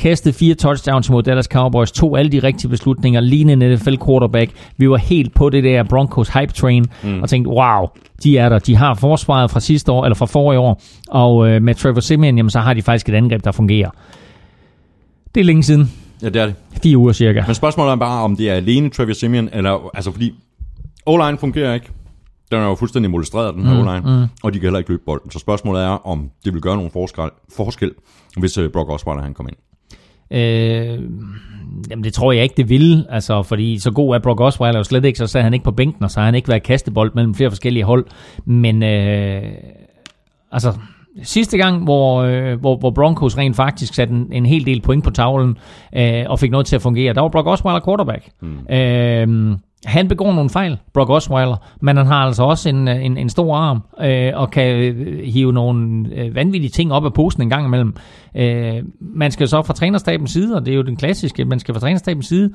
Kastede 0.00 0.34
fire 0.34 0.54
touchdowns 0.54 1.10
mod 1.10 1.22
Dallas 1.22 1.44
Cowboys, 1.44 1.92
tog 1.92 2.18
alle 2.18 2.32
de 2.32 2.38
rigtige 2.38 2.70
beslutninger, 2.70 3.20
lignende 3.20 3.74
NFL 3.74 3.96
quarterback. 4.06 4.50
Vi 4.76 4.90
var 4.90 4.96
helt 4.96 5.34
på 5.34 5.50
det 5.50 5.64
der 5.64 5.82
Broncos 5.82 6.28
hype 6.28 6.52
train, 6.52 6.86
mm. 7.02 7.22
og 7.22 7.28
tænkte, 7.28 7.50
wow, 7.50 7.86
de 8.22 8.38
er 8.38 8.48
der. 8.48 8.58
De 8.58 8.76
har 8.76 8.94
forsvaret 8.94 9.50
fra 9.50 9.60
sidste 9.60 9.92
år, 9.92 10.04
eller 10.04 10.14
fra 10.14 10.26
forrige 10.26 10.58
år, 10.58 10.82
og 11.08 11.48
øh, 11.48 11.62
med 11.62 11.74
Trevor 11.74 12.00
Simeon, 12.00 12.36
jamen, 12.36 12.50
så 12.50 12.60
har 12.60 12.74
de 12.74 12.82
faktisk 12.82 13.08
et 13.08 13.14
angreb, 13.14 13.44
der 13.44 13.52
fungerer. 13.52 13.90
Det 15.34 15.40
er 15.40 15.44
længe 15.44 15.62
siden. 15.62 15.92
Ja, 16.22 16.28
det 16.28 16.42
er 16.42 16.46
det. 16.46 16.54
Fire 16.82 16.96
uger 16.96 17.12
cirka. 17.12 17.42
Men 17.46 17.54
spørgsmålet 17.54 17.92
er 17.92 17.96
bare, 17.96 18.24
om 18.24 18.36
det 18.36 18.50
er 18.50 18.54
alene 18.54 18.90
Trevor 18.90 19.12
Simeon, 19.12 19.48
eller, 19.52 19.90
altså 19.94 20.12
fordi 20.12 20.34
O-line 21.06 21.38
fungerer 21.38 21.74
ikke. 21.74 21.90
Den 22.52 22.58
er 22.58 22.64
jo 22.64 22.74
fuldstændig 22.74 23.10
molestreret, 23.10 23.54
den 23.54 23.66
her 23.66 23.74
mm, 23.74 23.88
O-line, 23.88 24.20
mm. 24.20 24.26
og 24.42 24.52
de 24.52 24.58
kan 24.58 24.66
heller 24.66 24.78
ikke 24.78 24.90
løbe 24.90 25.02
bolden. 25.06 25.30
Så 25.30 25.38
spørgsmålet 25.38 25.82
er, 25.82 26.06
om 26.06 26.30
det 26.44 26.52
vil 26.54 26.62
gøre 26.62 26.76
nogen 26.76 26.90
forskel, 26.90 27.30
forskel 27.56 27.92
hvis 28.36 28.58
uh, 28.58 28.68
Brock 28.68 28.90
Osweiler 28.90 29.22
han 29.22 29.34
kommer 29.34 29.50
ind. 29.50 29.58
Øh, 30.30 30.98
jamen 31.90 32.04
det 32.04 32.12
tror 32.12 32.32
jeg 32.32 32.42
ikke, 32.42 32.54
det 32.56 32.68
ville, 32.68 33.06
Altså, 33.08 33.42
fordi 33.42 33.78
så 33.78 33.90
god 33.90 34.14
er 34.14 34.18
Brock 34.18 34.40
Osweiler 34.40 34.78
jo 34.78 34.84
slet 34.84 35.04
ikke, 35.04 35.18
så 35.18 35.26
sad 35.26 35.42
han 35.42 35.54
ikke 35.54 35.64
på 35.64 35.70
bænken, 35.70 36.04
og 36.04 36.10
så 36.10 36.20
har 36.20 36.24
han 36.24 36.34
ikke 36.34 36.48
været 36.48 36.62
kastebold 36.62 37.12
mellem 37.14 37.34
flere 37.34 37.50
forskellige 37.50 37.84
hold. 37.84 38.06
Men 38.44 38.82
øh, 38.82 39.42
altså, 40.52 40.72
sidste 41.22 41.58
gang, 41.58 41.84
hvor, 41.84 42.22
øh, 42.22 42.60
hvor, 42.60 42.76
hvor 42.76 42.90
Broncos 42.90 43.38
rent 43.38 43.56
faktisk 43.56 43.94
satte 43.94 44.14
en, 44.14 44.28
en 44.32 44.46
hel 44.46 44.66
del 44.66 44.80
point 44.80 45.04
på 45.04 45.10
tavlen, 45.10 45.56
øh, 45.96 46.24
og 46.28 46.38
fik 46.38 46.50
noget 46.50 46.66
til 46.66 46.76
at 46.76 46.82
fungere, 46.82 47.14
der 47.14 47.20
var 47.20 47.28
Brock 47.28 47.46
Osweiler 47.46 47.80
quarterback. 47.84 48.28
Mm. 48.40 48.74
Øh, 48.74 49.56
han 49.84 50.08
begår 50.08 50.32
nogle 50.32 50.50
fejl, 50.50 50.78
Brock 50.94 51.10
Osweiler, 51.10 51.56
men 51.80 51.96
han 51.96 52.06
har 52.06 52.24
altså 52.26 52.42
også 52.42 52.68
en, 52.68 52.88
en, 52.88 53.16
en 53.16 53.28
stor 53.28 53.56
arm, 53.56 53.82
øh, 54.00 54.32
og 54.34 54.50
kan 54.50 54.76
øh, 54.76 55.24
hive 55.24 55.52
nogle 55.52 56.08
øh, 56.14 56.34
vanvittige 56.34 56.70
ting 56.70 56.92
op 56.92 57.04
af 57.04 57.12
posen 57.12 57.42
en 57.42 57.50
gang 57.50 57.66
imellem. 57.66 57.94
Øh, 58.36 58.82
man 59.00 59.30
skal 59.30 59.48
så 59.48 59.62
fra 59.62 59.74
trænerstabens 59.74 60.30
side, 60.30 60.56
og 60.56 60.66
det 60.66 60.72
er 60.72 60.76
jo 60.76 60.82
den 60.82 60.96
klassiske, 60.96 61.44
man 61.44 61.58
skal 61.58 61.74
fra 61.74 61.80
trænerstabens 61.80 62.26
side 62.26 62.54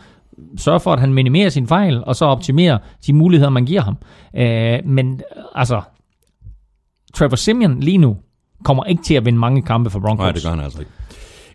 sørge 0.58 0.80
for, 0.80 0.94
at 0.94 1.00
han 1.00 1.14
minimerer 1.14 1.50
sin 1.50 1.68
fejl, 1.68 2.04
og 2.04 2.16
så 2.16 2.26
optimerer 2.26 2.78
de 3.08 3.14
muligheder, 3.14 3.50
man 3.50 3.66
giver 3.66 3.82
ham. 3.82 3.98
Øh, 4.38 4.80
men 4.86 5.22
altså, 5.56 5.82
Trevor 7.14 7.36
Simeon 7.36 7.80
lige 7.80 7.98
nu 7.98 8.18
kommer 8.64 8.84
ikke 8.84 9.04
til 9.04 9.14
at 9.14 9.26
vinde 9.26 9.40
mange 9.40 9.62
kampe 9.62 9.90
for 9.90 10.00
Broncos. 10.00 10.24
Nej, 10.24 10.32
det 10.32 10.44
gør 10.44 10.50
han 10.50 10.60
altså 10.60 10.80
ikke. 10.80 10.92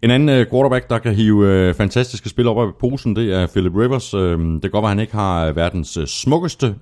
En 0.02 0.10
anden 0.10 0.40
uh, 0.40 0.46
quarterback, 0.50 0.90
der 0.90 0.98
kan 0.98 1.14
hive 1.14 1.68
uh, 1.68 1.74
fantastiske 1.74 2.28
spil 2.28 2.48
op 2.48 2.58
af 2.58 2.74
posen, 2.80 3.16
det 3.16 3.34
er 3.34 3.46
Philip 3.46 3.72
Rivers. 3.76 4.14
Uh, 4.14 4.20
det 4.20 4.62
kan 4.62 4.70
godt 4.70 4.82
være, 4.82 4.90
at 4.90 4.96
han 4.96 5.00
ikke 5.00 5.14
har 5.14 5.52
verdens 5.52 5.98
uh, 5.98 6.04
smukkeste 6.04 6.74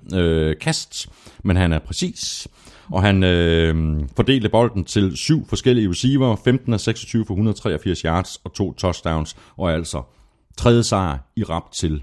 kast, 0.60 1.08
men 1.44 1.56
han 1.56 1.72
er 1.72 1.78
præcis. 1.78 2.48
Og 2.92 3.02
han 3.02 3.16
uh, 3.16 4.06
fordelte 4.16 4.48
bolden 4.48 4.84
til 4.84 5.16
syv 5.16 5.48
forskellige 5.48 5.90
receiver, 5.90 6.36
15 6.44 6.72
af 6.72 6.80
26 6.80 7.24
for 7.26 7.34
183 7.34 8.00
yards 8.00 8.40
og 8.44 8.54
to 8.54 8.72
touchdowns, 8.72 9.36
og 9.56 9.72
altså 9.72 10.02
tredje 10.56 10.82
sejr 10.82 11.18
i 11.36 11.44
rap 11.44 11.72
til 11.72 12.02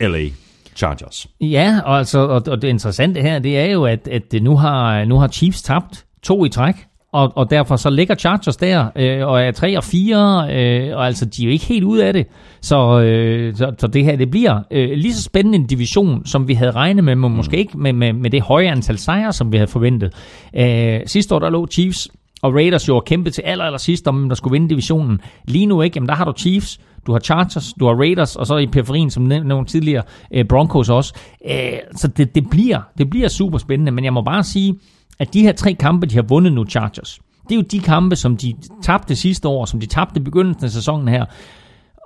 LA 0.00 0.28
Chargers. 0.76 1.26
Ja, 1.40 1.80
og, 1.84 1.98
altså, 1.98 2.18
og, 2.18 2.42
og 2.46 2.62
det 2.62 2.68
interessante 2.68 3.22
her, 3.22 3.38
det 3.38 3.58
er 3.58 3.64
jo, 3.64 3.84
at, 3.84 4.08
at 4.08 4.42
nu, 4.42 4.56
har, 4.56 5.04
nu 5.04 5.18
har 5.18 5.28
Chiefs 5.28 5.62
tabt 5.62 6.04
to 6.22 6.44
i 6.44 6.48
træk 6.48 6.74
og, 7.12 7.32
og 7.36 7.50
derfor 7.50 7.76
så 7.76 7.90
ligger 7.90 8.14
Chargers 8.14 8.56
der, 8.56 8.86
øh, 8.96 9.26
og 9.26 9.42
er 9.42 9.50
3 9.50 9.76
og 9.76 9.84
4, 9.84 10.46
øh, 10.50 10.96
og 10.96 11.06
altså 11.06 11.24
de 11.24 11.42
er 11.42 11.46
jo 11.46 11.52
ikke 11.52 11.64
helt 11.64 11.84
ud 11.84 11.98
af 11.98 12.12
det. 12.12 12.26
Så, 12.60 13.00
øh, 13.00 13.56
så, 13.56 13.72
så 13.78 13.86
det 13.86 14.04
her, 14.04 14.16
det 14.16 14.30
bliver 14.30 14.60
øh, 14.70 14.90
lige 14.90 15.14
så 15.14 15.22
spændende 15.22 15.58
en 15.58 15.66
division, 15.66 16.26
som 16.26 16.48
vi 16.48 16.54
havde 16.54 16.70
regnet 16.70 17.04
med, 17.04 17.14
men 17.14 17.30
mm. 17.30 17.36
måske 17.36 17.56
ikke 17.56 17.78
med, 17.78 17.92
med, 17.92 18.12
med 18.12 18.30
det 18.30 18.42
høje 18.42 18.70
antal 18.70 18.98
sejre, 18.98 19.32
som 19.32 19.52
vi 19.52 19.56
havde 19.56 19.70
forventet. 19.70 20.14
Øh, 20.56 21.00
sidste 21.06 21.34
år, 21.34 21.38
der 21.38 21.50
lå 21.50 21.66
Chiefs 21.66 22.08
og 22.42 22.54
Raiders 22.54 22.88
jo 22.88 23.00
kæmpet 23.00 23.34
til 23.34 23.42
aller, 23.42 23.64
aller 23.64 23.78
sidst, 23.78 24.08
om 24.08 24.28
der 24.28 24.36
skulle 24.36 24.52
vinde 24.52 24.68
divisionen. 24.68 25.20
Lige 25.44 25.66
nu 25.66 25.82
ikke, 25.82 25.96
jamen 25.96 26.08
der 26.08 26.14
har 26.14 26.24
du 26.24 26.32
Chiefs, 26.36 26.80
du 27.06 27.12
har 27.12 27.20
Chargers, 27.20 27.72
du 27.80 27.86
har 27.86 27.94
Raiders, 27.94 28.36
og 28.36 28.46
så 28.46 28.56
i 28.56 28.66
periferien, 28.66 29.10
som 29.10 29.22
nævnt 29.22 29.68
tidligere, 29.68 30.02
øh, 30.34 30.44
Broncos 30.44 30.88
også. 30.88 31.14
Øh, 31.50 31.78
så 31.96 32.08
det, 32.08 32.34
det, 32.34 32.50
bliver, 32.50 32.80
det 32.98 33.10
bliver 33.10 33.28
super 33.28 33.58
spændende, 33.58 33.92
men 33.92 34.04
jeg 34.04 34.12
må 34.12 34.22
bare 34.22 34.42
sige, 34.42 34.74
at 35.22 35.34
de 35.34 35.42
her 35.42 35.52
tre 35.52 35.74
kampe, 35.74 36.06
de 36.06 36.14
har 36.14 36.22
vundet 36.22 36.52
nu 36.52 36.64
Chargers, 36.64 37.20
det 37.42 37.52
er 37.52 37.56
jo 37.56 37.62
de 37.62 37.80
kampe, 37.80 38.16
som 38.16 38.36
de 38.36 38.54
tabte 38.82 39.16
sidste 39.16 39.48
år, 39.48 39.64
som 39.64 39.80
de 39.80 39.86
tabte 39.86 40.20
i 40.20 40.22
begyndelsen 40.22 40.64
af 40.64 40.70
sæsonen 40.70 41.08
her. 41.08 41.24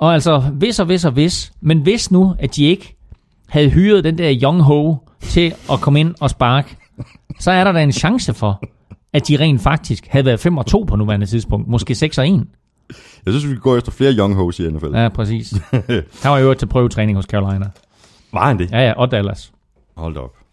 Og 0.01 0.15
altså, 0.15 0.39
hvis 0.39 0.81
og 0.81 0.87
hvis 0.87 1.05
og 1.05 1.13
hvis, 1.13 1.53
men 1.61 1.81
hvis 1.81 2.11
nu, 2.11 2.35
at 2.39 2.57
de 2.57 2.65
ikke 2.65 2.97
havde 3.49 3.71
hyret 3.71 4.05
den 4.05 4.19
der 4.19 4.39
Young 4.43 4.63
Ho 4.63 4.97
til 5.21 5.55
at 5.73 5.81
komme 5.81 6.01
ind 6.01 6.15
og 6.21 6.31
sparke, 6.31 6.77
så 7.41 7.51
er 7.51 7.65
der 7.65 7.73
da 7.73 7.83
en 7.83 7.93
chance 7.93 8.35
for, 8.35 8.63
at 9.13 9.29
de 9.29 9.37
rent 9.37 9.61
faktisk 9.61 10.07
havde 10.07 10.27
været 10.27 10.41
5 10.41 10.59
og 10.59 10.67
2 10.67 10.85
på 10.89 10.97
nuværende 10.97 11.27
tidspunkt. 11.27 11.69
Måske 11.69 11.95
6 11.95 12.19
og 12.19 12.29
1. 12.29 12.45
Jeg 13.27 13.33
synes, 13.35 13.51
vi 13.51 13.57
går 13.57 13.77
efter 13.77 13.93
flere 13.93 14.13
Young 14.13 14.35
Hoes 14.35 14.59
i 14.59 14.71
NFL. 14.71 14.95
Ja, 14.95 15.09
præcis. 15.09 15.55
Han 16.23 16.31
var 16.31 16.39
jo 16.39 16.55
til 16.55 16.67
prøvetræning 16.67 17.17
hos 17.17 17.25
Carolina. 17.25 17.71
Var 18.33 18.47
han 18.47 18.59
det? 18.59 18.71
Ja, 18.71 18.81
ja, 18.81 18.93
og 18.93 19.11
Dallas. 19.11 19.53
Hold 19.97 20.17
op 20.17 20.46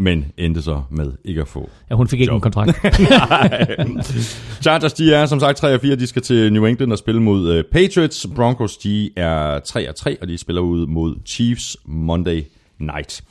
men 0.00 0.24
endte 0.36 0.62
så 0.62 0.82
med 0.90 1.12
ikke 1.24 1.40
at 1.40 1.48
få 1.48 1.70
Ja, 1.90 1.94
hun 1.94 2.08
fik 2.08 2.20
ikke 2.20 2.32
job. 2.32 2.36
en 2.36 2.40
kontrakt. 2.40 2.76
Chargers, 4.62 4.92
de 4.92 5.14
er 5.14 5.26
som 5.26 5.40
sagt 5.40 5.58
3 5.58 5.74
og 5.74 5.80
4, 5.80 5.96
de 5.96 6.06
skal 6.06 6.22
til 6.22 6.52
New 6.52 6.64
England 6.64 6.92
og 6.92 6.98
spille 6.98 7.22
mod 7.22 7.58
uh, 7.58 7.64
Patriots. 7.72 8.26
Broncos, 8.36 8.76
de 8.76 9.10
er 9.16 9.58
3 9.58 9.88
og 9.88 9.94
3, 9.96 10.16
og 10.20 10.28
de 10.28 10.38
spiller 10.38 10.62
ud 10.62 10.86
mod 10.86 11.14
Chiefs 11.26 11.76
Monday 11.84 12.42
night. 12.78 13.22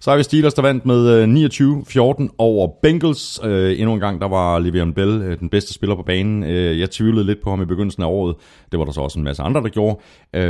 Så 0.00 0.10
har 0.10 0.16
vi 0.16 0.22
Steelers, 0.22 0.54
der 0.54 0.62
vandt 0.62 0.86
med 0.86 1.24
29-14 2.28 2.34
over 2.38 2.68
Bengals. 2.82 3.40
Uh, 3.44 3.50
endnu 3.50 3.94
en 3.94 4.00
gang, 4.00 4.20
der 4.20 4.28
var 4.28 4.60
Le'Veon 4.60 4.92
Bell 4.92 5.32
uh, 5.32 5.38
den 5.40 5.48
bedste 5.48 5.74
spiller 5.74 5.96
på 5.96 6.02
banen. 6.02 6.42
Uh, 6.42 6.78
jeg 6.80 6.90
tvivlede 6.90 7.24
lidt 7.26 7.38
på 7.44 7.50
ham 7.50 7.62
i 7.62 7.64
begyndelsen 7.64 8.02
af 8.02 8.06
året. 8.06 8.34
Det 8.72 8.78
var 8.78 8.84
der 8.84 8.92
så 8.92 9.00
også 9.00 9.18
en 9.18 9.24
masse 9.24 9.42
andre, 9.42 9.60
der 9.62 9.68
gjorde. 9.68 9.96
Uh, 10.36 10.40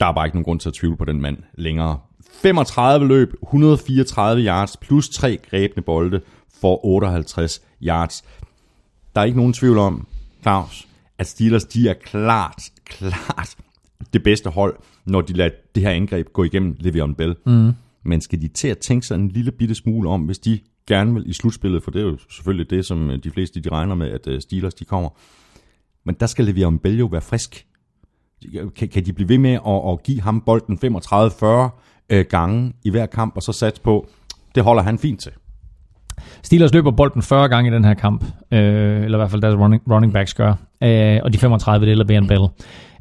Der 0.00 0.06
er 0.06 0.12
bare 0.12 0.26
ikke 0.26 0.36
nogen 0.36 0.44
grund 0.44 0.60
til 0.60 0.68
at 0.68 0.74
tvivle 0.74 0.96
på 0.96 1.04
den 1.04 1.20
mand 1.20 1.36
længere. 1.58 1.98
35 2.42 3.08
løb, 3.08 3.34
134 3.42 4.42
yards, 4.42 4.76
plus 4.76 5.08
3 5.08 5.38
grebne 5.50 5.82
bolde 5.82 6.20
for 6.60 6.84
58 6.86 7.62
yards. 7.82 8.24
Der 9.14 9.20
er 9.20 9.24
ikke 9.24 9.38
nogen 9.38 9.52
tvivl 9.52 9.78
om, 9.78 10.06
Claus, 10.42 10.88
at 11.18 11.26
Steelers 11.26 11.64
de 11.64 11.88
er 11.88 11.94
klart, 11.94 12.62
klart 12.84 13.56
det 14.12 14.22
bedste 14.22 14.50
hold, 14.50 14.76
når 15.06 15.20
de 15.20 15.32
lader 15.32 15.50
det 15.74 15.82
her 15.82 15.90
angreb 15.90 16.26
gå 16.32 16.44
igennem 16.44 16.76
Le'Veon 16.80 17.14
Bell. 17.14 17.36
Mm. 17.46 17.72
Men 18.02 18.20
skal 18.20 18.40
de 18.40 18.48
til 18.48 18.68
at 18.68 18.78
tænke 18.78 19.06
sig 19.06 19.14
en 19.14 19.28
lille 19.28 19.52
bitte 19.52 19.74
smule 19.74 20.08
om, 20.08 20.22
hvis 20.22 20.38
de 20.38 20.58
gerne 20.86 21.14
vil 21.14 21.30
i 21.30 21.32
slutspillet, 21.32 21.82
for 21.82 21.90
det 21.90 22.00
er 22.00 22.06
jo 22.06 22.18
selvfølgelig 22.30 22.70
det, 22.70 22.86
som 22.86 23.20
de 23.24 23.30
fleste 23.30 23.60
de 23.60 23.68
regner 23.68 23.94
med, 23.94 24.10
at 24.10 24.26
øh, 24.26 24.40
Steelers 24.40 24.74
de 24.74 24.84
kommer. 24.84 25.10
Men 26.04 26.16
der 26.20 26.26
skal 26.26 26.48
Le'Veon 26.48 26.78
Bell 26.78 26.98
jo 26.98 27.06
være 27.06 27.20
frisk. 27.20 27.66
Kan, 28.76 28.88
kan 28.88 29.04
de 29.04 29.12
blive 29.12 29.28
ved 29.28 29.38
med 29.38 29.52
at, 29.66 29.92
at 29.92 30.02
give 30.02 30.20
ham 30.20 30.40
bolden 30.40 30.78
35-40 30.84 31.70
øh, 32.10 32.24
gange 32.30 32.72
i 32.84 32.90
hver 32.90 33.06
kamp, 33.06 33.36
og 33.36 33.42
så 33.42 33.52
satse 33.52 33.82
på, 33.82 34.08
det 34.54 34.62
holder 34.62 34.82
han 34.82 34.98
fint 34.98 35.20
til. 35.20 35.32
Steelers 36.42 36.74
løber 36.74 36.90
bolden 36.90 37.22
40 37.22 37.48
gange 37.48 37.70
i 37.70 37.74
den 37.74 37.84
her 37.84 37.94
kamp, 37.94 38.24
øh, 38.50 39.04
eller 39.04 39.18
i 39.18 39.20
hvert 39.20 39.30
fald 39.30 39.42
deres 39.42 39.54
running, 39.54 39.82
running 39.90 40.12
backs 40.12 40.34
gør, 40.34 40.54
øh, 40.82 41.20
og 41.22 41.32
de 41.32 41.38
35 41.38 41.86
det 41.86 42.10
er 42.10 42.26
Bell. 42.28 42.48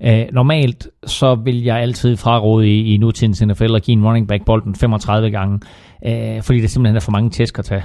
Øh, 0.03 0.25
normalt 0.33 0.87
så 1.05 1.35
vil 1.35 1.63
jeg 1.63 1.77
altid 1.77 2.17
fraråde 2.17 2.67
i, 2.67 2.93
i 2.93 2.97
nutidens 2.97 3.41
NFL 3.41 3.75
at 3.75 3.83
give 3.83 3.97
en 3.97 4.05
running 4.05 4.27
back 4.27 4.45
bolden 4.45 4.75
35 4.75 5.31
gange, 5.31 5.59
øh, 6.05 6.41
fordi 6.41 6.61
det 6.61 6.71
simpelthen 6.71 6.95
er 6.95 6.99
for 6.99 7.11
mange 7.11 7.29
tæsk 7.29 7.59
at 7.59 7.65
tage. 7.65 7.83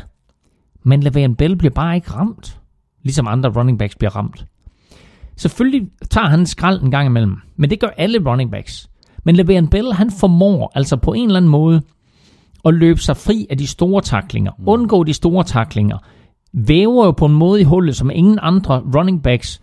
Men 0.83 1.07
Le'Veon 1.07 1.35
Bell 1.35 1.57
bliver 1.57 1.75
bare 1.75 1.97
ikke 1.97 2.11
ramt, 2.11 2.61
ligesom 3.03 3.29
andre 3.29 3.51
running 3.51 3.79
backs 3.79 3.97
bliver 3.97 4.17
ramt. 4.17 4.47
Selvfølgelig 5.37 5.89
tager 6.11 6.27
han 6.27 6.47
skrald 6.47 6.83
en 6.83 6.91
gang 6.91 7.07
imellem, 7.07 7.37
men 7.57 7.71
det 7.71 7.81
gør 7.81 7.89
alle 7.97 8.31
running 8.31 8.51
backs. 8.51 8.88
Men 9.29 9.41
Le'Veon 9.41 9.69
Bell, 9.69 9.93
han 9.93 10.11
formår 10.11 10.73
altså 10.75 10.97
på 10.97 11.13
en 11.13 11.25
eller 11.25 11.37
anden 11.37 11.51
måde 11.51 11.83
at 12.65 12.75
løbe 12.75 13.01
sig 13.01 13.17
fri 13.17 13.47
af 13.51 13.59
de 13.59 13.67
store 13.67 14.03
taklinger, 14.03 14.53
mm. 14.59 14.69
undgå 14.69 15.05
de 15.05 15.13
store 15.13 15.45
taklinger, 15.45 15.99
væver 16.53 17.05
jo 17.05 17.11
på 17.11 17.27
en 17.27 17.33
måde 17.33 17.61
i 17.61 17.65
hullet, 17.65 17.97
som 17.97 18.11
ingen 18.11 18.39
andre 18.43 18.83
running 18.97 19.23
backs 19.23 19.61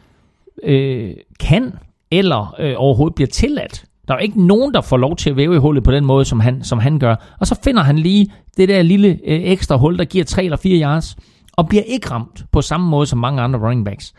øh, 0.63 1.11
kan 1.39 1.73
eller 2.11 2.55
øh, 2.59 2.73
overhovedet 2.77 3.15
bliver 3.15 3.27
tilladt. 3.27 3.85
Der 4.07 4.13
er 4.13 4.17
jo 4.17 4.23
ikke 4.23 4.45
nogen, 4.47 4.73
der 4.73 4.81
får 4.81 4.97
lov 4.97 5.15
til 5.15 5.29
at 5.29 5.37
væve 5.37 5.55
i 5.55 5.59
hullet 5.59 5.83
på 5.83 5.91
den 5.91 6.05
måde, 6.05 6.25
som 6.25 6.39
han, 6.39 6.63
som 6.63 6.79
han 6.79 6.99
gør. 6.99 7.35
Og 7.39 7.47
så 7.47 7.59
finder 7.63 7.83
han 7.83 7.99
lige 7.99 8.31
det 8.57 8.69
der 8.69 8.81
lille 8.81 9.07
øh, 9.07 9.41
ekstra 9.43 9.77
hul, 9.77 9.97
der 9.97 10.05
giver 10.05 10.23
3 10.23 10.43
eller 10.43 10.57
4 10.57 10.81
yards, 10.81 11.15
og 11.53 11.67
bliver 11.67 11.83
ikke 11.83 12.11
ramt 12.11 12.45
på 12.51 12.61
samme 12.61 12.89
måde 12.89 13.05
som 13.05 13.19
mange 13.19 13.41
andre 13.41 13.59
running 13.59 13.85
backs. 13.85 14.13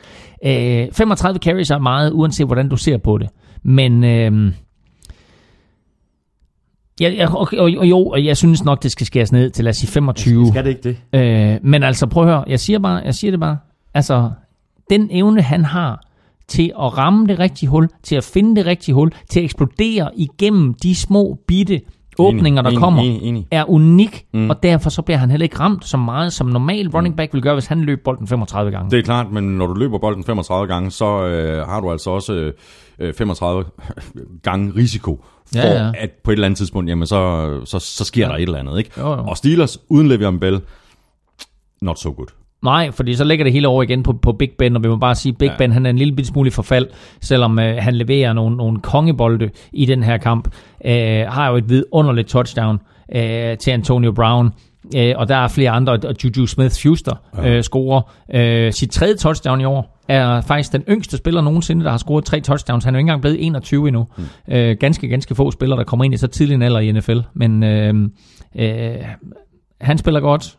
Øh, 0.46 0.86
35 0.92 1.38
carries 1.38 1.70
er 1.70 1.78
meget, 1.78 2.12
uanset 2.12 2.46
hvordan 2.46 2.68
du 2.68 2.76
ser 2.76 2.96
på 2.96 3.18
det. 3.18 3.28
Men 3.62 4.04
øh, 4.04 4.52
Ja, 7.00 7.08
ja 7.08 7.34
og, 7.34 7.48
og, 7.58 7.70
og 7.78 7.86
jo, 7.86 8.06
og 8.06 8.24
jeg 8.24 8.36
synes 8.36 8.64
nok, 8.64 8.82
det 8.82 8.92
skal 8.92 9.06
skæres 9.06 9.32
ned 9.32 9.50
til, 9.50 9.64
lad 9.64 9.70
os 9.70 9.76
sige 9.76 9.90
25. 9.90 10.46
Skal 10.46 10.64
det 10.64 10.70
ikke 10.70 10.96
det? 11.12 11.20
Øh, 11.20 11.58
men 11.62 11.82
altså, 11.82 12.06
prøv 12.06 12.22
at 12.22 12.28
høre, 12.28 12.44
jeg 12.46 12.60
siger, 12.60 12.78
bare, 12.78 12.96
jeg 13.04 13.14
siger 13.14 13.30
det 13.30 13.40
bare. 13.40 13.58
Altså, 13.94 14.30
den 14.90 15.08
evne, 15.10 15.42
han 15.42 15.64
har 15.64 16.00
til 16.48 16.72
at 16.80 16.98
ramme 16.98 17.26
det 17.26 17.38
rigtige 17.38 17.68
hul, 17.68 17.88
til 18.02 18.16
at 18.16 18.24
finde 18.24 18.56
det 18.56 18.66
rigtige 18.66 18.94
hul, 18.94 19.12
til 19.30 19.40
at 19.40 19.44
eksplodere 19.44 20.10
igennem 20.16 20.74
de 20.74 20.94
små 20.94 21.38
bitte 21.46 21.80
åbninger, 22.18 22.62
der 22.62 22.70
enig, 22.70 22.80
kommer, 22.80 23.02
enig, 23.02 23.22
enig. 23.22 23.46
er 23.50 23.70
unik, 23.70 24.26
mm. 24.34 24.50
og 24.50 24.62
derfor 24.62 24.90
så 24.90 25.02
bliver 25.02 25.18
han 25.18 25.30
heller 25.30 25.44
ikke 25.44 25.60
ramt 25.60 25.84
så 25.84 25.96
meget, 25.96 26.32
som 26.32 26.46
normal 26.46 26.88
running 26.88 27.16
back 27.16 27.34
vil 27.34 27.42
gøre, 27.42 27.54
hvis 27.54 27.66
han 27.66 27.80
løber 27.80 28.02
bolden 28.04 28.26
35 28.26 28.70
gange. 28.70 28.90
Det 28.90 28.98
er 28.98 29.02
klart, 29.02 29.32
men 29.32 29.44
når 29.44 29.66
du 29.66 29.74
løber 29.74 29.98
bolden 29.98 30.24
35 30.24 30.66
gange, 30.66 30.90
så 30.90 31.26
øh, 31.26 31.66
har 31.66 31.80
du 31.80 31.90
altså 31.90 32.10
også 32.10 32.52
øh, 32.98 33.14
35 33.14 33.64
gange 34.42 34.72
risiko 34.76 35.24
Ja, 35.54 35.84
ja. 35.84 35.90
at 35.98 36.10
på 36.24 36.30
et 36.30 36.34
eller 36.34 36.46
andet 36.46 36.58
tidspunkt, 36.58 36.90
jamen 36.90 37.06
så, 37.06 37.60
så, 37.64 37.78
så 37.78 38.04
sker 38.04 38.26
ja. 38.26 38.28
der 38.28 38.36
et 38.36 38.42
eller 38.42 38.58
andet. 38.58 38.78
Ikke? 38.78 38.90
Jo, 38.98 39.08
jo. 39.08 39.24
Og 39.26 39.36
Steelers 39.36 39.78
uden 39.88 40.12
Le'Veon 40.12 40.38
Bell, 40.38 40.60
not 41.80 41.98
so 41.98 42.10
good. 42.10 42.26
Nej, 42.62 42.90
fordi 42.90 43.14
så 43.14 43.24
lægger 43.24 43.44
det 43.44 43.52
hele 43.52 43.68
over 43.68 43.82
igen 43.82 44.02
på, 44.02 44.12
på 44.12 44.32
Big 44.32 44.50
Ben, 44.58 44.76
og 44.76 44.82
vi 44.82 44.88
må 44.88 44.96
bare 44.96 45.14
sige, 45.14 45.32
Big 45.32 45.50
ja. 45.50 45.56
Ben 45.58 45.72
han 45.72 45.86
er 45.86 45.90
en 45.90 45.98
lille 45.98 46.16
bitte 46.16 46.28
smule 46.28 46.48
i 46.48 46.50
forfald, 46.50 46.86
selvom 47.20 47.58
øh, 47.58 47.76
han 47.78 47.94
leverer 47.94 48.32
nogle, 48.32 48.56
nogle 48.56 48.80
kongebolde 48.80 49.50
i 49.72 49.84
den 49.84 50.02
her 50.02 50.16
kamp. 50.16 50.48
Øh, 50.84 51.26
har 51.28 51.48
jo 51.50 51.56
et 51.56 51.68
vidunderligt 51.68 52.28
touchdown 52.28 52.78
øh, 53.14 53.58
til 53.58 53.70
Antonio 53.70 54.12
Brown, 54.12 54.50
øh, 54.96 55.14
og 55.16 55.28
der 55.28 55.36
er 55.36 55.48
flere 55.48 55.70
andre, 55.70 55.92
og 55.92 56.14
Juju 56.24 56.46
Smith-Schuster 56.46 57.44
øh, 57.44 57.62
scorer 57.62 58.02
øh, 58.34 58.72
sit 58.72 58.90
tredje 58.90 59.14
touchdown 59.14 59.60
i 59.60 59.64
år. 59.64 59.95
Er 60.08 60.40
faktisk 60.40 60.72
den 60.72 60.84
yngste 60.88 61.16
spiller 61.16 61.40
nogensinde, 61.40 61.84
der 61.84 61.90
har 61.90 61.98
scoret 61.98 62.24
tre 62.24 62.40
touchdowns. 62.40 62.84
Han 62.84 62.94
er 62.94 62.98
jo 62.98 63.00
ikke 63.00 63.04
engang 63.04 63.20
blevet 63.20 63.46
21 63.46 63.88
endnu. 63.88 64.06
Mm. 64.16 64.54
Øh, 64.54 64.76
ganske, 64.80 65.08
ganske 65.08 65.34
få 65.34 65.50
spillere, 65.50 65.78
der 65.78 65.84
kommer 65.84 66.04
ind 66.04 66.14
i 66.14 66.16
så 66.16 66.26
tidlig 66.26 66.54
en 66.54 66.62
alder 66.62 66.80
i 66.80 66.92
NFL. 66.92 67.18
Men 67.34 67.62
øh, 67.62 67.94
øh, 68.56 68.96
han 69.80 69.98
spiller 69.98 70.20
godt. 70.20 70.58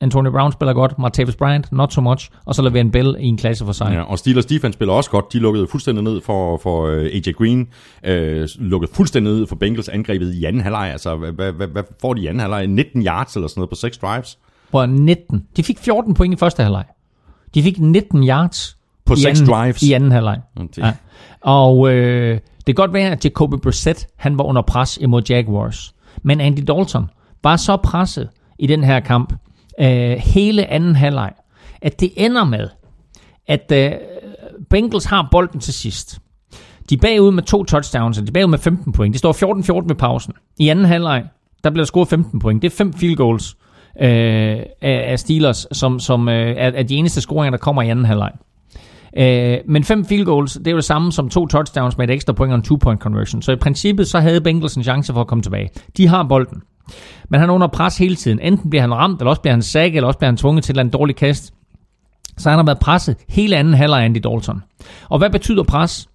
Antonio 0.00 0.30
Brown 0.30 0.52
spiller 0.52 0.72
godt, 0.72 0.98
Martavis 0.98 1.36
Bryant, 1.36 1.72
not 1.72 1.92
so 1.92 2.00
much, 2.00 2.30
og 2.46 2.54
så 2.54 2.62
Le'Veon 2.62 2.90
Bell 2.90 3.16
i 3.20 3.26
en 3.26 3.36
klasse 3.36 3.64
for 3.64 3.72
sig. 3.72 3.90
Ja, 3.92 4.02
og 4.02 4.18
Steelers 4.18 4.46
defense 4.46 4.76
spiller 4.76 4.94
også 4.94 5.10
godt. 5.10 5.32
De 5.32 5.38
lukkede 5.38 5.66
fuldstændig 5.66 6.04
ned 6.04 6.20
for, 6.20 6.56
for 6.56 6.86
uh, 6.86 6.92
AJ 6.92 7.32
Green. 7.32 7.68
Uh, 8.08 8.66
lukkede 8.66 8.92
fuldstændig 8.94 9.32
ned 9.32 9.46
for 9.46 9.56
Bengals 9.56 9.88
angrebet 9.88 10.34
i 10.34 10.44
anden 10.44 10.62
halvleg. 10.62 10.92
Altså, 10.92 11.16
hvad, 11.16 11.52
hvad, 11.52 11.66
hvad, 11.66 11.82
får 12.00 12.14
de 12.14 12.22
i 12.22 12.26
anden 12.26 12.40
halvleg? 12.40 12.66
19 12.66 13.06
yards 13.06 13.36
eller 13.36 13.48
sådan 13.48 13.60
noget 13.60 13.70
på 13.70 13.74
6 13.74 13.98
drives? 13.98 14.38
Hvor 14.70 14.86
19. 14.86 15.46
De 15.56 15.62
fik 15.62 15.78
14 15.78 16.14
point 16.14 16.34
i 16.34 16.36
første 16.36 16.62
halvleg. 16.62 16.84
De 17.54 17.62
fik 17.62 17.80
19 17.80 18.28
yards 18.28 18.76
På 19.12 19.16
seks 19.16 19.40
anden, 19.40 19.54
drives. 19.54 19.82
i 19.82 19.92
anden 19.92 20.12
halvleg. 20.12 20.40
Det, 20.58 20.78
Ja. 20.78 20.92
Og 21.40 21.92
øh, 21.92 22.34
det 22.34 22.66
kan 22.66 22.74
godt 22.74 22.92
være, 22.92 23.10
at 23.10 23.24
Jacoby 23.24 23.54
Brissett 23.62 24.06
han 24.16 24.38
var 24.38 24.44
under 24.44 24.62
pres 24.62 24.98
imod 25.00 25.22
Jaguars. 25.28 25.94
Men 26.22 26.40
Andy 26.40 26.60
Dalton 26.66 27.10
var 27.42 27.56
så 27.56 27.76
presset 27.76 28.28
i 28.58 28.66
den 28.66 28.84
her 28.84 29.00
kamp 29.00 29.32
øh, 29.80 30.10
hele 30.10 30.66
anden 30.66 30.96
halvleg, 30.96 31.32
at 31.82 32.00
det 32.00 32.12
ender 32.16 32.44
med, 32.44 32.68
at 33.46 33.72
øh, 33.74 33.92
Bengals 34.70 35.04
har 35.04 35.28
bolden 35.30 35.60
til 35.60 35.74
sidst. 35.74 36.18
De 36.90 36.94
er 36.94 36.98
bagud 36.98 37.32
med 37.32 37.42
to 37.42 37.64
touchdowns, 37.64 38.18
og 38.18 38.26
de 38.26 38.28
er 38.28 38.32
bagud 38.32 38.50
med 38.50 38.58
15 38.58 38.92
point. 38.92 39.12
Det 39.12 39.18
står 39.18 39.80
14-14 39.82 39.86
med 39.86 39.94
pausen. 39.94 40.32
I 40.58 40.68
anden 40.68 40.84
halvleg, 40.84 41.24
der 41.64 41.70
bliver 41.70 41.82
der 41.82 41.86
scoret 41.86 42.08
15 42.08 42.38
point. 42.38 42.62
Det 42.62 42.72
er 42.72 42.76
fem 42.76 42.92
field 42.92 43.16
goals 43.16 43.56
øh, 44.00 44.08
af, 44.08 44.66
af 44.82 45.18
Steelers, 45.18 45.66
som, 45.72 46.00
som 46.00 46.28
øh, 46.28 46.50
er, 46.50 46.70
er 46.70 46.82
de 46.82 46.94
eneste 46.94 47.20
scoringer, 47.20 47.50
der 47.50 47.58
kommer 47.58 47.82
i 47.82 47.88
anden 47.88 48.04
halvleg. 48.04 48.32
Øh, 49.18 49.58
men 49.68 49.84
fem 49.84 50.04
field 50.04 50.24
goals, 50.24 50.52
det 50.52 50.66
er 50.66 50.70
jo 50.70 50.76
det 50.76 50.84
samme 50.84 51.12
som 51.12 51.28
to 51.28 51.46
touchdowns 51.46 51.98
med 51.98 52.08
et 52.08 52.14
ekstra 52.14 52.32
point 52.32 52.52
og 52.52 52.56
en 52.56 52.62
two-point 52.62 52.98
conversion. 52.98 53.42
Så 53.42 53.52
i 53.52 53.56
princippet, 53.56 54.08
så 54.08 54.20
havde 54.20 54.40
Bengals 54.40 54.74
en 54.74 54.82
chance 54.82 55.12
for 55.12 55.20
at 55.20 55.26
komme 55.26 55.42
tilbage. 55.42 55.70
De 55.96 56.08
har 56.08 56.22
bolden. 56.22 56.62
Men 57.28 57.40
han 57.40 57.50
er 57.50 57.54
under 57.54 57.66
pres 57.66 57.98
hele 57.98 58.16
tiden. 58.16 58.40
Enten 58.40 58.70
bliver 58.70 58.80
han 58.80 58.94
ramt, 58.94 59.20
eller 59.20 59.30
også 59.30 59.42
bliver 59.42 59.54
han 59.54 59.62
sækket, 59.62 59.96
eller 59.96 60.06
også 60.06 60.18
bliver 60.18 60.28
han 60.28 60.36
tvunget 60.36 60.64
til 60.64 60.78
en 60.78 60.90
dårlig 60.90 61.16
kast. 61.16 61.54
Så 62.38 62.50
han 62.50 62.58
har 62.58 62.64
været 62.64 62.78
presset 62.78 63.16
hele 63.28 63.56
anden 63.56 63.74
halvleg 63.74 64.00
af 64.00 64.04
Andy 64.04 64.18
Dalton. 64.24 64.62
Og 65.08 65.18
hvad 65.18 65.30
betyder 65.30 65.62
pres? 65.62 66.08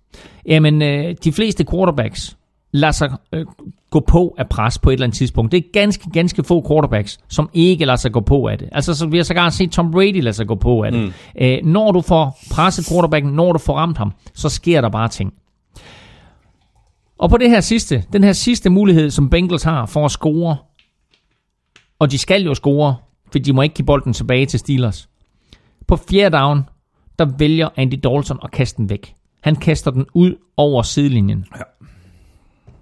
Jamen, 0.45 0.82
øh, 0.82 1.15
de 1.24 1.32
fleste 1.32 1.65
quarterbacks 1.72 2.38
lader 2.72 2.91
sig 2.91 3.18
øh, 3.34 3.45
gå 3.89 3.99
på 3.99 4.35
af 4.38 4.49
pres 4.49 4.80
på 4.80 4.89
et 4.89 4.94
eller 4.94 5.06
andet 5.06 5.18
tidspunkt. 5.18 5.52
Det 5.52 5.57
er 5.57 5.72
ganske, 5.73 6.10
ganske 6.10 6.44
få 6.44 6.68
quarterbacks, 6.68 7.19
som 7.27 7.49
ikke 7.53 7.85
lader 7.85 7.98
sig 7.98 8.11
gå 8.11 8.19
på 8.19 8.48
af 8.48 8.57
det. 8.57 8.69
Altså, 8.72 8.94
så 8.94 9.07
vi 9.07 9.18
har 9.18 9.23
sågar 9.23 9.49
set 9.49 9.72
Tom 9.72 9.91
Brady 9.91 10.22
lade 10.22 10.34
sig 10.34 10.48
gå 10.48 10.56
på 10.56 10.84
af 10.84 10.91
det. 10.91 11.02
Mm. 11.02 11.14
Øh, 11.41 11.57
når 11.64 11.91
du 11.91 12.02
får 12.02 12.39
presset 12.52 12.85
quarterbacken, 12.89 13.31
når 13.31 13.52
du 13.52 13.60
får 13.60 13.77
ramt 13.77 13.98
ham, 13.98 14.14
så 14.34 14.49
sker 14.49 14.81
der 14.81 14.89
bare 14.89 15.07
ting. 15.07 15.34
Og 17.18 17.30
på 17.30 17.38
det 17.38 17.49
her 17.49 17.61
sidste, 17.61 18.03
den 18.14 18.23
her 18.23 18.34
sidste 18.34 18.69
mulighed, 18.69 19.10
som 19.10 19.30
Bengals 19.30 19.64
har 19.64 19.85
for 19.85 20.06
at 20.06 20.11
score, 20.11 20.57
og 21.99 22.11
de 22.11 22.18
skal 22.18 22.44
jo 22.44 22.53
score, 22.53 22.95
for 23.31 23.39
de 23.39 23.53
må 23.53 23.61
ikke 23.61 23.76
give 23.76 23.85
bolden 23.85 24.14
tilbage 24.14 24.45
til 24.45 24.60
Steelers. 24.60 25.10
På 25.88 25.95
fjerde 25.95 26.38
down, 26.38 26.69
der 27.19 27.26
vælger 27.38 27.69
Andy 27.76 27.99
Dalton 28.03 28.39
at 28.44 28.52
kaste 28.52 28.77
den 28.77 28.89
væk. 28.89 29.14
Han 29.41 29.56
kaster 29.56 29.91
den 29.91 30.06
ud 30.14 30.35
over 30.57 30.81
sidelinjen. 30.81 31.45
Ja. 31.56 31.61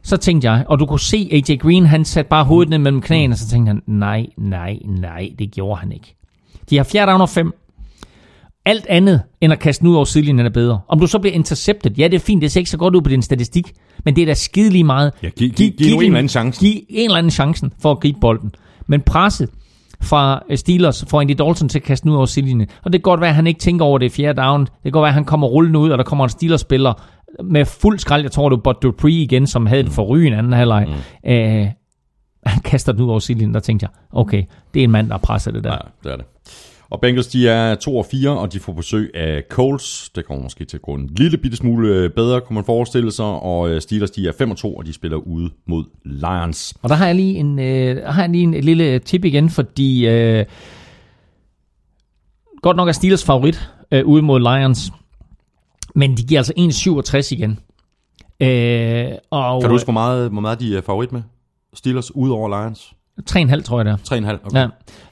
Så 0.07 0.17
tænkte 0.17 0.51
jeg, 0.51 0.65
og 0.67 0.79
du 0.79 0.85
kunne 0.85 0.99
se 0.99 1.29
AJ 1.31 1.55
Green, 1.57 1.85
han 1.85 2.05
satte 2.05 2.29
bare 2.29 2.43
hovedet 2.45 2.69
ned 2.69 2.77
mellem 2.77 3.01
knæene, 3.01 3.33
og 3.33 3.37
så 3.37 3.47
tænkte 3.49 3.67
han, 3.69 3.81
nej, 3.87 4.25
nej, 4.37 4.77
nej, 4.85 5.29
det 5.39 5.51
gjorde 5.51 5.79
han 5.79 5.91
ikke. 5.91 6.15
De 6.69 6.77
har 6.77 6.83
fjerde 6.83 7.11
down 7.11 7.21
og 7.21 7.29
fem. 7.29 7.51
Alt 8.65 8.85
andet 8.89 9.21
end 9.41 9.53
at 9.53 9.59
kaste 9.59 9.81
den 9.81 9.89
ud 9.89 9.95
over 9.95 10.05
sidelinjen 10.05 10.45
er 10.45 10.49
bedre. 10.49 10.79
Om 10.87 10.99
du 10.99 11.07
så 11.07 11.19
bliver 11.19 11.33
intercepted, 11.33 11.91
ja, 11.97 12.03
det 12.07 12.13
er 12.13 12.19
fint, 12.19 12.41
det 12.41 12.51
ser 12.51 12.59
ikke 12.59 12.69
så 12.69 12.77
godt 12.77 12.95
ud 12.95 13.01
på 13.01 13.09
din 13.09 13.21
statistik, 13.21 13.71
men 14.05 14.15
det 14.15 14.21
er 14.21 14.25
da 14.25 14.33
skide 14.33 14.69
lige 14.69 14.83
meget. 14.83 15.11
Ja, 15.23 15.29
giv- 15.29 15.49
giv- 15.51 15.71
giv 15.77 15.89
nu 15.95 15.99
en 15.99 16.05
eller 16.05 16.17
anden 16.17 16.29
chance. 16.29 16.59
Giv 16.59 16.81
en 16.89 17.05
eller 17.05 17.17
anden 17.17 17.31
chancen 17.31 17.73
for 17.81 17.91
at 17.91 17.99
gribe 17.99 18.17
bolden. 18.21 18.51
Men 18.87 19.01
presset 19.01 19.49
fra 20.01 20.43
øh, 20.49 20.57
Steelers 20.57 21.05
får 21.09 21.21
Andy 21.21 21.31
Dalton 21.31 21.69
til 21.69 21.79
at 21.79 21.83
kaste 21.83 22.03
den 22.03 22.11
ud 22.11 22.15
over 22.17 22.25
sidelinjen. 22.25 22.67
Og 22.83 22.93
det 22.93 22.99
kan 22.99 23.03
godt 23.03 23.21
være, 23.21 23.29
at 23.29 23.35
han 23.35 23.47
ikke 23.47 23.59
tænker 23.59 23.85
over 23.85 23.97
det 23.97 24.11
fjerde 24.11 24.41
down. 24.41 24.61
Det 24.61 24.69
kan 24.83 24.91
godt 24.91 25.01
være, 25.01 25.09
at 25.09 25.13
han 25.13 25.25
kommer 25.25 25.47
rullende 25.47 25.79
ud, 25.79 25.89
og 25.89 25.97
der 25.97 26.03
kommer 26.03 26.23
en 26.25 26.29
Steelers-spiller 26.29 26.93
med 27.43 27.65
fuld 27.65 27.99
skrald. 27.99 28.21
Jeg 28.21 28.31
tror, 28.31 28.49
det 28.49 28.55
var 28.55 28.73
Bud 28.73 28.79
Dupree 28.81 29.13
igen, 29.13 29.47
som 29.47 29.65
havde 29.65 29.81
en 29.81 29.91
forrygende 29.91 30.37
anden 30.37 30.53
halvleg. 30.53 30.87
Mm. 30.87 31.31
Øh, 31.31 31.67
han 32.45 32.61
kaster 32.61 32.91
den 32.91 33.01
ud 33.01 33.09
over 33.09 33.19
sidelinjen, 33.19 33.53
der 33.53 33.59
tænkte 33.59 33.83
jeg, 33.83 34.19
okay, 34.19 34.43
det 34.73 34.79
er 34.79 34.83
en 34.83 34.91
mand, 34.91 35.09
der 35.09 35.17
presser 35.17 35.51
det 35.51 35.63
der. 35.63 35.71
Ja, 35.71 35.77
det 36.03 36.11
er 36.11 36.15
det. 36.15 36.25
Og 36.89 37.01
Bengals, 37.01 37.27
de 37.27 37.49
er 37.49 37.75
2 37.75 37.97
og 37.97 38.05
4, 38.11 38.29
og 38.29 38.53
de 38.53 38.59
får 38.59 38.73
besøg 38.73 39.11
af 39.15 39.43
Colts. 39.49 40.09
Det 40.15 40.25
kommer 40.25 40.43
måske 40.43 40.65
til 40.65 40.77
at 40.77 40.81
gå 40.81 40.93
en 40.93 41.09
lille 41.17 41.37
bitte 41.37 41.57
smule 41.57 41.89
øh, 41.89 42.09
bedre, 42.09 42.41
kunne 42.41 42.55
man 42.55 42.63
forestille 42.63 43.11
sig. 43.11 43.25
Og 43.25 43.69
øh, 43.69 43.81
Steelers, 43.81 44.11
de 44.11 44.27
er 44.27 44.31
5 44.37 44.51
og 44.51 44.57
2, 44.57 44.75
og 44.75 44.85
de 44.85 44.93
spiller 44.93 45.17
ude 45.17 45.49
mod 45.65 45.83
Lions. 46.05 46.73
Og 46.81 46.89
der 46.89 46.95
har 46.95 47.05
jeg 47.05 47.15
lige 47.15 47.35
en, 47.35 47.59
øh, 47.59 48.03
har 48.05 48.21
jeg 48.21 48.29
lige 48.29 48.43
en 48.43 48.53
lille 48.53 48.99
tip 48.99 49.25
igen, 49.25 49.49
fordi 49.49 50.07
øh, 50.07 50.45
godt 52.61 52.77
nok 52.77 52.87
er 52.87 52.91
Steelers 52.91 53.25
favorit 53.25 53.69
øh, 53.91 54.05
ude 54.05 54.21
mod 54.21 54.39
Lions, 54.39 54.91
men 55.95 56.17
de 56.17 56.23
giver 56.23 56.39
altså 56.39 56.53
1,67 57.31 57.33
igen. 57.37 57.59
Øh, 58.39 59.11
og 59.31 59.61
Kan 59.61 59.69
du 59.69 59.73
huske, 59.75 59.85
hvor 59.85 59.93
meget, 59.93 60.31
hvor 60.31 60.41
meget 60.41 60.59
de 60.59 60.77
er 60.77 60.81
favorit 60.81 61.11
med? 61.11 61.21
Steelers 61.73 62.15
ude 62.15 62.31
over 62.31 62.61
Lions? 62.61 62.93
3,5 63.31 63.61
tror 63.61 63.79
jeg 63.79 63.85
det 63.85 63.91
er. 63.91 63.97
3,5. 64.37 64.45
Okay. 64.45 64.67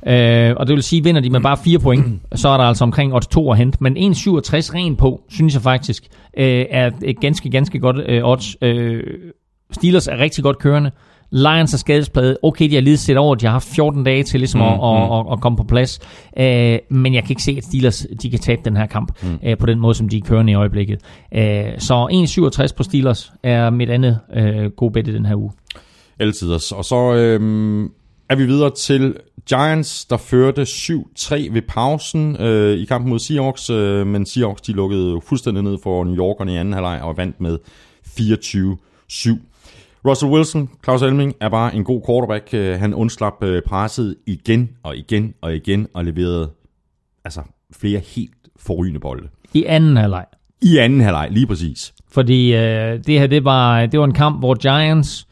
Ja. 0.05 0.49
Øh, 0.49 0.55
og 0.60 0.68
det 0.68 0.76
vil 0.76 0.84
sige, 0.84 1.03
vinder 1.03 1.22
de 1.22 1.30
med 1.30 1.41
bare 1.41 1.57
4 1.57 1.80
point, 1.80 2.22
så 2.35 2.49
er 2.49 2.57
der 2.57 2.64
altså 2.64 2.84
omkring 2.84 3.14
odds 3.14 3.27
2 3.27 3.51
at 3.51 3.57
hente. 3.57 3.77
Men 3.81 3.97
1,67 3.97 4.03
ren 4.03 4.95
på, 4.95 5.22
synes 5.30 5.53
jeg 5.53 5.61
faktisk, 5.61 6.03
øh, 6.38 6.65
er 6.69 6.91
et 7.03 7.19
ganske, 7.19 7.49
ganske 7.49 7.80
godt 7.80 7.97
øh, 8.05 8.22
odds. 8.23 8.55
Øh, 8.61 9.03
Steelers 9.72 10.07
er 10.07 10.18
rigtig 10.18 10.43
godt 10.43 10.60
kørende. 10.60 10.91
Lions 11.34 11.73
er 11.73 11.77
skadespladet. 11.77 12.38
Okay, 12.43 12.69
de 12.69 12.76
har 12.76 12.81
lige 12.81 12.97
set 12.97 13.18
over, 13.18 13.35
de 13.35 13.45
har 13.45 13.51
haft 13.51 13.68
14 13.68 14.03
dage 14.03 14.23
til 14.23 14.39
ligesom 14.39 14.61
mm, 14.61 14.68
at, 14.68 14.77
mm. 14.77 14.84
at, 14.84 15.19
at, 15.19 15.26
at 15.31 15.41
komme 15.41 15.57
på 15.57 15.64
plads. 15.64 15.99
Øh, 16.39 16.80
men 16.89 17.14
jeg 17.14 17.23
kan 17.23 17.31
ikke 17.31 17.43
se, 17.43 17.55
at 17.57 17.64
Steelers 17.64 18.05
de 18.22 18.30
kan 18.30 18.39
tabe 18.39 18.61
den 18.65 18.77
her 18.77 18.85
kamp 18.85 19.23
mm. 19.23 19.39
øh, 19.43 19.57
på 19.57 19.65
den 19.65 19.80
måde, 19.80 19.95
som 19.95 20.10
de 20.10 20.18
er 20.18 20.22
kørende 20.22 20.51
i 20.51 20.55
øjeblikket. 20.55 20.99
Øh, 21.34 21.65
så 21.77 22.07
1,67 22.68 22.76
på 22.77 22.84
Steelers 22.84 23.31
er 23.43 23.69
mit 23.69 23.89
andet 23.89 24.19
øh, 24.35 24.65
god 24.65 24.91
bet 24.91 25.07
i 25.07 25.14
den 25.14 25.26
her 25.26 25.35
uge. 25.35 25.51
Altid. 26.19 26.51
Og 26.51 26.85
så 26.85 27.14
øhm, 27.14 27.84
er 28.30 28.35
vi 28.35 28.45
videre 28.45 28.69
til 28.69 29.15
Giants, 29.49 30.05
der 30.05 30.18
førte 30.18 30.61
7-3 30.61 31.53
ved 31.53 31.61
pausen 31.61 32.41
øh, 32.41 32.77
i 32.77 32.85
kampen 32.85 33.10
mod 33.10 33.19
Seahawks, 33.19 33.69
øh, 33.69 34.07
men 34.07 34.26
Seahawks 34.26 34.61
de 34.61 34.72
lukkede 34.72 35.22
fuldstændig 35.27 35.64
ned 35.64 35.77
for 35.84 36.03
New 36.03 36.15
Yorkerne 36.15 36.53
i 36.53 36.57
anden 36.57 36.73
halvleg 36.73 37.01
og 37.01 37.18
vandt 37.18 37.41
med 37.41 37.57
24-7. 38.19 39.52
Russell 40.05 40.31
Wilson, 40.31 40.69
Claus 40.84 41.01
Elming, 41.01 41.34
er 41.41 41.49
bare 41.49 41.75
en 41.75 41.84
god 41.84 42.01
quarterback. 42.07 42.53
Øh, 42.53 42.80
Han 42.80 42.93
undslap 42.93 43.34
øh, 43.43 43.61
presset 43.67 44.15
igen 44.27 44.69
og 44.84 44.97
igen 44.97 45.34
og 45.41 45.55
igen 45.55 45.88
og 45.93 46.05
leverede 46.05 46.51
altså 47.25 47.41
flere 47.71 47.99
helt 47.99 48.34
forrygende 48.59 48.99
bolde. 48.99 49.27
I 49.53 49.63
anden 49.63 49.97
halvleg. 49.97 50.25
I 50.61 50.77
anden 50.77 51.01
halvleg, 51.01 51.27
lige 51.31 51.47
præcis. 51.47 51.93
Fordi 52.11 52.55
øh, 52.55 52.99
det 53.05 53.19
her, 53.19 53.27
det 53.27 53.43
var, 53.43 53.85
det 53.85 53.99
var 53.99 54.05
en 54.05 54.13
kamp, 54.13 54.39
hvor 54.39 54.53
Giants 54.55 55.27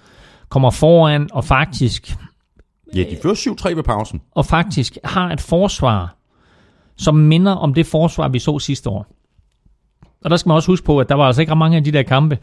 kommer 0.50 0.70
foran 0.72 1.30
og 1.34 1.46
faktisk, 1.46 2.16
Ja, 2.96 3.00
de 3.10 3.18
fører 3.24 3.34
7-3 3.72 3.76
ved 3.76 3.84
pausen. 3.84 4.22
og 4.32 4.46
faktisk 4.46 4.98
har 5.04 5.32
et 5.32 5.42
forsvar, 5.42 6.16
som 6.98 7.16
minder 7.16 7.52
om 7.52 7.74
det 7.74 7.86
forsvar, 7.86 8.28
vi 8.28 8.40
så 8.40 8.60
sidste 8.60 8.90
år. 8.90 9.06
Og 10.24 10.30
der 10.30 10.38
skal 10.38 10.50
man 10.50 10.56
også 10.56 10.72
huske 10.72 10.86
på, 10.86 11.00
at 11.00 11.10
der 11.10 11.16
var 11.16 11.24
altså 11.28 11.42
ikke 11.42 11.52
ret 11.52 11.58
mange 11.58 11.78
af 11.78 11.84
de 11.84 11.92
der 11.92 12.04
kampe, 12.04 12.38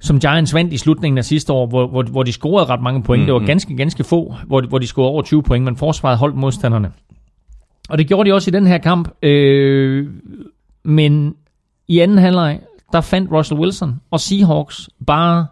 som 0.00 0.20
Giants 0.20 0.54
vandt 0.54 0.72
i 0.72 0.76
slutningen 0.76 1.18
af 1.18 1.24
sidste 1.24 1.52
år, 1.52 1.66
hvor, 1.66 1.86
hvor, 1.86 2.02
hvor 2.02 2.22
de 2.22 2.32
scorede 2.32 2.66
ret 2.66 2.82
mange 2.82 3.02
point. 3.02 3.20
Mm-hmm. 3.20 3.34
Det 3.34 3.40
var 3.40 3.46
ganske, 3.46 3.76
ganske 3.76 4.04
få, 4.04 4.34
hvor, 4.46 4.60
hvor 4.60 4.78
de 4.78 4.86
scorede 4.86 5.10
over 5.10 5.22
20 5.22 5.42
point, 5.42 5.64
men 5.64 5.76
forsvaret 5.76 6.18
holdt 6.18 6.36
modstanderne. 6.36 6.92
Og 7.88 7.98
det 7.98 8.06
gjorde 8.08 8.30
de 8.30 8.34
også 8.34 8.50
i 8.50 8.52
den 8.52 8.66
her 8.66 8.78
kamp. 8.78 9.08
Øh, 9.22 10.08
men 10.84 11.34
i 11.88 11.98
anden 11.98 12.18
halvleg, 12.18 12.60
der 12.92 13.00
fandt 13.00 13.32
Russell 13.32 13.60
Wilson 13.60 14.00
og 14.10 14.20
Seahawks 14.20 14.90
bare 15.06 15.46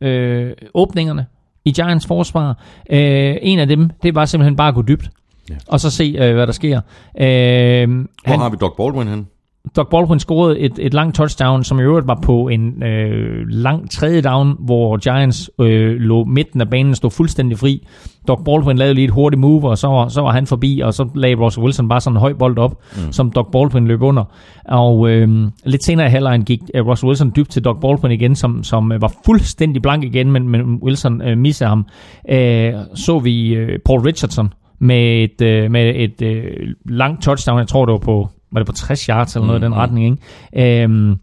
øh, 0.00 0.52
åbningerne 0.74 1.26
i 1.64 1.72
Giants 1.72 2.06
forsvar. 2.06 2.48
Øh, 2.90 3.36
en 3.42 3.58
af 3.58 3.68
dem, 3.68 3.90
det 4.02 4.14
var 4.14 4.24
simpelthen 4.24 4.56
bare 4.56 4.68
at 4.68 4.74
gå 4.74 4.82
dybt. 4.82 5.10
Ja. 5.50 5.54
Og 5.68 5.80
så 5.80 5.90
se, 5.90 6.16
øh, 6.18 6.34
hvad 6.34 6.46
der 6.46 6.52
sker. 6.52 6.76
Øh, 7.20 7.88
Hvor 7.88 8.06
han, 8.24 8.38
har 8.38 8.50
vi 8.50 8.56
Doc 8.60 8.76
Baldwin 8.76 9.08
hen? 9.08 9.26
Doug 9.76 9.88
Baldwin 9.90 10.18
scorede 10.18 10.58
et, 10.58 10.72
et 10.78 10.94
langt 10.94 11.16
touchdown, 11.16 11.64
som 11.64 11.78
i 11.78 11.82
øvrigt 11.82 12.06
var 12.06 12.18
på 12.22 12.48
en 12.48 12.82
øh, 12.82 13.48
lang 13.48 13.90
tredje 13.90 14.20
down, 14.20 14.56
hvor 14.58 14.96
Giants 14.96 15.50
øh, 15.60 15.96
lå 15.96 16.24
midten 16.24 16.60
af 16.60 16.70
banen, 16.70 16.94
stod 16.94 17.10
fuldstændig 17.10 17.58
fri. 17.58 17.86
Doug 18.28 18.44
Baldwin 18.44 18.78
lavede 18.78 18.94
lige 18.94 19.04
et 19.04 19.10
hurtigt 19.10 19.40
move, 19.40 19.68
og 19.68 19.78
så 19.78 19.88
var, 19.88 20.08
så 20.08 20.20
var 20.20 20.32
han 20.32 20.46
forbi, 20.46 20.80
og 20.84 20.94
så 20.94 21.08
lagde 21.14 21.36
Russell 21.36 21.64
Wilson 21.64 21.88
bare 21.88 22.00
sådan 22.00 22.16
en 22.16 22.20
høj 22.20 22.32
bold 22.32 22.58
op, 22.58 22.82
mm. 22.96 23.12
som 23.12 23.30
Doug 23.30 23.46
Baldwin 23.52 23.86
løb 23.86 24.02
under. 24.02 24.24
Og 24.64 25.10
øh, 25.10 25.48
lidt 25.64 25.84
senere 25.84 26.06
i 26.06 26.10
halvlejen 26.10 26.44
gik 26.44 26.60
øh, 26.74 26.86
Russell 26.86 27.08
Wilson 27.08 27.32
dybt 27.36 27.50
til 27.50 27.64
Doug 27.64 27.80
Baldwin 27.80 28.12
igen, 28.12 28.34
som, 28.34 28.62
som 28.62 28.92
øh, 28.92 29.02
var 29.02 29.12
fuldstændig 29.26 29.82
blank 29.82 30.04
igen, 30.04 30.32
men, 30.32 30.48
men 30.48 30.80
Wilson 30.82 31.22
øh, 31.22 31.38
missede 31.38 31.68
ham. 31.68 31.86
Øh, 32.28 32.72
så 32.94 33.18
vi 33.18 33.54
øh, 33.54 33.78
Paul 33.84 34.00
Richardson 34.00 34.52
med 34.78 35.22
et, 35.24 35.42
øh, 35.42 35.70
med 35.70 35.92
et 35.96 36.22
øh, 36.22 36.44
langt 36.84 37.22
touchdown, 37.22 37.58
jeg 37.58 37.68
tror 37.68 37.84
det 37.84 37.92
var 37.92 37.98
på 37.98 38.28
var 38.56 38.60
det 38.60 38.66
på 38.66 38.72
60 38.72 39.04
yards 39.04 39.36
eller 39.36 39.46
noget 39.46 39.60
mm, 39.60 39.64
i 39.64 39.66
den 39.66 39.74
retning, 39.74 40.18
ikke? 40.54 40.82
Øhm, 40.82 41.16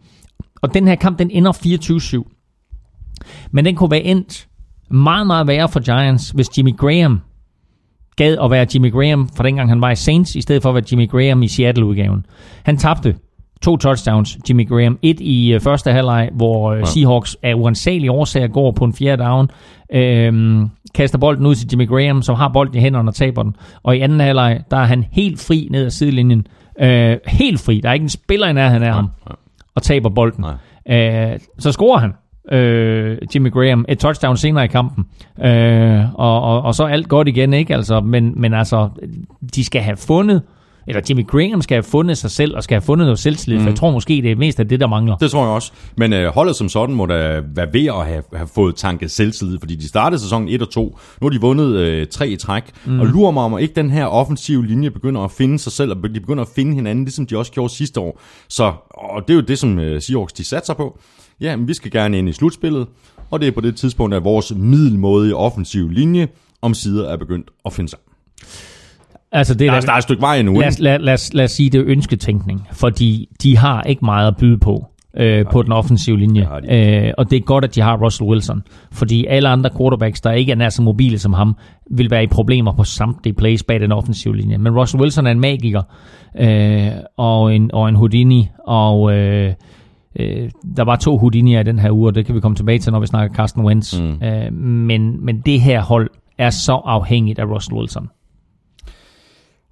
og 0.62 0.74
den 0.74 0.88
her 0.88 0.96
kamp, 0.96 1.20
den 1.20 1.32
ender 1.32 1.52
24-7. 1.52 3.50
Men 3.52 3.66
den 3.66 3.76
kunne 3.76 3.92
være 3.92 4.02
endt 4.02 4.48
meget, 4.92 5.28
meget 5.28 5.48
værre 5.48 5.70
for 5.70 5.80
Giants, 5.80 6.30
hvis 6.30 6.58
Jimmy 6.58 6.78
Graham 6.78 7.22
gad 8.16 8.38
at 8.44 8.52
være 8.52 8.68
Jimmy 8.74 8.92
Graham 8.92 9.30
fra 9.36 9.44
dengang 9.44 9.70
han 9.70 9.82
var 9.82 9.92
i 9.92 9.96
Saints, 9.96 10.36
i 10.36 10.42
stedet 10.42 10.62
for 10.62 10.70
at 10.70 10.76
være 10.76 10.84
Jimmy 10.92 11.10
Graham 11.10 11.44
i 11.44 11.48
Seattle-udgaven. 11.48 12.26
Han 12.64 12.78
tabte 12.78 13.16
to 13.62 13.78
touchdowns, 13.78 14.38
Jimmy 14.50 14.70
Graham. 14.70 15.00
Et 15.02 15.20
i 15.20 15.54
øh, 15.54 15.62
første 15.62 15.92
halvleg, 15.92 16.30
hvor 16.34 16.72
øh, 16.72 16.88
Seahawks 16.88 17.38
af 17.44 17.54
uansagelige 17.54 18.12
årsager 18.12 18.48
går 18.48 18.72
på 18.72 18.86
en 18.86 18.94
fjerde 18.94 19.24
down, 19.24 19.50
øhm, 19.94 20.70
kaster 20.96 21.18
bolden 21.18 21.46
ud 21.46 21.56
til 21.56 21.68
Jimmy 21.72 21.88
Graham, 21.88 22.22
som 22.22 22.36
har 22.36 22.50
bolden 22.50 22.78
i 22.78 22.80
hænderne 22.80 23.10
og 23.10 23.16
taber 23.16 23.44
den. 23.44 23.56
Og 23.84 23.98
i 23.98 24.00
anden 24.00 24.20
halvleg, 24.20 24.60
der 24.72 24.78
er 24.78 24.86
han 24.86 25.06
helt 25.12 25.40
fri 25.40 25.68
ned 25.72 25.86
ad 25.86 25.90
sidelinjen. 25.90 26.48
Øh, 26.80 27.18
helt 27.28 27.60
fri. 27.60 27.80
Der 27.84 27.90
er 27.90 27.94
ikke 27.94 28.04
en 28.04 28.10
spiller 28.10 28.48
i 28.48 28.54
nærheden 28.54 28.84
af 28.84 28.94
ham. 28.94 29.10
Og 29.76 29.84
taber 29.84 30.10
bolden. 30.10 30.46
Øh, 30.90 31.40
så 31.60 31.72
scorer 31.72 32.00
han. 32.00 32.14
Øh, 32.52 33.18
Jimmy 33.36 33.52
Graham 33.52 33.86
et 33.90 34.00
touchdown 34.00 34.38
senere 34.38 34.66
i 34.66 34.68
kampen 34.68 35.06
øh, 35.44 36.04
og, 36.14 36.42
og, 36.42 36.62
og 36.62 36.76
så 36.76 36.84
alt 36.84 37.10
godt 37.10 37.28
igen 37.28 37.54
ikke 37.54 37.74
altså 37.76 38.00
men, 38.00 38.34
men 38.42 38.54
altså 38.54 38.90
de 39.56 39.64
skal 39.64 39.82
have 39.82 39.98
fundet 39.98 40.42
eller 40.88 41.02
Jimmy 41.10 41.28
Graham 41.28 41.62
skal 41.62 41.76
have 41.76 41.84
fundet 41.84 42.18
sig 42.18 42.32
selv 42.32 42.56
og 42.56 42.64
skal 42.64 42.76
have 42.76 42.82
fundet 42.82 43.06
noget 43.06 43.20
selvtillid 43.20 43.58
mm. 43.58 43.64
for 43.64 43.70
jeg 43.70 43.78
tror 43.78 43.92
måske 43.92 44.14
det 44.14 44.32
er 44.32 44.36
mest 44.36 44.60
af 44.60 44.68
det 44.68 44.80
der 44.80 44.88
mangler 44.88 45.16
Det 45.16 45.32
tror 45.32 45.44
jeg 45.44 45.50
også. 45.50 45.72
Men 45.98 46.14
øh, 46.14 46.34
holdet 46.34 46.56
som 46.56 46.70
sådan 46.70 46.96
må 46.96 47.06
da 47.06 47.42
være 47.56 47.74
ved 47.74 47.86
at 47.86 48.06
have, 48.06 48.24
have 48.36 48.48
fået 48.48 48.76
tanket 48.76 49.12
selvtillid, 49.12 49.60
fordi 49.60 49.76
de 49.76 49.88
startede 49.88 50.22
sæsonen 50.22 50.50
1 50.50 50.62
og 50.62 50.70
2. 50.70 50.98
Nu 51.22 51.28
har 51.28 51.30
de 51.30 51.42
vundet 51.42 51.76
øh, 51.76 52.08
tre 52.08 52.30
i 52.30 52.36
træk. 52.36 52.64
Mm. 52.86 53.00
Og 53.00 53.06
lurer 53.06 53.32
mig 53.32 53.44
om, 53.44 53.60
ikke 53.60 53.74
den 53.76 53.90
her 53.90 54.06
offensive 54.06 54.66
linje 54.66 54.92
begynder 54.92 55.22
at 55.22 55.32
finde 55.32 55.60
sig 55.60 55.72
selv, 55.72 55.92
og 55.92 56.10
de 56.16 56.20
begynder 56.20 56.44
at 56.44 56.50
finde 56.56 56.76
hinanden, 56.76 57.06
ligesom 57.06 57.26
de 57.26 57.38
også 57.38 57.52
gjorde 57.52 57.74
sidste 57.74 58.00
år. 58.00 58.22
Så 58.50 58.74
og 58.90 59.28
det 59.28 59.34
er 59.34 59.36
jo 59.36 59.42
det, 59.42 59.60
som 59.60 59.80
øh, 59.80 60.02
Seahawks 60.02 60.34
de 60.34 60.44
satser 60.46 60.74
på. 60.74 61.00
Ja, 61.42 61.56
men 61.56 61.68
vi 61.68 61.74
skal 61.74 61.92
gerne 61.92 62.18
ind 62.18 62.30
i 62.30 62.34
slutspillet, 62.34 62.88
og 63.32 63.40
det 63.40 63.48
er 63.48 63.52
på 63.52 63.62
det 63.62 63.76
tidspunkt, 63.76 64.16
at 64.16 64.24
vores 64.24 64.54
middelmådige 64.56 65.36
offensive 65.36 65.94
linje 65.94 66.28
om 66.62 66.74
sider 66.74 67.10
er 67.10 67.18
begyndt 67.18 67.50
at 67.66 67.74
finde 67.74 67.90
sig. 67.90 68.00
Altså 69.34 69.54
det 69.54 69.60
Der 69.60 69.72
er, 69.72 69.78
er, 69.78 69.82
der 69.82 69.92
er 69.92 69.98
et 69.98 70.04
stykke 70.04 70.22
vej 70.22 70.36
endnu. 70.40 70.60
lad, 70.60 70.72
lad, 70.80 71.00
lad, 71.00 71.14
os, 71.14 71.34
lad 71.34 71.44
os 71.44 71.52
sige 71.52 71.70
det 71.70 71.80
er 71.80 71.84
ønsketænkning 71.88 72.68
fordi 72.72 73.30
de 73.44 73.58
har 73.58 73.84
ikke 73.84 74.06
meget 74.06 74.28
at 74.28 74.38
byde 74.38 74.58
på 74.58 74.86
øh, 75.18 75.46
på 75.52 75.62
den 75.64 75.72
offensive 75.72 76.20
linje. 76.20 76.48
Øh, 76.70 77.14
og 77.18 77.30
det 77.30 77.38
er 77.38 77.42
godt, 77.42 77.64
at 77.64 77.76
de 77.76 77.82
har 77.82 77.98
Russell 77.98 78.30
Wilson. 78.30 78.64
Fordi 78.92 79.26
alle 79.26 79.50
andre 79.50 79.70
quarterbacks, 79.78 80.22
der 80.22 80.32
ikke 80.32 80.52
er 80.52 80.56
nær 80.56 80.70
så 80.70 80.82
mobile 80.82 81.20
som 81.20 81.34
ham, 81.34 81.56
vil 81.92 82.12
være 82.12 82.24
i 82.24 82.28
problemer 82.28 82.72
på 82.72 82.84
samtlige 82.84 83.34
plays 83.34 83.64
bag 83.64 83.80
den 83.80 83.92
offensive 83.92 84.36
linje. 84.38 84.58
Men 84.58 84.80
Russell 84.80 85.02
Wilson 85.02 85.28
er 85.28 85.32
en 85.32 85.40
magiker, 85.40 85.82
øh, 86.40 86.88
og, 87.18 87.56
en, 87.56 87.70
og 87.74 87.90
en 87.90 87.96
Houdini, 87.96 88.50
og 88.68 89.14
øh, 89.14 89.54
øh, 90.20 90.50
der 90.78 90.84
var 90.84 90.96
to 90.96 91.18
Houdinier 91.18 91.60
i 91.60 91.64
den 91.64 91.80
her 91.80 91.92
uge, 91.92 92.08
og 92.08 92.16
det 92.16 92.26
kan 92.26 92.36
vi 92.36 92.40
komme 92.40 92.56
tilbage 92.56 92.80
til, 92.80 92.92
når 92.92 93.00
vi 93.00 93.08
snakker 93.08 93.36
Carsten 93.36 93.66
Wentz. 93.66 94.00
Mm. 94.00 94.24
Øh, 94.24 94.54
men, 94.54 95.26
men 95.26 95.42
det 95.46 95.62
her 95.62 95.82
hold 95.82 96.10
er 96.38 96.50
så 96.50 96.74
afhængigt 96.74 97.40
af 97.40 97.46
Russell 97.46 97.78
Wilson. 97.78 98.10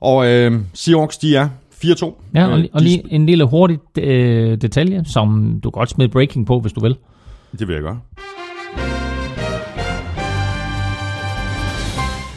Og 0.02 0.28
øh, 0.28 0.60
Seahawks, 0.74 1.18
de 1.18 1.36
er 1.36 1.50
4-2. 1.84 2.32
Ja, 2.36 2.48
og, 2.48 2.60
Øh, 2.60 2.66
og 2.74 2.82
lige 2.82 3.04
en 3.10 3.26
lille 3.26 3.44
hurtig 3.44 3.80
øh, 3.98 4.58
detalje, 4.62 5.04
som 5.06 5.60
du 5.64 5.70
godt 5.70 5.90
smide 5.90 6.10
breaking 6.10 6.46
på, 6.46 6.60
hvis 6.60 6.74
du 6.74 6.80
vil. 6.80 6.96
Det 7.60 7.68
vil 7.68 7.74
jeg 7.74 7.82
gøre. 7.84 8.00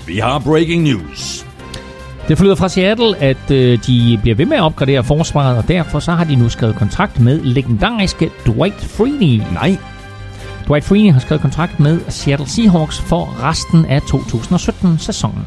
Vi 0.07 0.19
har 0.19 0.39
breaking 0.39 0.83
news. 0.83 1.47
Det 2.29 2.39
flyder 2.39 2.55
fra 2.55 2.69
Seattle, 2.69 3.17
at 3.17 3.51
øh, 3.51 3.79
de 3.87 4.19
bliver 4.23 4.35
ved 4.37 4.47
med 4.47 4.57
at 4.57 4.63
opgradere 4.63 5.05
forsvaret, 5.05 5.59
og 5.59 5.69
derfor 5.69 5.99
så 5.99 6.13
har 6.13 6.25
de 6.25 6.37
nu 6.37 6.49
skrevet 6.49 6.77
kontrakt 6.77 7.21
med 7.21 7.41
legendariske 7.41 8.31
Dwight 8.47 8.85
Freeney. 8.85 9.43
Nej. 9.53 9.77
Dwight 10.69 10.85
Freeney 10.85 11.13
har 11.13 11.21
skrevet 11.21 11.41
kontrakt 11.43 11.81
med 11.81 12.01
Seattle 12.09 12.49
Seahawks 12.49 13.01
for 13.01 13.43
resten 13.43 13.85
af 13.87 13.99
2017-sæsonen. 13.99 15.45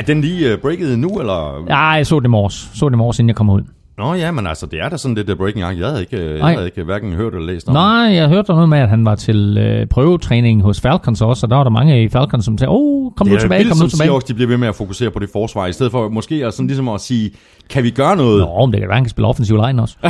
Er 0.00 0.04
den 0.04 0.20
lige 0.20 0.52
uh, 0.54 0.60
breaket 0.60 0.98
nu, 0.98 1.08
eller? 1.20 1.64
Ja, 1.68 1.88
jeg 1.88 2.06
så 2.06 2.18
det 2.20 2.26
i 2.26 2.28
morges. 2.28 2.70
Så 2.74 2.88
det 2.88 2.94
i 2.94 2.96
morges, 2.96 3.18
inden 3.18 3.28
jeg 3.28 3.36
kom 3.36 3.50
ud. 3.50 3.62
Nå 3.98 4.14
ja, 4.14 4.30
men 4.30 4.46
altså, 4.46 4.66
det 4.66 4.80
er 4.80 4.88
da 4.88 4.96
sådan 4.96 5.14
lidt 5.14 5.30
uh, 5.30 5.36
breaking 5.36 5.64
news. 5.64 5.78
Jeg 5.78 5.88
havde 5.88 6.00
ikke, 6.00 6.16
øh, 6.16 6.30
jeg 6.30 6.38
Nej. 6.38 6.52
havde 6.52 6.66
ikke 6.66 6.82
hverken 6.82 7.12
hørt 7.12 7.34
eller 7.34 7.46
læst 7.46 7.68
om 7.68 7.74
det. 7.74 7.80
Nej, 7.82 8.14
jeg 8.14 8.28
hørte 8.28 8.52
noget 8.52 8.68
med, 8.68 8.78
at 8.78 8.88
han 8.88 9.04
var 9.04 9.14
til 9.14 9.58
øh, 9.58 9.86
prøvetræning 9.86 10.62
hos 10.62 10.80
Falcons 10.80 11.22
også, 11.22 11.46
og 11.46 11.50
der 11.50 11.56
var 11.56 11.64
der 11.64 11.70
mange 11.70 12.04
i 12.04 12.08
Falcons, 12.08 12.44
som 12.44 12.58
sagde, 12.58 12.70
åh, 12.70 13.12
kom 13.16 13.26
Det 13.26 13.34
nu 13.34 13.40
tilbage, 13.40 13.64
kom 13.64 13.78
nu 13.78 13.88
tilbage. 13.88 14.06
Seahawks, 14.06 14.24
de 14.24 14.34
bliver 14.34 14.48
ved 14.48 14.56
med 14.56 14.68
at 14.68 14.74
fokusere 14.74 15.10
på 15.10 15.18
det 15.18 15.28
forsvar, 15.32 15.66
i 15.66 15.72
stedet 15.72 15.92
for 15.92 16.08
måske 16.08 16.46
at, 16.46 16.54
sådan 16.54 16.66
ligesom 16.66 16.88
at 16.88 17.00
sige, 17.00 17.30
kan 17.70 17.82
vi 17.82 17.90
gøre 17.90 18.16
noget? 18.16 18.40
Nå, 18.40 18.66
men 18.66 18.72
det 18.72 18.80
kan 18.80 18.88
være, 18.88 18.96
han 18.96 19.04
kan 19.04 19.10
spille 19.10 19.28
offensiv 19.28 19.56
line 19.66 19.82
også. 19.82 19.96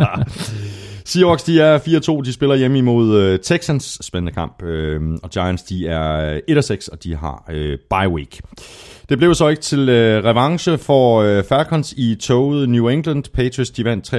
Seahawks, 1.10 1.42
de 1.42 1.60
er 1.60 1.78
4-2, 1.78 2.24
de 2.24 2.32
spiller 2.32 2.56
hjemme 2.56 2.78
imod 2.78 3.18
øh, 3.18 3.38
Texans, 3.38 3.98
spændende 4.00 4.32
kamp, 4.32 4.62
øh, 4.62 5.00
og 5.22 5.30
Giants, 5.30 5.62
de 5.62 5.86
er 5.86 6.34
øh, 6.48 6.58
1-6, 6.58 6.88
og 6.92 7.04
de 7.04 7.16
har 7.16 7.44
øh, 7.50 7.78
bye 7.90 8.08
week. 8.08 8.40
Det 9.08 9.18
blev 9.18 9.34
så 9.34 9.48
ikke 9.48 9.62
til 9.62 9.88
øh, 9.88 10.24
revanche 10.24 10.78
for 10.78 11.20
øh, 11.20 11.44
Falcons 11.44 11.94
i 11.96 12.14
toget 12.14 12.68
New 12.68 12.88
England. 12.88 13.24
Patriots, 13.34 13.70
de 13.70 13.84
vandt 13.84 14.14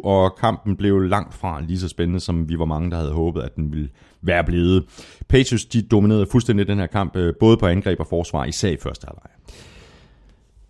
og 0.04 0.36
kampen 0.40 0.76
blev 0.76 1.00
langt 1.00 1.34
fra 1.34 1.60
lige 1.68 1.78
så 1.78 1.88
spændende, 1.88 2.20
som 2.20 2.48
vi 2.48 2.58
var 2.58 2.64
mange, 2.64 2.90
der 2.90 2.96
havde 2.96 3.12
håbet, 3.12 3.42
at 3.42 3.56
den 3.56 3.72
ville 3.72 3.88
være 4.22 4.44
blevet. 4.44 4.84
Patriots, 5.28 5.64
de 5.64 5.82
dominerede 5.82 6.26
fuldstændig 6.32 6.66
den 6.66 6.78
her 6.78 6.86
kamp, 6.86 7.16
øh, 7.16 7.34
både 7.40 7.56
på 7.56 7.66
angreb 7.66 8.00
og 8.00 8.06
forsvar, 8.06 8.44
især 8.44 8.68
i 8.68 8.76
første 8.82 9.06
halvleg. 9.06 9.30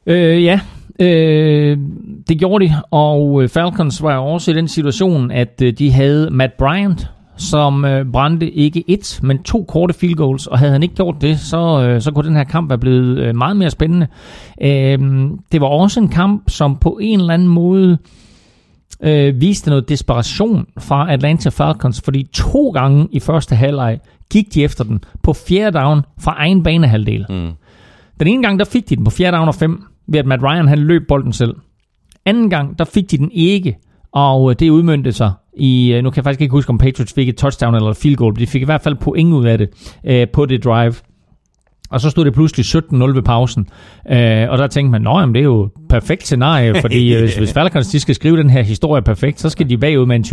Øh, 0.07 0.45
ja, 0.45 0.61
øh, 1.01 1.79
det 2.29 2.39
gjorde 2.39 2.67
de, 2.67 2.75
og 2.91 3.43
øh, 3.43 3.49
Falcons 3.49 4.03
var 4.03 4.19
også 4.19 4.51
i 4.51 4.55
den 4.55 4.69
situation, 4.69 5.31
at 5.31 5.63
øh, 5.63 5.73
de 5.73 5.93
havde 5.93 6.31
Matt 6.31 6.53
Bryant, 6.59 7.11
som 7.37 7.85
øh, 7.85 8.13
brændte 8.13 8.51
ikke 8.51 8.85
et, 8.89 9.21
men 9.23 9.43
to 9.43 9.65
korte 9.65 9.95
field 9.95 10.15
goals, 10.15 10.47
og 10.47 10.59
havde 10.59 10.73
han 10.73 10.83
ikke 10.83 10.95
gjort 10.95 11.17
det, 11.21 11.39
så, 11.39 11.83
øh, 11.87 12.01
så 12.01 12.11
kunne 12.11 12.29
den 12.29 12.37
her 12.37 12.45
kamp 12.45 12.69
være 12.69 12.79
blevet 12.79 13.19
øh, 13.19 13.37
meget 13.37 13.57
mere 13.57 13.71
spændende. 13.71 14.07
Øh, 14.63 14.99
det 15.53 15.61
var 15.61 15.67
også 15.67 16.01
en 16.01 16.09
kamp, 16.09 16.51
som 16.51 16.77
på 16.77 16.99
en 17.03 17.21
eller 17.21 17.35
anden 17.35 17.49
måde 17.49 17.99
øh, 19.03 19.41
viste 19.41 19.71
noget 19.71 19.89
desperation 19.89 20.67
fra 20.79 21.13
Atlanta 21.13 21.49
Falcons, 21.49 22.01
fordi 22.05 22.23
to 22.35 22.71
gange 22.71 23.09
i 23.13 23.21
første 23.21 23.55
halvleg 23.55 23.99
gik 24.31 24.55
de 24.55 24.65
efter 24.65 24.85
den 24.85 25.05
på 25.23 25.33
fjerde 25.33 25.79
down 25.79 26.03
fra 26.21 26.35
egen 26.39 26.63
banehalvdel. 26.63 27.27
Mm. 27.29 27.51
Den 28.21 28.29
ene 28.29 28.43
gang, 28.43 28.59
der 28.59 28.65
fik 28.65 28.89
de 28.89 28.97
den 28.97 29.05
på 29.05 29.11
fjerde 29.11 29.37
down 29.37 29.49
og 29.49 29.55
fem, 29.55 29.83
ved 30.09 30.19
at 30.19 30.27
Matt 30.27 30.43
Ryan 30.43 30.69
han 30.69 30.79
løb 30.79 31.03
bolden 31.09 31.33
selv. 31.33 31.55
Anden 32.27 32.51
gang, 32.51 32.79
der 32.79 32.85
fik 32.85 33.11
de 33.11 33.19
den 33.19 33.31
ikke, 33.33 33.77
og 34.13 34.51
øh, 34.51 34.57
det 34.59 34.71
udmyndte 34.71 35.13
sig 35.13 35.33
i, 35.57 35.93
øh, 35.93 36.03
nu 36.03 36.11
kan 36.11 36.17
jeg 36.17 36.25
faktisk 36.25 36.41
ikke 36.41 36.53
huske, 36.53 36.71
om 36.71 36.79
Patriots 36.79 37.13
fik 37.13 37.29
et 37.29 37.37
touchdown 37.37 37.75
eller 37.75 37.91
et 37.91 37.97
field 37.97 38.17
goal, 38.17 38.33
men 38.33 38.41
de 38.41 38.47
fik 38.47 38.63
i 38.63 38.65
hvert 38.65 38.81
fald 38.81 38.97
point 38.97 39.33
ud 39.33 39.45
af 39.45 39.59
det 39.59 39.69
øh, 40.05 40.27
på 40.33 40.47
det 40.47 40.65
drive. 40.65 40.95
Og 41.91 42.01
så 42.01 42.11
stod 42.11 42.25
det 42.25 42.35
pludselig 42.35 42.83
17-0 42.83 42.97
ved 43.15 43.23
pausen. 43.23 43.69
Øh, 44.11 44.51
og 44.51 44.59
der 44.59 44.67
tænkte 44.67 45.01
man, 45.01 45.07
at 45.07 45.29
det 45.35 45.37
er 45.37 45.45
jo 45.45 45.63
et 45.65 45.71
perfekt 45.89 46.23
scenarie, 46.23 46.75
fordi 46.81 47.15
øh, 47.15 47.21
hvis, 47.21 47.37
hvis 47.37 47.53
Falcons 47.53 47.89
de 47.89 48.01
skal 48.01 48.15
skrive 48.15 48.37
den 48.37 48.51
her 48.51 48.63
historie 48.63 49.03
perfekt, 49.03 49.41
så 49.41 49.51
skal 49.51 49.71
de 49.71 49.79
bagud 49.79 50.07
med 50.07 50.17
en 50.17 50.25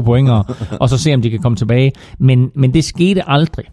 20-25 0.00 0.02
point, 0.02 0.30
og, 0.30 0.44
og 0.80 0.88
så 0.88 0.98
se, 0.98 1.14
om 1.14 1.22
de 1.22 1.30
kan 1.30 1.38
komme 1.38 1.56
tilbage. 1.56 1.92
Men, 2.18 2.50
men 2.54 2.74
det 2.74 2.84
skete 2.84 3.28
aldrig. 3.28 3.64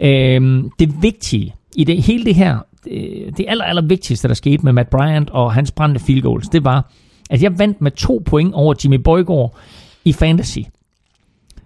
Øh, 0.00 0.64
det 0.78 1.02
vigtige 1.02 1.54
i 1.76 1.84
det, 1.84 2.02
hele 2.02 2.24
det 2.24 2.34
her, 2.34 2.58
det, 2.84 3.34
det 3.36 3.44
aller, 3.48 3.64
aller 3.64 3.82
vigtigste, 3.82 4.28
der 4.28 4.34
skete 4.34 4.64
med 4.64 4.72
Matt 4.72 4.90
Bryant 4.90 5.30
og 5.30 5.52
hans 5.52 5.70
brændte 5.70 6.00
field 6.00 6.22
goals, 6.22 6.48
det 6.48 6.64
var, 6.64 6.90
at 7.30 7.42
jeg 7.42 7.58
vandt 7.58 7.80
med 7.80 7.90
to 7.90 8.22
point 8.24 8.54
over 8.54 8.74
Jimmy 8.84 8.96
Boygaard 8.96 9.56
i 10.04 10.12
fantasy 10.12 10.58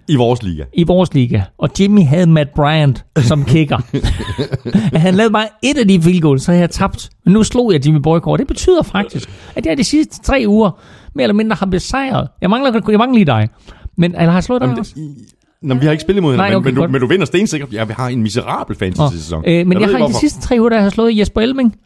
I 0.09 0.17
vores 0.17 0.43
liga. 0.43 0.65
i 0.73 0.83
vores 0.83 1.15
liga, 1.15 1.43
og 1.59 1.71
Jimmy 1.81 2.03
havde 2.05 2.27
Matt 2.27 2.55
Bryant 2.55 3.05
som 3.19 3.45
kicker. 3.53 3.79
Han 4.99 5.15
lavede 5.15 5.33
bare 5.33 5.49
et 5.63 5.79
af 5.79 5.89
de 5.89 6.03
field 6.03 6.21
goals, 6.21 6.43
så 6.43 6.51
havde 6.51 6.61
jeg 6.61 6.71
tabt. 6.71 7.11
Men 7.25 7.33
nu 7.35 7.43
slog 7.43 7.73
jeg 7.73 7.87
Jimmy 7.87 7.99
Boygaard. 7.99 8.39
Det 8.39 8.47
betyder 8.47 8.83
faktisk, 8.83 9.31
at 9.55 9.67
jeg 9.67 9.77
de 9.79 9.85
sidste 9.85 10.23
tre 10.23 10.45
uger 10.47 10.71
mere 11.15 11.23
eller 11.25 11.35
mindre 11.35 11.57
har 11.57 11.67
besejret. 11.67 12.29
Jeg 12.41 12.51
mangler, 12.51 12.81
jeg 12.89 12.99
mangler 12.99 13.15
lige 13.15 13.25
dig. 13.27 13.49
Men 13.97 14.11
eller 14.15 14.27
har 14.27 14.33
jeg 14.33 14.45
slået 14.45 14.61
dig 14.61 14.67
Jamen, 14.67 14.79
også? 14.79 14.93
det, 14.97 15.17
Nå, 15.67 15.75
vi 15.75 15.85
har 15.85 15.93
ikke 15.93 16.03
spillet 16.03 16.23
mod 16.23 16.33
hinanden, 16.33 16.51
Nej, 16.53 16.57
okay, 16.57 16.71
men, 16.71 16.75
men, 16.75 16.85
du, 16.85 16.93
men 16.93 17.01
du 17.01 17.07
vinder 17.07 17.27
stensikkert. 17.27 17.73
Ja, 17.73 17.85
vi 17.85 17.93
har 17.97 18.09
en 18.09 18.23
miserabel 18.23 18.77
fantasy-sæson. 18.77 19.45
Øh, 19.47 19.67
men 19.67 19.73
jeg, 19.73 19.81
jeg 19.81 19.89
har 19.91 19.99
ikke, 19.99 20.11
i 20.11 20.13
de 20.13 20.19
sidste 20.19 20.41
tre 20.41 20.57
uger, 20.61 20.69
der 20.69 20.81
har 20.81 20.91
slået 20.91 21.19
Jesper 21.19 21.41
Elming, 21.41 21.77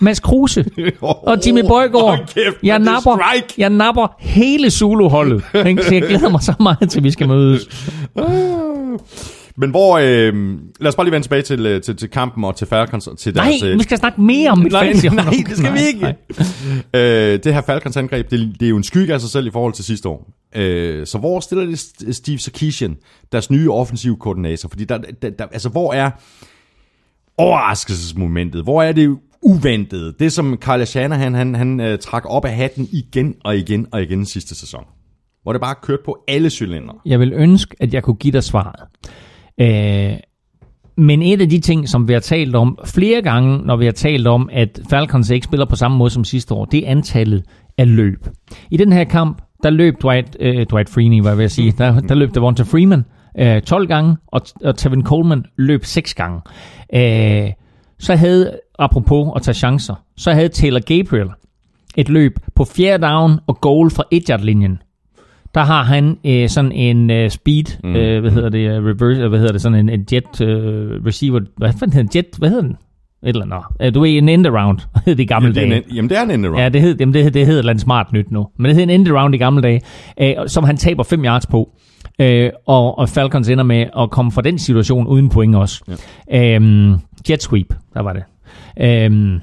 Mads 0.00 0.20
Kruse 0.20 0.64
og 1.00 1.38
Jimmy 1.46 1.60
Boygaard. 1.68 2.16
Hold 2.16 2.18
kæft, 2.18 2.56
jeg, 2.62 2.74
er 2.74 2.78
napper, 2.78 3.16
strike. 3.16 3.54
jeg 3.58 3.70
napper 3.70 4.16
hele 4.18 4.70
Zulu-holdet. 4.70 5.42
ikke? 5.66 5.82
Så 5.82 5.94
jeg 5.94 6.02
glæder 6.02 6.28
mig 6.28 6.42
så 6.42 6.54
meget 6.60 6.90
til, 6.90 7.04
vi 7.04 7.10
skal 7.10 7.28
mødes. 7.28 7.68
Men 9.60 9.70
hvor... 9.70 9.98
Øh, 9.98 10.58
lad 10.80 10.88
os 10.88 10.96
bare 10.96 11.06
lige 11.06 11.12
vende 11.12 11.24
tilbage 11.24 11.42
til, 11.42 11.66
øh, 11.66 11.82
til, 11.82 11.96
til 11.96 12.10
kampen 12.10 12.44
og 12.44 12.56
til 12.56 12.66
Falcons 12.66 13.06
og 13.06 13.18
til 13.18 13.34
Nej, 13.34 13.44
deres... 13.44 13.62
øh, 13.62 13.78
vi 13.78 13.82
skal 13.82 13.98
snakke 13.98 14.20
mere 14.20 14.50
om 14.50 14.58
mit 14.58 14.72
nej, 14.72 14.86
fantasy. 14.86 15.06
nej, 15.14 15.30
det 15.48 15.56
skal 15.56 15.74
vi 15.74 15.78
ikke. 15.86 16.00
Nej. 16.00 16.14
Øh, 16.94 17.38
det 17.44 17.54
her 17.54 17.60
Falcons 17.60 17.96
angreb, 17.96 18.30
det, 18.30 18.56
det 18.60 18.66
er 18.66 18.70
jo 18.70 18.76
en 18.76 18.84
skygge 18.84 19.14
af 19.14 19.20
sig 19.20 19.30
selv 19.30 19.46
i 19.46 19.50
forhold 19.50 19.72
til 19.72 19.84
sidste 19.84 20.08
år. 20.08 20.30
Øh, 20.56 21.06
så 21.06 21.18
hvor 21.18 21.40
stiller 21.40 21.66
det 21.66 21.76
St- 21.76 22.12
Steve 22.12 22.38
Sarkisian, 22.38 22.96
deres 23.32 23.50
nye 23.50 23.70
offensive 23.70 24.16
koordinator? 24.16 24.68
Fordi 24.68 24.84
der, 24.84 24.98
der, 24.98 25.30
der, 25.30 25.46
altså, 25.52 25.68
hvor 25.68 25.92
er 25.92 26.10
overraskelsesmomentet? 27.38 28.62
Hvor 28.62 28.82
er 28.82 28.92
det 28.92 29.16
uventede? 29.42 30.14
Det 30.18 30.32
som 30.32 30.56
Kyle 30.56 30.86
Shanahan, 30.86 31.34
han, 31.34 31.54
han 31.54 31.80
uh, 31.80 31.98
trak 32.00 32.22
op 32.26 32.44
af 32.44 32.54
hatten 32.54 32.88
igen 32.92 33.34
og 33.44 33.56
igen 33.56 33.86
og 33.92 34.02
igen 34.02 34.26
sidste 34.26 34.54
sæson. 34.54 34.84
Hvor 35.42 35.52
det 35.52 35.60
bare 35.60 35.74
kørte 35.82 36.02
på 36.04 36.18
alle 36.28 36.50
cylinder. 36.50 37.00
Jeg 37.06 37.20
vil 37.20 37.32
ønske, 37.32 37.76
at 37.80 37.94
jeg 37.94 38.02
kunne 38.02 38.16
give 38.16 38.32
dig 38.32 38.44
svaret. 38.44 38.80
Øh, 39.60 40.16
men 40.96 41.22
et 41.22 41.40
af 41.40 41.48
de 41.48 41.60
ting, 41.60 41.88
som 41.88 42.08
vi 42.08 42.12
har 42.12 42.20
talt 42.20 42.56
om 42.56 42.78
flere 42.84 43.22
gange, 43.22 43.58
når 43.58 43.76
vi 43.76 43.84
har 43.84 43.92
talt 43.92 44.26
om, 44.26 44.48
at 44.52 44.80
Falcons 44.90 45.30
ikke 45.30 45.44
spiller 45.44 45.66
på 45.66 45.76
samme 45.76 45.96
måde 45.96 46.10
som 46.10 46.24
sidste 46.24 46.54
år, 46.54 46.64
det 46.64 46.86
er 46.86 46.90
antallet 46.90 47.44
af 47.78 47.96
løb. 47.96 48.26
I 48.70 48.76
den 48.76 48.92
her 48.92 49.04
kamp, 49.04 49.42
der 49.62 49.70
løb 49.70 49.94
Dwight, 50.02 50.36
øh, 50.40 50.66
Dwight 50.70 50.88
Freeney, 50.88 51.22
hvad 51.22 51.36
vil 51.36 51.42
jeg 51.42 51.50
sige, 51.50 51.74
der, 51.78 52.00
der 52.00 52.14
løb 52.14 52.34
Devonta 52.34 52.62
Freeman 52.62 53.04
øh, 53.38 53.62
12 53.62 53.86
gange, 53.86 54.16
og, 54.26 54.40
og 54.64 54.76
Tevin 54.76 55.04
Coleman 55.04 55.44
løb 55.56 55.84
6 55.84 56.14
gange. 56.14 56.40
Øh, 56.94 57.52
så 57.98 58.16
havde, 58.16 58.58
apropos 58.78 59.32
at 59.36 59.42
tage 59.42 59.54
chancer, 59.54 59.94
så 60.16 60.32
havde 60.32 60.48
Taylor 60.48 60.80
Gabriel 60.80 61.28
et 61.96 62.08
løb 62.08 62.38
på 62.54 62.64
fjerde 62.64 63.06
down 63.06 63.32
og 63.46 63.60
goal 63.60 63.90
fra 63.90 64.04
1 64.10 64.44
linjen 64.44 64.78
der 65.58 65.64
har 65.64 65.82
han 65.82 66.16
øh, 66.24 66.48
sådan 66.48 66.72
en 66.72 67.10
øh, 67.10 67.30
speed, 67.30 67.64
mm. 67.84 67.96
øh, 67.96 68.20
hvad 68.20 68.30
hedder 68.30 68.48
det, 68.48 68.58
øh, 68.58 68.84
reverse, 68.84 69.20
øh, 69.22 69.28
hvad 69.28 69.38
hedder 69.38 69.52
det, 69.52 69.62
sådan 69.62 69.78
en, 69.78 69.88
en 69.88 70.06
jet 70.12 70.40
øh, 70.40 71.06
receiver, 71.06 71.40
hvad 71.56 71.72
fanden 71.72 71.92
hedder 71.92 72.08
den, 72.10 72.16
jet, 72.16 72.38
hvad 72.38 72.48
hedder 72.48 72.62
den? 72.62 72.76
Et 73.22 73.28
eller 73.28 73.44
andet. 73.44 73.58
Øh, 73.82 73.94
du 73.94 74.02
er 74.02 74.06
en 74.06 74.28
end 74.28 74.46
around, 74.46 74.78
hed 75.06 75.16
det 75.16 75.22
i 75.22 75.26
gamle 75.26 75.48
er 75.48 75.52
dage. 75.52 75.76
en, 75.76 75.82
jamen, 75.94 76.08
det 76.10 76.18
er 76.18 76.22
en 76.22 76.30
end 76.30 76.46
around. 76.46 76.60
Ja, 76.60 76.68
det 76.68 76.80
hed, 76.80 76.96
jamen, 77.00 77.14
det, 77.14 77.22
hed- 77.22 77.30
det 77.30 77.46
hedder 77.46 77.58
et 77.58 77.58
eller 77.58 77.70
andet 77.72 77.82
smart 77.82 78.12
nyt 78.12 78.30
nu. 78.30 78.46
Men 78.58 78.64
det 78.68 78.74
hed 78.74 78.82
en 78.82 78.90
end 78.90 79.08
around 79.08 79.34
i 79.34 79.38
gamle 79.38 79.62
dage, 79.62 79.80
øh, 80.20 80.34
som 80.46 80.64
han 80.64 80.76
taber 80.76 81.02
5 81.02 81.24
yards 81.24 81.46
på. 81.46 81.70
Øh, 82.20 82.50
og, 82.66 82.98
og 82.98 83.08
Falcons 83.08 83.48
ender 83.48 83.64
med 83.64 83.86
at 83.98 84.10
komme 84.10 84.32
fra 84.32 84.42
den 84.42 84.58
situation 84.58 85.06
uden 85.06 85.28
point 85.28 85.56
også. 85.56 85.98
Ja. 86.30 86.54
Øhm, 86.54 86.94
jet 87.30 87.42
sweep, 87.42 87.74
der 87.94 88.00
var 88.02 88.12
det. 88.12 88.22
Øhm, 88.80 89.40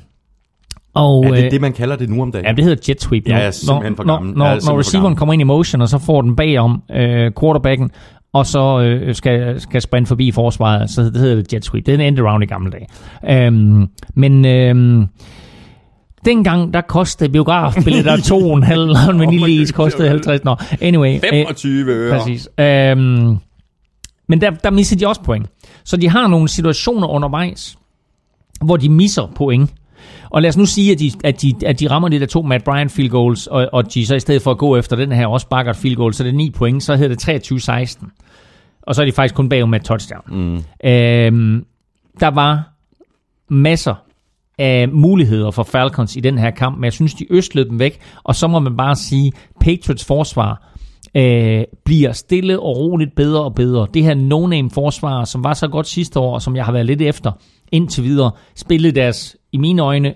og, 0.96 1.26
Er 1.26 1.32
det 1.32 1.46
øh, 1.46 1.52
det, 1.52 1.62
man 1.62 1.74
kalder 1.74 1.96
det 1.96 2.10
nu 2.10 2.22
om 2.22 2.32
dagen? 2.32 2.46
Ja, 2.46 2.52
det 2.52 2.64
hedder 2.64 2.84
jet 2.90 3.02
sweep. 3.02 3.24
Ja, 3.28 3.32
når- 3.32 3.38
jeg 3.40 3.48
er 3.48 3.52
simpelthen 3.52 3.96
for 3.96 4.04
gammel. 4.04 4.34
Når, 4.38 4.46
når, 4.46 4.54
når 4.54 4.60
for 4.62 4.80
receiveren 4.80 5.04
gammel. 5.06 5.18
kommer 5.18 5.34
ind 5.34 5.42
i 5.42 5.44
motion, 5.44 5.82
og 5.82 5.90
så 5.90 5.98
får 5.98 6.22
den 6.22 6.36
bagom 6.36 6.82
øh, 6.92 7.32
quarterbacken, 7.40 7.92
og 8.34 8.46
så 8.46 8.80
øh, 8.82 9.16
skal, 9.16 9.62
skal 9.62 9.82
sprinte 9.82 10.08
forbi 10.08 10.32
forsvaret, 10.32 10.90
så 10.90 11.02
det 11.02 11.18
hedder 11.18 11.36
det 11.36 11.54
jet 11.54 11.66
sweep. 11.66 11.86
Det 11.86 11.92
er 11.92 11.96
en 11.96 12.02
end 12.02 12.20
around 12.20 12.44
i 12.44 12.48
gamle 12.48 12.72
dage. 12.72 12.88
Øhm, 13.46 13.88
men 14.16 14.46
øhm, 14.46 15.06
dengang, 16.26 16.74
der 16.74 16.82
kostede 16.82 17.30
biografbilletter 17.30 18.16
2,5, 18.34 19.08
og 19.08 19.14
en 19.14 19.20
vaniljeis 19.20 19.72
kostede 19.72 20.08
50. 20.10 20.44
Nå, 20.44 20.56
anyway. 20.82 21.16
øh, 21.16 21.22
25 21.30 21.92
øre. 21.92 22.18
Præcis. 22.20 22.50
Øhm, 22.60 23.38
men 24.28 24.42
der, 24.42 24.50
der 24.52 24.70
misser 24.72 24.96
de 24.96 25.08
også 25.08 25.22
point. 25.22 25.48
Så 25.84 25.98
de 25.98 26.10
har 26.10 26.28
nogle 26.28 26.48
situationer 26.48 27.08
undervejs, 27.08 27.78
hvor 28.66 28.78
de 28.78 28.90
misser 28.90 29.32
point. 29.36 29.74
Og 30.36 30.42
lad 30.42 30.50
os 30.50 30.58
nu 30.58 30.66
sige, 30.66 30.92
at 30.92 31.00
de, 31.00 31.12
at 31.24 31.42
de, 31.42 31.54
at 31.66 31.80
de 31.80 31.90
rammer 31.90 32.10
de 32.10 32.20
der 32.20 32.26
to 32.26 32.42
Matt 32.42 32.64
Bryant 32.64 32.92
field 32.92 33.10
goals, 33.10 33.48
og, 33.48 33.70
og 33.72 33.94
de 33.94 34.06
så 34.06 34.16
i 34.16 34.20
stedet 34.20 34.42
for 34.42 34.52
at 34.52 34.58
gå 34.58 34.78
efter 34.78 34.96
den 34.96 35.12
her 35.12 35.28
også 35.28 35.48
bakker 35.48 35.74
field 35.74 35.96
goal, 35.96 36.14
så 36.14 36.24
det 36.24 36.30
er 36.30 36.34
9 36.34 36.50
point, 36.50 36.84
så 36.84 36.96
hedder 36.96 37.16
det 37.38 37.52
23-16. 37.52 38.06
Og 38.82 38.96
så 38.96 39.02
er 39.02 39.06
de 39.06 39.12
faktisk 39.12 39.36
kun 39.36 39.50
bagud 39.50 39.70
med 39.70 39.80
et 39.80 39.86
touchdown. 39.86 40.22
Mm. 40.28 40.64
Øhm, 40.90 41.66
der 42.20 42.28
var 42.28 42.74
masser 43.50 43.96
af 44.58 44.90
muligheder 44.90 45.52
for 45.52 45.64
Falcons 45.64 46.16
i 46.16 46.20
den 46.20 46.38
her 46.38 46.52
kamp, 46.52 46.78
men 46.78 46.84
jeg 46.84 46.94
synes, 46.94 47.14
de 47.14 47.34
østlede 47.34 47.70
dem 47.70 47.80
væk, 47.80 48.00
og 48.24 48.36
så 48.36 48.48
må 48.48 48.60
man 48.60 48.78
bare 48.78 48.96
sige, 48.96 49.32
Patriots 49.60 50.06
forsvar 50.06 50.72
øh, 51.16 51.64
bliver 51.86 52.12
stille 52.12 52.60
og 52.60 52.78
roligt 52.78 53.16
bedre 53.16 53.44
og 53.44 53.56
bedre. 53.56 53.88
Det 53.94 54.04
her 54.04 54.14
no-name 54.14 54.70
forsvar, 54.74 55.24
som 55.24 55.44
var 55.44 55.54
så 55.54 55.68
godt 55.68 55.88
sidste 55.88 56.20
år, 56.20 56.34
og 56.34 56.42
som 56.42 56.56
jeg 56.56 56.66
har 56.66 56.72
været 56.72 56.86
lidt 56.86 57.02
efter 57.02 57.32
indtil 57.72 58.04
videre, 58.04 58.32
spillede 58.56 58.96
deres, 58.96 59.38
i 59.56 59.58
mine 59.58 59.82
øjne, 59.82 60.14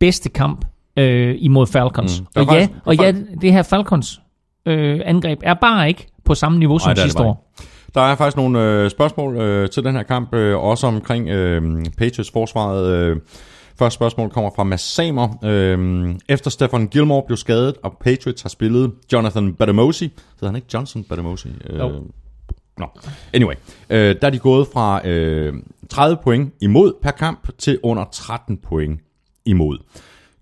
bedste 0.00 0.28
kamp 0.28 0.64
øh, 0.96 1.36
imod 1.38 1.66
Falcons. 1.66 2.20
Mm. 2.20 2.26
Og 2.36 2.54
ja, 2.54 2.68
og 2.84 2.96
ja, 2.96 3.12
det 3.40 3.52
her 3.52 3.62
Falcons 3.62 4.20
øh, 4.66 5.00
angreb 5.04 5.40
er 5.42 5.54
bare 5.54 5.88
ikke 5.88 6.06
på 6.24 6.34
samme 6.34 6.58
niveau 6.58 6.78
som 6.78 6.94
det 6.94 6.98
sidste 6.98 7.22
år. 7.22 7.52
Der 7.94 8.00
er 8.00 8.16
faktisk 8.16 8.36
nogle 8.36 8.60
øh, 8.62 8.90
spørgsmål 8.90 9.36
øh, 9.36 9.70
til 9.70 9.84
den 9.84 9.94
her 9.94 10.02
kamp, 10.02 10.34
øh, 10.34 10.58
også 10.58 10.86
omkring 10.86 11.28
øh, 11.28 11.84
Patriots 11.98 12.30
forsvaret. 12.30 12.86
Øh, 12.86 13.16
Første 13.78 13.94
spørgsmål 13.94 14.30
kommer 14.30 14.50
fra 14.56 14.64
Mads 14.64 14.80
Samer. 14.80 15.28
Øhm, 15.44 16.20
efter 16.28 16.50
Stefan 16.50 16.86
Gilmore 16.86 17.22
blev 17.26 17.36
skadet, 17.36 17.74
og 17.82 17.96
Patriots 18.00 18.42
har 18.42 18.48
spillet 18.48 18.92
Jonathan 19.12 19.54
Batamosi, 19.54 20.04
hedder 20.04 20.46
han 20.46 20.56
ikke 20.56 20.68
Johnson 20.74 21.04
Batamosi? 21.04 21.48
Øh. 21.70 21.80
Nå, 22.78 22.86
anyway. 23.32 23.54
Øh, 23.90 24.16
der 24.20 24.26
er 24.26 24.30
de 24.30 24.38
gået 24.38 24.66
fra 24.72 25.08
øh, 25.08 25.54
30 25.90 26.16
point 26.22 26.54
imod 26.62 26.92
per 27.02 27.10
kamp 27.10 27.48
til 27.58 27.78
under 27.82 28.04
13 28.12 28.56
point 28.56 29.00
imod. 29.46 29.78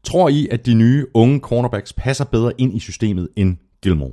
Tror 0.05 0.29
I, 0.29 0.49
at 0.51 0.67
de 0.67 0.75
nye 0.75 1.07
unge 1.15 1.41
cornerbacks 1.41 1.93
passer 1.93 2.25
bedre 2.25 2.53
ind 2.59 2.75
i 2.75 2.79
systemet 2.79 3.29
end 3.37 3.57
Gilmore? 3.83 4.13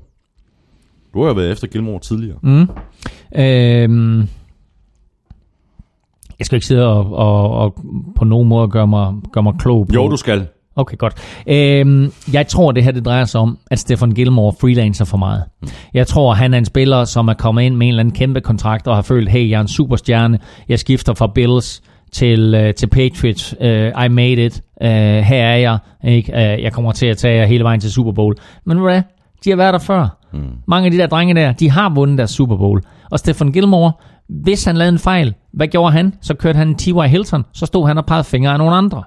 Du 1.14 1.22
har 1.22 1.28
jo 1.28 1.34
været 1.34 1.52
efter 1.52 1.68
Gilmore 1.68 2.00
tidligere. 2.00 2.38
Mm. 2.44 2.68
Øhm, 3.36 4.20
jeg 6.40 6.46
skal 6.46 6.56
ikke 6.56 6.68
sidde 6.68 6.88
og, 6.88 7.14
og, 7.14 7.52
og 7.52 7.76
på 8.16 8.26
nogen 8.26 8.48
måde 8.48 8.68
gøre 8.68 8.88
mig, 8.88 9.14
gøre 9.32 9.44
mig 9.44 9.54
klog 9.60 9.88
på. 9.88 9.94
Jo, 9.94 10.08
du 10.08 10.18
skal. 10.18 10.48
Okay, 10.80 10.98
godt. 10.98 11.14
Øhm, 11.48 12.12
jeg 12.34 12.48
tror, 12.48 12.72
det 12.72 12.84
her 12.84 12.92
det 12.92 13.06
drejer 13.06 13.26
sig 13.26 13.42
om, 13.42 13.58
at 13.72 13.80
Stefan 13.80 14.12
Gilmore 14.12 14.54
freelancer 14.62 15.06
for 15.06 15.18
meget. 15.18 15.44
Jeg 15.94 16.08
tror, 16.08 16.34
han 16.34 16.54
er 16.54 16.58
en 16.58 16.66
spiller, 16.66 17.06
som 17.06 17.28
er 17.28 17.34
kommet 17.34 17.64
ind 17.64 17.76
med 17.76 17.88
en 17.88 17.92
eller 17.92 18.00
anden 18.00 18.16
kæmpe 18.16 18.42
kontrakt, 18.42 18.88
og 18.88 18.96
har 18.96 19.02
følt, 19.02 19.30
hey, 19.30 19.50
jeg 19.50 19.58
er 19.58 19.62
en 19.62 19.68
superstjerne. 19.68 20.40
Jeg 20.70 20.80
skifter 20.80 21.14
fra 21.14 21.28
Bills 21.36 21.82
til, 22.12 22.56
uh, 22.56 22.74
til 22.78 22.88
Patriots. 22.88 23.56
Uh, 23.62 24.06
I 24.06 24.08
made 24.10 24.46
it. 24.46 24.62
Uh, 24.82 24.88
her 24.88 25.46
er 25.46 25.58
jeg. 25.58 25.78
Ikke? 26.04 26.34
Uh, 26.34 26.64
jeg 26.64 26.74
kommer 26.74 26.92
til 26.92 27.06
at 27.06 27.18
tage 27.18 27.38
jer 27.38 27.46
hele 27.46 27.64
vejen 27.64 27.80
til 27.80 27.92
Super 27.92 28.12
Bowl. 28.12 28.36
Men 28.66 28.78
hvad? 28.78 29.02
De 29.46 29.50
har 29.50 29.58
været 29.58 29.74
der 29.74 29.80
før. 29.80 30.18
Mm. 30.34 30.40
Mange 30.68 30.86
af 30.86 30.92
de 30.92 30.98
der 30.98 31.08
drenge 31.08 31.36
der, 31.36 31.52
de 31.52 31.70
har 31.70 31.90
vundet 31.90 32.18
deres 32.18 32.32
Super 32.32 32.58
Bowl. 32.58 32.82
Og 33.12 33.20
Stefan 33.20 33.52
Gilmore, 33.52 33.92
hvis 34.30 34.66
han 34.66 34.78
lavede 34.78 34.94
en 34.94 35.00
fejl, 35.00 35.34
hvad 35.54 35.68
gjorde 35.68 35.92
han? 35.92 36.14
Så 36.22 36.34
kørte 36.34 36.58
han 36.58 36.76
T.Y. 36.76 37.08
Hilton. 37.08 37.46
Så 37.54 37.66
stod 37.66 37.88
han 37.88 37.98
og 37.98 38.06
pegede 38.06 38.24
fingre 38.24 38.52
af 38.52 38.58
nogle 38.58 38.76
andre. 38.76 39.04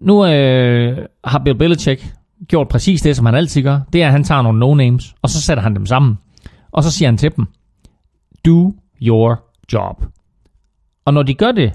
Nu 0.00 0.26
øh, 0.26 0.98
har 1.24 1.38
Bill 1.38 1.58
Belichick 1.58 2.14
gjort 2.48 2.68
præcis 2.68 3.02
det, 3.02 3.16
som 3.16 3.26
han 3.26 3.34
altid 3.34 3.62
gør. 3.62 3.80
Det 3.92 4.02
er, 4.02 4.06
at 4.06 4.12
han 4.12 4.24
tager 4.24 4.42
nogle 4.42 4.66
no-names, 4.66 5.14
og 5.22 5.30
så 5.30 5.42
sætter 5.42 5.62
han 5.62 5.74
dem 5.74 5.86
sammen. 5.86 6.18
Og 6.72 6.82
så 6.82 6.90
siger 6.90 7.08
han 7.08 7.16
til 7.16 7.36
dem, 7.36 7.46
do 8.46 8.74
your 9.02 9.42
job. 9.72 10.04
Og 11.04 11.14
når 11.14 11.22
de 11.22 11.34
gør 11.34 11.52
det, 11.52 11.72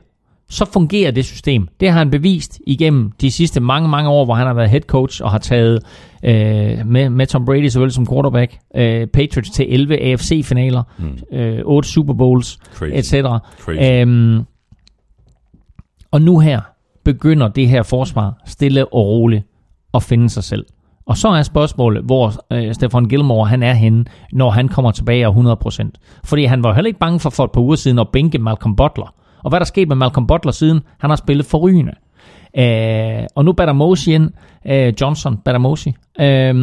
så 0.50 0.66
fungerer 0.66 1.12
det 1.12 1.26
system. 1.26 1.68
Det 1.80 1.92
har 1.92 1.98
han 1.98 2.10
bevist 2.10 2.60
igennem 2.68 3.12
de 3.12 3.32
sidste 3.32 3.60
mange, 3.60 3.90
mange 3.90 4.10
år, 4.10 4.26
hvor 4.26 4.34
han 4.34 4.48
har 4.48 4.54
været 4.54 4.70
head 4.70 4.82
coach 4.82 5.24
og 5.24 5.32
har 5.32 5.38
taget 5.38 5.84
øh, 6.24 6.86
med, 6.86 7.10
med 7.10 7.28
Tom 7.28 7.46
Brady 7.46 7.68
såvel 7.68 7.92
som 7.92 8.08
quarterback, 8.08 8.58
øh, 8.76 9.08
Patriots 9.08 9.50
til 9.50 9.74
11 9.74 9.98
AFC-finaler, 10.00 10.84
mm. 11.00 11.38
øh, 11.38 11.62
8 11.66 11.90
Super 11.90 12.14
Bowls, 12.14 12.58
etc. 12.94 13.14
Øhm, 13.68 14.44
og 16.12 16.22
nu 16.22 16.40
her 16.40 16.62
begynder 17.06 17.48
det 17.48 17.70
her 17.70 17.84
forsvar 17.84 18.42
stille 18.46 18.94
og 18.94 19.06
roligt 19.08 19.48
at 19.94 20.04
finde 20.04 20.30
sig 20.30 20.44
selv. 20.44 20.66
Og 21.06 21.18
så 21.18 21.28
er 21.28 21.42
spørgsmålet, 21.42 22.04
hvor 22.04 22.34
øh, 22.52 22.74
Stefan 22.74 23.06
Gilmore 23.06 23.48
han 23.48 23.64
er 23.64 23.74
henne, 23.74 24.06
når 24.32 24.50
han 24.50 24.68
kommer 24.68 24.92
tilbage 24.92 25.26
af 25.26 25.32
100%. 25.82 25.90
Fordi 26.24 26.46
han 26.46 26.64
var 26.64 26.74
heller 26.74 26.88
ikke 26.88 27.00
bange 27.00 27.20
for 27.20 27.30
for 27.30 27.44
et 27.44 27.52
par 27.52 27.62
uger 27.62 27.76
siden 27.76 28.00
at 28.00 28.10
bænke 28.10 28.38
Malcolm 28.38 28.76
Butler. 28.76 29.14
Og 29.44 29.50
hvad 29.50 29.60
der 29.60 29.66
skete 29.66 29.86
med 29.86 29.96
Malcolm 29.96 30.28
Butler 30.28 30.52
siden? 30.52 30.82
Han 31.00 31.10
har 31.10 31.16
spillet 31.16 31.46
forrygende. 31.46 31.92
Øh, 32.58 33.28
og 33.36 33.46
nu 33.46 33.54
Batamosi 33.54 34.14
ind, 34.14 34.30
øh, 34.68 34.94
Johnson, 35.02 35.38
Batamosi, 35.38 35.94
øh, 36.20 36.56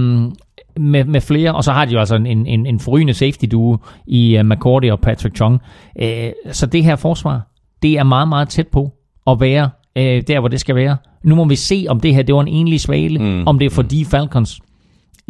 med, 0.77 1.05
med 1.05 1.21
flere, 1.21 1.55
og 1.55 1.65
så 1.65 1.73
har 1.73 1.85
de 1.85 1.93
jo 1.93 1.99
altså 1.99 2.15
en, 2.15 2.27
en, 2.27 2.67
en 2.67 2.81
forrygende 2.81 3.15
safety 3.15 3.45
duo 3.51 3.77
i 4.07 4.39
uh, 4.39 4.47
McCordy 4.47 4.91
og 4.91 5.01
Patrick 5.01 5.37
Chung. 5.37 5.61
Øh, 6.03 6.31
så 6.53 6.67
det 6.67 6.85
her 6.85 6.97
forsvar, 6.97 7.47
det 7.83 7.99
er 7.99 8.03
meget, 8.03 8.29
meget 8.29 8.49
tæt 8.49 8.69
på 8.69 8.93
at 9.27 9.41
være 9.41 9.71
øh, 9.97 10.23
der, 10.27 10.41
hvor 10.41 10.49
det 10.49 10.61
skal 10.61 10.75
være. 10.75 10.97
Nu 11.25 11.35
må 11.35 11.45
vi 11.45 11.57
se, 11.57 11.87
om 11.89 12.01
det 12.01 12.15
her 12.15 12.23
det 12.23 12.35
var 12.35 12.41
en 12.41 12.49
enlig 12.49 12.81
svale, 12.81 13.19
mm. 13.19 13.47
om 13.47 13.59
det 13.59 13.67
er 13.67 13.71
fordi 13.71 14.05
Falcons 14.05 14.61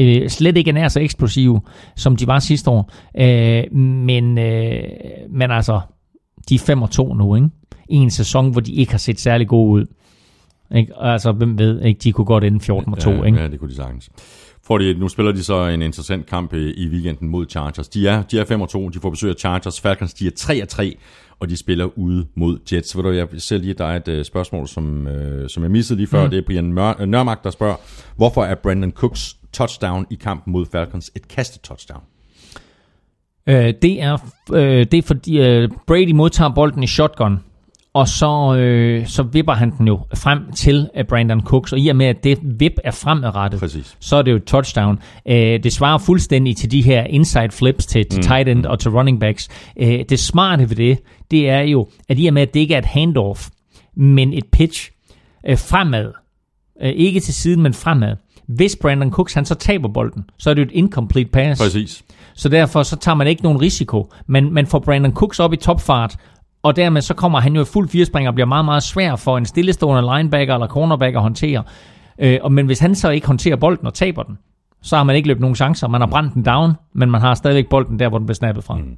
øh, 0.01 0.29
slet 0.29 0.57
ikke 0.57 0.71
er 0.71 0.75
nær 0.75 0.89
så 0.89 1.01
eksplosive, 1.01 1.61
som 1.97 2.17
de 2.17 2.27
var 2.27 2.39
sidste 2.39 2.71
år. 2.71 2.93
Øh, 3.19 3.77
men, 3.79 4.39
øh, 4.39 4.83
men 5.31 5.51
altså, 5.51 5.81
de 6.49 6.55
er 6.55 6.59
5 6.59 6.83
og 6.83 6.91
2 6.91 7.15
nu, 7.15 7.35
ikke? 7.35 7.49
I 7.89 7.97
en 7.97 8.11
sæson, 8.11 8.53
hvor 8.53 8.61
de 8.61 8.73
ikke 8.73 8.93
har 8.93 8.99
set 8.99 9.21
særlig 9.21 9.49
gode 9.49 9.71
ud. 9.71 9.87
Ikke? 10.77 10.93
Altså, 11.01 11.33
hvem 11.33 11.59
ved, 11.59 11.83
ikke? 11.83 11.99
de 11.99 12.13
kunne 12.13 12.25
godt 12.25 12.45
ende 12.45 12.61
14 12.61 12.93
og 12.93 12.99
2, 12.99 13.11
ja, 13.11 13.23
ikke? 13.23 13.39
Ja, 13.39 13.49
det 13.49 13.59
kunne 13.59 13.71
de 13.71 13.77
sagtens. 13.77 14.11
For 14.67 14.79
de, 14.79 14.95
nu 14.95 15.09
spiller 15.09 15.33
de 15.33 15.43
så 15.43 15.67
en 15.67 15.83
interessant 15.83 16.27
kamp 16.27 16.55
i 16.55 16.73
i 16.73 16.89
weekenden 16.89 17.29
mod 17.29 17.47
Chargers. 17.49 17.89
De 17.89 18.09
er, 18.09 18.23
de 18.23 18.39
er 18.39 18.45
5 18.45 18.61
og 18.61 18.69
2, 18.69 18.89
de 18.89 19.01
får 19.01 19.11
besøg 19.11 19.31
af 19.31 19.37
Chargers. 19.37 19.81
Falcons, 19.81 20.15
de 20.15 20.27
er 20.27 20.31
3 20.37 20.63
og 20.63 20.69
3, 20.69 20.97
og 21.41 21.51
de 21.51 21.57
spiller 21.57 21.99
ude 21.99 22.27
mod 22.35 22.59
Jets. 22.73 22.97
Ved 22.97 23.03
du, 23.03 23.11
jeg 23.11 23.29
ser 23.39 23.59
lige, 23.59 23.75
er 23.79 23.85
et 23.85 24.09
uh, 24.19 24.25
spørgsmål, 24.25 24.69
som, 24.69 25.07
uh, 25.07 25.49
som 25.49 25.63
jeg 25.63 25.71
missede 25.71 25.97
lige 25.97 26.07
før. 26.07 26.25
Mm. 26.25 26.31
Det 26.31 26.39
er 26.39 26.43
Brian 26.47 26.73
Mør- 26.73 27.05
Nørmark, 27.05 27.45
der 27.45 27.51
spørger, 27.51 27.77
hvorfor 28.17 28.45
er 28.45 28.55
Brandon 28.55 28.93
Cooks 28.93 29.37
touchdown 29.53 30.07
i 30.11 30.15
kampen 30.15 30.53
mod 30.53 30.67
Falcons 30.73 31.11
et 31.17 31.29
kastet 31.29 31.63
touchdown? 31.63 32.03
Øh, 33.47 33.75
det, 33.83 34.03
er, 34.03 34.19
øh, 34.53 34.87
det 34.93 34.95
er 34.95 35.03
fordi 35.03 35.41
øh, 35.41 35.69
Brady 35.87 36.11
modtager 36.13 36.55
bolden 36.55 36.83
i 36.83 36.87
shotgun, 36.87 37.41
og 37.95 38.09
så, 38.09 38.57
øh, 38.57 39.07
så 39.07 39.23
vipper 39.23 39.53
han 39.53 39.71
den 39.79 39.87
jo 39.87 40.01
frem 40.15 40.53
til 40.53 40.89
øh, 40.97 41.05
Brandon 41.05 41.41
Cooks, 41.41 41.73
og 41.73 41.79
i 41.79 41.89
og 41.89 41.97
med, 41.97 42.07
at 42.07 42.25
det 42.25 42.39
vip 42.43 42.73
er 42.85 42.91
fremadrettet, 42.91 43.61
Præcis. 43.61 43.97
så 44.01 44.17
er 44.17 44.23
det 44.23 44.31
jo 44.31 44.37
et 44.37 44.45
touchdown. 44.45 44.99
Øh, 45.29 45.63
det 45.63 45.73
svarer 45.73 45.99
fuldstændig 45.99 46.57
til 46.57 46.71
de 46.71 46.83
her 46.83 47.03
inside 47.03 47.51
flips 47.51 47.87
til, 47.87 48.07
til 48.07 48.19
mm. 48.19 48.23
tight 48.23 48.49
end 48.49 48.67
og 48.67 48.79
til 48.79 48.91
running 48.91 49.21
backs. 49.21 49.49
Øh, 49.77 50.05
det 50.09 50.19
smarte 50.19 50.71
ved 50.71 50.77
det, 50.77 50.99
det 51.31 51.49
er 51.49 51.61
jo, 51.61 51.89
at 52.09 52.19
i 52.19 52.27
og 52.27 52.35
med, 52.35 52.43
at 52.43 52.55
det 52.55 52.61
ikke 52.61 52.75
er 52.75 52.79
et 52.79 52.85
handoff, 52.85 53.49
men 53.97 54.33
et 54.33 54.45
pitch 54.53 54.91
øh, 55.49 55.59
fremad, 55.59 56.13
øh, 56.83 56.91
ikke 56.91 57.21
til 57.21 57.35
siden, 57.35 57.63
men 57.63 57.75
fremad. 57.75 58.17
Hvis 58.47 58.77
Brandon 58.83 59.11
Cooks 59.11 59.35
han 59.35 59.45
så 59.45 59.55
taber 59.55 59.89
bolden, 59.89 60.25
så 60.39 60.51
er 60.51 60.55
det 60.55 60.63
jo 60.63 60.67
et 60.67 60.73
incomplete 60.73 61.31
pass. 61.31 61.61
Præcis. 61.61 62.03
Så 62.35 62.49
derfor 62.49 62.83
så 62.83 62.97
tager 62.97 63.17
man 63.17 63.27
ikke 63.27 63.43
nogen 63.43 63.61
risiko. 63.61 64.13
Men 64.27 64.53
man 64.53 64.67
får 64.67 64.79
Brandon 64.79 65.13
Cooks 65.13 65.41
op 65.41 65.53
i 65.53 65.57
topfart, 65.57 66.17
og 66.63 66.77
dermed 66.77 67.01
så 67.01 67.15
kommer 67.15 67.41
han 67.41 67.55
jo 67.55 67.63
i 67.63 67.65
fuld 67.65 67.89
firespring 67.89 68.29
og 68.29 68.35
bliver 68.35 68.47
meget, 68.47 68.65
meget 68.65 68.83
svær 68.83 69.17
for 69.17 69.39
en 69.39 69.47
stillestående 69.47 70.17
linebacker 70.17 70.55
eller 70.55 70.67
cornerback 70.67 71.15
at 71.17 71.23
håndtere. 71.23 71.63
Øh, 72.19 72.39
og, 72.43 72.53
men 72.53 72.67
hvis 72.67 72.79
han 72.79 72.95
så 72.95 73.11
ikke 73.11 73.27
håndterer 73.27 73.57
bolden 73.57 73.87
og 73.87 73.95
taber 73.95 74.23
den, 74.23 74.39
så 74.83 74.97
har 74.97 75.05
man 75.05 75.17
ikke 75.17 75.29
løbet 75.29 75.41
nogen 75.41 75.57
chancer. 75.57 75.89
Man 75.89 76.01
har 76.01 76.09
brændt 76.09 76.35
den 76.35 76.43
down, 76.43 76.73
men 76.95 77.11
man 77.11 77.21
har 77.21 77.35
stadigvæk 77.35 77.69
bolden 77.69 77.99
der, 77.99 78.09
hvor 78.09 78.19
den 78.19 78.27
bliver 78.27 78.35
snappet 78.35 78.65
fra. 78.65 78.77
Mm. 78.77 78.97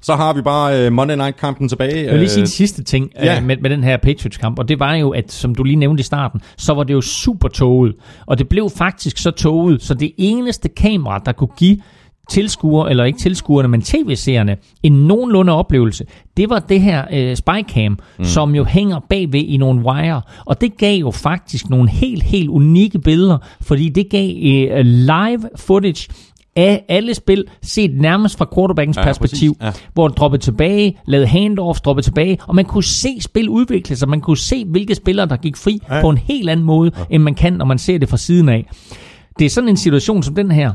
Så 0.00 0.14
har 0.16 0.32
vi 0.32 0.42
bare 0.42 0.86
uh, 0.86 0.92
Monday 0.92 1.16
Night-kampen 1.16 1.68
tilbage. 1.68 2.04
Jeg 2.04 2.12
vil 2.12 2.18
lige 2.18 2.28
sige 2.28 2.40
Øh, 2.40 2.42
en 2.42 2.48
sidste 2.48 2.84
ting 2.84 3.10
ja. 3.16 3.34
ja. 3.34 3.40
med, 3.40 3.56
med 3.56 3.70
den 3.70 3.84
her 3.84 3.96
Patriots-kamp, 3.96 4.58
og 4.58 4.68
det 4.68 4.80
var 4.80 4.94
jo, 4.94 5.10
at 5.10 5.32
som 5.32 5.54
du 5.54 5.62
lige 5.62 5.76
nævnte 5.76 6.00
i 6.00 6.04
starten, 6.04 6.40
så 6.56 6.74
var 6.74 6.82
det 6.82 6.94
jo 6.94 7.00
super 7.00 7.48
toget. 7.48 7.94
Og 8.26 8.38
det 8.38 8.48
blev 8.48 8.70
faktisk 8.76 9.18
så 9.18 9.30
toget, 9.30 9.82
så 9.82 9.94
det 9.94 10.12
eneste 10.18 10.68
kamera, 10.68 11.18
der 11.18 11.32
kunne 11.32 11.50
give 11.56 11.78
tilskuere, 12.28 12.90
eller 12.90 13.04
ikke 13.04 13.18
tilskuerne, 13.18 13.68
men 13.68 13.82
tv-seerne, 13.82 14.56
en 14.82 14.92
nogenlunde 14.92 15.52
oplevelse, 15.52 16.04
det 16.36 16.50
var 16.50 16.58
det 16.58 16.80
her 16.80 17.04
øh, 17.12 17.36
spycam, 17.36 17.98
mm. 18.18 18.24
som 18.24 18.54
jo 18.54 18.64
hænger 18.64 19.00
bagved 19.08 19.40
i 19.40 19.56
nogle 19.56 19.80
wire, 19.80 20.22
og 20.46 20.60
det 20.60 20.76
gav 20.76 20.98
jo 20.98 21.10
faktisk 21.10 21.70
nogle 21.70 21.90
helt, 21.90 22.22
helt 22.22 22.48
unikke 22.48 22.98
billeder, 22.98 23.38
fordi 23.60 23.88
det 23.88 24.10
gav 24.10 24.30
øh, 24.30 24.84
live 24.84 25.48
footage 25.56 26.08
af 26.56 26.84
alle 26.88 27.14
spil, 27.14 27.44
set 27.62 28.00
nærmest 28.00 28.38
fra 28.38 28.46
quarterbackens 28.54 28.96
Ja, 28.96 29.00
ja, 29.00 29.06
perspektiv, 29.06 29.56
ja. 29.62 29.72
hvor 29.94 30.08
den 30.08 30.16
droppede 30.18 30.42
tilbage, 30.42 30.98
lavede 31.06 31.26
handoffs, 31.26 31.80
droppede 31.80 32.06
tilbage, 32.06 32.38
og 32.46 32.54
man 32.54 32.64
kunne 32.64 32.84
se 32.84 33.20
spil 33.20 33.48
udvikle 33.48 33.96
sig, 33.96 34.08
man 34.08 34.20
kunne 34.20 34.38
se, 34.38 34.64
hvilke 34.64 34.94
spillere, 34.94 35.26
der 35.26 35.36
gik 35.36 35.56
fri 35.56 35.80
ja. 35.90 36.00
på 36.00 36.10
en 36.10 36.18
helt 36.18 36.50
anden 36.50 36.66
måde, 36.66 36.90
ja. 36.98 37.04
end 37.10 37.22
man 37.22 37.34
kan, 37.34 37.52
når 37.52 37.64
man 37.64 37.78
ser 37.78 37.98
det 37.98 38.08
fra 38.08 38.16
siden 38.16 38.48
af. 38.48 38.70
Det 39.38 39.44
er 39.44 39.50
sådan 39.50 39.68
en 39.68 39.76
situation 39.76 40.22
som 40.22 40.34
den 40.34 40.50
her, 40.50 40.72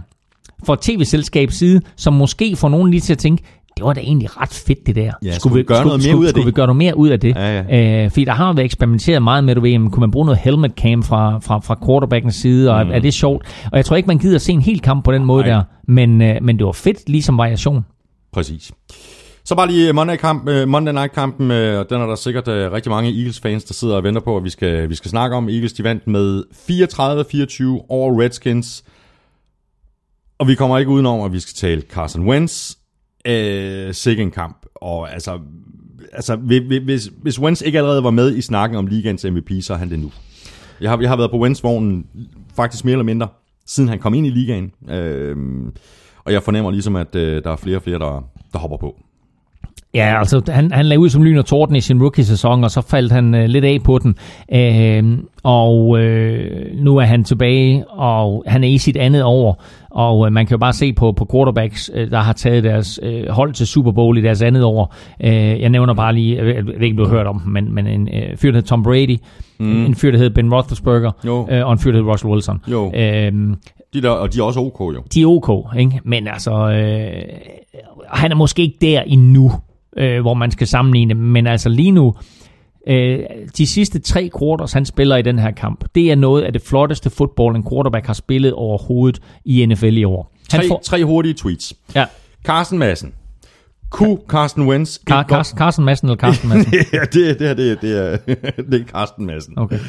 for 0.65 0.73
et 0.73 0.79
tv-selskabs 0.79 1.55
side, 1.55 1.81
som 1.95 2.13
måske 2.13 2.55
får 2.55 2.69
nogen 2.69 2.91
lige 2.91 3.01
til 3.01 3.13
at 3.13 3.19
tænke, 3.19 3.43
det 3.77 3.85
var 3.85 3.93
da 3.93 4.01
egentlig 4.01 4.41
ret 4.41 4.49
fedt 4.49 4.87
det 4.87 4.95
der. 4.95 5.11
Ja, 5.23 5.31
skulle 5.31 5.55
vi 5.55 5.63
gøre 5.63 5.85
noget 5.85 6.05
mere 6.05 6.17
ud 6.17 6.25
af 6.25 6.29
skulle 6.29 6.41
det? 6.41 6.47
vi 6.47 6.51
gøre 6.51 6.67
noget 6.67 6.77
mere 6.77 6.97
ud 6.97 7.09
af 7.09 7.19
det? 7.19 7.35
Ja, 7.35 8.03
Øh, 8.03 8.11
fordi 8.11 8.25
der 8.25 8.31
har 8.31 8.53
været 8.53 8.65
eksperimenteret 8.65 9.21
meget 9.23 9.43
med, 9.43 9.55
du 9.55 9.61
ved, 9.61 9.69
jamen, 9.69 9.91
kunne 9.91 9.99
man 9.99 10.11
bruge 10.11 10.25
noget 10.25 10.39
helmet 10.39 10.71
cam 10.71 11.03
fra, 11.03 11.39
fra, 11.39 11.59
fra 11.59 11.77
quarterbackens 11.85 12.35
side, 12.35 12.71
og 12.73 12.85
mm. 12.85 12.91
er 12.91 12.99
det 12.99 13.13
sjovt? 13.13 13.45
Og 13.71 13.77
jeg 13.77 13.85
tror 13.85 13.95
ikke, 13.95 14.07
man 14.07 14.17
gider 14.17 14.37
se 14.37 14.51
en 14.51 14.61
hel 14.61 14.79
kamp 14.79 15.05
på 15.05 15.11
den 15.11 15.25
måde 15.25 15.43
Nej. 15.43 15.55
der, 15.55 15.63
men, 15.87 16.21
øh, 16.21 16.35
men 16.41 16.57
det 16.57 16.65
var 16.65 16.71
fedt, 16.71 17.09
ligesom 17.09 17.37
variation. 17.37 17.85
Præcis. 18.33 18.71
Så 19.45 19.55
bare 19.55 19.67
lige 19.67 19.93
Monday, 19.93 20.15
kamp, 20.15 20.49
uh, 20.49 20.67
Monday 20.67 20.93
Night-kampen, 20.93 21.51
uh, 21.51 21.57
og 21.57 21.89
den 21.89 22.01
er 22.01 22.05
der 22.05 22.15
sikkert 22.15 22.47
rigtig 22.47 22.89
mange 22.89 23.09
Eagles-fans, 23.09 23.63
der 23.63 23.73
sidder 23.73 23.95
og 23.95 24.03
venter 24.03 24.21
på, 24.21 24.37
at 24.37 24.43
vi 24.43 24.49
skal, 24.49 24.89
vi 24.89 24.95
skal 24.95 25.09
snakke 25.09 25.35
om. 25.35 25.49
Eagles, 25.49 25.73
de 25.73 25.83
vandt 25.83 26.07
med 26.07 26.43
34-24 27.81 27.85
over 27.89 28.21
Redskins. 28.21 28.83
Og 30.37 30.47
vi 30.47 30.55
kommer 30.55 30.77
ikke 30.77 30.91
udenom, 30.91 31.21
at 31.21 31.33
vi 31.33 31.39
skal 31.39 31.53
tale 31.55 31.81
Carson 31.81 32.27
Wentz. 32.27 32.75
Øh, 33.27 33.93
sikke 33.93 34.21
en 34.23 34.31
kamp. 34.31 34.65
Og 34.75 35.13
altså, 35.13 35.39
altså 36.13 36.35
hvis- 36.35 37.09
hvis, 37.21 37.39
Wentz 37.39 37.61
ikke 37.61 37.77
allerede 37.77 38.03
var 38.03 38.11
med 38.11 38.35
i 38.35 38.41
snakken 38.41 38.77
om 38.77 38.87
ligaens 38.87 39.25
MVP, 39.25 39.51
så 39.61 39.73
er 39.73 39.77
han 39.77 39.89
det 39.89 39.99
nu. 39.99 40.11
Jeg 40.81 40.89
har, 40.89 40.99
jeg 41.01 41.09
har 41.09 41.15
været 41.17 41.31
på 41.31 41.37
Wentz-vognen 41.39 42.05
faktisk 42.55 42.85
mere 42.85 42.93
eller 42.93 43.03
mindre, 43.03 43.27
siden 43.65 43.89
han 43.89 43.99
kom 43.99 44.13
ind 44.13 44.27
i 44.27 44.29
ligaen. 44.29 44.71
Øh, 44.89 45.35
og 46.25 46.33
jeg 46.33 46.43
fornemmer 46.43 46.71
ligesom, 46.71 46.95
at 46.95 47.15
øh, 47.15 47.43
der 47.43 47.51
er 47.51 47.55
flere 47.55 47.77
og 47.77 47.81
flere, 47.83 47.99
der, 47.99 48.29
der 48.53 48.59
hopper 48.59 48.77
på. 48.77 48.99
Ja, 49.95 50.19
altså 50.19 50.41
han, 50.49 50.71
han 50.71 50.85
lagde 50.85 50.99
ud 50.99 51.09
som 51.09 51.23
lyn 51.23 51.37
og 51.37 51.45
torden 51.45 51.75
i 51.75 51.81
sin 51.81 52.01
rookie-sæson, 52.01 52.63
og 52.63 52.71
så 52.71 52.81
faldt 52.81 53.11
han 53.11 53.35
øh, 53.35 53.45
lidt 53.45 53.65
af 53.65 53.79
på 53.83 53.99
den. 53.99 54.15
Øh, 54.53 55.17
og 55.43 55.99
øh, 55.99 56.67
nu 56.75 56.97
er 56.97 57.03
han 57.03 57.23
tilbage, 57.23 57.85
og 57.89 58.43
han 58.47 58.63
er 58.63 58.67
i 58.67 58.77
sit 58.77 58.97
andet 58.97 59.23
år. 59.23 59.63
Og 59.91 60.25
øh, 60.27 60.33
man 60.33 60.45
kan 60.45 60.53
jo 60.55 60.57
bare 60.57 60.73
se 60.73 60.93
på, 60.93 61.11
på 61.11 61.27
quarterbacks, 61.31 61.91
øh, 61.93 62.11
der 62.11 62.19
har 62.19 62.33
taget 62.33 62.63
deres 62.63 62.99
øh, 63.03 63.27
hold 63.29 63.53
til 63.53 63.67
Super 63.67 63.91
Bowl 63.91 64.17
i 64.17 64.21
deres 64.21 64.41
andet 64.41 64.63
år. 64.63 64.95
Øh, 65.23 65.33
jeg 65.61 65.69
nævner 65.69 65.93
bare 65.93 66.13
lige, 66.13 66.37
jeg 66.37 66.65
ved 66.65 66.81
ikke, 66.81 66.97
du 66.97 67.03
har 67.03 67.11
hørt 67.11 67.27
om 67.27 67.41
men, 67.47 67.75
men 67.75 67.87
en 67.87 68.09
øh, 68.13 68.37
fyr, 68.37 68.51
der 68.51 68.57
hedder 68.57 68.67
Tom 68.67 68.83
Brady, 68.83 69.17
mm. 69.59 69.85
en 69.85 69.95
fyr, 69.95 70.11
der 70.11 70.17
hedder 70.17 70.33
Ben 70.33 70.53
Roethlisberger, 70.53 71.11
Jo. 71.25 71.47
øh, 71.51 71.65
og 71.65 71.71
en 71.73 71.79
fyr, 71.79 71.91
der 71.91 71.97
hedder 71.97 72.11
Russell 72.11 72.31
Wilson. 72.33 72.61
Jo. 72.71 72.91
Øh, 72.95 73.31
De 73.93 74.01
der, 74.01 74.09
og 74.09 74.33
de 74.33 74.39
er 74.39 74.43
også 74.43 74.59
OK 74.59 74.79
jo. 74.79 75.03
de 75.13 75.21
er 75.21 75.27
ok, 75.27 75.77
ikke? 75.79 75.99
men 76.03 76.27
altså, 76.27 76.51
øh, 76.51 77.21
han 78.09 78.31
er 78.31 78.35
måske 78.35 78.61
ikke 78.61 78.77
der 78.81 79.01
endnu, 79.01 79.51
øh, 79.97 80.21
hvor 80.21 80.33
man 80.33 80.51
skal 80.51 80.67
sammenligne, 80.67 81.13
men 81.13 81.47
altså 81.47 81.69
lige 81.69 81.91
nu, 81.91 82.13
øh, 82.87 83.19
de 83.57 83.67
sidste 83.67 83.99
tre 83.99 84.29
quarters, 84.39 84.73
han 84.73 84.85
spiller 84.85 85.15
i 85.17 85.21
den 85.21 85.39
her 85.39 85.51
kamp, 85.51 85.85
det 85.95 86.11
er 86.11 86.15
noget 86.15 86.41
af 86.41 86.53
det 86.53 86.61
flotteste 86.61 87.09
fodbold, 87.09 87.55
en 87.55 87.65
quarterback 87.71 88.05
har 88.07 88.13
spillet 88.13 88.53
overhovedet 88.53 89.21
i 89.45 89.65
NFL 89.65 89.97
i 89.97 90.03
år. 90.03 90.31
Han 90.51 90.61
Tre, 90.61 90.67
får, 90.67 90.81
tre 90.85 91.03
hurtige 91.05 91.33
tweets. 91.33 91.73
ja, 91.95 92.05
Carsten 92.45 92.79
Madsen. 92.79 93.13
Kunne 93.89 94.17
Carsten 94.29 94.67
Wentz... 94.67 94.97
Car- 95.11 95.27
godt- 95.27 95.47
Carsten, 95.57 95.85
Madsen 95.85 96.07
eller 96.07 96.17
Carsten 96.17 96.49
Madsen? 96.49 96.73
ja, 96.93 96.99
det, 96.99 97.39
det 97.39 97.47
her, 97.47 97.53
det, 97.53 97.71
er- 97.71 97.75
det, 97.75 97.97
er, 97.97 98.17
det 98.71 98.81
er 98.81 98.85
Carsten 98.85 99.25
Madsen. 99.25 99.53
Okay. 99.59 99.79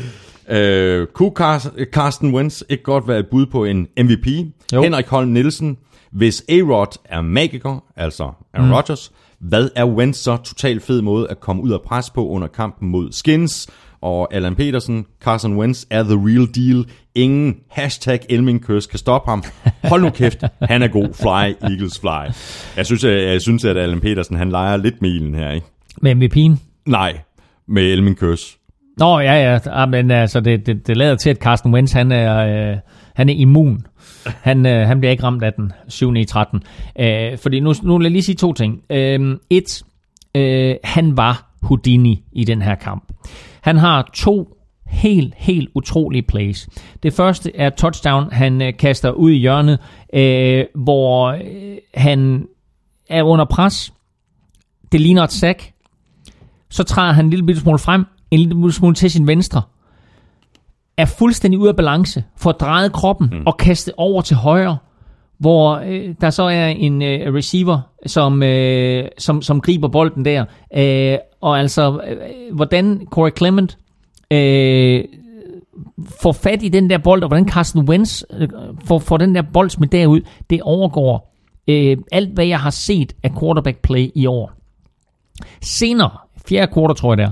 Øh, 0.51 1.07
kunne 1.07 1.31
Car- 1.41 1.85
Carsten 1.93 2.35
Wentz 2.35 2.63
ikke 2.69 2.83
godt 2.85 3.09
være 3.09 3.19
et 3.19 3.27
bud 3.31 3.47
på 3.47 3.65
en 3.65 3.87
MVP? 4.03 4.27
Jo. 4.73 4.83
Henrik 4.83 5.07
Holm 5.07 5.29
Nielsen. 5.29 5.77
Hvis 6.13 6.45
A-Rod 6.49 6.99
er 7.05 7.21
magiker, 7.21 7.85
altså 7.97 8.25
Aaron 8.55 8.69
mm. 8.69 8.73
Rodgers, 8.75 9.13
hvad 9.49 9.69
er 9.77 9.85
Wentz 9.85 10.19
så 10.19 10.37
totalt 10.37 10.83
fed 10.83 11.03
måde 11.03 11.27
at 11.31 11.41
komme 11.41 11.63
ud 11.63 11.73
af 11.73 11.81
pres 11.83 12.11
på 12.11 12.29
under 12.29 12.49
kampen 12.49 12.89
mod 12.89 13.13
Skins? 13.13 13.69
Og 14.03 14.35
Allan 14.35 14.55
Petersen, 14.55 15.07
Carson 15.23 15.57
Wentz 15.57 15.85
er 15.91 16.03
the 16.03 16.15
real 16.15 16.47
deal. 16.55 16.85
Ingen 17.15 17.57
hashtag 17.71 18.21
Elmingkøs 18.29 18.87
kan 18.87 18.99
stoppe 18.99 19.31
ham. 19.31 19.45
Hold 19.85 20.03
nu 20.03 20.11
kæft, 20.11 20.45
han 20.63 20.83
er 20.83 20.89
god. 20.89 21.15
Fly, 21.15 21.69
Eagles 21.71 21.99
fly. 21.99 22.33
Jeg 22.77 22.87
synes, 22.87 23.05
jeg, 23.05 23.23
jeg 23.23 23.41
synes 23.41 23.65
at 23.65 23.77
Allan 23.77 24.01
Petersen, 24.01 24.37
han 24.37 24.51
leger 24.51 24.77
lidt 24.77 25.03
med 25.03 25.11
ilden 25.11 25.35
her, 25.35 25.51
ikke? 25.51 25.67
Med 26.03 26.15
MVP'en? 26.15 26.59
Nej, 26.87 27.19
med 27.69 27.83
Elmingkøs. 27.83 28.57
Nå, 28.99 29.19
ja, 29.19 29.53
ja, 29.53 29.59
ah, 29.67 29.89
men 29.89 30.11
altså, 30.11 30.41
det, 30.41 30.67
det, 30.67 30.87
det 30.87 30.97
lader 30.97 31.17
til, 31.17 31.31
at 31.31 31.37
Carsten 31.37 31.75
Wentz, 31.75 31.93
han 31.93 32.13
er, 32.13 32.71
øh, 32.71 32.77
han 33.15 33.29
er 33.29 33.35
immun. 33.35 33.87
Han, 34.27 34.67
øh, 34.67 34.87
han 34.87 35.01
bliver 35.01 35.11
ikke 35.11 35.23
ramt 35.23 35.43
af 35.43 35.53
den 35.53 35.73
7. 35.89 36.15
i 36.15 36.25
13. 36.25 36.63
Øh, 36.99 37.39
fordi 37.39 37.61
nu, 37.61 37.75
nu 37.83 37.99
vil 37.99 38.05
jeg 38.05 38.13
lige 38.13 38.23
sige 38.23 38.37
to 38.37 38.53
ting. 38.53 38.83
Øh, 38.91 39.37
et, 39.51 39.83
øh, 40.35 40.77
han 40.85 41.17
var 41.17 41.55
Houdini 41.63 42.23
i 42.33 42.45
den 42.45 42.63
her 42.63 42.75
kamp. 42.75 43.13
Han 43.61 43.77
har 43.77 44.11
to 44.15 44.57
helt, 44.87 45.35
helt 45.37 45.69
utrolige 45.75 46.23
plays. 46.23 46.69
Det 47.03 47.13
første 47.13 47.57
er 47.57 47.71
touchdown, 47.71 48.33
han 48.33 48.63
øh, 48.63 48.77
kaster 48.77 49.11
ud 49.11 49.31
i 49.31 49.37
hjørnet, 49.37 49.79
øh, 50.15 50.65
hvor 50.75 51.27
øh, 51.29 51.77
han 51.95 52.47
er 53.11 53.23
under 53.23 53.45
pres. 53.45 53.93
Det 54.93 55.01
ligner 55.01 55.23
et 55.23 55.33
sack. 55.33 55.73
Så 56.71 56.85
træder 56.85 57.13
han 57.13 57.25
en 57.25 57.31
lille 57.31 57.47
bitte 57.47 57.61
smule 57.61 57.79
frem, 57.79 58.05
en 58.31 58.39
lille 58.39 58.73
smule 58.73 58.95
til 58.95 59.11
sin 59.11 59.27
venstre, 59.27 59.63
er 60.97 61.05
fuldstændig 61.05 61.61
ude 61.61 61.69
af 61.69 61.77
balance, 61.77 62.25
får 62.37 62.53
drejet 62.53 62.93
kroppen 62.93 63.29
mm. 63.33 63.43
og 63.47 63.57
kastet 63.57 63.95
over 63.97 64.23
til 64.23 64.37
højre, 64.37 64.77
hvor 65.39 65.83
øh, 65.87 66.15
der 66.21 66.31
så 66.31 66.43
er 66.43 66.67
en 66.67 67.03
øh, 67.03 67.35
receiver, 67.35 67.81
som, 68.07 68.43
øh, 68.43 69.09
som, 69.19 69.43
som 69.43 69.61
griber 69.61 69.89
bolden 69.89 70.25
der. 70.25 70.45
Øh, 70.77 71.19
og 71.41 71.59
altså, 71.59 72.01
øh, 72.07 72.57
hvordan 72.57 73.07
Corey 73.11 73.31
Clement 73.37 73.79
øh, 74.31 75.05
får 76.23 76.33
fat 76.33 76.63
i 76.63 76.69
den 76.69 76.91
der 76.91 76.99
bold, 76.99 77.23
og 77.23 77.29
hvordan 77.29 77.49
Carsten 77.49 77.89
Wentz 77.89 78.23
øh, 78.31 78.49
får, 78.85 78.99
får 78.99 79.17
den 79.17 79.35
der 79.35 79.43
bold 79.53 79.71
smidt 79.71 79.93
derud, 79.93 80.21
det 80.51 80.63
overgår 80.63 81.35
øh, 81.69 81.97
alt, 82.13 82.35
hvad 82.35 82.47
jeg 82.47 82.61
har 82.61 82.71
set 82.71 83.13
af 83.23 83.31
quarterback 83.41 83.79
play 83.83 84.11
i 84.15 84.27
år. 84.27 84.53
Senere, 85.61 86.11
fjerde 86.47 86.73
quarter 86.75 86.95
tror 86.95 87.13
jeg 87.13 87.19
der, 87.19 87.31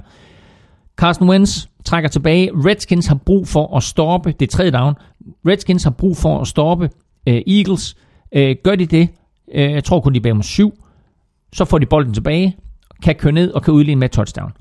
Carsten 0.97 1.29
Wentz 1.29 1.67
trækker 1.85 2.09
tilbage. 2.11 2.51
Redskins 2.55 3.07
har 3.07 3.15
brug 3.15 3.49
for 3.49 3.77
at 3.77 3.83
stoppe, 3.83 4.33
det 4.41 4.51
tredje 4.51 4.71
down, 4.71 4.95
Redskins 5.49 5.85
har 5.85 5.91
brug 5.91 6.17
for 6.17 6.41
at 6.41 6.47
stoppe 6.49 6.91
øh, 7.29 7.43
Eagles. 7.47 7.97
Øh, 8.35 8.57
gør 8.65 8.75
de 8.77 8.87
det, 8.87 9.09
øh, 9.55 9.73
jeg 9.73 9.85
tror 9.85 10.01
kun 10.01 10.13
de 10.13 10.19
er 10.19 10.23
bag 10.23 10.33
om 10.33 10.43
syv, 10.43 10.73
så 11.53 11.65
får 11.65 11.79
de 11.79 11.87
bolden 11.87 12.15
tilbage, 12.15 12.57
kan 13.03 13.15
køre 13.15 13.33
ned 13.33 13.51
og 13.53 13.63
kan 13.63 13.75
udligne 13.75 13.99
med 13.99 14.09
touchdown. 14.09 14.53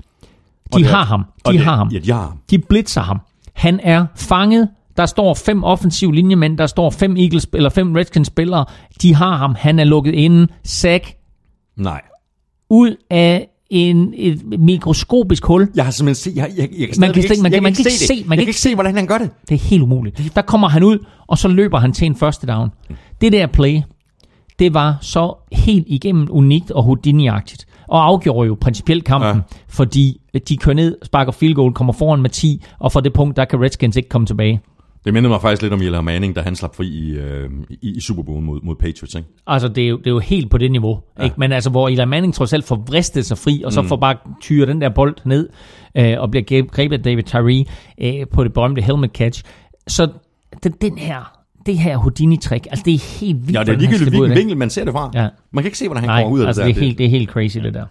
De 0.74 0.78
det- 0.78 0.86
har 0.86 1.04
ham. 1.04 1.24
De 1.46 1.52
det- 1.52 1.60
har 1.60 1.76
ham. 1.76 1.88
Ja, 1.88 1.98
de 1.98 2.12
har 2.12 2.22
ham. 2.22 2.38
De 2.50 2.58
blitzer 2.58 3.00
ham. 3.00 3.20
Han 3.52 3.80
er 3.82 4.06
fanget. 4.16 4.68
Der 4.96 5.06
står 5.06 5.34
fem 5.34 5.64
offensiv 5.64 6.12
linjemænd, 6.12 6.58
der 6.58 6.66
står 6.66 6.90
fem 6.90 7.16
Eagles 7.16 7.46
eller 7.52 7.70
fem 7.70 7.92
Redskins 7.94 8.26
spillere. 8.28 8.64
De 9.02 9.14
har 9.14 9.36
ham. 9.36 9.54
Han 9.58 9.78
er 9.78 9.84
lukket 9.84 10.14
inde. 10.14 10.48
Sack 10.64 11.14
Nej. 11.76 12.00
ud 12.70 12.96
af 13.10 13.48
en, 13.72 14.14
et 14.16 14.42
mikroskopisk 14.60 15.44
hul. 15.44 15.68
Jeg 15.74 15.84
har 15.84 15.90
simpelthen 15.92 16.14
set... 16.32 16.36
Jeg, 16.36 16.50
jeg, 16.56 16.68
jeg 16.78 16.88
kan 16.88 17.00
Man 17.00 17.12
kan 17.12 17.22
slet- 17.22 17.42
man 17.42 17.52
kan- 17.52 17.62
man 17.62 17.72
kan 17.72 17.80
ikke 17.80 17.90
det. 17.90 17.98
se- 17.98 18.24
man 18.26 18.36
kan 18.38 18.40
ikke 18.42 18.50
ikke 18.50 18.60
se, 18.60 18.74
hvordan 18.74 18.94
han 18.94 19.06
gør 19.06 19.18
det. 19.18 19.30
Det 19.48 19.54
er 19.54 19.58
helt 19.58 19.82
umuligt. 19.82 20.32
Der 20.34 20.42
kommer 20.42 20.68
han 20.68 20.82
ud, 20.82 20.98
og 21.26 21.38
så 21.38 21.48
løber 21.48 21.78
han 21.78 21.92
til 21.92 22.06
en 22.06 22.16
første 22.16 22.46
down. 22.46 22.68
Det 23.20 23.32
der 23.32 23.46
play, 23.46 23.80
det 24.58 24.74
var 24.74 24.98
så 25.00 25.34
helt 25.52 25.84
igennem 25.88 26.28
unikt 26.30 26.70
og 26.70 26.84
Houdini-agtigt. 26.84 27.64
Og 27.88 28.04
afgjorde 28.06 28.46
jo 28.46 28.56
principielt 28.60 29.04
kampen. 29.04 29.28
Ja. 29.36 29.40
fordi 29.68 30.20
de 30.48 30.56
kører 30.56 30.74
ned, 30.76 30.96
sparker 31.02 31.32
field 31.32 31.54
goal, 31.54 31.72
kommer 31.72 31.92
foran 31.92 32.22
med 32.22 32.30
10, 32.30 32.62
og 32.78 32.92
fra 32.92 33.00
det 33.00 33.12
punkt, 33.12 33.36
der 33.36 33.44
kan 33.44 33.60
Redskins 33.62 33.96
ikke 33.96 34.08
komme 34.08 34.26
tilbage. 34.26 34.60
Det 35.04 35.14
minder 35.14 35.30
mig 35.30 35.40
faktisk 35.40 35.62
lidt 35.62 35.72
om 35.72 35.80
Eli 35.82 36.00
Manning, 36.02 36.36
da 36.36 36.40
han 36.40 36.56
slap 36.56 36.74
fri 36.74 36.86
i, 36.86 37.10
øh, 37.10 37.50
i, 37.70 37.96
i 37.96 38.00
Super 38.00 38.22
Bowl 38.22 38.42
mod, 38.42 38.60
mod 38.62 38.74
Patriots, 38.76 39.14
ikke? 39.14 39.28
Altså, 39.46 39.68
det 39.68 39.84
er 39.84 39.88
jo, 39.88 39.96
det 39.98 40.06
er 40.06 40.10
jo 40.10 40.18
helt 40.18 40.50
på 40.50 40.58
det 40.58 40.70
niveau. 40.72 41.00
Ja. 41.18 41.24
Ikke? 41.24 41.36
Men 41.38 41.52
altså, 41.52 41.70
hvor 41.70 41.88
Eli 41.88 42.04
Manning 42.04 42.34
trods 42.34 42.52
alt 42.52 42.64
får 42.64 42.76
vristet 42.86 43.26
sig 43.26 43.38
fri, 43.38 43.62
og 43.64 43.72
så 43.72 43.82
mm. 43.82 43.88
får 43.88 43.96
bare 43.96 44.16
tyre 44.40 44.66
den 44.66 44.80
der 44.80 44.88
bold 44.88 45.14
ned, 45.24 45.48
øh, 45.94 46.14
og 46.20 46.30
bliver 46.30 46.62
grebet- 46.72 46.96
af 46.96 47.02
David 47.02 47.22
Tyree 47.22 47.64
øh, 48.00 48.26
på 48.32 48.44
det 48.44 48.52
berømte 48.52 48.82
helmet 48.82 49.10
catch. 49.10 49.42
Så 49.88 50.08
den, 50.62 50.72
den 50.80 50.98
her, 50.98 51.38
det 51.66 51.78
her 51.78 51.98
Houdini-trick, 51.98 52.66
altså 52.70 52.82
det 52.84 52.94
er 52.94 53.18
helt 53.20 53.36
vildt, 53.46 53.54
Ja, 53.58 53.64
det 53.64 53.68
er 53.68 53.78
ligegyldigt, 53.78 54.10
hvilken 54.10 54.30
det. 54.30 54.38
vinkel 54.38 54.56
man 54.56 54.70
ser 54.70 54.84
det 54.84 54.92
fra. 54.92 55.10
Ja. 55.14 55.28
Man 55.52 55.62
kan 55.64 55.68
ikke 55.68 55.78
se, 55.78 55.86
hvordan 55.88 56.00
han 56.02 56.08
Nej, 56.08 56.22
kommer 56.22 56.34
ud 56.36 56.40
af 56.40 56.46
altså 56.46 56.62
det 56.62 56.66
det 56.68 56.74
der. 56.74 56.80
er, 56.80 56.84
helt, 56.84 56.98
det 56.98 57.06
er 57.06 57.10
helt 57.10 57.30
crazy, 57.30 57.58
det 57.58 57.74
der. 57.74 57.86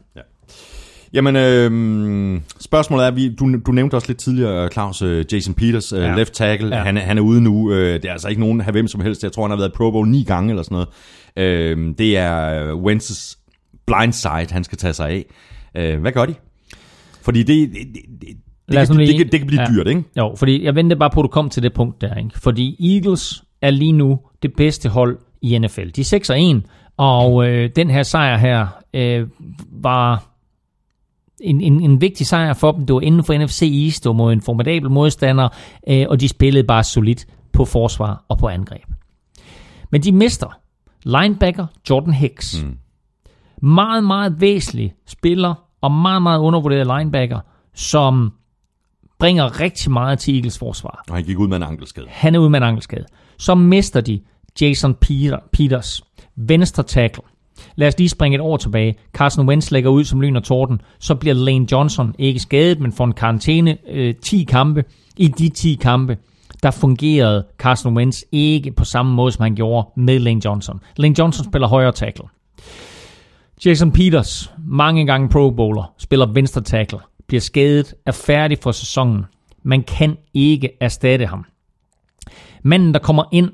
Jamen, 1.14 1.36
øh, 1.36 2.42
spørgsmålet 2.60 3.06
er, 3.06 3.12
vi, 3.12 3.36
du, 3.36 3.56
du 3.66 3.72
nævnte 3.72 3.96
også 3.96 4.08
lidt 4.08 4.18
tidligere, 4.18 4.70
Claus, 4.70 5.02
øh, 5.02 5.26
Jason 5.32 5.54
Peters, 5.54 5.94
øh, 5.94 6.00
Ja. 6.00 6.16
left 6.16 6.34
tackle, 6.34 6.76
Ja. 6.76 6.82
han, 6.84 6.98
er- 6.98 7.02
han 7.02 7.18
er 7.18 7.22
ude 7.22 7.42
nu. 7.42 7.72
Øh, 7.74 7.94
det 7.94 8.06
er 8.06 8.12
altså 8.12 8.28
ikke 8.28 8.42
nogen 8.42 8.62
af 8.62 8.72
hvem 8.72 8.88
som 8.88 9.02
helst. 9.02 9.24
Jeg 9.24 9.32
tror, 9.32 9.44
han 9.44 9.52
har 9.52 9.58
været 9.58 9.74
Pro 9.74 9.92
Bowl 9.92 10.08
ni 10.08 10.24
gange 10.24 10.50
eller 10.50 10.64
sådan 10.64 10.76
noget. 10.76 10.90
Øh, 11.78 11.94
det 11.98 12.18
er 12.18 12.72
Wentz's 12.74 13.38
blind 13.88 14.14
side, 14.14 14.48
han 14.54 14.64
skal 14.64 14.78
tage 14.78 14.94
sig 14.94 15.10
af. 15.10 15.26
Øh, 15.78 16.02
hvad 16.02 16.12
gør 16.12 16.26
de? 16.26 16.34
Fordi 17.22 17.40
det, 17.44 17.70
det, 17.70 17.78
det, 17.94 18.02
det, 18.22 18.28
Lad 18.68 18.82
os 18.82 18.90
det, 18.90 18.98
det, 18.98 19.18
kan, 19.18 19.28
det 19.32 19.40
kan 19.40 19.48
blive 19.48 19.62
ja. 19.62 19.68
dyrt, 19.74 19.88
ikke? 19.88 20.04
Jo, 20.18 20.36
fordi 20.38 20.64
jeg 20.64 20.76
ventede 20.76 21.00
bare 21.00 21.10
på, 21.10 21.20
at 21.20 21.24
du 21.24 21.28
kom 21.28 21.50
til 21.50 21.64
det 21.64 21.74
punkt 21.74 22.02
der. 22.02 22.16
Ikke? 22.16 22.30
Fordi 22.40 22.96
Eagles 22.96 23.44
er 23.62 23.70
lige 23.72 23.92
nu 23.92 24.20
det 24.42 24.52
bedste 24.58 24.90
hold 24.90 25.18
i 25.42 25.58
NFL. 25.60 25.88
De 25.96 26.02
er 26.02 26.06
6 26.06 26.30
og 26.30 26.42
1, 26.42 26.64
og 26.98 27.48
øh, 27.48 27.70
den 27.76 27.90
her 27.90 28.04
sejr 28.04 28.38
her 28.38 28.68
øh, 28.94 29.28
var 29.72 30.31
en, 31.44 31.62
en, 31.62 31.82
en 31.82 32.02
vigtig 32.02 32.28
sejr 32.28 32.54
for 32.54 32.72
dem. 32.72 32.86
Det 32.86 32.94
var 32.94 33.02
inden 33.02 33.24
for 33.24 33.46
NFC 33.46 33.62
East, 33.86 34.04
det 34.04 34.10
var 34.10 34.14
mod 34.14 34.34
en 34.34 34.42
formidabel 34.42 34.90
modstander, 34.90 35.50
øh, 35.88 36.06
og 36.10 36.20
de 36.20 36.28
spillede 36.28 36.64
bare 36.64 36.84
solidt 36.84 37.28
på 37.54 37.66
forsvar 37.66 38.26
og 38.30 38.38
på 38.38 38.48
angreb. 38.48 38.86
Men 39.92 40.04
de 40.04 40.12
mister 40.12 40.60
linebacker 41.04 41.66
Jordan 41.90 42.14
Hicks. 42.14 42.64
Mm. 42.64 42.78
Meget, 43.68 44.04
meget 44.04 44.42
væsentlig 44.42 44.94
spiller 45.08 45.54
og 45.82 45.92
meget, 45.92 46.22
meget 46.22 46.40
undervurderet 46.40 46.88
linebacker, 46.88 47.40
som 47.74 48.32
bringer 49.20 49.60
rigtig 49.60 49.92
meget 49.92 50.20
til 50.20 50.36
Eagles 50.36 50.60
forsvar. 50.60 51.04
Og 51.10 51.16
han 51.16 51.24
gik 51.24 51.40
ud 51.40 51.48
med 51.48 51.58
en 51.58 51.64
ankelskade. 51.64 52.08
Han 52.10 52.36
er 52.36 52.40
ude 52.40 52.50
med 52.50 52.60
en 52.60 52.64
ankelskade. 52.64 53.06
Så 53.38 53.56
mister 53.56 54.02
de 54.02 54.22
Jason 54.62 54.94
Peter, 54.94 55.38
Peters, 55.54 56.02
venstre 56.36 56.84
tackle. 56.84 57.24
Lad 57.76 57.88
os 57.88 57.98
lige 57.98 58.10
springe 58.10 58.36
et 58.36 58.42
år 58.42 58.58
tilbage. 58.58 58.96
Carson 59.14 59.48
Wentz 59.50 59.72
lægger 59.72 59.90
ud 59.90 60.04
som 60.04 60.22
lyn 60.22 60.36
og 60.36 60.44
torden. 60.44 60.82
Så 61.00 61.16
bliver 61.16 61.34
Lane 61.36 61.68
Johnson 61.72 62.16
ikke 62.20 62.40
skadet, 62.40 62.80
men 62.80 62.92
får 62.94 63.06
en 63.06 63.14
karantæne 63.14 63.78
øh, 63.90 64.16
10 64.16 64.44
kampe. 64.44 64.84
I 65.18 65.28
de 65.28 65.50
10 65.50 65.78
kampe, 65.82 66.18
der 66.64 66.72
fungerede 66.72 67.46
Carson 67.58 67.98
Wentz 67.98 68.22
ikke 68.32 68.72
på 68.72 68.86
samme 68.86 69.14
måde, 69.16 69.32
som 69.32 69.44
han 69.44 69.56
gjorde 69.56 69.88
med 69.98 70.20
Lane 70.20 70.42
Johnson. 70.46 70.80
Lane 70.98 71.16
Johnson 71.20 71.46
spiller 71.46 71.68
højre 71.68 71.92
tackle. 71.92 72.26
Jason 73.66 73.92
Peters, 73.92 74.52
mange 74.68 75.06
gange 75.06 75.30
pro 75.30 75.52
bowler, 75.52 75.94
spiller 75.98 76.26
venstre 76.26 76.62
tackle, 76.62 77.00
bliver 77.28 77.42
skadet, 77.42 77.94
er 78.06 78.12
færdig 78.12 78.58
for 78.62 78.72
sæsonen. 78.72 79.26
Man 79.64 79.84
kan 79.84 80.18
ikke 80.34 80.70
erstatte 80.80 81.26
ham. 81.26 81.46
Manden, 82.64 82.94
der 82.94 83.00
kommer 83.00 83.24
ind 83.32 83.50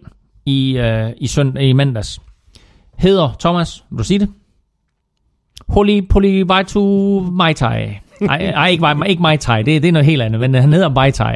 i, 0.45 0.77
øh, 0.77 1.11
i, 1.17 1.27
sønd- 1.27 1.59
i 1.59 1.73
mandags, 1.73 2.21
hedder 2.97 3.35
Thomas, 3.39 3.83
vil 3.89 3.99
du 3.99 4.03
sige 4.03 4.19
det? 4.19 4.29
Holy 5.67 6.07
Polivaitu 6.09 7.21
Mai 7.31 7.53
Tai. 7.53 7.99
Ej, 8.21 8.51
ej, 8.55 8.69
ikke, 8.69 8.85
ikke 9.07 9.21
Mai 9.21 9.37
Tai, 9.37 9.63
det, 9.63 9.81
det 9.81 9.87
er 9.87 9.91
noget 9.91 10.05
helt 10.05 10.21
andet, 10.21 10.39
men 10.41 10.53
han 10.53 10.73
hedder 10.73 10.89
Mai 10.89 11.11
Tai. 11.11 11.35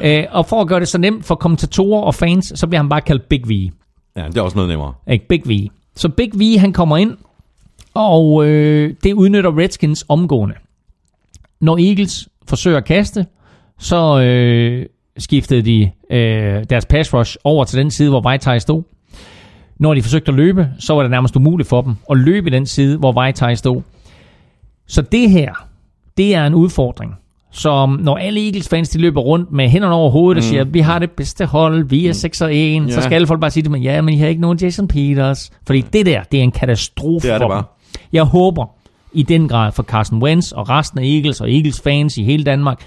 Øh, 0.00 0.24
og 0.30 0.46
for 0.46 0.60
at 0.60 0.68
gøre 0.68 0.80
det 0.80 0.88
så 0.88 0.98
nemt 0.98 1.24
for 1.24 1.34
kommentatorer 1.34 2.02
og 2.02 2.14
fans, 2.14 2.52
så 2.54 2.66
bliver 2.66 2.82
han 2.82 2.88
bare 2.88 3.00
kaldt 3.00 3.28
Big 3.28 3.48
V. 3.48 3.70
Ja, 4.16 4.26
det 4.26 4.36
er 4.36 4.42
også 4.42 4.56
noget 4.56 4.68
nemmere. 4.68 4.94
Ikke? 5.10 5.28
Big 5.28 5.42
V. 5.48 5.68
Så 5.96 6.08
Big 6.08 6.30
V, 6.34 6.58
han 6.58 6.72
kommer 6.72 6.96
ind, 6.96 7.16
og 7.94 8.46
øh, 8.46 8.94
det 9.04 9.12
udnytter 9.12 9.58
Redskins 9.58 10.04
omgående. 10.08 10.54
Når 11.60 11.78
Eagles 11.88 12.28
forsøger 12.48 12.76
at 12.76 12.84
kaste, 12.84 13.26
så 13.78 14.20
øh, 14.20 14.86
skiftede 15.18 15.62
de 15.62 15.90
øh, 16.10 16.64
deres 16.70 16.86
pass 16.86 17.14
rush 17.14 17.36
over 17.44 17.64
til 17.64 17.78
den 17.78 17.90
side, 17.90 18.10
hvor 18.10 18.20
Vejtaj 18.20 18.58
stod. 18.58 18.82
Når 19.82 19.94
de 19.94 20.02
forsøgte 20.02 20.28
at 20.28 20.34
løbe, 20.34 20.68
så 20.78 20.94
var 20.94 21.02
det 21.02 21.10
nærmest 21.10 21.36
umuligt 21.36 21.68
for 21.68 21.82
dem 21.82 21.96
at 22.10 22.18
løbe 22.18 22.46
i 22.48 22.52
den 22.52 22.66
side, 22.66 22.98
hvor 22.98 23.12
Vejtaj 23.12 23.54
stod. 23.54 23.82
Så 24.86 25.02
det 25.02 25.30
her, 25.30 25.66
det 26.16 26.34
er 26.34 26.46
en 26.46 26.54
udfordring. 26.54 27.14
Så 27.50 27.96
når 28.00 28.16
alle 28.16 28.44
Eagles 28.46 28.68
fans 28.68 28.88
de 28.88 28.98
løber 28.98 29.20
rundt 29.20 29.52
med 29.52 29.68
hænderne 29.68 29.94
over 29.94 30.10
hovedet 30.10 30.36
og 30.38 30.44
siger, 30.44 30.64
vi 30.64 30.80
har 30.80 30.98
det 30.98 31.10
bedste 31.10 31.46
hold, 31.46 31.84
vi 31.88 32.06
er 32.06 32.12
6 32.12 32.40
og 32.40 32.54
1, 32.54 32.82
så 32.92 32.94
Ja. 32.94 33.00
skal 33.04 33.14
alle 33.14 33.26
folk 33.26 33.40
bare 33.40 33.50
sige 33.50 33.62
det, 33.62 33.70
men 33.70 33.82
ja, 33.82 34.00
men 34.00 34.14
I 34.14 34.18
har 34.18 34.26
ikke 34.28 34.40
nogen 34.40 34.58
Jason 34.58 34.88
Peters. 34.88 35.50
Fordi 35.66 35.80
det 35.80 36.06
der, 36.06 36.22
det 36.32 36.38
er 36.38 36.42
en 36.42 36.50
katastrofe 36.52 37.26
Det 37.28 37.34
er 37.34 37.38
det 37.38 37.44
for 37.44 37.48
bare. 37.48 37.62
dem. 37.92 38.00
Jeg 38.12 38.22
håber 38.24 38.66
i 39.12 39.22
den 39.22 39.48
grad 39.48 39.72
for 39.72 39.82
Carson 39.82 40.22
Wentz 40.22 40.52
og 40.52 40.68
resten 40.68 40.98
af 40.98 41.04
Eagles 41.04 41.40
og 41.40 41.52
Eagles 41.52 41.80
fans 41.80 42.18
i 42.18 42.22
hele 42.24 42.44
Danmark, 42.44 42.80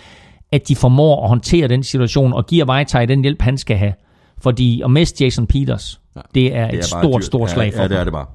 at 0.51 0.67
de 0.67 0.75
formår 0.75 1.23
at 1.23 1.29
håndtere 1.29 1.67
den 1.67 1.83
situation 1.83 2.33
og 2.33 2.45
giver 2.45 2.65
Vejtaj 2.65 3.05
den 3.05 3.21
hjælp, 3.21 3.41
han 3.41 3.57
skal 3.57 3.77
have. 3.77 3.93
Fordi 4.41 4.81
at 4.81 4.91
miste 4.91 5.23
Jason 5.23 5.47
Peters, 5.47 6.01
det 6.35 6.55
er 6.55 6.65
et 6.65 6.71
bare 6.71 6.83
stort, 6.83 7.21
dyrt. 7.21 7.25
stort 7.25 7.49
slag 7.49 7.73
for 7.73 7.77
ja, 7.77 7.83
ja, 7.83 7.87
det 7.87 7.99
er 7.99 8.03
det 8.03 8.13
bare. 8.13 8.25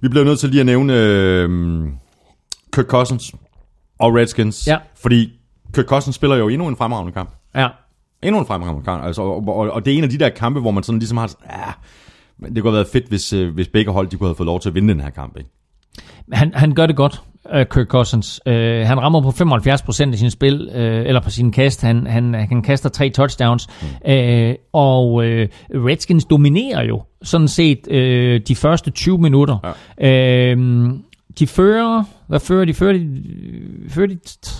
Vi 0.00 0.08
bliver 0.08 0.24
nødt 0.24 0.40
til 0.40 0.48
lige 0.48 0.60
at 0.60 0.66
nævne 0.66 0.92
øh, 0.96 1.88
Kirk 2.72 2.86
Cousins 2.86 3.32
og 3.98 4.14
Redskins. 4.14 4.66
Ja. 4.66 4.78
Fordi 5.02 5.32
Kirk 5.74 5.86
Cousins 5.86 6.16
spiller 6.16 6.36
jo 6.36 6.48
endnu 6.48 6.68
en 6.68 6.76
fremragende 6.76 7.12
kamp. 7.12 7.30
Ja. 7.54 7.68
Endnu 8.22 8.40
en 8.40 8.46
fremragende 8.46 8.84
kamp. 8.84 9.04
Altså, 9.04 9.22
og, 9.22 9.48
og, 9.48 9.70
og, 9.70 9.84
det 9.84 9.92
er 9.92 9.98
en 9.98 10.04
af 10.04 10.10
de 10.10 10.18
der 10.18 10.28
kampe, 10.28 10.60
hvor 10.60 10.70
man 10.70 10.82
sådan 10.82 10.98
ligesom 10.98 11.18
har... 11.18 11.34
Ja, 11.50 11.72
men 12.38 12.54
det 12.54 12.62
kunne 12.62 12.70
have 12.70 12.76
været 12.76 12.92
fedt, 12.92 13.08
hvis, 13.08 13.32
øh, 13.32 13.54
hvis 13.54 13.68
begge 13.68 13.92
hold 13.92 14.08
de 14.08 14.16
kunne 14.16 14.28
have 14.28 14.36
fået 14.36 14.46
lov 14.46 14.60
til 14.60 14.68
at 14.68 14.74
vinde 14.74 14.94
den 14.94 15.00
her 15.00 15.10
kamp. 15.10 15.36
Ikke? 15.36 15.50
Han, 16.32 16.52
han 16.54 16.74
gør 16.74 16.86
det 16.86 16.96
godt, 16.96 17.22
uh, 17.54 17.62
Kirk 17.70 17.86
Cousins. 17.86 18.40
Uh, 18.46 18.52
han 18.52 19.00
rammer 19.00 19.20
på 19.20 19.28
75% 19.28 20.12
af 20.12 20.18
sin 20.18 20.30
spil, 20.30 20.68
uh, 20.68 20.76
eller 20.76 21.20
på 21.20 21.30
sin 21.30 21.52
kast. 21.52 21.82
Han, 21.82 22.06
han, 22.06 22.34
han 22.34 22.62
kaster 22.62 22.88
tre 22.88 23.10
touchdowns. 23.10 23.68
Mm. 23.82 24.12
Uh, 24.12 24.54
og 24.72 25.12
uh, 25.12 25.24
Redskins 25.86 26.24
dominerer 26.24 26.84
jo 26.84 27.02
sådan 27.22 27.48
set 27.48 27.78
uh, 27.90 28.40
de 28.48 28.56
første 28.56 28.90
20 28.90 29.18
minutter. 29.18 29.74
Ja. 30.00 30.54
Uh, 30.54 30.92
de 31.38 31.46
fører, 31.46 32.04
hvad 32.26 32.40
fører 32.40 32.64
de? 32.64 32.74
Fører 32.74 32.92
de, 32.92 33.08
fører 33.88 34.06
de 34.06 34.18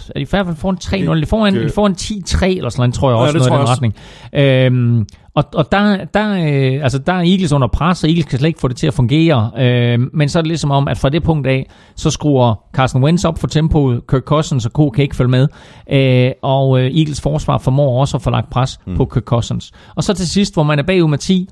er 0.09 0.15
de 0.15 0.20
i 0.20 0.26
hvert 0.31 0.47
fald 0.47 0.57
foran 0.57 0.76
3-0? 0.84 1.20
De 1.20 1.26
får 1.26 1.47
en, 1.47 1.55
de 1.55 1.70
får 1.75 1.86
en 1.86 1.92
10-3 1.92 2.47
eller 2.47 2.68
sådan 2.68 2.81
noget, 2.81 2.94
tror 2.94 3.10
jeg 3.10 3.17
Ja, 3.17 3.23
også, 3.23 3.33
det 3.33 3.41
noget 3.41 3.51
i 3.51 3.59
den 3.59 3.60
jeg 3.60 3.68
retning. 3.68 3.94
Øhm, 4.33 5.07
og 5.34 5.44
og 5.55 5.73
der, 5.73 6.05
der, 6.05 6.31
øh, 6.33 6.83
altså 6.83 6.99
der 6.99 7.12
er 7.12 7.18
Eagles 7.18 7.52
under 7.52 7.68
pres, 7.68 8.05
og 8.05 8.10
Eagles 8.10 8.26
kan 8.26 8.39
slet 8.39 8.49
ikke 8.49 8.60
få 8.60 8.68
det 8.68 8.76
til 8.76 8.86
at 8.86 8.94
fungere. 8.94 9.51
Øh, 9.59 10.01
men 10.12 10.28
så 10.28 10.39
er 10.39 10.42
det 10.42 10.49
ligesom 10.49 10.70
om, 10.70 10.89
at 10.89 10.99
fra 10.99 11.09
det 11.09 11.23
punkt 11.23 11.47
af, 11.47 11.70
så 11.97 12.10
skruer 12.10 12.55
Carson 12.75 13.05
Wentz 13.05 13.25
op 13.25 13.39
for 13.39 13.47
tempoet, 13.47 14.07
Kirk 14.10 14.23
Cousins 14.23 14.67
og 14.67 14.73
Co. 14.73 14.91
kan 14.91 15.02
ikke 15.02 15.17
følge 15.17 15.31
med. 15.31 15.49
Øh, 15.91 16.33
og 16.42 16.81
øh, 16.81 16.86
Eagles 16.86 17.20
forsvar 17.20 17.59
formår 17.59 18.01
også 18.01 18.17
at 18.17 18.23
få 18.23 18.31
lagt 18.31 18.51
pres 18.51 18.81
mm. 18.86 18.97
på 18.97 19.05
Kirk 19.05 19.25
Cousins. 19.25 19.73
Og 19.97 20.05
så 20.05 20.15
til 20.15 20.28
sidst, 20.28 20.55
hvor 20.55 20.62
man 20.62 20.78
er 20.78 20.83
bagud 20.83 21.09
med 21.09 21.18
10, 21.18 21.49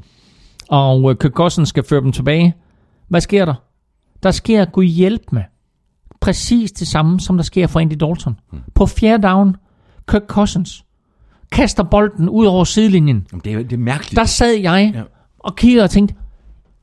og 0.69 1.11
øh, 1.11 1.17
Kirk 1.17 1.33
Cousins 1.33 1.69
skal 1.69 1.85
føre 1.85 2.01
dem 2.01 2.13
tilbage. 2.13 2.55
Hvad 3.09 3.21
sker 3.21 3.45
der? 3.45 3.55
Der 4.23 4.31
sker 4.31 4.65
Gud 4.65 4.85
hjælp 4.85 5.23
med 5.33 5.43
præcis 6.21 6.73
det 6.73 6.89
samme, 6.89 7.21
som 7.21 7.37
der 7.37 7.45
sker 7.45 7.67
for 7.67 7.81
Andy 7.81 7.95
Dalton. 8.01 8.37
På 8.75 8.87
fjerde 8.87 9.23
down, 9.29 9.57
Kirk 10.09 10.23
Cousins 10.27 10.85
kaster 11.53 11.83
bolden 11.83 12.29
ud 12.29 12.47
over 12.47 12.65
sidelinjen. 12.65 13.27
Jamen, 13.33 13.41
det, 13.45 13.53
er, 13.53 13.57
det 13.63 13.73
er 13.73 13.77
mærkeligt. 13.77 14.17
Der 14.17 14.25
sad 14.25 14.53
jeg 14.53 14.93
Ja. 14.95 15.03
og 15.39 15.57
kiggede 15.57 15.85
og 15.85 15.91
tænkte, 15.91 16.15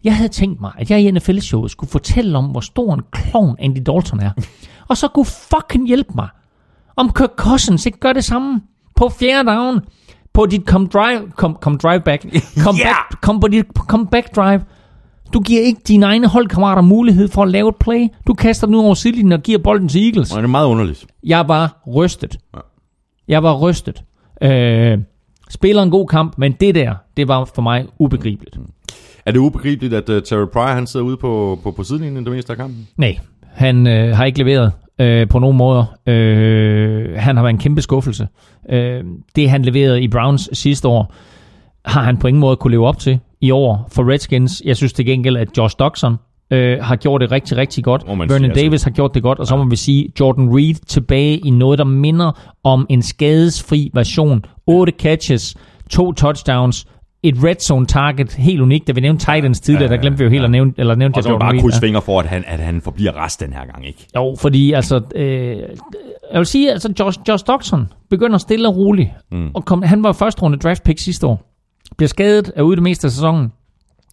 jeg 0.03 0.15
havde 0.15 0.29
tænkt 0.29 0.61
mig, 0.61 0.71
at 0.77 0.91
jeg 0.91 0.99
i 1.01 1.11
NFL-showet 1.11 1.71
skulle 1.71 1.89
fortælle 1.89 2.37
om, 2.37 2.45
hvor 2.45 2.59
stor 2.59 2.93
en 2.93 3.01
klovn 3.11 3.55
Andy 3.59 3.77
Dalton 3.85 4.19
er. 4.19 4.31
og 4.89 4.97
så 4.97 5.07
kunne 5.07 5.25
fucking 5.25 5.87
hjælpe 5.87 6.11
mig, 6.15 6.27
om 6.95 7.11
Kirk 7.13 7.31
Cousins 7.37 7.85
ikke 7.85 7.99
gør 7.99 8.13
det 8.13 8.23
samme 8.23 8.61
på 8.95 9.09
fjerde 9.09 9.49
down, 9.51 9.79
på 10.33 10.45
dit 10.45 10.61
come 10.65 10.87
drive, 10.87 11.31
come, 11.35 11.55
come 11.61 11.77
drive 11.77 11.99
back, 12.01 12.21
come, 12.63 12.77
Ja! 12.77 12.83
back, 13.09 13.21
come 13.23 13.39
på 13.39 13.47
dit 13.47 13.65
come 13.75 14.07
back 14.07 14.35
drive. 14.35 14.61
Du 15.33 15.39
giver 15.39 15.61
ikke 15.61 15.81
dine 15.87 16.05
egne 16.05 16.27
holdkammerater 16.27 16.81
mulighed 16.81 17.27
for 17.27 17.43
at 17.43 17.49
lave 17.49 17.69
et 17.69 17.75
play. 17.75 18.07
Du 18.27 18.33
kaster 18.33 18.67
den 18.67 18.75
ud 18.75 18.83
over 18.83 18.93
sidelinjen 18.93 19.31
og 19.31 19.41
giver 19.41 19.59
bolden 19.59 19.89
til 19.89 20.05
Eagles. 20.05 20.31
Og 20.31 20.37
det 20.37 20.43
er 20.43 20.47
meget 20.47 20.67
underligt. 20.67 21.05
Jeg 21.23 21.47
var 21.47 21.81
rystet. 21.95 22.37
Ja. 22.55 22.59
Jeg 23.27 23.43
var 23.43 23.57
rystet. 23.57 24.03
Øh, 24.41 24.97
spiller 25.49 25.83
en 25.83 25.91
god 25.91 26.07
kamp, 26.07 26.33
men 26.37 26.51
det 26.51 26.75
der, 26.75 26.95
det 27.17 27.27
var 27.27 27.45
for 27.55 27.61
mig 27.61 27.85
ubegribeligt. 27.99 28.57
Er 29.25 29.31
det 29.31 29.39
ubegribeligt, 29.39 29.93
at 29.93 30.09
uh, 30.09 30.21
Terry 30.21 30.47
Pryor 30.53 30.67
han 30.67 30.87
sidder 30.87 31.05
ude 31.05 31.17
på, 31.17 31.59
på, 31.63 31.71
på 31.71 31.83
sidelinjen 31.83 32.25
det 32.25 32.33
meste 32.33 32.51
af 32.51 32.57
kampen? 32.57 32.87
Nej, 32.97 33.19
han 33.53 33.87
øh, 33.87 34.15
har 34.15 34.25
ikke 34.25 34.39
leveret 34.39 34.71
øh, 34.99 35.27
på 35.27 35.39
nogen 35.39 35.57
måder. 35.57 35.85
Øh, 36.07 37.13
han 37.15 37.35
har 37.35 37.43
været 37.43 37.53
en 37.53 37.59
kæmpe 37.59 37.81
skuffelse. 37.81 38.27
Øh, 38.69 39.03
det 39.35 39.49
han 39.49 39.61
leverede 39.61 40.01
i 40.01 40.07
Browns 40.07 40.49
sidste 40.53 40.87
år, 40.87 41.13
har 41.85 42.01
han 42.01 42.17
på 42.17 42.27
ingen 42.27 42.41
måde 42.41 42.55
kunne 42.55 42.71
leve 42.71 42.87
op 42.87 42.99
til 42.99 43.19
i 43.41 43.51
år 43.51 43.87
for 43.91 44.11
Redskins. 44.11 44.61
Jeg 44.65 44.77
synes 44.77 44.93
til 44.93 45.05
gengæld, 45.05 45.37
at 45.37 45.57
Josh 45.57 45.75
Doxson 45.79 46.15
øh, 46.51 46.77
har 46.81 46.95
gjort 46.95 47.21
det 47.21 47.31
rigtig, 47.31 47.57
rigtig 47.57 47.83
godt. 47.83 48.03
Vernon 48.07 48.29
sige, 48.29 48.45
altså. 48.45 48.61
Davis 48.63 48.83
har 48.83 48.91
gjort 48.91 49.13
det 49.13 49.23
godt, 49.23 49.39
og 49.39 49.47
så 49.47 49.55
må 49.57 49.63
vi 49.65 49.75
sige, 49.75 50.09
Jordan 50.19 50.49
Reed 50.55 50.75
tilbage 50.87 51.37
i 51.37 51.49
noget, 51.49 51.79
der 51.79 51.85
minder 51.85 52.55
om 52.63 52.85
en 52.89 53.01
skadesfri 53.01 53.91
version. 53.93 54.45
8 54.67 54.93
catches, 54.99 55.55
to 55.89 56.11
touchdowns, 56.13 56.87
et 57.23 57.35
red 57.43 57.55
zone 57.61 57.85
target, 57.85 58.33
helt 58.33 58.61
unikt. 58.61 58.87
Da 58.87 58.91
vi 58.91 59.01
nævnte 59.01 59.19
Titans 59.25 59.59
tidligere, 59.59 59.91
der 59.91 59.97
glemte 59.97 60.17
vi 60.17 60.23
jo 60.23 60.29
helt 60.29 60.43
at 60.43 60.51
nævne, 60.51 60.73
eller 60.77 60.95
nævnte 60.95 61.17
Og 61.17 61.23
så 61.23 61.37
bare 61.37 61.59
krydse 61.59 61.79
Ja. 61.81 61.87
fingre 61.87 62.01
for, 62.01 62.19
at 62.19 62.25
han, 62.25 62.43
at 62.47 62.59
han 62.59 62.81
forbliver 62.81 63.25
rest 63.25 63.39
den 63.39 63.53
her 63.53 63.65
gang, 63.65 63.87
ikke? 63.87 64.07
Jo, 64.15 64.35
fordi 64.39 64.71
altså, 64.73 65.01
øh, 65.15 65.57
jeg 66.31 66.39
vil 66.39 66.45
sige, 66.45 66.71
altså 66.71 66.93
Josh, 66.99 67.19
Josh 67.27 67.43
Doxson 67.47 67.87
begynder 68.09 68.37
stille 68.37 68.67
og 68.67 68.77
roligt. 68.77 69.09
Mm. 69.31 69.49
Og 69.53 69.65
kom, 69.65 69.81
han 69.81 70.03
var 70.03 70.11
første 70.11 70.41
runde 70.41 70.57
draft 70.57 70.83
pick 70.83 70.99
sidste 70.99 71.27
år. 71.27 71.56
Bliver 71.97 72.07
skadet, 72.07 72.51
er 72.55 72.61
ude 72.61 72.75
det 72.75 72.83
meste 72.83 73.07
af 73.07 73.11
sæsonen. 73.11 73.51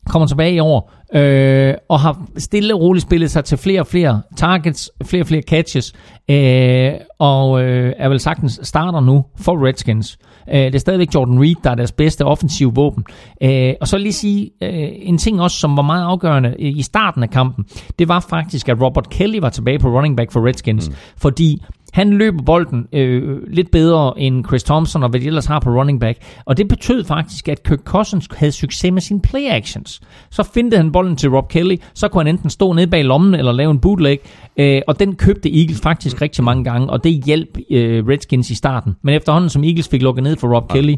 Kommer 0.08 0.26
tilbage 0.26 0.54
i 0.54 0.58
år. 0.58 0.92
Øh, 1.14 1.74
og 1.88 2.00
har 2.00 2.22
stille 2.38 2.74
og 2.74 2.80
roligt 2.80 3.02
spillet 3.02 3.30
sig 3.30 3.44
til 3.44 3.58
flere 3.58 3.80
og 3.80 3.86
flere 3.86 4.22
targets, 4.36 4.90
flere 5.04 5.22
og 5.22 5.26
flere 5.26 5.42
catches. 5.42 5.92
Øh, 6.30 6.92
og 7.18 7.62
øh, 7.62 7.92
er 7.98 8.08
vel 8.08 8.20
sagtens 8.20 8.60
starter 8.62 9.00
nu 9.00 9.24
for 9.36 9.66
Redskins. 9.66 10.18
Øh, 10.48 10.60
det 10.60 10.74
er 10.74 10.78
stadigvæk 10.78 11.14
Jordan 11.14 11.40
Reed, 11.40 11.54
der 11.64 11.70
er 11.70 11.74
deres 11.74 11.92
bedste 11.92 12.24
offensive 12.24 12.74
våben. 12.74 13.04
Øh, 13.42 13.74
og 13.80 13.88
så 13.88 13.98
lige 13.98 14.12
sige 14.12 14.50
øh, 14.62 14.88
en 14.92 15.18
ting 15.18 15.40
også, 15.40 15.56
som 15.58 15.76
var 15.76 15.82
meget 15.82 16.04
afgørende 16.04 16.54
i 16.58 16.82
starten 16.82 17.22
af 17.22 17.30
kampen. 17.30 17.64
Det 17.98 18.08
var 18.08 18.20
faktisk, 18.20 18.68
at 18.68 18.82
Robert 18.82 19.10
Kelly 19.10 19.38
var 19.38 19.50
tilbage 19.50 19.78
på 19.78 19.88
running 19.88 20.16
back 20.16 20.32
for 20.32 20.46
Redskins. 20.46 20.88
Mm. 20.88 20.94
Fordi 21.16 21.62
han 21.94 22.12
løber 22.12 22.42
bolden 22.42 22.86
øh, 22.92 23.38
lidt 23.46 23.70
bedre 23.70 24.20
end 24.20 24.44
Chris 24.46 24.62
Thompson 24.62 25.02
og 25.02 25.08
hvad 25.08 25.20
de 25.20 25.26
ellers 25.26 25.46
har 25.46 25.60
på 25.60 25.70
running 25.70 26.00
back. 26.00 26.18
Og 26.44 26.56
det 26.56 26.68
betød 26.68 27.04
faktisk, 27.04 27.48
at 27.48 27.62
Kirk 27.62 27.78
Cousins 27.84 28.28
havde 28.36 28.52
succes 28.52 28.92
med 28.92 29.02
sine 29.02 29.20
play 29.20 29.48
actions. 29.48 30.00
Så 30.30 30.42
findte 30.54 30.76
han 30.76 30.92
bolden 30.92 31.16
til 31.16 31.30
Rob 31.30 31.48
Kelly, 31.48 31.76
så 31.94 32.08
kunne 32.08 32.24
han 32.24 32.34
enten 32.34 32.50
stå 32.50 32.72
nede 32.72 32.86
bag 32.86 33.04
lommen 33.04 33.34
eller 33.34 33.52
lave 33.52 33.70
en 33.70 33.78
bootleg. 33.78 34.18
Øh, 34.56 34.82
og 34.86 35.00
den 35.00 35.14
købte 35.16 35.60
Eagles 35.60 35.80
faktisk 35.80 36.22
rigtig 36.22 36.44
mange 36.44 36.64
gange, 36.64 36.90
og 36.90 37.04
det 37.04 37.24
hjalp 37.24 37.58
øh, 37.70 38.06
Redskins 38.08 38.50
i 38.50 38.54
starten. 38.54 38.96
Men 39.02 39.14
efterhånden 39.14 39.50
som 39.50 39.64
Eagles 39.64 39.88
fik 39.88 40.02
lukket 40.02 40.24
ned 40.24 40.36
for 40.36 40.54
Rob 40.54 40.64
ja. 40.70 40.74
Kelly, 40.74 40.94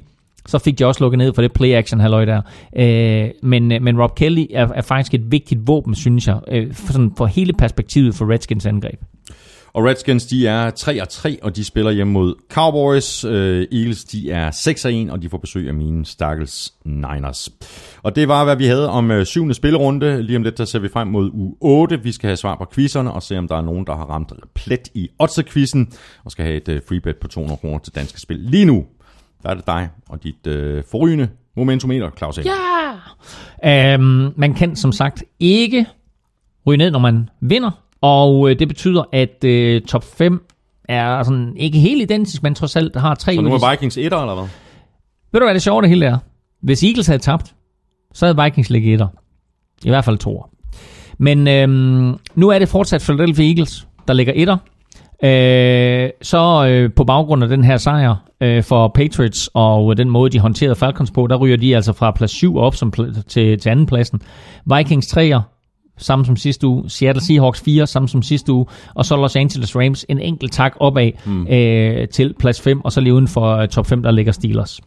så 0.46 0.58
fik 0.58 0.78
de 0.78 0.86
også 0.86 1.04
lukket 1.04 1.18
ned 1.18 1.34
for 1.34 1.42
det 1.42 1.52
play 1.52 1.72
action 1.72 2.00
halløj 2.00 2.24
der. 2.24 2.42
Øh, 2.76 3.30
men, 3.42 3.72
øh, 3.72 3.82
men 3.82 4.00
Rob 4.02 4.14
Kelly 4.14 4.46
er, 4.50 4.68
er 4.74 4.82
faktisk 4.82 5.14
et 5.14 5.32
vigtigt 5.32 5.60
våben, 5.66 5.94
synes 5.94 6.26
jeg, 6.26 6.38
øh, 6.48 6.74
for, 6.74 6.92
sådan, 6.92 7.12
for 7.16 7.26
hele 7.26 7.52
perspektivet 7.52 8.14
for 8.14 8.32
Redskins 8.32 8.66
angreb. 8.66 9.00
Og 9.76 9.84
Redskins, 9.84 10.26
de 10.26 10.46
er 10.46 10.70
3 10.70 11.02
og 11.02 11.08
3, 11.08 11.38
og 11.42 11.56
de 11.56 11.64
spiller 11.64 11.90
hjemme 11.90 12.12
mod 12.12 12.34
Cowboys. 12.50 13.24
Øh, 13.24 13.66
Eagles, 13.72 14.04
de 14.04 14.30
er 14.30 14.50
6 14.50 14.84
og 14.84 14.92
1, 14.94 15.10
og 15.10 15.22
de 15.22 15.28
får 15.28 15.38
besøg 15.38 15.68
af 15.68 15.74
mine 15.74 16.06
stakkels 16.06 16.74
Niners. 16.84 17.50
Og 18.02 18.16
det 18.16 18.28
var, 18.28 18.44
hvad 18.44 18.56
vi 18.56 18.66
havde 18.66 18.90
om 18.90 19.10
øh, 19.10 19.26
syvende 19.26 19.54
spillerunde. 19.54 20.22
Lige 20.22 20.36
om 20.36 20.42
lidt, 20.42 20.58
der 20.58 20.64
ser 20.64 20.78
vi 20.78 20.88
frem 20.88 21.08
mod 21.08 21.30
u 21.32 21.56
8. 21.60 22.02
Vi 22.02 22.12
skal 22.12 22.28
have 22.28 22.36
svar 22.36 22.56
på 22.56 22.66
quizzerne, 22.72 23.12
og 23.12 23.22
se 23.22 23.38
om 23.38 23.48
der 23.48 23.56
er 23.56 23.62
nogen, 23.62 23.86
der 23.86 23.96
har 23.96 24.04
ramt 24.04 24.32
plet 24.54 24.88
i 24.94 25.08
odds-quizzen, 25.18 25.92
og 26.24 26.30
skal 26.30 26.44
have 26.44 26.56
et 26.56 26.68
øh, 26.68 26.80
free 26.88 27.00
bet 27.00 27.16
på 27.16 27.28
200 27.28 27.60
kroner 27.60 27.78
til 27.78 27.94
danske 27.94 28.20
spil. 28.20 28.38
Lige 28.38 28.64
nu, 28.64 28.84
der 29.42 29.50
er 29.50 29.54
det 29.54 29.66
dig 29.66 29.88
og 30.08 30.22
dit 30.22 30.46
øh, 30.46 30.84
forrygende 30.90 31.28
momentumeter, 31.56 32.10
Claus 32.18 32.38
Ja! 32.38 32.42
Ja! 33.64 33.94
Um, 33.94 34.32
man 34.36 34.54
kan 34.54 34.76
som 34.76 34.92
sagt 34.92 35.24
ikke 35.40 35.86
ryge 36.66 36.76
ned, 36.76 36.90
når 36.90 36.98
man 36.98 37.28
vinder. 37.40 37.85
Og 38.00 38.50
øh, 38.50 38.58
det 38.58 38.68
betyder, 38.68 39.04
at 39.12 39.44
øh, 39.44 39.82
top 39.82 40.04
5 40.04 40.42
er 40.88 41.22
sådan 41.22 41.56
ikke 41.56 41.78
helt 41.78 42.02
identisk, 42.02 42.42
men 42.42 42.54
trods 42.54 42.76
alt 42.76 42.96
har 42.96 43.14
tre... 43.14 43.34
Så 43.34 43.40
nu 43.40 43.54
er 43.54 43.70
Vikings 43.70 43.96
etter, 43.98 44.18
eller 44.18 44.34
hvad? 44.34 44.44
Ved 45.32 45.40
du, 45.40 45.46
hvad 45.46 45.54
det 45.54 45.62
sjove 45.62 45.82
det 45.82 45.88
hele 45.88 46.06
er? 46.06 46.18
Hvis 46.62 46.84
Eagles 46.84 47.06
havde 47.06 47.18
tabt, 47.18 47.54
så 48.14 48.26
havde 48.26 48.42
Vikings 48.44 48.70
ligget 48.70 48.92
etter. 48.92 49.06
I 49.84 49.88
hvert 49.88 50.04
fald 50.04 50.18
to. 50.18 50.44
Men 51.18 51.48
øhm, 51.48 52.18
nu 52.34 52.48
er 52.48 52.58
det 52.58 52.68
fortsat 52.68 53.02
Philadelphia 53.02 53.46
Eagles, 53.46 53.88
der 54.08 54.14
ligger 54.14 54.32
etter. 54.36 54.56
Øh, 55.24 56.10
så 56.22 56.66
øh, 56.68 56.92
på 56.92 57.04
baggrund 57.04 57.42
af 57.42 57.48
den 57.48 57.64
her 57.64 57.76
sejr 57.76 58.14
øh, 58.40 58.62
for 58.62 58.88
Patriots 58.88 59.50
og 59.54 59.96
den 59.96 60.10
måde, 60.10 60.30
de 60.30 60.38
håndterede 60.38 60.76
Falcons 60.76 61.10
på, 61.10 61.26
der 61.26 61.36
ryger 61.36 61.56
de 61.56 61.76
altså 61.76 61.92
fra 61.92 62.10
plads 62.10 62.30
7 62.30 62.56
op 62.56 62.74
som 62.74 62.92
pl- 62.98 63.22
til, 63.28 63.58
til 63.58 63.70
anden 63.70 63.86
pladsen. 63.86 64.22
Vikings 64.76 65.16
3'er, 65.16 65.40
samme 65.98 66.24
som 66.24 66.36
sidste 66.36 66.66
uge. 66.66 66.90
Seattle 66.90 67.22
Seahawks 67.22 67.60
4, 67.60 67.86
samme 67.86 68.08
som 68.08 68.22
sidste 68.22 68.52
uge. 68.52 68.66
Og 68.94 69.04
så 69.04 69.16
Los 69.16 69.36
Angeles 69.36 69.76
Rams 69.76 70.06
en 70.08 70.18
enkelt 70.18 70.52
tak 70.52 70.76
opad 70.80 71.12
mm. 71.26 71.46
øh, 71.46 72.08
til 72.08 72.34
plads 72.38 72.60
5, 72.60 72.80
og 72.84 72.92
så 72.92 73.00
lige 73.00 73.14
uden 73.14 73.28
for 73.28 73.56
øh, 73.56 73.68
top 73.68 73.86
5, 73.86 74.02
der 74.02 74.10
ligger 74.10 74.32
Steelers. 74.32 74.80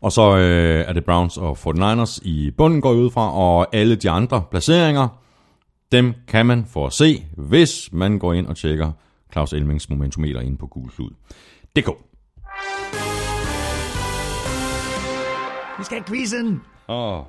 Og 0.00 0.12
så 0.12 0.36
øh, 0.36 0.84
er 0.88 0.92
det 0.92 1.04
Browns 1.04 1.36
og 1.36 1.58
49ers 1.66 2.18
i 2.22 2.50
bunden 2.50 2.80
går 2.80 2.92
ud 2.92 3.10
fra, 3.10 3.32
og 3.34 3.66
alle 3.72 3.96
de 3.96 4.10
andre 4.10 4.42
placeringer, 4.50 5.08
dem 5.92 6.14
kan 6.28 6.46
man 6.46 6.64
få 6.72 6.86
at 6.86 6.92
se, 6.92 7.24
hvis 7.36 7.88
man 7.92 8.18
går 8.18 8.32
ind 8.32 8.46
og 8.46 8.56
tjekker 8.56 8.92
Claus 9.32 9.52
Elmings 9.52 9.90
momentometer 9.90 10.40
inde 10.40 10.56
på 10.56 10.66
gulklud.dk. 10.66 11.88
Vi 15.78 15.84
skal 15.84 15.96
have 15.98 16.04
quizzen! 16.04 16.60
Åh, 16.88 17.22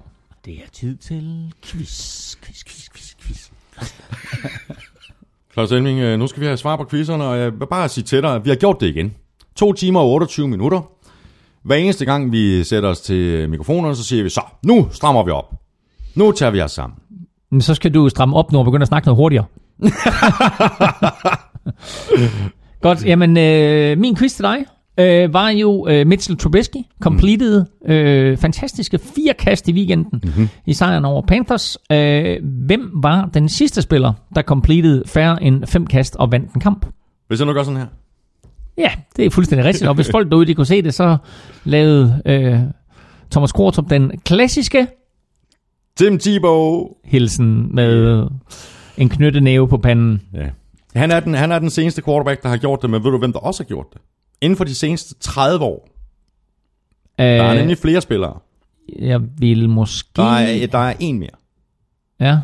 Det 0.46 0.54
er 0.54 0.70
tid 0.74 0.98
til 0.98 1.54
quiz, 1.64 2.36
quiz, 2.36 2.64
quiz, 2.64 2.90
quiz, 2.90 3.16
quiz. 3.22 3.50
Claus 5.54 5.72
Elming, 5.72 6.00
øh, 6.00 6.20
nu 6.20 6.28
skal 6.28 6.42
vi 6.42 6.46
have 6.46 6.58
svar 6.58 6.76
på 6.76 6.86
quizzerne, 6.90 7.24
og 7.24 7.40
jeg 7.40 7.60
vil 7.60 7.68
bare 7.68 7.90
sige 7.90 8.04
til 8.04 8.22
dig, 8.22 8.36
at 8.36 8.46
vi 8.46 8.50
har 8.50 8.58
gjort 8.58 8.82
det 8.82 8.88
igen. 8.88 9.14
2 9.56 9.74
timer 9.74 10.00
og 10.00 10.10
28 10.12 10.48
minutter. 10.48 10.82
Hver 11.64 11.76
eneste 11.76 12.06
gang, 12.06 12.32
vi 12.32 12.64
sætter 12.64 12.90
os 12.90 13.02
til 13.02 13.50
mikrofonerne, 13.50 13.96
så 13.96 14.04
siger 14.04 14.24
vi 14.24 14.30
så, 14.30 14.42
nu 14.64 14.88
strammer 14.92 15.24
vi 15.24 15.32
op. 15.32 15.54
Nu 16.16 16.32
tager 16.32 16.52
vi 16.52 16.62
os 16.62 16.72
sammen. 16.72 17.00
Men 17.52 17.62
så 17.62 17.76
skal 17.76 17.94
du 17.94 18.10
stramme 18.10 18.36
op 18.36 18.52
nu 18.52 18.60
og 18.60 18.66
begynde 18.66 18.82
at 18.82 18.88
snakke 18.88 19.06
noget 19.08 19.18
hurtigere. 19.18 19.46
Godt, 22.82 23.06
jamen 23.06 23.38
øh, 23.38 23.98
min 23.98 24.16
quiz 24.16 24.34
til 24.34 24.44
dig 24.44 24.66
øh, 25.00 25.34
var 25.34 25.50
jo 25.50 25.88
øh, 25.90 26.08
Mitchell 26.08 26.38
Trubisky, 26.38 26.78
completed 27.02 27.66
øh, 27.86 28.38
fantastiske 28.38 29.00
fire 29.00 29.34
kast 29.34 29.68
i 29.68 29.74
weekenden 29.74 30.22
mm-hmm. 30.24 30.50
i 30.66 30.74
sejren 30.74 31.06
over 31.06 31.22
Panthers. 31.22 31.78
Øh, 31.92 32.38
hvem 32.44 32.92
var 32.94 33.30
den 33.34 33.50
sidste 33.50 33.82
spiller, 33.82 34.14
der 34.36 34.42
completed 34.42 35.04
færre 35.06 35.44
end 35.44 35.66
fem 35.66 35.88
kast 35.88 36.16
og 36.16 36.32
vandt 36.32 36.54
en 36.54 36.62
kamp? 36.62 36.86
Hvis 37.28 37.40
jeg 37.40 37.48
nu 37.48 37.54
gør 37.54 37.64
sådan 37.64 37.80
her. 37.80 37.88
Ja, 38.78 38.92
det 39.16 39.26
er 39.26 39.30
fuldstændig 39.30 39.66
rigtigt, 39.66 39.90
og 39.90 39.96
hvis 39.96 40.12
folk 40.12 40.30
derude 40.30 40.46
de 40.46 40.56
kunne 40.56 40.66
se 40.66 40.82
det, 40.82 40.94
så 40.94 41.18
lavede 41.64 42.22
øh, 42.26 42.60
Thomas 43.32 43.52
Kortrup 43.52 43.90
den 43.90 44.12
klassiske 44.26 44.88
Tim 45.98 46.20
Tebow. 46.20 46.88
hilsen 47.06 47.76
med 47.76 48.24
en 48.98 49.10
knyttenæve 49.10 49.68
på 49.68 49.78
panden. 49.78 50.22
Ja. 50.34 50.50
Han 50.96 51.12
er, 51.12 51.20
den, 51.20 51.34
han 51.34 51.52
er 51.52 51.60
den 51.60 51.70
seneste 51.70 52.02
quarterback, 52.02 52.44
der 52.44 52.50
har 52.50 52.58
gjort 52.58 52.82
det, 52.82 52.90
men 52.90 53.04
ved 53.04 53.12
du, 53.12 53.18
hvem 53.18 53.34
der 53.34 53.40
også 53.40 53.64
har 53.64 53.68
gjort 53.68 53.86
det? 53.94 54.02
Inden 54.42 54.58
for 54.58 54.64
de 54.64 54.76
seneste 54.76 55.16
30 55.20 55.66
år. 55.66 55.88
Der 57.18 57.24
er 57.26 57.52
Øh, 57.52 57.58
nemlig 57.58 57.78
flere 57.78 58.02
spillere. 58.02 58.40
jeg 59.00 59.22
vil 59.38 59.70
måske... 59.70 60.10
Der 60.16 60.24
er, 60.24 60.68
der 60.68 60.78
er 60.80 60.94
en 61.00 61.20
mere. 61.20 61.30
Ja, 62.20 62.40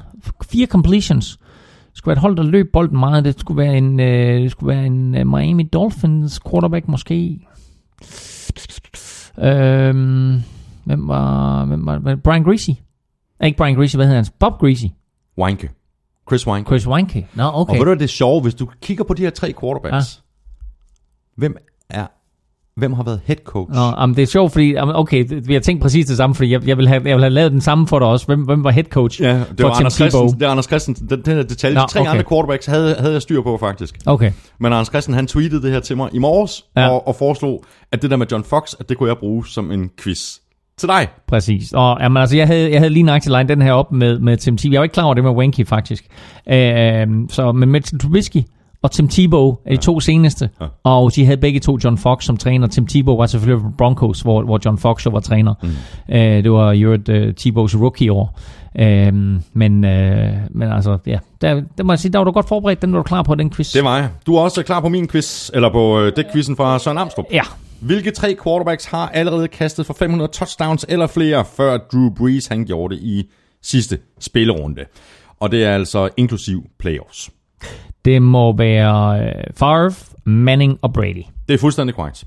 fire 0.50 0.68
completions. 0.68 1.38
Det 1.38 1.98
skulle 1.98 2.12
være 2.12 2.18
et 2.18 2.22
hold, 2.22 2.38
der 2.38 2.44
løb 2.44 2.72
bolden 2.74 3.00
meget. 3.00 3.26
Det 3.26 3.40
skulle 3.40 3.58
være 3.64 3.78
en, 3.78 4.00
øh, 4.00 4.42
det 4.42 4.52
skulle 4.52 4.76
være 4.76 4.86
en 4.86 5.16
øh, 5.16 5.28
Miami 5.28 5.64
Dolphins 5.64 6.40
quarterback 6.50 6.88
måske. 6.88 7.40
Øhm, 9.40 10.42
hvem 10.84 11.08
var, 11.08 11.66
hvem 11.66 11.86
var, 11.86 12.00
var 12.00 12.16
Brian 12.16 12.44
Greasy? 12.44 12.70
Eh, 12.70 13.46
Ikke 13.46 13.58
Brian 13.58 13.76
Greasy, 13.76 13.96
hvad 13.96 14.06
hedder 14.06 14.22
han? 14.24 14.32
Bob 14.40 14.60
Greasy. 14.60 14.86
Wanke. 15.38 15.70
Chris 16.30 16.48
Wanke. 16.48 16.68
Chris 16.68 16.88
Weinke. 16.88 17.28
Nå, 17.36 17.44
Og 17.44 17.56
okay. 17.56 17.78
ved 17.78 17.86
du, 17.86 17.94
det 17.94 18.02
er 18.02 18.08
sjovt? 18.08 18.44
Hvis 18.44 18.56
du 18.56 18.70
kigger 18.82 19.04
på 19.04 19.14
de 19.14 19.22
her 19.22 19.30
tre 19.30 19.54
quarterbacks, 19.62 20.24
hvem 21.38 21.58
er 21.90 22.06
hvem 22.80 22.94
har 22.94 23.04
været 23.04 23.20
head 23.26 23.38
coach? 23.46 23.72
Nå, 23.74 23.82
jamen, 24.00 24.16
det 24.16 24.22
er 24.22 24.28
sjovt, 24.28 24.52
fordi, 24.52 24.76
okay, 24.78 25.26
vi 25.46 25.54
har 25.54 25.60
tænkt 25.60 25.82
præcis 25.82 26.06
det 26.06 26.18
samme, 26.18 26.36
fordi 26.36 26.52
jeg, 26.52 26.68
jeg, 26.68 26.78
vil 26.78 26.88
have, 26.88 27.02
jeg 27.06 27.16
vil 27.16 27.24
have 27.24 27.34
lavet 27.34 27.52
den 27.52 27.62
samme 27.62 27.88
for 27.88 28.00
dig 28.00 28.08
også. 28.08 28.26
Hvem, 28.26 28.42
hvem 28.42 28.64
var 28.64 28.72
head 28.72 28.84
coach 28.84 29.22
Ja, 29.22 29.38
det 29.40 29.46
for 29.60 29.68
var 29.68 29.74
Tim 29.76 29.80
Anders 29.80 29.94
Tebow? 29.96 30.10
Christensen. 30.10 30.40
Det 30.40 30.46
er 30.46 30.50
Anders 30.50 30.66
Christensen. 30.66 31.10
Den, 31.10 31.22
den 31.22 31.36
her 31.36 31.44
detalje. 31.44 31.76
Nå, 31.76 31.82
de 31.82 31.88
tre 31.92 32.00
okay. 32.00 32.12
andre 32.12 32.24
quarterbacks 32.30 32.66
havde, 32.66 32.96
havde 33.00 33.14
jeg 33.14 33.22
styr 33.22 33.42
på, 33.42 33.58
faktisk. 33.58 33.98
Okay, 34.06 34.32
Men 34.60 34.74
Anders 34.74 34.88
Christensen, 34.88 35.14
han 35.14 35.28
tweetede 35.28 35.62
det 35.62 35.72
her 35.72 35.80
til 35.80 35.98
mig 35.98 36.10
i 36.14 36.18
morges, 36.20 36.66
Ja. 36.76 36.82
ja. 36.82 36.90
og, 36.90 37.08
og 37.08 37.16
foreslog, 37.16 37.64
at 37.92 38.02
det 38.02 38.12
der 38.12 38.18
med 38.18 38.28
John 38.32 38.44
Fox, 38.44 38.74
at 38.80 38.90
det 38.90 38.98
kunne 38.98 39.10
jeg 39.10 39.18
bruge 39.18 39.48
som 39.48 39.72
en 39.72 39.90
quiz 40.04 40.38
til 40.78 40.90
dig. 40.90 41.08
præcis. 41.28 41.72
Og 41.74 41.98
jamen, 42.02 42.18
altså, 42.18 42.38
jeg 42.38 42.48
havde, 42.48 42.72
jeg 42.72 42.80
havde 42.80 42.94
lige 42.94 43.04
nøjagtigt 43.04 43.36
line 43.38 43.50
den 43.50 43.62
her 43.62 43.72
op 43.74 43.92
med, 43.92 44.20
med 44.20 44.38
Tim 44.38 44.58
Tebow. 44.58 44.72
Jeg 44.72 44.80
var 44.80 44.84
ikke 44.84 44.94
klar 44.94 45.04
over 45.04 45.14
det 45.14 45.24
med 45.24 45.32
Wanky, 45.32 45.68
faktisk. 45.68 46.04
Øh, 46.50 47.08
så 47.30 47.52
med 47.56 47.68
Mitchell 47.68 48.00
Trubisky 48.02 48.42
og 48.82 48.92
Tim 48.92 49.08
Tebow 49.08 49.56
er 49.66 49.76
de 49.76 49.78
to 49.78 50.00
seneste. 50.00 50.50
Ja. 50.62 50.66
Og 50.84 51.16
de 51.16 51.26
havde 51.26 51.38
begge 51.38 51.60
to 51.60 51.78
John 51.84 51.98
Fox 51.98 52.24
som 52.24 52.38
træner. 52.38 52.68
Tim 52.68 52.88
Tebow 52.88 53.18
var 53.18 53.26
selvfølgelig 53.26 53.64
på 53.64 53.72
Broncos, 53.78 54.22
hvor, 54.22 54.42
hvor 54.42 54.60
John 54.66 54.78
Fox 54.78 55.06
jo 55.06 55.12
var 55.12 55.20
træner. 55.20 55.54
Mm. 55.64 56.16
Øh, 56.16 56.44
det 56.44 56.52
var 56.52 56.74
jo 56.74 56.94
et 56.94 57.10
uh, 57.10 57.34
Tebows 57.38 57.76
rookie-år. 57.76 58.40
Øh, 58.80 59.14
men, 59.54 59.86
øh, 59.86 60.34
men 60.50 60.72
altså, 60.72 60.98
ja, 61.06 61.20
der, 61.42 61.62
der 61.78 61.84
må 61.84 61.94
jeg 61.94 62.00
sige, 62.00 62.12
der 62.12 62.20
var 62.20 62.26
du 62.26 62.32
godt 62.32 62.48
forberedt, 62.48 62.82
den 62.82 62.92
var 62.94 62.98
du 62.98 63.04
klar 63.04 63.22
på, 63.24 63.36
den 63.36 63.52
quiz. 63.52 63.74
Det 63.74 63.84
var 63.84 63.98
jeg. 63.98 64.10
Du 64.26 64.36
er 64.36 64.42
også 64.42 64.64
klar 64.64 64.80
på 64.80 64.90
min 64.90 65.08
quiz, 65.08 65.50
eller 65.54 65.72
på 65.72 66.00
øh, 66.00 66.16
det 66.16 66.26
quizzen 66.34 66.56
fra 66.56 66.80
Søren 66.80 66.98
Amstrup. 66.98 67.26
Ja, 67.32 67.44
Hvilke 67.80 68.12
tre 68.12 68.36
quarterbacks 68.44 68.86
har 68.86 69.10
allerede 69.10 69.48
kastet 69.48 69.86
for 69.86 69.94
500 69.94 70.32
touchdowns 70.32 70.86
eller 70.90 71.08
flere, 71.08 71.46
før 71.46 71.78
Drew 71.78 72.10
Brees 72.10 72.48
han 72.48 72.66
gjorde 72.66 72.96
det 72.96 73.02
i 73.02 73.30
sidste 73.62 74.00
spillerunde? 74.20 74.86
Og 75.40 75.52
det 75.52 75.64
er 75.64 75.76
altså 75.76 76.10
inklusiv 76.18 76.64
playoffs 76.80 77.30
det 78.06 78.22
må 78.22 78.58
være 78.58 79.26
øh, 79.28 79.44
Favre, 79.56 79.94
Manning 80.24 80.80
og 80.82 80.94
Brady. 80.94 81.24
Det 81.48 81.54
er 81.54 81.58
fuldstændig 81.58 81.96
korrekt. 81.96 82.26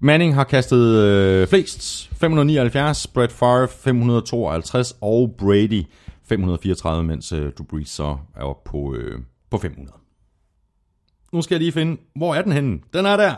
Manning 0.00 0.34
har 0.34 0.44
kastet 0.44 0.98
øh, 0.98 1.48
flest, 1.48 2.10
579, 2.20 3.06
Brett 3.06 3.32
Favre 3.32 3.68
552 3.68 4.96
og 5.00 5.34
Brady 5.38 5.84
534, 6.28 7.02
mens 7.04 7.32
øh, 7.32 7.52
Drew 7.52 7.66
Brees 7.66 7.88
så 7.88 8.16
er 8.36 8.42
oppe 8.42 8.70
på, 8.70 8.94
øh, 8.94 9.18
på 9.50 9.58
500. 9.58 9.92
Nu 11.32 11.42
skal 11.42 11.54
jeg 11.54 11.60
lige 11.60 11.72
finde, 11.72 12.00
hvor 12.16 12.34
er 12.34 12.42
den 12.42 12.52
henne? 12.52 12.78
Den 12.92 13.06
er 13.06 13.16
der. 13.16 13.34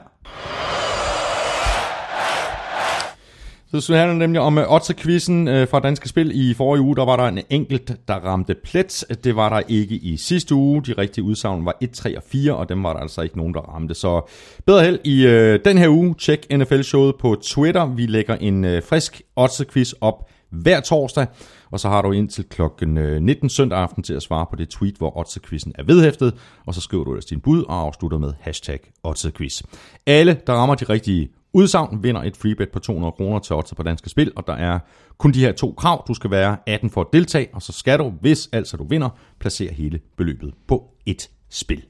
Så 3.80 3.94
det 3.94 4.16
nemlig 4.16 4.40
om 4.40 4.58
øh, 4.58 4.64
uh, 4.64 4.74
Otze-quizzen 4.74 5.48
øh, 5.48 5.68
fra 5.68 5.80
Danske 5.80 6.08
Spil. 6.08 6.50
I 6.50 6.54
forrige 6.54 6.82
uge, 6.82 6.96
der 6.96 7.04
var 7.04 7.16
der 7.16 7.24
en 7.24 7.40
enkelt, 7.50 7.96
der 8.08 8.14
ramte 8.14 8.54
plet. 8.64 9.04
Det 9.24 9.36
var 9.36 9.48
der 9.48 9.62
ikke 9.68 9.94
i 9.94 10.16
sidste 10.16 10.54
uge. 10.54 10.82
De 10.82 10.92
rigtige 10.98 11.24
udsagn 11.24 11.64
var 11.64 11.76
1, 11.80 11.90
3 11.90 12.16
og 12.16 12.22
4, 12.26 12.56
og 12.56 12.68
dem 12.68 12.82
var 12.82 12.92
der 12.92 13.00
altså 13.00 13.22
ikke 13.22 13.36
nogen, 13.36 13.54
der 13.54 13.60
ramte. 13.60 13.94
Så 13.94 14.30
bedre 14.66 14.84
held 14.84 14.98
i 15.04 15.26
øh, 15.26 15.60
den 15.64 15.78
her 15.78 15.88
uge. 15.88 16.14
Tjek 16.18 16.46
NFL-showet 16.52 17.14
på 17.20 17.36
Twitter. 17.42 17.86
Vi 17.86 18.06
lægger 18.06 18.36
en 18.36 18.64
øh, 18.64 18.82
frisk 18.82 19.22
Otze-quiz 19.36 19.92
op 20.00 20.28
hver 20.50 20.80
torsdag, 20.80 21.26
og 21.70 21.80
så 21.80 21.88
har 21.88 22.02
du 22.02 22.12
indtil 22.12 22.44
klokken 22.44 22.98
øh, 22.98 23.22
19 23.22 23.48
søndag 23.48 23.78
aften 23.78 24.02
til 24.02 24.14
at 24.14 24.22
svare 24.22 24.46
på 24.50 24.56
det 24.56 24.68
tweet, 24.68 24.94
hvor 24.96 25.16
Otze-quizzen 25.16 25.72
er 25.74 25.82
vedhæftet, 25.82 26.34
og 26.66 26.74
så 26.74 26.80
skriver 26.80 27.04
du 27.04 27.10
ellers 27.10 27.24
din 27.24 27.40
bud 27.40 27.64
og 27.64 27.80
afslutter 27.80 28.18
med 28.18 28.32
hashtag 28.40 28.80
Otze-quiz. 29.08 29.62
Alle, 30.06 30.40
der 30.46 30.52
rammer 30.52 30.74
de 30.74 30.84
rigtige 30.84 31.28
udsagn, 31.54 32.02
vinder 32.02 32.22
et 32.22 32.36
freebet 32.36 32.68
på 32.72 32.78
200 32.78 33.12
kroner 33.12 33.38
til 33.38 33.56
odds 33.56 33.74
på 33.76 33.82
Danske 33.82 34.10
Spil, 34.10 34.32
og 34.36 34.46
der 34.46 34.52
er 34.52 34.78
kun 35.18 35.32
de 35.32 35.40
her 35.40 35.52
to 35.52 35.74
krav. 35.76 36.04
Du 36.08 36.14
skal 36.14 36.30
være 36.30 36.56
18 36.66 36.90
for 36.90 37.00
at 37.00 37.06
deltage, 37.12 37.48
og 37.52 37.62
så 37.62 37.72
skal 37.72 37.98
du, 37.98 38.12
hvis 38.20 38.48
altså 38.52 38.76
du 38.76 38.86
vinder, 38.88 39.08
placere 39.40 39.72
hele 39.72 40.00
beløbet 40.16 40.54
på 40.68 40.84
et 41.06 41.30
spil. 41.50 41.82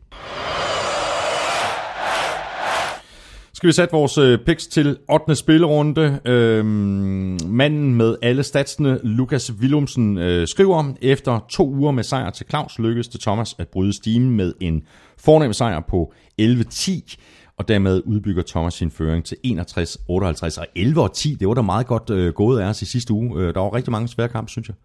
Skal 3.54 3.66
vi 3.66 3.72
sætte 3.72 3.92
vores 3.92 4.18
øh, 4.18 4.38
picks 4.46 4.66
til 4.66 4.96
8. 5.12 5.34
spillerunde. 5.34 6.20
Øhm, 6.24 7.38
manden 7.46 7.94
med 7.94 8.16
alle 8.22 8.42
statsene, 8.42 8.98
Lukas 9.02 9.52
Willumsen, 9.52 10.18
øh, 10.18 10.48
skriver, 10.48 10.92
efter 11.02 11.40
to 11.50 11.70
uger 11.70 11.92
med 11.92 12.04
sejr 12.04 12.30
til 12.30 12.46
Claus, 12.48 12.78
lykkedes 12.78 13.08
det 13.08 13.20
Thomas 13.20 13.54
at 13.58 13.68
bryde 13.68 13.92
stimen 13.92 14.30
med 14.30 14.52
en 14.60 14.82
fornem 15.18 15.52
sejr 15.52 15.80
på 15.88 16.12
11-10, 16.42 17.16
og 17.58 17.68
dermed 17.68 18.02
udbygger 18.04 18.42
Thomas 18.46 18.74
sin 18.74 18.90
føring 18.90 19.24
til 19.24 19.36
61, 19.42 19.98
58 20.08 20.58
og 20.58 20.66
11 20.76 21.02
og 21.02 21.12
10. 21.12 21.34
Det 21.40 21.48
var 21.48 21.54
da 21.54 21.62
meget 21.62 21.86
godt 21.86 22.10
øh, 22.10 22.32
gået 22.32 22.60
af 22.60 22.66
os 22.68 22.82
i 22.82 22.84
sidste 22.84 23.12
uge. 23.12 23.40
Øh, 23.40 23.54
der 23.54 23.60
var 23.60 23.74
rigtig 23.74 23.92
mange 23.92 24.08
svære 24.08 24.28
kampe, 24.28 24.50
synes 24.50 24.68
jeg. 24.68 24.76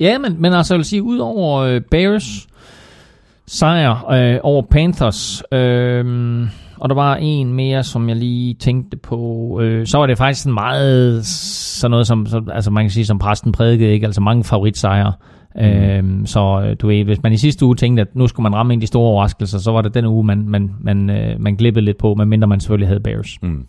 Ja, 0.00 0.18
men, 0.18 0.42
men 0.42 0.52
altså 0.52 0.74
jeg 0.74 0.78
vil 0.78 0.84
sige, 0.84 1.02
udover 1.02 1.60
øh, 1.60 1.80
Bears 1.90 2.46
sejr 3.46 4.10
øh, 4.10 4.40
over 4.42 4.62
Panthers, 4.62 5.42
øh, 5.52 6.04
og 6.80 6.88
der 6.88 6.94
var 6.94 7.16
en 7.16 7.54
mere, 7.54 7.84
som 7.84 8.08
jeg 8.08 8.16
lige 8.16 8.54
tænkte 8.54 8.96
på, 8.96 9.60
øh, 9.62 9.86
så 9.86 9.98
var 9.98 10.06
det 10.06 10.18
faktisk 10.18 10.42
sådan 10.42 10.54
meget 10.54 11.26
sådan 11.26 11.90
noget, 11.90 12.06
som, 12.06 12.26
som 12.26 12.48
altså 12.52 12.70
man 12.70 12.84
kan 12.84 12.90
sige, 12.90 13.06
som 13.06 13.18
præsten 13.18 13.52
prædikede, 13.52 13.92
ikke? 13.92 14.06
altså 14.06 14.20
mange 14.20 14.44
favoritsejre. 14.44 15.12
Mm. 15.54 15.62
Øhm, 15.62 16.26
så 16.26 16.62
øh, 16.64 16.76
du 16.80 16.86
ved, 16.86 17.04
hvis 17.04 17.22
man 17.22 17.32
i 17.32 17.36
sidste 17.36 17.66
uge 17.66 17.76
tænkte, 17.76 18.00
at 18.00 18.16
nu 18.16 18.26
skulle 18.26 18.42
man 18.42 18.54
ramme 18.54 18.72
en 18.72 18.78
af 18.78 18.80
de 18.80 18.86
store 18.86 19.08
overraskelser, 19.08 19.58
så 19.58 19.70
var 19.70 19.82
det 19.82 19.94
den 19.94 20.06
uge, 20.06 20.24
man, 20.24 20.48
man, 20.48 20.70
man, 20.80 21.10
øh, 21.10 21.40
man 21.40 21.56
glippede 21.56 21.84
lidt 21.84 21.98
på, 21.98 22.14
medmindre 22.14 22.48
man 22.48 22.60
selvfølgelig 22.60 22.88
havde 22.88 23.00
Bears. 23.00 23.38
Mm. 23.42 23.66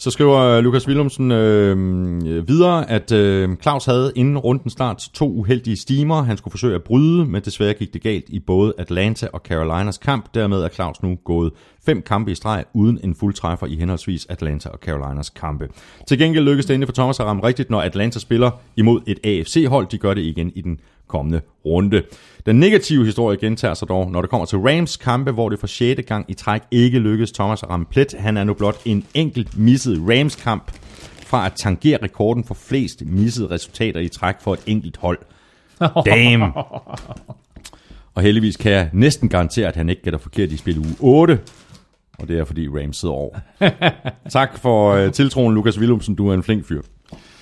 Så 0.00 0.10
skriver 0.10 0.38
øh, 0.38 0.64
Lukas 0.64 0.88
Willumsen 0.88 1.32
øh, 1.32 2.48
videre, 2.48 2.90
at 2.90 3.12
øh, 3.12 3.56
Claus 3.62 3.84
havde 3.84 4.12
inden 4.16 4.38
runden 4.38 4.70
start 4.70 5.10
to 5.14 5.28
uheldige 5.30 5.76
stimer. 5.76 6.22
Han 6.22 6.36
skulle 6.36 6.52
forsøge 6.52 6.74
at 6.74 6.82
bryde, 6.82 7.26
men 7.26 7.42
desværre 7.42 7.74
gik 7.74 7.92
det 7.92 8.02
galt 8.02 8.24
i 8.28 8.38
både 8.38 8.74
Atlanta 8.78 9.28
og 9.32 9.40
Carolinas 9.44 9.98
kamp. 9.98 10.34
Dermed 10.34 10.62
er 10.62 10.68
Claus 10.68 11.02
nu 11.02 11.18
gået 11.24 11.52
fem 11.86 12.02
kampe 12.02 12.32
i 12.32 12.34
streg 12.34 12.64
uden 12.74 13.00
en 13.04 13.14
fuldtræffer 13.14 13.66
i 13.66 13.76
henholdsvis 13.76 14.26
Atlanta 14.26 14.68
og 14.68 14.78
Carolinas 14.78 15.30
kampe. 15.30 15.68
Til 16.08 16.18
gengæld 16.18 16.44
lykkedes 16.44 16.66
det 16.66 16.74
endelig 16.74 16.88
for 16.88 16.94
Thomas 16.94 17.20
at 17.20 17.26
ramme 17.26 17.42
rigtigt, 17.42 17.70
når 17.70 17.80
Atlanta 17.80 18.18
spiller 18.18 18.50
imod 18.76 19.00
et 19.06 19.18
AFC-hold. 19.24 19.86
De 19.86 19.98
gør 19.98 20.14
det 20.14 20.22
igen 20.22 20.52
i 20.54 20.60
den 20.60 20.80
kommende 21.06 21.40
runde. 21.64 22.02
Den 22.46 22.60
negative 22.60 23.04
historie 23.04 23.38
gentager 23.38 23.74
sig 23.74 23.88
dog, 23.88 24.10
når 24.10 24.20
det 24.20 24.30
kommer 24.30 24.46
til 24.46 24.58
Rams 24.58 24.96
kampe, 24.96 25.30
hvor 25.30 25.48
det 25.48 25.58
for 25.58 25.66
6. 25.66 26.00
gang 26.06 26.24
i 26.28 26.34
træk 26.34 26.62
ikke 26.70 26.98
lykkedes 26.98 27.32
Thomas 27.32 27.62
at 27.62 27.70
ramme 27.70 27.86
plet. 27.86 28.14
Han 28.18 28.36
er 28.36 28.44
nu 28.44 28.54
blot 28.54 28.76
en 28.84 29.06
enkelt 29.14 29.58
misset 29.58 30.02
Rams 30.08 30.36
kamp 30.36 30.72
fra 31.26 31.46
at 31.46 31.52
tangere 31.56 31.98
rekorden 32.02 32.44
for 32.44 32.54
flest 32.54 33.02
missede 33.06 33.50
resultater 33.50 34.00
i 34.00 34.08
træk 34.08 34.34
for 34.40 34.52
et 34.54 34.60
enkelt 34.66 34.96
hold. 34.96 35.18
Damn! 36.06 36.42
Og 38.14 38.22
heldigvis 38.22 38.56
kan 38.56 38.72
jeg 38.72 38.90
næsten 38.92 39.28
garantere, 39.28 39.68
at 39.68 39.76
han 39.76 39.88
ikke 39.88 40.02
gætter 40.02 40.18
forkert 40.18 40.52
i 40.52 40.56
spil 40.56 40.78
uge 40.78 40.96
8. 41.00 41.38
Og 42.18 42.28
det 42.28 42.38
er 42.38 42.44
fordi 42.44 42.68
Rams 42.68 42.96
sidder 42.96 43.14
over. 43.14 43.38
tak 44.30 44.58
for 44.58 45.04
uh, 45.04 45.12
tiltroen, 45.12 45.54
Lukas 45.54 45.78
Willumsen. 45.78 46.14
Du 46.14 46.28
er 46.28 46.34
en 46.34 46.42
flink 46.42 46.64
fyr. 46.64 46.82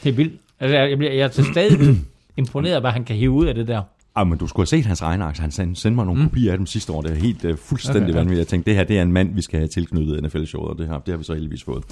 Det 0.04 0.10
er 0.10 0.14
vildt. 0.14 0.40
Altså, 0.60 0.76
jeg, 0.76 0.98
bliver, 0.98 1.12
jeg 1.12 1.24
er 1.24 1.28
til 1.28 1.44
stadig 1.44 1.96
imponeret 2.36 2.80
hvad 2.82 2.90
han 2.90 3.04
kan 3.04 3.16
hive 3.16 3.30
ud 3.30 3.46
af 3.46 3.54
det 3.54 3.68
der. 3.68 3.82
Ah, 4.18 4.26
men 4.26 4.38
du 4.38 4.46
skulle 4.46 4.62
have 4.62 4.66
set 4.66 4.86
hans 4.86 5.02
regneaktier. 5.02 5.42
Han 5.42 5.50
sendte, 5.50 5.90
mig 5.90 6.06
nogle 6.06 6.22
mm. 6.22 6.28
kopier 6.28 6.52
af 6.52 6.58
dem 6.58 6.66
sidste 6.66 6.92
år. 6.92 7.02
Det 7.02 7.10
er 7.10 7.14
helt 7.14 7.44
uh, 7.44 7.56
fuldstændig 7.58 8.02
Okay, 8.02 8.14
vanvittigt. 8.14 8.38
Jeg 8.38 8.46
tænkte, 8.46 8.70
det 8.70 8.76
her 8.76 8.84
det 8.84 8.98
er 8.98 9.02
en 9.02 9.12
mand, 9.12 9.34
vi 9.34 9.42
skal 9.42 9.58
have 9.58 9.68
tilknyttet 9.68 10.24
NFL-showet, 10.24 10.70
og 10.70 10.78
det 10.78 10.88
har, 10.88 10.98
det 10.98 11.12
har 11.12 11.16
vi 11.16 11.24
så 11.24 11.34
heldigvis 11.34 11.64
fået. 11.64 11.84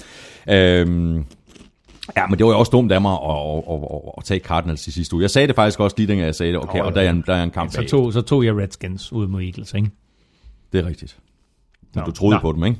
Øhm, 0.49 1.15
ja, 2.17 2.27
men 2.27 2.37
det 2.37 2.45
var 2.45 2.51
jo 2.51 2.59
også 2.59 2.69
dumt 2.69 2.91
af 2.91 3.01
mig 3.01 3.11
at, 3.11 3.19
at, 3.19 3.63
at, 3.69 3.79
at, 3.93 4.01
at 4.17 4.23
tage 4.23 4.39
Cardinals 4.39 4.87
i 4.87 4.91
sidste 4.91 5.15
uge. 5.15 5.21
Jeg 5.21 5.29
sagde 5.29 5.47
det 5.47 5.55
faktisk 5.55 5.79
også 5.79 5.95
lige 5.97 6.07
dengang 6.07 6.25
jeg 6.25 6.35
sagde 6.35 6.53
det. 6.53 6.63
Okay, 6.63 6.81
og 6.81 6.95
der 6.95 7.01
er 7.01 7.09
en, 7.09 7.23
der 7.27 7.35
er 7.35 7.43
en 7.43 7.51
kamp 7.51 7.71
Så 7.71 7.77
bag. 7.77 7.87
tog, 7.87 8.13
så 8.13 8.21
tog 8.21 8.45
jeg 8.45 8.55
Redskins 8.57 9.13
ud 9.13 9.27
mod 9.27 9.41
Eagles, 9.41 9.73
ikke? 9.73 9.89
Det 10.71 10.79
er 10.79 10.85
rigtigt. 10.85 11.17
Men 11.81 12.01
Nå. 12.01 12.05
du 12.05 12.11
troede 12.11 12.35
Nå. 12.35 12.41
på 12.41 12.51
dem, 12.51 12.63
ikke? 12.63 12.79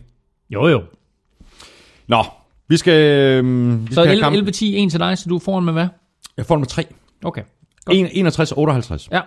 Jo, 0.50 0.68
jo. 0.68 0.82
Nå, 2.08 2.24
vi 2.68 2.78
skal, 2.78 3.20
øhm, 3.20 3.88
vi 3.88 3.94
Så 3.94 4.02
skal 4.04 4.22
have 4.22 4.36
kamp. 4.36 4.50
11-10, 4.50 4.66
en 4.66 4.90
til 4.90 5.00
dig, 5.00 5.18
så 5.18 5.30
du 5.30 5.36
er 5.36 5.40
foran 5.40 5.64
med 5.64 5.74
hvad? 5.74 5.88
Jeg 6.38 6.46
får 6.46 6.58
med 6.58 6.68
3. 6.68 6.86
Okay. 7.24 7.42
Godt. 7.88 8.92
61-58. 8.92 9.08
Ja. 9.12 9.22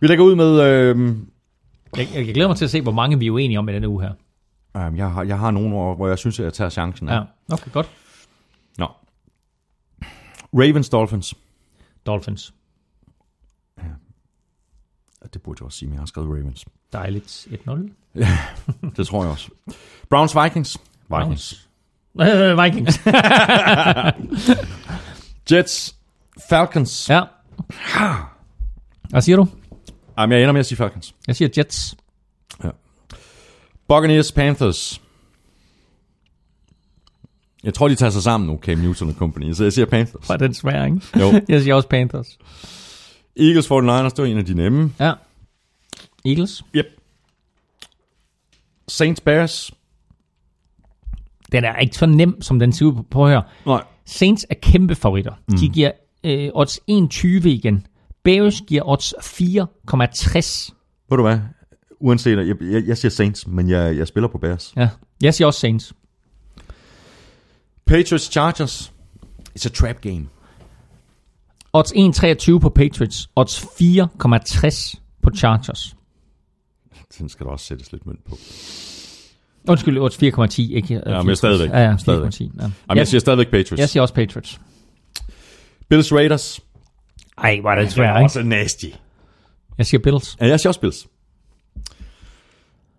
Vi 0.00 0.06
lægger 0.06 0.24
ud 0.24 0.34
med... 0.34 0.60
Øhm, 0.60 1.30
Jeg, 1.96 2.08
jeg, 2.14 2.34
glæder 2.34 2.48
mig 2.48 2.56
til 2.56 2.64
at 2.64 2.70
se, 2.70 2.80
hvor 2.80 2.92
mange 2.92 3.18
vi 3.18 3.26
er 3.26 3.30
uenige 3.30 3.58
om 3.58 3.68
i 3.68 3.72
denne 3.72 3.88
uge 3.88 4.02
her. 4.02 4.12
øhm, 4.76 4.96
jeg, 4.96 5.10
har, 5.10 5.22
jeg 5.22 5.38
har 5.38 5.50
nogle 5.50 5.76
år, 5.76 5.94
hvor 5.94 6.08
jeg 6.08 6.18
synes, 6.18 6.38
at 6.40 6.44
jeg 6.44 6.52
tager 6.52 6.70
chancen. 6.70 7.08
Ja, 7.08 7.20
okay, 7.52 7.70
godt. 7.72 7.88
Nå. 8.78 8.86
Ravens 10.54 10.88
Dolphins. 10.88 11.34
Dolphins. 12.06 12.54
Det 15.32 15.42
burde 15.42 15.56
jeg 15.60 15.64
også 15.66 15.78
sige, 15.78 15.88
men 15.88 15.94
jeg 15.94 16.00
har 16.00 16.06
skrevet 16.06 16.28
Ravens. 16.28 16.64
Dejligt. 16.92 17.48
1-0. 17.50 17.70
Det 18.96 19.06
tror 19.06 19.22
jeg 19.22 19.30
også. 19.32 19.48
Browns 20.10 20.36
Vikings. 20.44 20.78
Vikings. 21.18 21.68
Øh, 22.20 22.58
Vikings. 22.62 23.00
Jets 25.52 25.96
Falcons. 26.50 27.10
Ja. 27.10 27.20
Ja. 28.00 28.14
Hvad 29.10 29.22
siger 29.22 29.36
du? 29.36 29.46
Jamen, 30.18 30.32
jeg 30.32 30.42
ender 30.42 30.52
med 30.52 30.60
at 30.60 30.66
sige 30.66 30.76
Falcons. 30.76 31.14
Jeg 31.26 31.36
siger 31.36 31.48
Jets. 31.56 31.96
Buccaneers 33.88 34.32
Panthers. 34.32 35.00
Jeg 37.64 37.74
tror, 37.74 37.88
de 37.88 37.94
tager 37.94 38.10
sig 38.10 38.22
sammen 38.22 38.46
nu, 38.46 38.58
Cam 38.62 38.78
Newton 38.78 39.08
og 39.08 39.14
company, 39.14 39.52
så 39.52 39.62
jeg 39.62 39.72
siger 39.72 39.86
Panthers. 39.86 40.28
Var 40.28 40.36
den 40.36 40.54
svær, 40.54 40.84
ikke? 40.84 41.00
Jo. 41.20 41.40
jeg 41.48 41.62
siger 41.62 41.74
også 41.74 41.88
Panthers. 41.88 42.38
Eagles 43.36 43.66
49ers, 43.66 44.08
det 44.08 44.18
var 44.18 44.24
en 44.24 44.38
af 44.38 44.44
de 44.44 44.54
nemme. 44.54 44.92
Ja. 45.00 45.12
Eagles. 46.24 46.64
Yep. 46.74 46.86
Saints 48.88 49.20
Bears. 49.20 49.70
Den 51.52 51.64
er 51.64 51.76
ikke 51.76 51.96
så 51.96 52.06
nem, 52.06 52.42
som 52.42 52.58
den 52.58 52.72
ser 52.72 52.86
ud 52.86 52.92
på, 52.92 53.02
på 53.02 53.28
her. 53.28 53.42
Nej. 53.66 53.82
Saints 54.04 54.46
er 54.50 54.54
kæmpe 54.62 54.94
favoritter. 54.94 55.32
Mm. 55.48 55.56
De 55.56 55.68
giver 55.68 55.92
øh, 56.24 56.50
odds 56.54 56.78
1,20 56.90 57.48
igen. 57.48 57.86
Bears 58.24 58.60
giver 58.66 58.82
odds 58.88 59.14
4,60. 59.14 60.74
Ved 61.10 61.16
du 61.16 61.22
hvad? 61.22 61.38
Uanset, 62.00 62.36
jeg, 62.48 62.56
jeg, 62.62 62.82
jeg 62.86 62.98
siger 62.98 63.10
Saints, 63.10 63.46
men 63.46 63.68
jeg, 63.70 63.96
jeg 63.96 64.06
spiller 64.06 64.28
på 64.28 64.38
Bears. 64.38 64.72
Ja. 64.76 64.88
Jeg 65.22 65.34
siger 65.34 65.46
også 65.46 65.60
Saints. 65.60 65.92
Patriots 67.86 68.30
Chargers. 68.32 68.92
It's 69.58 69.66
a 69.66 69.68
trap 69.68 70.00
game. 70.00 70.26
Odds 71.72 71.92
1,23 71.92 72.58
på 72.58 72.68
Patriots. 72.68 73.30
Odds 73.36 73.62
4,60 73.62 74.94
på 75.22 75.30
Chargers. 75.36 75.96
Den 77.18 77.28
skal 77.28 77.46
der 77.46 77.52
også 77.52 77.66
sættes 77.66 77.92
lidt 77.92 78.06
mønt 78.06 78.24
på. 78.24 78.38
Undskyld, 79.68 79.98
odds 79.98 80.16
4,10. 80.22 80.74
Ikke, 80.74 81.02
Ja, 81.06 81.22
men 81.22 81.36
stadigvæk. 81.36 81.70
Ja, 81.70 81.80
ja, 81.80 81.92
4,10. 81.94 81.98
Stadigvæk. 81.98 82.32
Ja. 82.32 82.40
Jamen, 82.62 82.72
Jeg, 82.88 82.96
jeg 82.96 83.08
siger 83.08 83.20
stadigvæk 83.20 83.46
Patriots. 83.50 83.80
jeg 83.80 83.88
siger 83.88 84.02
også 84.02 84.14
Patriots. 84.14 84.60
Bills 85.88 86.12
Raiders. 86.12 86.60
Ej, 87.38 87.60
var 87.62 87.74
det 87.74 87.82
Det 87.82 87.88
er 87.90 87.94
svært, 87.94 88.16
ikke? 88.16 88.24
også 88.24 88.42
nasty. 88.42 88.86
Jeg 89.78 89.86
siger 89.86 90.00
Bills. 90.00 90.36
Ja, 90.40 90.46
jeg 90.46 90.60
siger 90.60 90.70
også 90.70 90.80
Bills. 90.80 91.06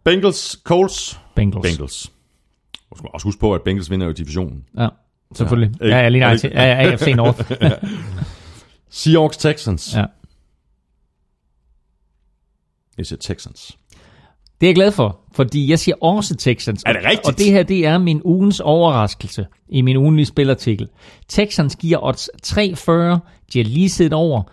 Bengals 0.03 0.59
Colts. 0.63 1.19
Bengals. 1.35 1.61
Bengals. 1.67 2.11
Du 2.91 2.97
skal 2.97 3.09
også 3.13 3.27
huske 3.27 3.39
på, 3.39 3.53
at 3.55 3.61
Bengals 3.61 3.89
vinder 3.89 4.05
jo 4.07 4.11
divisionen. 4.11 4.65
Ja, 4.77 4.87
selvfølgelig. 5.35 5.81
Ja, 5.81 5.87
Ja, 5.87 5.97
ja, 5.97 6.09
lige 6.09 6.37
til. 6.37 6.51
Ja, 6.53 6.63
ja, 6.63 6.91
AFC 6.91 7.07
North. 7.15 7.51
Seahawks 8.89 9.37
Texans. 9.37 9.95
ja. 9.95 10.05
Jeg 12.97 13.05
siger 13.05 13.19
Texans. 13.19 13.78
Det 14.61 14.67
er 14.67 14.69
jeg 14.69 14.75
glad 14.75 14.91
for, 14.91 15.19
fordi 15.31 15.69
jeg 15.69 15.79
siger 15.79 15.95
også 16.01 16.35
Texans. 16.35 16.83
Er 16.85 16.93
det 16.93 17.01
rigtigt? 17.05 17.27
Og 17.27 17.37
det 17.37 17.51
her, 17.51 17.63
det 17.63 17.85
er 17.85 17.97
min 17.97 18.21
ugens 18.23 18.59
overraskelse 18.59 19.45
i 19.69 19.81
min 19.81 19.97
ugenlige 19.97 20.25
spilartikel. 20.25 20.87
Texans 21.27 21.75
giver 21.75 22.03
odds 22.03 22.29
3,40. 22.47 22.57
De 23.53 23.59
har 23.59 23.63
lige 23.63 23.89
siddet 23.89 24.13
over. 24.13 24.43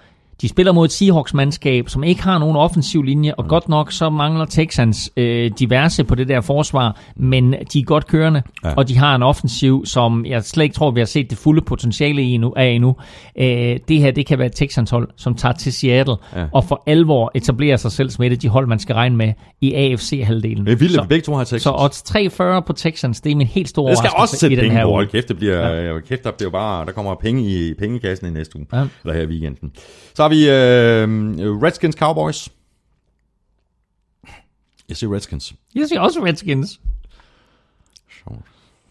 De 0.42 0.48
spiller 0.48 0.73
mod 0.73 0.84
et 0.84 0.92
Seahawks-mandskab, 0.92 1.89
som 1.89 2.05
ikke 2.05 2.23
har 2.23 2.39
nogen 2.39 2.56
offensiv 2.56 3.02
linje, 3.02 3.34
og 3.34 3.48
godt 3.48 3.68
nok 3.68 3.92
så 3.92 4.10
mangler 4.10 4.44
Texans 4.44 5.10
øh, 5.16 5.50
diverse 5.58 6.05
på 6.05 6.15
det 6.15 6.28
der 6.28 6.40
forsvar, 6.40 7.00
men 7.16 7.52
de 7.73 7.78
er 7.81 7.84
godt 7.84 8.06
kørende, 8.06 8.42
Ja. 8.65 8.74
og 8.76 8.89
de 8.89 8.98
har 8.98 9.15
en 9.15 9.23
offensiv, 9.23 9.86
som 9.86 10.26
jeg 10.26 10.44
slet 10.44 10.65
ikke 10.65 10.74
tror, 10.74 10.90
vi 10.90 11.00
har 11.00 11.05
set 11.06 11.31
det 11.31 11.39
fulde 11.39 11.62
potentiale 11.62 12.23
i 12.23 12.31
endnu, 12.32 12.52
af 12.56 12.66
endnu. 12.66 12.97
Øh, 13.39 13.47
det 13.89 13.98
her, 14.00 14.10
det 14.10 14.26
kan 14.26 14.39
være 14.39 14.47
et 14.47 14.55
Texans-hold, 14.55 15.08
som 15.16 15.34
tager 15.34 15.52
til 15.52 15.73
Seattle, 15.73 16.16
Ja. 16.36 16.44
og 16.52 16.65
for 16.65 16.82
alvor 16.86 17.31
etablerer 17.34 17.76
sig 17.76 17.92
selv 17.92 18.10
som 18.10 18.24
et 18.24 18.32
af 18.32 18.39
de 18.39 18.48
hold, 18.48 18.66
man 18.66 18.78
skal 18.78 18.94
regne 18.94 19.16
med 19.16 19.32
i 19.60 19.74
AFC-halvdelen. 19.74 20.66
Det 20.66 20.73
er 20.73 20.76
vildt, 20.76 20.90
at 20.92 20.94
så, 20.94 21.02
vi 21.02 21.08
begge 21.08 21.24
to 21.24 21.34
har 21.34 21.44
Texans. 21.44 21.62
så 21.62 21.73
odds 21.78 22.02
3,40 22.60 22.60
på 22.66 22.73
Texans, 22.73 23.20
det 23.20 23.32
er 23.32 23.36
min 23.36 23.47
helt 23.47 23.68
store 23.68 23.97
skal 23.97 24.06
også 24.06 24.16
overraskelse 24.16 24.40
sætte 24.40 24.55
i 24.55 24.56
den 24.56 24.62
penge 24.65 24.76
her 24.76 24.84
på. 24.84 24.90
Hold 24.90 25.06
kæft, 25.08 25.28
det 25.28 25.36
bliver, 25.39 25.70
ja. 25.73 26.00
kæft, 26.00 26.24
der 26.24 26.31
bliver 26.39 26.50
bare, 26.50 26.86
der 26.86 26.92
kommer 26.92 27.15
penge 27.15 27.42
i 27.42 27.74
pengekassen 27.78 28.26
i 28.26 28.31
næste 28.31 28.56
uge. 28.56 28.66
Ja. 28.73 28.78
Eller 29.05 29.15
her 29.15 29.23
i 29.23 29.26
weekenden. 29.26 29.70
Så 30.15 30.26
har 30.27 30.31
vi 30.31 30.49
øh, 30.49 31.63
Redskins 31.63 31.97
Cowboys. 31.97 32.49
Jeg 34.89 34.97
siger 34.97 35.15
Redskins. 35.15 35.55
Jeg 35.75 35.89
siger 35.89 36.01
også 36.01 36.25
Redskins. 36.25 36.81
Sjovt. 38.11 38.41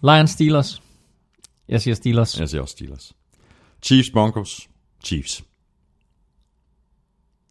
Lions 0.03 0.29
Steelers. 0.31 0.81
Jeg 1.69 1.81
siger 1.81 1.95
Steelers. 1.95 2.39
Jeg 2.39 2.49
siger 2.49 2.61
også 2.61 2.71
Steelers. 2.71 3.13
Chiefs 3.83 4.09
Broncos. 4.09 4.67
Chiefs. 5.03 5.43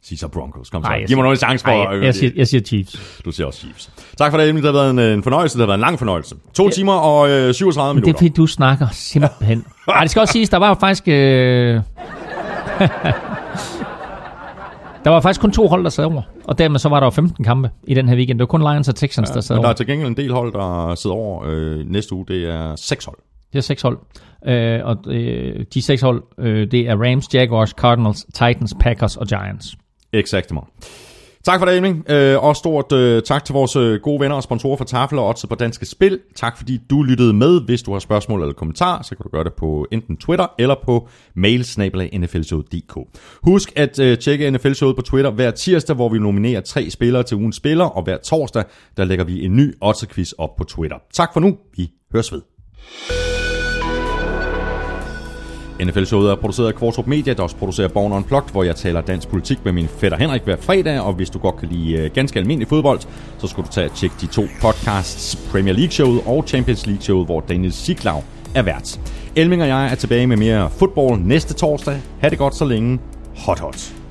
Sig 0.03 0.19
så 0.19 0.29
Broncos. 0.29 0.71
Kom 0.71 0.85
så. 0.85 0.91
Jeg 0.93 1.07
Giv 1.07 1.17
mig 1.17 1.23
noget 1.23 1.39
chance 1.39 1.65
for... 1.65 1.71
Nej, 1.71 1.95
jeg, 1.95 2.05
jeg, 2.05 2.15
siger, 2.15 2.33
jeg 2.37 2.49
siger 2.49 2.63
Chiefs. 2.63 3.21
Du 3.25 3.33
siger 3.33 3.47
også 3.47 3.59
Chiefs. 3.61 3.91
Tak 4.19 4.31
for 4.31 4.39
det, 4.39 4.49
Emil. 4.49 4.63
Det 4.63 4.75
har 4.75 4.81
været 4.81 4.91
en, 4.91 4.99
en 4.99 5.23
fornøjelse. 5.23 5.59
Det 5.59 5.63
har 5.63 5.67
været 5.67 5.79
en 5.79 5.81
lang 5.81 5.99
fornøjelse. 5.99 6.37
To 6.55 6.71
timer 6.71 6.93
og 6.93 7.31
øh, 7.31 7.55
37 7.55 7.95
Men 7.95 8.03
det 8.03 8.07
minutter. 8.07 8.19
er 8.19 8.19
fordi, 8.19 8.29
du 8.29 8.47
snakker 8.47 8.89
simpelthen. 8.93 9.65
Nej, 9.89 10.01
det 10.01 10.11
skal 10.11 10.21
også 10.21 10.33
siges, 10.33 10.49
der 10.49 10.57
var 10.57 10.69
jo 10.69 10.75
faktisk... 10.75 11.09
Øh... 11.09 11.81
der 15.05 15.11
var 15.11 15.21
faktisk 15.21 15.41
kun 15.41 15.53
to 15.53 15.69
hold, 15.69 15.85
der 15.85 15.91
sad 15.91 16.05
over. 16.05 16.23
Og 16.45 16.59
dermed 16.59 16.79
så 16.79 16.89
var 16.89 17.01
der 17.01 17.07
jo 17.07 17.11
15 17.11 17.45
kampe 17.45 17.71
i 17.87 17.95
den 17.95 18.09
her 18.09 18.17
weekend. 18.17 18.39
Det 18.39 18.43
var 18.43 18.47
kun 18.47 18.61
Lions 18.61 18.89
og 18.89 18.95
Texans, 18.97 19.31
der 19.31 19.41
sad 19.41 19.57
Men 19.57 19.63
der 19.63 19.69
er 19.69 19.69
over. 19.69 19.77
til 19.77 19.87
gengæld 19.87 20.09
en 20.09 20.17
del 20.17 20.33
hold, 20.33 20.53
der 20.53 20.95
sidder 20.95 21.17
over 21.17 21.43
øh, 21.47 21.79
næste 21.91 22.15
uge. 22.15 22.25
Det 22.29 22.45
er 22.45 22.77
seks 22.77 23.05
hold. 23.05 23.17
Det 23.53 23.59
er 23.59 23.63
seks 23.63 23.83
hold. 23.83 23.99
Øh, 24.47 24.81
og 24.85 24.97
øh, 25.07 25.65
de 25.75 25.83
seks 25.83 26.03
hold, 26.03 26.23
øh, 26.39 26.71
det 26.71 26.89
er 26.89 26.97
Rams, 27.11 27.35
Jaguars, 27.35 27.71
Cardinals, 27.71 28.25
Titans, 28.35 28.75
Packers 28.81 29.17
og 29.17 29.27
Giants. 29.27 29.77
Exakt 30.13 30.53
Tak 31.45 31.61
for 31.61 31.67
det, 31.67 31.77
Emil. 31.77 32.03
Øh, 32.09 32.45
og 32.45 32.57
stort 32.57 32.93
øh, 32.93 33.23
tak 33.23 33.45
til 33.45 33.53
vores 33.53 33.77
øh, 33.77 34.01
gode 34.01 34.21
venner 34.21 34.37
og 34.37 34.43
sponsorer 34.43 34.77
for 34.77 34.85
Tafel 34.85 35.19
og 35.19 35.29
Otse 35.29 35.47
på 35.47 35.55
Danske 35.55 35.87
Spil. 35.87 36.21
Tak 36.35 36.57
fordi 36.57 36.81
du 36.91 37.03
lyttede 37.03 37.33
med. 37.33 37.61
Hvis 37.61 37.83
du 37.83 37.93
har 37.93 37.99
spørgsmål 37.99 38.41
eller 38.41 38.55
kommentarer, 38.55 39.03
så 39.03 39.17
kan 39.17 39.23
du 39.25 39.29
gøre 39.29 39.45
det 39.45 39.53
på 39.55 39.87
enten 39.93 40.17
Twitter 40.17 40.47
eller 40.59 40.75
på 40.85 41.09
mail-nflshowet.dk. 41.35 42.99
Husk 43.43 43.73
at 43.77 43.99
øh, 43.99 44.19
tjekke 44.19 44.51
NFL-showet 44.51 44.97
på 44.97 45.03
Twitter 45.03 45.31
hver 45.31 45.51
tirsdag, 45.51 45.97
hvor 45.97 46.09
vi 46.09 46.19
nominerer 46.19 46.61
tre 46.61 46.91
spillere 46.91 47.23
til 47.23 47.37
ugens 47.37 47.57
spiller, 47.57 47.85
og 47.85 48.03
hver 48.03 48.17
torsdag, 48.17 48.65
der 48.97 49.05
lægger 49.05 49.25
vi 49.25 49.45
en 49.45 49.57
ny 49.57 49.75
Otse-quiz 49.85 50.33
op 50.39 50.57
på 50.57 50.65
Twitter. 50.65 50.97
Tak 51.13 51.33
for 51.33 51.41
nu. 51.41 51.57
Vi 51.77 51.91
høres 52.13 52.33
ved. 52.33 52.43
NFL-showet 55.85 56.31
er 56.31 56.35
produceret 56.35 56.69
af 56.69 56.75
Kvartrup 56.75 57.07
Media, 57.07 57.33
der 57.33 57.43
også 57.43 57.57
producerer 57.57 57.89
Born 57.89 58.13
Unplugged, 58.13 58.53
hvor 58.53 58.63
jeg 58.63 58.77
taler 58.77 59.01
dansk 59.01 59.29
politik 59.29 59.59
med 59.65 59.73
min 59.73 59.89
fætter 59.89 60.19
Henrik 60.19 60.43
hver 60.43 60.57
fredag, 60.61 61.01
og 61.01 61.13
hvis 61.13 61.31
du 61.31 61.39
godt 61.39 61.57
kan 61.57 61.69
lide 61.69 61.93
øh, 61.93 62.11
ganske 62.15 62.39
almindelig 62.39 62.69
fodbold, 62.69 63.01
så 63.39 63.47
skal 63.47 63.65
du 63.65 63.69
tage 63.69 63.91
og 63.91 63.97
tjekke 63.97 64.17
de 64.21 64.27
to 64.27 64.43
podcasts, 64.61 65.37
Premier 65.51 65.75
League-showet 65.75 66.21
og 66.27 66.45
Champions 66.47 66.87
League-showet, 66.87 67.27
hvor 67.27 67.41
Daniel 67.41 67.73
Siglau 67.73 68.23
er 68.55 68.63
vært. 68.63 69.01
Elming 69.37 69.63
og 69.63 69.69
jeg 69.69 69.87
er 69.91 69.95
tilbage 69.95 70.27
med 70.27 70.37
mere 70.37 70.71
fodbold 70.71 71.21
næste 71.21 71.55
torsdag. 71.55 72.01
Ha' 72.21 72.29
det 72.29 72.39
godt 72.39 72.55
så 72.55 72.65
længe. 72.65 72.99
Hot 73.37 73.59
hot. 73.59 74.04